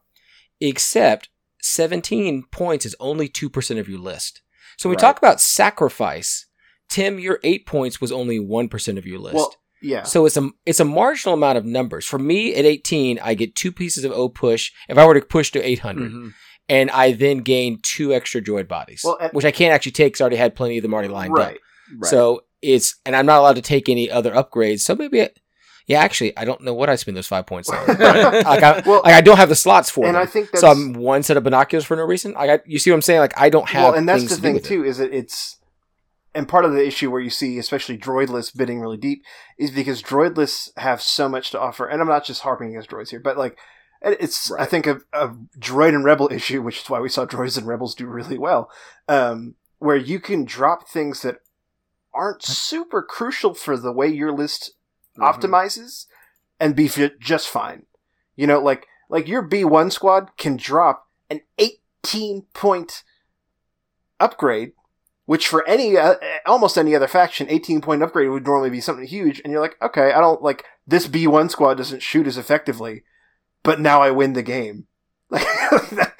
Except 0.58 1.28
17 1.60 2.44
points 2.50 2.86
is 2.86 2.96
only 2.98 3.28
2% 3.28 3.78
of 3.78 3.90
your 3.90 3.98
list. 3.98 4.40
So 4.78 4.88
when 4.88 4.96
we 4.96 5.00
talk 5.00 5.18
about 5.18 5.38
sacrifice, 5.38 6.46
Tim, 6.88 7.18
your 7.18 7.40
8 7.44 7.66
points 7.66 8.00
was 8.00 8.10
only 8.10 8.38
1% 8.38 8.96
of 8.96 9.04
your 9.04 9.18
list. 9.18 9.34
Well, 9.36 9.54
yeah. 9.82 10.04
So 10.04 10.24
it's 10.24 10.38
a 10.38 10.48
it's 10.64 10.80
a 10.80 10.84
marginal 10.86 11.34
amount 11.34 11.58
of 11.58 11.66
numbers. 11.66 12.06
For 12.06 12.18
me 12.18 12.54
at 12.54 12.64
18, 12.64 13.18
I 13.22 13.34
get 13.34 13.54
two 13.54 13.70
pieces 13.70 14.04
of 14.04 14.12
O 14.12 14.30
push 14.30 14.72
if 14.88 14.96
I 14.96 15.04
were 15.04 15.12
to 15.14 15.20
push 15.20 15.50
to 15.52 15.62
800 15.62 16.10
Mhm. 16.10 16.32
and 16.70 16.90
I 16.90 17.12
then 17.12 17.38
gain 17.38 17.80
two 17.82 18.14
extra 18.14 18.40
droid 18.40 18.66
bodies, 18.66 19.02
Well, 19.04 19.18
at- 19.20 19.34
which 19.34 19.44
I 19.44 19.50
can't 19.50 19.74
actually 19.74 19.92
take 19.92 20.14
because 20.14 20.22
I 20.22 20.24
already 20.24 20.36
had 20.36 20.56
plenty 20.56 20.78
of 20.78 20.82
them 20.82 20.94
already 20.94 21.10
lined 21.10 21.32
up. 21.32 21.38
right. 21.38 21.60
Right. 21.98 22.10
So 22.10 22.44
it's 22.62 22.96
and 23.06 23.14
I'm 23.16 23.26
not 23.26 23.40
allowed 23.40 23.56
to 23.56 23.62
take 23.62 23.88
any 23.88 24.10
other 24.10 24.32
upgrades. 24.32 24.80
So 24.80 24.94
maybe, 24.94 25.22
I, 25.22 25.30
yeah, 25.86 26.00
actually, 26.00 26.36
I 26.36 26.44
don't 26.44 26.62
know 26.62 26.74
what 26.74 26.90
I 26.90 26.96
spend 26.96 27.16
those 27.16 27.26
five 27.26 27.46
points 27.46 27.70
on. 27.70 27.86
like, 27.86 27.98
I, 28.00 28.82
Well, 28.84 29.02
like 29.04 29.14
I 29.14 29.20
don't 29.20 29.36
have 29.38 29.48
the 29.48 29.54
slots 29.54 29.90
for 29.90 30.04
and 30.06 30.14
them. 30.16 30.22
I 30.22 30.26
think 30.26 30.50
that's 30.50 30.60
so 30.60 30.68
I'm 30.68 30.92
one 30.92 31.22
set 31.22 31.36
of 31.36 31.44
binoculars 31.44 31.84
for 31.84 31.96
no 31.96 32.04
reason. 32.04 32.34
I 32.36 32.46
got 32.46 32.68
you 32.68 32.78
see 32.78 32.90
what 32.90 32.96
I'm 32.96 33.02
saying? 33.02 33.20
Like 33.20 33.38
I 33.40 33.48
don't 33.48 33.68
have. 33.68 33.84
well, 33.84 33.94
and 33.94 34.08
that's 34.08 34.24
the 34.24 34.36
to 34.36 34.40
thing 34.42 34.60
too 34.60 34.84
is 34.84 34.98
that 34.98 35.12
it's 35.12 35.56
and 36.34 36.46
part 36.46 36.64
of 36.66 36.72
the 36.72 36.86
issue 36.86 37.10
where 37.10 37.20
you 37.22 37.30
see 37.30 37.58
especially 37.58 37.96
droidless 37.96 38.54
bidding 38.54 38.80
really 38.80 38.98
deep 38.98 39.22
is 39.58 39.70
because 39.70 40.02
droidless 40.02 40.68
have 40.76 41.00
so 41.00 41.26
much 41.28 41.50
to 41.50 41.58
offer 41.58 41.86
and 41.88 42.02
i'm 42.02 42.06
not 42.06 42.22
just 42.24 42.42
harping 42.42 42.68
against 42.68 42.90
droids 42.90 43.08
here 43.08 43.18
but 43.18 43.38
like 43.38 43.56
it- 44.02 44.18
it's 44.20 44.52
i 44.52 44.66
think 44.66 44.86
a, 44.86 45.00
a 45.14 45.30
droid 45.58 45.88
and 45.94 46.04
rebel 46.04 46.28
issue 46.32 46.60
which 46.60 46.82
is 46.82 46.90
why 46.90 47.00
we 47.00 47.08
saw 47.08 47.24
droids 47.24 47.56
and 47.56 47.66
rebels 47.66 47.94
do 47.94 48.06
really 48.06 48.36
well 48.38 48.70
um, 49.08 49.54
where 49.78 49.96
you 49.96 50.20
can 50.20 50.44
drop 50.44 50.86
things 50.86 51.22
that 51.22 51.36
aren't 52.14 52.42
super 52.42 53.02
crucial 53.02 53.54
for 53.54 53.76
the 53.76 53.92
way 53.92 54.08
your 54.08 54.32
list 54.32 54.72
Mhm. 55.18 55.22
optimizes 55.32 56.06
and 56.60 56.74
be 56.76 56.88
just 57.20 57.48
fine. 57.48 57.86
You 58.36 58.46
know 58.46 58.60
like 58.60 58.86
like 59.08 59.26
your 59.28 59.42
b1 59.42 59.90
squad 59.92 60.30
can 60.36 60.56
drop 60.56 61.08
an 61.30 61.40
18 61.58 62.42
point 62.54 63.02
upgrade 64.20 64.72
which 65.26 65.46
for 65.46 65.66
any 65.68 65.96
uh, 65.96 66.14
almost 66.46 66.78
any 66.78 66.94
other 66.96 67.06
faction 67.08 67.46
18 67.50 67.80
point 67.80 68.02
upgrade 68.02 68.30
would 68.30 68.46
normally 68.46 68.70
be 68.70 68.80
something 68.80 69.06
huge 69.06 69.40
and 69.44 69.52
you're 69.52 69.60
like 69.60 69.76
okay 69.82 70.12
i 70.12 70.20
don't 70.20 70.42
like 70.42 70.64
this 70.86 71.06
b1 71.06 71.50
squad 71.50 71.74
doesn't 71.74 72.02
shoot 72.02 72.26
as 72.26 72.36
effectively 72.38 73.02
but 73.62 73.80
now 73.80 74.00
i 74.02 74.10
win 74.10 74.32
the 74.32 74.42
game. 74.42 74.86
Like 75.30 75.46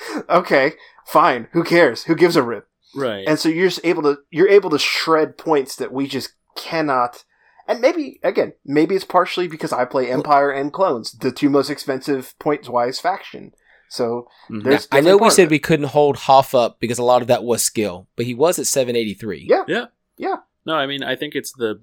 okay 0.28 0.73
fine 1.06 1.48
who 1.52 1.65
cares? 1.65 2.05
Who 2.05 2.15
gives 2.15 2.36
a 2.36 2.43
rip 2.43 2.68
Right. 2.94 3.27
and 3.28 3.39
so 3.39 3.48
you're 3.48 3.69
just 3.69 3.85
able 3.85 4.02
to 4.02 4.19
you're 4.31 4.48
able 4.48 4.70
to 4.70 4.78
shred 4.78 5.36
points 5.39 5.77
that 5.77 5.93
we 5.93 6.06
just 6.06 6.32
cannot 6.56 7.24
And 7.69 7.81
maybe 7.82 8.19
again, 8.23 8.55
maybe 8.65 8.94
it's 8.94 9.05
partially 9.05 9.47
because 9.47 9.74
I 9.74 9.85
play 9.85 10.10
Empire 10.10 10.51
and 10.51 10.73
Clones, 10.73 11.12
the 11.12 11.31
two 11.31 11.51
most 11.51 11.69
expensive 11.69 12.35
points 12.39 12.66
wise 12.69 12.98
faction. 12.98 13.52
So 13.90 14.27
Mhm. 14.51 14.65
there's 14.65 14.89
I 14.90 15.01
know 15.01 15.19
we 15.19 15.28
said 15.31 15.51
we 15.51 15.59
couldn't 15.59 15.86
hold 15.93 16.16
Hoff 16.16 16.55
up 16.55 16.81
because 16.81 16.98
a 16.98 17.02
lot 17.05 17.20
of 17.20 17.28
that 17.28 17.44
was 17.44 17.62
skill, 17.62 18.09
but 18.16 18.24
he 18.24 18.35
was 18.35 18.59
at 18.59 18.66
783. 18.66 19.47
Yeah. 19.48 19.65
Yeah. 19.69 19.86
Yeah. 20.16 20.36
No, 20.65 20.74
I 20.74 20.86
mean 20.86 21.02
I 21.02 21.15
think 21.15 21.35
it's 21.35 21.52
the 21.52 21.78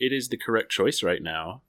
it 0.00 0.12
is 0.12 0.28
the 0.28 0.36
correct 0.36 0.70
choice 0.72 1.02
right 1.04 1.22
now. 1.22 1.62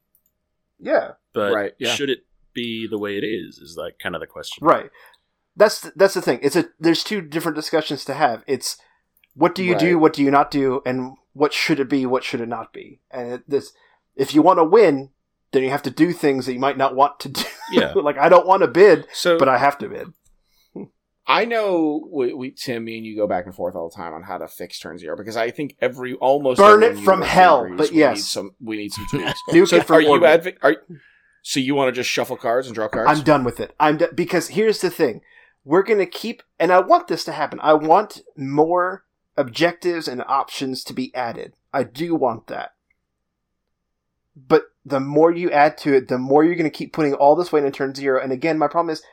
yeah, 0.80 1.12
But 1.34 1.54
Right, 1.54 1.74
yeah. 1.78 1.94
should 1.94 2.10
it 2.10 2.26
be 2.54 2.88
the 2.88 2.98
way 2.98 3.18
it 3.18 3.24
is? 3.24 3.58
Is 3.60 3.76
like 3.78 4.00
kind 4.00 4.16
of 4.16 4.22
the 4.22 4.28
question. 4.28 4.66
right. 4.66 4.90
That's 5.60 5.82
that's 5.96 6.14
the 6.14 6.22
thing. 6.22 6.40
It's 6.42 6.56
a 6.56 6.70
there's 6.80 7.04
two 7.04 7.22
different 7.22 7.58
discussions 7.58 8.06
to 8.06 8.14
have. 8.14 8.44
It's 8.48 8.78
what 9.36 9.54
do 9.54 9.64
you 9.64 9.78
do, 9.78 10.00
what 10.00 10.14
do 10.14 10.24
you 10.24 10.32
not 10.32 10.52
do, 10.52 10.82
and 10.86 11.18
what 11.34 11.54
should 11.54 11.80
it 11.82 11.90
be, 11.90 12.06
what 12.06 12.24
should 12.24 12.42
it 12.42 12.48
not 12.48 12.72
be. 12.72 13.02
And 13.12 13.34
it, 13.34 13.50
this, 13.50 13.74
if 14.16 14.34
you 14.34 14.42
want 14.42 14.60
to 14.60 14.64
win, 14.64 15.10
then 15.52 15.64
you 15.64 15.70
have 15.70 15.84
to 15.84 15.92
do 15.92 16.14
things 16.14 16.46
that 16.46 16.54
you 16.54 16.60
might 16.60 16.78
not 16.78 16.96
want 16.96 17.20
to 17.20 17.30
do. 17.30 17.44
Yeah. 17.72 17.92
like 17.96 18.18
I 18.18 18.30
don't 18.30 18.48
want 18.48 18.62
to 18.62 18.68
bid, 18.68 19.06
So, 19.12 19.38
but 19.38 19.50
I 19.50 19.58
have 19.58 19.78
to 19.80 19.90
bid. 19.90 20.08
I 21.28 21.46
know 21.46 22.08
we, 22.12 22.34
we 22.34 22.52
Tim, 22.52 22.86
me 22.86 22.98
and 22.98 23.06
you 23.06 23.16
go 23.16 23.28
back 23.28 23.46
and 23.46 23.54
forth 23.54 23.76
all 23.76 23.90
the 23.90 23.96
time 23.96 24.14
on 24.14 24.24
how 24.24 24.38
to 24.38 24.48
fix 24.48 24.80
turn 24.80 24.98
zero 24.98 25.16
because 25.16 25.38
I 25.38 25.52
think 25.52 25.76
every 25.80 26.16
almost 26.16 26.58
Burn 26.58 26.84
it 26.84 26.98
from 26.98 27.22
hell, 27.22 27.66
agrees 27.66 27.78
but 27.78 27.92
we 27.92 28.00
yes. 28.00 28.16
need 28.16 28.24
some 28.24 28.52
we 28.62 28.78
need 28.78 28.92
some 28.94 29.06
tools. 29.12 29.34
Nuke 29.50 29.68
so 29.68 29.94
are 29.94 30.02
you 30.02 30.10
advo- 30.22 30.58
are 30.64 30.78
so 31.44 31.60
you 31.60 31.76
want 31.76 31.90
to 31.90 31.92
just 31.92 32.10
shuffle 32.10 32.38
cards 32.38 32.66
and 32.68 32.74
draw 32.74 32.88
cards? 32.88 33.12
I'm 33.12 33.24
done 33.24 33.44
with 33.44 33.60
it. 33.60 33.76
I'm 33.80 33.98
d- 33.98 34.08
because 34.16 34.48
here's 34.48 34.82
the 34.82 34.90
thing: 34.90 35.22
we're 35.64 35.84
gonna 35.84 36.06
keep, 36.06 36.42
and 36.60 36.72
I 36.72 36.80
want 36.80 37.08
this 37.08 37.24
to 37.26 37.32
happen. 37.32 37.60
I 37.62 37.74
want 37.74 38.22
more 38.38 39.06
objectives 39.38 40.08
and 40.08 40.24
options 40.28 40.84
to 40.86 40.94
be 40.94 41.14
added. 41.16 41.54
I 41.74 41.84
do 41.84 42.16
want 42.16 42.48
that. 42.48 42.72
But 44.36 44.66
the 44.86 45.00
more 45.00 45.32
you 45.32 45.52
add 45.52 45.78
to 45.80 45.94
it, 45.94 46.08
the 46.08 46.18
more 46.18 46.44
you're 46.44 46.56
gonna 46.56 46.70
keep 46.70 46.94
putting 46.94 47.14
all 47.14 47.36
this 47.36 47.52
weight 47.52 47.64
in 47.66 47.72
turn 47.72 47.94
zero. 47.94 48.22
And 48.22 48.32
again, 48.32 48.58
my 48.58 48.68
problem 48.68 48.92
is, 48.92 49.04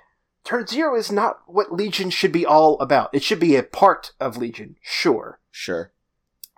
turn 0.45 0.67
zero 0.67 0.97
is 0.97 1.11
not 1.11 1.41
what 1.47 1.73
Legion 1.73 2.11
should 2.11 2.33
be 2.33 2.47
all 2.47 2.79
about. 2.81 3.11
It 3.13 3.23
should 3.23 3.41
be 3.41 3.57
a 3.57 3.63
part 3.63 4.13
of 4.21 4.37
Legion, 4.37 4.77
sure. 4.83 5.41
Sure. 5.51 5.93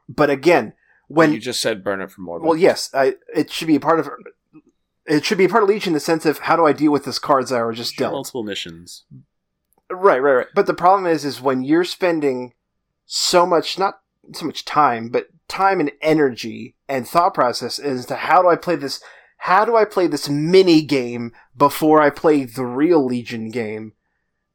But 0.09 0.31
again, 0.31 0.75
When 1.09 1.29
when 1.31 1.33
you 1.35 1.41
just 1.41 1.61
said 1.61 1.83
burn 1.85 2.01
it 2.01 2.11
for 2.11 2.21
more. 2.21 2.39
well, 2.41 2.57
yes, 2.57 2.91
I, 2.95 3.15
it 3.35 3.51
should 3.51 3.69
be 3.69 3.77
a 3.77 3.81
part 3.81 4.01
of. 4.01 4.09
It 5.07 5.25
should 5.25 5.39
be 5.39 5.47
a 5.47 5.49
part 5.49 5.63
of 5.63 5.71
Legion 5.71 5.91
in 5.91 5.95
the 5.95 6.01
sense 6.01 6.27
of 6.27 6.41
how 6.41 6.57
do 6.57 6.67
I 6.67 6.73
deal 6.75 6.93
with 6.93 7.05
this 7.07 7.19
cards 7.19 7.49
that 7.51 7.61
were 7.65 7.73
just 7.73 7.97
dealt. 7.97 8.13
Multiple 8.13 8.43
missions. 8.43 9.05
Right, 9.91 10.21
right, 10.23 10.33
right. 10.35 10.47
But 10.55 10.67
the 10.67 10.75
problem 10.75 11.07
is, 11.11 11.25
is 11.25 11.41
when 11.41 11.63
you're 11.63 11.85
spending 11.85 12.53
so 13.07 13.47
much, 13.47 13.79
not 13.79 14.01
so 14.35 14.45
much 14.47 14.65
time, 14.65 15.09
but 15.09 15.29
time 15.49 15.81
and 15.81 15.91
energy 16.03 16.75
and 16.89 17.09
thought 17.09 17.35
process 17.35 17.79
as 17.79 18.05
to 18.07 18.17
how 18.17 18.43
do 18.43 18.49
I 18.49 18.57
play 18.57 18.77
this, 18.77 19.03
how 19.39 19.65
do 19.65 19.77
I 19.77 19.85
play 19.87 20.07
this 20.07 20.29
mini 20.29 20.83
game 20.83 21.33
before 21.57 22.03
I 22.03 22.11
play 22.11 22.45
the 22.45 22.67
real 22.67 23.05
Legion 23.05 23.51
game 23.51 23.93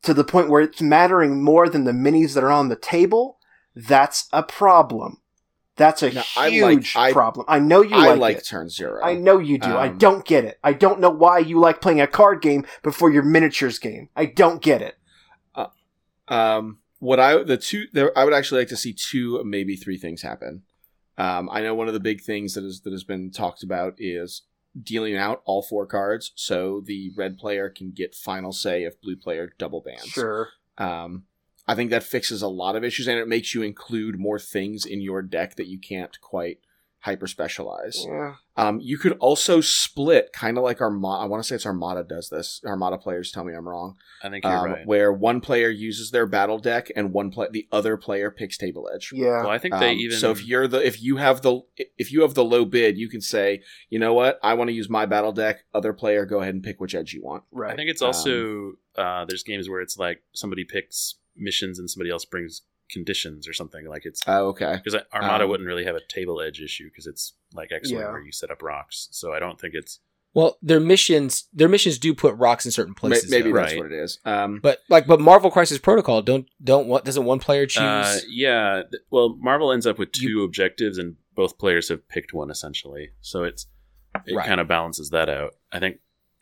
to 0.04 0.14
the 0.14 0.24
point 0.24 0.50
where 0.50 0.62
it's 0.62 0.82
mattering 0.82 1.42
more 1.44 1.68
than 1.70 1.86
the 1.86 1.92
minis 1.94 2.34
that 2.36 2.44
are 2.44 2.52
on 2.52 2.70
the 2.70 2.76
table. 2.76 3.40
That's 3.76 4.28
a 4.32 4.44
problem. 4.44 5.18
That's 5.76 6.04
a 6.04 6.12
Now, 6.14 6.24
I 6.38 6.50
like- 6.60 6.74
huge 6.74 6.94
I- 6.96 7.12
problem. 7.12 7.46
I 7.50 7.58
know 7.58 7.82
you 7.82 7.96
I 7.96 8.10
like, 8.10 8.20
like 8.20 8.46
turn 8.46 8.70
zero. 8.70 9.02
I 9.04 9.16
know 9.16 9.40
you 9.40 9.58
do. 9.58 9.70
I 9.76 9.88
Um, 9.88 9.98
don't 9.98 10.24
get 10.26 10.46
it. 10.46 10.60
I 10.64 10.74
don't 10.74 11.00
know 11.00 11.10
why 11.10 11.40
you 11.40 11.60
like 11.60 11.82
playing 11.82 12.00
a 12.02 12.06
card 12.06 12.44
game 12.44 12.66
before 12.84 13.10
your 13.10 13.24
miniatures 13.24 13.80
game. 13.80 14.10
I 14.16 14.26
don't 14.26 14.62
get 14.62 14.84
it. 14.84 14.96
Um, 16.28 16.80
what 17.00 17.20
I 17.20 17.44
the 17.44 17.58
two 17.58 17.86
there, 17.92 18.18
I 18.18 18.24
would 18.24 18.34
actually 18.34 18.62
like 18.62 18.70
to 18.70 18.78
see 18.78 18.94
two, 18.94 19.44
maybe 19.44 19.76
three 19.76 19.98
things 19.98 20.22
happen. 20.22 20.64
Um, 21.18 21.50
I 21.52 21.62
know 21.62 21.76
one 21.76 21.88
of 21.88 21.94
the 21.94 22.00
big 22.00 22.22
things 22.22 22.54
that 22.54 22.64
is 22.64 22.82
that 22.82 22.92
has 22.92 23.04
been 23.04 23.32
talked 23.32 23.64
about 23.64 23.96
is 23.98 24.44
dealing 24.82 25.16
out 25.16 25.42
all 25.46 25.62
four 25.62 25.86
cards, 25.86 26.32
so 26.36 26.82
the 26.82 27.12
red 27.16 27.38
player 27.38 27.70
can 27.70 27.92
get 27.92 28.16
final 28.16 28.52
say 28.52 28.84
if 28.84 29.00
blue 29.02 29.16
player 29.16 29.54
double 29.58 29.82
bans. 29.82 30.08
Sure. 30.08 30.50
Um, 30.78 31.26
I 31.68 31.76
think 31.76 31.92
that 31.92 32.04
fixes 32.04 32.42
a 32.42 32.48
lot 32.48 32.76
of 32.76 32.84
issues, 32.84 33.08
and 33.08 33.20
it 33.20 33.28
makes 33.28 33.54
you 33.54 33.62
include 33.62 34.20
more 34.20 34.40
things 34.40 34.86
in 34.86 35.02
your 35.02 35.22
deck 35.22 35.56
that 35.56 35.68
you 35.68 35.80
can't 35.80 36.20
quite 36.20 36.60
hyper 37.04 37.28
specialize. 37.28 38.06
Yeah. 38.08 38.36
Um, 38.56 38.80
you 38.82 38.98
could 38.98 39.14
also 39.20 39.60
split, 39.60 40.32
kind 40.32 40.58
of 40.58 40.64
like 40.64 40.80
Armada. 40.80 41.22
I 41.24 41.26
want 41.26 41.44
to 41.44 41.48
say 41.48 41.56
it's 41.56 41.66
Armada 41.66 42.06
does 42.08 42.30
this. 42.30 42.62
Armada 42.66 42.98
players 42.98 43.30
tell 43.30 43.44
me 43.44 43.54
I'm 43.54 43.68
wrong. 43.68 43.96
I 44.24 44.30
think 44.30 44.46
you're 44.46 44.54
Um, 44.54 44.66
right. 44.72 44.88
Where 44.88 45.12
one 45.12 45.42
player 45.42 45.70
uses 45.70 46.12
their 46.12 46.26
battle 46.26 46.60
deck 46.60 46.90
and 46.96 47.12
one 47.12 47.30
play 47.30 47.48
the 47.52 47.68
other 47.74 47.98
player 47.98 48.32
picks 48.32 48.58
table 48.58 48.90
edge. 48.96 49.12
Yeah. 49.14 49.42
Well, 49.42 49.50
I 49.50 49.58
think 49.58 49.74
they 49.80 49.90
Um, 49.92 49.98
even 49.98 50.18
so 50.18 50.32
if 50.32 50.46
you're 50.46 50.68
the 50.68 50.86
if 50.86 51.02
you 51.04 51.18
have 51.18 51.42
the 51.42 51.60
if 51.98 52.12
you 52.14 52.22
have 52.22 52.36
the 52.36 52.46
low 52.46 52.64
bid, 52.64 52.98
you 52.98 53.10
can 53.10 53.20
say, 53.22 53.62
you 53.90 54.00
know 54.00 54.14
what, 54.14 54.40
I 54.42 54.54
want 54.54 54.70
to 54.70 54.74
use 54.74 54.90
my 54.90 55.06
battle 55.06 55.34
deck. 55.34 55.66
Other 55.74 55.92
player, 55.92 56.26
go 56.26 56.40
ahead 56.40 56.54
and 56.54 56.64
pick 56.64 56.80
which 56.80 56.96
edge 56.96 57.14
you 57.14 57.22
want. 57.22 57.44
right. 57.52 57.74
I 57.74 57.76
think 57.76 57.90
it's 57.90 58.02
also 58.02 58.74
uh, 58.96 59.26
there's 59.26 59.44
games 59.44 59.68
where 59.70 59.82
it's 59.82 59.98
like 59.98 60.24
somebody 60.34 60.64
picks 60.64 61.16
missions 61.36 61.80
and 61.80 61.90
somebody 61.90 62.12
else 62.12 62.24
brings 62.24 62.62
conditions 62.94 63.48
or 63.48 63.54
something 63.54 63.86
like 63.88 64.06
it's 64.06 64.22
Oh, 64.28 64.48
okay. 64.50 64.80
because 64.82 65.02
Armada 65.14 65.44
Um, 65.44 65.50
wouldn't 65.50 65.68
really 65.68 65.84
have 65.86 65.96
a 65.96 66.02
table 66.08 66.40
edge 66.42 66.62
issue 66.62 66.86
because 66.86 67.08
it's 67.08 67.34
like 67.54 67.72
X-wing 67.72 68.00
Yeah. 68.00 68.12
where 68.12 68.22
you 68.22 68.32
set 68.32 68.52
up 68.52 68.62
rocks. 68.62 69.10
So 69.12 69.34
I 69.34 69.40
don't 69.40 69.60
think 69.60 69.74
it's 69.74 70.00
Well, 70.36 70.58
their 70.64 70.80
missions, 70.80 71.48
their 71.54 71.70
missions 71.70 72.00
do 72.00 72.14
put 72.16 72.36
rocks 72.38 72.66
in 72.66 72.72
certain 72.72 72.94
places. 72.96 73.30
maybe 73.30 73.52
though. 73.52 73.58
that's 73.60 73.74
Right. 73.74 73.82
what 73.84 73.92
it 73.92 74.04
is. 74.04 74.20
Um, 74.26 74.60
But 74.64 74.80
like, 74.90 75.06
but 75.06 75.20
Marvel 75.20 75.52
Crisis 75.52 75.78
Protocol 75.80 76.22
don't 76.22 76.48
don't 76.64 76.88
want 76.88 77.04
doesn't 77.06 77.26
one 77.26 77.40
player 77.40 77.66
choose? 77.68 77.82
uh, 77.84 78.20
yeah. 78.30 78.84
th- 78.90 79.04
Well, 79.12 79.36
Marvel 79.40 79.72
ends 79.72 79.86
up 79.86 80.00
with 80.00 80.12
two 80.12 80.28
You- 80.30 80.44
objectives 80.44 80.98
and 80.98 81.18
both 81.36 81.58
players 81.58 81.90
have 81.90 82.08
picked 82.08 82.34
one 82.34 82.50
essentially. 82.50 83.12
So 83.22 83.44
it's 83.44 83.68
it 84.28 84.36
Right. 84.36 84.46
kind 84.48 84.62
of 84.62 84.68
balances 84.68 85.10
that 85.10 85.28
out. 85.30 85.56
I 85.72 85.80
think 85.80 86.00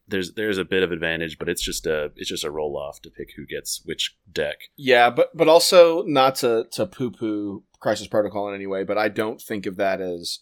there's 0.07 0.33
there's 0.33 0.57
a 0.57 0.65
bit 0.65 0.83
of 0.83 0.91
advantage, 0.91 1.37
but 1.39 1.47
it's 1.49 1.61
just 1.61 1.85
a 1.85 2.11
it's 2.15 2.29
just 2.29 2.43
a 2.43 2.51
roll 2.51 2.77
off 2.77 3.01
to 3.03 3.09
pick 3.09 3.29
who 3.35 3.45
gets 3.45 3.81
which 3.85 4.17
deck. 4.31 4.57
yeah, 4.77 5.09
but 5.09 5.35
but 5.35 5.47
also 5.47 6.03
not 6.03 6.35
to 6.35 6.65
to 6.71 6.85
poo 6.85 7.11
poo 7.11 7.63
Crisis 7.79 8.07
Protocol 8.07 8.49
in 8.49 8.55
any 8.55 8.67
way, 8.67 8.83
but 8.83 8.97
I 8.97 9.07
don't 9.09 9.41
think 9.41 9.65
of 9.65 9.77
that 9.77 10.01
as 10.01 10.39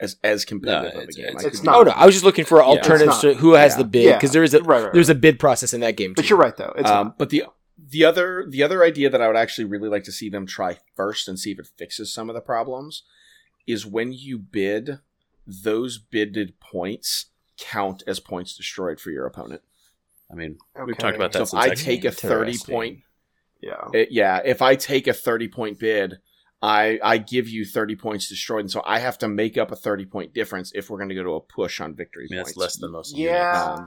as 0.00 0.16
as 0.24 0.44
competitive 0.44 0.94
No, 0.94 1.00
of 1.02 1.08
a 1.08 1.12
game. 1.12 1.24
it's- 1.26 1.44
I 1.44 1.48
it's 1.48 1.62
not. 1.62 1.76
oh 1.76 1.82
no, 1.82 1.90
I 1.92 2.06
was 2.06 2.14
just 2.14 2.24
looking 2.24 2.44
for 2.44 2.62
alternatives 2.62 3.16
It's 3.16 3.20
to 3.20 3.34
who 3.34 3.52
has 3.52 3.72
Yeah. 3.74 3.78
the 3.78 3.84
bid 3.84 4.04
Yeah. 4.04 4.16
because 4.16 4.32
there 4.32 4.42
is 4.42 4.54
a 4.54 4.62
Right, 4.62 4.82
right, 4.84 4.92
there's 4.92 5.08
a 5.08 5.14
bid 5.14 5.38
process 5.38 5.72
in 5.72 5.80
that 5.80 5.96
game. 5.96 6.12
But 6.14 6.28
you're 6.28 6.38
right 6.38 6.56
though. 6.56 6.74
It's 6.76 6.90
um, 6.90 7.14
but 7.18 7.30
the 7.30 7.44
the 7.78 8.04
other 8.04 8.44
the 8.48 8.62
other 8.62 8.82
idea 8.84 9.10
that 9.10 9.20
I 9.22 9.26
would 9.28 9.36
actually 9.36 9.64
really 9.66 9.88
like 9.88 10.04
to 10.04 10.12
see 10.12 10.28
them 10.28 10.46
try 10.46 10.78
first 10.96 11.28
and 11.28 11.38
see 11.38 11.52
if 11.52 11.58
it 11.60 11.68
fixes 11.78 12.12
some 12.12 12.28
of 12.28 12.34
the 12.34 12.40
problems 12.40 13.04
is 13.66 13.86
when 13.86 14.12
you 14.12 14.38
bid, 14.38 14.98
those 15.46 15.98
bidded 15.98 16.58
points 16.60 17.26
count 17.70 18.02
as 18.06 18.20
points 18.20 18.56
destroyed 18.56 19.00
for 19.00 19.10
your 19.10 19.26
opponent. 19.26 19.62
I 20.30 20.34
mean, 20.34 20.58
okay. 20.76 20.84
we've 20.84 20.98
talked 20.98 21.16
about 21.16 21.32
So 21.32 21.40
that. 21.40 21.42
if 21.44 21.48
since 21.50 21.62
I 21.64 21.68
X- 21.68 21.84
take 21.84 22.04
a 22.04 22.10
thirty 22.10 22.56
point, 22.58 23.00
Yeah. 23.60 23.88
it- 23.92 24.08
yeah, 24.10 24.40
if 24.44 24.62
I 24.62 24.76
take 24.76 25.06
a 25.06 25.12
thirty 25.14 25.48
point 25.48 25.78
bid. 25.78 26.18
I, 26.64 27.00
I 27.02 27.18
give 27.18 27.48
you 27.48 27.64
30 27.64 27.96
points 27.96 28.28
destroyed, 28.28 28.60
and 28.60 28.70
so 28.70 28.82
I 28.86 29.00
have 29.00 29.18
to 29.18 29.26
make 29.26 29.58
up 29.58 29.72
a 29.72 29.74
30 29.74 30.04
point 30.06 30.32
difference 30.32 30.70
if 30.76 30.90
we're 30.90 30.98
going 30.98 31.08
to 31.08 31.14
go 31.16 31.24
to 31.24 31.34
a 31.34 31.40
push 31.40 31.80
on 31.80 31.96
victory 31.96 32.28
I 32.30 32.34
mean, 32.34 32.38
points. 32.44 32.50
that's 32.50 32.56
less 32.56 32.76
than 32.76 32.92
most. 32.92 33.16
Yeah. 33.16 33.74
Um, 33.78 33.84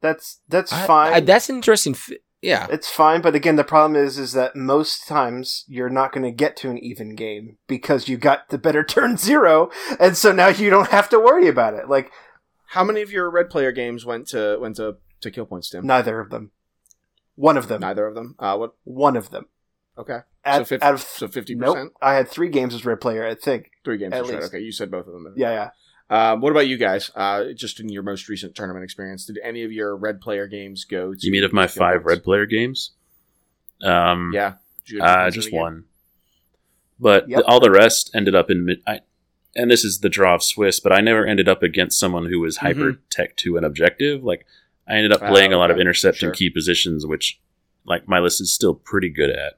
That's 0.00 0.40
that's 0.48 0.72
I- 0.72 0.86
fine. 0.86 1.12
I- 1.12 1.20
that's 1.20 1.50
interesting. 1.50 1.94
Fi- 1.94 2.18
yeah, 2.40 2.68
it's 2.70 2.88
fine, 2.88 3.20
but 3.20 3.34
again, 3.34 3.56
the 3.56 3.64
problem 3.64 3.96
is, 4.00 4.16
is 4.16 4.32
that 4.32 4.54
most 4.54 5.08
times 5.08 5.64
you're 5.66 5.88
not 5.90 6.12
going 6.12 6.22
to 6.22 6.30
get 6.30 6.56
to 6.58 6.70
an 6.70 6.78
even 6.78 7.16
game 7.16 7.58
because 7.66 8.08
you 8.08 8.16
got 8.16 8.48
the 8.50 8.58
better 8.58 8.84
turn 8.94 9.16
zero, 9.16 9.68
and 9.98 10.16
so 10.16 10.30
now 10.30 10.48
you 10.48 10.70
don't 10.70 10.90
have 10.90 11.08
to 11.08 11.18
worry 11.18 11.48
about 11.48 11.74
it. 11.74 11.88
Like 11.88 12.12
how 12.72 12.82
many 12.84 13.02
of 13.02 13.12
your 13.12 13.30
red 13.30 13.50
player 13.50 13.70
games 13.70 14.04
went 14.06 14.28
to 14.28 14.56
went 14.60 14.76
to, 14.76 14.96
to 15.20 15.30
kill 15.30 15.44
points, 15.46 15.68
Tim? 15.70 15.86
neither 15.86 16.20
of 16.20 16.30
them. 16.30 16.50
One 17.34 17.56
of 17.56 17.68
them. 17.68 17.80
Neither 17.80 18.06
of 18.06 18.14
them. 18.14 18.34
Uh, 18.38 18.56
what? 18.56 18.74
One 18.84 19.16
of 19.16 19.30
them. 19.30 19.46
Okay. 19.98 20.20
Out, 20.44 20.58
so 20.60 20.64
50, 20.64 20.84
out 20.86 20.94
of 20.94 21.00
so 21.02 21.28
50%? 21.28 21.56
nope, 21.56 21.92
I 22.00 22.14
had 22.14 22.28
three 22.28 22.48
games 22.48 22.74
as 22.74 22.84
red 22.86 23.00
player. 23.00 23.26
I 23.26 23.34
think. 23.34 23.70
Three 23.84 23.98
games 23.98 24.14
At 24.14 24.22
is 24.24 24.30
right. 24.30 24.40
least. 24.40 24.54
Okay, 24.54 24.62
you 24.62 24.72
said 24.72 24.90
both 24.90 25.06
of 25.06 25.12
them. 25.12 25.34
Yeah, 25.36 25.50
yeah. 25.50 25.70
Um, 26.32 26.40
what 26.40 26.50
about 26.50 26.66
you 26.66 26.76
guys? 26.78 27.10
Uh, 27.14 27.52
just 27.54 27.78
in 27.80 27.88
your 27.88 28.02
most 28.02 28.28
recent 28.28 28.54
tournament 28.54 28.84
experience, 28.84 29.26
did 29.26 29.38
any 29.42 29.64
of 29.64 29.72
your 29.72 29.94
red 29.96 30.20
player 30.20 30.46
games 30.46 30.84
go 30.84 31.12
to? 31.14 31.18
You 31.26 31.32
mean 31.32 31.44
of 31.44 31.52
my 31.52 31.66
five 31.66 31.96
points? 31.96 32.06
red 32.06 32.24
player 32.24 32.46
games? 32.46 32.92
Um, 33.82 34.30
Yeah. 34.34 34.54
Did 34.86 34.94
you 34.94 35.00
have 35.00 35.28
uh, 35.28 35.30
just 35.30 35.52
one. 35.52 35.84
But 36.98 37.28
Yep. 37.28 37.38
the, 37.38 37.44
all 37.46 37.60
the 37.60 37.70
rest 37.70 38.10
ended 38.14 38.34
up 38.34 38.50
in 38.50 38.64
mid. 38.64 38.82
I, 38.86 39.00
and 39.54 39.70
this 39.70 39.84
is 39.84 40.00
the 40.00 40.08
draw 40.08 40.34
of 40.34 40.42
Swiss, 40.42 40.80
but 40.80 40.92
I 40.92 41.00
never 41.00 41.26
ended 41.26 41.48
up 41.48 41.62
against 41.62 41.98
someone 41.98 42.26
who 42.26 42.40
was 42.40 42.58
hyper 42.58 42.98
tech 43.10 43.36
to 43.38 43.56
an 43.56 43.64
objective. 43.64 44.22
Like 44.24 44.46
I 44.88 44.94
ended 44.96 45.12
up 45.12 45.22
Ah, 45.22 45.28
playing 45.28 45.52
a 45.52 45.58
lot 45.58 45.70
of 45.70 45.74
okay. 45.76 45.82
intercept 45.82 46.18
Sure. 46.18 46.30
and 46.30 46.36
key 46.38 46.50
positions, 46.50 47.06
which 47.06 47.40
like 47.84 48.08
my 48.08 48.18
list 48.20 48.40
is 48.40 48.52
still 48.52 48.74
pretty 48.74 49.08
good 49.10 49.30
at. 49.30 49.54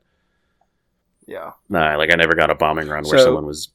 Yeah. 1.26 1.52
Nah, 1.68 1.96
like 1.96 2.12
I 2.12 2.16
never 2.16 2.34
got 2.34 2.50
a 2.50 2.54
bombing 2.54 2.88
run 2.88 3.04
where 3.04 3.18
So- 3.18 3.24
someone 3.24 3.46
was 3.46 3.70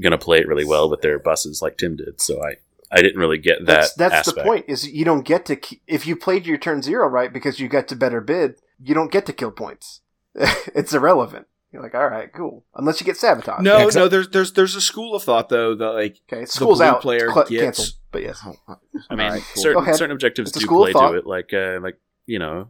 gonna 0.00 0.18
play 0.18 0.38
it 0.38 0.48
really 0.48 0.64
well 0.64 0.88
with 0.88 1.00
their 1.00 1.18
buses 1.18 1.60
like 1.62 1.76
Tim 1.76 1.96
did. 1.96 2.20
So 2.20 2.42
I 2.42 2.56
I 2.90 3.02
didn't 3.02 3.18
really 3.20 3.38
get 3.38 3.58
that. 3.66 3.66
That's 3.66 3.94
that's 3.94 4.32
the 4.32 4.42
point. 4.42 4.64
Is 4.68 4.88
you 4.88 5.04
don't 5.04 5.26
get 5.26 5.44
to 5.46 5.58
if 5.86 6.06
you 6.06 6.16
played 6.16 6.46
your 6.46 6.56
turn 6.58 6.82
zero 6.82 7.06
right 7.08 7.32
because 7.32 7.60
you 7.60 7.68
got 7.68 7.86
to 7.88 7.96
better 7.96 8.20
bid, 8.20 8.60
you 8.82 8.94
don't 8.94 9.12
get 9.12 9.26
to 9.26 9.32
kill 9.32 9.50
points. 9.50 10.00
it's 10.34 10.94
irrelevant. 10.94 11.46
You're 11.72 11.82
like, 11.82 11.94
all 11.94 12.08
right, 12.08 12.32
cool. 12.32 12.64
Unless 12.74 13.00
you 13.00 13.04
get 13.04 13.16
sabotaged. 13.18 13.62
No, 13.62 13.76
Yeah, 13.78 13.84
'cause 13.84 13.96
no. 13.96 14.08
There's 14.08 14.28
there's 14.30 14.52
there's 14.54 14.74
a 14.74 14.80
school 14.80 15.14
of 15.14 15.22
thought 15.22 15.48
though 15.50 15.74
that 15.74 15.90
like 15.90 16.16
Okay, 16.32 16.46
school's 16.46 16.78
blue 16.78 16.86
out. 16.86 17.02
player 17.02 17.26
It's 17.26 17.34
cl- 17.34 17.46
gets- 17.46 17.62
canceled. 17.62 17.88
But 18.10 18.22
yes. 18.22 18.40
oh, 18.46 18.54
I 19.10 19.14
mean, 19.14 19.26
Alright, 19.26 19.42
cool. 19.54 19.62
Certain 19.62 19.84
certain 19.94 20.10
objectives 20.12 20.50
It's 20.50 20.60
do 20.60 20.66
play 20.66 20.92
to 20.94 21.12
it, 21.14 21.26
like 21.26 21.52
uh, 21.52 21.78
like 21.82 21.98
you 22.24 22.38
know, 22.38 22.68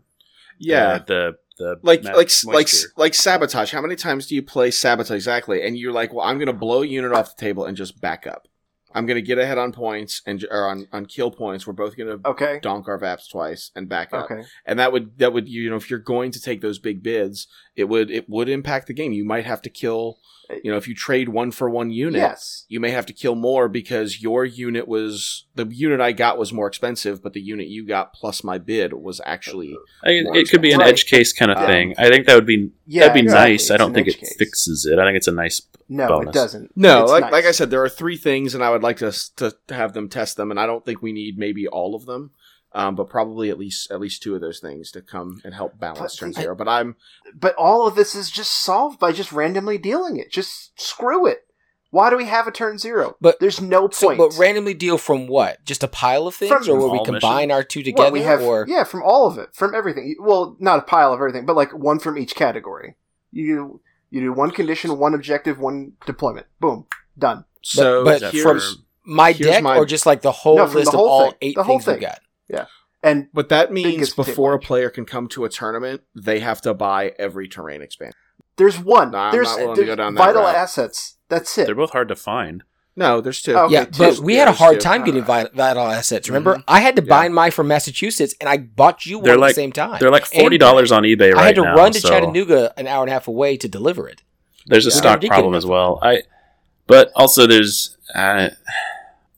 yeah. 0.59 0.95
uh, 0.95 0.99
the 1.07 1.37
the 1.59 1.77
like 1.85 2.03
ma- 2.03 2.11
like 2.13 2.31
like 2.45 2.69
like 2.97 3.15
sabotage. 3.15 3.71
How 3.73 3.81
many 3.81 3.95
times 3.95 4.27
do 4.27 4.35
you 4.35 4.43
play 4.43 4.73
sabotage 4.73 5.15
exactly? 5.15 5.63
And 5.65 5.79
you're 5.79 5.93
like, 5.93 6.13
well, 6.13 6.27
I'm 6.27 6.39
going 6.39 6.47
to 6.49 6.53
blow 6.53 6.83
a 6.83 6.87
unit 6.87 7.13
off 7.13 7.37
the 7.37 7.41
table 7.41 7.65
and 7.67 7.77
just 7.77 8.01
back 8.01 8.27
up. 8.27 8.49
I'm 8.99 9.07
going 9.07 9.15
to 9.17 9.23
get 9.23 9.39
ahead 9.39 9.59
on 9.59 9.73
points 9.73 10.23
and 10.27 10.45
or 10.51 10.67
on 10.67 10.87
on 10.93 11.07
kill 11.07 11.31
points. 11.31 11.67
We're 11.67 11.73
both 11.73 11.97
going 11.97 12.19
to 12.21 12.29
Okay. 12.29 12.59
donk 12.61 12.89
our 12.89 12.99
vaps 12.99 13.29
twice 13.31 13.71
and 13.77 13.89
back 13.89 14.13
up. 14.13 14.31
Okay. 14.31 14.43
And 14.67 14.79
that 14.79 14.93
would 14.93 15.17
that 15.19 15.33
would 15.33 15.49
you 15.49 15.71
know 15.71 15.77
if 15.77 15.89
you're 15.89 15.99
going 16.01 16.33
to 16.33 16.41
take 16.41 16.61
those 16.61 16.79
big 16.79 17.03
bids, 17.03 17.47
it 17.77 17.85
would 17.85 18.11
it 18.11 18.29
would 18.29 18.49
impact 18.49 18.89
the 18.89 18.95
game. 18.95 19.13
You 19.13 19.25
might 19.25 19.47
have 19.47 19.63
to 19.63 19.71
kill. 19.71 20.19
You 20.65 20.71
know, 20.71 20.79
if 20.79 20.89
you 20.89 20.95
trade 20.95 21.29
one 21.29 21.51
for 21.51 21.69
one 21.69 21.91
unit, 21.91 22.21
Yes. 22.21 22.65
you 22.69 22.81
may 22.81 22.91
have 22.91 23.05
to 23.07 23.13
kill 23.13 23.35
more 23.35 23.69
because 23.69 24.23
your 24.23 24.47
unit 24.47 24.89
was 24.89 25.45
the 25.55 25.67
unit 25.67 26.01
I 26.01 26.13
got 26.13 26.39
was 26.39 26.53
more 26.55 26.67
expensive, 26.67 27.23
but 27.23 27.35
the 27.35 27.41
unit 27.41 27.69
you 27.69 27.87
got 27.87 28.15
plus 28.15 28.43
my 28.43 28.57
bid 28.57 28.95
was 28.95 29.21
actually 29.27 29.77
I 30.03 30.09
mean, 30.09 30.25
more 30.25 30.37
it 30.37 30.49
could 30.49 30.63
be 30.63 30.73
an 30.73 30.79
Right. 30.81 30.89
edge 30.89 31.05
case 31.07 31.35
kind 31.35 31.51
of 31.51 31.59
Um, 31.59 31.67
thing. 31.67 31.95
I 31.99 32.09
think 32.09 32.27
that 32.27 32.35
would 32.35 32.47
be 32.47 32.71
Yeah. 32.87 33.03
that'd 33.09 33.15
be 33.15 33.21
exactly. 33.21 33.53
nice. 33.53 33.71
I 33.71 33.77
don't 33.77 33.93
think 33.93 34.09
it 34.09 34.19
case. 34.19 34.37
fixes 34.39 34.87
it. 34.87 34.99
I 34.99 35.05
think 35.05 35.17
it's 35.19 35.29
a 35.29 35.33
nice. 35.33 35.61
No, 35.91 36.09
bonus. 36.09 36.29
it 36.31 36.39
doesn't. 36.39 36.73
No, 36.77 37.05
like 37.05 37.23
nice. 37.25 37.33
like 37.33 37.45
I 37.45 37.51
said, 37.53 37.71
there 37.71 37.83
are 37.83 37.89
three 37.89 38.17
things, 38.17 38.55
and 38.55 38.63
I 38.65 38.71
would 38.71 38.83
like 38.83 38.97
to 38.99 39.13
to 39.37 39.53
have 39.71 39.93
them 39.93 40.09
test 40.09 40.37
them, 40.39 40.51
and 40.51 40.59
I 40.59 40.65
don't 40.67 40.85
think 40.85 41.03
we 41.03 41.13
need 41.13 41.39
maybe 41.39 41.67
all 41.67 41.95
of 41.95 42.07
them, 42.07 42.31
um, 42.73 42.95
but 42.95 43.09
probably 43.09 43.51
at 43.51 43.59
least 43.59 43.91
at 43.91 44.01
least 44.01 44.23
two 44.23 44.35
of 44.35 44.41
those 44.41 44.61
things 44.61 44.91
to 44.93 45.01
come 45.03 45.41
and 45.45 45.55
help 45.55 45.79
balance 45.79 46.17
But 46.17 46.21
turn 46.21 46.33
I- 46.37 46.41
zero. 46.43 46.55
But 46.55 46.69
I'm 46.69 46.97
But 47.35 47.55
all 47.57 47.87
of 47.87 47.95
this 47.95 48.15
is 48.15 48.31
just 48.31 48.53
solved 48.53 48.99
by 48.99 49.13
just 49.13 49.33
randomly 49.33 49.79
dealing 49.79 50.17
it. 50.19 50.31
Just 50.31 50.79
screw 50.81 51.27
it. 51.27 51.45
Why 51.91 52.11
do 52.11 52.19
we 52.19 52.27
have 52.27 52.47
a 52.47 52.51
turn 52.51 52.77
zero? 52.77 53.17
But- 53.19 53.41
there's 53.41 53.63
no 53.63 53.89
So, 53.89 54.09
point. 54.09 54.19
but 54.19 54.37
randomly 54.39 54.75
deal 54.75 54.99
from 54.99 55.27
what? 55.27 55.65
Just 55.65 55.83
a 55.83 55.89
pile 55.89 56.27
of 56.27 56.35
things, 56.35 56.53
From 56.53 56.69
or 56.69 56.79
will 56.79 56.93
we 56.93 57.03
combine 57.03 57.49
missions? 57.49 57.53
our 57.53 57.63
two 57.63 57.79
What, 57.81 57.85
together? 57.87 58.13
we 58.13 58.21
have, 58.21 58.43
or 58.43 58.67
yeah, 58.69 58.85
from 58.85 59.03
all 59.03 59.27
of 59.27 59.39
it, 59.39 59.55
from 59.55 59.75
everything. 59.75 60.15
Well, 60.21 60.55
not 60.61 60.81
a 60.81 60.83
pile 60.83 61.15
of 61.15 61.19
everything, 61.21 61.47
but 61.47 61.57
like 61.57 61.73
one 61.73 61.99
from 61.99 62.19
each 62.19 62.35
category. 62.35 62.97
You 63.33 63.81
you 64.11 64.21
do 64.21 64.33
one 64.33 64.51
condition, 64.51 64.99
one 64.99 65.15
objective, 65.15 65.59
one 65.59 65.93
deployment. 66.07 66.47
Boom, 66.61 66.87
done. 67.19 67.45
so 67.63 68.05
but 68.05 68.17
Is 68.17 68.21
that 68.21 68.33
here's 68.35 68.79
my 69.05 69.33
Here's 69.33 69.51
deck, 69.51 69.63
my- 69.63 69.77
or 69.79 69.87
just 69.87 70.05
like 70.05 70.21
the 70.21 70.33
whole 70.33 70.57
No, 70.57 70.67
from 70.67 70.77
list 70.81 70.93
the 70.93 70.97
of 70.99 71.01
whole 71.01 71.09
all 71.09 71.25
thing. 71.31 71.39
eight 71.41 71.55
The 71.57 71.63
whole 71.63 71.79
things 71.79 71.87
we 71.87 71.93
thing. 71.95 72.03
Got? 72.51 72.69
And 73.03 73.29
what 73.33 73.49
that 73.51 73.73
means 73.73 74.13
before 74.13 74.55
a 74.55 74.59
player 74.59 74.91
can 74.91 75.05
come 75.05 75.29
to 75.29 75.45
a 75.45 75.49
tournament, 75.49 76.03
they 76.17 76.41
have 76.41 76.61
to 76.63 76.75
buy 76.75 77.13
every 77.19 77.47
terrain 77.49 77.81
expansion. 77.83 78.15
there's 78.57 78.79
one. 78.79 79.13
No, 79.13 79.19
I'm 79.19 79.33
there's 79.33 79.47
not 79.49 79.59
willing 79.61 79.75
to 79.77 79.81
there's 79.83 79.89
go 79.91 79.95
down 80.03 80.15
that 80.15 80.19
vital 80.27 80.43
route. 80.43 80.57
assets. 80.57 81.17
That's 81.29 81.57
it. 81.59 81.67
They're 81.67 81.75
both 81.77 81.93
hard 81.93 82.09
to 82.09 82.17
find. 82.17 82.65
No, 82.97 83.21
there's 83.21 83.41
two. 83.41 83.55
Okay, 83.57 83.73
yeah, 83.73 83.85
two. 83.85 83.99
but 84.03 84.19
we 84.19 84.33
Yeah, 84.35 84.41
had 84.41 84.49
a 84.49 84.53
hard 84.53 84.75
two. 84.75 84.81
time 84.81 85.05
getting 85.05 85.23
Alright. 85.23 85.53
vital 85.55 85.85
assets. 85.87 86.29
Remember, 86.29 86.57
Mhm. 86.57 86.65
I 86.67 86.81
had 86.81 86.97
to 86.97 87.03
buy 87.03 87.25
Yeah. 87.25 87.29
mine 87.29 87.53
from 87.53 87.69
Massachusetts, 87.69 88.35
and 88.41 88.49
I 88.49 88.57
bought 88.59 89.07
you 89.07 89.19
one 89.19 89.25
They're 89.27 89.35
at 89.35 89.41
like- 89.41 89.51
the 89.51 89.61
same 89.63 89.71
time. 89.71 89.99
They're 90.01 90.11
like 90.11 90.27
forty 90.27 90.59
dollars 90.59 90.91
on 90.91 91.05
eBay 91.05 91.29
right 91.33 91.37
now. 91.37 91.43
I 91.43 91.47
had 91.47 91.55
to 91.55 91.63
now. 91.63 91.77
run 91.77 91.93
to 91.93 92.01
so 92.01 92.09
Chattanooga 92.09 92.73
an 92.77 92.89
hour 92.89 93.03
and 93.05 93.11
a 93.11 93.13
half 93.13 93.29
away 93.29 93.57
to 93.59 93.69
deliver 93.69 94.09
it. 94.09 94.23
There's 94.67 94.87
a 94.87 94.91
Yeah. 94.91 94.97
stock 94.97 95.15
Ridiculous. 95.19 95.37
problem 95.37 95.55
as 95.55 95.65
well. 95.67 96.01
I, 96.03 96.23
but 96.89 97.13
also 97.15 97.47
there's, 97.47 97.97
uh, 98.17 98.49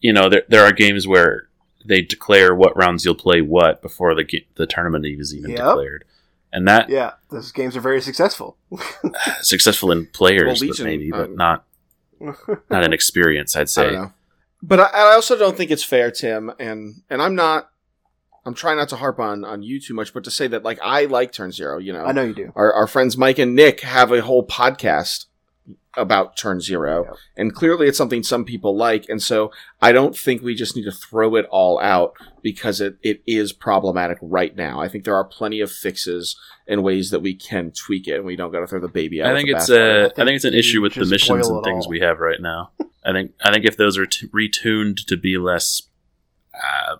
you 0.00 0.14
know, 0.14 0.30
there 0.30 0.44
there 0.48 0.64
are 0.64 0.72
games 0.72 1.06
where 1.06 1.42
they 1.84 2.00
declare 2.02 2.54
what 2.54 2.76
rounds 2.76 3.04
you'll 3.04 3.14
play 3.14 3.40
what 3.40 3.80
before 3.82 4.14
the 4.14 4.24
ge- 4.24 4.46
the 4.56 4.66
tournament 4.66 5.06
even 5.06 5.20
is 5.20 5.34
even 5.34 5.50
Yep. 5.50 5.58
declared, 5.58 6.04
and 6.52 6.66
that 6.68 6.88
yeah, 6.88 7.12
those 7.30 7.52
games 7.52 7.76
are 7.76 7.80
very 7.80 8.00
successful. 8.00 8.56
successful 9.42 9.90
in 9.92 10.06
players, 10.06 10.60
Well, 10.60 10.70
but 10.76 10.84
maybe, 10.84 11.10
but 11.10 11.24
um, 11.30 11.36
not 11.36 11.64
not 12.70 12.84
in 12.84 12.92
experience. 12.92 13.56
I'd 13.56 13.62
I 13.62 13.64
say. 13.64 13.82
don't 13.84 13.94
know. 13.94 14.12
But 14.62 14.80
I, 14.80 14.84
I 15.10 15.14
also 15.14 15.38
don't 15.38 15.56
think 15.56 15.70
it's 15.70 15.84
fair, 15.84 16.10
Tim, 16.10 16.52
and 16.58 17.02
and 17.08 17.22
I'm 17.22 17.34
not. 17.34 17.70
I'm 18.44 18.54
trying 18.54 18.78
not 18.78 18.88
to 18.90 18.96
harp 18.96 19.18
on 19.18 19.44
on 19.44 19.62
you 19.62 19.80
too 19.80 19.92
much, 19.94 20.12
but 20.14 20.24
to 20.24 20.30
say 20.30 20.46
that 20.48 20.62
like 20.62 20.78
I 20.82 21.04
like 21.06 21.32
Turn 21.32 21.50
Zero. 21.52 21.78
You 21.78 21.92
know, 21.92 22.04
I 22.04 22.12
know 22.12 22.22
you 22.24 22.34
do. 22.34 22.52
our 22.56 22.72
our 22.72 22.86
friends 22.86 23.16
Mike 23.16 23.38
and 23.38 23.54
Nick 23.54 23.80
have 23.80 24.12
a 24.12 24.20
whole 24.22 24.46
podcast 24.46 25.26
about 25.96 26.36
Turn 26.36 26.60
Zero, 26.60 27.04
Yep. 27.04 27.14
and 27.36 27.54
clearly 27.54 27.88
it's 27.88 27.98
something 27.98 28.22
some 28.22 28.44
people 28.44 28.76
like, 28.76 29.08
and 29.08 29.20
so 29.22 29.50
I 29.82 29.90
don't 29.92 30.16
think 30.16 30.40
we 30.42 30.54
just 30.54 30.76
need 30.76 30.84
to 30.84 30.92
throw 30.92 31.34
it 31.36 31.46
all 31.50 31.80
out 31.80 32.12
because 32.42 32.80
it, 32.80 32.98
it 33.02 33.22
is 33.26 33.52
problematic 33.52 34.18
right 34.22 34.54
now. 34.54 34.80
I 34.80 34.88
think 34.88 35.04
there 35.04 35.16
are 35.16 35.24
plenty 35.24 35.60
of 35.60 35.70
fixes 35.70 36.36
and 36.68 36.82
ways 36.84 37.10
that 37.10 37.20
we 37.20 37.34
can 37.34 37.72
tweak 37.72 38.06
it, 38.06 38.14
and 38.16 38.24
we 38.24 38.36
don't 38.36 38.52
got 38.52 38.60
to 38.60 38.66
throw 38.68 38.80
the 38.80 38.86
baby 38.88 39.20
out. 39.20 39.32
I 39.32 39.36
think 39.36 39.48
the 39.50 39.56
it's 39.56 39.68
bathwater. 39.68 40.02
uh, 40.02 40.06
I 40.06 40.08
think 40.14 40.26
think 40.26 40.36
it's 40.36 40.44
an 40.44 40.54
issue 40.54 40.80
with 40.80 40.94
the 40.94 41.06
missions 41.06 41.48
and 41.48 41.64
things 41.64 41.86
all. 41.86 41.90
we 41.90 42.00
have 42.00 42.20
right 42.20 42.40
now. 42.40 42.70
I 43.04 43.12
think 43.12 43.32
I 43.42 43.52
think 43.52 43.64
if 43.64 43.76
those 43.76 43.98
are 43.98 44.06
t- 44.06 44.28
retuned 44.28 45.04
to 45.06 45.16
be 45.16 45.38
less, 45.38 45.82
uh, 46.54 46.96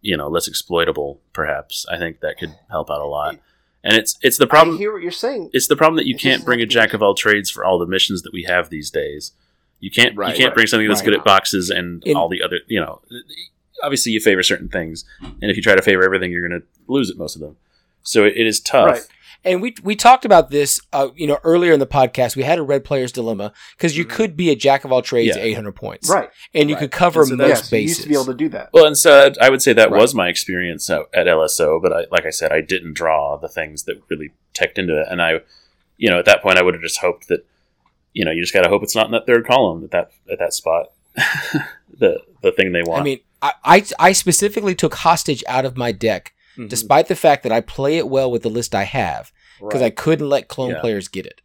you 0.00 0.16
know, 0.16 0.28
less 0.28 0.46
exploitable, 0.46 1.20
perhaps 1.32 1.86
I 1.90 1.98
think 1.98 2.20
that 2.20 2.38
could 2.38 2.54
help 2.70 2.88
out 2.90 3.00
a 3.00 3.06
lot. 3.06 3.38
And 3.84 3.96
it's 3.96 4.18
it's 4.22 4.38
the 4.38 4.46
I 4.46 4.48
problem. 4.48 4.76
hear 4.78 4.92
what 4.92 5.02
you're 5.02 5.10
saying. 5.12 5.50
It's 5.52 5.68
the 5.68 5.76
problem 5.76 5.96
that 5.96 6.06
you 6.06 6.14
It 6.14 6.20
can't 6.20 6.44
bring 6.44 6.58
a 6.58 6.62
have 6.62 6.68
to 6.68 6.74
be- 6.74 6.80
jack 6.80 6.94
of 6.94 7.02
all 7.02 7.14
trades 7.14 7.50
for 7.50 7.64
all 7.64 7.78
the 7.78 7.86
missions 7.86 8.22
that 8.22 8.32
we 8.32 8.42
have 8.44 8.70
these 8.70 8.90
days. 8.90 9.32
You 9.80 9.90
can't 9.90 10.16
Right. 10.16 10.30
you 10.30 10.36
can't 10.36 10.48
Right. 10.50 10.54
bring 10.56 10.66
something 10.66 10.88
that's 10.88 11.00
Right. 11.00 11.06
good 11.06 11.14
at 11.18 11.24
boxes 11.24 11.70
and 11.70 12.02
In- 12.04 12.16
all 12.16 12.28
the 12.28 12.42
other 12.42 12.60
you 12.66 12.80
know. 12.80 13.00
Obviously, 13.82 14.10
you 14.10 14.20
favor 14.20 14.42
certain 14.42 14.68
things, 14.68 15.04
and 15.40 15.50
if 15.50 15.56
you 15.56 15.62
try 15.62 15.76
to 15.76 15.82
favor 15.82 16.02
everything, 16.02 16.32
you're 16.32 16.46
going 16.46 16.60
to 16.60 16.66
lose 16.88 17.08
at 17.10 17.16
most 17.16 17.36
of 17.36 17.40
them. 17.40 17.56
So 18.02 18.24
it, 18.24 18.32
it 18.36 18.46
is 18.46 18.58
tough. 18.58 19.06
Right. 19.44 19.52
And 19.52 19.62
we 19.62 19.74
we 19.82 19.94
talked 19.96 20.24
about 20.24 20.50
this, 20.50 20.80
uh, 20.92 21.08
you 21.14 21.26
know, 21.26 21.38
earlier 21.44 21.72
in 21.72 21.80
the 21.80 21.86
podcast. 21.86 22.36
We 22.36 22.42
had 22.42 22.58
a 22.58 22.62
red 22.62 22.84
player's 22.84 23.12
dilemma 23.12 23.52
because 23.76 23.96
you 23.96 24.04
Mhm. 24.04 24.10
could 24.10 24.36
be 24.36 24.50
a 24.50 24.56
jack 24.56 24.84
of 24.84 24.92
all 24.92 25.00
trades 25.02 25.36
Yeah. 25.36 25.42
800 25.42 25.72
points, 25.76 26.10
Right. 26.10 26.28
and 26.54 26.68
you 26.68 26.74
Right. 26.74 26.80
could 26.82 26.90
cover 26.90 27.20
And 27.20 27.28
so 27.30 27.36
most 27.36 27.48
yes, 27.48 27.72
you 27.72 27.78
bases. 27.78 27.88
used 27.98 28.02
to 28.02 28.08
be 28.08 28.14
able 28.14 28.24
to 28.26 28.34
do 28.34 28.48
that. 28.50 28.70
Well, 28.72 28.86
and 28.86 28.96
so 28.98 29.32
I 29.40 29.48
would 29.50 29.62
say 29.62 29.72
that 29.72 29.90
Right. 29.90 30.00
was 30.00 30.14
my 30.14 30.28
experience 30.28 30.90
at, 30.90 31.02
at 31.14 31.26
LSO, 31.28 31.80
but 31.80 31.92
I, 31.92 32.04
like 32.10 32.26
I 32.26 32.30
said, 32.30 32.52
I 32.52 32.60
didn't 32.60 32.94
draw 32.94 33.36
the 33.36 33.48
things 33.48 33.84
that 33.84 34.00
really 34.10 34.30
teched 34.54 34.78
into 34.78 35.00
it, 35.00 35.06
and 35.10 35.22
I, 35.22 35.40
you 35.96 36.10
know, 36.10 36.18
at 36.18 36.24
that 36.26 36.42
point, 36.42 36.58
I 36.58 36.62
would 36.62 36.74
have 36.74 36.82
just 36.82 36.98
hoped 37.00 37.28
that, 37.28 37.44
you 38.12 38.24
know, 38.24 38.30
you 38.32 38.42
just 38.42 38.52
got 38.54 38.62
to 38.62 38.68
hope 38.68 38.82
it's 38.82 38.94
not 38.96 39.06
in 39.06 39.12
that 39.12 39.26
third 39.26 39.46
column 39.46 39.84
at 39.84 39.90
that 39.92 40.10
at 40.30 40.38
that 40.40 40.52
spot, 40.52 40.90
the 41.98 42.20
the 42.42 42.52
thing 42.52 42.72
they 42.72 42.82
want. 42.82 43.00
I 43.00 43.04
mean, 43.04 43.20
I, 43.42 43.52
I 43.64 43.84
I 43.98 44.12
specifically 44.12 44.74
took 44.74 44.94
hostage 44.94 45.44
out 45.46 45.64
of 45.64 45.76
my 45.76 45.92
deck, 45.92 46.32
Mhm. 46.58 46.68
despite 46.68 47.06
the 47.08 47.14
fact 47.16 47.42
that 47.44 47.52
I 47.52 47.60
play 47.60 47.96
it 47.98 48.08
well 48.08 48.30
with 48.30 48.42
the 48.42 48.50
list 48.50 48.74
I 48.74 48.82
have, 48.84 49.30
because 49.60 49.80
I 49.82 49.90
couldn't 49.90 50.28
let 50.28 50.48
clone 50.48 50.70
Yeah. 50.72 50.80
players 50.80 51.08
get 51.08 51.24
it. 51.26 51.40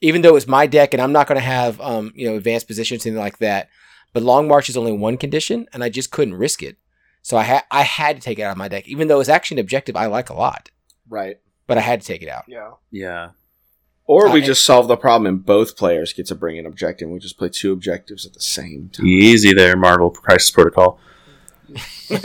Even 0.00 0.22
though 0.22 0.36
it's 0.36 0.46
my 0.46 0.66
deck, 0.66 0.94
and 0.94 1.02
I'm 1.02 1.12
not 1.12 1.26
going 1.26 1.40
to 1.40 1.44
have 1.46 1.80
um 1.80 2.12
you 2.14 2.28
know 2.28 2.36
advanced 2.36 2.66
positions 2.68 3.04
anything 3.04 3.18
like 3.20 3.38
that, 3.38 3.68
but 4.12 4.22
Long 4.22 4.46
March 4.48 4.68
is 4.68 4.76
only 4.76 4.92
one 4.92 5.16
condition, 5.16 5.66
and 5.72 5.82
I 5.84 5.88
just 5.88 6.10
couldn't 6.10 6.34
risk 6.34 6.62
it. 6.62 6.76
So 7.22 7.36
I 7.36 7.42
had 7.42 7.64
I 7.70 7.82
had 7.82 8.16
to 8.16 8.22
take 8.22 8.38
it 8.38 8.42
out 8.42 8.52
of 8.52 8.56
my 8.58 8.68
deck, 8.68 8.86
even 8.88 9.08
though 9.08 9.20
it's 9.20 9.28
actually 9.28 9.56
an 9.56 9.60
objective 9.66 9.96
I 9.96 10.06
like 10.06 10.30
a 10.30 10.34
lot, 10.34 10.70
right. 11.08 11.38
but 11.66 11.76
I 11.76 11.80
had 11.82 12.00
to 12.00 12.06
take 12.06 12.22
it 12.22 12.28
out. 12.28 12.44
Yeah. 12.48 12.70
yeah, 12.90 13.30
Or 14.06 14.30
we 14.30 14.40
I- 14.42 14.46
just 14.46 14.64
solve 14.64 14.88
the 14.88 14.96
problem 14.96 15.26
and 15.26 15.44
both 15.44 15.76
players 15.76 16.12
get 16.14 16.26
to 16.28 16.34
bring 16.34 16.58
an 16.58 16.64
objective. 16.64 17.10
We 17.10 17.18
just 17.18 17.36
play 17.36 17.48
two 17.50 17.72
objectives 17.72 18.24
at 18.24 18.32
the 18.34 18.40
same 18.40 18.88
time. 18.92 19.06
easy 19.06 19.52
there, 19.52 19.76
Marvel 19.76 20.10
Crisis 20.10 20.50
Protocol. 20.50 20.98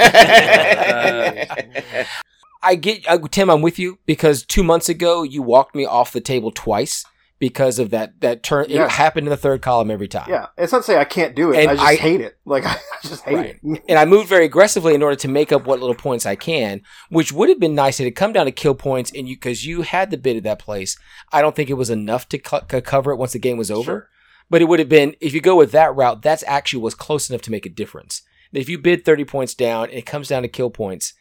I 2.65 2.75
get 2.75 3.05
uh, 3.07 3.17
Tim. 3.29 3.49
I'm 3.49 3.61
with 3.61 3.77
you 3.77 3.99
because 4.05 4.45
two 4.45 4.63
months 4.63 4.87
ago 4.89 5.23
you 5.23 5.41
walked 5.41 5.75
me 5.75 5.85
off 5.85 6.13
the 6.13 6.21
table 6.21 6.49
twice 6.51 7.03
because 7.39 7.77
of 7.77 7.89
that 7.89 8.21
that 8.21 8.41
turn. 8.41 8.67
Yeah. 8.69 8.85
It 8.85 8.91
happened 8.91 9.27
in 9.27 9.31
the 9.31 9.35
third 9.37 9.61
column 9.61 9.91
every 9.91 10.07
time. 10.07 10.29
Yeah. 10.29 10.47
It's 10.57 10.71
not 10.71 10.79
to 10.79 10.83
say 10.85 10.97
I 10.97 11.03
can't 11.03 11.35
do 11.35 11.51
it. 11.51 11.59
And 11.59 11.71
I 11.71 11.73
just 11.75 11.85
I- 11.85 11.95
hate 11.95 12.21
it. 12.21 12.37
Like 12.45 12.65
I 12.65 12.77
just 13.01 13.23
hate 13.23 13.35
Right. 13.35 13.59
it. 13.61 13.83
and 13.89 13.99
I 13.99 14.05
moved 14.05 14.29
very 14.29 14.45
aggressively 14.45 14.93
in 14.95 15.03
order 15.03 15.17
to 15.17 15.27
make 15.27 15.51
up 15.51 15.65
what 15.65 15.81
little 15.81 15.95
points 15.95 16.25
I 16.25 16.35
can, 16.37 16.81
which 17.09 17.33
would 17.33 17.49
have 17.49 17.59
been 17.59 17.75
nice 17.75 17.99
it 17.99 18.09
come 18.11 18.31
down 18.31 18.45
to 18.45 18.51
kill 18.53 18.75
points, 18.75 19.11
and 19.13 19.27
you 19.27 19.35
because 19.35 19.65
you 19.65 19.81
had 19.81 20.09
the 20.09 20.17
bid 20.17 20.37
at 20.37 20.43
that 20.43 20.59
place. 20.59 20.97
I 21.33 21.41
don't 21.41 21.55
think 21.55 21.69
it 21.69 21.73
was 21.73 21.89
enough 21.89 22.29
to 22.29 22.37
co- 22.37 22.61
cover 22.61 23.11
it 23.11 23.17
once 23.17 23.33
the 23.33 23.39
game 23.39 23.57
was 23.57 23.71
over, 23.71 23.83
Sure. 23.83 24.09
but 24.49 24.61
it 24.61 24.65
would 24.69 24.79
have 24.79 24.89
been 24.89 25.15
if 25.19 25.33
you 25.33 25.41
go 25.41 25.57
with 25.57 25.73
that 25.73 25.93
route. 25.93 26.21
That's 26.21 26.45
actually 26.47 26.81
was 26.81 26.95
close 26.95 27.29
enough 27.29 27.41
to 27.41 27.51
make 27.51 27.65
a 27.65 27.69
difference. 27.69 28.21
If 28.53 28.69
you 28.69 28.77
bid 28.77 29.03
thirty 29.03 29.25
points 29.25 29.53
down, 29.53 29.85
and 29.89 29.97
it 29.97 30.05
comes 30.05 30.27
down 30.29 30.43
to 30.43 30.47
kill 30.47 30.69
points, 30.69 31.13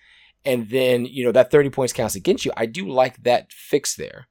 and 0.44 0.68
then 0.70 1.06
you 1.06 1.24
know 1.24 1.32
that 1.32 1.50
thirty 1.50 1.70
points 1.70 1.92
counts 1.92 2.14
against 2.14 2.44
you. 2.44 2.52
I 2.56 2.66
do 2.66 2.88
like 2.88 3.22
that 3.24 3.52
fix 3.52 3.96
there. 3.96 4.28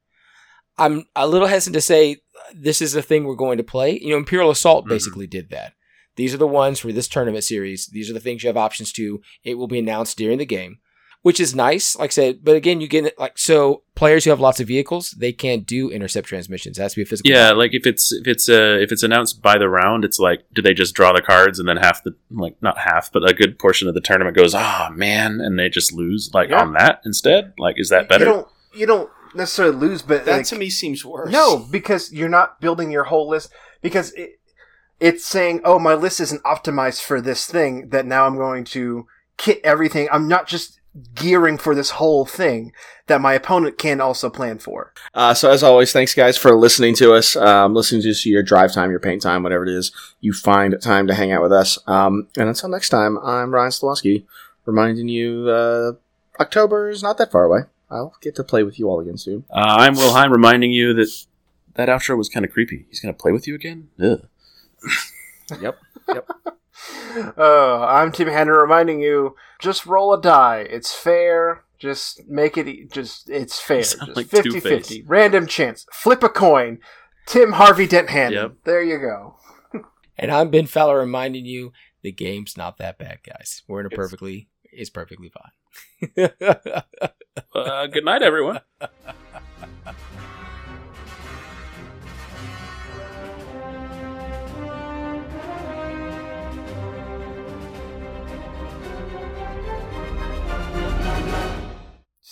I'm 0.78 1.04
a 1.14 1.26
little 1.28 1.48
hesitant 1.48 1.74
to 1.74 1.80
say 1.82 2.22
this 2.54 2.80
is 2.80 2.92
the 2.92 3.02
thing 3.02 3.24
we're 3.24 3.34
going 3.34 3.58
to 3.58 3.64
play. 3.64 3.98
You 4.00 4.10
know, 4.10 4.16
Imperial 4.16 4.50
Assault 4.50 4.86
Mhm. 4.86 4.88
basically 4.88 5.26
did 5.26 5.50
that. 5.50 5.74
These 6.16 6.34
are 6.34 6.38
the 6.38 6.46
ones 6.46 6.78
for 6.80 6.92
this 6.92 7.08
tournament 7.08 7.44
series. 7.44 7.86
These 7.86 8.10
are 8.10 8.14
the 8.14 8.20
things 8.20 8.42
you 8.42 8.48
have 8.48 8.56
options 8.56 8.92
to. 8.92 9.20
It 9.44 9.54
will 9.54 9.66
be 9.68 9.78
announced 9.78 10.16
during 10.18 10.38
the 10.38 10.46
game, 10.46 10.78
which 11.22 11.40
is 11.40 11.54
nice. 11.54 11.96
Like 11.96 12.10
I 12.10 12.12
said, 12.12 12.40
but 12.44 12.56
again, 12.56 12.80
you 12.80 12.88
get 12.88 13.18
like 13.18 13.38
so 13.38 13.82
players 13.94 14.24
who 14.24 14.30
have 14.30 14.40
lots 14.40 14.60
of 14.60 14.66
vehicles, 14.68 15.12
they 15.12 15.32
can't 15.32 15.66
do 15.66 15.88
intercept 15.90 16.26
transmissions. 16.28 16.78
It 16.78 16.82
has 16.82 16.92
to 16.92 16.96
be 16.96 17.02
a 17.02 17.06
physical. 17.06 17.30
Yeah, 17.30 17.52
like 17.52 17.72
if 17.74 17.86
it's 17.86 18.12
if 18.12 18.26
it's 18.26 18.48
uh 18.48 18.78
if 18.80 18.92
it's 18.92 19.02
announced 19.02 19.40
by 19.42 19.56
the 19.58 19.68
round, 19.68 20.04
it's 20.04 20.18
like 20.18 20.40
do 20.52 20.60
they 20.62 20.74
just 20.74 20.94
draw 20.94 21.12
the 21.12 21.22
cards 21.22 21.58
and 21.58 21.68
then 21.68 21.76
half 21.78 22.02
the 22.04 22.14
like 22.30 22.56
not 22.62 22.78
half, 22.78 23.10
but 23.12 23.28
a 23.28 23.32
good 23.32 23.58
portion 23.58 23.88
of 23.88 23.94
the 23.94 24.00
tournament 24.00 24.36
goes, 24.36 24.54
ah 24.54 24.90
man, 24.94 25.40
and 25.40 25.58
they 25.58 25.68
just 25.68 25.92
lose 25.92 26.30
like 26.34 26.50
Yeah. 26.50 26.60
on 26.62 26.72
that 26.74 27.00
instead. 27.04 27.52
Like, 27.58 27.76
is 27.78 27.88
that 27.90 28.08
better? 28.08 28.24
You 28.24 28.30
don't. 28.32 28.48
You 28.74 28.86
don't 28.86 29.10
necessarily 29.34 29.76
lose, 29.76 30.02
but 30.02 30.24
That 30.24 30.38
like, 30.38 30.46
to 30.46 30.56
me 30.58 30.70
seems 30.70 31.04
worse. 31.04 31.30
no, 31.30 31.58
because 31.70 32.12
you're 32.12 32.28
not 32.28 32.60
building 32.60 32.90
your 32.90 33.04
whole 33.04 33.28
list 33.28 33.50
because 33.82 34.12
it, 34.14 34.40
it's 34.98 35.24
saying, 35.26 35.60
"Oh, 35.64 35.78
my 35.78 35.94
list 35.94 36.20
isn't 36.20 36.42
optimized 36.42 37.02
for 37.02 37.20
this 37.20 37.46
thing." 37.46 37.88
That 37.90 38.06
now 38.06 38.26
I'm 38.26 38.36
going 38.36 38.64
to 38.64 39.06
kit 39.36 39.60
everything. 39.64 40.08
I'm 40.12 40.26
not 40.28 40.46
just 40.46 40.80
gearing 41.14 41.56
for 41.56 41.74
this 41.74 41.90
whole 41.90 42.26
thing 42.26 42.72
that 43.06 43.20
my 43.20 43.32
opponent 43.32 43.78
can 43.78 44.00
also 44.00 44.28
plan 44.28 44.58
for. 44.58 44.92
Uh, 45.14 45.34
so 45.34 45.50
as 45.50 45.62
always, 45.62 45.92
thanks 45.92 46.14
guys 46.14 46.36
for 46.36 46.54
listening 46.54 46.94
to 46.96 47.12
us, 47.14 47.34
um, 47.36 47.74
listening 47.74 48.02
to 48.02 48.10
us 48.10 48.26
your 48.26 48.42
drive 48.42 48.72
time, 48.72 48.90
your 48.90 49.00
paint 49.00 49.22
time, 49.22 49.42
whatever 49.42 49.64
it 49.64 49.70
is. 49.70 49.92
You 50.20 50.32
find 50.32 50.80
time 50.82 51.06
to 51.06 51.14
hang 51.14 51.32
out 51.32 51.42
with 51.42 51.52
us. 51.52 51.78
Um, 51.86 52.28
and 52.36 52.48
until 52.48 52.68
next 52.68 52.90
time, 52.90 53.18
I'm 53.18 53.54
Ryan 53.54 53.70
Slawski, 53.70 54.24
reminding 54.66 55.08
you 55.08 55.48
uh, 55.48 55.92
October 56.40 56.90
is 56.90 57.02
not 57.02 57.18
that 57.18 57.32
far 57.32 57.44
away. 57.44 57.60
I'll 57.90 58.14
get 58.20 58.34
to 58.36 58.44
play 58.44 58.62
with 58.62 58.78
you 58.78 58.88
all 58.88 59.00
again 59.00 59.18
soon. 59.18 59.44
Uh, 59.50 59.76
I'm 59.80 59.94
Will 59.94 60.12
Heim 60.12 60.32
reminding 60.32 60.72
you 60.72 60.94
that 60.94 61.26
that 61.74 61.88
outro 61.88 62.16
was 62.16 62.28
kind 62.28 62.44
of 62.44 62.52
creepy. 62.52 62.86
He's 62.88 63.00
going 63.00 63.14
to 63.14 63.18
play 63.18 63.32
with 63.32 63.46
you 63.46 63.54
again? 63.54 63.88
Ugh. 64.02 64.26
Yep. 65.60 65.78
Uh, 67.36 67.84
I'm 67.86 68.12
Tim 68.12 68.28
Hanner 68.28 68.60
reminding 68.60 69.00
you: 69.00 69.34
just 69.60 69.86
roll 69.86 70.12
a 70.14 70.20
die. 70.20 70.66
It's 70.70 70.94
fair. 70.94 71.64
Just 71.78 72.22
make 72.28 72.56
it. 72.56 72.68
e- 72.68 72.86
Just 72.92 73.28
it's 73.28 73.60
fair. 73.60 73.78
Just 73.82 73.98
like 74.16 74.28
50 74.28 74.50
Two-Face. 74.50 74.88
50. 74.88 75.02
Random 75.06 75.46
chance. 75.46 75.84
Flip 75.92 76.22
a 76.22 76.28
coin. 76.28 76.78
Tim 77.26 77.52
Harvey 77.52 77.86
Dent 77.86 78.10
Hannon. 78.10 78.32
Yep. 78.32 78.52
There 78.64 78.82
you 78.82 78.98
go. 78.98 79.36
And 80.18 80.30
I'm 80.30 80.50
Ben 80.50 80.66
Feller 80.66 80.98
reminding 80.98 81.46
you 81.46 81.72
the 82.02 82.12
game's 82.12 82.56
not 82.56 82.76
that 82.78 82.98
bad, 82.98 83.20
guys. 83.26 83.62
We're 83.66 83.80
in 83.80 83.86
a 83.86 83.90
perfectly 83.90 84.48
it's 84.64 84.90
perfectly 84.90 85.30
fine. 85.30 86.30
Uh, 87.54 87.86
good 87.86 88.04
night, 88.04 88.22
everyone. 88.22 88.60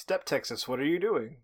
Step 0.00 0.24
Texas. 0.24 0.66
What 0.66 0.80
are 0.80 0.86
you 0.86 0.98
doing? 0.98 1.36